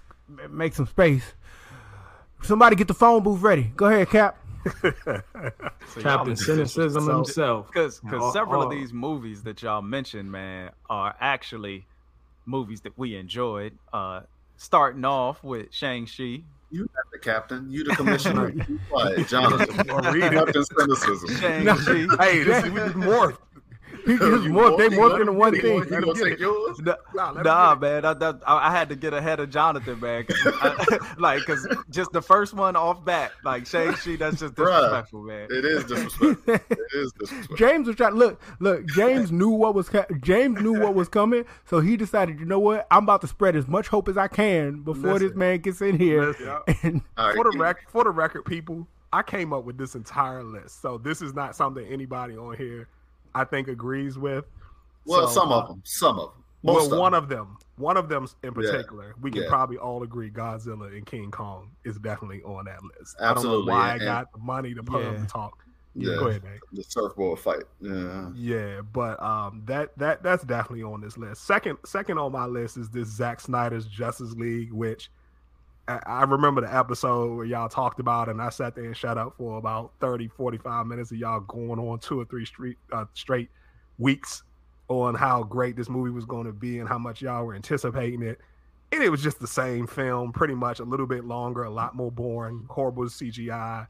make 0.49 0.75
some 0.75 0.87
space. 0.87 1.35
Somebody 2.43 2.77
get 2.77 2.89
the 2.89 2.95
phone 2.95 3.23
booth 3.23 3.43
ready. 3.43 3.73
Go 3.77 3.87
ahead, 3.87 4.09
Cap. 4.09 4.37
Captain 6.01 6.37
Cynicism 6.37 7.05
So- 7.05 7.17
himself. 7.17 7.67
Because 7.69 8.01
All- 8.13 8.33
several 8.33 8.63
all- 8.63 8.67
of 8.67 8.71
these 8.71 8.93
movies 8.93 9.43
that 9.43 9.63
y'all 9.63 9.83
mentioned, 9.83 10.31
man, 10.31 10.71
are 10.89 11.15
actually 11.21 11.87
movies 12.47 12.81
that 12.83 12.97
we 12.99 13.17
enjoyed. 13.17 13.77
Uh, 13.93 14.21
starting 14.57 15.05
off 15.05 15.43
with 15.43 15.73
Shang 15.73 16.07
Chi. 16.07 16.43
You 16.73 16.83
not 16.83 17.05
the 17.13 17.19
captain. 17.19 17.69
You 17.71 17.83
the 17.85 17.91
commissioner. 17.97 18.51
You 18.51 18.79
quiet, 18.89 19.27
John. 19.27 19.59
Read 19.59 20.23
it. 20.25 20.33
Captain 20.33 20.65
cynicism. 20.65 21.31
Shang 21.37 21.67
Chi. 21.67 22.25
Hey, 22.25 22.43
this 22.45 22.65
is 22.65 22.71
we 22.71 22.79
just 22.81 22.95
morphed. 22.95 23.39
He 24.07 24.17
just 24.19 24.45
morphed. 24.45 24.79
They 24.79 24.89
want- 24.89 24.91
you 24.91 24.97
morphed 24.99 25.21
into 25.21 25.33
one 25.33 25.53
thing. 25.61 25.79
You 25.79 26.01
gonna 26.01 26.15
take 26.15 26.39
yours? 26.39 26.79
Nah, 26.81 26.95
Nah, 27.15 27.27
let 27.33 27.37
me 27.37 27.43
nah, 27.43 27.75
get 27.75 27.81
man, 27.81 28.05
I, 28.05 28.15
that- 28.15 28.41
I, 28.47 28.69
I 28.69 28.71
had 28.71 28.89
to 28.91 28.97
get 28.97 29.13
ahead 29.15 29.41
of 29.41 29.51
Jonathan, 29.51 30.01
man. 30.01 30.25
'cause 30.25 30.37
I- 30.47 30.99
like, 31.19 31.45
cause 31.45 31.67
just 31.91 32.13
the 32.13 32.23
first 32.23 32.55
one 32.55 32.77
off 32.77 33.05
bat, 33.05 33.33
like 33.45 33.67
Shang 33.67 33.95
She, 33.97 34.17
that's 34.17 34.39
just 34.41 34.55
Bruh. 34.55 34.67
disrespectful, 34.77 35.23
man. 35.23 35.49
It 35.51 35.65
is 35.65 35.85
disrespectful. 35.85 36.55
It 36.55 36.79
is 36.93 37.13
disrespectful. 37.13 37.57
James 37.57 37.87
was 37.87 37.97
trying. 37.97 38.15
Look, 38.15 38.41
look. 38.61 38.87
James 38.87 39.31
knew 39.41 39.51
what 39.51 39.75
was 39.75 39.89
ca- 39.89 40.07
James 40.21 40.61
knew 40.61 40.73
what 40.81 40.95
was 40.95 41.09
coming, 41.09 41.45
so 41.65 41.81
he 41.81 41.97
decided. 41.97 42.39
You 42.41 42.47
know 42.47 42.59
what? 42.61 42.87
I'm 42.91 43.05
about 43.05 43.21
to 43.23 43.27
spread 43.27 43.57
as 43.57 43.67
much 43.69 43.89
hope 43.89 44.09
as 44.09 44.17
I 44.17 44.29
can 44.29 44.83
before 44.83 45.19
this 45.19 45.35
man 45.35 45.59
gets 45.61 45.81
in 45.81 45.99
here. 45.99 46.27
Listen. 46.29 46.49
And 46.83 47.03
All 47.19 47.27
right, 47.27 47.35
for 47.37 47.45
the 47.45 47.51
keep- 47.51 47.61
rec- 47.61 47.91
for 47.91 48.05
the 48.05 48.11
record, 48.11 48.45
people, 48.45 48.87
I 49.13 49.23
came 49.23 49.53
up 49.53 49.65
with 49.65 49.77
this 49.77 49.95
entire 49.95 50.43
list, 50.45 50.81
so 50.81 50.97
this 50.99 51.21
is 51.21 51.35
not 51.35 51.57
something 51.57 51.85
anybody 51.87 52.37
on 52.37 52.57
here 52.57 52.89
I 53.35 53.45
think 53.45 53.69
agrees 53.69 54.19
with. 54.19 54.45
Well, 55.07 55.27
So, 55.29 55.41
some 55.41 55.53
uh, 55.53 55.61
of 55.61 55.69
them. 55.69 55.83
Some 55.85 56.19
of 56.19 56.31
them. 56.33 56.45
Most 56.63 56.91
well, 56.91 57.01
one 57.01 57.15
of 57.15 57.23
of 57.25 57.29
them, 57.31 57.57
one 57.77 57.97
of 57.97 58.09
them 58.11 58.29
in 58.43 58.53
particular, 58.53 59.15
we 59.23 59.31
can 59.31 59.43
Yeah. 59.45 59.49
probably 59.49 59.79
all 59.79 60.03
agree 60.03 60.31
Godzilla 60.31 60.95
and 60.95 61.07
King 61.07 61.31
Kong 61.31 61.71
is 61.85 61.97
definitely 61.99 62.43
on 62.43 62.67
that 62.67 62.81
list. 62.99 63.17
Absolutely, 63.19 63.73
I 63.73 63.89
don't 63.91 63.99
know 63.99 64.05
why 64.07 64.15
I 64.15 64.21
got 64.21 64.33
the 64.33 64.39
money 64.39 64.75
to 64.75 64.83
put 64.83 65.03
Yeah. 65.03 65.09
up 65.09 65.17
and 65.17 65.29
talk. 65.29 65.65
Yeah, 65.95 66.17
Go 66.17 66.29
ahead, 66.29 66.45
man. 66.45 66.59
the 66.73 66.85
surfboard 66.85 67.39
fight. 67.39 67.63
Yeah, 67.81 68.31
Yeah, 68.35 68.81
but 68.93 69.21
um, 69.23 69.63
that 69.65 69.97
that 69.99 70.23
that's 70.23 70.45
definitely 70.45 70.83
on 70.85 71.01
this 71.01 71.17
list. 71.17 71.45
Second, 71.47 71.79
second 71.87 72.19
on 72.19 72.31
my 72.31 72.45
list 72.47 72.77
is 72.77 72.91
this 72.91 73.09
Zack 73.09 73.41
Snyder's 73.41 73.87
Justice 73.87 74.33
League, 74.35 74.71
which 74.73 75.11
I, 76.07 76.23
remember 76.25 76.61
the 76.61 76.75
episode 76.75 77.35
where 77.35 77.47
y'all 77.47 77.69
talked 77.69 78.01
about, 78.01 78.29
it, 78.29 78.33
and 78.33 78.43
I 78.43 78.51
sat 78.51 78.75
there 78.75 78.85
and 78.85 78.97
shut 78.97 79.19
up 79.19 79.35
for 79.37 79.59
about 79.59 79.93
30, 80.01 80.29
45 80.29 80.87
minutes 80.87 81.11
of 81.11 81.19
y'all 81.19 81.41
going 81.41 81.79
on 81.79 81.99
two 81.99 82.21
or 82.21 82.25
three 82.25 82.45
straight 82.45 82.77
uh, 82.93 83.07
straight 83.15 83.49
weeks 83.99 84.43
on 84.89 85.15
how 85.15 85.43
great 85.43 85.77
this 85.77 85.89
movie 85.89 86.11
was 86.11 86.25
going 86.25 86.47
to 86.47 86.53
be 86.53 86.81
and 86.81 86.89
how 86.89 86.99
much 86.99 87.23
y'all 87.23 87.45
were 87.45 87.55
anticipating 87.55 88.23
it. 88.23 88.41
And 88.93 89.03
it 89.03 89.09
was 89.09 89.23
just 89.23 89.39
the 89.39 89.47
same 89.47 89.87
film, 89.87 90.33
pretty 90.33 90.55
much 90.55 90.81
a 90.81 90.85
little 90.85 91.07
bit 91.07 91.25
longer, 91.25 91.63
a 91.63 91.71
lot 91.71 91.95
more 91.95 92.11
boring, 92.11 92.67
horrible 92.69 93.05
CGI. 93.05 93.87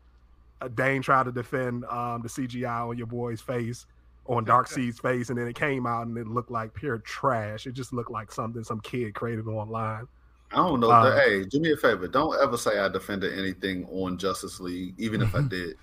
Uh, 0.60 0.68
Dane 0.68 1.00
tried 1.00 1.24
to 1.24 1.32
defend 1.32 1.86
um, 1.86 2.20
the 2.20 2.28
CGI 2.28 2.88
on 2.88 2.98
your 2.98 3.06
boy's 3.06 3.40
face, 3.40 3.86
on 4.26 4.44
Darkseid's 4.44 4.98
face, 5.00 5.30
and 5.30 5.38
then 5.38 5.48
it 5.48 5.56
came 5.56 5.86
out 5.86 6.06
and 6.06 6.18
it 6.18 6.26
looked 6.26 6.50
like 6.50 6.74
pure 6.74 6.98
trash. 6.98 7.66
It 7.66 7.72
just 7.72 7.94
looked 7.94 8.10
like 8.10 8.30
something 8.30 8.62
some 8.62 8.80
kid 8.80 9.14
created 9.14 9.46
online. 9.48 10.06
I 10.52 10.56
don't 10.56 10.80
know. 10.80 10.90
Uh, 10.90 11.14
hey, 11.14 11.44
do 11.44 11.60
me 11.60 11.72
a 11.72 11.76
favor. 11.76 12.08
Don't 12.08 12.40
ever 12.42 12.56
say 12.56 12.78
I 12.78 12.88
defended 12.88 13.38
anything 13.38 13.86
on 13.86 14.18
Justice 14.18 14.58
League, 14.58 14.94
even 14.98 15.22
if 15.22 15.34
I 15.34 15.42
did. 15.48 15.76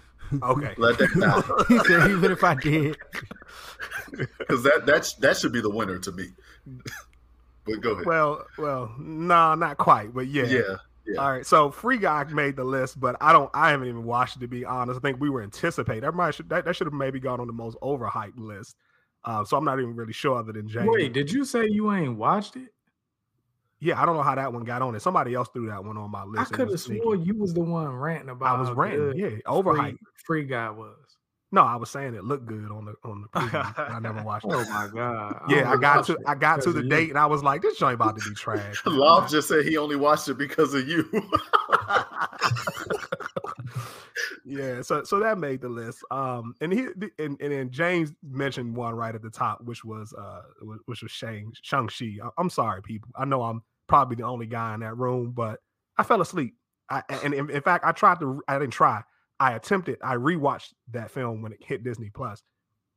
Okay. 0.44 0.74
Let 0.78 0.98
that 0.98 1.10
die, 1.70 1.74
he 1.74 1.80
said, 1.88 2.12
even 2.12 2.32
if 2.32 2.44
I 2.44 2.56
did. 2.56 2.98
because 4.40 4.64
that 4.64 4.86
that 4.86 5.14
that 5.20 5.38
should 5.38 5.54
be 5.54 5.62
the 5.62 5.70
winner 5.70 6.00
to 6.00 6.12
me. 6.12 6.28
but 7.66 7.80
go 7.80 7.92
ahead. 7.92 8.06
well, 8.06 8.46
well, 8.58 8.94
nah, 9.00 9.56
not 9.56 9.78
quite, 9.78 10.14
but 10.14 10.28
yeah. 10.28 10.44
yeah, 10.44 10.62
yeah. 11.06 11.22
All 11.22 11.32
right, 11.32 11.46
so 11.46 11.72
Free 11.72 11.98
Guy 11.98 12.26
made 12.26 12.58
the 12.58 12.66
list, 12.66 13.00
but 13.00 13.16
I 13.22 13.32
don't. 13.32 13.50
I 13.54 13.70
haven't 13.72 13.88
even 13.88 14.04
watched 14.04 14.36
it 14.36 14.40
to 14.40 14.48
be 14.50 14.66
honest. 14.66 14.98
I 14.98 15.02
think 15.02 15.22
we 15.22 15.30
were 15.30 15.42
anticipating. 15.42 16.04
Everybody 16.04 16.34
should 16.34 16.50
that, 16.50 16.66
that 16.66 16.76
should 16.76 16.88
have 16.88 16.94
maybe 16.94 17.22
gone 17.22 17.40
on 17.40 17.48
the 17.48 17.54
most 17.54 17.78
overhyped 17.82 18.38
list. 18.38 18.76
Um, 19.24 19.46
so 19.46 19.56
I'm 19.56 19.64
not 19.64 19.80
even 19.80 19.96
really 19.96 20.14
sure 20.14 20.38
other 20.38 20.52
than 20.52 20.68
James. 20.68 20.88
Wait, 20.90 21.14
did 21.14 21.32
you 21.32 21.46
say 21.46 21.68
you 21.70 21.92
ain't 21.94 22.18
watched 22.18 22.58
it? 22.58 22.74
Yeah, 23.80 24.02
I 24.02 24.06
don't 24.06 24.16
know 24.16 24.24
how 24.24 24.36
that 24.36 24.52
one 24.52 24.64
got 24.64 24.82
on 24.82 24.96
it. 24.96 25.02
Somebody 25.02 25.36
else 25.36 25.50
threw 25.54 25.68
that 25.68 25.84
one 25.84 25.98
on 25.98 26.10
my 26.10 26.24
list. 26.24 26.52
I 26.52 26.56
could 26.56 26.60
have 26.62 26.70
was 26.70 26.84
sneaky. 26.84 27.02
swore 27.02 27.16
you 27.16 27.36
was 27.36 27.54
the 27.54 27.62
one 27.62 27.88
ranting 27.90 28.30
about. 28.30 28.58
I 28.58 28.60
was 28.60 28.72
ranting. 28.72 29.00
good 29.12 29.18
Yeah, 29.18 29.30
Free, 29.30 29.42
overhyped. 29.46 29.98
free 30.26 30.44
guy 30.46 30.70
was. 30.72 30.96
No, 31.52 31.62
I 31.62 31.78
was 31.78 31.90
saying 31.90 32.14
it 32.14 32.26
looked 32.26 32.46
good 32.46 32.70
on 32.72 32.86
the 32.86 32.96
on 33.08 33.22
the 33.22 33.28
preview. 33.30 33.90
I 33.96 34.00
never 34.00 34.22
watched 34.26 34.46
Oh 34.50 34.60
it. 34.60 34.68
my 34.70 34.90
god! 34.94 35.44
Yeah, 35.50 35.70
I 35.70 35.74
only 35.74 35.78
got 35.82 36.06
to 36.08 36.14
it 36.14 36.20
I 36.26 36.36
got 36.36 36.62
to 36.64 36.74
the 36.74 36.80
of 36.80 36.84
you. 36.86 36.90
date 36.90 37.10
and 37.10 37.18
I 37.20 37.26
was 37.28 37.42
like, 37.44 37.62
this 37.62 37.78
joint 37.78 37.94
about 37.94 38.20
to 38.20 38.30
be 38.30 38.36
trash. 38.36 38.82
Loft 38.86 39.32
just 39.32 39.48
said 39.48 39.64
he 39.66 39.78
only 39.78 39.96
watched 39.96 40.28
it 40.28 40.38
because 40.38 40.74
of 40.74 40.88
you. 40.90 41.10
Yeah, 44.48 44.82
so 44.82 45.04
so 45.04 45.20
that 45.20 45.38
made 45.38 45.60
the 45.60 45.68
list. 45.68 46.06
Um, 46.10 46.56
and 46.62 46.72
he 46.72 46.88
and, 47.20 47.38
and 47.42 47.52
then 47.52 47.70
James 47.70 48.14
mentioned 48.24 48.74
one 48.74 48.96
right 48.96 49.14
at 49.14 49.22
the 49.22 49.30
top, 49.30 49.62
which 49.66 49.84
was 49.84 50.14
uh, 50.14 50.42
which 50.86 51.02
was 51.02 51.12
Shang 51.12 51.52
Shang 51.62 51.90
Chi. 51.90 52.16
I'm 52.38 52.50
sorry, 52.50 52.82
people. 52.82 53.10
I 53.18 53.26
know 53.26 53.44
I'm 53.44 53.62
probably 53.88 54.16
the 54.16 54.24
only 54.24 54.46
guy 54.46 54.74
in 54.74 54.80
that 54.80 54.96
room, 54.96 55.32
but 55.32 55.60
I 55.98 56.04
fell 56.04 56.22
asleep. 56.22 56.56
I 56.90 57.04
and 57.24 57.34
in, 57.34 57.50
in 57.50 57.62
fact, 57.62 57.84
I 57.86 57.92
tried 57.92 58.22
to. 58.22 58.42
I 58.48 58.58
didn't 58.58 58.72
try. 58.72 59.04
I 59.42 59.54
attempted. 59.54 59.98
I 60.02 60.16
rewatched 60.16 60.74
that 60.92 61.12
film 61.12 61.42
when 61.42 61.52
it 61.52 61.60
hit 61.62 61.84
Disney 61.84 62.10
Plus, 62.10 62.42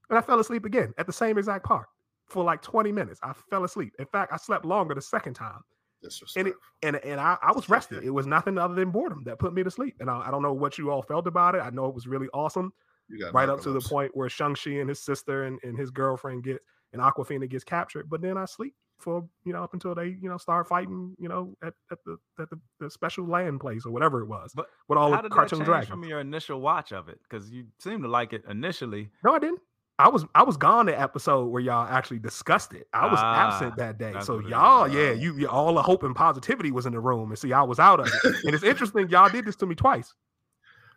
and 0.09 0.17
I 0.17 0.23
fell 0.23 0.39
asleep 0.39 0.65
again 0.65 0.95
at 0.99 1.09
the 1.09 1.13
same 1.13 1.37
exact 1.37 1.65
part 1.65 1.87
for 2.29 2.45
like 2.45 2.63
20 2.63 2.93
minutes. 2.93 3.19
I 3.25 3.33
fell 3.51 3.65
asleep. 3.65 3.93
In 3.99 4.07
fact, 4.07 4.33
I 4.33 4.37
slept 4.37 4.65
longer 4.65 4.95
the 4.95 5.03
second 5.03 5.35
time 5.35 5.63
Disrespect. 6.03 6.57
and 6.83 6.97
and 6.97 7.21
I, 7.21 7.37
I 7.43 7.53
was 7.53 7.69
rested. 7.69 8.05
It 8.05 8.11
was 8.11 8.27
nothing 8.27 8.59
other 8.59 8.75
than 8.75 8.91
boredom 8.91 9.23
that 9.25 9.39
put 9.39 9.53
me 9.53 9.63
to 9.63 9.71
sleep. 9.71 9.97
And 10.01 10.11
I, 10.11 10.29
I 10.29 10.31
don't 10.31 10.43
know 10.43 10.53
what 10.53 10.79
you 10.79 10.91
all 10.91 11.03
felt 11.03 11.27
about 11.27 11.55
it. 11.55 11.59
I 11.59 11.71
know 11.71 11.87
it 11.87 11.95
was 11.95 12.07
really 12.07 12.29
awesome, 12.33 12.73
You 13.09 13.19
got 13.19 13.35
right 13.35 13.49
up 13.49 13.61
to 13.63 13.71
the 13.71 13.81
point 13.81 14.13
where 14.15 14.29
Shang 14.29 14.55
Chi 14.55 14.71
and 14.73 14.89
his 14.89 15.01
sister 15.01 15.45
and, 15.45 15.59
and 15.63 15.79
his 15.79 15.91
girlfriend 15.91 16.45
get 16.45 16.61
and 16.93 17.03
Awkwafina 17.03 17.49
gets 17.49 17.65
captured. 17.65 18.09
But 18.09 18.23
then 18.23 18.37
I 18.37 18.45
sleep 18.47 18.75
for 18.99 19.27
you 19.45 19.53
know 19.53 19.63
up 19.63 19.73
until 19.73 19.95
they 19.95 20.17
you 20.21 20.29
know 20.29 20.37
start 20.37 20.69
fighting 20.69 21.17
you 21.19 21.29
know 21.29 21.55
at, 21.65 21.73
at 21.91 21.99
the 22.05 22.19
at 22.39 22.51
the, 22.51 22.61
the 22.79 22.91
special 22.91 23.27
land 23.27 23.59
place 23.61 23.87
or 23.87 23.91
whatever 23.91 24.21
it 24.21 24.27
was. 24.27 24.53
But 24.55 24.67
with 24.89 24.99
all 24.99 25.11
the 25.11 25.29
cartoon 25.29 25.61
dragons. 25.61 25.89
from 25.89 26.05
your 26.05 26.21
initial 26.21 26.61
watch 26.61 26.93
of 26.93 27.09
it? 27.09 27.19
Because 27.29 27.51
you 27.51 27.67
seem 27.79 28.03
to 28.03 28.09
like 28.09 28.33
it 28.33 28.45
initially. 28.49 29.11
No, 29.25 29.35
I 29.35 29.39
didn't. 29.39 29.61
I 30.01 30.09
was 30.09 30.25
I 30.35 30.43
was 30.43 30.57
gone 30.57 30.87
the 30.87 30.99
episode 31.01 31.47
where 31.47 31.63
y'all 31.63 31.87
actually 31.87 32.19
discussed 32.19 32.73
it. 32.73 32.89
I 32.93 33.07
was 33.07 33.19
Ah, 33.23 33.47
absent 33.49 33.77
that 33.77 33.99
day. 33.99 34.15
So 34.23 34.35
what 34.37 34.41
it 34.43 34.47
is. 34.47 34.51
y'all, 34.51 34.89
yeah, 34.89 35.13
you, 35.13 35.37
you 35.37 35.49
all 35.49 35.75
the 35.75 35.83
hope 35.83 36.03
and 36.03 36.15
positivity 36.17 36.71
was 36.73 36.87
in 36.87 36.93
the 36.93 37.01
room. 37.01 37.31
And 37.31 37.39
see, 37.39 37.53
I 37.53 37.63
was 37.63 37.79
out 37.79 38.01
of 38.01 38.07
it. 38.09 38.45
and 38.45 38.55
it's 38.55 38.65
interesting, 38.65 39.09
y'all 39.09 39.29
did 39.29 39.45
this 39.45 39.57
to 39.57 39.67
me 39.67 39.75
twice. 39.75 40.13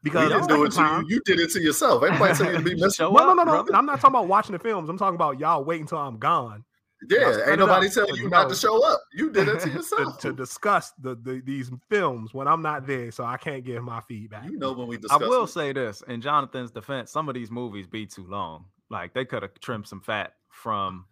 Because 0.04 0.30
the 0.30 0.36
didn't 0.36 0.48
do 0.50 0.64
it 0.66 0.72
to 0.72 0.78
time- 0.78 1.04
you. 1.08 1.16
You 1.16 1.22
did 1.26 1.40
it 1.40 1.50
to 1.52 1.62
yourself. 1.62 2.04
Everybody 2.04 2.34
tell 2.34 2.52
you 2.52 2.58
to 2.58 2.64
be 2.64 2.74
missing. 2.76 2.92
Show 2.92 3.12
no, 3.12 3.34
no, 3.34 3.44
no, 3.44 3.62
no. 3.64 3.66
I'm 3.74 3.86
not 3.86 4.02
talking 4.02 4.16
about 4.16 4.28
watching 4.28 4.54
the 4.54 4.60
films. 4.60 4.90
I'm 4.90 4.98
talking 4.98 5.16
about 5.16 5.40
y'all 5.40 5.64
waiting 5.64 5.84
until 5.84 6.00
I'm 6.00 6.18
gone 6.18 6.66
Yeah, 7.10 7.38
ain't 7.48 7.60
nobody 7.60 7.90
telling 7.90 8.16
you 8.16 8.24
you 8.24 8.30
not 8.30 8.50
to 8.50 8.56
show 8.56 8.86
up. 8.86 9.02
You 9.14 9.30
did 9.32 9.48
it 9.48 9.60
to 9.62 9.66
to, 9.70 9.70
yourself. 9.70 10.20
to 10.20 10.34
discuss 10.34 10.92
the, 11.00 11.16
the 11.16 11.42
these 11.46 11.72
films 11.90 12.34
when 12.34 12.48
I'm 12.50 12.62
not 12.62 12.86
there, 12.86 13.12
so 13.12 13.24
I 13.24 13.38
can't 13.38 13.64
give 13.64 13.82
my 13.84 14.02
feedback. 14.02 14.46
you 14.46 14.58
know 14.58 14.74
when 14.74 14.88
we 14.88 14.98
I 15.10 15.18
will 15.18 15.44
it. 15.46 15.48
say 15.48 15.72
this 15.74 16.02
in 16.08 16.20
Jonathan's 16.22 16.72
defense, 16.72 17.10
some 17.12 17.28
of 17.30 17.36
these 17.36 17.50
movies 17.52 17.88
be 17.88 18.06
too 18.06 18.26
long. 18.28 18.66
Like 18.94 19.14
they 19.14 19.26
could 19.26 19.42
have 19.42 19.60
trimmed 19.60 19.88
some 19.88 20.00
fat 20.02 20.36
from 20.50 21.06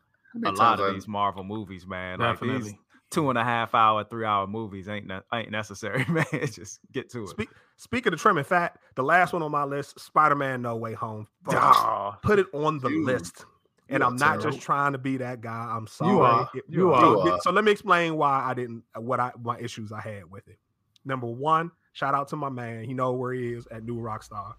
a 0.45 0.51
lot 0.51 0.79
of 0.79 0.89
I- 0.91 0.93
these 0.93 1.07
Marvel 1.07 1.43
movies, 1.43 1.85
man. 1.85 2.19
Like 2.19 2.39
these 2.39 2.73
two 3.09 3.29
and 3.29 3.37
a 3.37 3.43
half 3.43 3.75
hour, 3.75 4.05
three 4.05 4.23
hour 4.23 4.47
movies 4.47 4.87
ain't 4.87 5.07
ne- 5.07 5.19
ain't 5.33 5.51
necessary, 5.51 6.05
man. 6.09 6.23
Just 6.31 6.79
get 6.93 7.09
to 7.09 7.23
it. 7.23 7.29
Speak, 7.29 7.49
speaking 7.75 8.13
of 8.13 8.19
trimming 8.21 8.45
fat, 8.45 8.79
the 8.95 9.03
last 9.03 9.33
one 9.33 9.41
on 9.41 9.51
my 9.51 9.65
list, 9.65 9.99
Spider-Man: 9.99 10.61
No 10.61 10.77
Way 10.77 10.93
Home. 10.93 11.27
First. 11.43 11.57
Aw. 11.57 12.11
Put 12.21 12.39
it 12.39 12.47
on 12.53 12.79
the 12.79 12.89
You- 12.89 13.03
list. 13.05 13.45
And 13.89 14.01
I'm 14.05 14.15
not 14.15 14.35
terrible. 14.39 14.51
just 14.51 14.61
trying 14.61 14.93
to 14.93 14.97
be 14.97 15.17
that 15.17 15.41
guy. 15.41 15.69
I'm 15.75 15.85
sorry. 15.85 16.11
You 16.13 16.21
are. 16.21 16.49
It- 16.55 16.63
You 16.69 16.93
are. 16.93 17.01
So- 17.01 17.25
You 17.25 17.31
are. 17.33 17.39
So 17.41 17.51
let 17.51 17.65
me 17.65 17.73
explain 17.73 18.15
why 18.15 18.41
I 18.45 18.53
didn't 18.53 18.83
what 18.95 19.19
I 19.19 19.31
my 19.43 19.57
issues 19.59 19.91
I 19.91 19.99
had 19.99 20.31
with 20.31 20.47
it. 20.47 20.57
Number 21.03 21.27
one, 21.27 21.71
shout 21.91 22.13
out 22.13 22.29
to 22.29 22.37
my 22.37 22.47
man. 22.49 22.85
He 22.85 22.93
know 22.93 23.11
where 23.11 23.33
he 23.33 23.51
is 23.51 23.67
at 23.67 23.83
New 23.83 23.97
Rockstar. 23.97 24.53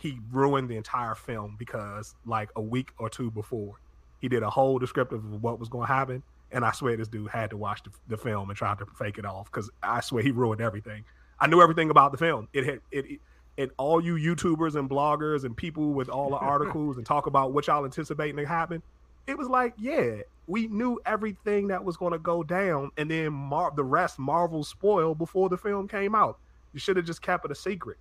He 0.00 0.18
ruined 0.32 0.68
the 0.68 0.76
entire 0.76 1.14
film 1.14 1.56
because 1.58 2.14
like 2.24 2.50
a 2.56 2.62
week 2.62 2.90
or 2.98 3.08
two 3.10 3.30
before, 3.30 3.74
he 4.20 4.28
did 4.28 4.42
a 4.42 4.50
whole 4.50 4.78
descriptive 4.78 5.24
of 5.24 5.42
what 5.42 5.58
was 5.58 5.68
going 5.68 5.86
to 5.86 5.92
happen. 5.92 6.22
And 6.52 6.64
I 6.64 6.72
swear 6.72 6.96
this 6.96 7.08
dude 7.08 7.30
had 7.30 7.50
to 7.50 7.56
watch 7.56 7.82
the, 7.84 7.90
the 8.08 8.16
film 8.16 8.50
and 8.50 8.56
tried 8.56 8.78
to 8.78 8.86
fake 8.98 9.18
it 9.18 9.24
off 9.24 9.50
because 9.50 9.70
I 9.82 10.00
swear 10.00 10.22
he 10.22 10.30
ruined 10.30 10.60
everything. 10.60 11.04
I 11.38 11.46
knew 11.46 11.62
everything 11.62 11.90
about 11.90 12.12
the 12.12 12.18
film. 12.18 12.48
It 12.52 12.64
had 12.66 12.80
it, 12.90 13.06
it 13.10 13.20
and 13.58 13.70
all 13.76 14.02
you 14.02 14.14
YouTubers 14.14 14.74
and 14.74 14.88
bloggers 14.88 15.44
and 15.44 15.56
people 15.56 15.92
with 15.92 16.08
all 16.08 16.30
the 16.30 16.36
articles 16.38 16.96
and 16.96 17.04
talk 17.04 17.26
about 17.26 17.52
what 17.52 17.66
y'all 17.66 17.84
anticipating 17.84 18.36
to 18.36 18.46
happen. 18.46 18.82
It 19.26 19.36
was 19.36 19.48
like, 19.48 19.74
yeah, 19.78 20.22
we 20.46 20.66
knew 20.66 20.98
everything 21.06 21.68
that 21.68 21.84
was 21.84 21.96
going 21.96 22.12
to 22.12 22.18
go 22.18 22.42
down, 22.42 22.90
and 22.96 23.10
then 23.10 23.32
Mar- 23.32 23.72
the 23.76 23.84
rest 23.84 24.18
Marvel 24.18 24.64
spoiled 24.64 25.18
before 25.18 25.48
the 25.48 25.58
film 25.58 25.86
came 25.86 26.14
out. 26.14 26.38
You 26.72 26.80
should 26.80 26.96
have 26.96 27.06
just 27.06 27.22
kept 27.22 27.44
it 27.44 27.50
a 27.50 27.54
secret. 27.54 27.98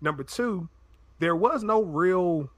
Number 0.00 0.24
two, 0.24 0.68
there 1.22 1.36
was 1.36 1.62
no 1.62 1.82
real 1.82 2.50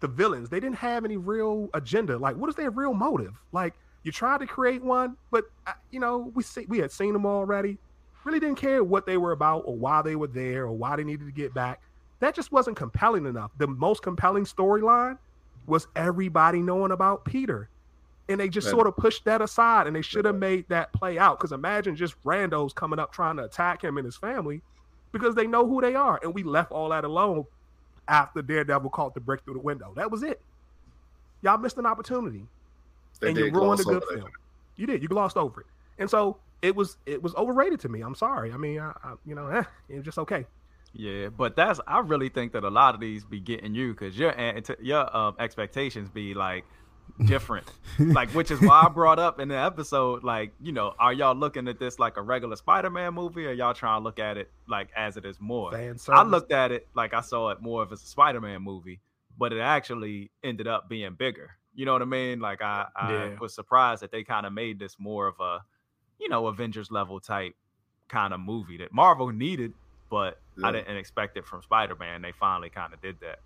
the 0.00 0.08
villains. 0.08 0.48
They 0.48 0.60
didn't 0.60 0.76
have 0.76 1.04
any 1.04 1.18
real 1.18 1.68
agenda. 1.74 2.16
Like, 2.16 2.36
what 2.36 2.48
is 2.48 2.54
their 2.54 2.70
real 2.70 2.94
motive? 2.94 3.34
Like, 3.52 3.74
you 4.02 4.12
tried 4.12 4.40
to 4.40 4.46
create 4.46 4.82
one, 4.82 5.18
but 5.30 5.44
you 5.90 6.00
know, 6.00 6.32
we 6.34 6.42
see 6.42 6.64
we 6.68 6.78
had 6.78 6.90
seen 6.90 7.12
them 7.12 7.26
already. 7.26 7.76
Really 8.24 8.40
didn't 8.40 8.56
care 8.56 8.82
what 8.82 9.04
they 9.04 9.18
were 9.18 9.32
about 9.32 9.64
or 9.66 9.76
why 9.76 10.00
they 10.00 10.16
were 10.16 10.26
there 10.26 10.64
or 10.64 10.72
why 10.72 10.96
they 10.96 11.04
needed 11.04 11.26
to 11.26 11.32
get 11.32 11.52
back. 11.52 11.82
That 12.20 12.34
just 12.34 12.50
wasn't 12.50 12.78
compelling 12.78 13.26
enough. 13.26 13.50
The 13.58 13.66
most 13.66 14.02
compelling 14.02 14.44
storyline 14.46 15.18
was 15.66 15.86
everybody 15.94 16.62
knowing 16.62 16.92
about 16.92 17.26
Peter. 17.26 17.68
And 18.30 18.40
they 18.40 18.48
just 18.48 18.68
Man. 18.68 18.74
sort 18.74 18.86
of 18.86 18.96
pushed 18.96 19.26
that 19.26 19.42
aside 19.42 19.86
and 19.86 19.94
they 19.94 20.02
should 20.02 20.24
have 20.24 20.36
made 20.36 20.66
that 20.68 20.94
play 20.94 21.18
out. 21.18 21.38
Because 21.38 21.52
imagine 21.52 21.94
just 21.94 22.22
randos 22.24 22.74
coming 22.74 22.98
up 22.98 23.12
trying 23.12 23.36
to 23.36 23.44
attack 23.44 23.84
him 23.84 23.98
and 23.98 24.06
his 24.06 24.16
family 24.16 24.62
because 25.12 25.34
they 25.34 25.46
know 25.46 25.66
who 25.66 25.82
they 25.82 25.94
are. 25.94 26.18
And 26.22 26.34
we 26.34 26.42
left 26.42 26.72
all 26.72 26.88
that 26.88 27.04
alone 27.04 27.44
after 28.08 28.42
Daredevil 28.42 28.90
caught 28.90 29.14
the 29.14 29.20
break 29.20 29.42
through 29.44 29.54
the 29.54 29.60
window. 29.60 29.92
That 29.96 30.10
was 30.10 30.22
it. 30.22 30.40
Y'all 31.42 31.58
missed 31.58 31.78
an 31.78 31.86
opportunity 31.86 32.46
They 33.20 33.28
and 33.28 33.36
you 33.36 33.50
ruined 33.50 33.80
a 33.80 33.84
good 33.84 33.96
over 34.02 34.06
that. 34.10 34.18
film. 34.20 34.30
You 34.76 34.86
did. 34.86 35.02
You 35.02 35.08
glossed 35.08 35.36
over 35.36 35.60
it, 35.60 35.66
and 35.98 36.08
so 36.10 36.38
it 36.62 36.74
was 36.74 36.96
it 37.06 37.22
was 37.22 37.34
overrated 37.36 37.80
to 37.80 37.88
me. 37.88 38.00
I'm 38.00 38.14
sorry. 38.14 38.52
I 38.52 38.56
mean, 38.56 38.80
I, 38.80 38.92
I 39.04 39.14
you 39.24 39.34
know, 39.34 39.46
eh, 39.48 39.62
it 39.88 39.96
was 39.96 40.04
just 40.04 40.18
okay. 40.18 40.46
Yeah, 40.94 41.28
but 41.28 41.54
that's 41.54 41.80
I 41.86 42.00
really 42.00 42.28
think 42.28 42.52
that 42.52 42.64
a 42.64 42.70
lot 42.70 42.94
of 42.94 43.00
these 43.00 43.24
be 43.24 43.40
getting 43.40 43.74
you 43.74 43.92
because 43.92 44.18
your 44.18 44.36
ant- 44.38 44.70
your 44.80 45.14
um, 45.16 45.36
expectations 45.38 46.08
be 46.08 46.34
like 46.34 46.64
different, 47.24 47.66
like 47.98 48.30
which 48.30 48.50
is 48.50 48.60
why 48.60 48.84
I 48.84 48.88
brought 48.88 49.18
up 49.18 49.40
in 49.40 49.48
the 49.48 49.56
episode, 49.56 50.22
like 50.24 50.52
you 50.60 50.72
know, 50.72 50.94
are 50.98 51.12
y'all 51.12 51.34
looking 51.34 51.68
at 51.68 51.78
this 51.78 51.98
like 51.98 52.16
a 52.16 52.22
regular 52.22 52.56
Spider-Man 52.56 53.14
movie, 53.14 53.46
or 53.46 53.52
y'all 53.52 53.74
trying 53.74 54.00
to 54.00 54.04
look 54.04 54.18
at 54.18 54.36
it 54.36 54.50
like 54.68 54.88
as 54.96 55.16
it 55.16 55.24
is 55.24 55.40
more? 55.40 55.70
I 56.08 56.22
looked 56.22 56.52
at 56.52 56.72
it 56.72 56.88
like 56.94 57.14
I 57.14 57.20
saw 57.20 57.50
it 57.50 57.60
more 57.60 57.82
of 57.82 57.92
as 57.92 58.02
a 58.02 58.06
Spider-Man 58.06 58.62
movie, 58.62 59.00
but 59.38 59.52
it 59.52 59.60
actually 59.60 60.30
ended 60.42 60.66
up 60.66 60.88
being 60.88 61.14
bigger. 61.14 61.50
You 61.74 61.84
know 61.86 61.92
what 61.92 62.02
I 62.02 62.06
mean? 62.06 62.40
Like 62.40 62.60
I, 62.62 62.86
I 62.96 63.12
Yeah. 63.12 63.38
was 63.38 63.54
surprised 63.54 64.02
that 64.02 64.10
they 64.10 64.24
kind 64.24 64.46
of 64.46 64.52
made 64.52 64.78
this 64.78 64.96
more 64.98 65.26
of 65.28 65.38
a, 65.40 65.60
you 66.18 66.28
know, 66.28 66.46
Avengers 66.46 66.90
level 66.90 67.20
type 67.20 67.54
kind 68.08 68.32
of 68.34 68.40
movie 68.40 68.78
that 68.78 68.92
Marvel 68.92 69.28
needed, 69.30 69.74
but 70.10 70.40
I 70.64 70.72
didn't 70.72 70.96
expect 70.96 71.36
it 71.36 71.46
from 71.46 71.62
Spider-Man. 71.62 72.22
They 72.22 72.32
finally 72.32 72.70
kind 72.70 72.92
of 72.92 73.00
did 73.00 73.20
that. 73.20 73.38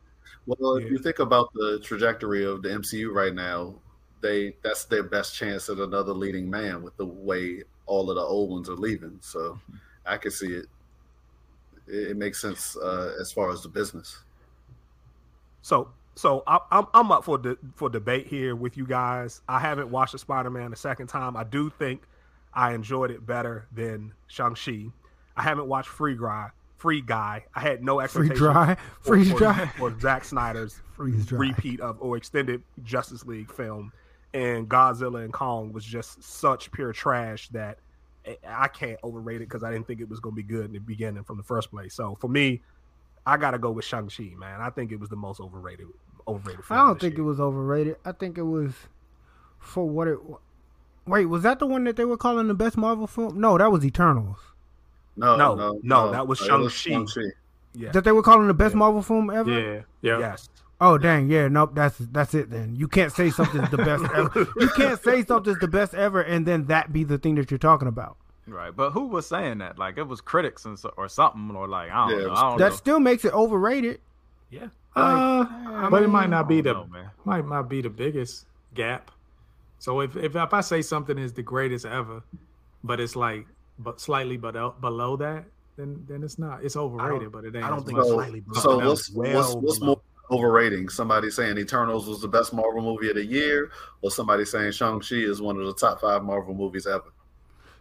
Well, 0.47 0.77
if 0.77 0.85
Yeah. 0.85 0.91
you 0.91 0.99
think 0.99 1.19
about 1.19 1.53
the 1.55 1.79
trajectory 1.81 2.45
of 2.45 2.63
the 2.63 2.71
MCU 2.71 3.13
right 3.13 3.35
now, 3.35 3.75
they 4.21 4.57
that's 4.63 4.85
their 4.85 5.03
best 5.03 5.35
chance 5.35 5.69
at 5.69 5.79
another 5.79 6.13
leading 6.13 6.49
man 6.49 6.83
with 6.83 6.97
the 6.97 7.07
way 7.07 7.63
all 7.87 8.09
of 8.11 8.17
the 8.17 8.23
old 8.23 8.51
ones 8.51 8.69
are 8.69 8.75
leaving. 8.77 9.19
So 9.21 9.59
I 10.07 10.17
can 10.17 10.31
see 10.31 10.53
it. 10.55 10.67
It, 11.89 12.11
it 12.11 12.17
makes 12.17 12.41
sense 12.41 12.77
uh, 12.77 13.17
as 13.21 13.33
far 13.33 13.51
as 13.51 13.63
the 13.63 13.69
business. 13.69 14.19
So 15.63 15.89
so 16.15 16.43
I, 16.47 16.59
I'm 16.71 16.87
I'm 16.95 17.11
up 17.13 17.25
for 17.25 17.39
de- 17.39 17.59
for 17.75 17.89
debate 17.89 18.27
here 18.27 18.55
with 18.55 18.77
you 18.77 18.87
guys. 18.87 19.41
I 19.49 19.59
haven't 19.59 19.91
watched 19.91 20.13
the 20.13 20.19
Spider 20.19 20.51
Man 20.51 20.73
a 20.73 20.77
second 20.77 21.07
time. 21.09 21.37
I 21.37 21.45
do 21.45 21.71
think 21.71 22.03
I 22.55 22.75
enjoyed 22.75 23.11
it 23.11 23.25
better 23.27 23.67
than 23.73 24.13
Shang 24.27 24.55
Chi. 24.55 24.87
I 25.37 25.43
haven't 25.43 25.67
watched 25.67 25.89
Free 25.89 26.17
Guy. 26.17 26.51
Free 26.83 27.01
Guy. 27.01 27.45
I 27.55 27.61
had 27.61 27.83
no 27.85 27.97
Free 27.97 28.05
expectations. 28.05 28.39
dry, 28.39 28.75
for- 28.75 29.01
freeze 29.17 29.33
dry, 29.35 29.67
for 29.79 29.99
Zack 30.01 30.25
Snyder's 30.25 30.81
freeze 30.97 31.25
dry. 31.27 31.39
repeat 31.39 31.81
of 31.81 31.97
or 32.01 32.17
extended 32.17 32.63
Justice 32.83 33.25
League 33.25 33.53
film, 33.53 33.93
and 34.35 34.69
Godzilla 34.69 35.23
and 35.25 35.33
Kong 35.33 35.73
was 35.73 35.85
just 35.85 36.23
such 36.25 36.73
pure 36.73 36.93
trash 36.93 37.49
that 37.51 37.79
I- 38.49 38.67
can't 38.69 38.99
overrate 39.05 39.37
it 39.43 39.49
because 39.49 39.63
I 39.63 39.71
didn't 39.71 39.87
think 39.87 40.01
it 40.01 40.09
was 40.09 40.19
going 40.21 40.35
to 40.35 40.43
be 40.43 40.43
good 40.43 40.67
in 40.67 40.73
the 40.73 40.79
beginning 40.81 41.23
from 41.25 41.37
the 41.37 41.43
first 41.45 41.71
place. 41.71 41.95
So 41.95 42.17
for 42.21 42.29
me, 42.29 42.63
I 43.27 43.37
got 43.37 43.53
to 43.53 43.59
go 43.59 43.71
with 43.71 43.85
Shang 43.85 44.09
Chi. 44.09 44.33
Man, 44.37 44.61
I 44.61 44.71
think 44.71 44.91
it 44.91 44.99
was 44.99 45.09
the 45.09 45.17
most 45.17 45.41
overrated. 45.41 45.87
Overrated. 46.27 46.65
I 46.71 46.77
don't 46.87 47.01
think 47.01 47.17
it 47.17 47.23
was 47.23 47.39
overrated. 47.41 47.97
I 48.05 48.11
think 48.13 48.39
it 48.39 48.43
was 48.43 48.73
for 49.61 49.89
what 49.89 50.09
it. 50.09 50.23
wa- 50.25 50.39
Wait, 51.07 51.27
was 51.27 51.43
that 51.43 51.59
the 51.59 51.67
one 51.67 51.83
that 51.85 51.97
they 51.97 52.05
were 52.05 52.17
calling 52.17 52.47
the 52.49 52.55
best 52.55 52.77
Marvel 52.77 53.07
film? 53.09 53.41
No, 53.41 53.59
that 53.59 53.73
was 53.73 53.85
Eternals. 53.85 54.39
No, 55.17 55.37
No, 55.37 55.55
no, 55.55 55.79
no, 55.83 56.11
that 56.13 56.27
was 56.27 56.41
it 56.41 56.47
Shang-Chi. 56.47 56.69
Shang-Chi. 56.69 57.21
Yeah. 57.75 57.91
That 57.93 58.05
they 58.05 58.13
were 58.13 58.23
calling 58.23 58.47
the 58.49 58.55
best 58.55 58.75
Yeah. 58.75 58.79
Marvel 58.79 59.03
film 59.03 59.31
ever. 59.31 59.51
Yeah, 59.51 59.83
yeah. 60.03 60.19
Yes. 60.19 60.49
Oh 60.81 60.99
dang, 60.99 61.31
yeah, 61.31 61.47
nope. 61.49 61.71
That's 61.75 61.97
that's 61.99 62.35
it. 62.35 62.51
Then 62.51 62.75
you 62.75 62.89
can't 62.89 63.13
say 63.13 63.31
something's 63.31 63.71
the 63.71 63.77
best 63.79 64.05
ever. 64.15 64.49
You 64.57 64.69
can't 64.71 65.01
say 65.01 65.25
something's 65.25 65.59
the 65.59 65.69
best 65.69 65.95
ever, 65.95 66.21
and 66.23 66.45
then 66.45 66.67
that 66.67 66.93
be 66.93 67.05
the 67.05 67.19
thing 67.19 67.37
that 67.37 67.51
you're 67.51 67.59
talking 67.59 67.87
about. 67.89 68.17
Right, 68.49 68.75
but 68.75 68.91
who 68.91 69.07
was 69.07 69.27
saying 69.27 69.59
that? 69.59 69.79
Like 69.79 69.97
it 69.97 70.03
was 70.09 70.21
critics 70.21 70.65
and 70.65 70.77
so, 70.79 70.93
or 70.97 71.09
something, 71.09 71.55
or 71.55 71.69
like 71.69 71.91
I 71.93 72.09
don't 72.11 72.19
Yeah, 72.19 72.27
know. 72.27 72.33
I 72.35 72.41
don't 72.51 72.59
That 72.59 72.71
know. 72.71 72.77
still 72.77 73.01
makes 73.01 73.25
it 73.25 73.33
overrated. 73.33 74.01
Yeah. 74.51 74.67
Uh, 74.97 75.89
but 75.89 76.03
it 76.03 76.09
might 76.09 76.29
not 76.29 76.49
be 76.49 76.61
the 76.61 76.73
know, 76.75 76.87
man. 76.87 77.11
might 77.25 77.47
not 77.49 77.69
be 77.69 77.81
the 77.81 77.89
biggest 77.89 78.47
gap. 78.75 79.11
So 79.79 80.01
if 80.01 80.17
if, 80.17 80.35
if 80.37 80.53
I 80.53 80.61
say 80.61 80.83
something 80.83 81.17
is 81.17 81.33
the 81.33 81.43
greatest 81.43 81.87
ever, 81.87 82.23
but 82.83 82.99
it's 83.01 83.15
like 83.17 83.47
but 83.79 84.01
slightly 84.01 84.37
below 84.37 84.75
below 84.81 85.17
that, 85.17 85.45
then 85.77 86.05
then 86.09 86.23
it's 86.23 86.39
not. 86.39 86.65
It's 86.65 86.77
overrated, 86.77 87.33
but 87.33 87.45
it 87.45 87.55
ain't. 87.57 87.65
I 87.65 87.71
don't 87.71 87.85
think 87.85 87.99
much. 87.99 88.07
So, 88.07 88.13
slightly 88.15 88.41
below. 88.41 88.61
so 88.61 88.79
No, 88.81 88.89
what's 88.91 89.11
well 89.13 89.35
what's 89.37 89.55
what's 89.55 89.79
below. 89.79 90.03
more 90.31 90.39
overrating? 90.39 90.89
Somebody 90.89 91.31
saying 91.31 91.59
Eternals 91.59 92.07
was 92.07 92.21
the 92.21 92.29
best 92.29 92.53
Marvel 92.53 92.83
movie 92.83 93.09
of 93.11 93.17
the 93.17 93.25
year, 93.25 93.71
or 94.03 94.11
somebody 94.11 94.45
saying 94.45 94.73
Shang 94.73 95.01
Chi 95.01 95.17
is 95.17 95.41
one 95.43 95.59
of 95.59 95.67
the 95.67 95.75
top 95.75 96.01
five 96.01 96.23
Marvel 96.23 96.55
movies 96.55 96.87
ever? 96.87 97.05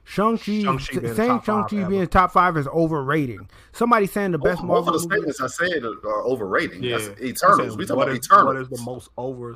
Shang-Chi, 0.03 0.63
Shang-Chi 0.63 0.99
being 0.99 1.13
saying 1.15 1.29
top 1.29 1.45
five 1.45 1.69
Shang-Chi 1.69 1.77
ever. 1.81 1.89
being 1.91 2.07
top 2.07 2.31
five 2.31 2.57
is 2.57 2.67
overrating. 2.69 3.47
Somebody 3.71 4.07
saying 4.07 4.31
the 4.31 4.39
best 4.39 4.59
Both, 4.61 4.67
both 4.67 4.85
Marvel 4.85 4.95
of 4.95 5.01
the 5.03 5.07
movie. 5.07 5.31
statements 5.31 5.41
I 5.41 5.65
said 5.69 5.83
are, 5.85 6.07
are 6.09 6.23
overrating. 6.23 6.81
Yeah. 6.83 6.97
That's 6.97 7.21
Eternals. 7.21 7.77
We 7.77 7.85
talking 7.85 7.97
what 7.97 8.07
about 8.07 8.17
is, 8.17 8.25
Eternals. 8.25 8.45
What 8.55 8.61
is 8.63 8.69
the 8.69 8.81
most 8.83 9.09
over? 9.15 9.55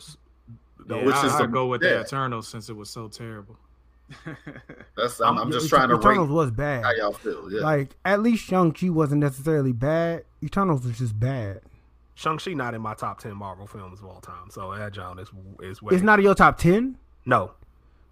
Yeah, 0.87 1.03
which 1.03 1.15
I, 1.15 1.25
is 1.25 1.31
I'd 1.33 1.43
the- 1.45 1.47
go 1.47 1.65
with 1.65 1.81
yeah. 1.81 1.93
the 1.95 2.01
Eternals 2.01 2.47
since 2.47 2.69
it 2.69 2.75
was 2.75 2.91
so 2.91 3.07
terrible. 3.07 3.57
That's 4.95 5.19
I'm, 5.19 5.37
I'm 5.37 5.51
just 5.51 5.69
trying 5.69 5.89
to 5.89 5.95
rate 5.95 6.01
Eternals 6.01 6.29
was 6.29 6.51
bad. 6.51 6.83
how 6.83 6.91
y'all 6.93 7.11
feel. 7.13 7.51
Yeah. 7.51 7.61
Like 7.61 7.95
at 8.05 8.21
least 8.21 8.45
Shang-Chi 8.45 8.89
wasn't 8.89 9.21
necessarily 9.21 9.73
bad. 9.73 10.23
Eternals 10.43 10.85
was 10.85 10.97
just 10.97 11.19
bad. 11.19 11.61
Shang 12.13 12.37
Chi 12.37 12.53
not 12.53 12.73
in 12.73 12.81
my 12.81 12.93
top 12.93 13.19
ten 13.19 13.35
Marvel 13.35 13.67
films 13.67 13.99
of 13.99 14.05
all 14.05 14.21
time. 14.21 14.49
So 14.49 14.73
that 14.75 14.93
John 14.93 15.19
is 15.19 15.29
is 15.61 15.81
way. 15.81 15.95
It's 15.95 16.03
not 16.03 16.19
in 16.19 16.25
your 16.25 16.35
top 16.35 16.57
ten. 16.57 16.97
No, 17.25 17.51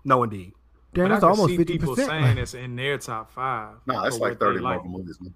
no, 0.04 0.24
indeed. 0.24 0.54
Damn, 0.94 1.06
But 1.06 1.10
that's 1.10 1.24
almost 1.24 1.50
see 1.50 1.58
fifty 1.58 1.78
people 1.78 1.96
percent. 1.96 2.10
saying 2.10 2.38
it's 2.38 2.54
in 2.54 2.76
their 2.76 2.98
top 2.98 3.32
five. 3.32 3.76
No, 3.86 4.04
it's 4.04 4.18
for 4.18 4.24
like 4.24 4.32
what 4.32 4.40
they 4.40 4.46
thirty 4.46 4.60
like. 4.60 4.84
Marvel 4.84 5.00
movies. 5.00 5.22
Man. 5.22 5.34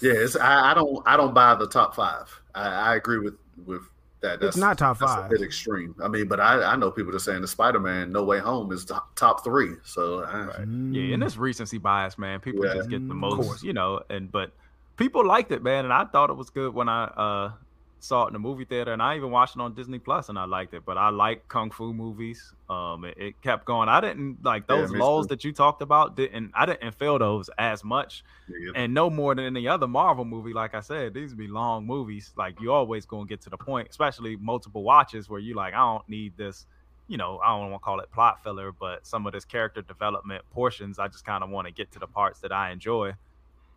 Yeah, 0.00 0.12
it's 0.12 0.36
I, 0.36 0.70
I 0.72 0.74
don't 0.74 1.02
I 1.06 1.16
don't 1.16 1.34
buy 1.34 1.54
the 1.54 1.68
top 1.68 1.94
five. 1.94 2.40
I, 2.54 2.68
I 2.68 2.96
agree 2.96 3.18
with 3.18 3.34
with 3.64 3.82
that. 4.20 4.40
That's 4.40 4.56
not 4.56 4.78
top 4.78 4.98
that's 4.98 5.12
five. 5.12 5.26
A 5.26 5.28
bit 5.28 5.42
extreme. 5.42 5.94
I 6.02 6.08
mean, 6.08 6.28
but 6.28 6.40
I, 6.40 6.62
I 6.62 6.76
know 6.76 6.90
people 6.90 7.12
that 7.12 7.16
are 7.16 7.20
saying 7.20 7.42
the 7.42 7.48
Spider 7.48 7.80
Man 7.80 8.10
No 8.12 8.24
Way 8.24 8.38
Home 8.38 8.72
is 8.72 8.84
top, 8.84 9.14
top 9.16 9.44
three. 9.44 9.74
So 9.84 10.24
I, 10.24 10.64
Yeah, 10.90 11.14
and 11.14 11.22
it's 11.22 11.36
recency 11.36 11.78
bias, 11.78 12.18
man. 12.18 12.40
People 12.40 12.64
Yeah. 12.66 12.74
just 12.74 12.90
get 12.90 13.06
the 13.08 13.14
Mm, 13.14 13.18
most, 13.18 13.62
you 13.62 13.72
know. 13.72 14.00
And 14.10 14.30
but 14.30 14.52
people 14.96 15.24
liked 15.26 15.52
it, 15.52 15.62
man, 15.62 15.84
and 15.84 15.92
I 15.94 16.04
thought 16.04 16.30
it 16.30 16.36
was 16.36 16.50
good 16.50 16.74
when 16.74 16.88
I 16.88 17.04
uh 17.04 17.52
saw 18.00 18.24
it 18.24 18.28
in 18.28 18.32
the 18.34 18.38
movie 18.38 18.64
theater, 18.64 18.92
and 18.92 19.02
I 19.02 19.16
even 19.16 19.30
watched 19.30 19.56
it 19.56 19.60
on 19.60 19.74
Disney 19.74 19.98
Plus, 19.98 20.28
and 20.28 20.38
I 20.38 20.44
liked 20.44 20.74
it. 20.74 20.84
But 20.84 20.98
I 20.98 21.08
like 21.10 21.48
kung 21.48 21.70
fu 21.70 21.92
movies. 21.92 22.52
Um, 22.70 23.04
it, 23.04 23.18
it 23.18 23.42
kept 23.42 23.64
going. 23.64 23.88
I 23.88 24.00
didn't 24.00 24.44
like 24.44 24.66
those 24.66 24.90
me 24.90 24.98
lulls 24.98 25.26
that 25.28 25.44
you 25.44 25.52
talked 25.52 25.82
about. 25.82 26.16
Didn't 26.16 26.52
I 26.54 26.66
didn't 26.66 26.92
feel 26.92 27.18
those 27.18 27.50
as 27.58 27.82
much, 27.84 28.24
yeah. 28.48 28.72
and 28.74 28.94
no 28.94 29.10
more 29.10 29.34
than 29.34 29.44
any 29.44 29.66
other 29.66 29.86
Marvel 29.86 30.24
movie. 30.24 30.52
Like 30.52 30.74
I 30.74 30.80
said, 30.80 31.14
these 31.14 31.34
be 31.34 31.48
long 31.48 31.86
movies. 31.86 32.32
Like 32.36 32.60
you 32.60 32.72
always 32.72 33.04
gonna 33.04 33.26
get 33.26 33.40
to 33.42 33.50
the 33.50 33.56
point, 33.58 33.88
especially 33.90 34.36
multiple 34.36 34.82
watches 34.82 35.28
where 35.28 35.40
you 35.40 35.54
like, 35.54 35.74
I 35.74 35.78
don't 35.78 36.08
need 36.08 36.36
this. 36.36 36.66
You 37.08 37.16
know, 37.16 37.40
I 37.42 37.48
don't 37.48 37.70
want 37.70 37.82
to 37.82 37.84
call 37.84 38.00
it 38.00 38.12
plot 38.12 38.42
filler, 38.44 38.70
but 38.70 39.06
some 39.06 39.26
of 39.26 39.32
this 39.32 39.44
character 39.44 39.80
development 39.80 40.44
portions, 40.52 40.98
I 40.98 41.08
just 41.08 41.24
kind 41.24 41.42
of 41.42 41.48
want 41.48 41.66
to 41.66 41.72
get 41.72 41.90
to 41.92 41.98
the 41.98 42.06
parts 42.06 42.40
that 42.40 42.52
I 42.52 42.70
enjoy. 42.70 43.14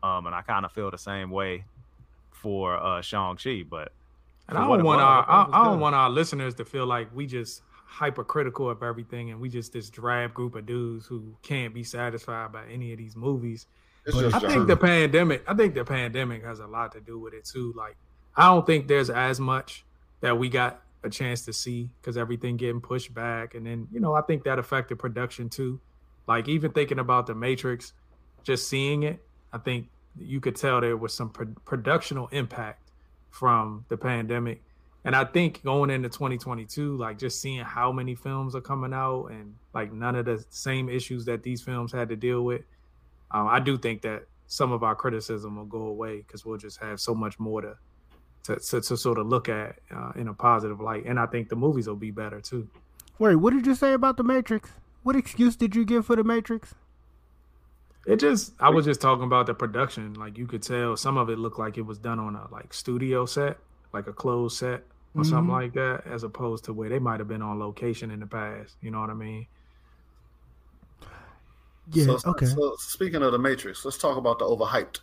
Um, 0.03 0.25
and 0.25 0.35
I 0.35 0.41
kind 0.41 0.65
of 0.65 0.71
feel 0.73 0.91
the 0.91 0.97
same 0.97 1.29
way 1.29 1.63
for 2.31 2.75
uh 2.75 3.01
Shang 3.01 3.37
Chi, 3.37 3.63
but 3.69 3.93
And 4.51 4.59
I 4.59 4.67
don't 4.67 4.83
want 4.83 5.01
our 5.01 5.25
I 5.27 5.33
I, 5.33 5.41
it 5.43 5.47
was 5.47 5.55
I 5.55 5.63
don't 5.63 5.79
want 5.79 5.95
our 5.95 6.09
listeners 6.09 6.53
to 6.55 6.65
feel 6.65 6.85
like 6.85 7.09
we 7.15 7.25
just 7.25 7.63
hypercritical 7.85 8.69
of 8.69 8.83
everything 8.83 9.31
and 9.31 9.39
we 9.39 9.49
just 9.49 9.73
this 9.73 9.89
drab 9.89 10.33
group 10.33 10.55
of 10.55 10.65
dudes 10.65 11.05
who 11.05 11.35
can't 11.41 11.73
be 11.73 11.83
satisfied 11.83 12.51
by 12.51 12.65
any 12.67 12.91
of 12.91 12.97
these 12.97 13.15
movies. 13.15 13.65
It's 14.05 14.15
But 14.15 14.21
just 14.23 14.35
I 14.35 14.39
John. 14.39 14.49
think 14.51 14.67
the 14.67 14.77
pandemic 14.77 15.43
I 15.47 15.53
think 15.53 15.73
the 15.73 15.85
pandemic 15.85 16.43
has 16.43 16.59
a 16.59 16.67
lot 16.67 16.91
to 16.93 17.01
do 17.01 17.17
with 17.17 17.33
it 17.33 17.45
too. 17.45 17.73
Like 17.75 17.95
I 18.35 18.45
don't 18.45 18.65
think 18.65 18.87
there's 18.87 19.09
as 19.09 19.39
much 19.39 19.85
that 20.21 20.37
we 20.37 20.49
got 20.49 20.81
a 21.03 21.09
chance 21.09 21.45
to 21.45 21.53
see 21.53 21.89
because 22.01 22.17
everything 22.17 22.57
getting 22.57 22.81
pushed 22.81 23.13
back. 23.13 23.55
And 23.55 23.65
then, 23.65 23.87
you 23.91 23.99
know, 23.99 24.13
I 24.13 24.21
think 24.21 24.43
that 24.43 24.59
affected 24.59 24.99
production 24.99 25.49
too. 25.49 25.79
Like 26.27 26.47
even 26.47 26.71
thinking 26.71 26.99
about 26.99 27.25
the 27.27 27.35
Matrix, 27.35 27.93
just 28.43 28.67
seeing 28.67 29.03
it, 29.03 29.19
I 29.51 29.57
think 29.57 29.89
you 30.17 30.39
could 30.39 30.55
tell 30.55 30.81
there 30.81 30.97
was 30.97 31.13
some 31.13 31.29
pro- 31.29 31.47
productional 31.65 32.27
impact 32.31 32.80
from 33.31 33.85
the 33.89 33.97
pandemic. 33.97 34.61
And 35.03 35.15
I 35.15 35.25
think 35.25 35.63
going 35.63 35.89
into 35.89 36.09
2022, 36.09 36.95
like 36.95 37.17
just 37.17 37.41
seeing 37.41 37.63
how 37.63 37.91
many 37.91 38.13
films 38.13 38.55
are 38.55 38.61
coming 38.61 38.93
out 38.93 39.27
and 39.27 39.55
like 39.73 39.91
none 39.91 40.15
of 40.15 40.25
the 40.25 40.45
same 40.49 40.89
issues 40.89 41.25
that 41.25 41.41
these 41.41 41.61
films 41.61 41.91
had 41.91 42.09
to 42.09 42.15
deal 42.15 42.43
with, 42.43 42.61
um, 43.31 43.47
I 43.47 43.59
do 43.59 43.77
think 43.77 44.03
that 44.03 44.25
some 44.45 44.71
of 44.71 44.83
our 44.83 44.95
criticism 44.95 45.55
will 45.55 45.65
go 45.65 45.87
away 45.87 46.17
because 46.17 46.45
we'll 46.45 46.57
just 46.57 46.79
have 46.81 46.99
so 46.99 47.15
much 47.15 47.39
more 47.39 47.61
to 47.61 47.77
to, 48.43 48.55
to, 48.55 48.81
to 48.81 48.97
sort 48.97 49.19
of 49.19 49.27
look 49.27 49.49
at 49.49 49.75
uh, 49.95 50.11
in 50.15 50.27
a 50.27 50.33
positive 50.33 50.79
light. 50.81 51.05
And 51.05 51.19
I 51.19 51.27
think 51.27 51.49
the 51.49 51.55
movies 51.55 51.87
will 51.87 51.95
be 51.95 52.11
better 52.11 52.41
too. 52.41 52.67
Wait, 53.19 53.35
what 53.35 53.53
did 53.53 53.67
you 53.67 53.75
say 53.75 53.93
about 53.93 54.17
the 54.17 54.23
Matrix? 54.23 54.71
What 55.03 55.15
excuse 55.15 55.55
did 55.55 55.75
you 55.75 55.85
give 55.85 56.07
for 56.07 56.15
the 56.15 56.23
Matrix? 56.23 56.73
It 58.05 58.19
just 58.19 58.53
I 58.59 58.69
was 58.69 58.85
just 58.85 58.99
talking 59.01 59.23
about 59.25 59.45
the 59.45 59.53
production. 59.53 60.13
Like 60.15 60.37
you 60.37 60.47
could 60.47 60.63
tell 60.63 60.97
some 60.97 61.17
of 61.17 61.29
it 61.29 61.37
looked 61.37 61.59
like 61.59 61.77
it 61.77 61.85
was 61.85 61.97
done 61.97 62.19
on 62.19 62.35
a 62.35 62.47
like 62.51 62.73
studio 62.73 63.25
set, 63.25 63.57
like 63.93 64.07
a 64.07 64.13
closed 64.13 64.57
set 64.57 64.83
or 65.15 65.23
something 65.23 65.43
mm-hmm. 65.43 65.51
like 65.51 65.73
that, 65.73 66.03
as 66.05 66.23
opposed 66.23 66.63
to 66.65 66.73
where 66.73 66.89
they 66.89 66.99
might 66.99 67.19
have 67.19 67.27
been 67.27 67.41
on 67.41 67.59
location 67.59 68.11
in 68.11 68.19
the 68.19 68.25
past. 68.25 68.75
You 68.81 68.91
know 68.91 69.01
what 69.01 69.09
I 69.09 69.13
mean? 69.13 69.45
Yeah, 71.91 72.17
so, 72.17 72.31
okay. 72.31 72.45
So 72.45 72.75
speaking 72.79 73.21
of 73.21 73.31
the 73.33 73.39
Matrix, 73.39 73.83
let's 73.83 73.97
talk 73.97 74.17
about 74.17 74.39
the 74.39 74.45
overhyped. 74.45 74.99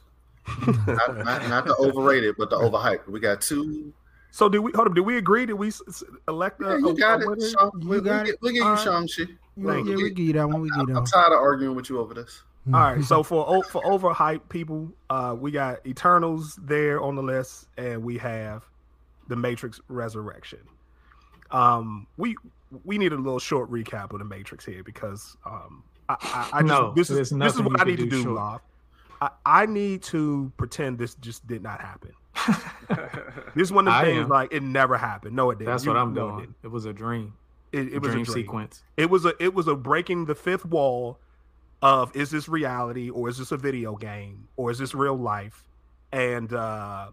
not, 0.86 1.18
not, 1.18 1.48
not 1.48 1.64
the 1.66 1.76
overrated, 1.78 2.36
but 2.38 2.48
the 2.48 2.56
overhyped. 2.56 3.06
We 3.06 3.20
got 3.20 3.42
two. 3.42 3.92
So 4.30 4.48
did 4.48 4.60
we 4.60 4.72
hold 4.74 4.88
up? 4.88 4.94
Did 4.94 5.02
we 5.02 5.18
agree? 5.18 5.44
Did 5.46 5.54
we 5.54 5.68
s- 5.68 5.82
s- 5.88 6.04
elect? 6.26 6.60
Yeah, 6.62 6.78
you 6.78 6.88
a- 6.90 6.94
got 6.94 7.20
a 7.20 7.22
it. 7.24 7.28
winner? 7.28 7.48
Shang, 7.48 7.70
You 7.80 7.88
we, 7.88 8.00
got 8.00 8.24
we, 8.24 8.30
it. 8.30 8.38
we 8.40 8.48
give 8.52 8.56
you 8.56 8.64
All 8.64 8.74
right. 8.74 8.80
Shang-Chi. 8.80 9.32
Yeah, 9.56 9.64
We- 9.74 9.82
we 9.82 9.96
we- 10.04 10.10
give 10.10 10.26
you 10.26 10.32
that 10.34 10.48
one. 10.48 10.62
We 10.62 10.70
give 10.70 10.88
you 10.88 10.94
that 10.94 10.96
I'm 11.00 11.06
tired 11.06 11.32
of 11.32 11.40
arguing 11.40 11.76
with 11.76 11.90
you 11.90 11.98
over 11.98 12.14
this. 12.14 12.42
All 12.74 12.80
right. 12.80 13.04
So 13.04 13.22
for 13.24 13.62
for 13.64 13.82
overhyped 13.82 14.48
people, 14.48 14.92
uh, 15.10 15.34
we 15.38 15.50
got 15.50 15.86
Eternals 15.86 16.56
there 16.62 17.00
on 17.00 17.14
the 17.14 17.22
list, 17.22 17.68
and 17.76 18.02
we 18.02 18.18
have 18.18 18.64
the 19.28 19.36
Matrix 19.36 19.80
Resurrection. 19.88 20.60
Um, 21.50 22.06
we 22.16 22.36
we 22.84 22.98
need 22.98 23.12
a 23.12 23.16
little 23.16 23.38
short 23.38 23.70
recap 23.70 24.12
of 24.12 24.18
the 24.18 24.24
Matrix 24.24 24.64
here 24.64 24.82
because 24.82 25.36
um, 25.46 25.82
I, 26.08 26.16
I, 26.20 26.48
I 26.52 26.60
just 26.62 26.66
No, 26.66 26.92
this 26.94 27.10
is 27.10 27.30
this 27.30 27.54
is 27.54 27.60
what 27.62 27.80
I 27.80 27.84
need 27.84 27.98
to 27.98 28.06
do. 28.06 28.34
Loft. 28.34 28.64
I, 29.20 29.30
I 29.44 29.66
need 29.66 30.02
to 30.04 30.52
pretend 30.56 30.98
this 30.98 31.14
just 31.16 31.46
did 31.46 31.62
not 31.62 31.80
happen. 31.80 32.12
This 33.54 33.68
is 33.68 33.72
one 33.72 33.88
of 33.88 33.94
the 33.94 34.00
things 34.06 34.24
am. 34.24 34.28
like 34.28 34.52
it 34.52 34.62
never 34.62 34.96
happened. 34.96 35.34
No, 35.34 35.50
it 35.50 35.58
didn't. 35.58 35.72
That's 35.72 35.84
You 35.84 35.90
what 35.90 35.96
I'm 35.96 36.14
know 36.14 36.28
it 36.28 36.32
doing. 36.36 36.54
It 36.62 36.68
was 36.68 36.84
a 36.84 36.92
dream. 36.92 37.34
It, 37.72 37.94
it 37.94 37.98
was 38.00 38.10
a 38.10 38.12
dream. 38.12 38.24
sequence. 38.26 38.84
It 38.96 39.10
was 39.10 39.24
a 39.24 39.32
it 39.42 39.52
was 39.52 39.66
a 39.66 39.74
breaking 39.74 40.26
the 40.26 40.34
fifth 40.36 40.64
wall 40.64 41.18
of 41.82 42.14
is 42.16 42.30
this 42.30 42.48
reality 42.48 43.10
or 43.10 43.28
is 43.28 43.38
this 43.38 43.52
a 43.52 43.56
video 43.56 43.94
game 43.96 44.48
or 44.56 44.70
is 44.70 44.78
this 44.78 44.94
real 44.94 45.16
life? 45.16 45.64
And 46.12 46.52
uh 46.52 47.08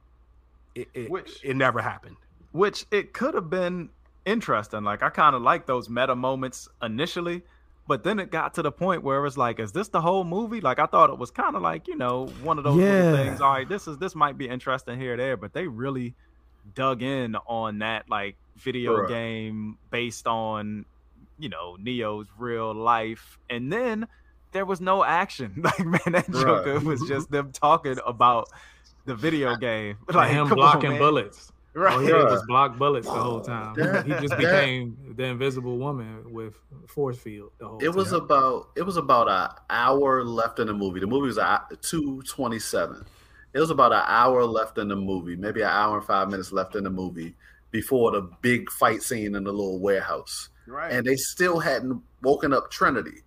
it 0.73 0.87
it, 0.93 1.09
Which- 1.09 1.39
it 1.43 1.55
never 1.55 1.81
happened. 1.81 2.17
which 2.51 2.85
it 2.91 3.13
could 3.13 3.33
have 3.35 3.49
been 3.49 3.89
interesting. 4.25 4.83
Like 4.83 5.03
I 5.03 5.09
kind 5.09 5.35
of 5.35 5.41
like 5.41 5.65
those 5.65 5.89
meta 5.89 6.15
moments 6.15 6.67
initially, 6.81 7.43
but 7.87 8.03
then 8.03 8.17
it 8.19 8.31
got 8.31 8.53
to 8.55 8.61
the 8.63 8.71
point 8.71 9.03
where 9.03 9.17
it 9.19 9.21
was 9.21 9.37
like, 9.37 9.59
is 9.59 9.71
this 9.71 9.89
the 9.89 10.01
whole 10.01 10.23
movie? 10.23 10.61
Like 10.61 10.79
I 10.79 10.85
thought 10.87 11.09
it 11.11 11.17
was 11.19 11.31
kind 11.31 11.55
of 11.55 11.61
like 11.61 11.87
you 11.87 11.95
know 11.95 12.27
one 12.41 12.57
of 12.57 12.63
those 12.63 12.79
Yeah. 12.79 13.11
things. 13.11 13.41
All 13.41 13.51
right, 13.51 13.67
this 13.69 13.87
is 13.87 13.97
this 13.99 14.15
might 14.15 14.37
be 14.37 14.47
interesting 14.47 14.99
here 14.99 15.13
or 15.13 15.17
there, 15.17 15.37
but 15.37 15.53
they 15.53 15.67
really 15.67 16.13
dug 16.73 17.03
in 17.03 17.35
on 17.45 17.79
that 17.79 18.09
like 18.09 18.35
video 18.57 18.95
Correct. 18.95 19.09
game 19.09 19.77
based 19.91 20.25
on 20.25 20.85
you 21.37 21.49
know 21.49 21.75
Neo's 21.79 22.27
real 22.39 22.73
life, 22.73 23.37
and 23.49 23.71
then 23.71 24.07
there 24.55 24.65
was 24.65 24.79
no 24.81 25.03
action. 25.03 25.51
Like 25.63 25.85
man, 25.85 25.99
that 26.13 26.27
Right. 26.29 26.43
Joker 26.43 26.79
was 26.79 27.01
just 27.07 27.29
them 27.29 27.51
talking 27.51 27.97
about 28.07 28.47
the 29.05 29.13
video 29.13 29.55
game, 29.57 29.97
Like 30.07 30.15
like 30.21 30.31
him 30.31 30.47
come 30.47 30.59
on, 30.59 30.79
blocking 30.79 30.97
bullets. 30.97 31.51
Right. 31.73 31.91
Oh, 31.91 31.95
All 31.97 32.01
he 32.01 32.07
did 32.07 32.23
was 32.23 32.41
block 32.47 32.77
bullets 32.77 33.05
the 33.05 33.11
whole 33.13 33.41
time. 33.41 33.75
That- 33.75 34.05
he 34.05 34.13
just 34.13 34.29
that- 34.29 34.39
became 34.39 34.97
the 35.17 35.25
invisible 35.25 35.77
woman 35.77 36.31
with 36.31 36.53
force 36.87 37.17
field 37.17 37.51
the 37.59 37.67
whole 37.67 37.79
It 37.83 37.93
was 37.93 38.13
about 38.13 38.69
it 38.77 38.83
was 38.83 38.95
about 38.97 39.27
an 39.29 39.49
hour 39.69 40.23
left 40.23 40.59
in 40.59 40.67
the 40.67 40.73
movie. 40.73 41.01
The 41.01 41.07
movie 41.07 41.27
was 41.27 41.37
at 41.37 41.81
two 41.81 42.21
twenty 42.23 42.59
seven. 42.59 43.05
It 43.53 43.59
was 43.59 43.69
about 43.71 43.91
an 43.91 44.03
hour 44.07 44.43
left 44.45 44.77
in 44.77 44.87
the 44.87 44.95
movie, 44.95 45.35
maybe 45.35 45.61
an 45.61 45.69
hour 45.69 45.97
and 45.97 46.05
five 46.07 46.29
minutes 46.29 46.51
left 46.53 46.75
in 46.75 46.83
the 46.85 46.89
movie 46.89 47.35
before 47.71 48.11
the 48.11 48.21
big 48.41 48.69
fight 48.71 49.01
scene 49.03 49.35
in 49.35 49.43
the 49.43 49.51
little 49.51 49.79
warehouse. 49.79 50.49
Right. 50.67 50.91
And 50.93 51.05
they 51.05 51.15
still 51.17 51.59
hadn't 51.59 52.01
woken 52.21 52.53
up 52.53 52.71
Trinity. 52.71 53.21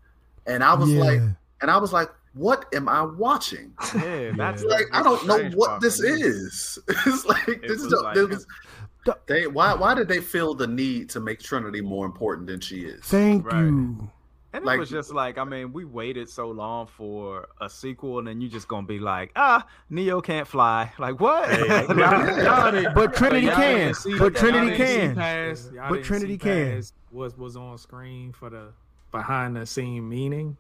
And 0.49 0.65
I 0.65 0.75
was 0.75 0.91
Yeah. 0.91 1.01
like 1.05 1.21
and 1.61 1.71
I 1.71 1.77
was 1.79 1.93
like, 1.93 2.11
what 2.35 2.67
am 2.75 2.89
I 2.89 3.03
watching? 3.03 3.73
Yeah, 3.95 4.33
that's 4.37 4.63
Like 4.65 4.87
I 4.93 5.03
don't 5.03 5.27
know 5.27 5.51
what 5.57 5.69
part 5.71 5.81
this 5.83 5.99
for 6.01 6.05
me. 6.07 6.23
is. 6.23 6.79
It's 7.07 7.25
like 7.27 7.49
It 7.49 7.63
this 7.63 7.83
is 7.83 7.93
was 7.93 8.03
like- 8.03 8.15
there 8.15 8.27
was- 8.27 8.47
they 9.27 9.47
why 9.47 9.73
why 9.75 9.95
did 9.95 10.07
they 10.09 10.21
feel 10.21 10.55
the 10.55 10.67
need 10.67 11.09
to 11.11 11.21
make 11.21 11.41
Trinity 11.41 11.81
more 11.81 12.05
important 12.07 12.47
than 12.47 12.61
she 12.61 12.81
is? 12.85 13.01
Thank 13.05 13.47
Right. 13.47 13.61
you. 13.65 14.11
And 14.55 14.65
Like- 14.65 14.77
it 14.77 14.81
was 14.81 14.89
just 14.91 15.13
like, 15.13 15.37
I 15.37 15.45
mean, 15.45 15.73
we 15.75 15.85
waited 15.85 16.29
so 16.29 16.51
long 16.51 16.87
for 16.87 17.47
a 17.61 17.69
sequel, 17.69 18.19
and 18.19 18.27
then 18.29 18.41
you 18.41 18.49
just 18.49 18.67
gonna 18.67 18.87
be 18.87 18.99
like, 18.99 19.31
ah, 19.37 19.67
Neo 19.91 20.21
can't 20.23 20.47
fly. 20.49 20.91
Like 20.99 21.21
what? 21.21 21.49
Hey, 21.51 21.87
Y'all- 21.89 22.43
y'all 22.43 22.73
didn't- 22.73 22.95
But 22.95 23.15
Trinity 23.15 23.47
y'all 23.47 23.57
can. 23.57 23.95
see- 23.95 24.19
But 24.19 24.33
y'all 24.35 24.41
Trinity 24.43 24.77
didn't 24.77 24.87
see 24.87 24.97
can. 25.01 25.15
past- 25.17 25.73
y'all 25.73 25.89
But 25.89 25.95
didn't 25.97 26.07
Trinity 26.07 26.33
see 26.35 26.39
can. 26.39 26.83
Was 27.13 27.37
was 27.37 27.57
on 27.57 27.77
screen 27.79 28.33
for 28.33 28.49
the 28.51 28.73
behind 29.11 29.57
the 29.57 29.67
scene 29.67 30.09
meaning. 30.09 30.57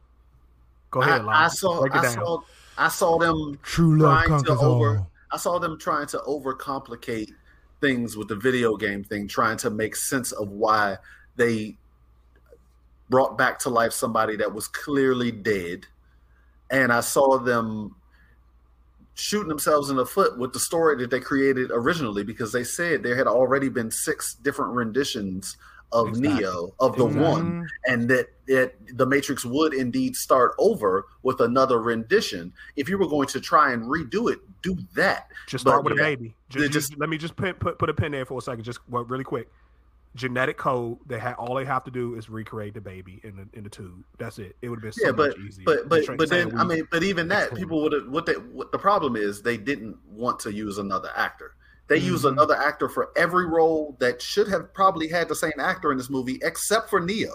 Go 0.90 1.02
ahead, 1.02 1.22
I, 1.22 1.44
I 1.44 1.48
saw 1.48 1.80
Break 1.80 1.94
it 1.94 1.98
I 1.98 2.02
down. 2.02 2.14
saw 2.14 2.40
I 2.78 2.88
saw 2.88 3.18
them 3.18 3.58
True 3.62 3.98
love 3.98 4.24
trying 4.24 4.44
to 4.44 4.52
over 4.52 4.98
all. 4.98 5.10
I 5.30 5.36
saw 5.36 5.58
them 5.58 5.78
trying 5.78 6.06
to 6.08 6.18
overcomplicate 6.18 7.30
things 7.80 8.16
with 8.16 8.28
the 8.28 8.36
video 8.36 8.76
game 8.76 9.04
thing, 9.04 9.28
trying 9.28 9.58
to 9.58 9.70
make 9.70 9.94
sense 9.94 10.32
of 10.32 10.48
why 10.48 10.96
they 11.36 11.76
brought 13.10 13.36
back 13.38 13.58
to 13.60 13.68
life 13.70 13.92
somebody 13.92 14.36
that 14.36 14.52
was 14.52 14.68
clearly 14.68 15.30
dead. 15.30 15.86
And 16.70 16.92
I 16.92 17.00
saw 17.00 17.38
them 17.38 17.94
shooting 19.14 19.48
themselves 19.48 19.90
in 19.90 19.96
the 19.96 20.06
foot 20.06 20.38
with 20.38 20.52
the 20.52 20.60
story 20.60 20.96
that 20.96 21.10
they 21.10 21.20
created 21.20 21.70
originally 21.72 22.22
because 22.22 22.52
they 22.52 22.64
said 22.64 23.02
there 23.02 23.16
had 23.16 23.26
already 23.26 23.68
been 23.68 23.90
six 23.90 24.34
different 24.34 24.72
renditions 24.72 25.56
of 25.92 26.08
Exactly. 26.08 26.40
Neo 26.40 26.74
of 26.80 26.96
the 26.96 27.04
Mm-hmm. 27.04 27.20
one 27.20 27.68
and 27.86 28.08
that 28.10 28.28
that 28.46 28.74
the 28.96 29.06
Matrix 29.06 29.44
would 29.44 29.74
indeed 29.74 30.16
start 30.16 30.54
over 30.58 31.06
with 31.22 31.40
another 31.40 31.80
rendition. 31.80 32.52
If 32.76 32.88
you 32.88 32.96
were 32.98 33.06
going 33.08 33.28
to 33.28 33.40
try 33.40 33.72
and 33.72 33.84
redo 33.84 34.32
it, 34.32 34.40
do 34.62 34.76
that. 34.94 35.28
Just 35.46 35.62
start 35.62 35.84
But 35.84 35.92
with 35.92 36.00
a 36.00 36.02
baby. 36.02 36.34
Just, 36.48 36.72
just- 36.72 36.90
just- 36.90 36.98
let 37.00 37.08
me 37.08 37.18
just 37.18 37.36
put, 37.36 37.58
put 37.60 37.78
put 37.78 37.88
a 37.90 37.94
pin 37.94 38.12
there 38.12 38.24
for 38.24 38.38
a 38.38 38.42
second, 38.42 38.64
just 38.64 38.80
well, 38.88 39.04
really 39.04 39.24
quick. 39.24 39.50
Genetic 40.14 40.56
code. 40.56 40.98
They 41.06 41.18
had 41.18 41.34
all 41.34 41.54
they 41.54 41.66
have 41.66 41.84
to 41.84 41.90
do 41.90 42.14
is 42.14 42.28
recreate 42.30 42.74
the 42.74 42.80
baby 42.80 43.20
in 43.22 43.36
the 43.36 43.46
in 43.56 43.62
the 43.62 43.70
tube. 43.70 44.02
That's 44.18 44.38
it. 44.38 44.56
It 44.62 44.68
would 44.70 44.76
have 44.76 44.82
been 44.82 44.92
so 44.92 45.06
yeah, 45.06 45.12
but 45.12 45.36
much 45.38 45.46
easier. 45.46 45.64
but 45.66 45.88
but 45.88 46.16
but 46.16 46.28
saying 46.28 46.48
then 46.48 46.58
I 46.58 46.64
mean, 46.64 46.88
but 46.90 47.02
even 47.02 47.28
that 47.28 47.50
That's 47.50 47.60
people 47.60 47.82
would 47.82 47.92
have 47.92 48.08
what 48.08 48.24
they 48.26 48.32
what 48.34 48.72
the 48.72 48.78
problem 48.78 49.16
is 49.16 49.42
they 49.42 49.56
didn't 49.58 49.96
want 50.10 50.40
to 50.40 50.52
use 50.52 50.78
another 50.78 51.10
actor. 51.14 51.54
They 51.88 51.96
use 51.98 52.22
Mhm. 52.22 52.32
another 52.32 52.54
actor 52.54 52.88
for 52.88 53.10
every 53.16 53.46
role 53.46 53.96
that 53.98 54.20
should 54.22 54.48
have 54.48 54.72
probably 54.74 55.08
had 55.08 55.28
the 55.28 55.34
same 55.34 55.58
actor 55.58 55.90
in 55.90 55.98
this 55.98 56.10
movie, 56.10 56.38
except 56.42 56.90
for 56.90 57.00
Neo. 57.00 57.32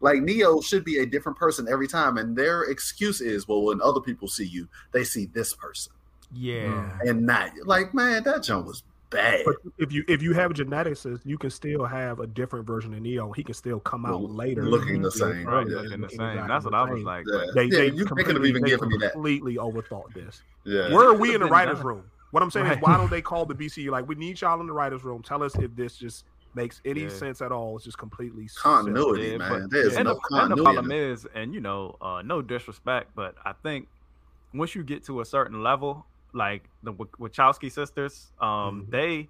Like 0.00 0.22
Neo 0.22 0.60
should 0.60 0.84
be 0.84 0.98
a 0.98 1.06
different 1.06 1.38
person 1.38 1.66
every 1.68 1.88
time, 1.88 2.18
and 2.18 2.36
their 2.36 2.62
excuse 2.64 3.20
is, 3.20 3.48
well, 3.48 3.62
when 3.64 3.80
other 3.82 4.00
people 4.00 4.28
see 4.28 4.44
you, 4.46 4.68
they 4.92 5.02
see 5.04 5.26
this 5.34 5.54
person, 5.54 5.92
Yeah. 6.32 6.98
and 7.04 7.26
not 7.26 7.50
like, 7.64 7.94
man, 7.94 8.22
that 8.24 8.42
jump 8.44 8.66
was 8.66 8.82
bad. 9.10 9.42
But 9.46 9.56
if 9.78 9.90
you 9.90 10.04
if 10.06 10.20
you 10.22 10.34
have 10.34 10.52
geneticists, 10.52 11.22
you 11.24 11.38
can 11.38 11.48
still 11.50 11.84
have 11.86 12.20
a 12.20 12.26
different 12.26 12.66
version 12.66 12.92
of 12.94 13.00
Neo. 13.00 13.32
He 13.32 13.42
can 13.42 13.54
still 13.54 13.80
come 13.80 14.04
out 14.04 14.20
Well, 14.20 14.28
later, 14.34 14.62
looking 14.68 15.00
the 15.02 15.10
same, 15.10 15.46
Right, 15.46 15.66
Yeah. 15.66 15.76
looking 15.78 16.00
the 16.02 16.10
same. 16.10 16.46
That's 16.46 16.64
what 16.66 16.74
I 16.74 16.88
was 16.92 17.02
like. 17.02 17.24
Yeah. 17.26 17.44
They, 17.54 17.64
Yeah, 17.64 17.68
they 17.78 17.86
you- 17.86 17.90
they 17.92 18.04
could've 18.04 18.18
completely, 18.26 18.48
even 18.50 18.62
they 18.62 18.68
given 18.68 18.88
me 18.90 18.98
that. 18.98 19.12
completely 19.14 19.56
overthought 19.56 20.12
this. 20.12 20.42
yeah, 20.64 20.92
Where 20.94 21.08
are 21.08 21.14
we 21.14 21.34
in 21.34 21.40
the 21.40 21.46
writers' 21.46 21.78
done. 21.78 21.86
room? 21.86 22.02
What 22.30 22.42
I'm 22.42 22.50
saying 22.50 22.66
Right. 22.66 22.76
is, 22.76 22.82
why 22.82 22.96
don't 22.96 23.10
they 23.10 23.22
call 23.22 23.46
the 23.46 23.54
BCU? 23.54 23.90
Like, 23.90 24.06
we 24.06 24.14
need 24.14 24.40
y'all 24.40 24.60
in 24.60 24.66
the 24.66 24.72
writers' 24.72 25.02
room. 25.04 25.22
Tell 25.22 25.42
us 25.42 25.54
if 25.56 25.74
this 25.74 25.96
just 25.96 26.24
makes 26.54 26.80
any 26.84 27.02
Yeah. 27.02 27.08
sense 27.08 27.40
at 27.40 27.52
all. 27.52 27.76
It's 27.76 27.84
just 27.84 27.98
completely 27.98 28.48
continuity, 28.56 29.28
Yeah, 29.32 29.36
man. 29.38 29.62
but- 29.62 29.70
There's 29.70 29.96
and, 29.96 30.06
no 30.08 30.20
the, 30.30 30.36
and 30.42 30.50
the 30.52 30.62
problem 30.62 30.90
is, 30.92 31.26
and 31.34 31.54
you 31.54 31.60
know, 31.60 31.96
uh, 32.00 32.22
no 32.24 32.42
disrespect, 32.42 33.12
but 33.14 33.34
I 33.44 33.52
think 33.52 33.88
once 34.54 34.74
you 34.74 34.82
get 34.82 35.04
to 35.04 35.20
a 35.20 35.24
certain 35.24 35.62
level, 35.62 36.06
like 36.32 36.64
the 36.82 36.92
Wachowski 36.92 37.70
sisters, 37.72 38.32
um, 38.40 38.82
Mhm. 38.86 38.90
they 38.90 39.28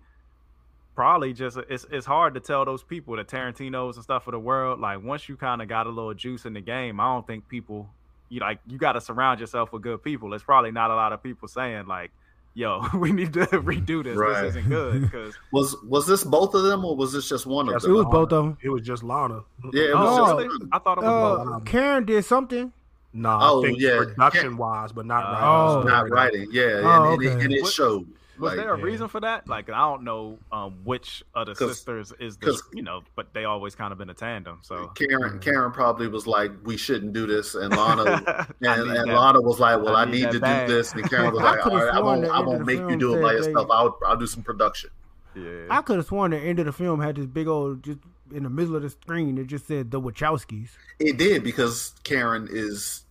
probably 0.94 1.32
just 1.32 1.56
it's 1.68 1.84
it's 1.90 2.06
hard 2.06 2.34
to 2.34 2.40
tell 2.40 2.64
those 2.64 2.82
people 2.82 3.14
the 3.16 3.24
Tarantino's 3.24 3.96
and 3.96 4.02
stuff 4.04 4.26
of 4.26 4.32
the 4.32 4.38
world. 4.40 4.80
Like 4.80 5.02
once 5.02 5.28
you 5.28 5.36
kind 5.36 5.62
of 5.62 5.68
got 5.68 5.86
a 5.86 5.90
little 5.90 6.14
juice 6.14 6.44
in 6.44 6.54
the 6.54 6.60
game, 6.60 6.98
I 6.98 7.04
don't 7.04 7.26
think 7.26 7.46
people 7.48 7.88
you 8.28 8.40
like 8.40 8.58
you 8.66 8.78
got 8.78 8.92
to 8.92 9.00
surround 9.00 9.38
yourself 9.40 9.72
with 9.72 9.82
good 9.82 10.02
people. 10.02 10.34
It's 10.34 10.42
probably 10.44 10.72
not 10.72 10.90
a 10.90 10.94
lot 10.96 11.12
of 11.12 11.22
people 11.22 11.46
saying 11.48 11.86
like, 11.86 12.10
"Yo, 12.58 12.82
we 12.98 13.12
need 13.12 13.32
to 13.34 13.40
redo 13.70 14.02
this. 14.02 14.16
Right. 14.16 14.42
This 14.42 14.56
isn't 14.56 14.68
good." 14.68 15.02
Because 15.02 15.34
Was 15.52 15.76
was 15.84 16.06
this 16.06 16.24
both 16.24 16.54
of 16.54 16.62
them 16.64 16.84
or 16.84 16.96
was 16.96 17.12
this 17.12 17.28
just 17.28 17.46
one 17.46 17.68
of 17.68 17.80
them? 17.82 17.90
It 17.90 17.94
was 17.94 18.04
both 18.06 18.32
of 18.32 18.44
them. 18.44 18.58
It 18.62 18.68
was 18.70 18.82
just 18.82 19.02
Lana. 19.02 19.40
Yeah, 19.72 19.82
it 19.90 19.94
was 19.94 20.08
oh, 20.08 20.16
just 20.18 20.30
No. 20.30 20.36
really? 20.38 20.68
I 20.72 20.78
thought 20.80 20.98
it 20.98 21.04
was 21.04 21.46
both. 21.46 21.56
Uh, 21.56 21.60
Karen 21.64 22.04
did 22.04 22.24
something. 22.24 22.72
Nah, 23.14 23.38
Oh, 23.50 23.62
I 23.64 23.66
think 23.68 23.80
yeah. 23.80 23.96
production 23.98 24.56
wise, 24.56 24.92
but 24.92 25.06
not 25.06 25.24
Uh, 25.24 25.28
writers. 25.32 25.42
Oh. 25.46 25.82
not 25.88 26.10
writing. 26.10 26.48
Yeah, 26.52 26.82
Oh, 26.84 27.12
and, 27.14 27.22
and 27.22 27.22
it, 27.22 27.44
and 27.44 27.52
it 27.54 27.62
What- 27.62 27.72
showed. 27.72 28.06
Was 28.38 28.50
like, 28.50 28.56
there 28.58 28.74
a 28.74 28.78
yeah. 28.78 28.84
reason 28.84 29.08
for 29.08 29.20
that? 29.20 29.48
Like 29.48 29.68
I 29.70 29.78
don't 29.78 30.04
know 30.04 30.38
um, 30.52 30.76
which 30.84 31.22
of 31.34 31.46
the 31.46 31.54
'Cause- 31.54 31.76
sisters 31.76 32.12
is 32.20 32.36
the 32.36 32.46
'cause- 32.46 32.62
you 32.72 32.82
know, 32.82 33.02
but 33.16 33.32
they 33.34 33.44
always 33.44 33.74
kind 33.74 33.92
of 33.92 33.98
been 33.98 34.10
a 34.10 34.14
tandem. 34.14 34.60
So 34.62 34.88
Karen 34.88 35.38
Karen 35.40 35.72
probably 35.72 36.08
was 36.08 36.26
like, 36.26 36.52
"We 36.64 36.76
shouldn't 36.76 37.12
do 37.12 37.26
this," 37.26 37.54
and 37.54 37.74
Lana 37.76 38.02
and, 38.60 38.90
and. 38.90 39.12
Lana 39.12 39.40
was 39.40 39.58
like, 39.60 39.82
"Well, 39.82 39.96
I 39.96 40.02
I, 40.02 40.04
need 40.04 40.24
need, 40.24 40.30
to 40.32 40.40
bag." 40.40 40.66
do 40.68 40.74
this," 40.74 40.92
and 40.92 41.08
Karen 41.08 41.32
was 41.32 41.42
like, 41.42 41.64
"All 41.66 41.70
could've 41.72 41.94
I 41.94 42.00
won't 42.00 42.24
I 42.26 42.40
won't 42.40 42.64
make 42.66 42.78
you 42.80 42.96
do 42.96 43.14
it 43.16 43.22
by 43.22 43.34
said 43.34 43.42
they- 43.44 43.48
yourself. 43.50 43.68
I'll 43.70 43.98
I'll 44.06 44.16
do 44.16 44.26
some 44.26 44.42
production." 44.42 44.90
yeah, 45.34 45.66
I 45.70 45.82
could 45.82 45.96
have 45.96 46.06
sworn 46.06 46.30
the 46.32 46.38
end 46.38 46.58
of 46.58 46.66
the 46.66 46.72
film 46.72 47.00
had 47.00 47.16
this 47.16 47.26
big 47.26 47.46
old 47.48 47.82
just 47.84 47.98
in 48.32 48.42
the 48.42 48.50
middle 48.50 48.76
of 48.76 48.82
the 48.82 48.90
screen. 48.90 49.38
It 49.38 49.46
just 49.46 49.66
said 49.66 49.90
the 49.90 50.00
Wachowskis. 50.00 50.70
It 50.98 51.16
did 51.16 51.42
because 51.44 51.94
Karen 52.04 52.48
is 52.50 53.04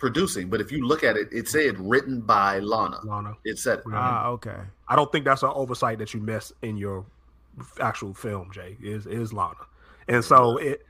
producing, 0.00 0.48
but 0.48 0.60
if 0.60 0.72
you 0.72 0.86
look 0.86 1.04
at 1.04 1.16
it, 1.16 1.28
it 1.30 1.46
said 1.46 1.78
written 1.78 2.20
by 2.20 2.58
Lana. 2.58 2.98
Lana. 3.04 3.36
It 3.44 3.58
said, 3.58 3.82
Yeah. 3.86 3.92
Ah, 3.94 4.28
okay. 4.28 4.56
I 4.88 4.96
don't 4.96 5.12
think 5.12 5.24
that's 5.24 5.42
an 5.42 5.52
oversight 5.54 5.98
that 5.98 6.12
you 6.12 6.20
miss 6.20 6.52
in 6.62 6.76
your 6.76 7.04
actual 7.80 8.14
film, 8.14 8.50
Jay. 8.52 8.76
Is 8.82 9.06
is 9.06 9.32
Lana, 9.32 9.54
and 10.08 10.24
so 10.24 10.56
it. 10.56 10.84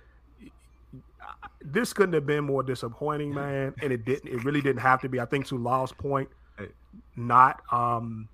This 1.63 1.93
couldn't 1.93 2.15
have 2.15 2.25
been 2.25 2.45
more 2.45 2.63
disappointing, 2.63 3.35
man, 3.35 3.75
and 3.83 3.93
it 3.93 4.07
didn't. 4.07 4.33
It 4.33 4.45
really 4.45 4.63
didn't 4.63 4.81
have 4.81 5.03
to 5.03 5.11
be. 5.11 5.21
I 5.21 5.27
think 5.27 5.47
to 5.49 5.59
Law's 5.59 5.93
point, 5.93 6.31
not 7.17 7.61
um 7.71 8.29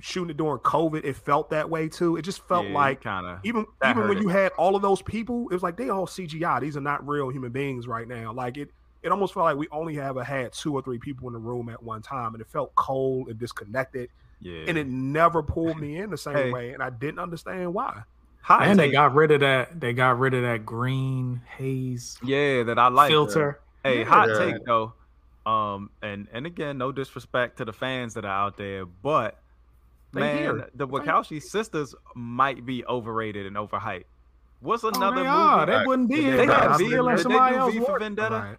shooting 0.00 0.30
it 0.30 0.36
during 0.36 0.60
COVID, 0.60 1.04
it 1.04 1.16
felt 1.16 1.50
that 1.50 1.68
way 1.68 1.88
too. 1.88 2.16
It 2.16 2.22
just 2.22 2.46
felt 2.46 2.66
like 2.68 3.02
kind 3.02 3.26
of 3.26 3.40
even 3.44 3.66
even 3.86 4.08
when 4.08 4.18
it. 4.18 4.22
you 4.22 4.28
had 4.28 4.52
all 4.52 4.76
of 4.76 4.82
those 4.82 5.02
people, 5.02 5.48
it 5.50 5.54
was 5.54 5.62
like 5.62 5.76
they 5.76 5.90
all 5.90 6.06
CGI. 6.06 6.60
These 6.60 6.76
are 6.76 6.80
not 6.80 7.06
real 7.06 7.28
human 7.28 7.52
beings 7.52 7.86
right 7.86 8.06
now. 8.06 8.32
Like 8.32 8.56
it, 8.56 8.70
it 9.02 9.10
almost 9.10 9.34
felt 9.34 9.44
like 9.44 9.56
we 9.56 9.68
only 9.72 9.98
ever 10.00 10.22
had 10.22 10.52
two 10.52 10.74
or 10.74 10.82
three 10.82 10.98
people 10.98 11.26
in 11.28 11.32
the 11.32 11.38
room 11.38 11.68
at 11.68 11.82
one 11.82 12.02
time, 12.02 12.34
and 12.34 12.40
it 12.40 12.48
felt 12.48 12.74
cold 12.74 13.28
and 13.28 13.38
disconnected. 13.38 14.10
yeah. 14.40 14.64
And 14.68 14.76
it 14.78 14.86
never 14.86 15.42
pulled 15.42 15.78
me 15.80 15.98
in 15.98 16.10
the 16.10 16.18
same 16.18 16.34
Hey. 16.34 16.50
way, 16.52 16.72
and 16.72 16.82
I 16.82 16.90
didn't 16.90 17.18
understand 17.20 17.72
why. 17.74 18.02
Hot 18.42 18.62
and 18.62 18.78
they 18.78 18.90
got 18.90 19.14
rid 19.14 19.30
of 19.32 19.40
that. 19.40 19.78
They 19.80 19.92
got 19.92 20.18
rid 20.18 20.32
of 20.34 20.42
that 20.42 20.64
green 20.64 21.42
haze 21.58 22.16
yeah 22.22 22.62
that 22.62 22.78
I 22.78 22.88
like. 22.88 23.10
filter. 23.10 23.60
Hey, 23.84 23.98
Yeah. 24.00 24.04
hot 24.04 24.28
take 24.38 24.64
though. 24.64 24.94
Um, 25.44 25.90
and 26.02 26.26
and 26.32 26.46
again, 26.46 26.78
no 26.78 26.90
disrespect 26.92 27.58
to 27.58 27.64
the 27.66 27.72
fans 27.72 28.14
that 28.14 28.24
are 28.24 28.28
out 28.46 28.56
there, 28.56 28.84
but 28.86 29.38
They 30.12 30.20
man, 30.20 30.36
here. 30.38 30.70
the 30.74 30.86
Wachowski 30.88 31.42
sisters 31.42 31.94
might 32.14 32.64
be 32.64 32.84
overrated 32.86 33.46
and 33.46 33.56
overhyped. 33.56 34.04
What's 34.60 34.84
Oh, 34.84 34.88
another 34.88 35.22
they 35.22 35.26
are. 35.26 35.66
movie? 35.66 35.78
They 35.78 35.86
wouldn't 35.86 36.08
be 36.08 36.16
They 36.16 36.22
here. 36.22 36.36
They 36.38 36.46
got 36.46 36.56
if 36.56 36.62
had 36.62 36.70
That's 36.70 36.78
V. 36.80 36.86
Steel 36.88 37.04
the- 37.04 37.08
and 37.10 37.16
Did 37.18 37.18
they 37.18 37.22
somebody 37.34 37.56
else 37.56 37.72
V 37.74 37.80
for. 37.80 37.98
Vendetta? 37.98 38.58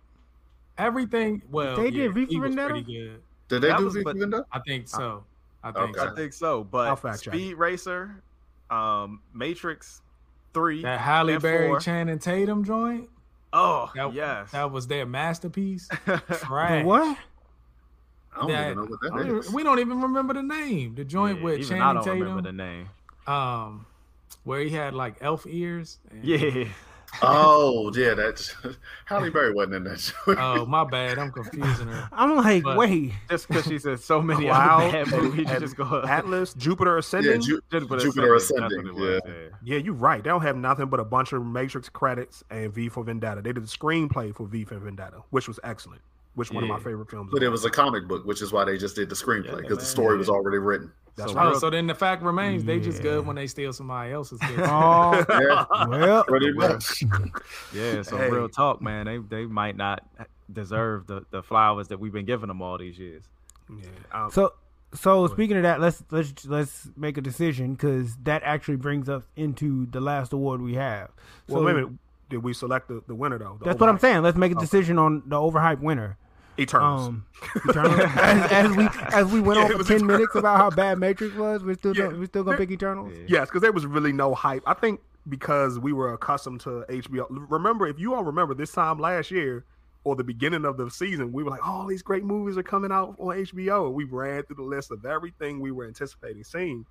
Right. 0.78 0.86
Everything. 0.86 1.42
Well, 1.52 1.76
They 1.78 1.86
yeah, 1.90 2.04
did 2.08 2.14
V 2.14 2.26
for 2.36 2.42
Vendetta? 2.42 2.82
good. 2.82 3.22
Did 3.48 3.62
they 3.62 3.68
That 3.68 3.78
do 3.78 3.86
was- 3.86 3.94
V 3.96 4.04
for 4.04 4.14
Vendetta? 4.14 4.46
I 4.52 4.60
think 4.60 4.88
so. 4.88 5.24
I 5.64 5.72
think 5.72 5.90
Okay. 5.90 6.00
so. 6.00 6.12
I 6.12 6.16
think 6.16 6.34
so. 6.34 6.64
But 6.64 6.96
fact 6.96 7.24
check 7.24 7.34
Speed 7.34 7.56
Racer, 7.56 8.22
um, 8.70 9.22
Matrix 9.34 10.02
Three, 10.54 10.82
that 10.82 11.00
Halle 11.00 11.38
Berry 11.38 11.68
four. 11.70 11.80
Channing 11.80 12.20
Tatum 12.20 12.64
joint. 12.64 13.10
Oh 13.54 13.92
That, 13.96 14.14
yes, 14.14 14.52
that 14.52 14.72
was 14.72 14.88
their 14.88 15.06
masterpiece. 15.06 15.88
The 16.06 16.18
Trash. 16.44 16.86
what? 16.86 17.18
I 18.36 18.40
don't 18.40 18.48
That- 18.50 18.72
even 18.72 18.78
know 18.78 18.84
what 18.90 19.00
I 19.04 19.18
that 19.18 19.28
don't 19.28 19.38
is. 19.40 19.46
even- 19.46 19.56
we 19.56 19.64
don't 19.64 19.80
even 19.80 20.02
remember 20.02 20.34
the 20.34 20.42
name. 20.44 20.96
The 20.96 21.04
joint 21.06 21.40
Yeah, 21.40 21.44
with 21.44 21.54
even 21.60 21.68
Channing 21.70 21.84
I 21.84 21.94
don't 21.94 22.04
Tatum, 22.04 22.20
remember 22.22 22.42
the 22.44 22.52
name. 22.54 22.90
um, 23.28 23.86
where 24.46 24.62
he 24.62 24.70
had 24.72 24.94
like 24.94 25.16
elf 25.22 25.46
ears. 25.48 26.00
and- 26.10 26.24
Yeah, 26.24 26.66
Oh, 27.22 27.92
yeah, 27.96 28.14
that's 28.14 28.56
Halle 29.06 29.30
Berry 29.30 29.54
wasn't 29.54 29.76
in 29.76 29.84
that. 29.84 30.14
Oh 30.28 30.66
my 30.66 30.84
bad, 30.86 31.20
I'm 31.20 31.32
confusing 31.32 31.88
her. 31.88 32.08
I'm 32.14 32.38
like, 32.38 32.64
But- 32.64 32.78
wait. 32.78 33.12
just 33.30 33.48
because 33.48 33.66
she 33.66 33.80
said 33.80 34.00
so 34.00 34.22
many 34.22 34.46
Cloud 34.46 34.84
other 34.96 35.06
bad 35.06 35.22
movies, 35.22 35.50
you 35.52 35.60
just 35.60 35.76
go 35.76 36.04
Atlas, 36.08 36.54
Jupiter 36.54 36.98
Ascending. 36.98 37.32
yeah, 37.34 37.38
Ju- 37.38 37.62
Jupiter, 37.72 38.00
Jupiter 38.02 38.36
Ascending, 38.36 38.66
Ascending, 38.66 38.86
that's 38.86 39.00
what 39.00 39.10
it 39.36 39.42
was, 39.44 39.52
Yeah, 39.64 39.78
you're 39.78 39.94
right. 39.94 40.24
They 40.24 40.30
don't 40.30 40.42
have 40.42 40.56
nothing 40.58 40.88
but 40.88 41.00
a 41.00 41.06
bunch 41.06 41.34
of 41.34 41.46
Matrix 41.46 41.90
credits 41.90 42.44
and 42.50 42.74
V 42.74 42.90
for 42.90 43.04
Vendetta. 43.04 43.42
They 43.42 43.52
did 43.54 43.64
the 43.64 43.68
screenplay 43.68 44.34
for 44.36 44.46
V 44.48 44.64
for 44.64 44.80
Vendetta, 44.80 45.22
which 45.32 45.48
was 45.48 45.60
excellent. 45.64 46.02
Which 46.36 46.52
one 46.52 46.64
of 46.64 46.70
my 46.70 46.80
favorite 46.80 47.10
films. 47.10 47.30
but 47.34 47.44
it 47.44 47.50
was 47.50 47.66
a 47.66 47.70
comic 47.70 48.08
book, 48.08 48.26
which 48.26 48.42
is 48.42 48.54
why 48.54 48.64
they 48.64 48.78
just 48.78 48.96
did 48.96 49.10
the 49.10 49.16
screenplay 49.16 49.48
Yeah, 49.48 49.56
because 49.56 49.78
the 49.78 49.84
man. 49.84 49.86
story 49.86 50.18
was 50.18 50.30
already 50.30 50.60
written. 50.60 50.92
That's 51.18 51.34
So 51.34 51.38
right. 51.38 51.58
So 51.58 51.70
then 51.70 51.88
the 51.88 51.94
fact 51.96 52.24
remains 52.24 52.64
they 52.64 52.80
just 52.80 53.02
good 53.02 53.26
when 53.26 53.36
they 53.36 53.48
steal 53.48 53.74
somebody 53.74 54.14
else's. 54.14 54.40
Good. 54.48 54.62
Oh, 54.62 55.26
Yeah, 55.30 55.66
well. 55.88 56.24
pretty 56.24 56.54
much. 56.54 57.04
Yeah, 57.74 58.02
so 58.02 58.18
Hey. 58.18 58.30
real 58.30 58.48
talk, 58.48 58.82
man. 58.82 59.06
They 59.08 59.18
they 59.18 59.46
might 59.46 59.76
not 59.76 60.04
deserve 60.52 61.08
the, 61.08 61.26
the 61.32 61.44
flowers 61.44 61.90
that 61.90 62.00
we've 62.00 62.14
been 62.14 62.26
giving 62.26 62.48
them 62.48 62.62
all 62.62 62.78
these 62.78 62.98
years. 62.98 63.24
Yeah, 63.70 63.86
um, 64.14 64.32
So, 64.32 64.54
so 64.94 65.28
speaking 65.28 65.58
of 65.58 65.64
that, 65.64 65.82
let's 65.82 66.02
let's 66.12 66.46
let's 66.46 66.90
make 66.96 67.18
a 67.18 67.22
decision 67.22 67.74
because 67.74 68.16
that 68.24 68.42
actually 68.44 68.78
brings 68.78 69.10
us 69.10 69.24
into 69.36 69.88
the 69.88 70.00
last 70.00 70.32
award 70.34 70.62
we 70.62 70.76
have. 70.76 71.10
So 71.50 71.56
well, 71.56 71.64
wait 71.66 71.72
a 71.72 71.76
minute. 71.76 71.92
Did 72.32 72.44
we 72.44 72.54
select 72.54 72.88
the, 72.88 73.04
the 73.08 73.16
winner 73.16 73.38
though? 73.38 73.58
The 73.60 73.66
that's 73.66 73.80
what 73.80 73.90
I'm 73.90 74.00
saying. 74.00 74.24
Let's 74.24 74.38
make 74.38 74.52
a 74.52 74.56
decision 74.56 74.98
on 74.98 75.24
the 75.28 75.36
overhyped 75.36 75.82
winner. 75.82 76.18
Eternals. 76.60 77.08
Um, 77.08 77.26
Eternals. 77.70 78.00
as, 78.16 78.52
as 78.52 78.76
we 78.78 78.88
as 79.14 79.32
we 79.32 79.40
went 79.42 79.58
Yeah, 79.60 79.66
on 79.66 79.72
for 79.72 79.78
ten 79.84 79.98
Eternals. 79.98 80.04
minutes 80.04 80.36
about 80.36 80.58
how 80.58 80.70
bad 80.70 81.00
Matrix 81.00 81.36
was, 81.36 81.64
we're 81.64 81.76
still 81.76 81.96
Yeah. 81.96 82.06
gonna, 82.08 82.18
we're 82.20 82.26
still 82.26 82.44
gonna 82.44 82.58
There- 82.58 82.66
pick 82.66 82.74
Eternals. 82.74 83.14
Yes, 83.28 83.48
because 83.48 83.62
there 83.62 83.72
was 83.72 83.86
really 83.86 84.12
no 84.12 84.34
hype. 84.36 84.64
I 84.68 84.74
think 84.74 85.00
because 85.30 85.80
we 85.80 85.94
were 85.94 86.14
accustomed 86.14 86.60
to 86.62 86.84
HBO. 86.90 87.26
Remember, 87.30 87.88
if 87.88 88.00
you 88.00 88.14
all 88.16 88.24
remember 88.24 88.54
this 88.54 88.72
time 88.72 88.98
last 89.00 89.32
year 89.32 89.66
or 90.04 90.16
the 90.16 90.24
beginning 90.24 90.66
of 90.66 90.78
the 90.78 90.90
season, 90.90 91.32
we 91.32 91.44
were 91.44 91.52
like, 91.52 91.62
"Oh, 91.64 91.88
these 91.88 92.02
great 92.02 92.24
movies 92.26 92.58
are 92.58 92.64
coming 92.64 92.92
out 92.92 93.16
on 93.20 93.36
HBO," 93.38 93.86
and 93.88 93.94
we 93.96 94.04
ran 94.04 94.44
through 94.44 94.56
the 94.58 94.64
list 94.64 94.92
of 94.92 95.06
everything 95.06 95.60
we 95.62 95.72
were 95.72 95.86
anticipating 95.86 96.44
seeing. 96.44 96.86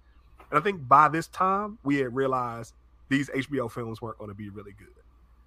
And 0.51 0.59
I 0.59 0.63
think 0.63 0.89
by 0.89 1.09
this 1.09 1.29
time, 1.29 1.79
we 1.85 1.97
had 1.99 2.15
realized 2.15 2.75
these 3.09 3.29
HBO 3.31 3.71
films 3.71 4.01
weren't 4.01 4.19
going 4.19 4.31
to 4.31 4.35
be 4.37 4.49
really 4.49 4.73
good. 4.73 4.89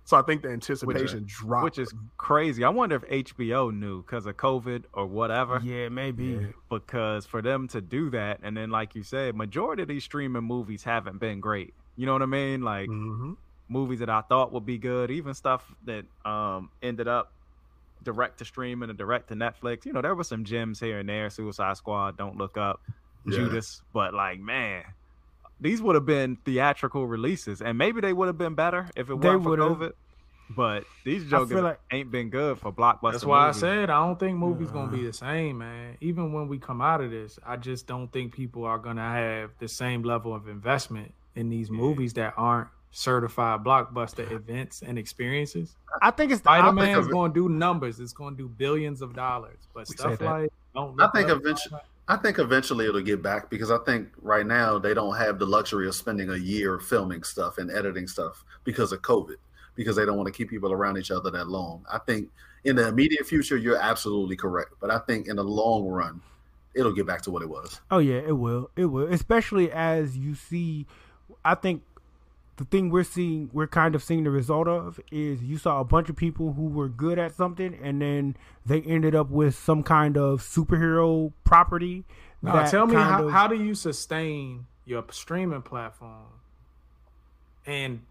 So 0.05 0.17
I 0.17 0.21
think 0.21 0.41
the 0.41 0.49
anticipation 0.49 1.23
dropped. 1.25 1.63
Which 1.63 1.77
is 1.79 1.93
crazy. 2.17 2.63
I 2.63 2.69
wonder 2.69 2.95
if 2.97 3.03
HBO 3.27 3.73
knew 3.73 4.01
because 4.01 4.25
of 4.25 4.35
COVID 4.35 4.83
or 4.93 5.05
whatever. 5.05 5.61
Yeah, 5.63 5.87
maybe. 5.89 6.25
Yeah. 6.25 6.47
Because 6.69 7.25
for 7.25 7.41
them 7.41 7.67
to 7.69 7.79
do 7.81 8.09
that, 8.09 8.39
and 8.43 8.55
then 8.57 8.69
like 8.69 8.95
you 8.95 9.03
said, 9.03 9.35
majority 9.35 9.81
of 9.83 9.87
these 9.87 10.03
streaming 10.03 10.43
movies 10.43 10.83
haven't 10.83 11.19
been 11.19 11.39
great. 11.39 11.73
You 11.95 12.05
know 12.05 12.13
what 12.13 12.21
I 12.21 12.25
mean? 12.25 12.61
Like 12.63 12.89
Mhm. 12.89 13.37
movies 13.69 13.99
that 13.99 14.09
I 14.09 14.21
thought 14.21 14.51
would 14.51 14.65
be 14.65 14.77
good, 14.77 15.09
even 15.09 15.33
stuff 15.33 15.73
that 15.85 16.05
um 16.25 16.69
ended 16.81 17.07
up 17.07 17.31
direct 18.03 18.39
to 18.39 18.45
streaming 18.45 18.89
and 18.89 18.97
direct 18.97 19.29
to 19.29 19.35
Netflix. 19.35 19.85
You 19.85 19.93
know, 19.93 20.01
there 20.01 20.13
were 20.15 20.25
some 20.25 20.43
gems 20.43 20.81
here 20.81 20.99
and 20.99 21.07
there. 21.07 21.29
Suicide 21.29 21.77
Squad, 21.77 22.17
Don't 22.17 22.35
Look 22.37 22.57
Up, 22.57 22.81
Yeah. 23.25 23.37
Judas, 23.37 23.81
but 23.93 24.13
like 24.13 24.39
man, 24.41 24.83
these 25.59 25.81
would 25.81 25.95
have 25.95 26.05
been 26.05 26.35
theatrical 26.45 27.07
releases, 27.07 27.61
and 27.61 27.77
maybe 27.77 28.01
they 28.01 28.13
would 28.13 28.27
have 28.27 28.37
been 28.37 28.55
better 28.55 28.89
if 28.95 29.09
it 29.09 29.19
They 29.21 29.29
weren't 29.29 29.43
for. 29.43 29.57
COVID. 29.57 29.91
But 30.49 30.83
these 31.05 31.21
feel 31.23 31.39
jokers 31.45 31.63
like- 31.63 31.79
ain't 31.91 32.11
been 32.11 32.29
good 32.29 32.59
for 32.59 32.71
blockbuster. 32.71 33.13
That's 33.13 33.25
why 33.25 33.47
movies. 33.47 33.63
I 33.63 33.67
said 33.67 33.89
I 33.89 34.05
don't 34.05 34.19
think 34.19 34.37
movies 34.37 34.69
gonna 34.71 34.91
be 34.91 35.03
the 35.05 35.13
same, 35.13 35.59
man. 35.59 35.97
Even 36.01 36.33
when 36.33 36.47
we 36.47 36.59
come 36.59 36.81
out 36.81 37.01
of 37.01 37.11
this, 37.11 37.39
I 37.45 37.55
just 37.55 37.87
don't 37.87 38.11
think 38.11 38.33
people 38.33 38.65
are 38.65 38.77
gonna 38.77 39.09
have 39.09 39.51
the 39.59 39.67
same 39.69 40.03
level 40.03 40.35
of 40.35 40.47
investment 40.47 41.13
in 41.35 41.49
these 41.49 41.71
movies 41.71 42.13
that 42.13 42.33
aren't 42.37 42.67
certified 42.91 43.63
blockbuster 43.63 44.29
events 44.31 44.83
and 44.83 44.99
experiences. 44.99 45.75
I 46.01 46.11
think 46.11 46.31
it's 46.31 46.41
the 46.41 46.45
Spider 46.49 46.67
opposite. 46.67 46.85
Man's 46.91 47.07
going 47.07 47.33
to 47.33 47.47
do 47.47 47.49
numbers. 47.49 47.99
It's 47.99 48.13
going 48.13 48.35
to 48.35 48.43
do 48.43 48.47
billions 48.47 49.01
of 49.01 49.15
dollars. 49.15 49.57
But 49.73 49.87
We 49.89 49.95
stuff 49.95 50.21
like 50.21 50.51
don't 50.75 51.01
I 51.01 51.07
think 51.07 51.29
eventually, 51.29 51.81
I 52.07 52.17
think 52.17 52.39
eventually 52.39 52.85
it'll 52.85 53.01
get 53.01 53.21
back 53.21 53.49
because 53.49 53.71
I 53.71 53.77
think 53.79 54.09
right 54.21 54.45
now 54.45 54.77
they 54.77 54.93
don't 54.93 55.15
have 55.15 55.39
the 55.39 55.45
luxury 55.45 55.87
of 55.87 55.95
spending 55.95 56.29
a 56.29 56.35
year 56.35 56.79
filming 56.79 57.23
stuff 57.23 57.57
and 57.57 57.71
editing 57.71 58.07
stuff 58.07 58.43
because 58.63 58.91
of 58.91 59.01
COVID, 59.01 59.37
because 59.75 59.95
they 59.95 60.05
don't 60.05 60.17
want 60.17 60.27
to 60.27 60.33
keep 60.33 60.49
people 60.49 60.71
around 60.71 60.97
each 60.97 61.11
other 61.11 61.31
that 61.31 61.47
long. 61.47 61.85
I 61.91 61.99
think 61.99 62.29
in 62.65 62.75
the 62.75 62.87
immediate 62.87 63.25
future, 63.25 63.55
you're 63.55 63.77
absolutely 63.77 64.35
correct, 64.35 64.73
but 64.81 64.91
I 64.91 64.99
think 64.99 65.27
in 65.27 65.37
the 65.37 65.43
long 65.43 65.87
run, 65.87 66.21
it'll 66.73 66.93
get 66.93 67.05
back 67.05 67.21
to 67.21 67.31
what 67.31 67.41
it 67.41 67.49
was. 67.49 67.79
Oh 67.89 67.99
yeah, 67.99 68.15
it 68.15 68.37
will. 68.37 68.69
It 68.75 68.85
will. 68.85 69.07
Especially 69.07 69.71
as 69.71 70.17
you 70.17 70.35
see 70.35 70.85
I 71.45 71.55
think 71.55 71.83
the 72.57 72.65
thing 72.65 72.89
we're 72.89 73.03
seeing 73.03 73.49
we're 73.51 73.67
kind 73.67 73.95
of 73.95 74.03
seeing 74.03 74.23
the 74.25 74.29
result 74.29 74.67
of 74.67 74.99
is 75.11 75.41
you 75.41 75.57
saw 75.57 75.79
a 75.79 75.83
bunch 75.83 76.09
of 76.09 76.15
people 76.15 76.53
who 76.53 76.67
were 76.67 76.87
good 76.87 77.17
at 77.17 77.33
something 77.35 77.77
and 77.81 78.01
then 78.01 78.35
they 78.65 78.81
ended 78.81 79.15
up 79.15 79.29
with 79.29 79.55
some 79.55 79.81
kind 79.83 80.17
of 80.17 80.41
superhero 80.41 81.31
property. 81.43 82.03
No, 82.41 82.53
that 82.53 82.69
tell 82.69 82.85
me 82.85 82.95
how, 82.95 83.25
of- 83.25 83.31
how 83.31 83.47
do 83.47 83.55
you 83.55 83.73
sustain 83.73 84.65
your 84.85 85.03
streaming 85.11 85.61
platform 85.61 86.25
and 87.65 88.01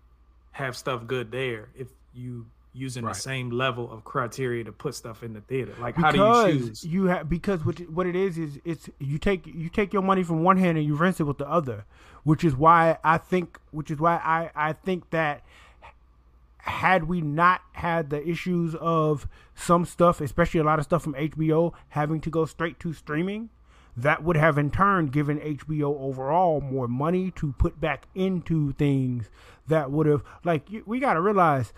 have 0.53 0.77
stuff 0.77 1.07
good 1.07 1.31
there 1.31 1.69
if 1.77 1.89
you 2.15 2.47
using 2.75 3.05
Right. 3.05 3.15
the 3.15 3.21
same 3.21 3.51
level 3.51 3.91
of 3.93 4.05
criteria 4.05 4.65
to 4.65 4.73
put 4.73 4.95
stuff 4.95 5.23
in 5.23 5.33
the 5.35 5.41
theater? 5.43 5.75
Like 5.81 5.97
how 5.97 6.11
do 6.11 6.19
you 6.19 6.59
choose? 6.61 6.85
you 6.85 7.05
have 7.07 7.29
because 7.29 7.65
what 7.65 7.79
what 7.91 8.07
it 8.07 8.17
is 8.17 8.39
is 8.39 8.59
it's 8.65 8.89
you 8.99 9.19
take 9.19 9.47
you 9.47 9.69
take 9.69 9.93
your 9.93 10.03
money 10.03 10.23
from 10.23 10.43
one 10.43 10.57
hand 10.57 10.79
and 10.79 10.87
you 10.87 10.95
rinse 10.95 11.21
it 11.21 11.25
with 11.25 11.39
the 11.39 11.49
other, 11.49 11.85
which 12.25 12.45
is 12.45 12.57
why 12.57 12.99
I 13.05 13.19
think 13.19 13.59
which 13.73 13.91
is 13.91 13.99
why 13.99 14.17
I 14.17 14.51
I 14.55 14.73
think 14.73 15.11
that 15.11 15.43
had 16.59 17.05
we 17.05 17.21
not 17.21 17.61
had 17.73 18.11
the 18.11 18.27
issues 18.27 18.75
of 18.77 19.27
some 19.55 19.85
stuff, 19.85 20.21
especially 20.21 20.61
a 20.61 20.65
lot 20.65 20.79
of 20.79 20.85
stuff 20.85 21.03
from 21.03 21.15
HBO 21.15 21.73
having 21.91 22.21
to 22.21 22.31
go 22.31 22.45
straight 22.47 22.79
to 22.81 22.93
streaming, 22.93 23.51
that 23.97 24.23
would 24.23 24.37
have 24.37 24.57
in 24.57 24.71
turn 24.71 25.07
given 25.09 25.39
HBO 25.41 25.99
overall 26.01 26.61
more 26.61 26.87
money 26.87 27.33
to 27.33 27.53
put 27.59 27.81
back 27.81 28.07
into 28.15 28.73
things 28.75 29.29
that 29.67 29.91
would 29.91 30.07
have 30.07 30.23
like 30.45 30.69
we 30.87 31.01
got 31.01 31.15
to 31.15 31.21
realize 31.21 31.73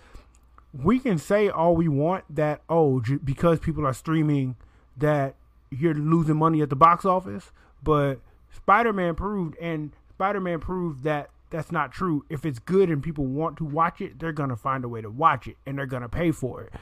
we 0.82 0.98
can 0.98 1.18
say 1.18 1.48
all 1.48 1.76
we 1.76 1.86
want 1.88 2.24
that 2.34 2.60
oh 2.68 3.00
because 3.22 3.58
people 3.60 3.86
are 3.86 3.92
streaming 3.94 4.56
that 4.96 5.34
you're 5.70 5.94
losing 5.94 6.36
money 6.36 6.60
at 6.62 6.70
the 6.70 6.76
box 6.76 7.04
office 7.04 7.52
but 7.82 8.16
spider-man 8.52 9.14
proved 9.14 9.56
and 9.58 9.92
spider-man 10.10 10.58
proved 10.60 11.04
that 11.04 11.30
that's 11.50 11.70
not 11.70 11.92
true 11.92 12.24
if 12.28 12.44
it's 12.44 12.58
good 12.58 12.90
and 12.90 13.00
people 13.04 13.24
want 13.24 13.56
to 13.56 13.64
watch 13.64 14.00
it 14.00 14.18
they're 14.18 14.32
gonna 14.32 14.56
find 14.56 14.84
a 14.84 14.88
way 14.88 15.00
to 15.00 15.08
watch 15.10 15.46
it 15.46 15.56
and 15.66 15.78
they're 15.78 15.86
gonna 15.86 16.08
pay 16.08 16.32
for 16.32 16.62
it 16.62 16.72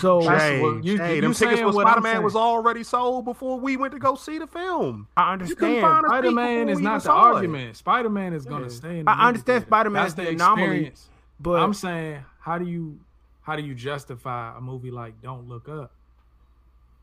so 0.00 0.20
That's 0.20 0.42
Hey, 0.42 0.62
what- 0.62 0.84
you- 0.84 0.98
hey, 0.98 1.16
you 1.16 1.20
them 1.20 1.34
tickets 1.34 1.60
for 1.60 1.72
Spider 1.72 2.00
Man 2.00 2.22
was 2.22 2.36
already 2.36 2.84
sold 2.84 3.24
before 3.24 3.58
we 3.58 3.76
went 3.76 3.92
to 3.92 3.98
go 3.98 4.14
see 4.14 4.38
the 4.38 4.46
film. 4.46 5.08
i 5.16 5.32
understand 5.32 5.80
find 5.80 6.04
a 6.04 6.08
seat 6.08 6.12
Spider 6.12 6.30
Man 6.30 6.68
is 6.68 6.78
not 6.80 6.94
the 6.94 7.00
saw 7.00 7.30
it. 7.30 7.34
argument. 7.34 7.76
Spider 7.76 8.08
Man 8.10 8.32
is 8.32 8.44
going 8.44 8.62
to 8.62 8.70
stay 8.70 9.00
in. 9.00 9.04
The 9.06 9.10
I 9.10 9.26
understand. 9.28 9.64
Spider-Man 9.64 10.06
is 10.06 10.14
the 10.14 10.28
anomaly, 10.28 10.62
experience. 10.62 11.08
but 11.40 11.60
I'm 11.60 11.74
saying, 11.74 12.20
how 12.40 12.58
do 12.58 12.66
you 12.66 13.00
how 13.42 13.56
do 13.56 13.62
you 13.62 13.74
justify 13.74 14.56
a 14.56 14.60
movie 14.60 14.90
like 14.90 15.20
Don't 15.22 15.48
Look 15.48 15.68
Up 15.68 15.92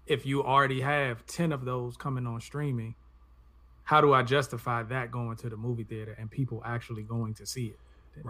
if 0.05 0.25
you 0.25 0.43
already 0.43 0.81
have 0.81 1.25
ten 1.25 1.51
of 1.51 1.65
those 1.65 1.97
coming 1.97 2.27
on 2.27 2.41
streaming? 2.41 2.95
How 3.83 4.01
do 4.01 4.13
I 4.13 4.21
justify 4.21 4.83
that 4.83 5.11
going 5.11 5.37
to 5.37 5.49
the 5.49 5.57
movie 5.57 5.83
theater 5.83 6.15
and 6.19 6.29
people 6.29 6.61
actually 6.65 7.03
going 7.03 7.33
to 7.35 7.45
see 7.45 7.67
it? 7.67 7.79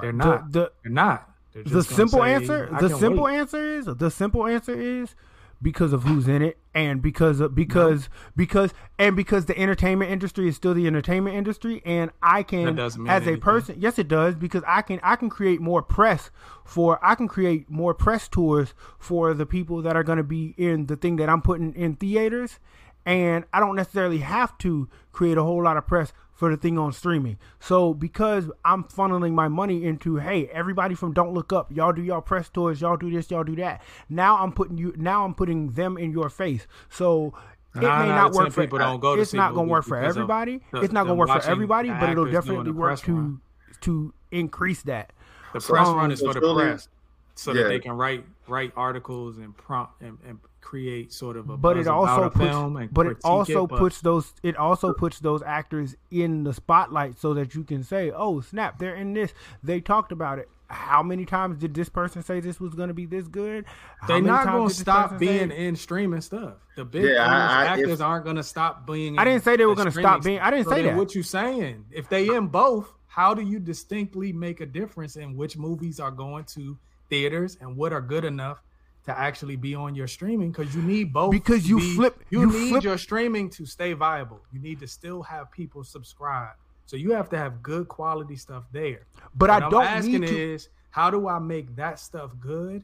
They're 0.01 0.13
not. 0.13 0.51
the 0.51 0.71
They're 0.84 0.91
not. 0.91 1.29
They're 1.53 1.63
the 1.63 1.84
simple 1.84 2.19
say, 2.19 2.34
answer 2.34 2.69
the 2.79 2.89
simple 2.97 3.23
wait." 3.23 3.39
answer 3.39 3.77
is 3.77 3.85
the 3.85 4.11
simple 4.11 4.45
answer 4.45 4.79
is 4.79 5.15
because 5.61 5.93
of 5.93 6.03
who's 6.03 6.27
in 6.27 6.41
it 6.41 6.57
and 6.73 7.01
because 7.01 7.39
of 7.39 7.55
because 7.55 8.09
because 8.35 8.73
and 8.99 9.15
because 9.15 9.45
the 9.45 9.57
entertainment 9.57 10.11
industry 10.11 10.47
is 10.47 10.55
still 10.55 10.73
the 10.73 10.85
entertainment 10.85 11.35
industry 11.35 11.81
and 11.85 12.11
I 12.21 12.43
can 12.43 12.67
as 13.09 13.27
a 13.27 13.38
person 13.38 13.75
yes 13.79 13.97
it 13.97 14.07
does 14.07 14.35
because 14.35 14.63
I 14.67 14.81
can 14.84 14.99
I 15.01 15.15
can 15.15 15.29
create 15.29 15.59
more 15.59 15.81
press 15.81 16.29
for 16.63 16.99
I 17.03 17.15
can 17.15 17.27
create 17.27 17.69
more 17.69 17.93
press 17.93 18.27
tours 18.27 18.73
for 18.99 19.34
the 19.34 19.45
people 19.45 19.81
that 19.81 19.95
are 19.95 20.03
going 20.03 20.17
to 20.17 20.23
be 20.23 20.53
in 20.57 20.85
the 20.85 20.95
thing 20.95 21.15
that 21.15 21.29
I'm 21.29 21.41
putting 21.41 21.73
in 21.73 21.95
theaters. 21.95 22.59
And 23.05 23.45
I 23.53 23.61
don't 23.61 23.77
necessarily 23.77 24.17
have 24.17 24.57
to 24.57 24.89
create 25.13 25.38
a 25.38 25.43
whole 25.43 25.63
lot 25.63 25.77
of 25.77 25.88
press 25.88 26.11
for 26.38 26.49
the 26.51 26.55
thing 26.55 26.77
on 26.77 26.93
streaming. 26.93 27.38
So 27.59 27.93
because 27.95 28.49
I'm 28.64 28.84
funneling 28.84 29.34
my 29.34 29.47
money 29.47 29.84
into, 29.84 30.18
hey, 30.18 30.45
everybody 30.53 30.93
from 30.95 31.11
Don't 31.11 31.34
Look 31.34 31.51
Up, 31.51 31.72
y'all 31.76 31.91
do 31.91 32.01
y'all 32.03 32.22
press 32.22 32.47
tours, 32.47 32.80
y'all 32.80 32.95
do 32.95 33.09
this, 33.09 33.30
y'all 33.31 33.43
do 33.43 33.55
that. 33.57 33.81
Now 34.07 34.38
I'm 34.38 34.51
putting 34.53 34.77
you, 34.77 34.93
now 34.97 35.26
I'm 35.26 35.34
putting 35.34 35.72
them 35.72 35.97
in 35.97 36.11
your 36.11 36.30
face. 36.30 36.68
So 36.89 37.34
it 37.76 37.81
Nine 37.81 38.07
may 38.07 38.11
out 38.14 38.15
not 38.15 38.34
work 38.34 38.45
10 38.45 38.51
for 38.51 38.61
people 38.61 38.77
don't 38.80 38.99
go 38.99 39.15
to 39.15 39.22
it's 39.22 39.34
not 39.34 39.55
gonna 39.55 39.68
work 39.68 39.84
for 39.85 39.97
everybody. 39.97 40.61
the- 40.72 40.81
it's 40.81 40.93
not 40.93 41.03
gonna 41.07 41.15
work 41.15 41.30
for 41.30 41.41
everybody, 41.49 41.89
but 41.89 42.09
it'll 42.09 42.31
definitely 42.31 42.72
work 42.72 42.99
to 43.01 43.14
run. 43.15 43.41
to 43.81 44.14
increase 44.31 44.84
that. 44.84 45.11
The 45.53 45.59
So, 45.61 45.73
press 45.73 45.88
um, 45.88 45.95
run 45.97 46.11
is 46.11 46.22
for 46.22 46.34
the 46.35 46.39
really- 46.39 46.64
press, 46.65 46.88
so 47.34 47.51
yeah. 47.51 47.64
that 47.64 47.69
they 47.69 47.80
can 47.80 47.93
write 47.93 48.26
write 48.47 48.72
articles 48.77 49.38
and 49.39 49.57
prompt 49.57 50.01
and, 50.01 50.18
and 50.26 50.39
create 50.68 51.14
sort 51.14 51.38
of 51.38 51.49
a 51.49 51.56
but 51.56 51.76
buzz 51.76 51.77
it 51.77 51.89
about 51.89 51.98
also 52.10 52.23
a 52.23 52.30
film 52.31 52.73
puts 52.73 52.81
and 52.84 52.94
but 52.94 53.06
it 53.06 53.10
critique 53.10 53.26
also 53.26 53.68
but 53.68 53.80
puts 53.80 54.02
those 54.02 54.34
it 54.44 54.57
also 54.57 54.91
puts 54.94 55.19
those 55.19 55.41
actors 55.44 55.95
in 56.11 56.44
the 56.44 56.53
spotlight 56.53 57.18
so 57.18 57.34
that 57.34 57.56
you 57.56 57.64
can 57.64 57.84
say 57.84 58.11
oh 58.11 58.41
snap 58.41 58.77
they're 58.77 58.95
in 58.95 59.14
this 59.14 59.34
they 59.64 59.80
talked 59.80 60.11
about 60.11 60.39
it 60.39 60.49
how 60.69 61.02
many 61.02 61.23
times 61.23 61.57
did 61.57 61.73
this 61.73 61.88
person 61.88 62.22
say 62.22 62.41
this 62.41 62.60
was 62.60 62.73
going 62.73 62.89
to 62.89 62.94
be 62.94 63.06
this 63.06 63.26
good 63.30 63.64
How 64.02 64.07
they're 64.07 64.22
not 64.22 64.45
going 64.45 64.68
to 64.68 64.73
stop 64.76 65.11
person 65.11 65.19
say- 65.26 65.48
being 65.48 65.52
in 65.52 65.77
streaming 65.77 66.19
stuff. 66.19 66.56
The 66.76 66.84
big 66.84 67.06
Yeah, 67.06 67.23
I- 67.26 67.64
I- 67.64 67.65
actors 67.68 67.89
if- 67.91 68.02
aren't 68.02 68.26
going 68.26 68.35
to 68.35 68.44
stop 68.44 68.85
being. 68.85 69.18
I 69.18 69.23
didn't 69.23 69.45
say 69.45 69.56
they 69.56 69.65
were 69.65 69.76
the 69.76 69.84
gonna 69.85 69.91
stop 69.91 70.23
being- 70.26 70.39
I 70.41 70.52
didn't 70.52 70.65
stuff. 70.65 70.76
say 70.77 70.84
that. 70.84 70.98
What 70.98 71.15
you're 71.15 71.23
saying? 71.23 71.85
If 71.91 72.10
they 72.10 72.27
in 72.35 72.48
both, 72.48 72.94
how 73.07 73.34
do 73.34 73.41
you 73.44 73.60
distinctly 73.60 74.34
make 74.34 74.60
a 74.60 74.65
difference 74.65 75.15
in 75.15 75.38
which 75.38 75.56
movies 75.57 76.02
are 76.02 76.11
going 76.11 76.44
to 76.56 76.77
theaters 77.10 77.57
and 77.61 77.77
what 77.77 77.94
are 77.94 78.02
good 78.02 78.26
enough 78.26 78.61
to 79.07 79.17
actually 79.17 79.55
be 79.55 79.73
on 79.73 79.95
your 79.95 80.07
streaming? 80.07 80.51
Because 80.51 80.75
you 80.75 80.81
need 80.81 81.11
both. 81.13 81.31
Because 81.31 81.67
you 81.67 81.79
be- 81.79 81.95
flip- 81.95 82.23
You, 82.29 82.41
you 82.41 82.51
need 82.51 82.69
flip- 82.69 82.84
your 82.84 82.97
streaming 82.97 83.49
to 83.51 83.65
stay 83.65 83.93
viable. 83.93 84.41
You 84.53 84.59
need 84.59 84.79
to 84.81 84.88
still 84.88 85.23
have 85.23 85.49
people 85.51 85.84
subscribe. 85.84 86.55
So 86.85 86.95
you 86.97 87.11
have 87.13 87.29
to 87.29 87.38
have 87.38 87.63
good 87.63 87.88
quality 87.88 88.35
stuff 88.35 88.63
there. 88.71 89.01
but 89.35 89.49
What 89.49 89.49
i 89.49 89.65
I'm 89.65 89.71
don't 89.71 89.85
asking 89.85 90.21
need 90.21 90.27
to 90.27 90.53
is 90.53 90.69
how 90.91 91.09
do 91.09 91.27
I 91.27 91.39
make 91.39 91.75
that 91.75 91.99
stuff 91.99 92.31
good 92.39 92.84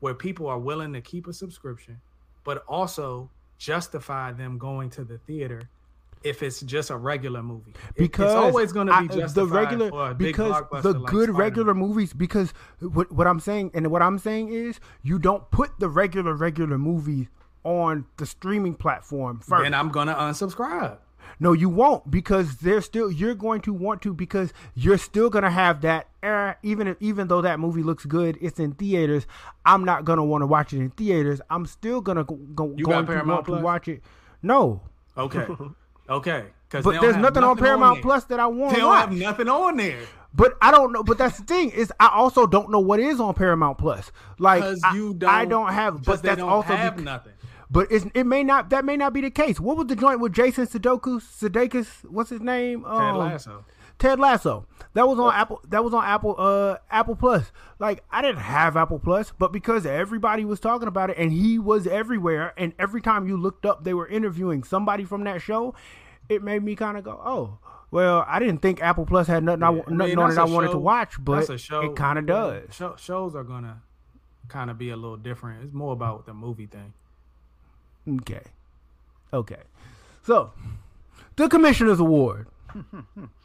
where 0.00 0.14
people 0.14 0.46
are 0.48 0.58
willing 0.58 0.92
to 0.92 1.00
keep 1.00 1.26
a 1.28 1.32
subscription, 1.32 2.00
but 2.44 2.64
also 2.68 3.28
justify 3.58 4.32
them 4.32 4.58
going 4.58 4.90
to 4.90 5.04
the 5.04 5.18
theater 5.18 5.68
if 6.24 6.42
it's 6.42 6.60
just 6.60 6.90
a 6.90 6.96
regular 6.96 7.42
movie? 7.42 7.74
Because 7.96 8.32
it's 8.32 8.34
always 8.34 8.72
going 8.72 8.88
to 8.88 9.00
be 9.02 9.08
the 9.08 9.46
regular 9.46 10.14
because 10.14 10.62
the 10.82 10.94
good 10.94 11.30
regular 11.30 11.74
movies 11.74 12.12
because 12.12 12.52
what, 12.80 13.10
what 13.12 13.26
i'm 13.26 13.40
saying 13.40 13.70
and 13.74 13.90
what 13.90 14.02
i'm 14.02 14.18
saying 14.18 14.48
is 14.48 14.80
you 15.02 15.18
don't 15.18 15.50
put 15.50 15.78
the 15.78 15.88
regular 15.88 16.34
regular 16.34 16.78
movies 16.78 17.28
on 17.64 18.06
the 18.18 18.26
streaming 18.26 18.74
platform 18.74 19.40
first. 19.40 19.62
Then 19.62 19.74
I'm 19.74 19.88
gonna 19.90 20.14
unsubscribe. 20.14 20.98
no 21.40 21.52
you 21.52 21.68
won't 21.68 22.10
because 22.10 22.56
they're 22.56 22.82
still 22.82 23.10
you're 23.10 23.34
going 23.34 23.60
to 23.62 23.72
want 23.72 24.02
to 24.02 24.12
because 24.12 24.52
you're 24.74 24.98
still 24.98 25.30
going 25.30 25.44
to 25.44 25.50
have 25.50 25.80
that 25.80 26.06
even 26.62 26.88
if 26.88 26.96
even 27.00 27.28
though 27.28 27.40
that 27.40 27.58
movie 27.58 27.82
looks 27.82 28.04
good 28.04 28.38
it's 28.40 28.58
in 28.58 28.72
theaters. 28.72 29.26
I'm 29.64 29.84
not 29.84 30.04
going 30.04 30.18
to 30.18 30.22
want 30.22 30.42
to 30.42 30.46
watch 30.46 30.72
it 30.72 30.78
in 30.78 30.90
theaters. 30.90 31.40
I'm 31.48 31.66
still 31.66 32.00
going 32.00 32.18
to 32.18 32.24
go, 32.24 32.36
go 32.36 32.66
going 32.68 33.06
to 33.06 33.42
to 33.44 33.60
watch 33.60 33.88
it. 33.88 34.02
No. 34.42 34.82
Okay, 35.16 35.46
okay. 36.08 36.46
Because 36.68 36.84
but 36.84 37.00
there's 37.00 37.16
nothing 37.16 37.44
on 37.44 37.56
Paramount 37.56 38.02
Plus 38.02 38.24
that 38.24 38.40
I 38.40 38.46
want 38.46 38.74
They 38.74 38.80
don't 38.80 38.88
watch. 38.88 39.00
have 39.08 39.12
nothing 39.12 39.48
on 39.48 39.76
there 39.76 40.00
But 40.34 40.54
I 40.60 40.72
don't 40.72 40.92
know. 40.92 41.04
But 41.04 41.18
that's 41.18 41.38
the 41.38 41.44
thing 41.44 41.70
is, 41.70 41.92
I 42.00 42.08
also 42.08 42.46
don't 42.48 42.70
know 42.70 42.80
what 42.80 42.98
is 42.98 43.20
on 43.20 43.32
Paramount 43.34 43.78
Plus. 43.78 44.10
Like 44.38 44.64
I, 44.82 44.94
you 44.96 45.14
don't. 45.14 45.30
I 45.30 45.44
don't 45.44 45.72
have. 45.72 46.02
But 46.02 46.22
they 46.22 46.30
that's 46.30 46.38
don't 46.40 46.48
also. 46.48 46.74
have 46.74 46.96
bec- 46.96 47.04
nothing. 47.04 47.32
but 47.70 47.92
it's, 47.92 48.06
it 48.14 48.24
may 48.24 48.42
not. 48.42 48.70
That 48.70 48.84
may 48.84 48.96
not 48.96 49.12
be 49.12 49.20
the 49.20 49.30
case. 49.30 49.60
What 49.60 49.76
was 49.76 49.86
the 49.86 49.94
joint 49.94 50.18
with 50.18 50.32
Jason 50.32 50.66
Sudoku? 50.66 51.20
Sudeikis? 51.22 51.86
What's 52.10 52.30
his 52.30 52.40
name? 52.40 52.82
Ted 52.82 52.90
Um, 52.92 53.16
Lasso. 53.18 53.64
Ted 53.98 54.18
Lasso. 54.18 54.66
That 54.94 55.08
was 55.08 55.18
on 55.18 55.32
Apple. 55.34 55.60
That 55.68 55.82
was 55.84 55.92
on 55.94 56.04
Apple. 56.04 56.34
Uh, 56.38 56.76
Apple 56.90 57.16
Plus. 57.16 57.50
Like 57.78 58.04
I 58.10 58.22
didn't 58.22 58.40
have 58.42 58.76
Apple 58.76 58.98
Plus, 58.98 59.32
but 59.38 59.52
because 59.52 59.86
everybody 59.86 60.44
was 60.44 60.60
talking 60.60 60.88
about 60.88 61.10
it 61.10 61.18
and 61.18 61.32
he 61.32 61.58
was 61.58 61.86
everywhere, 61.86 62.52
and 62.56 62.72
every 62.78 63.00
time 63.00 63.26
you 63.26 63.36
looked 63.36 63.66
up, 63.66 63.84
they 63.84 63.94
were 63.94 64.06
interviewing 64.06 64.62
somebody 64.62 65.04
from 65.04 65.24
that 65.24 65.42
show. 65.42 65.74
It 66.28 66.42
made 66.42 66.62
me 66.62 66.74
kind 66.76 66.96
of 66.96 67.04
go, 67.04 67.20
oh. 67.24 67.58
Well, 67.90 68.24
I 68.26 68.40
didn't 68.40 68.58
think 68.58 68.82
Apple 68.82 69.06
Plus 69.06 69.28
had 69.28 69.44
nothing, 69.44 69.62
I, 69.62 69.70
Yeah, 69.70 69.82
I 69.86 69.90
nothing 69.92 70.16
mean, 70.16 70.18
on 70.18 70.32
it 70.32 70.38
I 70.38 70.44
wanted 70.44 70.72
to 70.72 70.78
watch, 70.78 71.14
but 71.22 71.60
show. 71.60 71.80
it 71.82 71.94
kind 71.94 72.18
of 72.18 72.26
does. 72.26 72.74
Show, 72.74 72.96
shows 72.96 73.36
are 73.36 73.44
gonna 73.44 73.82
kind 74.48 74.68
of 74.70 74.78
be 74.78 74.90
a 74.90 74.96
little 74.96 75.16
different. 75.16 75.62
It's 75.64 75.72
more 75.72 75.92
about 75.92 76.26
the 76.26 76.34
movie 76.34 76.66
thing. 76.66 76.92
Okay. 78.20 78.42
Okay. 79.32 79.60
So, 80.24 80.52
the 81.36 81.48
Commissioner's 81.48 82.00
Award. 82.00 82.48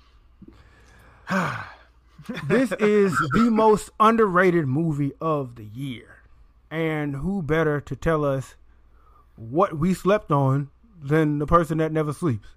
this 2.47 2.71
is 2.79 3.15
the 3.33 3.49
most 3.51 3.91
underrated 3.99 4.67
movie 4.67 5.13
of 5.21 5.55
the 5.55 5.65
year. 5.65 6.23
And 6.71 7.17
who 7.17 7.41
better 7.41 7.81
to 7.81 7.95
tell 7.95 8.25
us 8.25 8.55
what 9.35 9.77
we 9.77 9.93
slept 9.93 10.31
on 10.31 10.69
than 11.01 11.39
the 11.39 11.45
person 11.45 11.77
that 11.79 11.91
never 11.91 12.13
sleeps? 12.13 12.49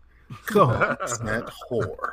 So, 0.50 0.66
That 0.66 1.50
whore. 1.70 2.12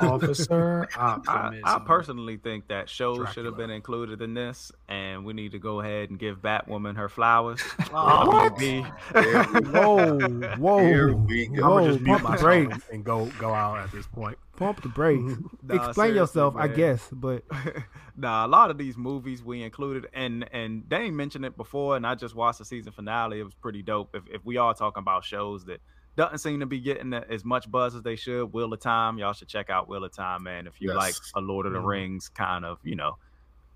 Officer 0.00 0.88
I, 0.96 1.60
I 1.64 1.78
personally 1.84 2.36
think 2.36 2.68
that 2.68 2.88
shows 2.88 3.28
should 3.32 3.44
have 3.44 3.56
been 3.56 3.70
included 3.70 4.22
in 4.22 4.34
this, 4.34 4.70
and 4.88 5.24
we 5.24 5.32
need 5.32 5.52
to 5.52 5.58
go 5.58 5.80
ahead 5.80 6.10
and 6.10 6.18
give 6.18 6.38
Batwoman 6.40 6.96
her 6.96 7.08
flowers. 7.08 7.60
What? 7.90 8.58
We 8.58 8.80
whoa, 8.82 10.18
whoa, 10.56 10.78
Here 10.78 11.12
we 11.14 11.46
go. 11.46 11.64
I'm 11.64 11.70
whoa, 11.70 11.78
gonna 11.80 11.92
just 11.92 12.00
mute 12.00 12.18
pump 12.22 12.36
the 12.36 12.42
brakes. 12.42 12.78
and 12.92 13.04
go 13.04 13.26
go 13.38 13.52
out 13.52 13.78
at 13.78 13.92
this 13.92 14.06
point. 14.06 14.38
Pump 14.56 14.82
the 14.82 14.88
brakes. 14.88 15.32
Nah, 15.66 15.76
Explain 15.76 16.08
seriously, 16.08 16.16
yourself, 16.20 16.54
I 16.56 16.68
guess, 16.68 17.08
but 17.10 17.42
nah, 18.16 18.44
a 18.44 18.48
lot 18.48 18.70
of 18.70 18.76
these 18.78 18.96
movies 18.96 19.42
we 19.42 19.62
included, 19.62 20.06
and 20.12 20.46
and 20.52 20.88
Dane 20.88 21.16
mentioned 21.16 21.44
it 21.44 21.56
before, 21.56 21.96
and 21.96 22.06
I 22.06 22.14
just 22.14 22.34
watched 22.34 22.58
the 22.58 22.64
season 22.66 22.92
finale. 22.92 23.40
It 23.40 23.44
was 23.44 23.54
pretty 23.54 23.82
dope. 23.82 24.14
If 24.14 24.24
if 24.30 24.44
we 24.44 24.56
are 24.58 24.74
talking 24.74 25.00
about 25.00 25.24
shows 25.24 25.64
that 25.66 25.80
doesn't 26.16 26.38
seem 26.38 26.60
to 26.60 26.66
be 26.66 26.80
getting 26.80 27.12
as 27.12 27.44
much 27.44 27.70
buzz 27.70 27.94
as 27.94 28.02
they 28.02 28.16
should, 28.16 28.52
Wheel 28.52 28.72
of 28.72 28.80
Time, 28.80 29.18
y'all 29.18 29.32
should 29.32 29.48
check 29.48 29.70
out 29.70 29.88
Wheel 29.88 30.04
of 30.04 30.12
Time, 30.12 30.44
man. 30.44 30.66
If 30.66 30.80
you 30.80 30.88
Yes. 30.88 30.96
like 30.96 31.14
a 31.34 31.40
Lord 31.40 31.66
of 31.66 31.72
the. 31.72 31.80
Rings 31.80 32.28
kind 32.28 32.64
of, 32.64 32.78
you 32.84 32.94
know, 32.96 33.16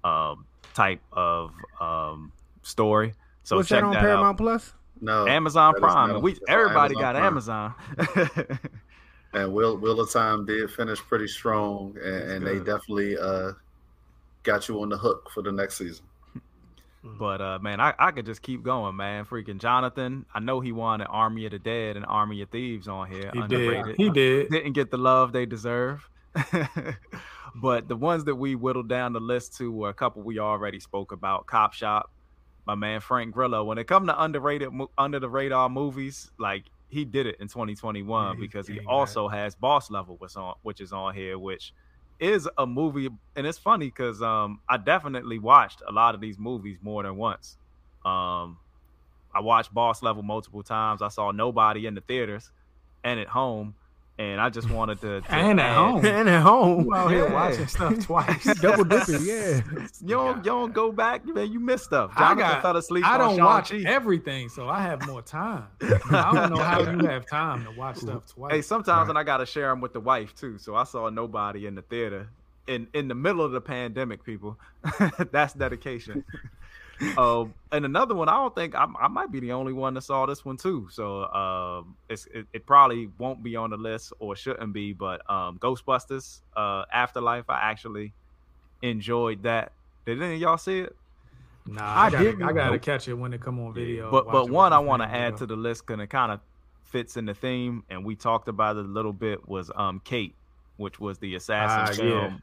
um, 0.05 0.47
type 0.75 1.01
of 1.13 1.53
um 1.81 2.33
story. 2.63 3.15
So 3.43 3.57
what's 3.57 3.69
check 3.69 3.81
that 3.81 3.87
on 3.87 3.95
that 3.95 4.01
Paramount 4.01 4.29
out. 4.29 4.37
Plus? 4.39 4.75
No, 5.01 5.27
Amazon 5.27 5.75
Prime. 5.75 6.09
not 6.09 6.15
and 6.17 6.23
we 6.23 6.37
everybody 6.49 6.95
Amazon 6.97 7.75
got 7.75 7.75
Prime. 7.77 8.25
Amazon. 8.27 8.59
and 9.33 9.53
Wheel 9.53 9.77
Wheel 9.77 10.01
of 10.01 10.11
Time 10.13 10.45
did 10.45 10.71
finish 10.71 10.99
pretty 11.01 11.29
strong, 11.29 11.97
and, 12.03 12.31
and 12.33 12.47
they 12.47 12.59
definitely 12.59 13.17
uh 13.19 13.53
got 14.43 14.69
you 14.69 14.81
on 14.83 14.89
the 14.89 14.97
hook 14.99 15.31
for 15.31 15.43
the 15.43 15.53
next 15.53 15.79
season. 15.79 16.05
But 17.03 17.41
uh 17.41 17.59
man, 17.61 17.81
I, 17.81 17.95
I 17.99 18.11
could 18.11 18.27
just 18.27 18.43
keep 18.43 18.63
going, 18.63 18.97
man. 18.97 19.25
Freaking 19.25 19.59
Jonathan. 19.59 20.27
I 20.35 20.41
know 20.41 20.61
he 20.61 20.73
wanted 20.73 21.07
Army 21.07 21.47
of 21.47 21.53
the 21.53 21.59
Dead 21.59 21.97
and 21.97 22.05
Army 22.07 22.43
of 22.43 22.51
Thieves 22.51 22.89
on 22.89 23.11
here. 23.11 23.31
he 23.33 23.41
underrated. 23.41 23.85
did. 23.85 23.97
He 23.97 24.11
did. 24.11 24.49
Didn't 24.51 24.73
get 24.73 24.91
the 24.91 24.99
love 24.99 25.33
they 25.33 25.47
deserve. 25.47 26.09
but 27.55 27.89
the 27.89 27.97
ones 27.97 28.25
that 28.25 28.35
we 28.35 28.55
whittled 28.55 28.89
down 28.89 29.13
the 29.13 29.21
list 29.21 29.57
to 29.59 29.71
were 29.71 29.89
a 29.89 29.95
couple 29.95 30.23
we 30.23 30.39
already 30.39 30.81
spoke 30.81 31.13
about. 31.13 31.47
Cop 31.47 31.73
Shop, 31.73 32.11
my 32.67 32.75
man 32.75 33.01
Frank 33.01 33.33
Grillo. 33.33 33.65
When 33.65 33.79
it 33.79 33.85
come 33.85 34.07
to 34.07 34.23
underrated 34.23 34.71
under 34.97 35.21
the 35.21 35.29
radar 35.29 35.69
movies, 35.69 36.31
like 36.39 36.65
he 36.89 37.05
did 37.05 37.27
it 37.27 37.37
in 37.41 37.49
2021 37.49 38.27
Yeah, 38.27 38.41
because 38.41 38.67
he 38.67 38.81
also 38.81 39.29
has 39.29 39.55
Boss 39.55 39.91
Level, 39.91 40.19
on 40.37 40.55
which 40.63 40.81
is 40.81 40.93
on 40.93 41.15
here, 41.15 41.39
which 41.39 41.73
is 42.21 42.49
a 42.59 42.67
movie, 42.67 43.09
and 43.37 43.47
it's 43.47 43.59
funny 43.59 43.87
because 43.87 44.23
um 44.23 44.61
I 44.69 44.77
definitely 44.77 45.39
watched 45.39 45.83
a 45.87 45.93
lot 45.93 46.15
of 46.15 46.21
these 46.21 46.39
movies 46.39 46.79
more 46.83 47.03
than 47.03 47.17
once. 47.17 47.57
Um, 48.05 48.59
I 49.35 49.41
watched 49.41 49.73
Boss 49.73 50.03
Level 50.03 50.23
multiple 50.23 50.63
times. 50.63 51.03
I 51.03 51.09
saw 51.09 51.31
Nobody 51.31 51.87
in 51.87 51.95
the 51.95 52.01
theaters 52.01 52.51
and 53.05 53.21
at 53.21 53.29
home, 53.29 53.75
and 54.19 54.41
I 54.41 54.51
just 54.51 54.69
wanted 54.71 55.01
to, 55.03 55.21
to 55.21 55.33
And 55.33 55.61
at 55.61 55.67
add- 55.67 55.77
home. 55.77 56.05
and 56.05 56.29
at 56.29 56.43
home. 56.43 56.85
You 56.87 56.95
out 56.95 57.11
here 57.11 57.25
Yeah. 57.29 57.33
watching 57.33 57.67
stuff 57.69 57.99
twice. 58.05 58.45
Double 58.61 58.85
dipping, 58.85 59.23
yeah. 59.25 59.61
You 60.01 60.17
don't, 60.17 60.37
you 60.39 60.43
don't 60.43 60.73
go 60.75 60.91
back, 60.93 61.25
man. 61.25 61.53
You 61.53 61.61
miss 61.61 61.83
stuff. 61.85 62.11
I 62.17 62.21
Jonathan 62.35 62.39
got- 62.51 62.63
fell 62.63 62.77
asleep. 62.77 63.07
I 63.07 63.17
don't 63.19 63.39
watch 63.43 63.69
Shang-Chi. 63.69 63.89
everything, 63.89 64.49
so 64.49 64.69
I 64.69 64.81
have 64.83 65.07
more 65.07 65.23
time. 65.23 65.65
I 65.81 66.33
don't 66.35 66.51
know 66.55 66.63
how 66.63 66.81
you 66.81 67.07
have 67.07 67.27
time 67.27 67.65
to 67.65 67.71
watch 67.71 67.99
stuff 67.99 68.27
twice. 68.27 68.53
Hey, 68.53 68.63
sometimes 68.63 68.99
Right. 69.03 69.09
when 69.09 69.17
I 69.17 69.23
gotta 69.23 69.47
share 69.47 69.69
them 69.71 69.81
with 69.81 69.93
the 69.93 70.01
wife 70.01 70.35
too. 70.35 70.59
So 70.59 70.75
I 70.75 70.85
saw 70.85 71.09
nobody 71.11 71.67
in 71.67 71.75
the 71.77 71.83
theater 71.83 72.29
in 72.67 72.89
in 72.93 73.09
the 73.09 73.15
middle 73.15 73.45
of 73.45 73.53
the 73.53 73.61
pandemic. 73.61 74.25
People, 74.25 74.59
that's 75.31 75.53
dedication. 75.55 76.25
Um, 77.17 77.55
and 77.71 77.85
another 77.85 78.15
one, 78.15 78.29
I 78.29 78.35
don't 78.37 78.55
think 78.55 78.75
I, 78.75 78.87
I 79.01 79.09
might 79.09 79.31
be 79.31 79.41
the 79.41 79.53
only 79.53 79.73
one 79.73 79.95
that 79.95 80.03
saw 80.03 80.27
this 80.27 80.45
one 80.45 80.57
too. 80.57 80.89
So 80.91 81.25
um, 81.25 81.97
it's 82.09 82.27
it, 82.35 82.47
it 82.53 82.67
probably 82.67 83.09
won't 83.19 83.43
be 83.43 83.57
on 83.57 83.71
the 83.71 83.77
list 83.77 84.13
or 84.19 84.35
shouldn't 84.37 84.73
be. 84.73 84.93
But 84.93 85.29
um, 85.31 85.59
Ghostbusters, 85.59 86.41
uh, 86.57 86.85
Afterlife, 86.93 87.49
I 87.49 87.61
actually 87.71 88.13
enjoyed 88.83 89.43
that. 89.45 89.73
Did 90.07 90.23
any 90.23 90.35
of 90.37 90.41
y'all 90.41 90.59
see 90.59 90.81
it? 90.81 90.97
Nah, 91.67 91.83
I 91.83 92.07
I, 92.07 92.11
gotta, 92.11 92.25
didn't. 92.25 92.43
I 92.43 92.53
gotta 92.53 92.79
catch 92.79 93.09
it 93.09 93.15
when 93.15 93.33
it 93.33 93.41
come 93.41 93.61
on 93.61 93.75
video. 93.75 94.11
But 94.11 94.31
but 94.31 94.49
one 94.49 94.73
I 94.73 94.79
want 94.79 95.03
to 95.03 95.09
add 95.09 95.37
to 95.39 95.47
the 95.47 95.57
list 95.57 95.87
because 95.87 96.03
it 96.03 96.09
kind 96.09 96.33
of 96.33 96.41
fits 96.85 97.17
in 97.19 97.27
the 97.27 97.35
theme, 97.35 97.85
and 97.91 98.05
we 98.05 98.17
talked 98.17 98.49
about 98.49 98.77
it 98.77 98.87
a 98.87 98.89
little 98.89 99.13
bit. 99.13 99.47
Was 99.47 99.71
um 99.75 100.01
Kate, 100.03 100.35
which 100.79 100.99
was 100.99 101.19
the 101.19 101.35
assassin 101.35 101.81
Ah, 101.81 101.89
yeah. 101.91 102.21
film 102.29 102.43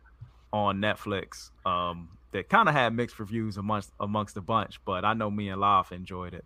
on 0.53 0.77
Netflix. 0.77 1.50
Um, 1.66 2.09
that 2.35 2.49
kind 2.49 2.67
of 2.69 2.75
had 2.75 2.93
mixed 2.93 3.17
reviews 3.19 3.57
amongst 3.57 3.91
amongst 3.99 4.38
a 4.38 4.41
bunch, 4.41 4.80
but 4.85 5.03
I 5.05 5.14
know 5.14 5.31
me 5.31 5.49
and 5.49 5.59
Loff 5.61 5.91
enjoyed 5.91 6.33
it. 6.33 6.45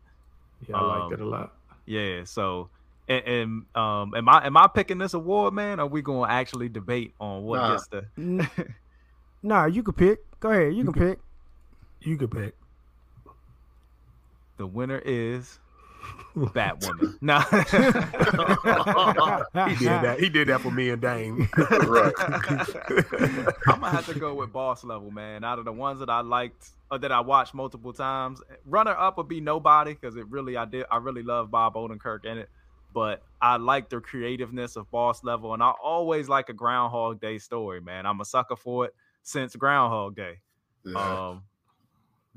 Yeah, 0.68 0.76
I 0.78 0.82
liked 0.86 1.06
um, 1.06 1.14
it 1.14 1.20
a 1.22 1.26
lot. 1.26 1.54
Yeah. 1.86 2.24
So, 2.26 2.70
and, 3.08 3.24
and 3.26 3.66
um, 3.76 4.14
am 4.16 4.30
I 4.30 4.46
am 4.46 4.56
I 4.58 4.68
picking 4.68 4.98
this 5.00 5.14
award, 5.14 5.54
man? 5.54 5.80
Or 5.80 5.84
are 5.84 5.88
we 5.88 6.02
going 6.02 6.30
to 6.30 6.34
actually 6.34 6.70
debate 6.70 7.14
on 7.20 7.44
what 7.44 7.58
Nah. 7.58 7.72
gets 7.72 7.88
the? 7.88 8.06
N- 8.18 8.50
nah, 9.44 9.66
you 9.66 9.84
can 9.84 9.94
pick. 9.94 10.20
Go 10.40 10.52
ahead, 10.52 10.74
you, 10.76 10.84
can 10.86 10.94
can- 10.94 11.10
pick. 11.10 11.20
You 12.02 12.18
could 12.18 12.32
pick. 12.32 12.56
The 14.58 14.68
winner 14.68 15.02
is 15.04 15.60
Batwoman. 16.36 17.18
No. 17.22 17.40
He 19.68 19.76
did 19.76 19.88
that. 19.88 20.18
He 20.20 20.30
did 20.30 20.48
that 20.48 20.62
for 20.62 20.72
me 20.72 20.90
and 20.90 21.02
Dame. 21.02 21.50
right. 21.58 22.14
I'm 23.68 23.80
gonna 23.80 23.90
have 23.90 24.06
to 24.06 24.18
go 24.18 24.34
with 24.34 24.54
boss 24.54 24.84
level, 24.84 25.12
man. 25.12 25.44
Out 25.44 25.60
of 25.60 25.66
the 25.66 25.72
ones 25.72 26.00
that 26.00 26.10
I 26.10 26.22
liked 26.22 26.70
or 26.92 26.98
that 27.00 27.12
I 27.12 27.20
watched 27.20 27.54
multiple 27.54 27.94
times, 27.94 28.42
runner 28.66 28.96
up 28.98 29.18
would 29.18 29.28
be 29.28 29.42
nobody 29.42 29.94
because 29.94 30.16
it 30.16 30.28
really 30.28 30.56
I 30.58 30.66
did 30.66 30.86
I 30.90 30.98
really 30.98 31.24
love 31.24 31.52
Bob 31.52 31.76
Odenkirk 31.76 32.26
in 32.26 32.38
it. 32.38 32.50
But 32.94 33.22
I 33.42 33.58
like 33.58 33.90
the 33.90 34.02
creativeness 34.02 34.76
of 34.76 34.90
boss 34.90 35.24
level, 35.24 35.54
and 35.54 35.62
I 35.62 35.72
always 35.84 36.28
like 36.28 36.50
a 36.50 36.54
Groundhog 36.54 37.22
Day 37.22 37.38
story, 37.38 37.82
man. 37.82 38.06
I'm 38.06 38.20
a 38.20 38.26
sucker 38.26 38.56
for 38.56 38.86
it 38.86 38.96
since 39.22 39.56
Groundhog 39.56 40.16
Day. 40.16 40.40
Yeah. 40.86 41.28
Um, 41.30 41.44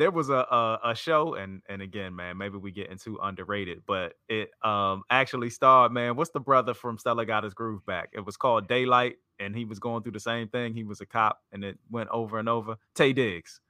there 0.02 0.10
was 0.10 0.30
a, 0.30 0.34
a 0.34 0.80
a 0.86 0.94
show, 0.96 1.34
and 1.34 1.62
and 1.68 1.80
again, 1.80 2.16
man, 2.16 2.36
maybe 2.36 2.58
we 2.58 2.72
getting 2.72 2.98
too 2.98 3.20
underrated, 3.22 3.82
but 3.86 4.14
it 4.28 4.50
um 4.64 5.04
actually 5.10 5.48
starred, 5.48 5.92
man. 5.92 6.16
What's 6.16 6.30
the 6.30 6.40
brother 6.40 6.74
from 6.74 6.98
Stella 6.98 7.24
Got 7.24 7.44
His 7.44 7.54
Groove 7.54 7.86
Back? 7.86 8.08
It 8.12 8.26
was 8.26 8.36
called 8.36 8.66
Daylight, 8.66 9.18
and 9.38 9.54
he 9.54 9.64
was 9.64 9.78
going 9.78 10.02
through 10.02 10.12
the 10.12 10.20
same 10.20 10.48
thing. 10.48 10.74
He 10.74 10.82
was 10.82 11.00
a 11.00 11.06
cop, 11.06 11.40
and 11.52 11.62
it 11.62 11.78
went 11.88 12.08
over 12.10 12.40
and 12.40 12.48
over. 12.48 12.74
Taye 12.96 13.14
Diggs, 13.14 13.60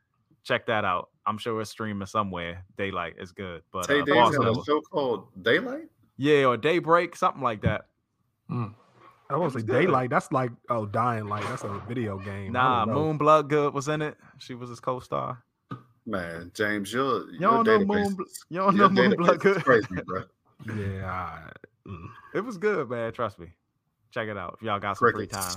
check 0.42 0.64
that 0.66 0.86
out. 0.86 1.10
I'm 1.26 1.36
sure 1.36 1.60
it's 1.60 1.70
streaming 1.70 2.06
somewhere. 2.06 2.64
Daylight 2.78 3.16
is 3.18 3.32
good, 3.32 3.60
but 3.70 3.86
Taye 3.86 4.00
uh, 4.00 4.04
Diggs 4.06 4.16
Boss 4.16 4.34
had 4.34 4.56
a 4.56 4.64
show 4.64 4.80
called 4.80 5.26
Daylight. 5.42 5.90
yeah, 6.16 6.46
or 6.46 6.56
Daybreak, 6.56 7.14
something 7.14 7.42
like 7.42 7.60
that. 7.60 7.88
I 8.48 9.36
want 9.36 9.52
to 9.52 9.60
say 9.60 9.66
daylight. 9.66 10.10
That's 10.10 10.32
like 10.32 10.50
oh, 10.70 10.86
dying 10.86 11.26
light. 11.26 11.44
That's 11.44 11.64
a 11.64 11.82
video 11.86 12.18
game. 12.18 12.52
Nah, 12.52 12.84
don't 12.84 12.94
know. 12.94 13.00
Moon 13.04 13.18
Bloodgood 13.18 13.74
was 13.74 13.88
in 13.88 14.02
it. 14.02 14.16
She 14.38 14.54
was 14.54 14.68
his 14.70 14.80
co-star. 14.80 15.42
Man, 16.06 16.50
James, 16.54 16.92
your 16.92 17.30
You 17.30 17.38
your 17.40 17.62
don't 17.64 17.66
know 17.66 17.78
Moon, 17.94 18.16
you 18.50 18.58
don't 18.58 18.76
know 18.76 18.88
Moon 18.88 19.10
database 19.12 19.12
is 19.12 19.16
Bloodgood. 19.16 19.64
crazy, 19.64 19.86
bro. 20.06 20.24
Yeah. 20.76 21.10
I- 21.10 21.50
mm. 21.88 22.06
It 22.34 22.40
was 22.40 22.58
good, 22.58 22.88
man. 22.90 23.12
Trust 23.12 23.38
me. 23.38 23.48
Check 24.10 24.28
it 24.28 24.36
out 24.36 24.56
if 24.58 24.62
y'all 24.66 24.78
got 24.80 24.98
some 24.98 25.12
free 25.12 25.26
time. 25.26 25.56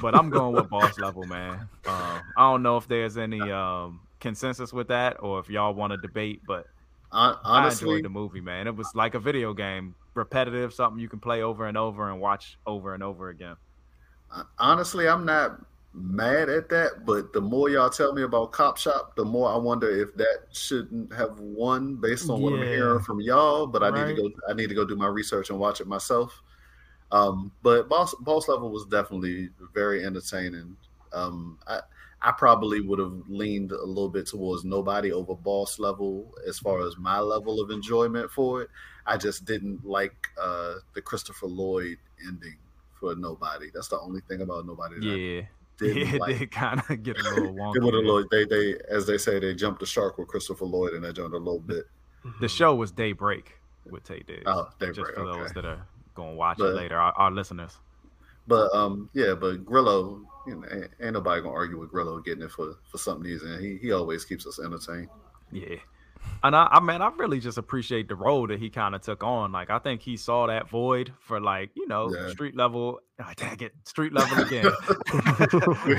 But 0.00 0.14
I'm 0.14 0.28
going 0.30 0.54
with 0.54 0.68
boss 0.68 0.98
level, 0.98 1.24
man. 1.24 1.52
Um, 1.86 2.20
I 2.36 2.50
don't 2.50 2.62
know 2.62 2.76
if 2.76 2.86
there's 2.86 3.16
any 3.16 3.40
um, 3.40 4.00
consensus 4.20 4.72
with 4.72 4.88
that 4.88 5.16
or 5.20 5.38
if 5.40 5.48
y'all 5.48 5.72
want 5.74 5.92
to 5.92 5.96
debate, 5.96 6.42
but 6.46 6.66
Hon- 7.10 7.36
I 7.44 7.60
Honestly, 7.62 7.88
enjoyed 7.88 8.04
the 8.04 8.08
movie, 8.10 8.40
man. 8.42 8.66
It 8.66 8.76
was 8.76 8.90
like 8.94 9.14
a 9.14 9.18
video 9.18 9.54
game, 9.54 9.94
repetitive, 10.14 10.74
something 10.74 11.00
you 11.00 11.08
can 11.08 11.18
play 11.18 11.42
over 11.42 11.66
and 11.66 11.78
over 11.78 12.10
and 12.10 12.20
watch 12.20 12.58
over 12.66 12.92
and 12.94 13.02
over 13.02 13.30
again. 13.30 13.56
honestly, 14.58 15.08
I'm 15.08 15.24
not 15.24 15.64
mad 16.00 16.48
at 16.48 16.68
that. 16.70 17.04
But 17.04 17.32
the 17.32 17.40
more 17.40 17.68
y'all 17.68 17.90
tell 17.90 18.12
me 18.12 18.22
about 18.22 18.52
Cop 18.52 18.76
Shop, 18.76 19.14
the 19.16 19.24
more 19.24 19.50
I 19.50 19.56
wonder 19.56 19.88
if 19.90 20.14
that 20.16 20.46
shouldn't 20.52 21.12
have 21.14 21.38
won 21.38 21.96
based 21.96 22.30
on 22.30 22.40
what 22.40 22.54
I'm 22.54 22.62
hearing 22.62 23.00
from 23.00 23.20
y'all. 23.20 23.66
But 23.66 23.82
I 23.82 23.90
need 23.90 24.16
to 24.16 24.22
go. 24.22 24.30
I 24.48 24.54
need 24.54 24.68
to 24.68 24.74
go 24.74 24.84
do 24.84 24.96
my 24.96 25.08
research 25.08 25.50
and 25.50 25.58
watch 25.58 25.80
it 25.80 25.86
myself. 25.86 26.42
Um, 27.10 27.52
but 27.62 27.88
boss 27.88 28.14
boss 28.20 28.48
level 28.48 28.70
was 28.70 28.84
definitely 28.86 29.50
very 29.74 30.04
entertaining. 30.04 30.76
Um, 31.12 31.58
I 31.66 31.80
I 32.20 32.32
probably 32.32 32.80
would 32.80 32.98
have 32.98 33.14
leaned 33.28 33.72
a 33.72 33.84
little 33.84 34.08
bit 34.08 34.26
towards 34.26 34.64
nobody 34.64 35.12
over 35.12 35.34
boss 35.34 35.78
level 35.78 36.34
as 36.46 36.58
far 36.58 36.86
as 36.86 36.98
my 36.98 37.20
level 37.20 37.60
of 37.60 37.70
enjoyment 37.70 38.30
for 38.30 38.62
it. 38.62 38.70
I 39.06 39.16
just 39.16 39.44
didn't 39.44 39.86
like 39.86 40.28
uh, 40.40 40.74
the 40.94 41.00
Christopher 41.00 41.46
Lloyd 41.46 41.98
ending 42.26 42.56
for 42.98 43.14
nobody. 43.14 43.70
That's 43.72 43.88
the 43.88 44.00
only 44.00 44.20
thing 44.28 44.42
about 44.42 44.66
nobody. 44.66 44.96
That 45.00 45.06
I 45.42 45.48
Yeah. 45.80 45.94
didn't 45.94 46.08
Yeah, 46.08 46.14
it 46.14 46.20
like. 46.40 46.50
kind 46.50 46.82
of 46.88 47.02
get 47.02 47.18
a 47.20 47.22
little 47.22 47.54
wonky. 47.54 47.74
They 47.74 47.80
would 47.80 47.94
have 47.94 48.04
Lloyd. 48.04 48.26
They 48.30 48.44
they 48.44 48.76
as 48.90 49.06
they 49.06 49.18
say 49.18 49.38
they 49.38 49.54
jumped 49.54 49.80
the 49.80 49.86
shark 49.86 50.18
with 50.18 50.28
Christopher 50.28 50.64
Lloyd 50.64 50.94
and 50.94 51.04
they 51.04 51.12
jumped 51.12 51.34
a 51.34 51.38
little 51.38 51.60
bit. 51.60 51.86
The 52.40 52.48
show 52.48 52.74
was 52.74 52.90
Daybreak 52.90 53.52
with 53.88 54.04
Taye 54.04 54.26
Diggs. 54.26 54.42
Oh, 54.46 54.68
Daybreak. 54.80 54.96
just 54.96 55.06
Daybreak, 55.08 55.14
for 55.16 55.24
those 55.38 55.52
that 55.52 55.64
are 55.64 55.86
going 56.14 56.30
to 56.32 56.36
watch 56.36 56.58
But- 56.58 56.70
it 56.70 56.74
later, 56.74 56.98
our, 56.98 57.12
our 57.12 57.30
listeners. 57.30 57.76
But 58.46 58.74
um 58.74 59.10
yeah, 59.12 59.34
but 59.34 59.64
Grillo, 59.66 60.22
you 60.46 60.56
know, 60.56 60.66
ain't, 60.72 60.88
ain't 61.00 61.12
nobody 61.12 61.42
gonna 61.42 61.54
argue 61.54 61.78
with 61.78 61.90
Grillo 61.90 62.18
getting 62.20 62.42
it 62.42 62.50
for 62.50 62.76
for 62.90 62.96
something 62.98 63.30
he's 63.30 63.42
And 63.42 63.62
he 63.62 63.76
he 63.76 63.92
always 63.92 64.24
keeps 64.24 64.46
us 64.46 64.58
entertained. 64.58 65.08
Yeah. 65.52 65.76
And 66.42 66.54
I, 66.54 66.68
I 66.70 66.80
mean, 66.80 67.02
I 67.02 67.10
really 67.16 67.40
just 67.40 67.58
appreciate 67.58 68.08
the 68.08 68.14
role 68.14 68.46
that 68.46 68.60
he 68.60 68.70
kind 68.70 68.94
of 68.94 69.02
took 69.02 69.24
on. 69.24 69.50
Like, 69.50 69.70
I 69.70 69.78
think 69.80 70.00
he 70.02 70.16
saw 70.16 70.46
that 70.46 70.68
void 70.68 71.12
for 71.20 71.40
like, 71.40 71.70
you 71.74 71.86
know, 71.88 72.14
Yeah. 72.14 72.28
street 72.30 72.56
level. 72.56 73.00
Oh, 73.20 73.30
dang 73.36 73.58
it, 73.60 73.72
street 73.84 74.12
level 74.12 74.38
again. 74.44 74.66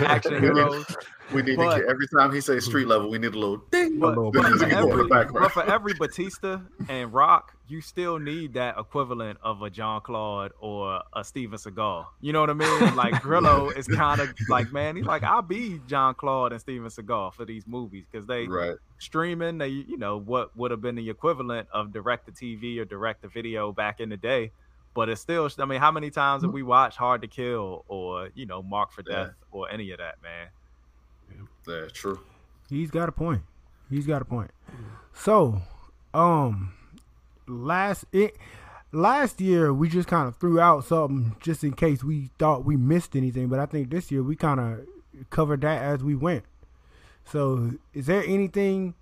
Action 0.06 0.34
We 0.36 0.40
need- 0.40 0.56
heroes. 0.56 0.98
We 1.34 1.42
need 1.42 1.58
But- 1.58 1.76
to 1.76 1.82
get 1.82 1.90
every 1.90 2.08
time 2.08 2.34
he 2.34 2.42
says 2.42 2.66
street 2.66 2.88
level, 2.88 3.10
we 3.10 3.20
need 3.20 3.34
a 3.36 3.40
little 3.40 3.58
ding. 3.72 4.00
But, 4.00 4.10
little 4.18 4.32
but 4.32 4.44
for 4.44 4.50
Music 4.50 4.70
in 4.70 4.76
the 4.82 4.88
every, 4.92 5.08
but 5.08 5.52
for 5.52 5.64
every 5.64 5.94
Bautista 5.94 6.62
and 6.88 7.14
Rock, 7.14 7.56
you 7.70 7.82
still 7.82 8.20
need 8.20 8.54
that 8.56 8.78
equivalent 8.78 9.40
of 9.42 9.62
a 9.62 9.70
Jean 9.70 10.02
Claude 10.02 10.52
or 10.60 11.02
a 11.14 11.24
Steven 11.24 11.58
Seagal. 11.58 12.06
You 12.20 12.34
know 12.34 12.42
what 12.42 12.50
I 12.50 12.54
mean? 12.54 12.96
Like 12.96 13.22
Grillo 13.22 13.70
is 13.78 13.88
kind 13.88 14.20
of 14.20 14.30
like, 14.50 14.72
man, 14.72 14.96
he's 14.96 15.06
like, 15.06 15.24
I'll 15.24 15.42
be 15.42 15.80
Jean 15.88 16.16
Claude 16.16 16.52
and 16.52 16.60
Steven 16.60 16.88
Seagal 16.90 17.34
for 17.36 17.46
these 17.46 17.66
movies 17.68 18.06
because 18.12 18.26
they 18.28 18.48
Right. 18.48 18.76
streaming 18.98 19.58
they 19.60 19.70
you 19.70 19.98
know 19.98 20.18
what 20.18 20.56
would 20.58 20.72
have 20.72 20.82
been 20.82 20.96
the 20.96 21.10
equivalent 21.10 21.70
of 21.74 21.94
direct 21.94 22.26
to 22.26 22.34
tv 22.34 22.80
or 22.80 22.86
direct 22.86 23.22
to 23.22 23.30
video 23.30 23.72
back 23.72 24.02
in 24.02 24.10
the 24.10 24.18
day 24.18 24.52
but 24.94 25.08
it's 25.08 25.22
still 25.22 25.50
i 25.60 25.64
mean 25.64 25.80
how 25.80 25.90
many 25.90 26.10
times 26.10 26.44
have 26.44 26.52
we 26.52 26.64
watched 26.64 26.98
hard 26.98 27.22
to 27.22 27.28
kill 27.30 27.86
or 27.88 28.30
you 28.36 28.46
know 28.46 28.62
mark 28.62 28.92
for 28.92 29.02
Yeah. 29.08 29.28
death 29.28 29.36
or 29.52 29.70
any 29.72 29.92
of 29.92 30.00
that 30.00 30.16
man 30.22 30.48
Yeah, 31.66 31.86
true. 31.94 32.20
He's 32.70 32.92
got 32.92 33.08
a 33.08 33.12
point. 33.12 33.44
He's 33.90 34.06
got 34.06 34.22
a 34.22 34.26
point. 34.26 34.52
So, 35.14 35.62
um, 36.14 36.74
last 37.50 38.06
it 38.12 38.38
last 38.92 39.42
year 39.42 39.74
we 39.74 39.90
just 39.90 40.08
kind 40.08 40.28
of 40.28 40.36
threw 40.38 40.60
out 40.60 40.84
something 40.86 41.36
just 41.42 41.64
in 41.64 41.74
case 41.74 42.04
we 42.04 42.30
thought 42.40 42.66
we 42.66 42.78
missed 42.78 43.16
anything, 43.16 43.48
but 43.48 43.60
I 43.60 43.66
think 43.66 43.90
this 43.90 44.12
year 44.12 44.24
we 44.24 44.36
kind 44.36 44.60
of 44.60 45.30
covered 45.30 45.62
that 45.62 45.82
as 45.82 46.04
we 46.04 46.16
went. 46.16 46.44
So, 47.26 47.72
is 47.94 48.08
there 48.08 48.24
anything 48.24 48.96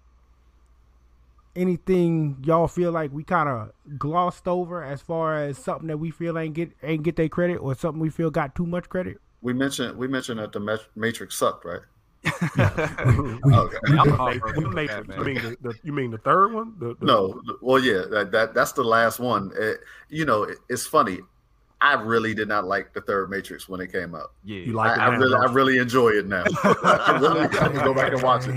anything 1.55 2.37
y'all 2.45 2.67
feel 2.67 2.91
like 2.91 3.11
we 3.11 3.23
kind 3.23 3.49
of 3.49 3.71
glossed 3.97 4.47
over 4.47 4.83
as 4.83 5.01
far 5.01 5.41
as 5.41 5.57
something 5.57 5.87
that 5.87 5.97
we 5.97 6.11
feel 6.11 6.37
ain't 6.37 6.53
get 6.53 6.71
ain't 6.83 7.03
get 7.03 7.15
their 7.15 7.29
credit 7.29 7.57
or 7.57 7.73
something 7.73 7.99
we 7.99 8.09
feel 8.09 8.29
got 8.29 8.55
too 8.55 8.65
much 8.65 8.89
credit? 8.89 9.17
We 9.41 9.53
mentioned 9.53 9.97
we 9.97 10.07
mentioned 10.07 10.39
that 10.39 10.51
the 10.51 10.79
Matrix 10.95 11.37
sucked, 11.37 11.65
right? 11.65 11.81
We- 13.43 13.53
Okay. 13.55 13.77
I'm 13.87 13.95
Matrix? 13.95 14.17
road 14.19 14.41
What 14.41 14.55
with 14.57 14.73
Matrix? 14.73 15.07
that, 15.07 15.17
You 15.17 15.23
mean 15.23 15.35
the, 15.35 15.57
the 15.61 15.73
you 15.83 15.93
mean 15.93 16.11
the 16.11 16.17
third 16.17 16.53
one? 16.53 16.73
The, 16.79 16.95
the, 16.99 17.05
No, 17.05 17.41
well, 17.61 17.79
yeah, 17.83 18.03
that, 18.09 18.31
that 18.31 18.53
that's 18.53 18.71
the 18.73 18.83
last 18.83 19.19
one. 19.19 19.51
It- 19.55 19.79
you 20.09 20.25
know, 20.25 20.43
it, 20.43 20.57
it's 20.69 20.85
funny. 20.85 21.19
I 21.79 21.93
really 21.93 22.33
did 22.33 22.47
not 22.47 22.65
like 22.65 22.93
the 22.93 23.01
third 23.01 23.29
Matrix 23.29 23.69
when 23.69 23.79
it 23.81 23.91
came 23.91 24.15
out. 24.15 24.31
yeah 24.43 24.61
You 24.61 24.73
like 24.73 24.97
it 24.97 24.99
I, 24.99 25.05
I 25.05 25.15
really, 25.15 25.35
I 25.35 25.53
really 25.53 25.77
enjoy 25.77 26.09
it 26.09 26.25
now. 26.25 26.43
I 26.63 27.19
really 27.21 27.41
have 27.41 27.73
to 27.73 27.81
go 27.83 27.93
back 27.93 28.13
and 28.13 28.23
watch 28.23 28.45
it. 28.47 28.55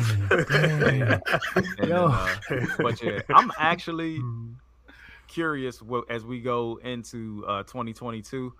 And, 0.51 1.87
Yo. 1.91 2.07
uh, 2.07 2.29
but 2.79 3.03
yeah 3.03 3.21
i'm 3.29 3.53
actually 3.59 4.23
curious 5.29 5.83
what, 5.83 6.11
as 6.11 6.25
we 6.25 6.41
go 6.41 6.81
into 6.83 7.45
uh 7.47 7.63
2022 7.65 8.55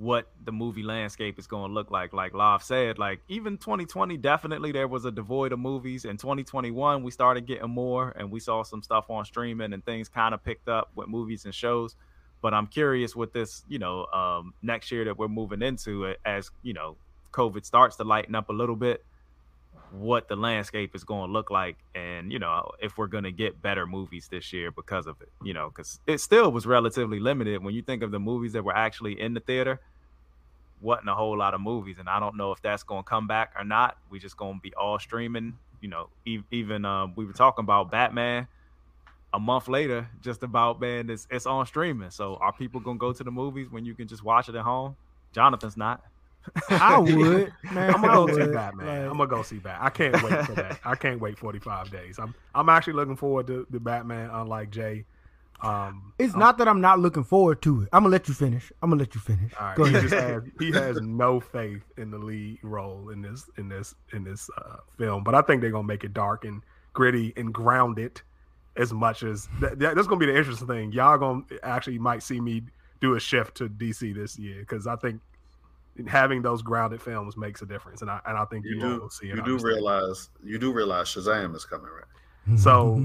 what 0.00 0.30
the 0.46 0.50
movie 0.50 0.82
landscape 0.82 1.38
is 1.38 1.46
going 1.46 1.68
to 1.68 1.74
look 1.74 1.90
like. 1.90 2.14
Like 2.14 2.32
Lav 2.32 2.62
said 2.62 2.98
like 2.98 3.20
even 3.28 3.58
2020 3.58 4.16
definitely 4.16 4.72
there 4.72 4.88
was 4.88 5.04
a 5.04 5.10
devoid 5.10 5.52
of 5.52 5.58
movies. 5.58 6.06
In 6.06 6.16
2021 6.16 7.02
we 7.02 7.10
started 7.10 7.44
getting 7.44 7.68
more 7.68 8.14
and 8.16 8.30
we 8.30 8.40
saw 8.40 8.62
some 8.62 8.82
stuff 8.82 9.10
on 9.10 9.26
streaming 9.26 9.74
and 9.74 9.84
things 9.84 10.08
kind 10.08 10.32
of 10.32 10.42
picked 10.42 10.70
up 10.70 10.90
with 10.94 11.08
movies 11.08 11.44
and 11.44 11.54
shows. 11.54 11.96
But 12.40 12.54
i'm 12.54 12.66
curious 12.66 13.14
with 13.14 13.34
this 13.34 13.62
you 13.68 13.78
know 13.78 14.06
um 14.06 14.54
next 14.62 14.90
year 14.90 15.04
that 15.04 15.18
we're 15.18 15.28
moving 15.28 15.60
into 15.60 16.14
as 16.24 16.50
you 16.62 16.72
know 16.72 16.96
covid 17.30 17.66
starts 17.66 17.96
to 17.96 18.04
lighten 18.04 18.34
up 18.34 18.48
a 18.48 18.54
little 18.54 18.76
bit 18.76 19.04
what 19.92 20.28
the 20.28 20.36
landscape 20.36 20.94
is 20.94 21.04
going 21.04 21.28
to 21.28 21.32
look 21.32 21.50
like 21.50 21.76
and 21.94 22.32
you 22.32 22.38
know 22.38 22.70
if 22.80 22.96
we're 22.96 23.06
going 23.06 23.24
to 23.24 23.32
get 23.32 23.60
better 23.60 23.86
movies 23.86 24.28
this 24.30 24.52
year 24.52 24.70
because 24.70 25.06
of 25.06 25.20
it 25.20 25.28
you 25.42 25.52
know 25.52 25.68
because 25.68 26.00
it 26.06 26.18
still 26.18 26.50
was 26.52 26.66
relatively 26.66 27.20
limited. 27.20 27.62
When 27.62 27.74
you 27.74 27.82
think 27.82 28.02
of 28.02 28.10
the 28.10 28.20
movies 28.20 28.52
that 28.52 28.64
were 28.64 28.76
actually 28.76 29.20
in 29.20 29.34
the 29.34 29.40
theater 29.40 29.80
wasn't 30.80 31.08
a 31.08 31.14
whole 31.14 31.36
lot 31.36 31.52
of 31.52 31.60
movies 31.60 31.96
and 31.98 32.08
i 32.08 32.18
don't 32.18 32.36
know 32.36 32.52
if 32.52 32.62
that's 32.62 32.82
going 32.82 33.02
to 33.02 33.08
come 33.08 33.26
back 33.26 33.52
or 33.56 33.64
not. 33.64 33.98
We 34.10 34.18
just 34.18 34.36
going 34.36 34.54
to 34.54 34.60
be 34.60 34.72
all 34.74 34.98
streaming 34.98 35.58
you 35.80 35.88
know 35.88 36.08
e- 36.24 36.42
even 36.50 36.84
um, 36.84 37.14
we 37.16 37.24
were 37.24 37.32
talking 37.32 37.64
about 37.64 37.90
batman 37.90 38.46
a 39.32 39.40
month 39.40 39.68
later 39.68 40.08
just 40.22 40.42
about 40.42 40.80
man 40.80 41.10
it's, 41.10 41.26
it's 41.30 41.46
on 41.46 41.66
streaming. 41.66 42.10
So 42.10 42.36
are 42.36 42.52
people 42.52 42.80
going 42.80 42.96
to 42.96 43.00
go 43.00 43.12
to 43.12 43.24
the 43.24 43.30
movies 43.30 43.68
when 43.70 43.84
you 43.84 43.94
can 43.94 44.08
just 44.08 44.24
watch 44.24 44.48
it 44.48 44.54
at 44.54 44.62
home? 44.62 44.96
Jonathan's 45.32 45.76
not 45.76 46.02
I 46.70 46.98
would, 46.98 47.52
man. 47.72 47.94
I'm 47.94 48.00
gonna 48.02 48.26
go 48.26 48.26
see. 48.46 48.52
Batman. 48.52 48.86
Like- 48.86 49.10
I'm 49.10 49.18
gonna 49.18 49.26
go 49.26 49.42
see 49.42 49.56
Batman. 49.58 49.86
I 49.86 49.90
can't 49.90 50.22
wait 50.22 50.46
for 50.46 50.52
that. 50.54 50.80
I 50.84 50.94
can't 50.94 51.20
wait 51.20 51.38
45 51.38 51.90
days. 51.90 52.18
I'm 52.18 52.34
I'm 52.54 52.68
actually 52.68 52.94
looking 52.94 53.16
forward 53.16 53.46
to 53.48 53.66
the 53.70 53.80
Batman. 53.80 54.30
Unlike 54.32 54.70
Jay, 54.70 55.04
Um, 55.62 56.12
It's 56.18 56.34
not 56.34 56.56
that 56.58 56.68
I'm 56.68 56.80
not 56.80 56.98
looking 56.98 57.24
forward 57.24 57.60
to 57.62 57.82
it. 57.82 57.88
I'm 57.92 58.02
gonna 58.04 58.12
let 58.12 58.26
you 58.28 58.34
finish. 58.34 58.72
I'm 58.82 58.90
gonna 58.90 59.00
let 59.00 59.14
you 59.14 59.20
finish. 59.20 59.52
right, 59.60 59.76
Go 59.76 59.84
he 59.84 59.92
just 59.92 60.14
has 60.14 60.42
he 60.58 60.72
has 60.72 61.00
no 61.02 61.40
faith 61.40 61.82
in 61.98 62.10
the 62.10 62.18
lead 62.18 62.58
role 62.62 63.10
in 63.10 63.20
this 63.22 63.48
in 63.58 63.68
this 63.68 63.94
in 64.12 64.24
this 64.24 64.48
uh, 64.58 64.76
film, 64.96 65.22
but 65.22 65.34
I 65.34 65.42
think 65.42 65.60
they're 65.60 65.70
gonna 65.70 65.86
make 65.86 66.04
it 66.04 66.14
dark 66.14 66.44
and 66.44 66.62
gritty 66.94 67.32
and 67.36 67.52
grounded 67.52 68.22
as 68.76 68.92
much 68.92 69.22
as 69.22 69.48
that, 69.60 69.78
that- 69.78 69.94
that's 69.94 70.06
gonna 70.08 70.18
be 70.18 70.26
the 70.26 70.36
interesting 70.36 70.66
thing. 70.66 70.92
Y'all 70.92 71.18
gonna 71.18 71.42
actually 71.62 71.98
might 71.98 72.22
see 72.22 72.40
me 72.40 72.62
do 73.00 73.14
a 73.14 73.20
shift 73.20 73.56
to 73.56 73.68
DC 73.68 74.14
this 74.14 74.38
year 74.38 74.60
because 74.60 74.86
I 74.86 74.96
think 74.96 75.20
having 76.06 76.42
those 76.42 76.62
grounded 76.62 77.02
films 77.02 77.36
makes 77.36 77.62
a 77.62 77.66
difference, 77.66 78.02
and 78.02 78.10
I 78.10 78.20
and 78.26 78.36
I 78.38 78.44
think 78.46 78.64
you, 78.64 78.74
You 78.76 78.80
do 78.80 79.00
will 79.00 79.10
see 79.10 79.28
it. 79.30 79.36
you 79.36 79.42
do 79.42 79.58
realize 79.58 80.30
you 80.42 80.58
do 80.58 80.72
realize 80.72 81.08
Shazam 81.08 81.54
is 81.54 81.64
coming, 81.64 81.90
right? 81.90 82.04
So 82.58 83.00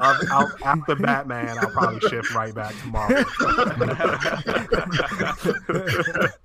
I'll, 0.00 0.18
I'll, 0.30 0.52
after 0.64 0.94
Batman, 0.94 1.58
I'll 1.58 1.70
probably 1.70 2.00
shift 2.08 2.32
right 2.34 2.54
back 2.54 2.74
to 2.80 2.86
Marvel. 2.86 3.24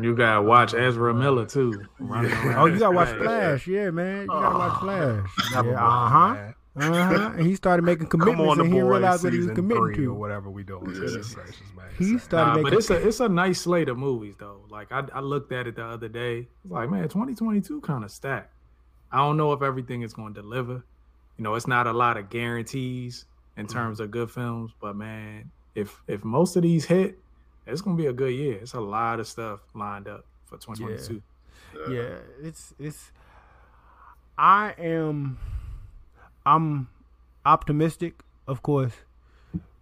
You 0.00 0.14
gotta 0.14 0.42
watch 0.42 0.74
Ezra 0.74 1.12
Miller 1.14 1.46
too. 1.46 1.82
running 1.98 2.30
around 2.32 2.58
oh, 2.58 2.66
you 2.66 2.78
gotta 2.78 2.94
watch 2.94 3.08
Flash. 3.08 3.22
Flash, 3.24 3.66
yeah, 3.66 3.90
man. 3.90 4.22
You 4.22 4.26
gotta 4.28 4.58
watch 4.58 4.80
Flash. 4.80 5.28
Never 5.52 5.70
Yeah, 5.70 5.86
uh 5.86 6.08
huh. 6.08 6.52
Man. 6.74 6.92
Uh 6.92 7.18
huh. 7.18 7.32
And 7.36 7.46
he 7.46 7.54
started 7.54 7.82
making 7.82 8.06
commitments 8.08 8.58
and 8.58 8.66
he 8.68 8.74
didn't 8.74 8.88
what 8.88 9.02
he 9.02 9.08
was 9.08 9.20
season 9.22 9.54
committing 9.54 9.84
three 9.94 10.04
or 10.06 10.08
to. 10.08 10.14
whatever 10.14 10.50
we 10.50 10.62
doing. 10.62 10.86
Yeah. 10.86 10.92
Goodness 11.00 11.34
gracious, 11.34 11.60
man. 11.76 11.86
He 11.98 12.18
started 12.18 12.46
Nah, 12.46 12.54
making. 12.56 12.62
but 12.64 12.72
it's 12.74 12.90
a 12.90 13.06
it's 13.08 13.20
a 13.20 13.28
nice 13.28 13.60
slate 13.62 13.88
of 13.88 13.98
movies 13.98 14.36
though. 14.38 14.60
Like 14.70 14.92
I, 14.92 15.02
I 15.12 15.20
looked 15.20 15.52
at 15.52 15.66
it 15.66 15.76
the 15.76 15.84
other 15.84 16.08
day. 16.08 16.48
It's 16.64 16.72
like 16.72 16.90
man, 16.90 17.02
2022 17.04 17.80
kind 17.82 18.04
of 18.04 18.10
stacked. 18.10 18.52
I 19.12 19.18
don't 19.18 19.36
know 19.36 19.52
if 19.52 19.62
everything 19.62 20.02
is 20.02 20.12
going 20.14 20.34
to 20.34 20.40
deliver. 20.40 20.84
You 21.36 21.44
know, 21.44 21.54
it's 21.56 21.66
not 21.66 21.86
a 21.86 21.92
lot 21.92 22.16
of 22.16 22.30
guarantees 22.30 23.24
in 23.56 23.66
Mm-hmm. 23.66 23.76
terms 23.76 24.00
of 24.00 24.10
good 24.10 24.30
films. 24.30 24.72
But 24.80 24.94
man, 24.96 25.50
if 25.74 26.00
if 26.06 26.24
most 26.24 26.56
of 26.56 26.62
these 26.62 26.84
hit, 26.84 27.18
it's 27.66 27.80
gonna 27.82 27.96
be 27.96 28.06
a 28.06 28.12
good 28.12 28.32
year. 28.34 28.58
It's 28.62 28.74
a 28.74 28.80
lot 28.80 29.18
of 29.20 29.26
stuff 29.26 29.60
lined 29.74 30.06
up 30.08 30.24
for 30.46 30.56
2022. 30.58 31.20
yeah, 31.90 32.18
it's 32.42 32.72
it's. 32.78 33.10
I 34.38 34.74
am. 34.78 35.38
I'm 36.44 36.88
optimistic. 37.44 38.22
Of 38.46 38.62
course, 38.62 38.92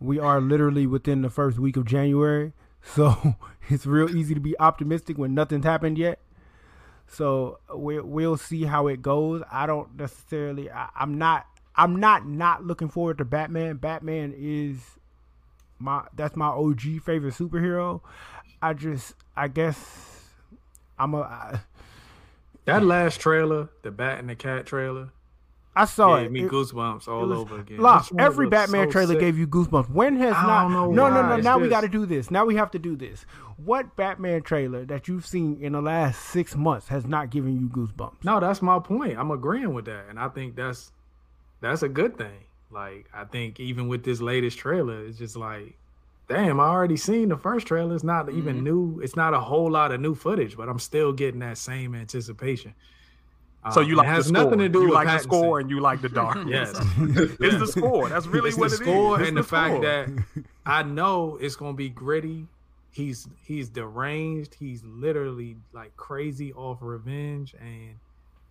we 0.00 0.18
are 0.18 0.40
literally 0.40 0.86
within 0.86 1.22
the 1.22 1.30
first 1.30 1.58
week 1.58 1.76
of 1.76 1.84
January, 1.84 2.52
so 2.82 3.36
it's 3.68 3.86
real 3.86 4.14
easy 4.14 4.34
to 4.34 4.40
be 4.40 4.58
optimistic 4.58 5.18
when 5.18 5.34
nothing's 5.34 5.64
happened 5.64 5.98
yet. 5.98 6.20
So 7.06 7.58
we 7.74 8.00
we'll 8.00 8.36
see 8.36 8.64
how 8.64 8.86
it 8.86 9.02
goes. 9.02 9.42
I 9.50 9.66
don't 9.66 9.96
necessarily. 9.96 10.70
I, 10.70 10.88
I'm 10.94 11.16
not. 11.16 11.46
I'm 11.74 11.96
not 11.96 12.26
not 12.26 12.64
looking 12.64 12.88
forward 12.88 13.18
to 13.18 13.24
Batman. 13.24 13.76
Batman 13.76 14.34
is 14.36 14.78
my 15.78 16.02
that's 16.14 16.36
my 16.36 16.48
OG 16.48 17.02
favorite 17.04 17.34
superhero. 17.34 18.00
I 18.60 18.74
just 18.74 19.14
I 19.36 19.48
guess 19.48 20.24
I'm 20.98 21.14
a 21.14 21.20
I, 21.20 21.60
That 22.64 22.84
last 22.84 23.20
trailer, 23.20 23.68
the 23.82 23.90
Bat 23.90 24.18
and 24.18 24.28
the 24.28 24.34
Cat 24.34 24.66
trailer, 24.66 25.10
I 25.76 25.84
saw 25.84 26.16
gave 26.16 26.26
it. 26.26 26.32
me 26.32 26.42
It- 26.44 26.50
goosebumps 26.50 27.06
all 27.06 27.22
it 27.24 27.26
was- 27.28 27.38
over 27.38 27.60
again. 27.60 27.80
Look, 27.80 28.02
This 28.02 28.10
one 28.12 28.20
every 28.20 28.48
Batman 28.48 28.88
so 28.88 28.92
trailer 28.92 29.14
sick. 29.14 29.20
gave 29.20 29.38
you 29.38 29.46
goosebumps. 29.46 29.88
When 29.90 30.16
has 30.16 30.34
I 30.34 30.42
not? 30.46 30.62
don't 30.64 30.72
know 30.72 30.90
no, 30.90 31.08
no, 31.08 31.20
why. 31.22 31.28
no. 31.28 31.34
It's 31.36 31.44
Now 31.44 31.58
we 31.58 31.68
got 31.68 31.82
to 31.82 31.88
do 31.88 32.04
this. 32.06 32.30
Now 32.30 32.44
we 32.44 32.56
have 32.56 32.70
to 32.72 32.78
do 32.78 32.96
this. 32.96 33.24
What 33.56 33.94
Batman 33.96 34.42
trailer 34.42 34.84
that 34.86 35.06
you've 35.08 35.26
seen 35.26 35.58
in 35.60 35.72
the 35.72 35.80
last 35.82 36.20
six 36.20 36.56
months 36.56 36.88
has 36.88 37.06
not 37.06 37.30
given 37.30 37.60
you 37.60 37.68
goosebumps? 37.68 38.24
No, 38.24 38.40
that's 38.40 38.60
my 38.62 38.78
point. 38.80 39.18
I'm 39.18 39.30
agreeing 39.30 39.72
with 39.74 39.84
that, 39.84 40.06
and 40.08 40.18
I 40.18 40.28
think 40.28 40.56
that's 40.56 40.90
that's 41.60 41.82
a 41.82 41.88
good 41.88 42.16
thing. 42.18 42.44
Like 42.70 43.06
I 43.14 43.24
think 43.24 43.60
even 43.60 43.88
with 43.88 44.02
this 44.04 44.20
latest 44.20 44.58
trailer, 44.58 45.04
it's 45.04 45.18
just 45.18 45.36
like, 45.36 45.76
damn, 46.28 46.58
I 46.60 46.64
already 46.64 46.96
seen 46.96 47.28
the 47.30 47.36
first 47.36 47.66
trailer. 47.66 47.94
It's 47.94 48.04
not 48.04 48.26
Mm-hmm. 48.26 48.38
even 48.38 48.64
new. 48.64 49.00
It's 49.02 49.16
not 49.16 49.32
a 49.32 49.40
whole 49.40 49.70
lot 49.70 49.92
of 49.92 50.00
new 50.00 50.14
footage, 50.14 50.56
but 50.56 50.68
I'm 50.68 50.78
still 50.78 51.12
getting 51.12 51.40
that 51.40 51.56
same 51.58 51.94
anticipation. 51.94 52.74
So 53.72 53.80
Um, 53.80 53.86
you 53.88 53.94
it 53.94 53.96
like 53.98 54.06
has 54.08 54.24
the 54.26 54.28
score. 54.34 54.44
nothing 54.44 54.58
to 54.60 54.68
do 54.68 54.78
you 54.80 54.84
with 54.86 54.94
like 54.94 55.06
the 55.08 55.18
score 55.18 55.60
and 55.60 55.68
you 55.70 55.80
like 55.80 56.00
the 56.00 56.08
dark. 56.08 56.38
Yes, 56.46 56.70
it's 56.98 57.58
the 57.58 57.66
score. 57.66 58.08
That's 58.08 58.26
really 58.34 58.48
it's 58.50 58.58
what 58.58 58.70
the 58.70 58.76
it 58.76 58.80
is. 58.80 58.86
score 58.86 59.20
It's 59.20 59.28
and 59.28 59.36
the, 59.36 59.42
fact 59.42 59.72
score. 59.74 59.80
that 59.82 60.08
I 60.66 60.82
know 60.82 61.38
it's 61.40 61.56
gonna 61.56 61.72
be 61.74 61.88
gritty. 61.88 62.46
He's 62.90 63.28
he's 63.44 63.68
deranged. 63.68 64.54
He's 64.58 64.82
literally 64.84 65.56
like 65.72 65.96
crazy 65.96 66.52
off 66.52 66.78
revenge, 66.80 67.54
and 67.60 67.96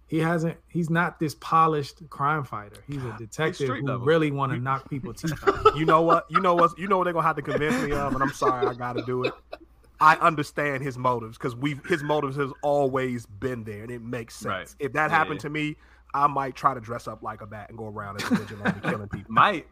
he 0.08 0.20
hasn't. 0.20 0.58
He's 0.70 0.90
not 0.90 1.20
this 1.20 1.36
polished 1.36 2.08
crime 2.10 2.44
fighter. 2.46 2.78
He's 2.88 3.04
a 3.04 3.16
detective 3.18 3.68
street 3.68 3.82
who 3.82 3.88
level. 3.88 4.06
really 4.06 4.32
want 4.32 4.52
to 4.54 4.58
knock 4.58 4.90
people 4.90 5.14
teeth 5.14 5.34
out. 5.48 5.76
you 5.76 5.86
know 5.86 6.02
what? 6.02 6.26
You 6.30 6.40
know 6.40 6.56
what? 6.56 6.78
You 6.80 6.88
know 6.88 6.98
what 6.98 7.06
they're 7.06 7.14
gonna 7.14 7.28
have 7.28 7.36
to 7.36 7.42
convince 7.42 7.82
me 7.84 7.92
of, 7.92 8.14
and 8.14 8.24
I'm 8.24 8.32
sorry, 8.32 8.66
I 8.68 8.74
gotta 8.74 9.02
do 9.04 9.24
it. 9.26 9.34
I 10.00 10.16
understand 10.18 10.84
his 10.84 10.98
motives 10.98 11.38
because 11.38 11.56
we 11.56 11.80
his 11.88 12.04
motives 12.04 12.36
has 12.38 12.52
always 12.62 13.26
been 13.26 13.64
there, 13.64 13.82
and 13.84 13.92
it 13.92 14.02
makes 14.02 14.36
sense. 14.36 14.46
Right. 14.46 14.76
If 14.80 14.94
that 14.94 15.10
Yeah, 15.10 15.18
happened 15.18 15.38
yeah. 15.40 15.42
to 15.44 15.50
me, 15.50 15.76
I 16.14 16.28
might 16.28 16.56
try 16.56 16.74
to 16.74 16.80
dress 16.80 17.08
up 17.08 17.24
like 17.24 17.42
a 17.42 17.46
bat 17.48 17.70
and 17.70 17.78
go 17.78 17.88
around 17.88 18.22
as 18.22 18.32
a 18.32 18.36
vigilante 18.36 18.80
killing 18.84 19.10
people. 19.10 19.32
Might 19.34 19.68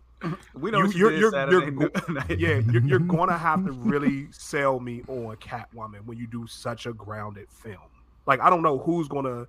we 0.56 0.72
know 0.72 0.80
You- 0.80 0.86
what 0.86 0.96
you 0.96 1.10
you're- 1.10 1.20
you're- 1.20 1.72
you're 1.72 2.24
yeah, 2.38 2.62
you're, 2.72 2.82
you're 2.84 3.00
gonna 3.00 3.38
have 3.38 3.64
to 3.66 3.72
really 3.72 4.28
sell 4.32 4.80
me 4.80 5.04
on 5.08 5.36
Catwoman 5.36 6.06
when 6.06 6.18
you 6.18 6.26
do 6.28 6.48
such 6.48 6.86
a 6.88 6.94
grounded 6.94 7.48
film. 7.52 7.78
Like 8.26 8.40
I 8.40 8.50
don't 8.50 8.64
know 8.64 8.78
who's 8.80 9.08
gonna 9.08 9.46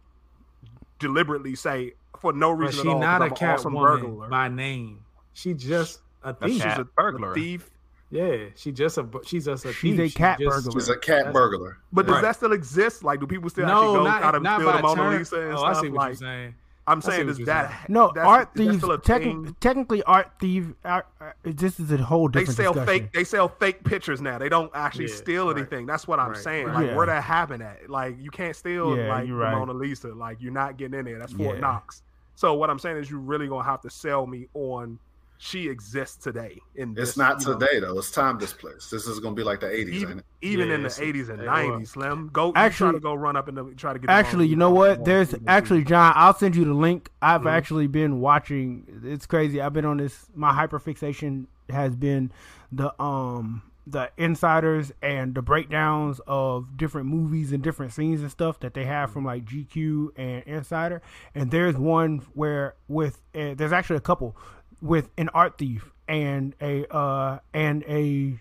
deliberately 0.98 1.54
say 1.54 1.92
for 2.20 2.32
no 2.32 2.50
But 2.54 2.58
reason 2.66 2.82
she 2.84 2.88
at 2.88 2.94
all. 2.94 3.00
not 3.00 3.22
a 3.22 3.24
I'm 3.26 3.32
awesome 3.32 3.74
Catwoman 3.74 3.82
burglar. 4.00 4.28
by 4.28 4.48
name. 4.48 5.00
She 5.32 5.54
just 5.54 6.00
a 6.22 6.30
A 6.30 6.34
thief. 6.34 6.54
She's 6.62 6.64
a 6.78 6.84
burglar. 6.96 7.32
a 7.32 7.34
thief. 7.34 7.70
Yeah, 8.10 8.36
she 8.54 8.70
just 8.70 8.98
a 8.98 9.06
she's 9.24 9.46
just 9.46 9.64
a 9.64 9.72
She's 9.72 9.96
thief. 9.96 10.14
a 10.14 10.18
cat 10.18 10.38
she 10.38 10.44
just, 10.44 10.64
burglar. 10.66 10.72
He's 10.80 10.88
a 10.88 10.96
cat 10.96 11.16
That's- 11.18 11.32
burglar. 11.32 11.78
But 11.92 12.06
does 12.06 12.14
Right. 12.14 12.22
that 12.22 12.36
still 12.36 12.52
exist? 12.52 13.02
Like, 13.02 13.18
do 13.20 13.26
people 13.26 13.50
still 13.50 13.66
No, 13.66 13.72
actually 13.72 13.94
go 13.98 14.04
not, 14.04 14.22
out 14.22 14.34
and 14.36 14.44
not 14.44 14.60
steal 14.60 14.70
by 14.72 14.76
the 14.76 14.82
Mona 14.96 15.18
Lisa 15.18 15.40
and 15.40 15.52
Oh, 15.54 15.56
stuff? 15.58 15.76
I 15.76 15.80
see 15.80 15.88
what 15.88 15.96
like, 15.96 16.08
you're 16.10 16.14
saying. 16.16 16.54
I'm 16.88 17.02
saying, 17.02 17.26
what 17.26 17.30
is 17.32 17.38
you're 17.40 17.46
that 17.46 17.68
saying. 17.70 17.80
No, 17.88 18.12
that's- 18.14 18.26
art 18.28 18.50
thieves. 18.54 18.76
still 18.78 18.92
a 18.92 18.98
Techni- 18.98 19.56
technically, 19.58 20.04
art 20.04 20.30
thief. 20.38 20.66
Uh, 20.84 21.00
uh, 21.20 21.32
this 21.42 21.80
is 21.80 21.90
a 21.90 21.96
whole 21.96 22.28
different. 22.28 22.56
They 22.56 22.62
sell 22.62 22.72
discussion. 22.74 23.00
fake. 23.02 23.12
They 23.12 23.24
sell 23.24 23.48
fake 23.48 23.82
pictures 23.82 24.20
now. 24.20 24.38
They 24.38 24.48
don't 24.48 24.70
actually 24.72 25.06
Yeah, 25.08 25.14
steal 25.16 25.46
right. 25.48 25.56
anything. 25.58 25.86
That's 25.86 26.06
what 26.06 26.20
I'm 26.20 26.28
Right, 26.28 26.36
saying. 26.36 26.66
right. 26.68 26.74
Like, 26.76 26.86
Yeah. 26.86 26.94
where 26.96 27.06
that 27.06 27.24
happen 27.24 27.60
at? 27.60 27.90
Like, 27.90 28.18
you 28.20 28.30
can't 28.30 28.54
steal 28.54 28.96
Yeah, 28.96 29.08
like 29.08 29.26
the. 29.26 29.32
Mona 29.32 29.72
Lisa. 29.72 30.14
Like, 30.14 30.36
you're 30.40 30.52
not 30.52 30.76
getting 30.76 30.96
in 31.00 31.06
there. 31.06 31.18
That's 31.18 31.32
Fort 31.32 31.58
Knox. 31.58 32.02
So 32.36 32.54
what 32.54 32.70
I'm 32.70 32.78
saying 32.78 32.98
is, 32.98 33.10
you 33.10 33.18
really 33.18 33.48
gonna 33.48 33.64
have 33.64 33.80
to 33.80 33.90
sell 33.90 34.24
me 34.28 34.46
on 34.54 35.00
she 35.38 35.68
exists 35.68 36.16
today. 36.16 36.58
In 36.74 36.90
It's 36.90 37.00
this, 37.10 37.16
not 37.16 37.40
you 37.40 37.48
know, 37.52 37.58
today 37.58 37.80
though. 37.80 37.98
It's 37.98 38.10
time 38.10 38.38
displaced. 38.38 38.90
This 38.90 39.06
is 39.06 39.20
gonna 39.20 39.34
be 39.34 39.42
like 39.42 39.60
the 39.60 39.66
'80s, 39.66 39.78
ain't 39.80 39.88
even, 39.90 40.18
it? 40.18 40.24
even 40.42 40.68
Yeah, 40.68 40.74
in 40.76 40.82
the 40.82 40.88
80s 40.88 41.28
and 41.28 41.40
90s. 41.40 41.88
Slim. 41.88 42.30
Go 42.32 42.48
actually 42.50 42.60
Actually- 42.66 42.90
try 42.90 42.92
to 42.98 43.00
go 43.00 43.14
run 43.14 43.36
up 43.36 43.48
and 43.48 43.78
try 43.78 43.92
to 43.92 43.98
get. 43.98 44.10
Actually, 44.10 44.46
you 44.48 44.56
know 44.56 44.70
what? 44.70 45.04
There's 45.04 45.34
actually 45.46 45.84
John. 45.84 46.12
I'll 46.16 46.34
send 46.34 46.56
you 46.56 46.64
the 46.64 46.74
link. 46.74 47.10
I've 47.22 47.42
Mhm. 47.42 47.50
actually 47.50 47.86
been 47.86 48.20
watching. 48.20 49.00
It's 49.04 49.26
crazy. 49.26 49.60
I've 49.60 49.72
been 49.72 49.84
on 49.84 49.96
this. 49.98 50.26
My 50.34 50.52
hyperfixation 50.52 51.46
has 51.70 51.96
been 51.96 52.30
the 52.72 53.00
um 53.02 53.62
the 53.88 54.10
insiders 54.16 54.90
and 55.00 55.32
the 55.36 55.40
breakdowns 55.42 56.20
of 56.26 56.76
different 56.76 57.06
movies 57.06 57.52
and 57.52 57.62
different 57.62 57.92
scenes 57.92 58.20
and 58.20 58.28
stuff 58.32 58.58
that 58.58 58.74
they 58.74 58.84
have 58.84 59.12
from 59.12 59.24
like 59.24 59.44
GQ 59.44 60.10
and 60.16 60.42
Insider. 60.44 61.00
And 61.36 61.52
there's 61.52 61.76
one 61.76 62.18
where 62.34 62.74
with 62.88 63.22
uh, 63.32 63.54
there's 63.54 63.72
actually 63.72 63.96
a 63.98 64.00
couple 64.00 64.36
with 64.80 65.08
an 65.16 65.28
art 65.30 65.58
thief 65.58 65.90
and 66.08 66.54
a 66.60 66.86
uh 66.94 67.38
and 67.52 67.84
a 67.88 68.40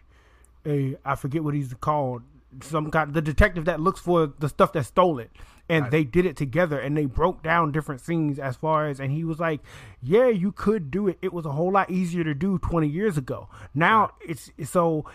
a 0.66 0.96
I 1.06 1.16
forget 1.16 1.44
what 1.44 1.54
he's 1.54 1.74
called. 1.76 2.24
Some 2.62 2.90
kind 2.92 3.14
the 3.14 3.22
detective 3.22 3.66
that 3.66 3.80
looks 3.80 4.00
for 4.00 4.28
the 4.40 4.48
stuff 4.50 4.74
that's 4.74 4.88
stolen. 4.88 5.30
And 5.68 5.90
they 5.90 6.04
did 6.04 6.28
it 6.28 6.38
together 6.38 6.80
and 6.80 6.96
they 6.96 7.06
broke 7.06 7.42
down 7.42 7.72
different 7.72 8.00
scenes 8.00 8.38
as 8.38 8.56
far 8.56 8.88
as 8.88 9.00
and 9.00 9.12
he 9.12 9.24
was 9.24 9.40
like, 9.40 9.62
Yeah, 10.02 10.28
you 10.28 10.52
could 10.52 10.92
do 10.92 11.08
it. 11.08 11.18
It 11.24 11.34
was 11.34 11.46
a 11.48 11.52
whole 11.52 11.72
lot 11.72 11.90
easier 11.90 12.24
to 12.24 12.36
do 12.36 12.60
twenty 12.60 12.88
years 12.88 13.18
ago. 13.18 13.50
Now 13.74 14.12
it's 14.22 14.52
it's 14.60 14.70
so 14.70 15.06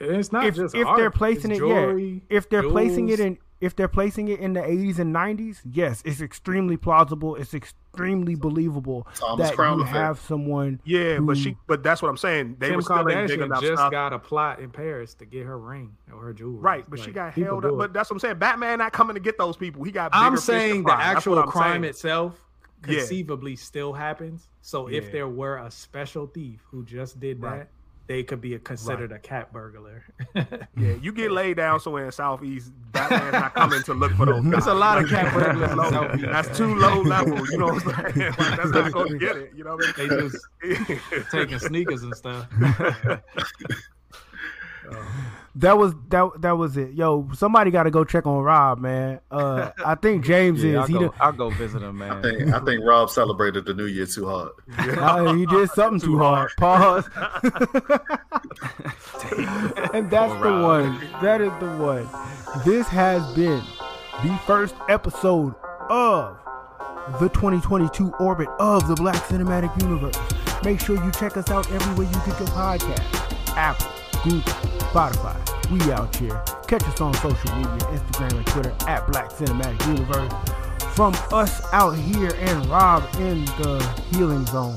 It's 0.00 0.32
not 0.32 0.46
if, 0.46 0.56
just 0.56 0.74
if 0.74 0.84
art, 0.86 0.96
they're 0.98 1.10
placing 1.12 1.52
it's 1.52 1.58
it 1.58 1.62
jewelry, 1.62 2.24
yeah 2.28 2.36
if 2.36 2.48
they're 2.48 2.68
placing 2.68 3.08
it 3.10 3.20
in 3.20 3.38
if 3.60 3.76
they're 3.76 3.88
placing 3.88 4.28
it 4.28 4.40
in 4.40 4.52
the 4.54 4.60
80s 4.60 4.98
and 4.98 5.14
90s 5.14 5.60
yes 5.70 6.02
it's 6.04 6.20
extremely 6.20 6.76
plausible 6.76 7.36
it's 7.36 7.52
extremely 7.54 8.34
believable 8.34 9.06
Thomas 9.14 9.48
that 9.48 9.56
Crown 9.56 9.78
you 9.78 9.82
effect. 9.84 9.96
have 9.96 10.20
someone 10.20 10.80
Yeah, 10.84 11.18
but 11.20 11.36
she. 11.36 11.56
But 11.66 11.82
that's 11.82 12.00
what 12.02 12.08
I'm 12.08 12.16
saying. 12.16 12.56
They 12.58 12.68
Kim 12.68 12.76
were 12.76 12.82
still 12.82 12.98
ain't 13.10 13.28
big 13.28 13.38
Kardashian 13.40 13.44
enough 13.46 13.60
just 13.62 13.74
stuff. 13.74 13.90
got 13.92 14.12
a 14.12 14.18
plot 14.18 14.60
in 14.60 14.70
Paris 14.70 15.14
to 15.14 15.24
get 15.24 15.44
her 15.46 15.58
ring 15.58 15.96
or 16.12 16.20
her 16.20 16.32
jewelry. 16.32 16.58
Right, 16.60 16.84
but 16.88 16.98
she 17.00 17.10
got 17.10 17.34
held 17.34 17.64
up. 17.64 17.76
But 17.76 17.92
that's 17.92 18.08
what 18.10 18.14
I'm 18.16 18.20
saying. 18.20 18.38
Batman 18.38 18.78
not 18.78 18.92
coming 18.92 19.14
to 19.14 19.20
get 19.20 19.36
those 19.38 19.56
people. 19.56 19.82
He 19.84 19.90
got. 19.92 20.10
I'm 20.14 20.32
bigger 20.32 20.40
fish 20.40 20.46
to 20.46 20.52
saying 20.52 20.82
the 20.84 20.92
actual 20.92 21.42
crime 21.44 21.82
saying. 21.82 21.84
itself 21.84 22.40
Yeah. 22.86 22.98
conceivably 22.98 23.56
still 23.56 23.92
happens. 23.92 24.48
So 24.62 24.88
Yeah. 24.88 24.98
if 24.98 25.12
there 25.12 25.28
were 25.28 25.58
a 25.58 25.70
special 25.70 26.26
thief 26.26 26.60
who 26.70 26.84
just 26.84 27.18
did 27.20 27.40
that, 27.42 27.46
Right. 27.58 27.68
They 28.10 28.24
could 28.24 28.40
be 28.40 28.54
a, 28.54 28.58
considered 28.58 29.12
a 29.12 29.20
cat 29.20 29.52
burglar. 29.52 30.02
Yeah, 30.76 30.94
you 31.00 31.12
get 31.12 31.30
laid 31.30 31.58
down 31.58 31.78
somewhere 31.78 32.06
in 32.06 32.10
Southeast, 32.12 32.72
Batman's 32.90 33.32
not 33.32 33.54
coming 33.54 33.82
to 33.84 33.94
look 33.94 34.12
for 34.14 34.26
those. 34.26 34.42
There's 34.50 34.66
a 34.66 34.74
lot 34.74 35.00
of 35.00 35.08
cat 35.08 35.32
burglars 35.34 35.70
in 35.70 35.76
low- 35.76 36.32
That's 36.32 36.56
too 36.58 36.74
low 36.74 37.02
level. 37.02 37.38
You 37.50 37.58
know 37.58 37.66
what 37.66 37.86
I'm 37.98 38.12
saying? 38.12 38.34
Like, 38.36 38.56
that's 38.56 38.70
not 38.70 38.92
going 38.92 39.12
to 39.12 39.18
get 39.18 39.36
it. 39.36 39.52
You 39.54 39.62
know 39.62 39.76
what 39.76 39.94
they 39.96 40.08
just 40.08 40.36
taking 41.30 41.58
sneakers 41.60 42.02
and 42.02 42.16
stuff. 42.16 42.46
That 45.56 45.76
was 45.78 45.94
that 46.10 46.30
that 46.42 46.52
was 46.56 46.76
it. 46.76 46.92
Yo, 46.92 47.28
somebody 47.34 47.72
got 47.72 47.82
to 47.82 47.90
go 47.90 48.04
check 48.04 48.24
on 48.24 48.40
Rob, 48.40 48.78
man. 48.78 49.18
Uh, 49.32 49.70
I 49.84 49.96
think 49.96 50.24
James 50.32 50.62
Yeah, 50.62 50.70
is. 50.70 50.76
I'll 50.78 50.86
He 50.86 50.92
go, 50.92 51.00
done- 51.00 51.10
I'll 51.20 51.32
go 51.32 51.50
visit 51.50 51.82
him, 51.82 52.00
I 52.00 52.08
man. 52.08 52.22
think, 52.22 52.54
I 52.54 52.60
think 52.60 52.84
Rob 52.84 53.10
celebrated 53.10 53.64
the 53.64 53.74
New 53.74 53.86
Year 53.86 54.06
too 54.06 54.28
hard. 54.28 54.50
Uh, 54.78 55.34
he 55.34 55.46
did 55.46 55.68
something 55.72 55.98
too 56.00 56.18
hard. 56.18 56.52
Pause. 56.56 57.08
and 59.92 60.08
that's 60.10 60.32
the 60.34 60.50
Rob. 60.50 60.62
one. 60.62 61.00
That 61.20 61.40
is 61.40 61.52
the 61.60 61.68
one. 61.82 62.08
This 62.64 62.86
has 62.88 63.26
been 63.34 63.62
the 64.22 64.38
first 64.46 64.74
episode 64.88 65.54
of 65.90 66.36
the 67.18 67.28
2022 67.30 68.12
orbit 68.20 68.48
of 68.58 68.86
the 68.88 68.94
Black 68.94 69.16
Cinematic 69.24 69.80
Universe. 69.82 70.16
Make 70.64 70.80
sure 70.80 71.02
you 71.02 71.10
check 71.12 71.36
us 71.36 71.50
out 71.50 71.70
everywhere 71.72 72.06
you 72.06 72.14
get 72.26 72.38
your 72.38 72.48
podcast. 72.48 73.56
Apple, 73.56 73.90
Google, 74.22 74.52
Spotify. 74.90 75.36
We 75.70 75.92
out 75.92 76.14
here. 76.16 76.42
Catch 76.66 76.82
us 76.84 77.00
on 77.00 77.14
social 77.14 77.54
media, 77.56 77.70
Instagram 77.88 78.36
and 78.36 78.46
Twitter 78.48 78.74
at 78.88 79.06
Black 79.06 79.30
Cinematic 79.30 79.86
Universe. 79.86 80.32
From 80.94 81.14
us 81.32 81.62
out 81.72 81.92
here 81.92 82.32
and 82.40 82.66
Rob 82.66 83.04
in 83.16 83.44
the 83.44 83.78
healing 84.12 84.44
zone. 84.46 84.76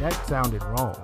That 0.00 0.12
sounded 0.26 0.62
wrong. 0.64 0.96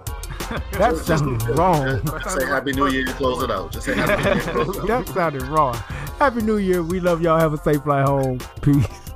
That 0.73 0.97
sounded 0.97 1.43
wrong. 1.57 2.01
Just 2.25 2.37
say 2.41 2.45
Happy 2.47 2.73
New 2.73 2.89
Year 2.89 3.07
and 3.07 3.15
close 3.17 3.41
it 3.45 3.53
out. 3.53 3.71
Just 3.71 3.87
say 3.87 3.95
Happy 3.95 4.17
New 4.17 4.29
Year 4.31 4.33
and 4.33 4.43
close 4.43 4.77
it 4.79 4.81
out. 4.91 5.07
that 5.07 5.15
sounded 5.15 5.43
wrong. 5.43 5.75
Happy 6.19 6.43
New 6.43 6.57
Year. 6.57 6.83
We 6.83 6.99
love 6.99 7.23
y'all. 7.23 7.39
Have 7.39 7.53
a 7.53 7.59
safe 7.59 7.83
flight 7.85 8.05
home. 8.05 8.41
Peace. 8.61 9.10